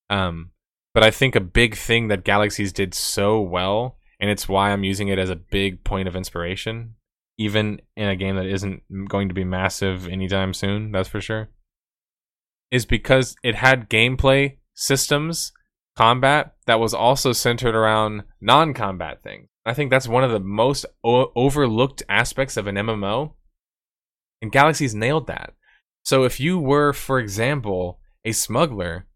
Um, 0.10 0.52
but 0.94 1.04
I 1.04 1.12
think 1.12 1.36
a 1.36 1.42
big 1.42 1.76
thing 1.76 2.08
that 2.08 2.24
Galaxies 2.24 2.72
did 2.72 2.94
so 2.94 3.42
well, 3.42 3.98
and 4.20 4.30
it's 4.30 4.48
why 4.48 4.72
I'm 4.72 4.84
using 4.84 5.08
it 5.08 5.20
as 5.20 5.30
a 5.30 5.36
big 5.36 5.84
point 5.84 6.08
of 6.08 6.16
inspiration, 6.16 6.96
even 7.38 7.82
in 7.96 8.08
a 8.08 8.16
game 8.16 8.36
that 8.36 8.46
isn't 8.46 8.84
going 9.10 9.28
to 9.28 9.34
be 9.34 9.44
massive 9.44 10.08
anytime 10.08 10.54
soon, 10.54 10.92
that's 10.92 11.10
for 11.10 11.20
sure, 11.20 11.50
is 12.72 12.86
because 12.86 13.36
it 13.44 13.56
had 13.56 13.90
gameplay 13.90 14.58
systems, 14.76 15.52
combat 15.96 16.54
that 16.66 16.80
was 16.80 16.94
also 16.94 17.32
centered 17.34 17.76
around 17.76 18.24
non 18.42 18.74
combat 18.74 19.22
things. 19.24 19.48
I 19.66 19.74
think 19.74 19.90
that's 19.90 20.08
one 20.08 20.24
of 20.24 20.32
the 20.32 20.40
most 20.40 20.86
o- 21.04 21.32
overlooked 21.36 22.04
aspects 22.10 22.58
of 22.58 22.68
an 22.68 22.76
MMO. 22.76 23.34
And 24.42 24.52
Galaxies 24.52 24.94
nailed 24.94 25.28
that. 25.28 25.54
So 26.04 26.24
if 26.24 26.40
you 26.40 26.60
were, 26.60 26.94
for 26.94 27.20
example, 27.20 28.00
a 28.26 28.32
smuggler, 28.32 29.08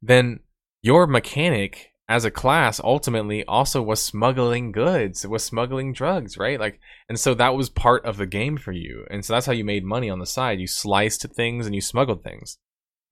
then 0.00 0.40
your 0.82 1.06
mechanic 1.06 1.90
as 2.08 2.24
a 2.24 2.30
class 2.30 2.80
ultimately 2.82 3.44
also 3.44 3.82
was 3.82 4.02
smuggling 4.02 4.72
goods, 4.72 5.24
It 5.24 5.30
was 5.30 5.44
smuggling 5.44 5.92
drugs, 5.92 6.38
right? 6.38 6.58
Like, 6.58 6.80
and 7.08 7.20
so 7.20 7.34
that 7.34 7.54
was 7.54 7.68
part 7.68 8.04
of 8.06 8.16
the 8.16 8.26
game 8.26 8.56
for 8.56 8.72
you. 8.72 9.04
And 9.10 9.22
so 9.24 9.34
that's 9.34 9.44
how 9.44 9.52
you 9.52 9.64
made 9.64 9.84
money 9.84 10.08
on 10.08 10.18
the 10.18 10.26
side. 10.26 10.58
You 10.58 10.66
sliced 10.66 11.26
things 11.34 11.66
and 11.66 11.74
you 11.74 11.82
smuggled 11.82 12.22
things. 12.22 12.58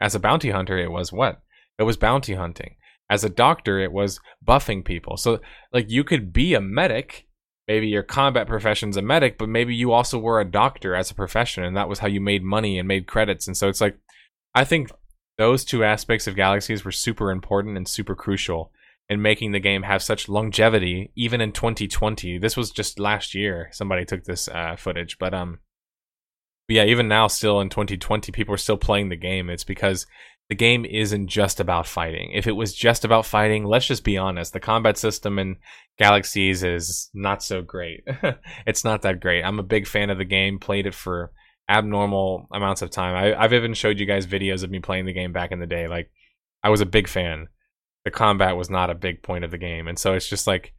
As 0.00 0.14
a 0.14 0.20
bounty 0.20 0.50
hunter, 0.50 0.78
it 0.78 0.90
was 0.90 1.12
what? 1.12 1.42
It 1.78 1.82
was 1.82 1.98
bounty 1.98 2.34
hunting. 2.34 2.76
As 3.10 3.22
a 3.22 3.28
doctor, 3.28 3.78
it 3.78 3.92
was 3.92 4.18
buffing 4.46 4.82
people. 4.82 5.18
So, 5.18 5.40
like, 5.72 5.90
you 5.90 6.02
could 6.02 6.32
be 6.32 6.54
a 6.54 6.60
medic. 6.60 7.25
Maybe 7.68 7.88
your 7.88 8.02
combat 8.02 8.46
profession's 8.46 8.96
a 8.96 9.02
medic, 9.02 9.38
but 9.38 9.48
maybe 9.48 9.74
you 9.74 9.92
also 9.92 10.18
were 10.18 10.40
a 10.40 10.50
doctor 10.50 10.94
as 10.94 11.10
a 11.10 11.14
profession, 11.14 11.64
and 11.64 11.76
that 11.76 11.88
was 11.88 11.98
how 11.98 12.06
you 12.06 12.20
made 12.20 12.44
money 12.44 12.78
and 12.78 12.86
made 12.86 13.06
credits. 13.06 13.46
And 13.46 13.56
so 13.56 13.68
it's 13.68 13.80
like, 13.80 13.98
I 14.54 14.64
think 14.64 14.90
those 15.36 15.64
two 15.64 15.82
aspects 15.82 16.26
of 16.26 16.36
Galaxies 16.36 16.84
were 16.84 16.92
super 16.92 17.30
important 17.30 17.76
and 17.76 17.88
super 17.88 18.14
crucial 18.14 18.72
in 19.08 19.22
making 19.22 19.52
the 19.52 19.60
game 19.60 19.82
have 19.82 20.02
such 20.02 20.28
longevity, 20.28 21.12
even 21.16 21.40
in 21.40 21.52
2020. 21.52 22.38
This 22.38 22.56
was 22.56 22.70
just 22.70 22.98
last 22.98 23.34
year. 23.34 23.68
Somebody 23.72 24.04
took 24.04 24.24
this 24.24 24.48
uh, 24.48 24.76
footage, 24.76 25.18
but 25.18 25.34
um, 25.34 25.60
but 26.68 26.76
yeah, 26.76 26.84
even 26.84 27.06
now, 27.06 27.28
still 27.28 27.60
in 27.60 27.68
2020, 27.68 28.32
people 28.32 28.54
are 28.54 28.58
still 28.58 28.76
playing 28.76 29.08
the 29.08 29.16
game. 29.16 29.48
It's 29.48 29.64
because 29.64 30.06
the 30.48 30.54
game 30.54 30.84
isn't 30.84 31.26
just 31.26 31.58
about 31.58 31.86
fighting. 31.86 32.30
If 32.32 32.46
it 32.46 32.52
was 32.52 32.72
just 32.72 33.04
about 33.04 33.26
fighting, 33.26 33.64
let's 33.64 33.86
just 33.86 34.04
be 34.04 34.16
honest, 34.16 34.52
the 34.52 34.60
combat 34.60 34.96
system 34.96 35.38
in 35.38 35.56
Galaxies 35.98 36.62
is 36.62 37.10
not 37.12 37.42
so 37.42 37.62
great. 37.62 38.04
it's 38.66 38.84
not 38.84 39.02
that 39.02 39.20
great. 39.20 39.42
I'm 39.42 39.58
a 39.58 39.64
big 39.64 39.88
fan 39.88 40.10
of 40.10 40.18
the 40.18 40.24
game, 40.24 40.60
played 40.60 40.86
it 40.86 40.94
for 40.94 41.32
abnormal 41.68 42.46
amounts 42.52 42.82
of 42.82 42.90
time. 42.90 43.16
I, 43.16 43.42
have 43.42 43.52
even 43.52 43.74
showed 43.74 43.98
you 43.98 44.06
guys 44.06 44.26
videos 44.26 44.62
of 44.62 44.70
me 44.70 44.78
playing 44.78 45.06
the 45.06 45.12
game 45.12 45.32
back 45.32 45.50
in 45.50 45.58
the 45.58 45.66
day. 45.66 45.88
Like, 45.88 46.10
I 46.62 46.68
was 46.68 46.80
a 46.80 46.86
big 46.86 47.08
fan. 47.08 47.48
The 48.04 48.12
combat 48.12 48.56
was 48.56 48.70
not 48.70 48.90
a 48.90 48.94
big 48.94 49.24
point 49.24 49.44
of 49.44 49.50
the 49.50 49.58
game. 49.58 49.88
And 49.88 49.98
so 49.98 50.14
it's 50.14 50.28
just 50.28 50.46
like, 50.46 50.72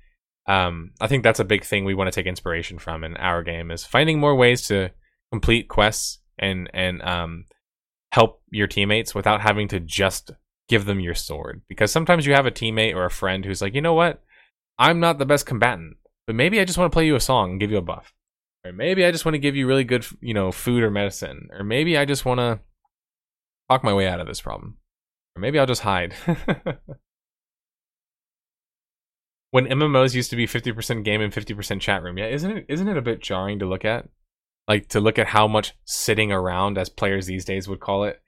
um, 0.47 0.91
I 1.01 1.07
think 1.07 1.23
that's 1.23 1.41
a 1.41 1.45
big 1.45 1.65
thing 1.65 1.83
we 1.83 1.93
want 1.93 2.07
to 2.07 2.17
take 2.17 2.25
inspiration 2.25 2.79
from 2.79 3.03
in 3.03 3.17
our 3.17 3.43
game 3.43 3.69
is 3.69 3.83
finding 3.83 4.17
more 4.17 4.33
ways 4.35 4.61
to 4.67 4.91
complete 5.29 5.67
quests 5.67 6.19
and, 6.39 6.69
and, 6.73 7.01
um, 7.01 7.45
help 8.11 8.41
your 8.49 8.67
teammates 8.67 9.13
without 9.13 9.41
having 9.41 9.67
to 9.69 9.79
just 9.79 10.31
give 10.67 10.85
them 10.85 10.99
your 10.99 11.15
sword. 11.15 11.61
Because 11.67 11.91
sometimes 11.91 12.25
you 12.25 12.33
have 12.33 12.45
a 12.45 12.51
teammate 12.51 12.95
or 12.95 13.05
a 13.05 13.11
friend 13.11 13.45
who's 13.45 13.61
like, 13.61 13.75
you 13.75 13.81
know 13.81 13.93
what? 13.93 14.23
I'm 14.77 14.99
not 14.99 15.17
the 15.17 15.25
best 15.25 15.45
combatant, 15.45 15.97
but 16.25 16.35
maybe 16.35 16.59
I 16.59 16.65
just 16.65 16.77
want 16.77 16.91
to 16.91 16.95
play 16.95 17.05
you 17.05 17.15
a 17.15 17.19
song 17.19 17.51
and 17.51 17.59
give 17.59 17.71
you 17.71 17.77
a 17.77 17.81
buff. 17.81 18.13
Or 18.65 18.71
maybe 18.71 19.05
I 19.05 19.11
just 19.11 19.25
want 19.25 19.33
to 19.35 19.39
give 19.39 19.55
you 19.55 19.67
really 19.67 19.83
good, 19.83 20.05
you 20.21 20.33
know, 20.33 20.51
food 20.51 20.83
or 20.83 20.91
medicine. 20.91 21.47
Or 21.51 21.63
maybe 21.63 21.97
I 21.97 22.05
just 22.05 22.25
want 22.25 22.39
to 22.39 22.59
talk 23.69 23.83
my 23.83 23.93
way 23.93 24.07
out 24.07 24.19
of 24.19 24.27
this 24.27 24.41
problem. 24.41 24.77
Or 25.35 25.39
maybe 25.39 25.57
I'll 25.57 25.65
just 25.65 25.81
hide. 25.81 26.13
when 29.51 29.67
MMOs 29.67 30.13
used 30.15 30.29
to 30.31 30.35
be 30.35 30.47
50% 30.47 31.03
game 31.03 31.21
and 31.21 31.33
50% 31.33 31.79
chat 31.79 32.03
room, 32.03 32.17
yeah, 32.17 32.27
isn't 32.27 32.51
it 32.51 32.65
isn't 32.67 32.87
it 32.87 32.97
a 32.97 33.01
bit 33.01 33.21
jarring 33.21 33.59
to 33.59 33.65
look 33.65 33.85
at? 33.85 34.07
Like 34.67 34.89
to 34.89 34.99
look 34.99 35.17
at 35.17 35.27
how 35.27 35.47
much 35.47 35.73
sitting 35.85 36.31
around 36.31 36.77
as 36.77 36.89
players 36.89 37.25
these 37.25 37.45
days 37.45 37.67
would 37.67 37.79
call 37.79 38.03
it 38.03 38.21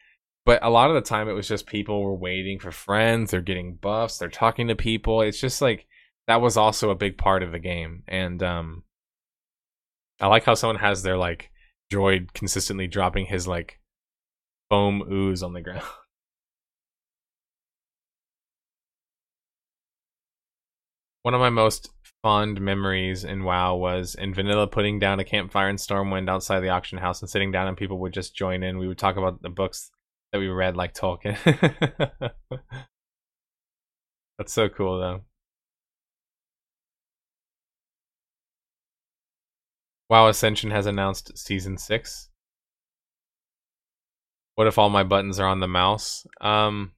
but 0.49 0.63
a 0.63 0.69
lot 0.71 0.89
of 0.89 0.95
the 0.95 1.01
time 1.01 1.29
it 1.29 1.33
was 1.33 1.47
just 1.47 1.67
people 1.67 2.01
were 2.01 2.15
waiting 2.15 2.57
for 2.57 2.71
friends, 2.71 3.29
they're 3.29 3.39
getting 3.39 3.75
buffs, 3.75 4.17
they're 4.17 4.29
talking 4.29 4.67
to 4.69 4.75
people. 4.75 5.21
It's 5.21 5.39
just 5.39 5.61
like 5.61 5.85
that 6.25 6.41
was 6.41 6.57
also 6.57 6.89
a 6.89 6.95
big 6.95 7.19
part 7.19 7.43
of 7.43 7.51
the 7.51 7.59
game. 7.59 8.01
And 8.07 8.41
um 8.41 8.81
I 10.19 10.25
like 10.25 10.45
how 10.45 10.55
someone 10.55 10.79
has 10.79 11.03
their 11.03 11.17
like 11.17 11.51
droid 11.91 12.33
consistently 12.33 12.87
dropping 12.87 13.27
his 13.27 13.47
like 13.47 13.79
foam 14.71 15.03
ooze 15.11 15.43
on 15.43 15.53
the 15.53 15.61
ground. 15.61 15.83
One 21.21 21.33
of 21.35 21.41
my 21.41 21.49
most 21.51 21.91
fond 22.21 22.59
memories 22.59 23.23
in 23.23 23.43
WoW 23.43 23.75
was 23.75 24.15
in 24.15 24.33
Vanilla 24.33 24.67
putting 24.67 24.99
down 24.99 25.19
a 25.19 25.23
campfire 25.23 25.69
in 25.69 25.77
Stormwind 25.77 26.29
outside 26.29 26.59
the 26.59 26.69
auction 26.69 26.97
house 26.97 27.21
and 27.21 27.29
sitting 27.29 27.51
down 27.51 27.67
and 27.67 27.77
people 27.77 27.99
would 27.99 28.13
just 28.13 28.35
join 28.35 28.63
in. 28.63 28.77
We 28.77 28.87
would 28.87 28.97
talk 28.97 29.17
about 29.17 29.41
the 29.41 29.49
books 29.49 29.91
that 30.31 30.39
we 30.39 30.47
read 30.47 30.75
like 30.75 30.93
Tolkien. 30.93 31.37
That's 34.37 34.53
so 34.53 34.69
cool 34.69 34.99
though. 34.99 35.21
WoW 40.09 40.27
Ascension 40.27 40.71
has 40.71 40.85
announced 40.87 41.37
season 41.37 41.77
6. 41.77 42.29
What 44.55 44.67
if 44.67 44.77
all 44.77 44.89
my 44.89 45.03
buttons 45.03 45.39
are 45.39 45.47
on 45.47 45.59
the 45.61 45.67
mouse? 45.67 46.25
Um 46.41 46.91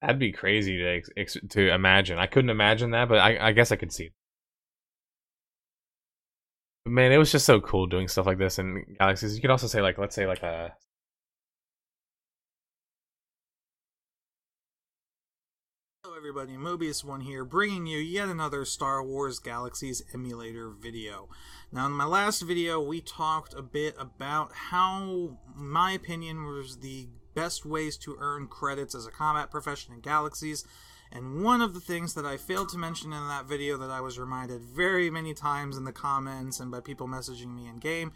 That'd 0.00 0.18
be 0.18 0.32
crazy 0.32 0.78
to 0.78 1.24
to 1.48 1.74
imagine. 1.74 2.18
I 2.18 2.26
couldn't 2.26 2.50
imagine 2.50 2.92
that, 2.92 3.08
but 3.08 3.18
I, 3.18 3.48
I 3.48 3.52
guess 3.52 3.70
I 3.70 3.76
could 3.76 3.92
see. 3.92 4.10
But 6.84 6.92
man, 6.92 7.12
it 7.12 7.18
was 7.18 7.30
just 7.30 7.44
so 7.44 7.60
cool 7.60 7.86
doing 7.86 8.08
stuff 8.08 8.26
like 8.26 8.38
this 8.38 8.58
in 8.58 8.96
Galaxies. 8.98 9.34
You 9.34 9.42
could 9.42 9.50
also 9.50 9.66
say 9.66 9.82
like, 9.82 9.98
let's 9.98 10.14
say 10.14 10.26
like 10.26 10.42
a 10.42 10.72
Hello 16.02 16.16
everybody, 16.16 16.54
Mobius 16.56 17.04
One 17.04 17.20
here, 17.20 17.44
bringing 17.44 17.86
you 17.86 17.98
yet 17.98 18.30
another 18.30 18.64
Star 18.64 19.04
Wars 19.04 19.38
Galaxies 19.38 20.02
emulator 20.14 20.70
video. 20.70 21.28
Now 21.70 21.84
in 21.86 21.92
my 21.92 22.06
last 22.06 22.40
video, 22.40 22.80
we 22.80 23.02
talked 23.02 23.52
a 23.52 23.60
bit 23.60 23.94
about 23.98 24.50
how 24.52 25.36
my 25.54 25.92
opinion 25.92 26.46
was 26.46 26.78
the 26.78 27.08
best 27.40 27.64
ways 27.64 27.96
to 27.96 28.18
earn 28.20 28.46
credits 28.46 28.94
as 28.94 29.06
a 29.06 29.10
combat 29.10 29.50
profession 29.50 29.94
in 29.94 30.00
Galaxies. 30.00 30.62
And 31.10 31.42
one 31.42 31.62
of 31.62 31.72
the 31.72 31.80
things 31.80 32.12
that 32.12 32.26
I 32.26 32.36
failed 32.36 32.68
to 32.68 32.76
mention 32.76 33.14
in 33.14 33.28
that 33.28 33.46
video 33.46 33.78
that 33.78 33.90
I 33.90 34.02
was 34.02 34.18
reminded 34.18 34.60
very 34.60 35.08
many 35.08 35.32
times 35.32 35.78
in 35.78 35.84
the 35.84 35.92
comments 35.92 36.60
and 36.60 36.70
by 36.70 36.80
people 36.80 37.08
messaging 37.08 37.54
me 37.54 37.66
in 37.66 37.78
game 37.78 38.12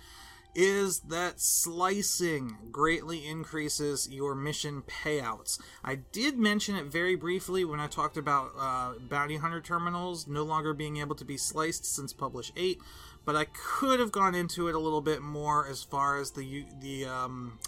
is 0.54 1.00
that 1.00 1.40
slicing 1.40 2.58
greatly 2.70 3.26
increases 3.26 4.08
your 4.10 4.34
mission 4.34 4.82
payouts. 4.82 5.58
I 5.82 5.96
did 5.96 6.38
mention 6.38 6.76
it 6.76 6.84
very 6.84 7.16
briefly 7.16 7.64
when 7.64 7.80
I 7.80 7.86
talked 7.86 8.18
about 8.18 8.52
uh, 8.58 8.92
bounty 9.00 9.38
hunter 9.38 9.62
terminals 9.62 10.28
no 10.28 10.42
longer 10.42 10.74
being 10.74 10.98
able 10.98 11.16
to 11.16 11.24
be 11.24 11.38
sliced 11.38 11.86
since 11.86 12.12
Publish 12.12 12.52
8, 12.56 12.78
but 13.24 13.34
I 13.34 13.46
could 13.46 14.00
have 14.00 14.12
gone 14.12 14.34
into 14.34 14.68
it 14.68 14.74
a 14.74 14.78
little 14.78 15.00
bit 15.00 15.22
more 15.22 15.66
as 15.66 15.82
far 15.82 16.20
as 16.20 16.32
the 16.32 16.66
the 16.80 17.06
um, 17.06 17.58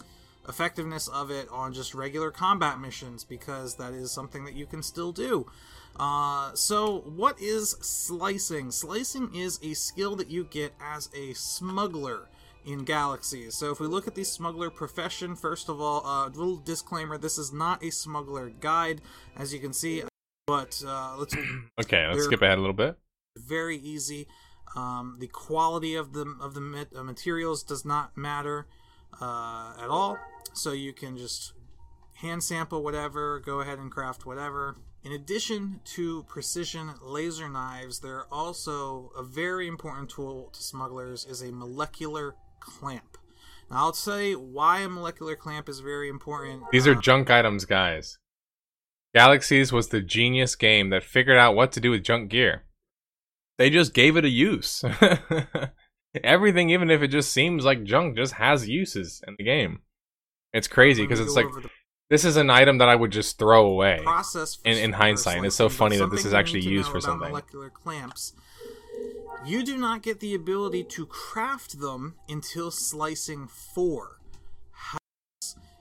effectiveness 0.49 1.09
of 1.09 1.31
it 1.31 1.49
on 1.51 1.73
just 1.73 1.95
regular 1.95 2.31
combat 2.31 2.81
missions 2.81 3.25
because 3.25 3.77
that 3.77 3.93
is 3.93 4.11
something 4.11 4.45
that 4.45 4.55
you 4.55 4.67
can 4.67 4.83
still 4.83 5.13
do. 5.13 5.47
Uh, 5.99 6.53
so, 6.55 7.01
what 7.01 7.41
is 7.41 7.71
slicing? 7.81 8.71
Slicing 8.71 9.35
is 9.35 9.59
a 9.63 9.73
skill 9.75 10.15
that 10.17 10.29
you 10.29 10.45
get 10.45 10.75
as 10.81 11.09
a 11.15 11.33
smuggler 11.33 12.29
in 12.67 12.85
galaxies. 12.85 13.55
So, 13.55 13.71
if 13.71 13.81
we 13.81 13.87
look 13.87 14.07
at 14.07 14.15
the 14.15 14.25
smuggler 14.25 14.69
profession, 14.69 15.37
first 15.37 15.71
of 15.71 15.81
all, 15.81 16.05
a 16.05 16.27
uh, 16.27 16.29
little 16.29 16.57
disclaimer 16.57 17.17
this 17.17 17.39
is 17.39 17.53
not 17.53 17.83
a 17.83 17.91
smuggler 17.91 18.51
guide, 18.51 19.01
as 19.37 19.55
you 19.55 19.61
can 19.61 19.73
see, 19.73 20.03
but 20.47 20.83
uh, 20.87 21.17
let's. 21.19 21.35
okay, 21.81 22.07
let's 22.09 22.25
skip 22.25 22.43
ahead 22.43 22.59
a 22.59 22.61
little 22.61 22.75
bit. 22.75 22.99
Very 23.39 23.79
easy. 23.79 24.27
Um, 24.75 25.17
the 25.19 25.29
quality 25.29 25.95
of 25.95 26.13
the 26.13 26.35
of 26.41 26.53
the 26.53 26.87
uh, 26.95 27.03
materials 27.03 27.63
does 27.63 27.87
not 27.87 28.17
matter 28.19 28.67
uh, 29.21 29.75
at 29.81 29.89
all. 29.89 30.19
So 30.53 30.73
you 30.73 30.93
can 30.93 31.17
just 31.17 31.53
hand 32.15 32.43
sample 32.43 32.83
whatever, 32.83 33.41
go 33.41 33.61
ahead 33.61 33.79
and 33.79 33.91
craft 33.91 34.27
whatever. 34.27 34.77
In 35.05 35.13
addition 35.13 35.81
to 35.85 36.25
precision 36.25 36.95
laser 37.01 37.49
knives, 37.49 38.01
there 38.01 38.17
are 38.17 38.29
also 38.33 39.13
a 39.17 39.23
very 39.23 39.69
important 39.69 40.11
tool 40.11 40.51
to 40.53 40.63
smugglers 40.63 41.25
is 41.25 41.43
a 41.43 41.53
molecular 41.53 42.35
clamp. 42.59 43.17
Now 43.71 43.77
I'll 43.79 43.93
say 43.93 44.35
why 44.35 44.81
a 44.81 44.89
molecular 44.89 45.37
clamp 45.37 45.69
is 45.69 45.81
very 45.81 46.09
important. 46.09 46.65
These 46.73 46.87
are 46.87 46.97
uh, 46.97 47.01
junk 47.01 47.31
items, 47.31 47.65
guys. 47.65 48.19
Galaxies 49.15 49.73
was 49.73 49.89
the 49.89 50.01
genius 50.01 50.57
game 50.57 50.91
that 50.91 51.05
figured 51.05 51.39
out 51.39 51.55
what 51.55 51.73
to 51.73 51.81
do 51.81 51.91
with 51.91 52.03
junk 52.03 52.31
gear. 52.31 52.65
They 53.59 53.71
just 53.71 53.95
gave 53.95 54.17
it 54.17 54.25
a 54.25 54.29
use. 54.29 54.85
Everything, 56.25 56.71
even 56.71 56.91
if 56.91 57.03
it 57.03 57.09
just 57.09 57.33
seems 57.33 57.65
like 57.65 57.85
junk, 57.85 58.17
just 58.17 58.35
has 58.35 58.69
uses 58.69 59.23
in 59.27 59.35
the 59.39 59.45
game. 59.45 59.81
It's 60.53 60.69
crazy 60.69 61.03
because 61.03 61.21
it's 61.21 61.35
like 61.35 61.47
the... 61.47 61.69
this 62.11 62.25
is 62.25 62.37
an 62.37 62.51
item 62.51 62.79
that 62.79 62.89
I 62.89 62.95
would 62.95 63.11
just 63.11 63.39
throw 63.39 63.67
away. 63.67 64.01
Process 64.03 64.59
in, 64.65 64.79
in 64.79 64.93
hindsight, 64.93 65.45
it's 65.45 65.57
so 65.57 65.69
funny 65.69 65.97
that 65.99 66.11
this 66.11 66.25
is 66.25 66.33
actually 66.33 66.63
used 66.63 66.91
for 66.91 67.01
something. 67.01 67.29
Molecular 67.29 67.71
clamps. 67.71 68.33
You 69.45 69.65
do 69.65 69.77
not 69.77 70.03
get 70.03 70.21
the 70.21 70.35
ability 70.35 70.85
to 70.85 71.07
craft 71.07 71.79
them 71.81 72.15
until 72.29 72.71
slicing 72.71 73.49
four. 73.49 74.19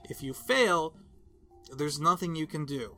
If 0.08 0.22
you 0.22 0.34
fail, 0.34 0.94
there's 1.76 1.98
nothing 1.98 2.36
you 2.36 2.46
can 2.46 2.64
do. 2.64 2.96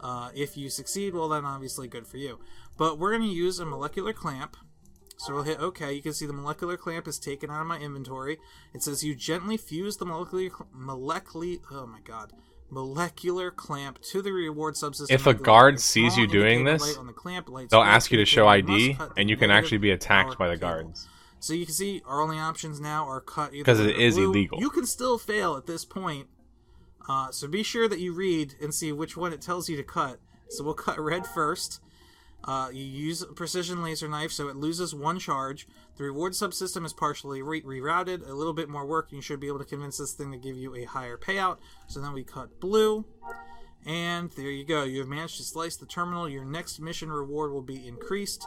Uh, 0.00 0.30
if 0.34 0.56
you 0.56 0.68
succeed, 0.68 1.14
well, 1.14 1.28
then 1.28 1.46
obviously 1.46 1.88
good 1.88 2.06
for 2.06 2.18
you. 2.18 2.38
But 2.76 2.98
we're 2.98 3.16
going 3.16 3.30
to 3.30 3.34
use 3.34 3.58
a 3.58 3.64
molecular 3.64 4.12
clamp 4.12 4.56
so 5.16 5.34
we'll 5.34 5.42
hit 5.44 5.60
OK. 5.60 5.92
You 5.92 6.02
can 6.02 6.12
see 6.12 6.26
the 6.26 6.32
molecular 6.32 6.76
clamp 6.76 7.06
is 7.08 7.18
taken 7.18 7.50
out 7.50 7.60
of 7.60 7.66
my 7.66 7.78
inventory. 7.78 8.38
It 8.74 8.82
says 8.82 9.04
you 9.04 9.14
gently 9.14 9.56
fuse 9.56 9.96
the 9.96 10.06
molecular 10.06 10.50
molecular 10.72 11.56
oh 11.70 11.86
my 11.86 12.00
god 12.00 12.32
molecular 12.70 13.50
clamp 13.50 14.00
to 14.02 14.20
the 14.20 14.32
reward 14.32 14.74
subsystem. 14.74 15.10
If 15.10 15.26
a 15.26 15.34
guard 15.34 15.80
sees 15.80 16.16
you 16.16 16.26
doing 16.26 16.64
this, 16.64 16.96
the 16.96 17.66
they'll 17.70 17.80
ask 17.80 18.10
you 18.10 18.18
to 18.18 18.24
show 18.24 18.48
ID, 18.48 18.98
and 19.16 19.30
you 19.30 19.36
can 19.36 19.50
actually 19.50 19.78
be 19.78 19.90
attacked 19.90 20.38
by 20.38 20.48
the 20.48 20.56
guards. 20.56 21.08
So 21.40 21.52
you 21.52 21.66
can 21.66 21.74
see 21.74 22.02
our 22.06 22.22
only 22.22 22.38
options 22.38 22.80
now 22.80 23.06
are 23.06 23.20
cut 23.20 23.52
because 23.52 23.78
it 23.78 23.96
is 23.98 24.14
blue. 24.14 24.30
illegal. 24.30 24.60
You 24.60 24.70
can 24.70 24.86
still 24.86 25.18
fail 25.18 25.56
at 25.56 25.66
this 25.66 25.84
point. 25.84 26.28
Uh, 27.06 27.30
so 27.30 27.46
be 27.46 27.62
sure 27.62 27.86
that 27.86 28.00
you 28.00 28.14
read 28.14 28.54
and 28.62 28.74
see 28.74 28.90
which 28.92 29.14
one 29.14 29.32
it 29.32 29.42
tells 29.42 29.68
you 29.68 29.76
to 29.76 29.82
cut. 29.82 30.18
So 30.48 30.64
we'll 30.64 30.74
cut 30.74 30.98
red 30.98 31.26
first. 31.26 31.80
Uh, 32.46 32.68
you 32.72 32.84
use 32.84 33.22
a 33.22 33.26
precision 33.26 33.82
laser 33.82 34.08
knife, 34.08 34.30
so 34.30 34.48
it 34.48 34.56
loses 34.56 34.94
one 34.94 35.18
charge. 35.18 35.66
The 35.96 36.04
reward 36.04 36.32
subsystem 36.32 36.84
is 36.84 36.92
partially 36.92 37.40
re- 37.40 37.62
rerouted. 37.62 38.28
A 38.28 38.34
little 38.34 38.52
bit 38.52 38.68
more 38.68 38.86
work, 38.86 39.08
and 39.10 39.16
you 39.16 39.22
should 39.22 39.40
be 39.40 39.46
able 39.46 39.60
to 39.60 39.64
convince 39.64 39.96
this 39.98 40.12
thing 40.12 40.30
to 40.32 40.38
give 40.38 40.56
you 40.56 40.74
a 40.74 40.84
higher 40.84 41.16
payout. 41.16 41.58
So 41.86 42.00
then 42.00 42.12
we 42.12 42.22
cut 42.22 42.60
blue. 42.60 43.06
And 43.86 44.30
there 44.32 44.50
you 44.50 44.64
go. 44.64 44.84
You 44.84 45.00
have 45.00 45.08
managed 45.08 45.36
to 45.38 45.42
slice 45.42 45.76
the 45.76 45.86
terminal. 45.86 46.28
Your 46.28 46.44
next 46.44 46.80
mission 46.80 47.10
reward 47.10 47.52
will 47.52 47.62
be 47.62 47.86
increased. 47.86 48.46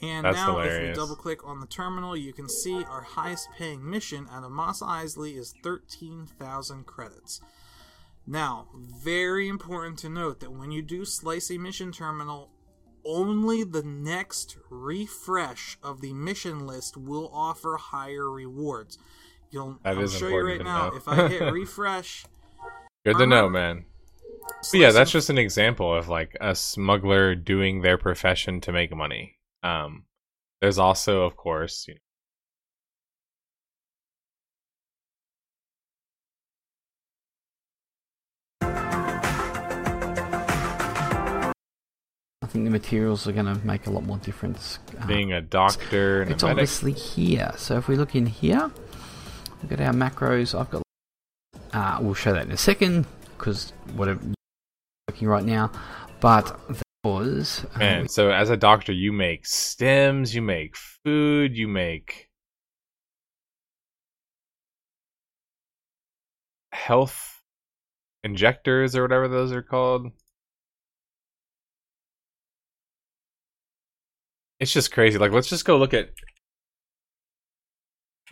And 0.00 0.24
That's 0.24 0.36
now, 0.36 0.52
hilarious. 0.52 0.76
if 0.76 0.88
we 0.88 0.94
double 0.94 1.16
click 1.16 1.46
on 1.46 1.60
the 1.60 1.66
terminal, 1.66 2.16
you 2.16 2.32
can 2.32 2.48
see 2.48 2.84
our 2.84 3.02
highest 3.02 3.48
paying 3.56 3.88
mission 3.88 4.26
out 4.30 4.44
of 4.44 4.50
Mos 4.50 4.80
Eisley 4.80 5.36
is 5.36 5.54
13,000 5.62 6.86
credits. 6.86 7.40
Now, 8.26 8.68
very 8.74 9.48
important 9.48 9.98
to 10.00 10.08
note 10.08 10.40
that 10.40 10.52
when 10.52 10.70
you 10.70 10.82
do 10.82 11.04
slice 11.04 11.50
a 11.50 11.58
mission 11.58 11.92
terminal, 11.92 12.50
only 13.04 13.64
the 13.64 13.82
next 13.82 14.56
refresh 14.70 15.78
of 15.82 16.00
the 16.00 16.12
mission 16.12 16.66
list 16.66 16.96
will 16.96 17.30
offer 17.32 17.76
higher 17.76 18.30
rewards. 18.30 18.98
You'll 19.50 19.78
that 19.82 19.96
I'll 19.96 20.08
show 20.08 20.28
you 20.28 20.46
right 20.46 20.62
now. 20.62 20.92
If 20.94 21.08
I 21.08 21.28
hit 21.28 21.40
refresh, 21.52 22.24
good 23.04 23.18
to 23.18 23.26
know, 23.26 23.48
man. 23.48 23.84
Yeah, 24.72 24.90
that's 24.90 25.10
just 25.10 25.30
an 25.30 25.38
example 25.38 25.94
of 25.94 26.08
like 26.08 26.36
a 26.40 26.54
smuggler 26.54 27.34
doing 27.34 27.82
their 27.82 27.98
profession 27.98 28.60
to 28.62 28.72
make 28.72 28.94
money. 28.94 29.36
Um, 29.62 30.04
there's 30.60 30.78
also, 30.78 31.22
of 31.22 31.36
course, 31.36 31.86
you 31.86 31.94
know, 31.94 32.00
think 42.48 42.64
the 42.64 42.70
materials 42.70 43.26
are 43.26 43.32
going 43.32 43.46
to 43.46 43.54
make 43.66 43.86
a 43.86 43.90
lot 43.90 44.04
more 44.04 44.18
difference. 44.18 44.78
Uh, 45.00 45.06
Being 45.06 45.32
a 45.32 45.40
doctor 45.40 46.22
it's 46.22 46.42
a 46.42 46.48
obviously 46.48 46.92
here. 46.92 47.52
So 47.56 47.76
if 47.76 47.88
we 47.88 47.96
look 47.96 48.14
in 48.14 48.26
here, 48.26 48.70
look 49.62 49.72
at 49.72 49.80
our 49.80 49.92
macros. 49.92 50.58
I've 50.58 50.70
got. 50.70 50.82
Uh, 51.72 51.98
we'll 52.00 52.14
show 52.14 52.32
that 52.32 52.46
in 52.46 52.52
a 52.52 52.56
second 52.56 53.06
because 53.36 53.72
whatever 53.94 54.20
working 55.08 55.28
right 55.28 55.44
now, 55.44 55.70
but 56.20 56.58
that 56.68 56.82
was. 57.04 57.66
Uh, 57.74 57.78
Man, 57.78 58.08
so 58.08 58.30
as 58.30 58.50
a 58.50 58.56
doctor, 58.56 58.92
you 58.92 59.12
make 59.12 59.44
stims, 59.44 60.34
you 60.34 60.42
make 60.42 60.76
food, 60.76 61.56
you 61.56 61.68
make 61.68 62.28
health 66.72 67.42
injectors 68.24 68.96
or 68.96 69.02
whatever 69.02 69.28
those 69.28 69.52
are 69.52 69.62
called. 69.62 70.10
It's 74.60 74.72
just 74.72 74.92
crazy. 74.92 75.18
Like, 75.18 75.32
let's 75.32 75.48
just 75.48 75.64
go 75.64 75.76
look 75.78 75.94
at 75.94 76.10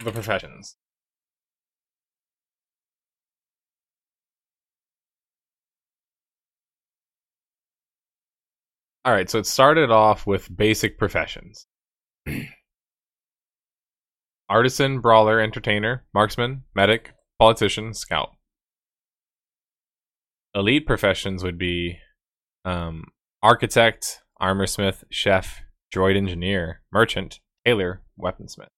the 0.04 0.12
professions. 0.12 0.76
All 9.04 9.12
right, 9.12 9.30
so 9.30 9.38
it 9.38 9.46
started 9.46 9.90
off 9.92 10.26
with 10.26 10.54
basic 10.54 10.98
professions. 10.98 11.68
Artisan, 14.48 15.00
brawler, 15.00 15.38
entertainer, 15.40 16.04
marksman, 16.12 16.64
medic, 16.74 17.12
politician, 17.38 17.94
scout. 17.94 18.30
Elite 20.56 20.86
professions 20.86 21.44
would 21.44 21.56
be 21.56 21.98
um, 22.64 23.04
architect, 23.44 24.22
armorsmith, 24.40 25.04
chef, 25.08 25.60
droid 25.94 26.16
engineer, 26.16 26.82
merchant, 26.92 27.40
tailor, 27.64 28.02
weaponsmith. 28.20 28.68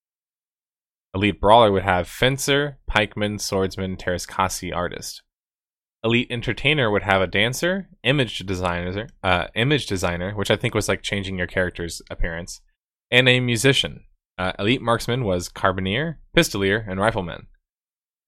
Elite 1.14 1.40
brawler 1.40 1.72
would 1.72 1.82
have 1.82 2.08
fencer, 2.08 2.78
pikeman, 2.90 3.40
swordsman, 3.40 3.96
Teras 3.96 4.26
Kasi 4.26 4.72
artist. 4.72 5.22
Elite 6.04 6.28
entertainer 6.30 6.90
would 6.90 7.02
have 7.02 7.20
a 7.20 7.26
dancer, 7.26 7.88
image 8.04 8.38
designer, 8.40 9.08
uh, 9.24 9.46
image 9.54 9.86
designer, 9.86 10.32
which 10.32 10.50
I 10.50 10.56
think 10.56 10.74
was 10.74 10.88
like 10.88 11.02
changing 11.02 11.38
your 11.38 11.46
character's 11.46 12.00
appearance, 12.10 12.60
and 13.10 13.28
a 13.28 13.40
musician. 13.40 14.04
Uh, 14.38 14.52
elite 14.58 14.82
marksman 14.82 15.24
was 15.24 15.48
carbineer, 15.48 16.18
pistoleer, 16.34 16.86
and 16.88 17.00
rifleman. 17.00 17.48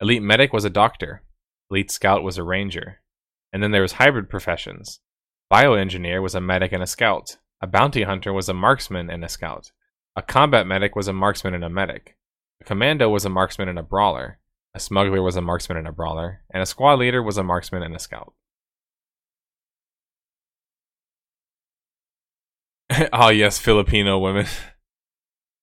Elite 0.00 0.22
medic 0.22 0.52
was 0.52 0.64
a 0.64 0.70
doctor. 0.70 1.22
Elite 1.70 1.90
scout 1.90 2.24
was 2.24 2.38
a 2.38 2.42
ranger. 2.42 3.00
And 3.52 3.62
then 3.62 3.70
there 3.70 3.82
was 3.82 3.92
hybrid 3.92 4.28
professions. 4.28 5.00
Bioengineer 5.52 6.22
was 6.22 6.34
a 6.34 6.40
medic 6.40 6.72
and 6.72 6.82
a 6.82 6.86
scout. 6.86 7.36
A 7.60 7.66
bounty 7.66 8.04
hunter 8.04 8.32
was 8.32 8.48
a 8.48 8.54
marksman 8.54 9.10
and 9.10 9.24
a 9.24 9.28
scout. 9.28 9.70
A 10.16 10.22
combat 10.22 10.66
medic 10.66 10.96
was 10.96 11.08
a 11.08 11.12
marksman 11.12 11.54
and 11.54 11.64
a 11.64 11.68
medic. 11.68 12.16
A 12.60 12.64
commando 12.64 13.08
was 13.10 13.24
a 13.24 13.30
marksman 13.30 13.68
and 13.68 13.78
a 13.78 13.82
brawler. 13.82 14.38
A 14.74 14.80
smuggler 14.80 15.22
was 15.22 15.36
a 15.36 15.42
marksman 15.42 15.76
and 15.76 15.86
a 15.86 15.92
brawler. 15.92 16.42
And 16.52 16.62
a 16.62 16.66
squad 16.66 16.98
leader 16.98 17.22
was 17.22 17.36
a 17.36 17.42
marksman 17.42 17.82
and 17.82 17.94
a 17.94 17.98
scout. 17.98 18.32
oh 23.12 23.28
yes, 23.30 23.58
Filipino 23.58 24.18
women. 24.18 24.46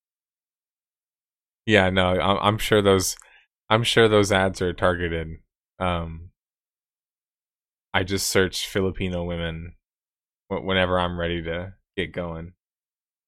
yeah, 1.65 1.89
no, 1.89 2.09
I'm, 2.19 2.37
I'm 2.41 2.57
sure 2.57 2.81
those, 2.81 3.15
I'm 3.69 3.83
sure 3.83 4.07
those 4.07 4.31
ads 4.31 4.61
are 4.61 4.73
targeted. 4.73 5.27
Um, 5.79 6.29
I 7.93 8.03
just 8.03 8.27
search 8.27 8.67
Filipino 8.67 9.23
women 9.23 9.73
whenever 10.49 10.99
I'm 10.99 11.19
ready 11.19 11.41
to 11.43 11.73
get 11.97 12.13
going. 12.13 12.53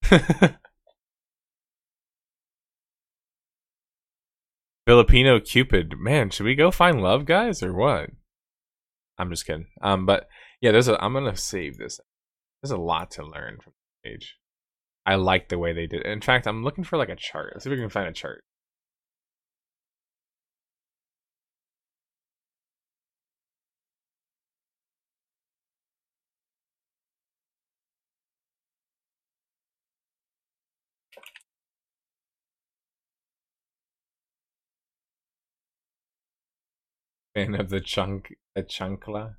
Filipino 4.87 5.39
Cupid. 5.39 5.95
Man, 5.99 6.29
should 6.29 6.45
we 6.45 6.55
go 6.55 6.71
find 6.71 7.01
love, 7.01 7.25
guys, 7.25 7.61
or 7.61 7.73
what? 7.73 8.11
I'm 9.17 9.29
just 9.29 9.45
kidding. 9.45 9.67
Um, 9.81 10.05
but 10.05 10.27
yeah, 10.61 10.71
there's 10.71 10.87
a. 10.87 11.03
I'm 11.03 11.13
gonna 11.13 11.35
save 11.35 11.77
this. 11.77 11.99
There's 12.61 12.71
a 12.71 12.77
lot 12.77 13.11
to 13.11 13.25
learn 13.25 13.57
from 13.61 13.73
the 14.03 14.09
page. 14.09 14.37
I 15.05 15.15
like 15.15 15.49
the 15.49 15.57
way 15.57 15.73
they 15.73 15.87
did. 15.87 16.01
It. 16.01 16.07
In 16.07 16.21
fact, 16.21 16.47
I'm 16.47 16.63
looking 16.63 16.83
for 16.83 16.97
like 16.97 17.09
a 17.09 17.15
chart. 17.15 17.51
Let's 17.53 17.65
see 17.65 17.69
if 17.69 17.75
we 17.75 17.81
can 17.81 17.89
find 17.89 18.07
a 18.07 18.13
chart. 18.13 18.43
Fan 37.45 37.55
of 37.55 37.69
the 37.69 37.79
chunk, 37.79 38.33
the 38.53 38.63
chunkla. 38.63 39.35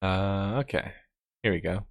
Uh, 0.00 0.60
okay. 0.60 0.92
Here 1.42 1.52
we 1.52 1.60
go. 1.60 1.86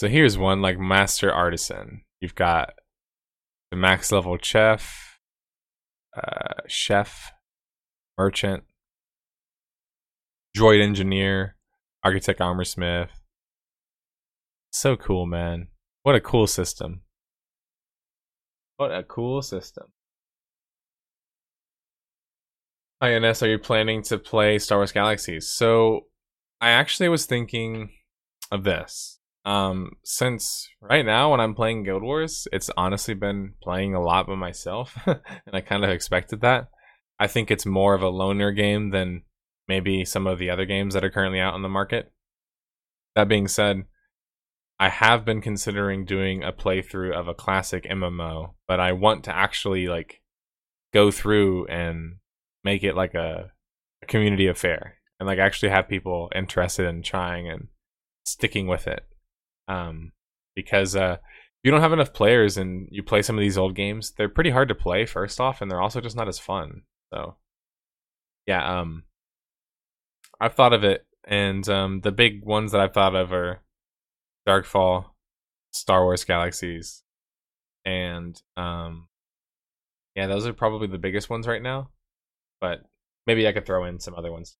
So 0.00 0.06
here's 0.06 0.38
one 0.38 0.62
like 0.62 0.78
master 0.78 1.32
artisan. 1.32 2.02
You've 2.20 2.36
got 2.36 2.74
the 3.72 3.76
max 3.76 4.12
level 4.12 4.38
chef, 4.40 5.18
uh, 6.16 6.62
chef, 6.68 7.32
merchant, 8.16 8.62
droid 10.56 10.80
engineer, 10.80 11.56
architect, 12.04 12.38
armorsmith, 12.38 13.08
so 14.78 14.96
cool, 14.96 15.26
man. 15.26 15.68
What 16.02 16.14
a 16.14 16.20
cool 16.20 16.46
system. 16.46 17.02
What 18.76 18.92
a 18.92 19.02
cool 19.02 19.42
system. 19.42 19.86
Hi, 23.02 23.14
Ines, 23.14 23.42
are 23.42 23.48
you 23.48 23.58
planning 23.58 24.02
to 24.04 24.18
play 24.18 24.58
Star 24.58 24.78
Wars 24.78 24.92
Galaxies? 24.92 25.50
So, 25.50 26.06
I 26.60 26.70
actually 26.70 27.08
was 27.08 27.26
thinking 27.26 27.90
of 28.50 28.64
this. 28.64 29.18
Um, 29.44 29.92
since 30.04 30.68
right 30.80 31.06
now 31.06 31.30
when 31.30 31.40
I'm 31.40 31.54
playing 31.54 31.84
Guild 31.84 32.02
Wars, 32.02 32.46
it's 32.52 32.70
honestly 32.76 33.14
been 33.14 33.54
playing 33.62 33.94
a 33.94 34.02
lot 34.02 34.26
by 34.26 34.34
myself, 34.34 34.96
and 35.06 35.20
I 35.52 35.60
kind 35.60 35.84
of 35.84 35.90
expected 35.90 36.40
that. 36.42 36.68
I 37.18 37.26
think 37.26 37.50
it's 37.50 37.66
more 37.66 37.94
of 37.94 38.02
a 38.02 38.08
loner 38.08 38.52
game 38.52 38.90
than 38.90 39.22
maybe 39.66 40.04
some 40.04 40.26
of 40.26 40.38
the 40.38 40.50
other 40.50 40.66
games 40.66 40.94
that 40.94 41.04
are 41.04 41.10
currently 41.10 41.40
out 41.40 41.54
on 41.54 41.62
the 41.62 41.68
market. 41.68 42.12
That 43.14 43.28
being 43.28 43.48
said, 43.48 43.84
I 44.80 44.88
have 44.90 45.24
been 45.24 45.40
considering 45.40 46.04
doing 46.04 46.44
a 46.44 46.52
playthrough 46.52 47.12
of 47.12 47.26
a 47.26 47.34
classic 47.34 47.84
MMO, 47.84 48.54
but 48.68 48.78
I 48.78 48.92
want 48.92 49.24
to 49.24 49.34
actually 49.34 49.88
like 49.88 50.20
go 50.92 51.10
through 51.10 51.66
and 51.66 52.16
make 52.64 52.84
it 52.84 52.94
like 52.94 53.14
a, 53.14 53.50
a 54.02 54.06
community 54.06 54.46
affair 54.46 54.98
and 55.18 55.26
like 55.26 55.38
actually 55.38 55.70
have 55.70 55.88
people 55.88 56.30
interested 56.34 56.86
in 56.86 57.02
trying 57.02 57.48
and 57.48 57.68
sticking 58.24 58.66
with 58.66 58.86
it. 58.86 59.04
Um, 59.66 60.12
because 60.54 60.94
uh, 60.94 61.18
if 61.20 61.64
you 61.64 61.70
don't 61.70 61.80
have 61.80 61.92
enough 61.92 62.12
players 62.12 62.56
and 62.56 62.88
you 62.90 63.02
play 63.02 63.22
some 63.22 63.36
of 63.36 63.42
these 63.42 63.58
old 63.58 63.74
games, 63.74 64.12
they're 64.16 64.28
pretty 64.28 64.50
hard 64.50 64.68
to 64.68 64.74
play 64.74 65.06
first 65.06 65.40
off, 65.40 65.60
and 65.60 65.70
they're 65.70 65.80
also 65.80 66.00
just 66.00 66.16
not 66.16 66.28
as 66.28 66.38
fun. 66.38 66.82
So, 67.12 67.36
yeah, 68.46 68.80
um, 68.80 69.04
I've 70.40 70.54
thought 70.54 70.72
of 70.72 70.84
it, 70.84 71.06
and 71.24 71.68
um, 71.68 72.00
the 72.00 72.12
big 72.12 72.44
ones 72.44 72.72
that 72.72 72.80
I've 72.80 72.94
thought 72.94 73.14
of 73.14 73.32
are 73.32 73.60
Darkfall, 74.48 75.04
Star 75.72 76.04
Wars 76.04 76.24
Galaxies, 76.24 77.02
and 77.84 78.40
um, 78.56 79.08
yeah, 80.14 80.26
those 80.26 80.46
are 80.46 80.54
probably 80.54 80.86
the 80.86 80.98
biggest 80.98 81.28
ones 81.28 81.46
right 81.46 81.62
now. 81.62 81.90
But 82.60 82.80
maybe 83.26 83.46
I 83.46 83.52
could 83.52 83.66
throw 83.66 83.84
in 83.84 84.00
some 84.00 84.14
other 84.14 84.32
ones. 84.32 84.56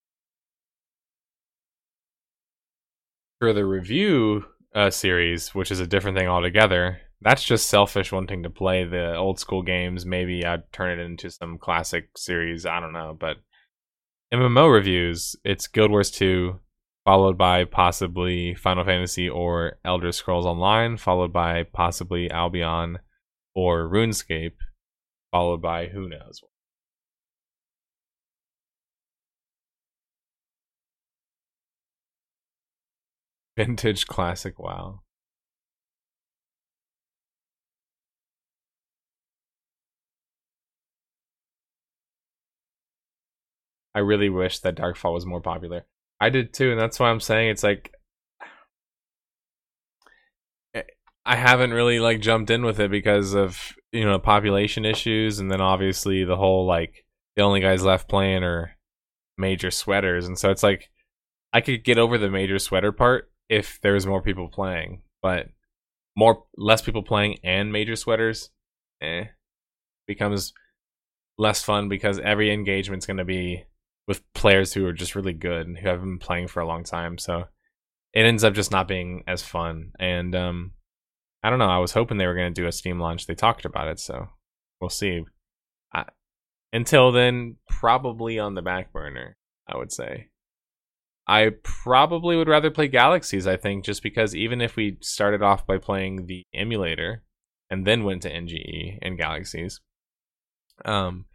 For 3.40 3.52
the 3.52 3.64
review 3.64 4.44
uh, 4.74 4.90
series, 4.90 5.54
which 5.54 5.70
is 5.70 5.80
a 5.80 5.86
different 5.86 6.18
thing 6.18 6.28
altogether, 6.28 7.00
that's 7.22 7.42
just 7.42 7.68
selfish 7.68 8.12
wanting 8.12 8.42
to 8.42 8.50
play 8.50 8.84
the 8.84 9.16
old 9.16 9.40
school 9.40 9.62
games. 9.62 10.04
Maybe 10.04 10.44
I'd 10.44 10.70
turn 10.72 10.98
it 10.98 11.02
into 11.02 11.30
some 11.30 11.58
classic 11.58 12.10
series. 12.16 12.66
I 12.66 12.78
don't 12.78 12.92
know, 12.92 13.16
but 13.18 13.38
MMO 14.32 14.72
reviews, 14.72 15.34
it's 15.44 15.66
Guild 15.66 15.90
Wars 15.90 16.10
2, 16.10 16.60
followed 17.08 17.38
by 17.38 17.64
possibly 17.64 18.54
Final 18.54 18.84
Fantasy 18.84 19.30
or 19.30 19.78
Elder 19.82 20.12
Scrolls 20.12 20.44
Online, 20.44 20.98
followed 20.98 21.32
by 21.32 21.62
possibly 21.62 22.30
Albion 22.30 22.98
or 23.54 23.88
RuneScape, 23.88 24.56
followed 25.30 25.62
by 25.62 25.86
who 25.86 26.06
knows. 26.06 26.42
Vintage 33.56 34.06
classic 34.06 34.58
WoW. 34.58 35.00
I 43.94 44.00
really 44.00 44.28
wish 44.28 44.58
that 44.58 44.76
Darkfall 44.76 45.14
was 45.14 45.24
more 45.24 45.40
popular. 45.40 45.86
I 46.20 46.30
did 46.30 46.52
too, 46.52 46.70
and 46.70 46.80
that's 46.80 46.98
why 46.98 47.10
I'm 47.10 47.20
saying 47.20 47.50
it's 47.50 47.62
like 47.62 47.92
eh, 50.74 50.82
I 51.24 51.36
haven't 51.36 51.72
really 51.72 52.00
like 52.00 52.20
jumped 52.20 52.50
in 52.50 52.64
with 52.64 52.80
it 52.80 52.90
because 52.90 53.34
of 53.34 53.72
you 53.92 54.04
know 54.04 54.18
population 54.18 54.84
issues, 54.84 55.38
and 55.38 55.50
then 55.50 55.60
obviously 55.60 56.24
the 56.24 56.36
whole 56.36 56.66
like 56.66 57.04
the 57.36 57.42
only 57.42 57.60
guys 57.60 57.84
left 57.84 58.08
playing 58.08 58.42
are 58.42 58.76
major 59.36 59.70
sweaters, 59.70 60.26
and 60.26 60.38
so 60.38 60.50
it's 60.50 60.62
like 60.62 60.90
I 61.52 61.60
could 61.60 61.84
get 61.84 61.98
over 61.98 62.18
the 62.18 62.30
major 62.30 62.58
sweater 62.58 62.92
part 62.92 63.30
if 63.48 63.80
there 63.82 63.94
was 63.94 64.06
more 64.06 64.22
people 64.22 64.48
playing, 64.48 65.02
but 65.22 65.48
more 66.16 66.44
less 66.56 66.82
people 66.82 67.02
playing 67.02 67.38
and 67.44 67.72
major 67.72 67.96
sweaters, 67.96 68.50
eh, 69.00 69.24
becomes 70.06 70.52
less 71.38 71.62
fun 71.62 71.88
because 71.88 72.18
every 72.18 72.52
engagement's 72.52 73.06
going 73.06 73.18
to 73.18 73.24
be 73.24 73.64
with 74.08 74.22
players 74.32 74.72
who 74.72 74.84
are 74.86 74.92
just 74.92 75.14
really 75.14 75.34
good 75.34 75.66
and 75.68 75.78
who 75.78 75.86
have 75.86 76.00
been 76.00 76.18
playing 76.18 76.48
for 76.48 76.60
a 76.60 76.66
long 76.66 76.82
time. 76.82 77.18
So 77.18 77.44
it 78.12 78.24
ends 78.24 78.42
up 78.42 78.54
just 78.54 78.72
not 78.72 78.88
being 78.88 79.22
as 79.28 79.42
fun. 79.42 79.92
And 80.00 80.34
um, 80.34 80.72
I 81.44 81.50
don't 81.50 81.60
know. 81.60 81.68
I 81.68 81.78
was 81.78 81.92
hoping 81.92 82.16
they 82.16 82.26
were 82.26 82.34
going 82.34 82.52
to 82.52 82.60
do 82.60 82.66
a 82.66 82.72
Steam 82.72 82.98
launch. 82.98 83.26
They 83.26 83.34
talked 83.34 83.64
about 83.64 83.88
it, 83.88 84.00
so 84.00 84.28
we'll 84.80 84.90
see. 84.90 85.24
I, 85.94 86.06
until 86.72 87.12
then, 87.12 87.56
probably 87.68 88.38
on 88.38 88.54
the 88.54 88.62
back 88.62 88.92
burner. 88.92 89.36
I 89.68 89.76
would 89.76 89.92
say. 89.92 90.28
I 91.26 91.50
probably 91.62 92.36
would 92.36 92.48
rather 92.48 92.70
play 92.70 92.88
Galaxies, 92.88 93.46
I 93.46 93.58
think, 93.58 93.84
just 93.84 94.02
because 94.02 94.34
even 94.34 94.62
if 94.62 94.76
we 94.76 94.96
started 95.02 95.42
off 95.42 95.66
by 95.66 95.76
playing 95.76 96.24
the 96.24 96.46
emulator 96.54 97.22
and 97.68 97.86
then 97.86 98.04
went 98.04 98.22
to 98.22 98.32
NGE 98.32 98.98
and 99.02 99.18
Galaxies, 99.18 99.80
um, 100.86 101.26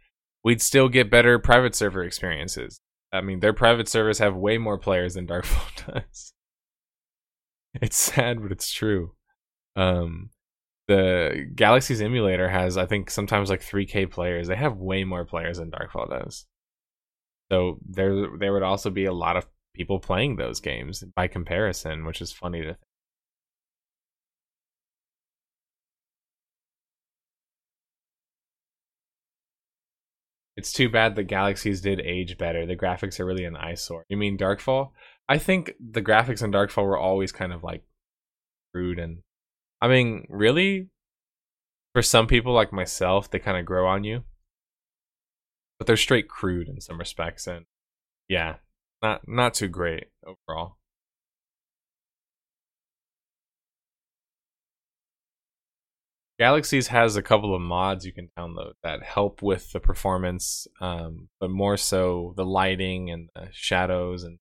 we'd 0.44 0.62
still 0.62 0.88
get 0.88 1.10
better 1.10 1.38
private 1.38 1.74
server 1.74 2.04
experiences. 2.04 2.80
I 3.12 3.20
mean, 3.20 3.40
their 3.40 3.52
private 3.52 3.88
servers 3.88 4.18
have 4.18 4.36
way 4.36 4.58
more 4.58 4.78
players 4.78 5.14
than 5.14 5.26
Darkfall 5.26 5.86
does. 5.94 6.32
It's 7.80 7.96
sad, 7.96 8.42
but 8.42 8.52
it's 8.52 8.72
true. 8.72 9.12
Um, 9.74 10.30
the 10.86 11.50
Galaxy's 11.54 12.00
emulator 12.00 12.48
has, 12.48 12.76
I 12.76 12.86
think, 12.86 13.10
sometimes 13.10 13.50
like 13.50 13.62
3K 13.62 14.10
players. 14.10 14.48
They 14.48 14.56
have 14.56 14.76
way 14.76 15.04
more 15.04 15.24
players 15.24 15.58
than 15.58 15.70
Darkfall 15.70 16.08
does. 16.10 16.46
So 17.50 17.78
there, 17.88 18.28
there 18.38 18.52
would 18.52 18.62
also 18.62 18.90
be 18.90 19.06
a 19.06 19.12
lot 19.12 19.36
of 19.36 19.46
people 19.74 19.98
playing 19.98 20.36
those 20.36 20.60
games 20.60 21.02
by 21.16 21.26
comparison, 21.26 22.04
which 22.04 22.20
is 22.20 22.32
funny 22.32 22.60
to 22.60 22.68
think. 22.68 22.78
It's 30.56 30.72
too 30.72 30.88
bad 30.88 31.14
the 31.14 31.24
Galaxies 31.24 31.80
did 31.80 32.00
age 32.00 32.38
better. 32.38 32.64
The 32.64 32.76
graphics 32.76 33.18
are 33.18 33.26
really 33.26 33.44
an 33.44 33.56
eyesore. 33.56 34.04
You 34.08 34.16
mean 34.16 34.38
Darkfall? 34.38 34.90
I 35.28 35.38
think 35.38 35.72
the 35.80 36.02
graphics 36.02 36.42
in 36.42 36.52
Darkfall 36.52 36.84
were 36.84 36.98
always 36.98 37.32
kind 37.32 37.52
of 37.52 37.64
like 37.64 37.82
crude 38.72 38.98
and 38.98 39.22
I 39.80 39.88
mean, 39.88 40.26
really 40.30 40.88
for 41.92 42.02
some 42.02 42.26
people 42.26 42.52
like 42.52 42.72
myself, 42.72 43.30
they 43.30 43.38
kind 43.38 43.58
of 43.58 43.64
grow 43.64 43.86
on 43.86 44.04
you. 44.04 44.24
But 45.78 45.86
they're 45.86 45.96
straight 45.96 46.28
crude 46.28 46.68
in 46.68 46.80
some 46.80 46.98
respects 46.98 47.46
and 47.46 47.66
yeah, 48.28 48.56
not 49.02 49.26
not 49.26 49.54
too 49.54 49.68
great 49.68 50.06
overall. 50.24 50.76
Galaxies 56.38 56.88
has 56.88 57.16
a 57.16 57.22
couple 57.22 57.54
of 57.54 57.62
mods 57.62 58.04
you 58.04 58.12
can 58.12 58.28
download 58.36 58.72
that 58.82 59.02
help 59.02 59.40
with 59.40 59.70
the 59.72 59.78
performance, 59.78 60.66
um, 60.80 61.28
but 61.38 61.50
more 61.50 61.76
so 61.76 62.34
the 62.36 62.44
lighting 62.44 63.10
and 63.10 63.28
the 63.36 63.48
shadows 63.52 64.24
and 64.24 64.38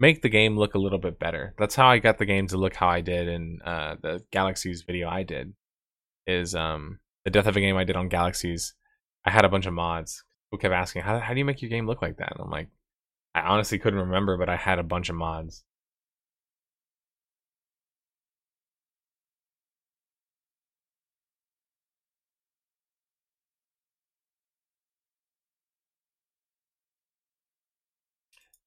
make 0.00 0.22
the 0.22 0.28
game 0.28 0.58
look 0.58 0.74
a 0.74 0.80
little 0.80 0.98
bit 0.98 1.20
better. 1.20 1.54
That's 1.58 1.76
how 1.76 1.86
I 1.86 1.98
got 1.98 2.18
the 2.18 2.26
game 2.26 2.48
to 2.48 2.56
look 2.56 2.74
how 2.74 2.88
I 2.88 3.02
did 3.02 3.28
in 3.28 3.60
uh, 3.64 3.96
the 4.02 4.24
Galaxies 4.32 4.82
video 4.82 5.08
I 5.08 5.22
did. 5.22 5.54
Is 6.26 6.54
um, 6.54 6.98
the 7.24 7.30
death 7.30 7.46
of 7.46 7.56
a 7.56 7.60
game 7.60 7.76
I 7.76 7.84
did 7.84 7.96
on 7.96 8.08
Galaxies. 8.08 8.74
I 9.24 9.30
had 9.30 9.44
a 9.44 9.48
bunch 9.48 9.66
of 9.66 9.72
mods. 9.72 10.24
Who 10.50 10.58
kept 10.58 10.74
asking, 10.74 11.02
"How 11.02 11.18
how 11.18 11.32
do 11.32 11.38
you 11.38 11.44
make 11.44 11.62
your 11.62 11.70
game 11.70 11.86
look 11.86 12.02
like 12.02 12.18
that?" 12.18 12.32
And 12.32 12.40
I'm 12.44 12.50
like, 12.50 12.68
I 13.34 13.40
honestly 13.40 13.78
couldn't 13.78 14.00
remember, 14.00 14.36
but 14.36 14.48
I 14.48 14.56
had 14.56 14.78
a 14.78 14.84
bunch 14.84 15.08
of 15.08 15.16
mods. 15.16 15.64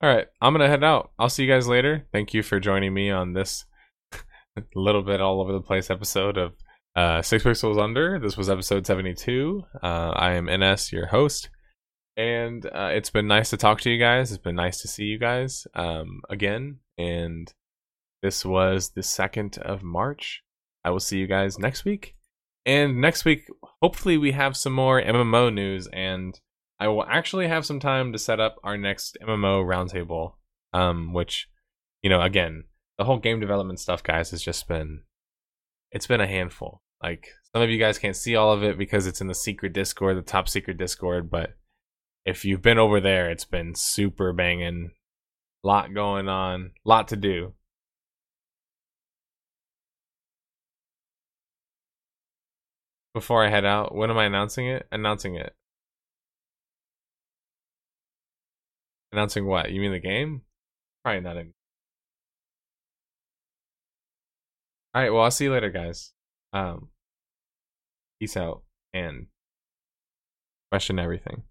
All 0.01 0.09
right, 0.09 0.27
I'm 0.41 0.53
gonna 0.53 0.67
head 0.67 0.83
out. 0.83 1.11
I'll 1.17 1.29
see 1.29 1.45
you 1.45 1.51
guys 1.51 1.69
later. 1.69 2.05
Thank 2.11 2.33
you 2.33 2.43
for 2.43 2.59
joining 2.59 2.93
me 2.93 3.09
on 3.11 3.31
this 3.31 3.63
little 4.75 5.01
bit 5.01 5.21
all 5.21 5.39
over 5.39 5.53
the 5.53 5.61
place 5.61 5.89
episode 5.89 6.37
of 6.37 6.53
uh, 6.97 7.21
Six 7.21 7.45
Pixels 7.45 7.81
Under. 7.81 8.19
This 8.19 8.35
was 8.35 8.49
episode 8.49 8.85
72. 8.85 9.63
Uh, 9.81 10.11
I 10.13 10.33
am 10.33 10.47
NS, 10.47 10.91
your 10.91 11.07
host, 11.07 11.49
and 12.17 12.65
uh, 12.65 12.89
it's 12.91 13.09
been 13.09 13.27
nice 13.27 13.49
to 13.51 13.57
talk 13.57 13.79
to 13.81 13.89
you 13.89 13.97
guys. 13.97 14.33
It's 14.33 14.43
been 14.43 14.55
nice 14.55 14.81
to 14.81 14.89
see 14.89 15.05
you 15.05 15.17
guys 15.17 15.65
um, 15.75 16.21
again. 16.29 16.79
And 16.97 17.53
this 18.21 18.43
was 18.43 18.91
the 18.91 19.03
second 19.03 19.57
of 19.59 19.81
March. 19.81 20.43
I 20.83 20.89
will 20.89 20.99
see 20.99 21.19
you 21.19 21.27
guys 21.27 21.57
next 21.57 21.85
week. 21.85 22.15
And 22.65 22.99
next 22.99 23.23
week, 23.23 23.47
hopefully, 23.81 24.17
we 24.17 24.33
have 24.33 24.57
some 24.57 24.73
more 24.73 25.01
MMO 25.01 25.53
news 25.53 25.87
and 25.93 26.37
I 26.79 26.87
will 26.87 27.05
actually 27.05 27.47
have 27.47 27.65
some 27.65 27.79
time 27.79 28.11
to 28.11 28.19
set 28.19 28.39
up 28.39 28.57
our 28.63 28.77
next 28.77 29.17
MMO 29.21 29.65
roundtable. 29.65 30.33
Um, 30.73 31.13
which, 31.13 31.47
you 32.01 32.09
know, 32.09 32.21
again, 32.21 32.65
the 32.97 33.05
whole 33.05 33.17
game 33.17 33.39
development 33.39 33.79
stuff, 33.79 34.03
guys, 34.03 34.31
has 34.31 34.41
just 34.41 34.67
been 34.67 35.03
it's 35.91 36.07
been 36.07 36.21
a 36.21 36.27
handful. 36.27 36.81
Like 37.01 37.29
some 37.53 37.61
of 37.61 37.69
you 37.69 37.79
guys 37.79 37.97
can't 37.97 38.15
see 38.15 38.35
all 38.35 38.51
of 38.51 38.63
it 38.63 38.77
because 38.77 39.07
it's 39.07 39.21
in 39.21 39.27
the 39.27 39.35
secret 39.35 39.73
Discord, 39.73 40.17
the 40.17 40.21
top 40.21 40.49
secret 40.49 40.77
Discord, 40.77 41.29
but 41.29 41.51
if 42.25 42.43
you've 42.43 42.61
been 42.61 42.79
over 42.79 42.99
there, 42.99 43.29
it's 43.29 43.45
been 43.45 43.75
super 43.75 44.33
banging. 44.33 44.91
Lot 45.63 45.93
going 45.93 46.27
on, 46.27 46.71
lot 46.83 47.07
to 47.09 47.15
do. 47.15 47.53
Before 53.13 53.45
I 53.45 53.49
head 53.49 53.63
out, 53.65 53.95
when 53.95 54.09
am 54.09 54.17
I 54.17 54.25
announcing 54.25 54.67
it? 54.67 54.87
Announcing 54.91 55.35
it. 55.35 55.55
Announcing 59.15 59.45
what? 59.47 59.71
You 59.71 59.79
mean 59.79 59.93
the 59.93 59.99
game? 59.99 60.41
Probably 61.01 61.21
not. 61.21 61.37
Any- 61.37 61.53
All 64.93 65.01
right. 65.01 65.09
Well, 65.09 65.23
I'll 65.23 65.31
see 65.31 65.45
you 65.45 65.53
later, 65.53 65.69
guys. 65.69 66.11
Um, 66.51 66.89
peace 68.19 68.35
out 68.35 68.63
and 68.93 69.27
question 70.69 70.99
everything. 70.99 71.43